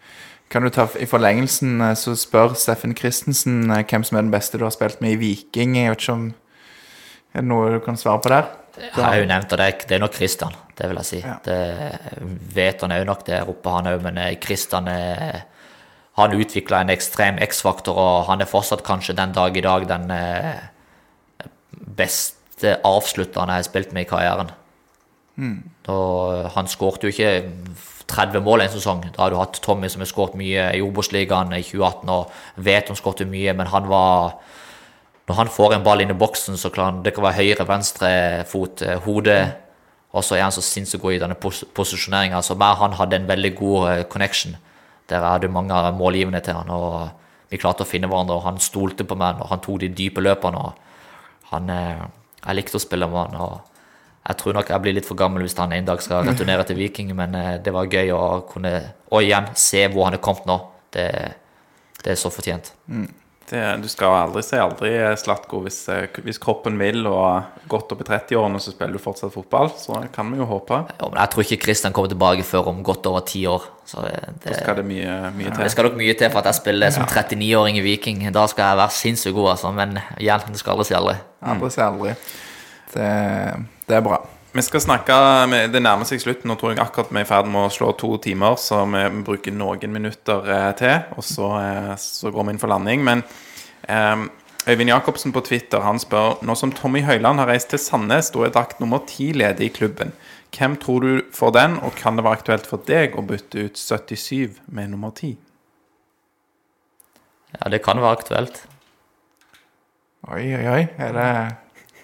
Kan 0.51 0.65
du 0.65 0.71
ta 0.73 0.87
I 0.99 1.07
forlengelsen 1.07 1.79
eh, 1.79 1.97
så 1.99 2.13
spør 2.19 2.55
Steffen 2.59 2.95
Christensen 2.97 3.71
eh, 3.71 3.85
hvem 3.87 4.03
som 4.07 4.17
er 4.19 4.25
den 4.25 4.33
beste 4.33 4.59
du 4.59 4.65
har 4.67 4.73
spilt 4.75 4.99
med 5.03 5.15
i 5.15 5.21
Viking. 5.21 5.77
Jeg 5.79 5.93
vet 5.93 6.03
ikke 6.03 6.17
om 6.17 6.25
Er 7.31 7.39
det 7.39 7.47
noe 7.47 7.69
du 7.71 7.79
kan 7.85 7.99
svare 7.99 8.19
på 8.19 8.31
der? 8.33 8.49
Det 8.75 9.03
har 9.03 9.17
jo 9.19 9.27
nevnt, 9.27 9.51
og 9.51 9.59
det 9.59 9.65
er, 9.67 9.85
det 9.87 9.95
er 9.95 10.01
nok 10.01 10.15
Christian, 10.15 10.53
det 10.79 10.87
vil 10.87 10.99
jeg 11.01 11.07
si. 11.07 11.17
Ja. 11.19 11.37
Det 11.43 11.57
vet 12.55 12.83
han 12.83 12.93
òg 12.95 13.03
nok 13.07 13.23
der 13.27 13.49
oppe, 13.51 13.71
han 13.71 13.87
òg, 13.91 14.03
men 14.03 14.19
eh, 14.19 14.35
Christian 14.43 14.87
er 14.91 15.41
han 16.19 16.35
utvikla 16.35 16.81
en 16.83 16.91
ekstrem 16.91 17.39
X-faktor, 17.43 17.95
og 17.95 18.25
han 18.27 18.43
er 18.43 18.49
fortsatt 18.51 18.83
kanskje 18.83 19.15
den 19.15 19.31
dag 19.35 19.55
i 19.55 19.63
dag 19.63 19.85
den 19.87 20.11
beste 21.99 22.73
avslutteren 22.87 23.51
jeg 23.51 23.63
har 23.63 23.67
spilt 23.69 23.93
med 23.95 24.03
i 24.03 24.09
karrieren. 24.09 24.51
Og 25.91 26.51
han 26.55 26.67
skårte 26.71 27.07
jo 27.07 27.15
ikke 27.15 27.31
30 28.07 28.43
mål 28.45 28.63
en 28.65 28.73
sesong. 28.73 29.03
Da 29.15 29.23
har 29.23 29.33
du 29.33 29.39
hatt 29.39 29.59
Tommy 29.63 29.89
som 29.89 30.03
har 30.03 30.09
skåret 30.09 30.37
mye 30.39 30.69
i 30.77 30.81
Obos-ligaen 30.83 31.53
i 31.57 31.63
2018, 31.65 32.09
og 32.09 32.63
vet 32.65 32.89
han 32.89 32.99
skårte 32.99 33.27
mye, 33.29 33.53
men 33.57 33.71
han 33.71 33.89
var 33.91 34.39
Når 35.27 35.35
han 35.37 35.47
får 35.47 35.73
en 35.73 35.83
ball 35.83 36.01
inn 36.01 36.09
i 36.11 36.17
boksen, 36.17 36.57
så 36.57 36.69
kan 36.73 37.03
det 37.05 37.13
kan 37.15 37.23
være 37.23 37.37
høyre, 37.37 37.67
venstre 37.67 38.43
fot, 38.49 38.81
eh, 38.81 38.97
hode, 38.99 39.53
og 40.11 40.23
så 40.23 40.35
er 40.35 40.41
han 40.41 40.51
så 40.51 40.61
sinnssykt 40.65 41.01
god 41.01 41.13
i 41.13 41.19
denne 41.21 41.37
pos 41.39 41.63
posisjoneringa. 41.73 42.41
Så 42.41 42.57
meg 42.59 42.75
han 42.75 42.97
hadde 42.99 43.15
en 43.15 43.27
veldig 43.29 43.55
god 43.55 43.89
eh, 43.91 44.03
connection, 44.03 44.57
der 45.07 45.21
jeg 45.21 45.29
hadde 45.29 45.47
mange 45.47 45.77
målgivende 45.95 46.41
til 46.41 46.57
han, 46.57 46.69
og 46.69 47.11
vi 47.49 47.61
klarte 47.61 47.85
å 47.85 47.87
finne 47.87 48.09
hverandre, 48.11 48.35
og 48.35 48.43
han 48.49 48.59
stolte 48.59 49.05
på 49.07 49.15
meg, 49.15 49.39
og 49.39 49.47
han 49.53 49.61
tok 49.63 49.79
de 49.79 49.93
dype 49.95 50.21
løpene, 50.21 50.57
og 50.57 51.51
han 51.53 51.69
eh, 51.69 52.07
Jeg 52.41 52.55
likte 52.57 52.79
å 52.79 52.81
spille 52.81 53.07
med 53.07 53.19
han. 53.19 53.35
og 53.37 53.70
jeg 54.21 54.37
tror 54.37 54.53
nok 54.53 54.69
jeg 54.69 54.83
blir 54.83 54.93
litt 54.97 55.07
for 55.07 55.17
gammel 55.17 55.41
hvis 55.45 55.57
han 55.57 55.73
en 55.73 55.87
dag 55.87 56.01
skal 56.03 56.27
returnere 56.27 56.65
til 56.69 56.77
Viking, 56.77 57.15
men 57.17 57.33
eh, 57.37 57.55
det 57.63 57.73
var 57.73 57.89
gøy 57.89 58.13
å 58.13 58.25
kunne 58.49 58.75
Og 59.11 59.25
igjen, 59.25 59.49
se 59.57 59.87
hvor 59.91 60.07
han 60.07 60.15
er 60.15 60.21
kommet 60.23 60.45
nå. 60.47 60.59
Det, 60.93 61.07
det 62.03 62.13
er 62.13 62.19
så 62.19 62.29
fortjent. 62.31 62.71
Det, 63.51 63.61
du 63.83 63.87
skal 63.91 64.13
aldri 64.15 64.43
si 64.45 64.55
aldri, 64.55 64.91
eh, 64.95 65.15
Slatko. 65.19 65.59
Hvis, 65.65 65.81
eh, 65.91 66.05
hvis 66.23 66.39
kroppen 66.39 66.77
vil 66.79 67.01
og 67.09 67.65
godt 67.71 67.91
opp 67.91 68.03
i 68.05 68.07
30-årene, 68.07 68.61
så 68.63 68.71
spiller 68.71 68.95
du 68.95 69.01
fortsatt 69.03 69.33
fotball. 69.33 69.73
Så 69.75 69.97
kan 70.15 70.29
vi 70.31 70.39
jo 70.39 70.47
håpe. 70.47 70.79
Ja, 70.93 71.09
men 71.09 71.19
jeg 71.19 71.33
tror 71.33 71.47
ikke 71.47 71.59
Christian 71.65 71.97
kommer 71.97 72.13
tilbake 72.13 72.45
før 72.47 72.71
om 72.71 72.79
godt 72.87 73.09
over 73.11 73.25
ti 73.27 73.43
år. 73.51 73.65
Så 73.89 74.05
det, 74.05 74.15
det, 74.45 74.55
skal 74.61 74.79
det 74.79 74.85
mye, 74.87 75.17
mye 75.35 75.51
det 75.57 75.67
skal 75.73 75.89
nok 75.89 75.99
mye 75.99 76.15
til 76.15 76.31
for 76.31 76.39
at 76.39 76.47
jeg 76.53 76.61
spiller 76.61 76.95
som 76.95 77.09
39-åring 77.09 77.81
i 77.81 77.83
Viking. 77.89 78.23
Da 78.31 78.45
skal 78.47 78.69
jeg 78.69 78.81
være 78.85 78.97
sinnssykt 79.01 79.35
god, 79.35 79.51
altså. 79.57 79.73
Men 79.75 79.99
det 79.99 80.61
skal 80.61 80.77
aldri 80.77 80.87
si 80.87 80.97
aldri. 81.01 81.19
Aldri 81.51 81.73
si 81.75 81.85
aldri. 81.89 82.15
Det, 82.91 83.11
det 83.91 83.99
er 83.99 84.05
bra. 84.05 84.21
Vi 84.51 84.63
skal 84.65 84.83
snakke 84.83 85.15
med, 85.47 85.71
Det 85.71 85.79
nærmer 85.79 86.07
seg 86.07 86.19
slutten. 86.19 86.49
Nå 86.51 86.57
tror 86.59 86.73
jeg 86.73 86.83
akkurat 86.83 87.11
vi 87.11 87.21
er 87.21 87.27
i 87.27 87.29
ferd 87.29 87.47
med 87.51 87.67
å 87.67 87.71
slå 87.71 87.93
to 87.99 88.17
timer, 88.23 88.57
så 88.59 88.83
vi 88.89 89.05
bruker 89.27 89.55
noen 89.55 89.93
minutter 89.93 90.47
eh, 90.51 90.71
til, 90.79 90.97
og 91.15 91.23
så, 91.23 91.53
eh, 91.61 91.93
så 91.99 92.31
går 92.31 92.47
vi 92.47 92.55
inn 92.55 92.61
for 92.61 92.71
landing. 92.71 93.03
Men 93.07 93.23
eh, 93.87 94.25
Øyvind 94.67 94.91
Jacobsen 94.91 95.31
på 95.33 95.41
Twitter 95.41 95.81
han 95.81 95.97
spør 95.99 96.43
nå 96.45 96.55
som 96.59 96.73
Tommy 96.75 97.01
Høiland 97.01 97.39
har 97.41 97.47
reist 97.49 97.71
til 97.71 97.79
Sandnes, 97.81 98.29
da 98.35 98.43
er 98.45 98.51
drakt 98.53 98.83
nummer 98.83 99.01
ti 99.09 99.31
ledig 99.33 99.71
i 99.71 99.73
klubben. 99.73 100.11
Hvem 100.51 100.75
tror 100.83 100.99
du 101.01 101.23
får 101.33 101.55
den, 101.55 101.79
og 101.79 101.95
kan 101.95 102.19
det 102.19 102.27
være 102.27 102.41
aktuelt 102.41 102.67
for 102.67 102.83
deg 102.85 103.15
å 103.15 103.23
bytte 103.25 103.69
ut 103.69 103.79
77 103.79 104.59
med 104.67 104.91
nummer 104.91 105.15
10? 105.15 105.37
Ja, 107.55 107.71
det 107.71 107.81
kan 107.87 108.03
være 108.03 108.19
aktuelt. 108.19 108.61
Oi, 110.27 110.43
oi, 110.53 110.65
oi. 110.69 110.83
Er 111.01 111.15
det 111.15 111.29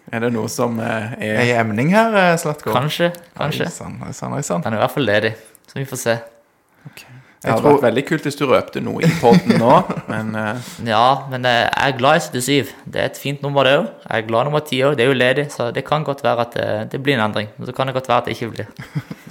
Er 0.07 0.23
det 0.23 0.29
noe 0.31 0.47
som 0.47 0.77
eh, 0.79 1.17
er 1.19 1.41
i 1.43 1.53
emning 1.59 1.91
her, 1.91 2.13
eh, 2.15 2.33
Slatko? 2.39 2.71
Kanskje. 2.71 3.11
Kanskje. 3.35 3.67
Oi 3.67 3.75
sann, 3.75 3.99
oi 4.07 4.13
sann, 4.15 4.35
oi 4.37 4.43
sann. 4.45 4.63
Den 4.63 4.77
er 4.77 4.79
i 4.79 4.83
hvert 4.85 4.93
fall 4.93 5.07
ledig, 5.07 5.33
så 5.67 5.79
vi 5.81 5.87
får 5.89 5.99
se. 5.99 6.15
Det 6.87 7.51
hadde 7.51 7.67
vært 7.67 7.83
veldig 7.83 8.03
kult 8.07 8.23
hvis 8.25 8.39
du 8.39 8.45
røpte 8.49 8.81
noe 8.81 9.03
i 9.05 9.09
poden 9.19 9.59
nå, 9.61 9.73
men 10.11 10.31
uh... 10.33 10.69
Ja, 10.87 11.27
men 11.29 11.43
jeg 11.45 11.67
er 11.69 11.97
glad 11.99 12.21
i 12.21 12.23
77. 12.23 12.71
Det 12.87 13.01
er 13.03 13.11
et 13.11 13.19
fint 13.19 13.43
nummer, 13.45 13.67
det 13.67 13.75
òg. 13.81 13.89
Jeg 14.07 14.23
er 14.23 14.29
glad 14.29 14.47
i 14.47 14.49
nummer 14.49 14.63
10 14.63 14.79
òg. 14.87 14.95
Det 14.97 15.05
er 15.05 15.11
jo 15.11 15.17
ledig, 15.19 15.45
så 15.53 15.67
det 15.75 15.83
kan 15.87 16.07
godt 16.07 16.23
være 16.25 16.47
at 16.47 16.55
det, 16.55 16.69
det 16.95 17.03
blir 17.03 17.19
en 17.19 17.25
endring. 17.27 17.51
Så 17.67 17.75
kan 17.75 17.91
det 17.91 17.97
godt 17.99 18.07
være 18.09 18.23
at 18.23 18.31
det 18.31 18.37
ikke 18.37 18.51
blir. 18.55 18.71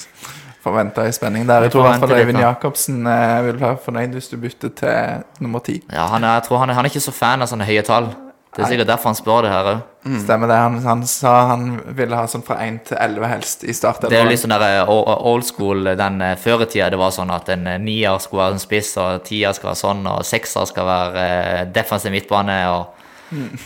Forventa 0.66 1.06
i 1.08 1.14
spenning 1.14 1.48
der. 1.48 1.66
Jeg 1.66 1.72
tror 1.72 1.86
i 1.86 1.88
hvert 1.88 2.04
fall 2.04 2.20
Øyvind. 2.20 2.42
Jacobsen 2.42 3.02
vil 3.48 3.58
være 3.64 3.80
fornøyd 3.84 4.14
hvis 4.18 4.28
du 4.28 4.36
bytter 4.44 4.76
til 4.82 5.42
nummer 5.46 5.64
10. 5.64 5.80
Ja, 5.88 6.06
han 6.12 6.24
er, 6.24 6.38
jeg 6.40 6.48
tror 6.50 6.62
han 6.62 6.70
er, 6.70 6.78
han 6.78 6.86
er 6.86 6.92
ikke 6.92 7.04
så 7.08 7.14
fan 7.14 7.42
av 7.42 7.50
sånne 7.50 7.68
høye 7.68 7.84
tall. 7.86 8.12
Det 8.56 8.64
er 8.64 8.70
sikkert 8.72 8.88
derfor 8.88 9.10
han 9.10 9.18
spør 9.18 9.44
det 9.44 9.50
her 9.52 9.66
òg. 9.68 9.80
Stemmer 10.22 10.48
det. 10.48 10.56
Han, 10.56 10.76
han 10.86 11.02
sa 11.10 11.32
han 11.50 11.64
ville 11.98 12.16
ha 12.16 12.26
sånn 12.30 12.44
fra 12.46 12.56
1 12.64 12.78
til 12.88 12.96
11 12.96 13.28
helst 13.28 13.64
i 13.68 13.74
start. 13.76 14.06
Det 14.06 14.16
er 14.16 14.24
jo 14.24 14.30
litt 14.30 14.40
sånn 14.40 14.54
der 14.54 14.64
eh, 14.80 14.92
old 15.30 15.44
school 15.44 15.90
den 15.98 16.20
eh, 16.24 16.36
før 16.40 16.64
i 16.64 16.68
tida. 16.72 16.88
Det 16.94 17.00
var 17.00 17.12
sånn 17.12 17.32
at 17.34 17.50
en 17.52 17.66
eh, 17.68 17.78
nier 17.82 18.16
skulle 18.24 18.46
være 18.46 18.56
en 18.56 18.62
spiss, 18.62 18.94
og 19.02 19.24
tier 19.28 19.52
skal 19.56 19.72
være 19.72 19.80
sånn, 19.82 20.04
og 20.08 20.22
sekser 20.24 20.68
skal 20.70 20.88
være 20.88 21.24
eh, 21.26 21.64
defensiv 21.74 22.14
midtbane. 22.16 22.60
og 22.72 22.94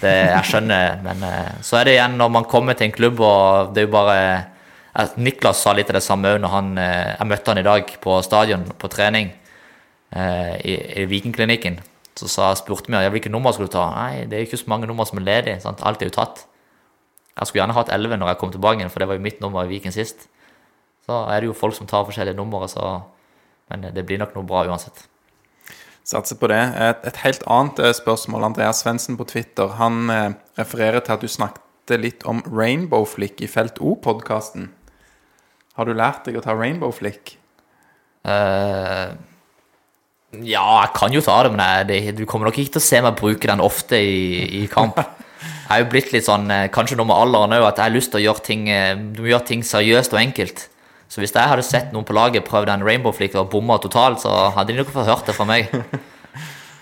det, 0.00 0.14
Jeg 0.32 0.44
skjønner, 0.48 0.96
men 1.04 1.22
eh, 1.28 1.52
så 1.62 1.80
er 1.80 1.84
det 1.86 1.94
igjen 1.98 2.16
når 2.18 2.32
man 2.38 2.48
kommer 2.48 2.74
til 2.78 2.88
en 2.88 2.96
klubb, 2.96 3.20
og 3.20 3.74
det 3.76 3.84
er 3.84 3.86
jo 3.86 3.92
bare 3.94 4.16
eh, 4.24 5.14
Niklas 5.20 5.60
sa 5.62 5.74
litt 5.76 5.92
av 5.92 6.00
det 6.00 6.04
samme 6.06 6.32
òg 6.34 6.40
når 6.42 6.54
han 6.56 6.70
eh, 6.80 7.12
Jeg 7.18 7.28
møtte 7.30 7.52
han 7.52 7.60
i 7.62 7.66
dag 7.68 7.92
på 8.02 8.16
stadion 8.26 8.64
på 8.80 8.90
trening 8.90 9.30
eh, 10.16 10.54
i, 10.64 10.74
i 11.02 11.06
Vikingklinikken. 11.10 11.78
Så 12.18 12.28
sa, 12.28 12.50
spurte 12.58 12.90
vi 12.90 12.98
ja, 12.98 13.10
hvilke 13.12 13.30
nummer 13.32 13.54
skulle 13.54 13.70
du 13.70 13.76
ta. 13.76 13.86
Nei, 13.94 14.26
det 14.28 14.36
er 14.36 14.46
ikke 14.46 14.60
så 14.60 14.70
mange 14.72 14.88
nummer 14.90 15.06
som 15.08 15.20
er 15.20 15.28
ledige. 15.28 15.60
Sant? 15.62 15.82
Alt 15.86 16.02
er 16.02 16.10
jo 16.10 16.16
tatt. 16.18 16.44
Jeg 17.36 17.48
skulle 17.48 17.62
gjerne 17.62 17.76
hatt 17.76 17.92
11 17.94 18.18
når 18.20 18.32
jeg 18.32 18.40
kom 18.40 18.52
tilbake 18.52 18.82
igjen, 18.82 18.90
for 18.92 19.02
det 19.02 19.08
var 19.08 19.16
jo 19.16 19.24
mitt 19.24 19.40
nummer 19.40 19.64
i 19.64 19.70
Viken 19.70 19.94
sist. 19.94 20.26
Så 21.06 21.22
er 21.30 21.40
det 21.40 21.48
jo 21.48 21.56
folk 21.56 21.76
som 21.76 21.88
tar 21.88 22.04
forskjellige 22.08 22.38
numre, 22.38 22.68
så 22.68 23.00
Men 23.70 23.84
det 23.94 24.02
blir 24.02 24.18
nok 24.18 24.32
noe 24.34 24.42
bra 24.42 24.64
uansett. 24.66 25.04
Satser 26.02 26.34
på 26.40 26.48
det. 26.50 26.58
Et, 26.58 27.04
et 27.06 27.18
helt 27.22 27.44
annet 27.46 27.78
eh, 27.78 27.92
spørsmål. 27.94 28.48
Andreas 28.48 28.80
Svendsen 28.82 29.14
på 29.14 29.28
Twitter 29.30 29.76
han 29.78 30.10
eh, 30.10 30.32
refererer 30.58 31.04
til 31.06 31.14
at 31.14 31.22
du 31.22 31.30
snakket 31.30 32.02
litt 32.02 32.26
om 32.26 32.42
Rainbow 32.50 33.06
Flick 33.06 33.38
i 33.38 33.46
Felt 33.46 33.78
O-podkasten. 33.78 34.72
Har 35.78 35.86
du 35.86 35.94
lært 35.94 36.26
deg 36.26 36.40
å 36.40 36.42
ta 36.42 36.56
Rainbow 36.58 36.90
Flick? 36.90 37.36
Eh, 38.26 39.14
ja, 40.30 40.64
jeg 40.84 40.92
kan 40.94 41.14
jo 41.14 41.22
ta 41.24 41.40
det, 41.42 41.50
men 41.56 41.62
jeg, 41.64 41.86
det, 41.88 42.18
du 42.20 42.26
kommer 42.28 42.46
nok 42.46 42.58
ikke 42.62 42.76
til 42.76 42.82
å 42.82 42.86
se 42.86 43.00
meg 43.02 43.18
bruke 43.18 43.50
den 43.50 43.62
ofte 43.64 43.98
i, 43.98 44.62
i 44.62 44.66
kamp. 44.70 45.00
Jeg 45.40 45.72
er 45.72 45.82
jo 45.82 45.88
blitt 45.90 46.12
litt 46.14 46.26
sånn, 46.26 46.50
eh, 46.54 46.68
kanskje 46.70 46.98
noe 46.98 47.08
med 47.08 47.16
alderen 47.16 47.56
òg, 47.56 47.64
at 47.68 47.80
jeg 47.80 47.88
har 47.88 47.94
lyst 47.94 48.12
til 48.12 48.20
å 48.20 48.24
gjøre 48.24 48.42
ting 48.44 48.64
eh, 48.68 48.92
Du 48.98 49.22
må 49.22 49.30
gjøre 49.30 49.46
ting 49.48 49.64
seriøst 49.66 50.14
og 50.14 50.20
enkelt. 50.20 50.64
Så 51.10 51.22
hvis 51.22 51.34
jeg 51.34 51.50
hadde 51.50 51.66
sett 51.66 51.94
noen 51.94 52.06
på 52.06 52.14
laget 52.14 52.46
prøve 52.46 52.68
den 52.68 52.84
rainbow 52.86 53.14
flick 53.14 53.34
og 53.38 53.48
bomma 53.50 53.80
totalt, 53.82 54.22
så 54.22 54.50
hadde 54.54 54.74
de 54.74 54.78
nok 54.78 54.92
fått 54.94 55.10
hørt 55.10 55.26
det 55.26 55.34
fra 55.34 55.46
meg. 55.48 55.70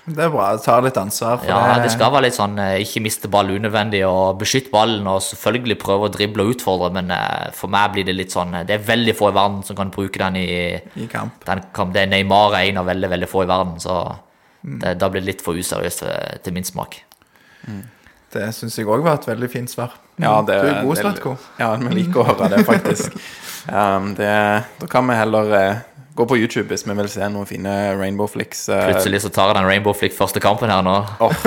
Det 0.09 0.25
er 0.25 0.31
bra. 0.33 0.47
Ta 0.63 0.79
litt 0.85 0.97
ansvar. 1.01 1.41
For 1.43 1.51
Ja, 1.51 1.79
det 1.83 1.91
skal 1.93 2.13
være 2.15 2.25
litt 2.29 2.37
sånn 2.37 2.57
eh, 2.63 2.79
ikke 2.85 3.03
miste 3.05 3.29
ball 3.33 3.51
unødvendig 3.53 4.01
og 4.09 4.39
beskytte 4.41 4.73
ballen 4.73 5.07
og 5.11 5.21
selvfølgelig 5.27 5.77
prøve 5.83 6.09
å 6.09 6.13
drible 6.15 6.47
og 6.47 6.55
utfordre, 6.57 6.89
men 6.97 7.13
eh, 7.15 7.51
for 7.57 7.73
meg 7.73 7.93
blir 7.97 8.07
det 8.09 8.17
litt 8.17 8.35
sånn 8.35 8.55
eh, 8.55 8.65
Det 8.69 8.79
er 8.79 8.87
veldig 8.89 9.15
få 9.19 9.31
i 9.33 9.37
verden 9.37 9.61
som 9.67 9.77
kan 9.79 9.93
bruke 9.95 10.21
den 10.23 10.39
i 10.41 10.49
i 10.97 11.07
kamp. 11.11 11.45
den 11.45 11.93
det 11.93 12.03
er 12.03 12.11
Neymar 12.15 12.57
er 12.57 12.71
en 12.71 12.81
av 12.83 12.89
veldig 12.89 13.11
veldig 13.15 13.29
få 13.29 13.45
i 13.45 13.51
verden, 13.51 13.77
så 13.83 13.99
det, 14.63 14.97
da 14.99 15.09
blir 15.09 15.23
det 15.23 15.33
litt 15.35 15.45
for 15.45 15.55
useriøst 15.59 16.03
til, 16.43 16.53
min 16.57 16.65
smak. 16.67 16.99
Det 18.33 18.49
syns 18.53 18.77
jeg 18.77 18.89
òg 18.89 19.05
var 19.05 19.21
et 19.21 19.29
veldig 19.29 19.49
fint 19.51 19.71
svar. 19.71 19.95
Ja, 20.21 20.41
det, 20.43 20.57
du 20.61 20.69
er 20.69 20.83
god, 20.85 20.95
det- 20.97 21.05
Slatko. 21.05 21.37
Ja, 21.61 21.75
vi 21.81 21.95
liker 21.95 22.21
å 22.21 22.27
høre 22.33 22.49
det, 22.53 22.65
faktisk. 22.67 23.15
um, 23.73 24.11
det, 24.19 24.33
da 24.81 24.89
kan 24.91 25.07
vi 25.09 25.17
heller 25.17 25.55
gå 26.19 26.27
på 26.27 26.39
YouTube 26.41 26.69
hvis 26.73 26.85
vi 26.87 26.97
vil 26.99 27.11
se 27.13 27.29
noen 27.31 27.47
fine 27.49 27.75
Rainbow 27.99 28.29
Flicks. 28.31 28.67
Uh... 28.71 28.81
Plutselig 28.91 29.23
så 29.25 29.31
tar 29.35 29.53
jeg 29.53 29.61
den 29.61 29.69
rainbow 29.69 29.95
flick 29.97 30.17
første 30.17 30.43
kampen 30.43 30.73
her 30.73 30.83
nå. 30.87 30.97
Oh, 31.23 31.33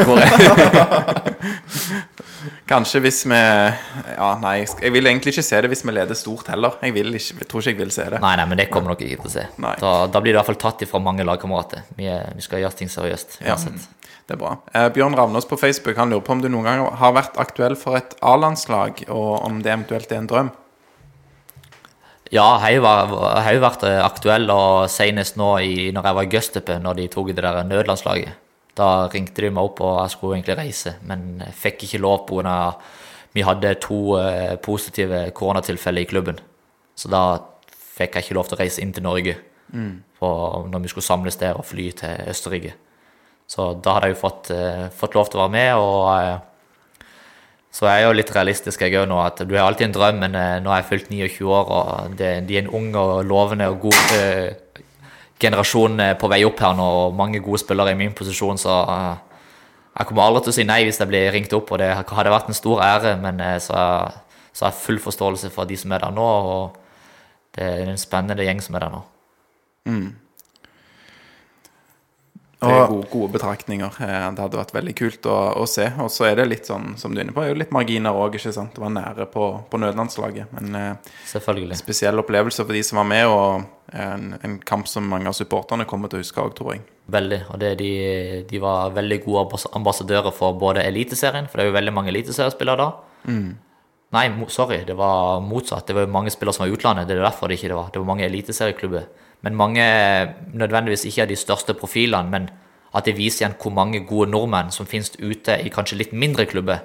Kanskje 2.71 3.01
hvis 3.03 3.19
vi 3.27 3.37
Ja, 3.37 4.29
nei, 4.41 4.61
jeg 4.63 4.93
vil 4.95 5.09
egentlig 5.09 5.33
ikke 5.35 5.43
se 5.45 5.59
det 5.61 5.69
hvis 5.73 5.83
vi 5.85 5.93
leder 5.93 6.17
stort 6.17 6.47
heller. 6.53 6.77
Jeg, 6.81 6.95
ikke, 6.95 7.19
jeg 7.41 7.49
tror 7.51 7.63
ikke 7.63 7.73
jeg 7.73 7.79
vil 7.81 7.95
se 7.95 8.07
det. 8.13 8.21
Nei, 8.23 8.35
nei, 8.39 8.45
men 8.47 8.61
det 8.61 8.69
kommer 8.71 8.95
dere 8.95 9.11
ikke 9.11 9.27
til 9.27 9.31
å 9.31 9.35
se. 9.35 9.47
Da, 9.83 9.91
da 10.07 10.21
blir 10.23 10.31
det 10.31 10.37
i 10.37 10.39
hvert 10.39 10.51
fall 10.53 10.61
tatt 10.61 10.85
ifra 10.87 11.01
mange 11.03 11.27
lagkamerater. 11.27 11.83
Vi, 11.97 12.07
vi 12.07 12.45
skal 12.45 12.63
gjøre 12.63 12.79
ting 12.79 12.91
seriøst. 12.91 13.41
Ja. 13.45 13.57
Det 13.59 14.37
er 14.37 14.39
bra. 14.39 14.55
Eh, 14.71 14.87
Bjørn 14.95 15.17
Ravnås 15.17 15.47
på 15.49 15.59
Facebook 15.59 15.97
han 15.99 16.13
lurer 16.13 16.23
på 16.23 16.37
om 16.37 16.41
du 16.43 16.47
noen 16.47 16.69
gang 16.69 16.85
har 17.01 17.15
vært 17.17 17.35
aktuell 17.41 17.75
for 17.79 17.99
et 17.99 18.15
A-landslag, 18.23 19.03
og 19.11 19.41
om 19.43 19.59
det 19.65 19.73
eventuelt 19.73 20.13
er 20.13 20.21
en 20.21 20.29
drøm. 20.31 20.51
Ja, 22.31 22.57
jeg 22.63 22.81
har 22.81 23.53
jo- 23.53 23.59
vært 23.61 23.83
eh, 23.83 23.99
aktuell, 24.05 24.49
og 24.49 24.89
senest 24.89 25.35
nå 25.35 25.57
i, 25.59 25.91
når 25.91 26.03
jeg 26.03 26.15
var 26.15 26.23
i 26.23 26.31
Gøstepe, 26.31 26.79
når 26.81 26.95
de 26.95 27.07
tok 27.07 27.27
det 27.27 27.43
der 27.43 27.63
nødlandslaget. 27.63 28.33
Da 28.75 29.07
ringte 29.11 29.41
de 29.41 29.49
meg 29.51 29.63
opp, 29.63 29.81
og 29.81 29.97
jeg 30.01 30.11
skulle 30.11 30.37
egentlig 30.39 30.57
reise, 30.57 30.95
men 31.03 31.39
jeg 31.43 31.53
fikk 31.53 31.83
ikke 31.83 31.99
lov 32.01 32.25
pga. 32.27 32.75
vi 33.33 33.41
hadde 33.43 33.75
to 33.79 34.17
eh, 34.17 34.55
positive 34.57 35.31
koronatilfeller 35.31 36.01
i 36.01 36.05
klubben. 36.05 36.39
Så 36.95 37.09
da 37.09 37.39
fikk 37.97 38.13
jeg 38.15 38.23
ikke 38.23 38.35
lov 38.35 38.47
til 38.47 38.57
å 38.57 38.59
reise 38.59 38.81
inn 38.81 38.91
til 38.93 39.03
Norge 39.03 39.35
for, 40.19 40.67
når 40.67 40.81
vi 40.81 40.87
skulle 40.89 41.03
samles 41.05 41.35
der 41.37 41.53
og 41.55 41.63
fly 41.65 41.91
til 41.91 42.09
Østerrike. 42.27 42.73
Så 43.47 43.81
da 43.81 43.93
hadde 43.93 44.07
jeg 44.09 44.15
jo 44.15 44.21
fått, 44.29 44.51
eh, 44.51 44.89
fått 44.89 45.15
lov 45.15 45.29
til 45.29 45.39
å 45.39 45.43
være 45.49 45.51
med, 45.51 45.75
og 45.75 46.41
så 47.71 47.87
jeg 47.87 48.01
er 48.01 48.09
jo 48.09 48.15
litt 48.17 48.31
realistisk 48.35 48.81
jeg 48.83 49.07
nå, 49.07 49.17
at 49.23 49.39
du 49.47 49.53
har 49.55 49.69
alltid 49.69 49.87
en 49.87 49.95
drøm, 49.95 50.17
men 50.25 50.35
eh, 50.35 50.57
nå 50.63 50.71
er 50.71 50.81
jeg 50.81 50.89
fylt 50.89 51.11
29 51.13 51.47
år, 51.47 51.69
og 51.71 52.15
det, 52.19 52.31
de 52.49 52.57
er 52.57 52.65
en 52.65 52.73
ung 52.75 52.89
og 52.99 53.21
lovende 53.25 53.69
og 53.71 53.85
god 53.87 54.15
eh, 54.17 54.81
generasjon 55.41 55.99
eh, 56.03 56.15
på 56.19 56.29
vei 56.31 56.41
opp 56.47 56.59
her 56.61 56.75
nå, 56.77 56.87
og 57.05 57.15
mange 57.15 57.39
gode 57.43 57.61
spillere 57.63 57.93
i 57.95 57.99
min 57.99 58.11
posisjon, 58.17 58.59
så 58.59 58.81
eh, 58.83 59.53
jeg 59.95 60.09
kommer 60.09 60.27
aldri 60.27 60.43
til 60.45 60.53
å 60.53 60.57
si 60.59 60.67
nei 60.67 60.81
hvis 60.87 60.99
jeg 60.99 61.11
blir 61.11 61.31
ringt 61.35 61.55
opp, 61.55 61.71
og 61.71 61.79
det 61.79 61.89
hadde 61.95 62.33
vært 62.35 62.51
en 62.51 62.59
stor 62.59 62.83
ære, 62.85 63.15
men 63.23 63.39
eh, 63.43 63.57
så, 63.63 63.79
så 64.51 64.67
har 64.67 64.73
jeg 64.73 64.83
full 64.83 64.99
forståelse 65.07 65.53
for 65.55 65.69
de 65.69 65.79
som 65.79 65.95
er 65.95 66.03
der 66.03 66.15
nå, 66.15 66.27
og 66.55 66.75
det 67.55 67.67
er 67.67 67.91
en 67.91 67.99
spennende 67.99 68.47
gjeng 68.47 68.59
som 68.63 68.75
er 68.75 68.85
der 68.85 68.93
nå. 68.99 69.05
Det 72.61 72.69
er 72.69 72.87
gode, 72.91 73.07
gode 73.09 73.31
betraktninger. 73.33 73.95
Eh, 74.05 74.25
Det 74.37 74.43
hadde 74.43 74.57
vært 74.59 74.73
veldig 74.75 74.93
kult 74.99 75.25
å, 75.25 75.37
å 75.57 75.63
se. 75.65 75.87
Og 76.03 76.11
så 76.13 76.27
er 76.29 76.35
det 76.37 76.45
litt 76.45 76.67
sånn, 76.69 76.91
som 77.01 77.09
du 77.13 77.17
er 77.19 77.23
inne 77.25 77.33
på, 77.33 77.41
er 77.41 77.49
jo 77.49 77.57
litt 77.57 77.71
marginer 77.73 78.13
òg, 78.13 78.35
ikke 78.37 78.53
sant. 78.53 78.75
Det 78.75 78.83
var 78.83 78.93
nære 78.93 79.25
på, 79.33 79.47
på 79.71 79.79
nødlandslaget. 79.81 80.51
Men 80.59 80.75
eh, 80.77 81.15
Selvfølgelig. 81.31 81.79
spesiell 81.81 82.21
opplevelse 82.21 82.61
for 82.67 82.77
de 82.77 82.83
som 82.85 83.01
var 83.01 83.07
med, 83.09 83.25
og 83.33 83.95
en, 83.97 84.35
en 84.45 84.59
kamp 84.61 84.85
som 84.87 85.09
mange 85.09 85.25
av 85.31 85.33
supporterne 85.33 85.87
kommer 85.89 86.07
til 86.13 86.19
å 86.19 86.21
huske 86.21 86.43
òg, 86.45 86.53
tror 86.59 86.75
jeg. 86.75 86.85
Veldig. 87.11 87.41
Og 87.49 87.57
det, 87.63 87.73
de, 87.81 87.89
de 88.51 88.61
var 88.61 88.93
veldig 88.93 89.19
gode 89.25 89.63
ambassadører 89.81 90.31
for 90.31 90.53
både 90.61 90.85
Eliteserien, 90.85 91.49
for 91.49 91.57
det 91.57 91.65
er 91.65 91.71
jo 91.73 91.79
veldig 91.79 91.95
mange 91.97 92.13
eliteseriespillere 92.13 92.77
da. 92.77 92.91
Nei, 94.11 94.25
sorry, 94.51 94.81
det 94.85 94.95
var 94.99 95.39
motsatt. 95.41 95.87
Det 95.87 95.95
var 95.95 96.05
jo 96.05 96.11
mange 96.11 96.31
spillere 96.33 96.53
som 96.53 96.65
var 96.65 96.71
i 96.71 96.75
utlandet. 96.75 97.07
Det 97.07 97.15
er 97.17 97.23
derfor 97.25 97.47
det 97.49 97.57
ikke 97.57 97.69
det 97.71 97.77
var. 97.77 97.89
Det 97.93 98.01
var 98.03 98.09
mange 98.09 98.25
eliteserieklubber. 98.27 99.05
Men 99.41 99.57
mange 99.57 99.83
nødvendigvis 100.53 101.05
ikke 101.09 101.21
er 101.23 101.31
de 101.31 101.35
største 101.39 101.73
profilene, 101.73 102.29
men 102.29 102.49
at 102.93 103.07
det 103.07 103.15
viser 103.17 103.45
igjen 103.45 103.57
hvor 103.61 103.71
mange 103.73 104.03
gode 104.05 104.29
nordmenn 104.29 104.71
som 104.71 104.85
finnes 104.85 105.13
ute 105.19 105.55
i 105.63 105.71
kanskje 105.71 105.97
litt 105.97 106.13
mindre 106.13 106.45
klubber, 106.45 106.83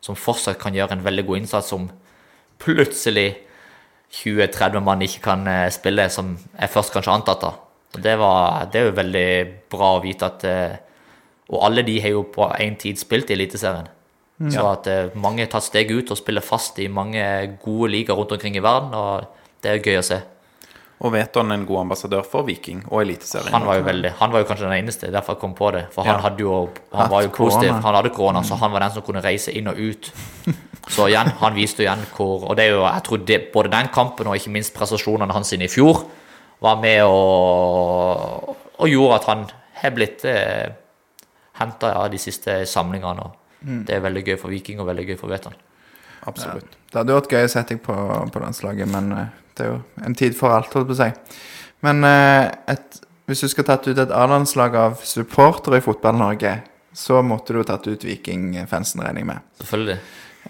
som 0.00 0.16
fortsatt 0.16 0.58
kan 0.58 0.74
gjøre 0.74 0.96
en 0.96 1.04
veldig 1.04 1.26
god 1.28 1.42
innsats, 1.42 1.68
som 1.68 1.90
plutselig 2.62 3.36
20-30 4.12 4.80
mann 4.84 5.02
ikke 5.02 5.22
kan 5.24 5.46
eh, 5.48 5.70
spille, 5.72 6.08
som 6.12 6.36
er 6.58 6.72
først 6.72 6.92
kanskje 6.92 7.12
antatt 7.12 7.40
da. 7.40 7.52
Og 7.92 8.02
det, 8.02 8.16
var, 8.20 8.66
det 8.72 8.80
er 8.80 8.88
jo 8.88 8.96
veldig 8.96 9.28
bra 9.72 9.94
å 9.96 10.02
vite 10.04 10.28
at 10.28 10.44
eh, 10.48 10.76
Og 11.52 11.64
alle 11.66 11.82
de 11.84 11.98
har 12.00 12.08
jo 12.14 12.22
på 12.32 12.46
en 12.48 12.76
tid 12.80 12.96
spilt 12.96 13.30
i 13.30 13.34
Eliteserien. 13.34 13.88
Så 14.50 14.62
at 14.66 14.86
eh, 14.90 15.12
mange 15.14 15.44
har 15.44 15.50
tatt 15.52 15.66
steg 15.66 15.90
ut 15.92 16.10
og 16.10 16.18
spiller 16.18 16.42
fast 16.42 16.78
i 16.82 16.88
mange 16.88 17.22
gode 17.62 17.90
ligaer 17.92 18.16
rundt 18.16 18.32
omkring 18.32 18.56
i 18.56 18.64
verden, 18.64 18.94
og 18.94 19.28
det 19.62 19.70
er 19.70 19.84
gøy 19.84 19.98
å 20.00 20.06
se. 20.06 20.18
Og 21.02 21.10
Veton 21.12 21.48
han 21.50 21.60
en 21.60 21.66
god 21.66 21.80
ambassadør 21.80 22.22
for 22.22 22.46
Viking 22.46 22.84
og 22.88 23.00
Eliteserien. 23.02 23.50
Han 23.54 23.64
var 23.66 23.80
jo 23.80 23.86
veldig, 23.88 24.12
han 24.20 24.30
var 24.32 24.42
jo 24.44 24.46
kanskje 24.46 24.68
den 24.68 24.76
eneste, 24.84 25.08
derfor 25.10 25.34
jeg 25.34 25.40
kom 25.42 25.54
på 25.58 25.70
det. 25.74 25.80
For 25.94 26.06
han 26.06 26.14
Ja. 26.20 26.22
hadde 26.28 26.44
jo, 26.44 26.58
han 26.94 27.10
var 27.10 27.22
jo 27.24 27.28
positiv, 27.34 27.68
korona. 27.72 27.80
han 27.82 27.94
hadde 27.98 28.10
korona, 28.14 28.42
så 28.46 28.54
han 28.60 28.70
var 28.72 28.80
den 28.84 28.90
som 28.94 29.02
kunne 29.02 29.22
reise 29.24 29.50
inn 29.52 29.66
og 29.68 29.78
ut. 29.78 30.12
Så 30.88 31.06
igjen, 31.08 31.28
han 31.38 31.54
viste 31.54 31.78
jo 31.84 31.86
igjen 31.86 32.00
hvor, 32.16 32.42
og 32.50 32.56
det 32.58 32.64
er 32.64 32.70
jo, 32.72 32.80
jeg 32.82 33.02
tror 33.06 33.20
det, 33.26 33.36
både 33.52 33.70
den 33.70 33.88
kampen 33.94 34.26
og 34.26 34.34
ikke 34.34 34.50
minst 34.50 34.74
prestasjonene 34.74 35.32
hans 35.32 35.52
i 35.52 35.68
fjor, 35.70 36.00
var 36.60 36.80
med 36.82 37.04
og, 37.06 38.56
og 38.78 38.88
gjorde 38.90 39.14
at 39.20 39.24
han 39.30 39.44
har 39.82 39.94
blitt 39.94 40.24
eh, 40.24 40.72
hentet 41.60 41.86
av 41.94 42.08
de 42.10 42.18
siste 42.18 42.66
samlingene. 42.66 43.28
Og 43.28 43.86
det 43.86 43.94
er 43.94 44.02
veldig 44.02 44.24
gøy 44.26 44.38
for 44.40 44.50
Viking 44.50 44.80
og 44.82 44.88
veldig 44.90 45.06
gøy 45.12 45.18
for 45.20 45.30
Veton. 45.30 45.54
Absolutt. 46.26 46.74
Det 46.90 46.98
hadde 46.98 47.14
vært 47.14 47.30
gøy 47.30 47.46
å 47.46 47.50
sette 47.50 47.74
deg 47.76 47.82
på, 47.86 47.94
på 48.34 48.42
landslaget, 48.42 48.90
men 48.90 49.12
eh, 49.16 49.30
det 49.56 49.66
er 49.66 49.72
jo 49.74 49.78
en 50.06 50.18
tid 50.18 50.36
for 50.38 50.54
alt, 50.54 50.72
holdt 50.72 50.90
på 50.90 50.96
å 50.96 51.00
si. 51.02 51.10
Men 51.86 52.04
eh, 52.06 52.48
et, 52.72 53.00
hvis 53.28 53.44
du 53.44 53.48
skulle 53.50 53.68
tatt 53.68 53.88
ut 53.88 53.98
et 53.98 54.14
A-landslag 54.14 54.76
av 54.78 55.00
supportere 55.06 55.80
i 55.80 55.84
Fotball-Norge, 55.84 56.56
så 56.92 57.22
måtte 57.24 57.54
du 57.56 57.62
tatt 57.64 57.86
ut 57.88 58.04
Viking-fansen, 58.04 59.00
regner 59.04 59.22
jeg 59.22 59.30
med. 59.30 59.46
Selvfølgelig. 59.62 59.98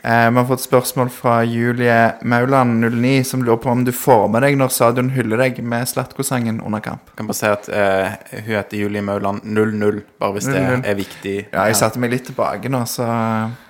Eh, 0.02 0.30
vi 0.30 0.36
har 0.36 0.46
fått 0.48 0.60
spørsmål 0.64 1.10
fra 1.12 1.34
Julie 1.44 2.14
Mauland09, 2.22 3.22
som 3.22 3.44
lurer 3.44 3.60
på 3.62 3.70
om 3.70 3.84
du 3.84 3.92
får 3.92 4.24
med 4.32 4.42
deg 4.42 4.56
når 4.58 4.72
stadion 4.72 5.12
hyller 5.14 5.44
deg 5.44 5.60
med 5.68 5.86
Slatko-sangen 5.88 6.62
under 6.64 6.82
kamp. 6.82 7.12
Jeg 7.12 7.20
kan 7.20 7.28
bare 7.28 7.38
si 7.38 7.50
at 7.50 7.68
eh, 7.68 8.16
hun 8.40 8.50
heter 8.56 8.80
Julie 8.80 9.04
Mauland 9.04 9.44
00, 9.44 10.02
bare 10.18 10.38
hvis 10.38 10.48
00. 10.48 10.80
det 10.82 10.90
er 10.90 10.98
viktig. 10.98 11.36
Ja, 11.52 11.68
jeg 11.68 11.78
satte 11.78 12.02
meg 12.02 12.14
litt 12.16 12.26
tilbake 12.30 12.72
nå, 12.72 12.82
så 12.88 13.06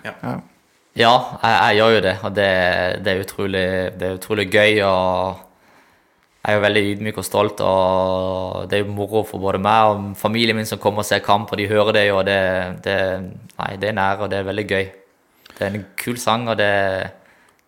Ja. 0.06 0.14
ja. 0.22 0.38
Ja, 0.98 1.12
jeg, 1.40 1.56
jeg 1.56 1.78
gjør 1.78 1.94
jo 1.94 2.00
det, 2.04 2.16
og 2.20 2.34
det, 2.36 2.50
det, 3.04 3.12
er 3.12 3.24
utrolig, 3.24 3.66
det 3.96 4.08
er 4.08 4.18
utrolig 4.18 4.46
gøy. 4.52 4.82
Og 4.84 5.40
jeg 6.42 6.50
er 6.50 6.58
jo 6.58 6.64
veldig 6.66 6.82
ydmyk 6.90 7.20
og 7.22 7.26
stolt, 7.26 7.60
og 7.64 8.66
det 8.68 8.78
er 8.78 8.82
jo 8.82 8.92
moro 8.92 9.22
for 9.24 9.40
både 9.40 9.60
meg 9.62 9.92
og 9.92 10.16
familien 10.20 10.58
min 10.58 10.68
som 10.68 10.80
kommer 10.82 11.04
og 11.04 11.08
ser 11.08 11.24
kamp, 11.24 11.52
og 11.52 11.60
de 11.60 11.68
hører 11.70 11.96
det 11.96 12.06
jo, 12.08 12.18
og 12.18 12.26
det, 12.26 12.40
det, 12.84 12.96
nei, 13.60 13.70
det 13.80 13.92
er 13.92 13.96
nære, 13.96 14.24
og 14.26 14.32
det 14.32 14.40
er 14.40 14.48
veldig 14.48 14.64
gøy. 14.68 14.88
Det 15.52 15.60
er 15.62 15.70
en 15.70 15.84
kul 16.02 16.18
sang, 16.20 16.48
og 16.50 16.58
det, 16.60 16.72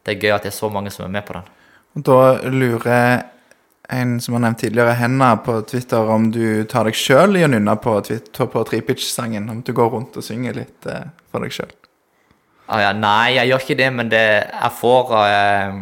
det 0.05 0.17
er 0.17 0.21
gøy 0.21 0.35
at 0.35 0.45
det 0.45 0.51
er 0.51 0.59
så 0.59 0.73
mange 0.75 0.93
som 0.93 1.07
er 1.07 1.15
med 1.15 1.25
på 1.29 1.39
den. 1.39 1.49
Og 1.95 2.05
Da 2.11 2.19
lurer 2.51 3.31
en 3.95 4.19
som 4.21 4.35
har 4.37 4.45
nevnt 4.45 4.65
tidligere, 4.65 4.99
Henna 4.99 5.37
på 5.45 5.61
Twitter, 5.71 6.11
om 6.11 6.29
du 6.35 6.65
tar 6.69 6.89
deg 6.89 6.99
sjøl 6.99 7.39
i 7.39 7.47
å 7.47 7.53
nynne 7.53 7.77
på, 7.81 7.97
på 8.01 8.67
Tripitch-sangen. 8.69 9.49
Om 9.53 9.63
du 9.65 9.73
går 9.77 9.93
rundt 9.93 10.17
og 10.19 10.25
synger 10.25 10.57
litt 10.61 10.89
eh, 10.91 11.09
for 11.31 11.45
deg 11.45 11.55
sjøl. 11.55 11.73
Ah, 12.65 12.81
ja, 12.81 12.93
nei, 12.97 13.35
jeg 13.37 13.51
gjør 13.51 13.65
ikke 13.67 13.77
det, 13.77 13.89
men 13.93 14.09
det, 14.09 14.25
jeg 14.49 14.73
får 14.79 15.11
eh, 15.21 15.75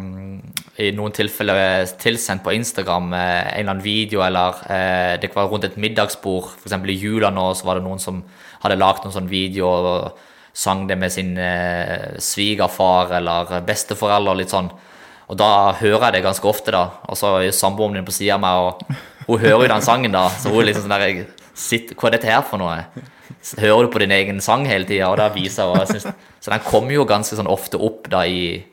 i 0.83 0.89
noen 0.97 1.13
tilfeller 1.15 1.85
tilsendt 2.01 2.43
på 2.43 2.51
Instagram 2.57 3.13
eh, 3.15 3.21
en 3.21 3.61
eller 3.61 3.71
annen 3.71 3.85
video, 3.85 4.23
eller 4.25 4.59
eh, 4.67 5.13
det 5.21 5.31
være 5.31 5.47
rundt 5.51 5.67
et 5.69 5.77
middagsbord. 5.79 6.57
Eksempel 6.65 6.91
i 6.91 6.97
jula 6.99 7.29
nå 7.31 7.45
så 7.55 7.69
var 7.69 7.79
det 7.79 7.85
noen 7.85 8.01
som 8.03 8.19
hadde 8.65 8.79
lagd 8.81 9.05
noen 9.05 9.15
sånn 9.15 9.31
video 9.31 9.69
og 9.69 10.19
sang 10.53 10.83
det 10.89 10.97
med 10.99 11.13
sin 11.13 11.37
eh, 11.39 12.17
svigerfar 12.21 13.15
eller 13.19 13.63
besteforelder, 13.67 14.41
litt 14.41 14.51
sånn. 14.51 14.67
Og 15.31 15.39
da 15.39 15.71
hører 15.79 16.09
jeg 16.09 16.17
det 16.17 16.25
ganske 16.27 16.49
ofte, 16.51 16.73
da. 16.75 16.83
Og 17.07 17.15
så 17.17 17.37
er 17.39 17.55
samboeren 17.55 17.95
min 17.95 18.05
på 18.05 18.13
sida 18.13 18.35
av 18.35 18.43
meg, 18.43 18.59
og 18.59 19.29
hun 19.29 19.39
hører 19.39 19.63
jo 19.63 19.71
den 19.71 19.87
sangen, 19.87 20.13
da. 20.13 20.27
Så 20.35 20.51
hun 20.51 20.65
er 20.65 20.73
liksom 20.73 20.89
sånn 20.89 20.97
der 20.97 21.23
sitt, 21.53 21.93
Hva 21.97 22.09
er 22.09 22.17
dette 22.17 22.29
her 22.29 22.43
for 22.45 22.61
noe? 22.61 22.83
Hører 23.59 23.85
du 23.85 23.91
på 23.93 24.01
din 24.03 24.13
egen 24.15 24.41
sang 24.41 24.65
hele 24.65 24.87
tida? 24.89 25.09
Og 25.11 25.17
da 25.19 25.29
viser 25.33 25.69
og 25.69 25.81
jeg 25.81 25.95
synes, 25.95 26.13
Så 26.39 26.51
den 26.51 26.63
kommer 26.65 26.93
jo 26.95 27.05
ganske 27.05 27.37
sånn 27.37 27.49
ofte 27.51 27.79
opp 27.79 28.09
da 28.11 28.25
i 28.25 28.63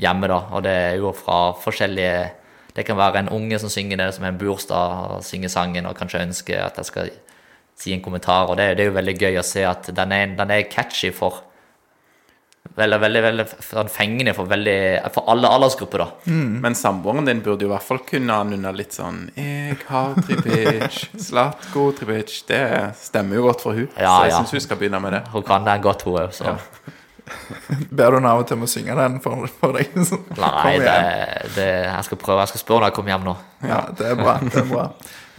hjemme, 0.00 0.28
da. 0.28 0.40
Og 0.52 0.64
det 0.66 0.72
er 0.72 0.96
jo 1.00 1.12
fra 1.16 1.54
forskjellige 1.60 2.32
Det 2.74 2.84
kan 2.86 2.98
være 2.98 3.20
en 3.22 3.28
unge 3.30 3.58
som 3.62 3.70
synger 3.70 4.00
det, 4.00 4.14
som 4.14 4.24
er 4.24 4.32
en 4.32 4.38
bursdag, 4.38 5.14
og 5.14 5.24
synger 5.24 5.48
sangen 5.48 5.86
og 5.86 5.94
kanskje 5.94 6.24
ønsker 6.26 6.58
at 6.58 6.76
jeg 6.76 6.88
skal 6.88 7.10
si 7.78 7.92
en 7.94 8.02
kommentar. 8.02 8.48
Og 8.50 8.56
det, 8.58 8.76
det 8.76 8.82
er 8.82 8.90
jo 8.90 8.96
veldig 8.96 9.14
gøy 9.20 9.38
å 9.38 9.46
se 9.46 9.62
at 9.62 9.90
den 9.94 10.12
er, 10.12 10.32
den 10.34 10.50
er 10.50 10.66
catchy 10.70 11.12
for 11.14 11.44
Veldig, 12.74 12.96
veldig, 12.98 13.20
veldig 13.22 13.44
sånn 13.62 13.90
fengende 13.92 14.32
for, 14.34 14.48
veldig, 14.50 14.78
for 15.14 15.28
alle 15.30 15.50
aldersgrupper, 15.56 16.02
da. 16.02 16.32
Men 16.64 16.74
samboeren 16.74 17.28
din 17.28 17.42
burde 17.44 17.62
jo 17.62 17.68
i 17.68 17.72
hvert 17.74 17.86
fall 17.86 18.00
kunne 18.08 18.40
nunne 18.48 18.72
litt 18.74 18.96
sånn 18.96 19.28
Jeg 19.38 19.76
har 19.86 20.16
Tripic, 20.18 20.98
Slatko 21.22 21.86
Tripic. 21.94 22.34
Det 22.48 22.60
stemmer 22.98 23.38
jo 23.38 23.46
godt 23.46 23.62
for 23.62 23.78
hun 23.78 23.86
Ja, 23.94 24.16
Så 24.16 24.26
jeg 24.26 24.34
ja. 24.34 24.40
syns 24.40 24.56
hun 24.56 24.66
skal 24.66 24.82
begynne 24.82 24.98
med 25.04 25.14
det. 25.14 25.22
Hun 25.30 25.46
kan 25.46 25.66
den 25.68 25.86
godt, 25.86 26.02
hun 26.08 26.18
òg, 26.24 26.34
så 26.34 26.56
Ber 27.94 28.10
du 28.10 28.18
henne 28.18 28.32
av 28.34 28.42
og 28.42 28.48
til 28.50 28.58
om 28.58 28.66
å 28.66 28.68
synge 28.68 28.98
den 28.98 29.20
for, 29.24 29.46
for 29.60 29.78
deg? 29.78 29.94
Nei, 30.42 30.74
det, 30.82 30.96
det, 31.54 31.68
jeg 31.86 32.08
skal 32.10 32.20
prøve. 32.20 32.42
Jeg 32.42 32.52
skal 32.52 32.64
spørre 32.66 32.82
når 32.82 32.90
jeg 32.90 32.98
kommer 32.98 33.14
hjem 33.14 33.28
nå. 33.30 33.36
Ja, 33.64 33.78
det 33.96 34.10
er 34.10 34.18
bra. 34.18 34.34
det 34.42 34.60
er 34.60 34.68
bra 34.68 34.88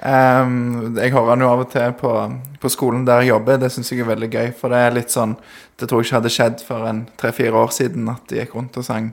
Ehm, 0.04 0.96
Jeg 0.98 1.12
hører 1.14 1.30
han 1.36 1.44
jo 1.44 1.50
av 1.50 1.66
og 1.66 1.70
til 1.72 1.94
på, 2.00 2.14
på 2.60 2.72
skolen 2.72 3.06
der 3.08 3.24
jeg 3.24 3.34
jobber. 3.34 3.60
Det 3.62 3.72
syns 3.72 3.92
jeg 3.92 4.04
er 4.04 4.12
veldig 4.12 4.32
gøy. 4.32 4.50
For 4.60 4.74
det 4.74 4.82
er 4.82 4.98
litt 4.98 5.14
sånn 5.14 5.38
Det 5.80 5.88
tror 5.90 6.02
jeg 6.02 6.10
ikke 6.10 6.20
hadde 6.20 6.34
skjedd 6.34 6.66
for 6.66 6.88
en 6.90 7.06
tre-fire 7.20 7.60
år 7.60 7.72
siden 7.76 8.10
at 8.12 8.28
de 8.30 8.40
gikk 8.40 8.56
rundt 8.56 8.78
og 8.80 8.86
sang 8.88 9.10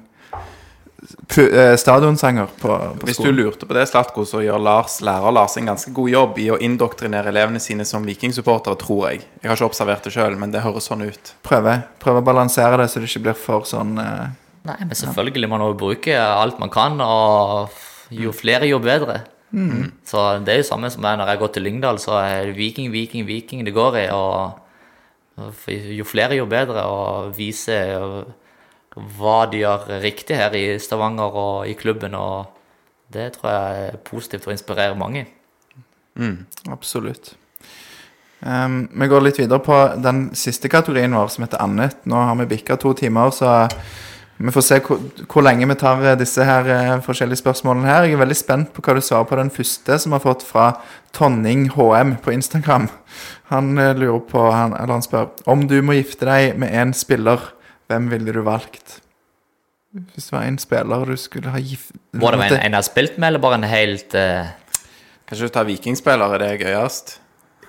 eh, 1.34 1.74
stadionsanger 1.74 2.52
på, 2.60 2.76
på 3.00 3.08
Hvis 3.08 3.18
du 3.18 3.32
lurte 3.34 3.66
på 3.66 3.74
det, 3.74 3.88
Slatko, 3.90 4.22
så 4.28 4.44
gjør 4.44 4.62
Lars, 4.62 5.00
lærer 5.02 5.34
Lars 5.34 5.56
en 5.58 5.72
ganske 5.72 5.90
god 5.94 6.12
jobb 6.12 6.38
i 6.38 6.46
å 6.54 6.60
indoktrinere 6.62 7.32
elevene 7.34 7.58
sine 7.62 7.86
som 7.88 8.06
vikingsupportere, 8.06 8.78
tror 8.78 9.08
jeg. 9.10 9.24
Jeg 9.42 9.50
har 9.50 9.58
ikke 9.58 9.72
observert 9.72 10.06
det 10.06 10.14
sjøl, 10.14 10.38
men 10.38 10.54
det 10.54 10.62
høres 10.62 10.86
sånn 10.86 11.02
ut. 11.02 11.34
Prøve, 11.42 11.80
prøve 12.02 12.22
å 12.22 12.28
balansere 12.30 12.78
det 12.78 12.86
så 12.92 13.02
det 13.02 13.10
ikke 13.10 13.26
blir 13.26 13.42
for 13.42 13.66
sånn 13.66 13.98
uh, 13.98 14.30
Nei, 14.62 14.78
men 14.78 14.94
selvfølgelig 14.94 15.50
må 15.50 15.58
man 15.58 15.72
jo 15.72 15.78
bruke 15.80 16.14
alt 16.14 16.62
man 16.62 16.70
kan, 16.70 17.00
og 17.02 17.74
jo 18.14 18.30
flere, 18.30 18.68
jo 18.70 18.78
bedre. 18.78 19.24
Så 20.08 20.24
det 20.44 20.54
er 20.54 20.60
jo 20.62 20.68
samme 20.68 20.90
som 20.90 21.04
når 21.04 21.28
jeg 21.28 21.40
går 21.42 21.52
til 21.52 21.66
Lyngdal, 21.66 21.98
så 22.00 22.16
er 22.22 22.46
det 22.48 22.56
Viking, 22.56 22.92
Viking, 22.92 23.26
Viking 23.28 23.66
det 23.66 23.74
går 23.76 23.98
i. 24.00 24.06
Og 24.16 24.58
jo 25.98 26.04
flere, 26.04 26.36
jo 26.36 26.46
bedre, 26.46 26.84
og 26.88 27.36
vise 27.36 27.76
hva 28.92 29.36
de 29.48 29.62
gjør 29.62 29.86
riktig 30.02 30.36
her 30.36 30.56
i 30.56 30.78
Stavanger 30.80 31.36
og 31.44 31.68
i 31.68 31.76
klubben. 31.76 32.14
Og 32.14 32.48
det 33.12 33.32
tror 33.36 33.50
jeg 33.50 33.86
er 33.86 34.02
positivt 34.04 34.46
og 34.48 34.56
inspirerer 34.56 34.98
mange. 34.98 35.26
Absolutt. 36.70 37.34
Um, 38.42 38.88
vi 38.90 39.06
går 39.06 39.22
litt 39.22 39.38
videre 39.38 39.62
på 39.62 39.76
den 40.02 40.24
siste 40.34 40.68
kategorien 40.68 41.14
vår, 41.14 41.28
som 41.30 41.44
heter 41.44 41.62
annet. 41.62 42.00
Nå 42.10 42.18
har 42.26 42.34
vi 42.40 42.48
bikka 42.56 42.76
to 42.80 42.90
timer, 42.98 43.30
så 43.30 43.68
vi 44.42 44.52
får 44.54 44.64
se 44.66 44.78
hvor, 44.82 44.98
hvor 45.30 45.44
lenge 45.46 45.68
vi 45.70 45.76
tar 45.78 46.00
eh, 46.02 46.16
disse 46.18 46.44
her 46.46 46.68
eh, 46.72 46.96
forskjellige 47.04 47.42
spørsmålene 47.42 47.86
her. 47.86 48.06
Jeg 48.08 48.16
er 48.16 48.22
veldig 48.22 48.38
spent 48.38 48.72
på 48.74 48.82
hva 48.82 48.96
du 48.96 49.02
svarer 49.04 49.28
på 49.30 49.38
den 49.38 49.52
første, 49.54 49.98
som 50.02 50.16
har 50.16 50.24
fått 50.24 50.42
fra 50.46 50.72
Tonning 51.14 51.68
HM 51.76 52.16
på 52.24 52.34
Instagram. 52.34 52.88
Han 53.52 53.76
eh, 53.78 53.92
lurer 53.98 54.24
på, 54.32 54.48
han, 54.50 54.74
eller 54.78 54.96
han 54.98 55.06
spør 55.06 55.30
om 55.52 55.66
du 55.70 55.78
må 55.84 55.98
gifte 56.00 56.26
deg 56.26 56.58
med 56.58 56.74
en 56.74 56.96
spiller, 56.96 57.52
hvem 57.92 58.10
ville 58.10 58.34
du 58.34 58.42
valgt? 58.46 58.98
Hvis 59.92 60.30
det 60.30 60.34
var 60.34 60.48
en 60.48 60.58
spiller 60.58 61.06
du 61.06 61.16
skulle 61.20 61.52
ha 61.52 61.60
gift... 61.60 61.92
Må 62.16 62.32
det 62.32 62.40
være 62.40 62.58
en, 62.58 62.66
en 62.70 62.78
har 62.80 62.86
spilt 62.86 63.18
med, 63.18 63.28
eller 63.28 63.44
bare 63.44 63.60
en 63.60 63.68
helt 63.68 64.16
uh... 64.16 64.48
Kanskje 65.28 65.48
du 65.48 65.52
tar 65.54 65.68
vikingspillere, 65.68 66.40
det 66.40 66.48
er 66.48 66.62
gøyest? 66.64 67.18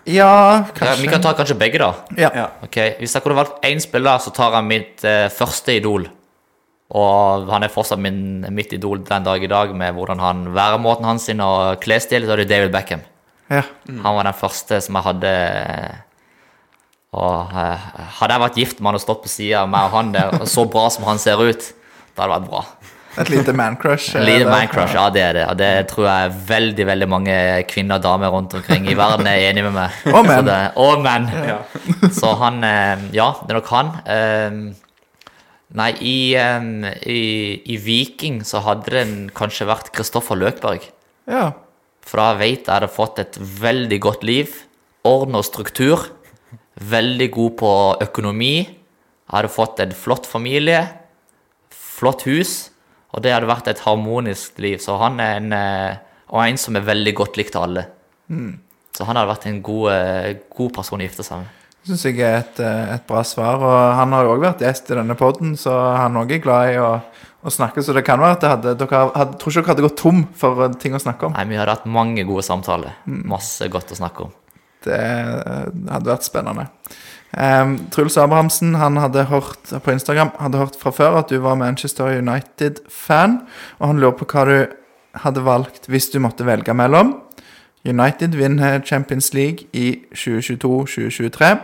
Ja, 0.03 0.15
ja, 0.15 0.63
kanskje. 0.75 1.01
Vi 1.03 1.11
kan 1.11 1.21
ta 1.23 1.31
kanskje 1.35 1.55
begge, 1.59 1.79
da. 1.79 1.93
Ja. 2.17 2.31
Ja. 2.35 2.49
Ok, 2.63 2.79
Hvis 2.99 3.13
jeg 3.15 3.23
kunne 3.23 3.37
valgt 3.37 3.63
én 3.63 3.79
spiller, 3.83 4.19
så 4.19 4.33
tar 4.35 4.55
jeg 4.57 4.67
mitt 4.67 5.03
uh, 5.05 5.29
første 5.31 5.75
idol. 5.77 6.09
Og 6.93 7.47
han 7.49 7.63
er 7.65 7.71
fortsatt 7.73 7.97
min, 7.99 8.45
mitt 8.53 8.73
idol 8.75 8.99
den 9.07 9.23
dag 9.25 9.41
i 9.43 9.47
dag, 9.49 9.71
med 9.75 9.95
hvordan 9.97 10.19
han 10.21 10.43
væremåten 10.53 11.05
hans 11.09 11.25
sin 11.25 11.41
og 11.41 11.79
klesstilen, 11.81 12.27
så 12.29 12.35
er 12.35 12.43
det 12.43 12.49
David 12.51 12.71
Beckham. 12.75 13.01
ja. 13.49 13.63
Han 13.89 14.15
var 14.15 14.23
den 14.29 14.33
første 14.37 14.77
som 14.81 14.95
jeg 14.95 15.03
hadde 15.07 15.31
Og 17.13 17.51
uh, 17.53 17.89
hadde 18.19 18.33
jeg 18.33 18.41
vært 18.41 18.55
gift 18.57 18.79
med 18.79 18.89
han 18.91 18.97
og 18.97 19.03
stått 19.03 19.21
på 19.25 19.29
sida 19.29 19.59
av 19.63 19.69
meg 19.69 19.85
og 19.89 19.97
han 19.99 20.13
der, 20.15 20.31
og 20.39 20.47
så 20.49 20.63
bra 20.69 20.87
som 20.93 21.05
han 21.05 21.19
ser 21.21 21.37
ut, 21.41 21.67
da 22.17 22.23
hadde 22.25 22.31
det 22.31 22.37
vært 22.39 22.49
bra. 22.49 22.63
Et 23.21 23.29
lite 23.29 23.53
mancrush 23.53 24.15
En 24.17 24.23
eh, 24.25 24.41
man-crush, 24.49 24.95
ja, 24.97 25.03
det 25.13 25.21
er 25.21 25.35
det. 25.37 25.43
Og 25.51 25.57
det 25.59 25.67
tror 25.91 26.07
jeg 26.07 26.31
veldig 26.49 26.85
veldig 26.89 27.07
mange 27.11 27.35
kvinner 27.69 27.99
og 27.99 28.05
damer 28.07 28.31
rundt 28.33 28.55
omkring 28.57 28.87
i 28.89 28.95
verden 28.97 29.27
er 29.29 29.43
enig 29.51 29.61
med 29.67 29.75
meg. 29.75 29.99
Og 30.09 30.25
menn. 30.25 30.39
Så 30.39 30.47
det- 30.47 30.71
Og 30.81 31.03
menn. 31.05 31.27
Så 32.17 32.31
han 32.41 32.57
eh, 32.65 33.03
Ja, 33.13 33.27
det 33.43 33.53
er 33.53 33.59
nok 33.59 33.69
han. 33.69 33.91
Eh, 34.09 34.57
Nei, 35.73 35.89
i, 36.05 36.17
um, 36.37 36.83
i, 36.85 37.21
i 37.73 37.77
Viking 37.81 38.43
så 38.45 38.61
hadde 38.61 38.93
det 38.93 39.05
kanskje 39.37 39.65
vært 39.65 39.89
Kristoffer 39.95 40.37
Løkberg. 40.37 40.85
Ja. 41.29 41.47
For 42.05 42.21
da 42.21 42.33
veit 42.37 42.67
jeg 42.67 42.73
hadde 42.73 42.91
fått 42.93 43.21
et 43.23 43.39
veldig 43.39 43.99
godt 44.03 44.25
liv. 44.27 44.53
Orden 45.07 45.39
og 45.39 45.47
struktur. 45.47 46.11
Veldig 46.77 47.29
god 47.33 47.55
på 47.61 47.71
økonomi. 48.05 48.55
Jeg 48.63 49.33
hadde 49.33 49.53
fått 49.53 49.81
en 49.81 49.95
flott 49.97 50.29
familie. 50.29 50.83
Flott 51.73 52.27
hus. 52.29 52.53
Og 53.13 53.25
det 53.25 53.33
hadde 53.33 53.49
vært 53.49 53.71
et 53.71 53.81
harmonisk 53.85 54.61
liv. 54.61 54.77
Så 54.83 54.99
han 55.01 55.17
er 55.23 55.39
en 55.39 55.57
eh, 55.57 56.01
Og 56.33 56.41
en 56.41 56.57
som 56.57 56.75
er 56.75 56.85
veldig 56.85 57.11
godt 57.13 57.35
likt 57.37 57.55
av 57.57 57.67
alle. 57.67 57.83
Så 58.93 59.05
han 59.05 59.17
hadde 59.17 59.29
vært 59.29 59.49
en 59.49 59.59
god, 59.65 59.89
eh, 59.93 60.29
god 60.49 60.71
person 60.73 61.01
å 61.01 61.05
gifte 61.05 61.25
seg 61.25 61.43
med. 61.43 61.59
Syns 61.87 62.05
jeg 62.07 62.19
er 62.23 62.39
et, 62.41 62.59
eh, 62.63 62.93
et 62.95 63.05
bra 63.07 63.23
svar. 63.27 63.61
Og 63.63 63.95
han 63.99 64.15
har 64.15 64.25
jo 64.25 64.35
òg 64.35 64.43
vært 64.45 64.63
gjest 64.63 64.91
i 64.91 64.97
denne 64.99 65.17
poden, 65.19 65.55
så 65.59 65.73
han 65.97 66.17
òg 66.19 66.31
er 66.31 66.43
glad 66.43 66.73
i 66.73 66.77
å, 66.81 66.91
å 67.43 67.53
snakke. 67.53 67.83
Så 67.83 67.95
det 67.95 68.05
kan 68.07 68.21
være 68.21 68.37
at 68.37 68.43
det 68.43 68.51
hadde, 68.53 68.75
dere 68.79 69.01
hadde, 69.15 69.39
tror 69.41 69.51
ikke 69.51 69.61
dere 69.61 69.73
hadde 69.73 69.87
gått 69.87 69.99
tom 70.03 70.21
for 70.39 70.65
eh, 70.65 70.77
ting 70.81 70.95
å 70.95 71.01
snakke 71.01 71.29
om. 71.29 71.35
Nei, 71.37 71.47
Vi 71.51 71.59
hadde 71.59 71.75
hatt 71.75 71.89
mange 71.89 72.25
gode 72.27 72.45
samtaler. 72.47 72.95
Masse 73.05 73.67
godt 73.71 73.95
å 73.95 73.99
snakke 73.99 74.27
om. 74.27 74.37
Det 74.83 74.99
eh, 74.99 75.65
hadde 75.91 76.13
vært 76.13 76.27
spennende. 76.27 76.69
Um, 77.33 77.79
Truls 77.89 78.13
Abrahamsen 78.21 78.75
han 78.77 78.99
hadde 79.01 79.23
hørt 79.25 79.71
på 79.81 79.89
Instagram 79.89 80.35
Hadde 80.37 80.59
hørt 80.59 80.75
fra 80.77 80.91
før 80.93 81.15
at 81.23 81.31
du 81.33 81.39
var 81.41 81.57
Manchester 81.57 82.19
United-fan. 82.19 83.39
Og 83.81 83.87
han 83.89 84.01
lurer 84.03 84.17
på 84.19 84.27
hva 84.29 84.45
du 84.45 84.57
hadde 85.23 85.45
valgt 85.45 85.89
hvis 85.89 86.11
du 86.13 86.19
måtte 86.21 86.45
velge 86.45 86.75
mellom 86.77 87.15
United 87.85 88.35
vinner 88.35 88.81
Champions 88.85 89.33
League 89.33 89.67
i 89.73 89.99
2022-2023, 90.15 91.57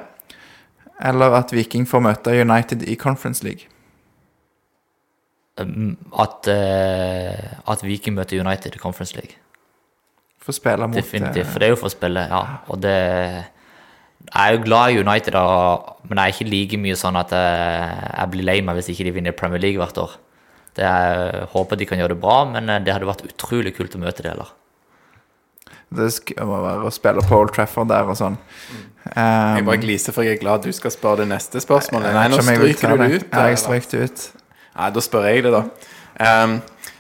eller 1.00 1.36
at 1.40 1.54
Viking 1.56 1.88
får 1.88 2.04
møte 2.04 2.34
United 2.36 2.84
i 2.84 2.96
Conference 3.00 3.44
League. 3.46 3.70
At, 5.60 6.48
uh, 6.48 7.72
at 7.72 7.84
Viking 7.84 8.16
møter 8.16 8.40
United 8.40 8.76
i 8.76 8.82
Conference 8.82 9.16
League. 9.16 9.36
For 10.40 10.54
å 10.54 10.56
spille 10.56 10.88
mot 10.88 10.96
Definitivt, 10.96 11.44
eh, 11.44 11.50
for 11.50 11.60
det 11.60 11.68
er 11.68 11.74
jo 11.74 11.80
for 11.82 11.92
å 11.92 11.96
spille, 11.96 12.24
ja. 12.32 12.44
Og 12.72 12.80
det 12.84 12.96
Jeg 14.30 14.36
er 14.36 14.54
jo 14.54 14.64
glad 14.64 14.92
i 14.92 15.00
United, 15.00 15.34
men 16.08 16.18
jeg 16.20 16.24
er 16.24 16.34
ikke 16.34 16.52
like 16.52 16.78
mye 16.78 16.96
sånn 17.00 17.16
at 17.18 17.32
jeg, 17.32 18.10
jeg 18.20 18.32
blir 18.34 18.46
lei 18.46 18.58
meg 18.62 18.76
hvis 18.78 18.90
ikke 18.92 19.06
de 19.08 19.14
vinner 19.16 19.36
Premier 19.36 19.62
League 19.64 19.80
hvert 19.80 19.98
år. 19.98 20.18
Det 20.76 20.86
jeg 20.86 21.46
håper 21.54 21.80
de 21.80 21.88
kan 21.88 22.00
gjøre 22.00 22.14
det 22.14 22.24
bra, 22.24 22.44
men 22.48 22.70
eh, 22.70 22.82
det 22.84 22.94
hadde 22.94 23.08
vært 23.10 23.26
utrolig 23.28 23.74
kult 23.76 23.96
å 23.96 24.02
møte 24.04 24.24
det 24.24 24.34
heller. 24.34 24.52
Det 25.90 26.36
må 26.46 26.60
være 26.62 26.86
å 26.86 26.92
spille 26.94 27.24
på 27.26 27.38
Old 27.40 27.54
Trafford 27.56 27.90
der 27.90 28.10
og 28.10 28.18
sånn. 28.20 28.38
Um, 29.10 29.56
Jeg 29.58 29.66
bare 29.66 29.82
gliser, 29.82 30.14
for 30.14 30.28
jeg 30.28 30.38
er 30.38 30.42
glad 30.42 30.68
du 30.68 30.74
skal 30.76 30.94
spørre 30.94 31.24
det 31.24 31.30
neste 31.32 31.62
spørsmålet. 31.64 32.14
Nei, 32.14 32.28
nå 32.30 32.42
stryker 32.44 32.94
du 32.94 33.02
det. 33.02 33.10
ut. 33.16 33.26
Ja, 33.32 33.48
jeg 33.50 33.58
eller? 33.58 33.88
det 33.92 34.04
ut. 34.06 34.26
Nei, 34.76 34.90
da 34.96 35.04
spør 35.04 35.26
jeg 35.30 35.48
det, 35.48 35.56
da. 35.56 35.64
Um, 36.20 36.60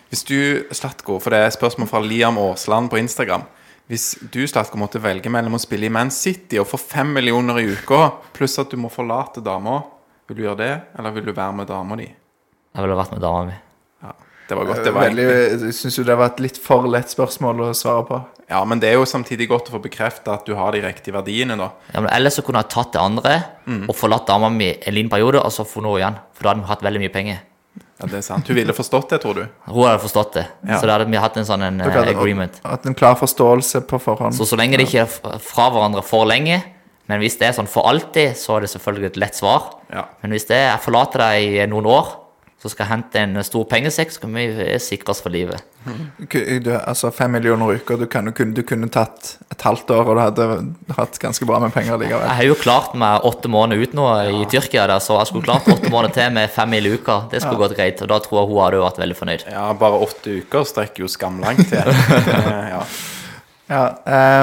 Hvis 0.09 0.23
du, 0.25 0.39
Slatko, 0.73 1.19
for 1.21 1.35
det 1.35 1.43
er 1.45 1.51
spørsmål 1.53 1.89
fra 1.91 2.01
Liam 2.01 2.39
Aasland 2.41 2.89
på 2.89 2.97
Instagram. 2.97 3.43
Hvis 3.89 4.15
du, 4.33 4.41
Slatko, 4.49 4.77
måtte 4.81 5.01
velge 5.01 5.29
mellom 5.33 5.57
å 5.57 5.61
spille 5.61 5.85
i 5.85 5.93
Man 5.93 6.09
City 6.13 6.57
og 6.61 6.67
få 6.69 6.79
fem 6.81 7.13
millioner 7.13 7.61
i 7.61 7.67
uka, 7.69 8.07
pluss 8.33 8.57
at 8.61 8.73
du 8.73 8.77
må 8.81 8.89
forlate 8.93 9.41
dama, 9.45 9.83
vil 10.29 10.37
du 10.37 10.43
gjøre 10.47 10.59
det, 10.63 10.73
eller 10.97 11.13
vil 11.13 11.29
du 11.29 11.31
være 11.33 11.55
med 11.57 11.69
dama 11.69 11.97
di? 11.97 12.09
Jeg 12.09 12.85
ville 12.85 12.97
vært 12.97 13.13
med 13.15 13.23
dama 13.23 13.45
mi. 13.47 13.55
Ja, 14.05 14.11
det 14.49 14.57
var 14.57 14.69
godt. 14.69 14.83
Det 14.85 14.93
var 14.93 15.07
Veldig, 15.09 15.25
jeg 15.65 15.77
syns 15.77 15.97
jo 15.97 16.05
det 16.05 16.17
var 16.21 16.33
et 16.33 16.43
litt 16.45 16.59
for 16.61 16.85
lett 16.89 17.09
spørsmål 17.09 17.63
å 17.65 17.71
svare 17.77 18.05
på. 18.05 18.19
Ja, 18.49 18.63
men 18.65 18.79
det 18.81 18.89
er 18.89 18.97
jo 18.97 19.05
samtidig 19.05 19.45
godt 19.51 19.69
å 19.69 19.75
få 19.75 19.81
bekrefta 19.83 20.33
at 20.39 20.47
du 20.47 20.55
har 20.57 20.73
de 20.73 20.81
riktige 20.81 21.13
verdiene, 21.13 21.57
da. 21.59 21.69
Ja, 21.93 22.01
men 22.01 22.09
ellers 22.15 22.39
så 22.39 22.43
kunne 22.45 22.63
jeg 22.63 22.71
tatt 22.73 22.95
det 22.95 23.01
andre 23.03 23.35
og 23.85 23.93
forlatt 23.93 24.25
dama 24.27 24.49
mi 24.49 24.71
en 24.73 24.95
liten 24.95 25.11
periode, 25.11 25.37
og 25.43 25.53
så 25.53 25.67
funnet 25.69 25.91
henne 25.91 26.01
igjen. 26.01 26.17
For 26.33 26.47
da 26.47 26.53
hadde 26.53 26.63
vi 26.63 26.71
hatt 26.71 26.85
veldig 26.87 27.03
mye 27.03 27.13
penger. 27.13 27.43
Ja, 27.99 28.07
det 28.07 28.17
er 28.21 28.23
sant. 28.23 28.47
Hun 28.47 28.55
ville 28.55 28.73
forstått 28.73 29.11
det, 29.13 29.19
tror 29.21 29.35
du? 29.35 29.43
Hun 29.67 29.83
hadde 29.83 29.99
forstått 30.01 30.37
det. 30.39 30.45
Ja. 30.65 30.79
Så 30.79 30.87
da 30.87 30.95
hadde 30.95 31.09
vi 31.11 31.19
hatt 31.19 31.37
en 31.37 31.45
sånn 31.45 31.65
en, 31.67 31.81
eh, 31.83 31.99
agreement. 32.09 32.61
Hatt 32.63 32.85
en 32.87 32.95
klar 32.95 33.17
forståelse 33.19 33.83
på 33.85 33.99
forhånd. 34.01 34.33
Så 34.33 34.47
så 34.47 34.57
lenge 34.57 34.79
det 34.79 34.87
ikke 34.87 35.03
er 35.03 35.39
fra 35.43 35.69
hverandre 35.69 36.03
for 36.03 36.25
lenge, 36.25 36.63
men 37.09 37.19
hvis 37.19 37.37
det 37.37 37.49
er 37.49 37.53
sånn 37.57 37.67
for 37.67 37.89
alltid, 37.89 38.37
så 38.37 38.55
er 38.55 38.61
det 38.61 38.69
selvfølgelig 38.71 39.11
et 39.11 39.17
lett 39.17 39.35
svar. 39.35 39.75
Ja. 39.91 40.05
Men 40.23 40.31
hvis 40.31 40.47
det 40.47 40.55
er 40.55 40.71
jeg 40.71 40.83
forlater 40.85 41.19
deg 41.25 41.59
i 41.59 41.65
noen 41.67 41.85
år, 41.85 42.15
så 42.59 42.67
skal 42.67 42.83
jeg 42.83 42.91
hente 42.91 43.21
en 43.23 43.39
stor 43.47 43.63
pengesekk, 43.71 44.11
så 44.11 44.25
kan 44.25 44.33
vi 44.35 44.45
sikre 44.83 45.13
oss 45.13 45.21
for 45.23 45.31
livet. 45.31 45.63
Du, 46.19 46.73
altså 46.75 47.07
Fem 47.15 47.31
millioner 47.31 47.79
uker, 47.79 47.95
du, 48.01 48.03
kan, 48.11 48.27
du, 48.27 48.33
kunne, 48.35 48.51
du 48.57 48.65
kunne 48.67 48.89
tatt 48.91 49.37
et 49.47 49.63
halvt 49.63 49.93
år, 49.95 50.09
og 50.11 50.17
du 50.17 50.21
hadde 50.21 50.47
hatt 50.97 51.19
ganske 51.23 51.47
bra 51.47 51.61
med 51.63 51.71
penger 51.71 51.95
likevel. 52.01 52.25
Jeg 52.27 52.37
har 52.41 52.49
jo 52.49 52.57
klart 52.59 52.97
meg 52.99 53.23
åtte 53.29 53.51
måneder 53.51 53.87
ut 53.87 53.95
nå 53.95 54.07
i 54.41 54.41
Tyrkia, 54.51 54.89
der, 54.91 54.99
så 55.03 55.21
jeg 55.21 55.29
skulle 55.31 55.47
klart 55.47 55.69
åtte 55.71 55.91
måneder 55.93 56.17
til 56.17 56.35
med 56.35 56.51
fem 56.51 56.75
mil 56.75 56.89
i 56.89 56.91
uka. 56.97 57.21
Det 57.31 57.39
skulle 57.45 57.61
gått 57.63 57.77
greit, 57.79 58.03
og 58.03 58.11
da 58.11 58.19
tror 58.25 58.41
jeg 58.41 58.51
hun 58.51 58.61
hadde 58.65 58.83
vært 58.83 58.99
veldig 59.05 59.17
fornøyd. 59.21 59.47
Ja, 59.55 59.63
bare 59.79 60.03
åtte 60.09 60.35
uker 60.43 60.67
strekker 60.67 61.05
jo 61.05 61.11
skamlangt 61.11 61.63
til. 61.71 61.95
Eh, 62.39 62.69
ja. 62.71 62.83
Ja, 63.69 63.83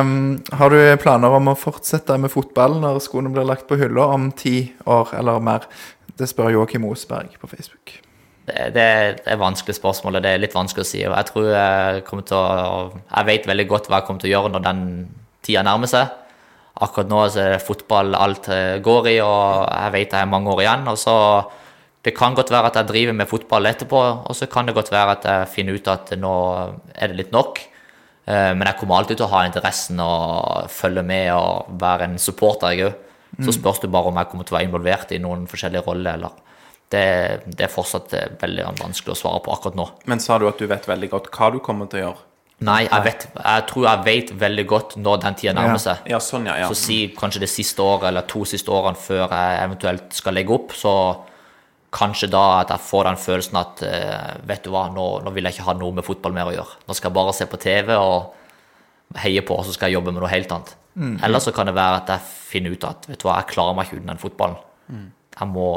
um, 0.01 0.39
har 0.55 0.71
du 0.71 0.79
planer 1.03 1.35
om 1.35 1.51
å 1.51 1.57
fortsette 1.59 2.15
med 2.23 2.31
fotball 2.31 2.77
når 2.83 3.01
skoene 3.03 3.33
blir 3.35 3.49
lagt 3.49 3.67
på 3.67 3.79
hylla 3.81 4.07
om 4.15 4.29
ti 4.39 4.71
år 4.87 5.11
eller 5.19 5.43
mer? 5.43 5.67
Det 6.17 6.29
spør 6.31 6.53
Joakim 6.55 6.87
Osberg 6.87 7.35
på 7.41 7.51
Facebook. 7.51 7.97
Det, 8.47 8.69
det 8.77 8.83
er 8.83 9.17
et 9.19 9.41
vanskelig 9.41 9.75
spørsmål, 9.77 10.19
og 10.19 10.23
det 10.23 10.31
er 10.37 10.43
litt 10.43 10.55
vanskelig 10.55 10.85
å 10.85 10.89
si. 10.89 11.01
og 11.07 11.17
Jeg 11.17 11.29
tror 11.33 11.49
jeg 11.51 12.05
kommer 12.07 12.27
til 12.29 12.39
å 12.39 13.03
Jeg 13.11 13.27
vet 13.27 13.49
veldig 13.51 13.67
godt 13.73 13.89
hva 13.91 14.01
jeg 14.01 14.07
kommer 14.09 14.23
til 14.23 14.31
å 14.31 14.35
gjøre 14.37 14.53
når 14.55 14.65
den 14.69 14.83
tida 15.43 15.65
nærmer 15.67 15.91
seg. 15.91 16.15
Akkurat 16.77 17.09
nå 17.09 17.23
så 17.33 17.41
er 17.43 17.55
det 17.57 17.65
fotball 17.65 18.15
alt 18.15 18.49
eh, 18.53 18.79
går 18.85 19.09
i, 19.15 19.21
og 19.25 19.65
jeg 19.71 19.95
vet 19.95 20.11
jeg 20.13 20.21
har 20.21 20.29
mange 20.31 20.53
år 20.53 20.61
igjen. 20.65 20.89
og 20.93 20.99
så 21.01 21.17
Det 22.05 22.15
kan 22.15 22.35
godt 22.39 22.53
være 22.55 22.67
at 22.71 22.77
jeg 22.79 22.87
driver 22.93 23.17
med 23.19 23.29
fotball 23.31 23.67
etterpå, 23.67 24.03
og 24.29 24.37
så 24.37 24.47
kan 24.47 24.67
det 24.67 24.75
godt 24.77 24.93
være 24.93 25.17
at 25.17 25.25
jeg 25.25 25.49
finner 25.55 25.75
ut 25.75 25.89
at 25.89 26.13
nå 26.21 26.35
er 26.95 27.09
det 27.09 27.17
litt 27.17 27.33
nok. 27.33 27.59
Eh, 28.27 28.53
Men 28.55 28.67
jeg 28.67 28.77
kommer 28.79 29.01
alltid 29.01 29.17
til 29.17 29.27
å 29.27 29.33
ha 29.33 29.45
interessen 29.47 29.99
og 30.01 30.71
følge 30.71 31.03
med 31.03 31.33
og 31.35 31.81
være 31.81 32.05
en 32.11 32.19
supporter, 32.19 32.71
jeg 32.77 32.87
òg. 32.91 33.03
Så 33.45 33.53
spørs 33.53 33.81
det 33.83 33.91
bare 33.93 34.09
om 34.09 34.17
jeg 34.17 34.29
kommer 34.31 34.45
til 34.47 34.55
å 34.55 34.59
være 34.59 34.69
involvert 34.69 35.11
i 35.13 35.19
noen 35.21 35.43
forskjellige 35.51 35.85
roller, 35.85 36.15
eller 36.15 36.31
det, 36.95 37.07
det 37.47 37.67
er 37.67 37.73
fortsatt 37.73 38.15
eh, 38.15 38.31
veldig 38.41 38.71
vanskelig 38.79 39.15
å 39.17 39.19
svare 39.19 39.43
på 39.45 39.53
akkurat 39.55 39.79
nå. 39.79 39.87
Men 40.11 40.23
sa 40.23 40.39
du 40.39 40.47
at 40.51 40.61
du 40.61 40.69
vet 40.71 40.87
veldig 40.87 41.11
godt 41.13 41.31
hva 41.35 41.51
du 41.55 41.61
kommer 41.65 41.91
til 41.91 42.03
å 42.03 42.05
gjøre? 42.07 42.25
Nei, 42.67 42.87
jeg, 42.87 43.03
vet, 43.05 43.25
jeg 43.37 43.65
tror 43.69 43.85
jeg 43.85 44.05
vet 44.07 44.31
veldig 44.41 44.65
godt 44.71 44.95
når 44.97 45.19
den 45.27 45.35
tida 45.37 45.53
nærmer 45.59 45.81
seg. 45.83 46.07
Ja, 46.09 46.21
sånn, 46.25 46.47
ja. 46.49 46.55
ja. 46.63 46.71
Så 46.71 46.79
si 46.87 47.03
kanskje 47.13 47.43
det 47.43 47.51
siste 47.53 47.85
året 47.85 48.09
eller 48.09 48.25
to 48.31 48.47
siste 48.49 48.73
årene 48.73 48.97
før 48.97 49.27
jeg 49.27 49.59
eventuelt 49.61 50.17
skal 50.17 50.39
legge 50.39 50.55
opp, 50.57 50.73
så 50.73 50.95
kanskje 51.97 52.31
da 52.33 52.45
at 52.63 52.73
jeg 52.73 52.85
får 52.87 53.11
den 53.11 53.21
følelsen 53.21 53.61
at 53.61 53.83
eh, 53.85 54.33
vet 54.49 54.65
du 54.65 54.73
hva, 54.73 54.87
nå, 54.95 55.05
nå 55.27 55.35
vil 55.37 55.49
jeg 55.49 55.59
ikke 55.59 55.69
ha 55.69 55.77
noe 55.77 55.99
med 55.99 56.07
fotball 56.07 56.33
mer 56.37 56.49
å 56.49 56.57
gjøre. 56.57 56.81
Nå 56.89 56.97
skal 56.97 57.11
jeg 57.11 57.19
bare 57.19 57.37
se 57.37 57.49
på 57.51 57.61
TV 57.61 57.93
og 57.99 59.21
heie 59.21 59.45
på, 59.45 59.59
og 59.59 59.69
så 59.69 59.77
skal 59.77 59.91
jeg 59.91 59.99
jobbe 59.99 60.15
med 60.15 60.25
noe 60.25 60.33
helt 60.33 60.57
annet. 60.57 60.73
Eller 60.97 61.45
så 61.45 61.53
kan 61.53 61.69
det 61.69 61.77
være 61.77 62.01
at 62.01 62.15
jeg 62.15 62.25
finner 62.25 62.73
ut 62.73 62.89
at 62.89 63.05
vet 63.11 63.21
du 63.21 63.29
hva, 63.29 63.37
jeg 63.43 63.53
klarer 63.53 63.77
meg 63.77 63.89
ikke 63.89 64.01
uten 64.01 64.13
den 64.15 64.23
fotballen. 64.23 64.59
Jeg 65.37 65.49
må 65.53 65.69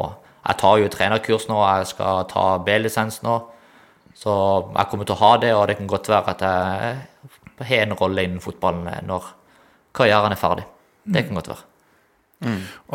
Jeg 0.49 0.57
tar 0.57 0.81
jo 0.81 0.89
trenerkurs 0.89 1.45
nå, 1.49 1.59
jeg 1.61 1.89
skal 1.91 2.25
ta 2.31 2.45
B-lisens 2.65 3.21
nå. 3.25 3.37
Så 4.17 4.33
jeg 4.73 4.89
kommer 4.91 5.07
til 5.07 5.15
å 5.15 5.21
ha 5.21 5.31
det, 5.39 5.53
og 5.55 5.67
det 5.69 5.77
kan 5.79 5.89
godt 5.89 6.09
være 6.09 6.33
at 6.33 6.41
jeg 6.43 7.67
har 7.69 7.85
en 7.85 7.97
rolle 7.99 8.25
innen 8.25 8.43
fotballen 8.43 8.89
når 9.07 9.29
karrieren 9.95 10.33
er 10.33 10.41
ferdig. 10.41 10.65
Det 11.05 11.27
kan 11.27 11.37
godt 11.39 11.51
være. 11.53 11.65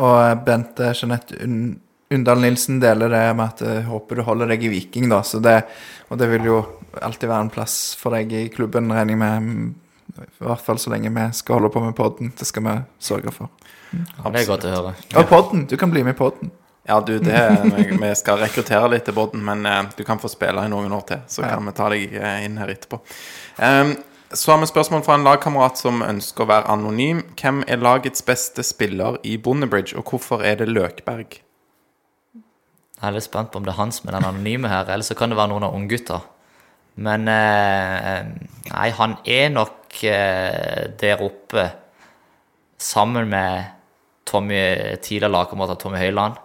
Og 0.01 0.15
eh, 0.19 0.35
Bente 0.45 0.91
Jeanette 0.97 1.37
Undal 2.15 2.41
Nilsen 2.41 2.79
deler 2.81 3.09
det 3.09 3.23
med 3.37 3.45
at 3.45 3.63
jeg 3.65 3.85
håper 3.87 4.19
du 4.19 4.25
holder 4.27 4.51
deg 4.53 4.65
i 4.65 4.71
Viking, 4.73 5.07
da. 5.09 5.21
Så 5.25 5.41
det, 5.43 5.57
og 6.09 6.19
det 6.21 6.29
vil 6.33 6.49
jo 6.49 6.59
alltid 7.01 7.29
være 7.29 7.47
en 7.47 7.53
plass 7.53 7.77
for 7.99 8.17
deg 8.17 8.33
i 8.33 8.45
klubben, 8.53 8.91
regner 8.93 9.15
jeg 9.15 9.21
med. 9.21 9.73
I 10.15 10.45
hvert 10.45 10.61
fall 10.63 10.77
så 10.79 10.93
lenge 10.93 11.11
vi 11.11 11.25
skal 11.35 11.59
holde 11.59 11.73
på 11.73 11.81
med 11.81 11.95
podden. 11.97 12.29
Det 12.37 12.45
skal 12.47 12.67
vi 12.67 12.75
sørge 13.03 13.33
for. 13.35 13.49
Ja, 13.95 14.29
det 14.29 14.43
er 14.43 14.51
godt 14.51 14.67
å 14.67 14.75
høre. 14.75 14.93
Og 15.17 15.27
podden! 15.31 15.65
Du 15.69 15.75
kan 15.81 15.91
bli 15.93 16.05
med 16.05 16.15
i 16.15 16.19
podden. 16.19 16.53
Ja, 16.87 16.99
du, 17.01 17.15
det 17.19 17.39
vi 18.01 18.09
skal 18.15 18.37
rekruttere 18.43 18.89
litt 18.93 19.05
til 19.07 19.15
båten, 19.17 19.41
men 19.45 19.65
eh, 19.65 19.87
du 19.97 20.03
kan 20.05 20.19
få 20.21 20.29
spille 20.29 20.65
i 20.65 20.69
noen 20.69 20.91
år 20.93 21.05
til. 21.09 21.23
Så 21.27 21.41
Ja. 21.41 21.55
kan 21.55 21.65
vi 21.65 21.73
ta 21.77 21.87
deg 21.89 22.13
eh, 22.13 22.43
inn 22.45 22.59
her 22.61 22.69
etterpå. 22.69 22.99
Um, 23.57 23.95
så 24.35 24.51
har 24.51 24.59
vi 24.61 24.67
spørsmål 24.69 25.01
fra 25.05 25.15
en 25.17 25.23
lagkamerat 25.25 25.79
som 25.79 26.01
ønsker 26.05 26.43
å 26.45 26.49
være 26.49 26.69
anonym. 26.69 27.23
Hvem 27.39 27.63
er 27.67 27.81
lagets 27.81 28.21
beste 28.25 28.63
spiller 28.65 29.17
i 29.23 29.37
Bondebridge, 29.37 29.95
og 29.97 30.05
hvorfor 30.11 30.43
er 30.45 30.59
det 30.61 30.67
Løkberg? 30.69 31.39
Jeg 32.95 33.09
er 33.09 33.15
litt 33.15 33.25
spent 33.27 33.51
på 33.51 33.59
om 33.59 33.65
det 33.65 33.73
er 33.73 33.79
han 33.79 33.91
som 33.91 34.09
er 34.09 34.17
den 34.19 34.25
anonyme 34.29 34.69
her, 34.71 34.85
eller 34.89 35.03
så 35.05 35.15
kan 35.17 35.29
det 35.33 35.37
være 35.39 35.51
noen 35.53 35.65
av 35.67 35.73
unggutta. 35.77 36.21
Men 36.95 37.27
eh, 37.27 38.29
nei, 38.71 38.89
han 38.95 39.17
er 39.27 39.49
nok 39.51 39.97
eh, 40.07 40.85
der 41.01 41.23
oppe 41.25 41.65
sammen 42.81 43.29
med 43.33 43.71
Tommy, 44.25 44.57
tidligere 45.03 45.33
lagkamerat 45.33 45.75
av 45.75 45.81
Tommy 45.83 45.99
Høiland. 46.01 46.39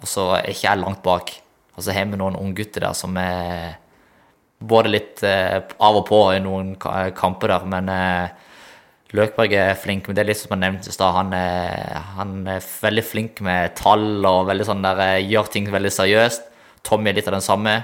Og 0.00 0.08
så 0.10 0.28
er 0.36 0.50
ikke 0.50 0.68
jeg 0.68 0.82
langt 0.82 1.02
bak. 1.04 1.32
Og 1.76 1.84
så 1.84 1.92
har 1.92 2.08
vi 2.08 2.18
noen 2.18 2.38
unggutter 2.38 2.86
der 2.86 2.96
som 2.96 3.16
er 3.20 3.76
både 4.58 4.92
litt 4.92 5.22
eh, 5.26 5.60
av 5.60 5.98
og 5.98 6.06
på 6.08 6.20
i 6.32 6.40
noen 6.40 6.74
kamper 6.80 7.52
der, 7.52 7.66
men 7.68 7.90
eh, 7.92 8.44
Løkberg 9.16 9.52
er 9.54 9.76
flink, 9.78 10.08
men 10.08 10.16
det 10.16 10.24
er 10.24 10.30
litt 10.32 10.40
som 10.40 10.54
jeg 10.54 10.62
nevnte 10.64 10.90
i 10.90 10.94
stad. 10.94 11.14
Han, 11.14 11.34
han 12.16 12.32
er 12.56 12.64
veldig 12.64 13.04
flink 13.06 13.42
med 13.44 13.76
tall 13.78 14.24
og 14.26 14.50
sånn 14.66 14.82
der, 14.84 15.02
eh, 15.04 15.26
gjør 15.28 15.52
ting 15.52 15.68
veldig 15.72 15.92
seriøst. 15.94 16.48
Tommy 16.86 17.12
er 17.12 17.18
litt 17.18 17.28
av 17.30 17.36
den 17.36 17.44
samme. 17.44 17.76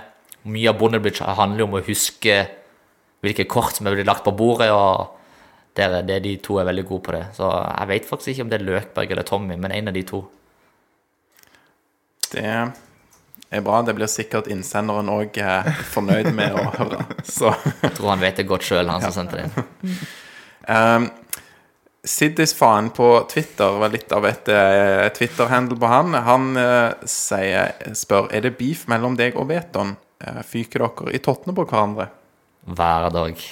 Mye 0.48 0.72
av 0.72 0.80
Bondebridge 0.80 1.36
handler 1.38 1.66
om 1.68 1.76
å 1.78 1.84
huske 1.86 2.40
hvilke 3.22 3.46
kort 3.46 3.76
som 3.76 3.86
er 3.86 3.94
blitt 3.94 4.08
lagt 4.08 4.24
på 4.26 4.34
bordet, 4.34 4.72
og 4.74 5.18
det, 5.78 5.86
det, 6.08 6.18
de 6.24 6.36
to 6.42 6.58
er 6.60 6.66
veldig 6.68 6.84
gode 6.88 7.06
på 7.06 7.14
det. 7.14 7.24
Så 7.36 7.48
jeg 7.48 7.90
vet 7.92 8.08
faktisk 8.08 8.32
ikke 8.32 8.46
om 8.46 8.50
det 8.50 8.58
er 8.58 8.66
Løkberg 8.66 9.14
eller 9.14 9.28
Tommy, 9.28 9.56
men 9.60 9.74
en 9.76 9.92
av 9.92 9.96
de 9.96 10.02
to. 10.08 10.24
Det 12.32 13.58
er 13.58 13.64
bra. 13.64 13.82
Det 13.84 13.94
blir 13.96 14.08
sikkert 14.08 14.48
innsenderen 14.52 15.10
òg 15.12 15.36
eh, 15.42 15.72
fornøyd 15.92 16.30
med 16.36 16.54
å 16.56 16.68
høre. 16.78 17.02
Så 17.28 17.52
Jeg 17.82 17.96
tror 17.98 18.14
han 18.14 18.22
vet 18.22 18.40
det 18.40 18.48
godt 18.48 18.64
sjøl, 18.64 18.88
han 18.88 19.04
som 19.04 19.12
sendte 19.18 19.40
det 19.40 19.48
inn. 19.48 19.98
Um, 20.68 21.10
Siddis 22.02 22.54
faen 22.58 22.88
på 22.90 23.08
Twitter 23.30 23.76
var 23.78 23.92
litt 23.92 24.10
av 24.14 24.24
et 24.26 24.48
uh, 24.50 25.06
Twitter-handle 25.14 25.76
på 25.78 25.90
han. 25.90 26.16
Han 26.26 26.48
uh, 26.58 27.04
sier, 27.06 27.76
spør 27.94 28.26
er 28.34 28.42
det 28.46 28.56
beef 28.58 28.88
mellom 28.90 29.14
deg 29.18 29.36
og 29.38 29.50
Veton. 29.52 29.94
Uh, 30.22 30.40
fyker 30.46 30.82
dere 30.82 31.14
i 31.14 31.20
tottene 31.22 31.54
på 31.54 31.66
hverandre? 31.68 32.08
Hver 32.62 33.08
dag. 33.14 33.44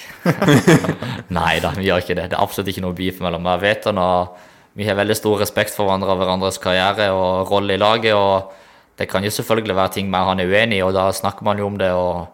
Nei 1.37 1.53
da, 1.63 1.71
vi 1.77 1.87
gjør 1.87 2.03
ikke 2.03 2.17
det. 2.17 2.31
Det 2.31 2.39
er 2.39 2.43
absolutt 2.43 2.71
ikke 2.73 2.83
noe 2.83 2.97
beef 2.97 3.21
mellom 3.23 3.43
meg 3.45 3.59
og 3.59 3.63
Veton. 3.63 4.01
Og 4.01 4.75
vi 4.79 4.87
har 4.87 4.99
veldig 4.99 5.19
stor 5.19 5.39
respekt 5.43 5.75
for 5.75 5.87
hverandre 5.87 6.11
og 6.11 6.19
hverandres 6.19 6.59
karriere 6.63 7.11
og 7.15 7.51
rolle 7.51 7.75
i 7.75 7.81
laget. 7.81 8.15
Og 8.15 8.51
det 9.01 9.07
kan 9.09 9.25
jo 9.25 9.31
selvfølgelig 9.33 9.77
være 9.77 9.93
ting 9.97 10.09
med 10.13 10.27
han 10.27 10.41
er 10.43 10.51
uenig 10.51 10.77
i, 10.77 10.85
og 10.85 10.93
da 10.93 11.07
snakker 11.15 11.45
man 11.47 11.57
jo 11.57 11.69
om 11.71 11.77
det. 11.81 11.89
Og, 11.97 12.27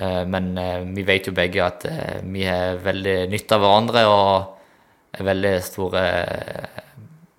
eh, 0.00 0.22
men 0.24 0.54
eh, 0.58 0.86
vi 0.96 1.04
vet 1.04 1.28
jo 1.28 1.36
begge 1.36 1.60
at 1.66 1.84
eh, 1.90 2.22
vi 2.24 2.46
har 2.48 2.80
veldig 2.80 3.18
nytte 3.32 3.58
av 3.58 3.66
hverandre 3.66 4.06
og 4.08 5.18
er 5.18 5.26
veldig 5.28 5.52
stor 5.66 5.98
eh, 6.00 6.80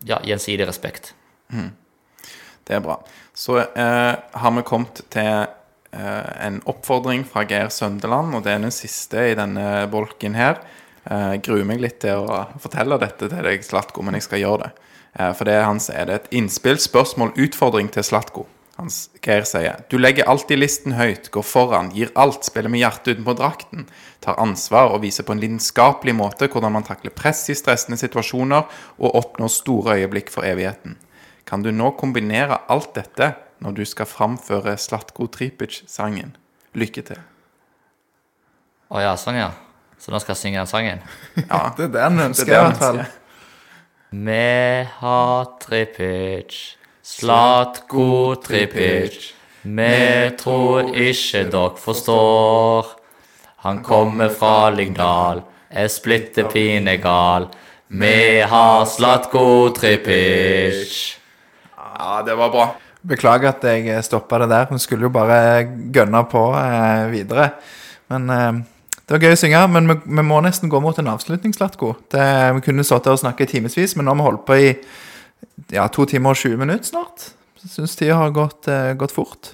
ja, 0.05 0.19
gjensidig 0.27 0.67
respekt. 0.69 1.15
Det 2.67 2.77
er 2.77 2.83
bra. 2.85 2.99
Så 3.33 3.57
eh, 3.63 4.13
har 4.43 4.53
vi 4.57 4.65
kommet 4.67 5.01
til 5.11 5.31
eh, 5.31 6.29
en 6.45 6.61
oppfordring 6.69 7.25
fra 7.27 7.47
Geir 7.49 7.71
Søndeland, 7.73 8.35
og 8.37 8.45
det 8.45 8.53
er 8.53 8.61
den 8.61 8.75
siste 8.75 9.25
i 9.31 9.37
denne 9.39 9.87
bolken 9.91 10.37
her. 10.37 10.61
Eh, 11.09 11.39
gruer 11.41 11.65
meg 11.65 11.81
litt 11.81 12.01
til 12.03 12.27
å 12.29 12.45
fortelle 12.61 12.99
dette 13.01 13.31
til 13.31 13.49
deg, 13.49 13.65
Slatko, 13.65 14.05
men 14.05 14.19
jeg 14.19 14.27
skal 14.27 14.43
gjøre 14.43 14.67
det. 14.67 14.90
Eh, 15.19 15.33
for 15.35 15.47
det 15.47 15.57
er 15.59 15.67
han 15.67 15.81
sier 15.83 16.07
det 16.07 16.15
er 16.15 16.23
et 16.23 16.33
innspill, 16.41 16.79
spørsmål, 16.79 17.33
utfordring 17.35 17.91
til 17.91 18.05
Slatko. 18.07 18.47
Hans 18.79 19.09
Geir 19.21 19.43
sier 19.45 19.83
Du 19.91 19.97
legger 19.99 20.29
alltid 20.31 20.57
listen 20.57 20.95
høyt, 20.97 21.29
går 21.33 21.45
foran, 21.45 21.91
gir 21.93 22.09
alt, 22.15 22.45
spiller 22.47 22.71
med 22.71 22.81
hjertet 22.81 23.17
utenpå 23.17 23.35
drakten, 23.37 23.85
tar 24.23 24.39
ansvar 24.41 24.95
og 24.95 25.03
viser 25.03 25.27
på 25.27 25.35
en 25.35 25.43
lidenskapelig 25.43 26.15
måte 26.17 26.47
hvordan 26.49 26.77
man 26.77 26.87
takler 26.87 27.13
press 27.13 27.43
i 27.51 27.57
stressende 27.57 27.99
situasjoner 27.99 28.65
og 28.97 29.17
oppnår 29.19 29.51
store 29.53 29.99
øyeblikk 29.99 30.31
for 30.33 30.47
evigheten. 30.47 30.95
Kan 31.45 31.65
du 31.65 31.71
nå 31.75 31.91
kombinere 31.99 32.61
alt 32.71 32.95
dette 32.95 33.33
når 33.61 33.75
du 33.77 33.83
skal 33.85 34.09
framføre 34.09 34.77
Slatko 34.79 35.27
Tripic-sangen? 35.27 36.37
Lykke 36.73 37.03
til. 37.05 37.19
Å 38.91 39.01
ja, 39.03 39.11
sånn, 39.19 39.37
ja. 39.39 39.51
Så 40.01 40.09
nå 40.09 40.19
skal 40.23 40.33
jeg 40.33 40.41
synge 40.41 40.61
den 40.61 40.69
sangen? 40.71 41.03
Ja, 41.43 41.67
det 41.77 41.89
er 41.89 41.91
det 41.93 42.05
han 42.07 42.23
ønsker, 42.31 42.49
i 42.49 42.63
hvert 42.63 42.79
fall. 42.79 43.03
Har 44.11 45.45
Tripic, 45.59 46.75
Slatko 47.01 48.35
Tripic. 48.43 49.33
Vi 49.63 50.31
tror 50.37 50.89
ikke 50.91 51.45
dere 51.47 51.77
forstår. 51.79 52.85
Han 53.63 53.79
kommer 53.83 54.29
fra 54.29 54.69
Lyngdal, 54.69 55.41
er 55.69 55.87
splitter 55.87 56.43
pine 56.51 56.97
gal. 56.97 57.47
Vi 57.87 58.41
har 58.41 58.85
Slatko 58.85 59.69
Tripic. 59.79 61.15
Ja, 61.77 62.21
det 62.25 62.35
var 62.35 62.49
bra. 62.51 62.67
Beklager 63.01 63.53
at 63.55 63.63
jeg 63.63 64.03
stoppa 64.03 64.39
det 64.39 64.49
der. 64.49 64.65
Hun 64.69 64.79
skulle 64.79 65.07
jo 65.07 65.09
bare 65.09 65.63
gønne 65.93 66.25
på 66.27 66.49
eh, 66.59 67.07
videre. 67.11 67.49
Men 68.11 68.29
eh, 68.29 68.61
det 69.05 69.15
var 69.15 69.25
gøy 69.25 69.35
å 69.35 69.39
synge. 69.39 69.61
Men 69.73 69.91
vi, 69.91 69.97
vi 70.17 70.25
må 70.25 70.39
nesten 70.45 70.71
gå 70.71 70.81
mot 70.83 70.97
en 71.01 71.11
avslutning, 71.13 71.53
Slatko. 71.55 71.93
Det, 72.13 72.25
vi 72.57 72.65
kunne 72.67 72.85
stått 72.87 73.07
der 73.07 73.17
og 73.17 73.23
snakket 73.23 73.49
i 73.49 73.57
timevis, 73.57 73.95
men 73.97 74.07
nå 74.07 74.13
har 74.13 74.21
vi 74.21 74.27
holdt 74.29 74.45
på 74.47 74.59
i 74.59 74.69
ja, 75.73 75.87
to 75.91 76.05
timer 76.09 76.35
og 76.35 76.41
20 76.41 76.61
minutter 76.61 76.87
snart. 76.87 77.31
Syns 77.61 77.97
tida 77.97 78.17
har 78.17 78.31
gått, 78.33 78.67
eh, 78.71 78.93
gått 78.97 79.13
fort. 79.13 79.53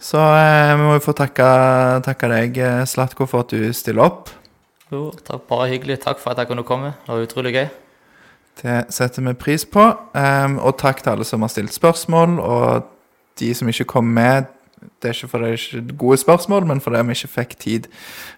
Så 0.00 0.20
eh, 0.20 0.74
vi 0.76 0.82
må 0.84 0.96
jo 0.98 1.04
få 1.06 1.14
takke, 1.16 1.46
takke 2.04 2.28
deg, 2.28 2.58
eh, 2.60 2.82
Slatko, 2.88 3.28
for 3.30 3.46
at 3.46 3.54
du 3.54 3.72
stiller 3.72 4.04
opp. 4.04 4.32
Jo, 4.92 5.08
takk, 5.24 5.46
bare 5.48 5.70
hyggelig. 5.72 6.02
Takk 6.02 6.20
for 6.20 6.34
at 6.34 6.42
jeg 6.42 6.50
kunne 6.50 6.66
komme. 6.66 6.92
Det 7.06 7.14
var 7.14 7.24
utrolig 7.24 7.54
gøy. 7.54 7.68
Det 8.60 8.76
setter 8.94 9.24
vi 9.24 9.34
pris 9.38 9.64
på. 9.66 9.86
Um, 10.14 10.58
og 10.62 10.76
takk 10.78 11.00
til 11.02 11.14
alle 11.14 11.26
som 11.26 11.42
har 11.42 11.50
stilt 11.50 11.74
spørsmål, 11.74 12.36
og 12.38 12.90
de 13.40 13.48
som 13.56 13.70
ikke 13.70 13.88
kom 13.96 14.12
med. 14.14 14.50
Det 15.00 15.10
er 15.10 15.16
ikke 15.16 15.30
fordi 15.32 15.50
det 15.50 15.56
er 15.56 15.82
ikke 15.82 15.98
gode 15.98 16.20
spørsmål, 16.22 16.66
men 16.66 16.80
fordi 16.80 17.02
vi 17.08 17.18
ikke 17.18 17.34
fikk 17.34 17.58
tid. 17.60 17.90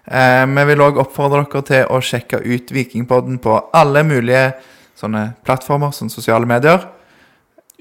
Eh, 0.07 0.43
vi 0.55 0.65
vil 0.71 0.83
òg 0.83 0.99
oppfordre 1.03 1.45
dere 1.45 1.63
til 1.69 1.87
å 1.93 2.01
sjekke 2.03 2.41
ut 2.43 2.73
Vikingpodden 2.75 3.39
på 3.43 3.59
alle 3.73 4.03
mulige 4.07 4.51
sånne 4.97 5.31
plattformer, 5.45 5.91
som 5.93 6.09
sosiale 6.09 6.49
medier. 6.49 6.87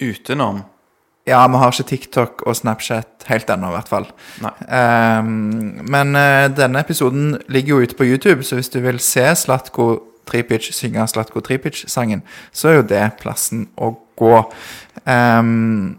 Utenom. 0.01 0.65
Ja, 1.27 1.41
vi 1.51 1.59
har 1.59 1.73
ikke 1.73 1.89
TikTok 1.91 2.43
og 2.47 2.55
Snapchat 2.55 3.25
helt 3.27 3.49
ennå, 3.51 3.73
i 3.73 3.75
hvert 3.75 3.89
fall. 3.91 4.05
Ehm, 4.71 5.81
men 5.91 6.15
eh, 6.15 6.47
denne 6.55 6.83
episoden 6.85 7.33
ligger 7.51 7.75
jo 7.75 7.81
ute 7.83 7.99
på 7.99 8.07
YouTube, 8.07 8.45
så 8.47 8.61
hvis 8.61 8.71
du 8.71 8.79
vil 8.85 9.01
se 9.03 9.25
Slatko 9.35 9.89
Tripic 10.27 10.71
synge 10.75 11.03
Slatko 11.11 11.43
Tripic-sangen, 11.43 12.23
så 12.55 12.71
er 12.71 12.79
jo 12.79 12.87
det 12.93 13.05
plassen 13.19 13.67
å 13.75 13.91
gå. 14.19 14.39
Ehm, 15.11 15.97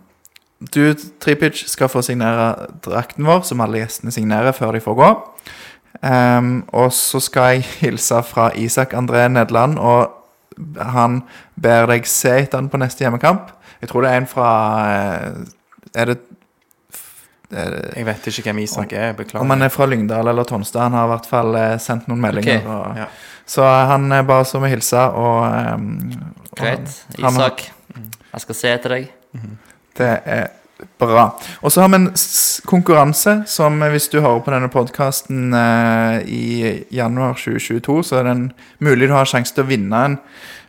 du, 0.74 0.94
Tripic, 1.22 1.64
skal 1.70 1.90
få 1.90 2.02
signere 2.02 2.68
drakten 2.86 3.26
vår, 3.28 3.44
som 3.46 3.62
alle 3.62 3.84
gjestene 3.84 4.12
signerer 4.12 4.56
før 4.58 4.72
de 4.74 4.82
får 4.82 4.96
gå. 4.98 5.10
Um, 6.02 6.64
og 6.78 6.92
så 6.94 7.20
skal 7.22 7.56
jeg 7.58 7.64
hilse 7.82 8.20
fra 8.26 8.52
Isak 8.56 8.94
André 8.98 9.28
Nederland, 9.30 9.78
og 9.80 10.14
han 10.82 11.22
ber 11.62 11.86
deg 11.90 12.06
se 12.10 12.30
etter 12.44 12.58
han 12.62 12.70
på 12.70 12.78
neste 12.82 13.06
hjemmekamp. 13.06 13.52
Jeg 13.82 13.90
tror 13.92 14.02
det 14.06 14.12
er 14.12 14.18
en 14.24 14.28
fra 14.30 14.50
eh, 14.90 15.46
Er 15.96 16.06
det 16.06 16.18
er 17.52 17.70
det- 17.72 17.94
Jeg 17.96 18.06
vet 18.06 18.26
ikke 18.28 18.44
hvem 18.50 18.58
Isak 18.64 18.94
er. 18.94 19.14
Beklager. 19.14 19.40
om 19.42 19.50
han 19.50 19.62
er 19.62 19.70
fra 19.70 19.86
Lyngdal 19.86 20.28
eller 20.28 20.44
Tonstad. 20.44 20.82
Han 20.82 20.92
har 20.94 21.06
i 21.06 21.12
hvert 21.14 21.26
fall 21.30 21.56
eh, 21.56 21.78
sendt 21.80 22.08
noen 22.08 22.20
meldinger. 22.22 22.58
Okay. 22.60 22.68
Og, 22.68 22.98
ja. 22.98 23.06
Så 23.46 23.64
han 23.64 24.12
er 24.12 24.24
bare 24.24 24.46
som 24.46 24.64
å 24.64 24.68
hilse, 24.68 24.98
og, 24.98 25.76
um, 25.76 26.24
Greit. 26.58 26.90
han- 27.22 27.34
Isak, 27.34 27.62
jeg 28.34 28.42
skal 28.42 28.56
se 28.56 28.68
etter 28.74 28.90
deg. 28.90 29.10
Det 29.98 30.14
er 30.26 30.48
bra. 30.99 31.30
Og 31.61 31.72
så 31.72 31.82
har 31.82 31.90
vi 31.90 31.99
en 31.99 32.11
konkurranse 32.69 33.40
som 33.49 33.82
eh, 33.82 33.94
hvis 33.94 34.10
du 34.14 34.19
hører 34.22 34.44
på 34.45 34.53
denne 34.53 34.69
podkasten 34.74 35.53
eh, 35.57 36.19
i 36.30 36.44
januar 36.94 37.38
2022, 37.40 38.03
så 38.10 38.19
er 38.19 38.28
det 38.28 38.36
en, 38.36 38.45
mulig 38.80 39.10
du 39.10 39.15
har 39.18 39.30
sjanse 39.30 39.56
til 39.56 39.65
å 39.65 39.72
vinne 39.72 40.03
en 40.10 40.19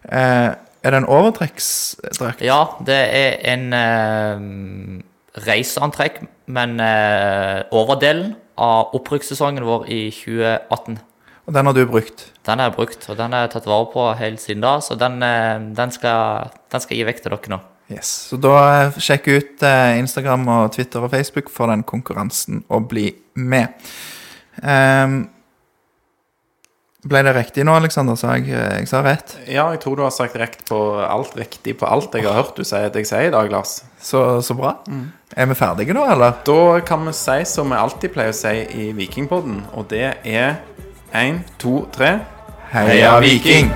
eh, 0.09 0.57
Er 0.87 0.95
det 0.95 1.03
en 1.03 1.11
overtrekksdrakt? 1.11 2.43
Ja, 2.47 2.63
det 2.87 2.99
er 3.19 3.39
en 3.53 3.73
eh, 3.77 4.43
reiseantrekk, 5.45 6.23
men 6.47 6.79
eh, 6.81 7.67
overdelen 7.75 8.37
av 8.59 8.95
opprykkssesongen 8.97 9.67
vår 9.67 9.89
i 9.93 10.01
2018. 10.15 11.01
Og 11.49 11.57
den 11.57 11.69
har 11.69 11.75
du 11.75 11.83
brukt. 11.89 12.29
Den 12.47 12.61
har 12.61 12.71
jeg 12.71 12.77
brukt, 12.77 13.09
og 13.09 13.19
den 13.19 13.35
har 13.35 13.47
jeg 13.47 13.57
tatt 13.57 13.69
vare 13.69 13.89
på 13.93 14.07
helt 14.21 14.43
siden 14.43 14.65
da, 14.65 14.79
så 14.85 14.97
den, 15.01 15.21
eh, 15.23 15.59
den, 15.77 15.93
skal, 15.95 16.55
den 16.73 16.85
skal 16.85 16.97
jeg 16.97 17.05
gi 17.05 17.11
vekk 17.11 17.25
til 17.25 17.35
dere 17.35 17.55
nå. 17.57 17.61
Yes. 17.89 18.11
Så 18.29 18.37
da 18.41 18.55
eh, 18.69 19.01
sjekk 19.01 19.31
ut 19.33 19.65
eh, 19.65 19.97
Instagram 20.03 20.45
og 20.53 20.75
Twitter 20.77 21.05
og 21.05 21.13
Facebook 21.15 21.49
for 21.53 21.73
den 21.73 21.87
konkurransen 21.89 22.63
og 22.69 22.91
bli 22.91 23.09
med. 23.41 23.73
Um, 24.61 25.23
ble 27.09 27.23
det 27.25 27.33
riktig 27.37 27.65
nå, 27.65 27.77
Aleksander? 27.79 28.19
Sa 28.19 28.35
jeg, 28.37 28.51
eh, 28.53 28.81
jeg 28.83 28.91
sa 28.91 29.01
rett? 29.07 29.37
Ja, 29.47 29.69
jeg 29.73 29.81
tror 29.85 29.97
du 29.97 30.05
har 30.05 30.13
sagt 30.13 30.37
rekt 30.37 30.67
på 30.69 30.79
alt 31.01 31.37
riktig 31.39 31.79
på 31.81 31.89
alt 31.89 32.17
jeg 32.19 32.27
har 32.27 32.37
hørt 32.37 32.59
du 32.59 32.67
sier 32.67 32.91
at 32.91 32.99
jeg 32.99 33.09
sier 33.09 33.31
i 33.31 33.33
dag, 33.33 33.49
Lars. 33.55 33.79
Så, 34.03 34.43
så 34.45 34.57
bra. 34.59 34.75
Er 35.33 35.49
vi 35.49 35.57
ferdige 35.57 35.97
nå, 35.97 36.05
eller? 36.13 36.43
Da 36.45 36.81
kan 36.85 37.09
vi 37.09 37.17
si 37.17 37.39
som 37.49 37.73
vi 37.73 37.81
alltid 37.81 38.13
pleier 38.13 38.35
å 38.35 38.37
si 38.37 38.57
i 38.83 38.91
Vikingpodden, 38.99 39.63
og 39.73 39.89
det 39.95 40.11
er 40.29 40.59
én, 41.17 41.41
to, 41.63 41.87
tre. 41.95 42.19
Heia 42.75 43.17
Viking! 43.25 43.73